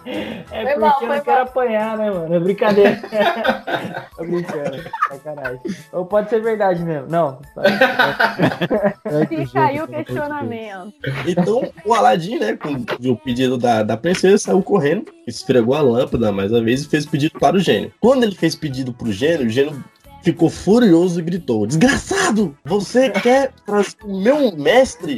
É 0.52 0.64
Foi 0.64 0.74
porque 0.74 0.80
mal, 0.80 0.98
eu 1.02 1.08
não 1.08 1.20
quero 1.22 1.42
apanhar, 1.44 1.98
né, 1.98 2.10
mano? 2.10 2.34
É 2.34 2.40
brincadeira. 2.40 3.00
Tô 4.18 4.24
brincando. 4.24 4.84
Sacanagem. 5.08 5.60
Ou 5.92 6.06
pode 6.06 6.30
ser 6.30 6.42
verdade 6.42 6.84
mesmo. 6.84 7.08
Não. 7.10 7.40
É 9.06 9.26
que 9.26 9.46
Fica 9.46 9.66
aí 9.66 9.80
o 9.82 9.88
questionamento. 9.88 10.94
Então, 11.28 11.72
o 11.86 11.94
Aladdin, 11.94 12.40
né, 12.40 12.58
viu 13.00 13.14
o 13.14 13.18
pedido 13.18 13.58
da, 13.58 13.84
da 13.84 13.96
princesa, 14.12 14.38
saiu 14.38 14.62
correndo, 14.62 15.06
esfregou 15.28 15.74
a 15.76 15.82
lâmpada 15.82 16.32
mais 16.32 16.52
uma 16.52 16.62
vez 16.62 16.82
e 16.84 16.88
fez 16.90 17.06
pedido 17.06 17.40
para 17.40 17.56
o 17.56 17.60
gênio. 17.60 17.92
Quando 18.00 18.24
ele 18.24 18.36
fez 18.36 18.56
pedido 18.56 18.94
pro 18.94 19.12
gênio, 19.12 19.46
o 19.48 19.50
gênio 19.50 19.84
ficou 20.24 20.50
furioso 20.50 21.20
e 21.20 21.24
gritou: 21.24 21.66
Desgraçado! 21.68 22.56
Você 22.66 23.10
quer 23.10 23.52
trazer 23.66 23.96
o 24.04 24.20
meu 24.22 24.56
mestre 24.56 25.18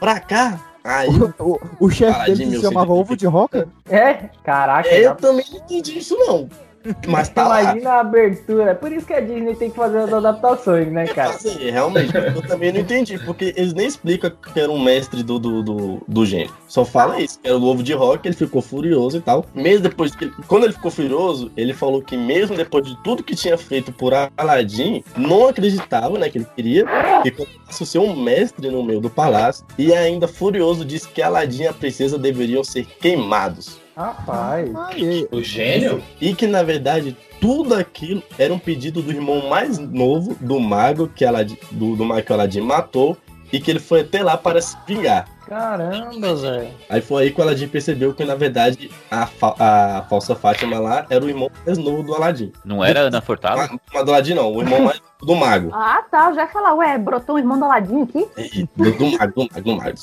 pra 0.00 0.18
cá? 0.20 0.60
Aí, 0.84 1.08
O, 1.08 1.32
o, 1.38 1.60
o 1.86 1.90
chefe 1.90 2.32
dele 2.34 2.56
se 2.56 2.60
chamava 2.60 2.92
ovo 2.92 3.16
de 3.16 3.24
roca? 3.24 3.68
É? 3.88 4.14
Caraca. 4.42 4.88
eu 4.88 5.04
já- 5.04 5.14
também 5.14 5.44
não 5.52 5.58
entendi 5.58 5.98
isso, 5.98 6.16
não. 6.18 6.48
Mas 7.06 7.28
tá 7.28 7.46
lá. 7.48 7.62
Imagina 7.62 7.90
a 7.90 8.00
abertura. 8.00 8.74
Por 8.74 8.92
isso 8.92 9.06
que 9.06 9.12
a 9.12 9.20
Disney 9.20 9.54
tem 9.54 9.70
que 9.70 9.76
fazer 9.76 9.98
as 9.98 10.12
adaptações, 10.12 10.90
né, 10.92 11.06
cara? 11.06 11.30
Assim, 11.30 11.70
realmente, 11.70 12.12
eu 12.14 12.42
também 12.42 12.72
não 12.72 12.80
entendi, 12.80 13.18
porque 13.18 13.52
eles 13.56 13.72
nem 13.74 13.86
explicam 13.86 14.30
que 14.52 14.58
era 14.60 14.70
um 14.70 14.82
mestre 14.82 15.22
do, 15.22 15.38
do, 15.38 15.62
do, 15.62 16.02
do 16.06 16.26
gênio. 16.26 16.52
Só 16.66 16.84
fala 16.84 17.20
isso, 17.20 17.38
que 17.40 17.48
era 17.48 17.56
o 17.56 17.64
ovo 17.64 17.82
de 17.82 17.92
rock, 17.92 18.26
ele 18.26 18.34
ficou 18.34 18.60
furioso 18.62 19.16
e 19.16 19.20
tal. 19.20 19.44
Mesmo 19.54 19.82
depois 19.82 20.14
que. 20.14 20.24
ele- 20.24 20.34
Quando 20.48 20.64
ele 20.64 20.72
ficou 20.72 20.90
furioso, 20.90 21.50
ele 21.56 21.72
falou 21.74 22.02
que 22.02 22.16
mesmo 22.16 22.56
depois 22.56 22.84
de 22.86 22.96
tudo 23.02 23.22
que 23.22 23.34
tinha 23.34 23.56
feito 23.58 23.92
por 23.92 24.12
Aladdin, 24.36 25.02
não 25.16 25.48
acreditava, 25.48 26.18
né, 26.18 26.28
que 26.28 26.38
ele 26.38 26.46
queria, 26.56 26.84
que 27.22 27.30
começasse 27.30 27.82
a 27.82 27.86
ser 27.86 27.98
um 27.98 28.14
mestre 28.16 28.70
no 28.70 28.82
meio 28.82 29.00
do 29.00 29.08
palácio. 29.10 29.64
E 29.78 29.92
ainda 29.94 30.26
furioso, 30.28 30.84
disse 30.84 31.08
que 31.08 31.22
Aladdin 31.22 31.62
e 31.62 31.68
a 31.68 31.72
princesa 31.72 32.18
deveriam 32.18 32.62
ser 32.64 32.84
queimados. 33.00 33.80
Rapaz. 33.96 34.70
O 35.30 35.42
gênio? 35.42 36.02
E 36.20 36.34
que, 36.34 36.46
na 36.46 36.62
verdade, 36.62 37.16
tudo 37.40 37.74
aquilo 37.74 38.22
era 38.38 38.52
um 38.52 38.58
pedido 38.58 39.02
do 39.02 39.10
irmão 39.10 39.48
mais 39.48 39.78
novo 39.78 40.36
do 40.40 40.58
mago 40.60 41.08
que 41.08 41.24
Aladdin, 41.24 41.58
do, 41.70 41.96
do 41.96 42.04
mago 42.04 42.22
que 42.22 42.32
Aladdin 42.32 42.60
matou 42.60 43.16
e 43.52 43.60
que 43.60 43.70
ele 43.70 43.80
foi 43.80 44.00
até 44.00 44.22
lá 44.22 44.36
para 44.36 44.62
se 44.62 44.76
vingar. 44.86 45.28
Caramba, 45.46 46.34
velho. 46.34 46.68
Aí 46.88 47.02
foi 47.02 47.24
aí 47.24 47.30
que 47.30 47.38
o 47.38 47.42
Aladdin 47.42 47.68
percebeu 47.68 48.14
que, 48.14 48.24
na 48.24 48.34
verdade, 48.34 48.90
a, 49.10 49.26
fa- 49.26 49.54
a 49.58 50.02
falsa 50.08 50.34
Fátima 50.34 50.78
lá 50.78 51.04
era 51.10 51.22
o 51.22 51.28
irmão 51.28 51.50
mais 51.66 51.76
novo 51.76 52.02
do 52.02 52.14
Aladdin. 52.14 52.50
Não 52.64 52.82
era 52.82 53.00
Ana 53.00 53.20
Furtado? 53.20 53.78
Mas 53.92 54.04
do 54.04 54.10
Aladdin 54.10 54.32
não, 54.34 54.50
o 54.50 54.62
irmão 54.62 54.80
mais 54.84 54.98
novo 54.98 55.26
do 55.26 55.34
mago. 55.36 55.70
Ah, 55.74 56.02
tá. 56.10 56.30
Eu 56.30 56.34
já 56.36 56.42
ia 56.42 56.48
falar, 56.48 56.74
ué, 56.76 56.96
brotou 56.96 57.34
um 57.34 57.38
irmão 57.38 57.58
do 57.58 57.68
Ladinho 57.68 58.04
aqui? 58.04 58.26
E- 58.38 58.68
Do, 58.74 58.92
do 58.92 59.06
mago, 59.18 59.32
do 59.34 59.48
mago, 59.52 59.60
do 59.62 59.76
mago. 59.76 59.98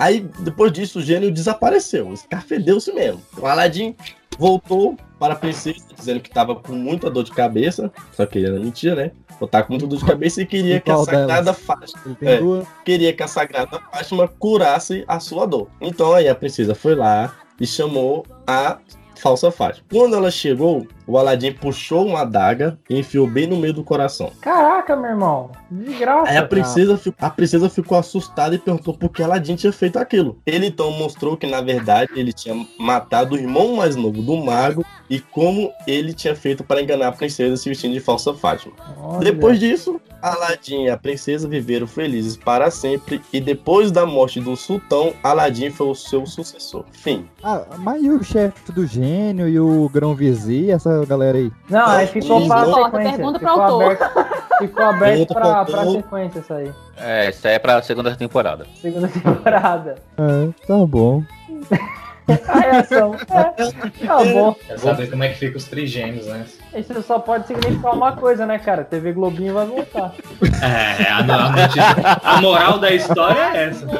Aí, 0.00 0.20
depois 0.38 0.72
disso, 0.72 0.98
o 0.98 1.02
gênio 1.02 1.30
desapareceu. 1.30 2.10
Escafedeu-se 2.14 2.90
mesmo. 2.90 3.20
O 3.36 3.46
Aladdin 3.46 3.94
voltou 4.38 4.96
para 5.18 5.34
a 5.34 5.36
princesa 5.36 5.84
dizendo 5.94 6.20
que 6.20 6.30
tava 6.30 6.56
com 6.56 6.72
muita 6.72 7.10
dor 7.10 7.22
de 7.22 7.30
cabeça, 7.30 7.92
só 8.10 8.24
que 8.24 8.42
era 8.42 8.58
mentira, 8.58 8.94
né? 8.94 9.10
Eu 9.38 9.46
tava 9.46 9.66
com 9.66 9.74
muita 9.74 9.86
dor 9.86 9.98
de 9.98 10.04
cabeça 10.06 10.40
e 10.40 10.46
queria 10.46 10.76
E 10.76 10.80
que 10.80 10.90
a 10.90 10.96
Sagrada? 10.96 11.52
Fátima 11.52 12.16
é, 12.22 12.40
queria 12.82 13.12
que 13.12 13.22
a 13.22 13.28
Sagrada 13.28 13.78
Fátima 13.92 14.26
curasse 14.26 15.04
a 15.06 15.20
sua 15.20 15.44
dor. 15.44 15.68
Então 15.78 16.14
aí 16.14 16.26
a 16.26 16.34
princesa 16.34 16.74
foi 16.74 16.94
lá 16.94 17.36
e 17.60 17.66
chamou 17.66 18.24
a 18.46 18.78
falsa 19.16 19.50
Fátima. 19.50 19.84
Quando 19.92 20.16
ela 20.16 20.30
chegou, 20.30 20.88
o 21.10 21.18
Aladim 21.18 21.52
puxou 21.52 22.06
uma 22.06 22.20
adaga 22.20 22.78
e 22.88 22.98
enfiou 22.98 23.26
bem 23.26 23.46
no 23.46 23.56
meio 23.56 23.72
do 23.74 23.82
coração. 23.82 24.30
Caraca, 24.40 24.94
meu 24.94 25.10
irmão. 25.10 25.50
De 25.70 25.94
graça. 25.94 26.30
Aí 26.30 26.36
a 26.36 26.46
princesa, 26.46 26.96
fi- 26.96 27.14
a 27.20 27.30
princesa 27.30 27.68
ficou 27.68 27.98
assustada 27.98 28.54
e 28.54 28.58
perguntou 28.58 28.94
por 28.94 29.08
que 29.10 29.22
Aladim 29.22 29.56
tinha 29.56 29.72
feito 29.72 29.98
aquilo. 29.98 30.38
Ele 30.46 30.66
então 30.66 30.90
mostrou 30.92 31.36
que, 31.36 31.46
na 31.46 31.60
verdade, 31.60 32.12
ele 32.14 32.32
tinha 32.32 32.54
matado 32.78 33.34
o 33.34 33.38
irmão 33.38 33.74
mais 33.76 33.96
novo 33.96 34.22
do 34.22 34.36
mago 34.36 34.84
e 35.08 35.18
como 35.18 35.72
ele 35.86 36.12
tinha 36.12 36.34
feito 36.36 36.62
para 36.62 36.80
enganar 36.80 37.08
a 37.08 37.12
princesa 37.12 37.56
se 37.56 37.68
vestindo 37.68 37.92
de 37.92 38.00
falsa 38.00 38.32
Fátima. 38.32 38.72
Olha. 39.02 39.18
Depois 39.32 39.58
disso, 39.58 40.00
Aladim 40.22 40.84
e 40.84 40.90
a 40.90 40.96
princesa 40.96 41.48
viveram 41.48 41.86
felizes 41.86 42.36
para 42.36 42.70
sempre 42.70 43.20
e 43.32 43.40
depois 43.40 43.90
da 43.90 44.06
morte 44.06 44.38
do 44.40 44.54
sultão, 44.56 45.12
Aladim 45.22 45.70
foi 45.70 45.88
o 45.88 45.94
seu 45.94 46.24
sucessor. 46.26 46.84
Fim. 46.92 47.26
Ah, 47.42 47.64
mas 47.78 48.02
e 48.02 48.10
o 48.10 48.22
chefe 48.22 48.70
do 48.72 48.86
gênio 48.86 49.48
e 49.48 49.58
o 49.58 49.88
grão-vizir, 49.88 50.70
essa 50.70 50.99
galera 51.06 51.38
aí? 51.38 51.52
Não, 51.68 51.86
aí 51.86 52.06
ficou 52.06 52.40
Não 52.40 52.48
pra 52.48 52.60
importa, 52.62 52.84
sequência. 52.84 53.12
pergunta 53.16 53.38
pro 53.38 53.48
ficou 53.48 53.62
autor. 53.62 53.82
aberto, 53.92 54.58
ficou 54.58 54.84
aberto 54.88 55.26
pro 55.34 55.64
pra, 55.66 55.84
sequência 55.90 56.38
isso 56.40 56.52
aí. 56.54 56.72
É, 56.96 57.30
isso 57.30 57.48
aí 57.48 57.54
é 57.54 57.58
pra 57.58 57.82
segunda 57.82 58.14
temporada. 58.16 58.66
Segunda 58.80 59.08
temporada. 59.08 59.96
É, 60.18 60.66
tá 60.66 60.76
bom. 60.86 61.22
A 62.48 62.58
reação. 62.60 63.14
É, 63.30 64.06
tá 64.06 64.24
bom. 64.24 64.54
Quer 64.66 64.78
saber 64.78 65.10
como 65.10 65.24
é 65.24 65.28
que 65.28 65.38
fica 65.38 65.56
os 65.58 65.64
trigêmeos, 65.64 66.26
né? 66.26 66.44
Isso 66.74 67.02
só 67.02 67.18
pode 67.18 67.46
significar 67.46 67.94
uma 67.94 68.12
coisa, 68.16 68.44
né, 68.46 68.58
cara? 68.58 68.84
TV 68.84 69.12
Globinho 69.12 69.54
vai 69.54 69.66
voltar. 69.66 70.12
É, 70.62 71.08
a, 71.10 71.18
a 71.18 71.22
notícia- 71.50 72.20
a 72.22 72.40
moral 72.40 72.78
da 72.78 72.92
história 72.92 73.40
é 73.54 73.64
essa. 73.70 73.86
Tô 73.86 73.96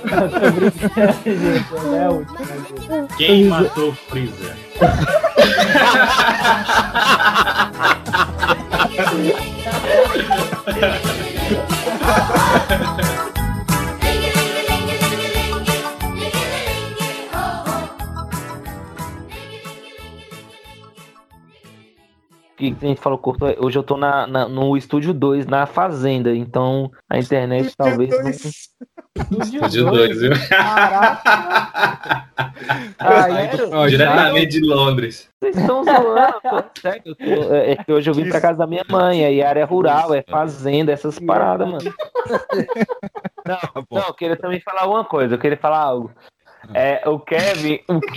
brincando, 0.00 1.12
gente. 1.24 1.72
Não 1.84 1.96
é 1.96 2.04
a 2.04 2.10
última. 2.10 2.38
gente. 2.46 3.16
Quem 3.16 3.44
matou 3.44 3.92
Freezer? 3.92 4.56
Que 22.58 22.76
a 22.82 22.86
gente 22.88 23.00
falou 23.00 23.18
curto, 23.18 23.44
hoje 23.64 23.78
eu 23.78 23.82
tô 23.84 23.96
na, 23.96 24.26
na- 24.26 24.48
no 24.48 24.76
estúdio 24.76 25.14
2, 25.14 25.46
na 25.46 25.64
fazenda, 25.64 26.34
então 26.34 26.90
a 27.08 27.16
internet 27.18 27.72
talvez. 27.76 28.10
não- 28.10 28.30
Estúdio 29.50 29.84
2, 29.90 30.20
viu? 30.20 30.30
Aí, 32.98 33.48
Diretamente 33.88 34.60
de 34.60 34.66
Londres. 34.66 35.28
Vocês 35.40 35.56
estão 35.56 35.84
zoando, 35.84 36.40
pô, 36.42 36.62
sério, 36.80 37.02
eu 37.06 37.14
tô- 37.14 37.54
é 37.54 37.70
é 37.72 37.76
que 37.76 37.92
hoje 37.92 38.10
eu 38.10 38.14
vim 38.14 38.28
pra 38.28 38.40
casa 38.40 38.58
da 38.58 38.66
minha 38.66 38.84
mãe, 38.88 39.24
aí 39.24 39.42
área 39.42 39.64
rural, 39.64 40.12
é 40.14 40.22
fazenda, 40.28 40.92
essas 40.92 41.18
paradas, 41.18 41.68
mano. 41.68 41.94
Não, 43.46 43.84
não, 43.90 44.06
eu 44.08 44.14
queria 44.14 44.36
também 44.36 44.60
falar 44.60 44.86
uma 44.88 45.04
coisa, 45.04 45.34
eu 45.34 45.38
queria 45.38 45.56
falar 45.56 45.78
algo. 45.78 46.10
É, 46.74 47.00
o 47.08 47.18
Kevin. 47.20 47.80
O 47.88 48.00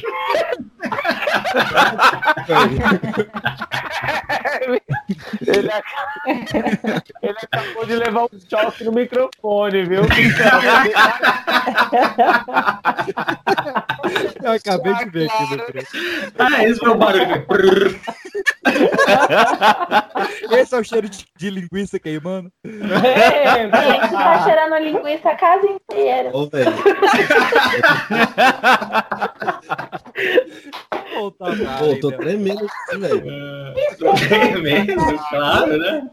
Ele, 5.47 5.71
ac- 5.71 5.85
ele 7.21 7.37
acabou 7.43 7.85
de 7.85 7.95
levar 7.95 8.23
um 8.25 8.29
choque 8.49 8.83
no 8.83 8.91
microfone, 8.91 9.83
viu? 9.85 10.01
Eu 14.43 14.51
acabei 14.53 14.93
de 14.95 15.05
ver 15.09 15.29
aqui 15.31 15.55
no 15.55 15.65
trecho. 15.65 15.91
Ah, 16.39 16.63
esse 16.63 16.79
foi 16.79 16.89
o 16.89 16.95
barulho. 16.95 17.99
Esse 20.51 20.75
é 20.75 20.79
o 20.79 20.83
cheiro 20.83 21.09
de, 21.09 21.25
de 21.37 21.49
linguiça 21.49 21.99
queimando. 21.99 22.49
É, 22.63 22.69
Gente, 23.63 24.11
tá 24.11 24.43
cheirando 24.43 24.77
linguiça 24.83 25.29
a 25.31 25.35
casa 25.35 25.65
inteira. 25.67 26.29
Ô, 26.33 26.47
velho. 26.47 26.71
Voltar 31.15 31.55
Pô, 31.77 31.99
tô 31.99 32.11
tremendo 32.11 32.65
aqui, 32.65 32.97
velho. 32.97 33.23
Tremendo, 34.17 34.95
claro, 35.29 35.77
né? 35.77 36.09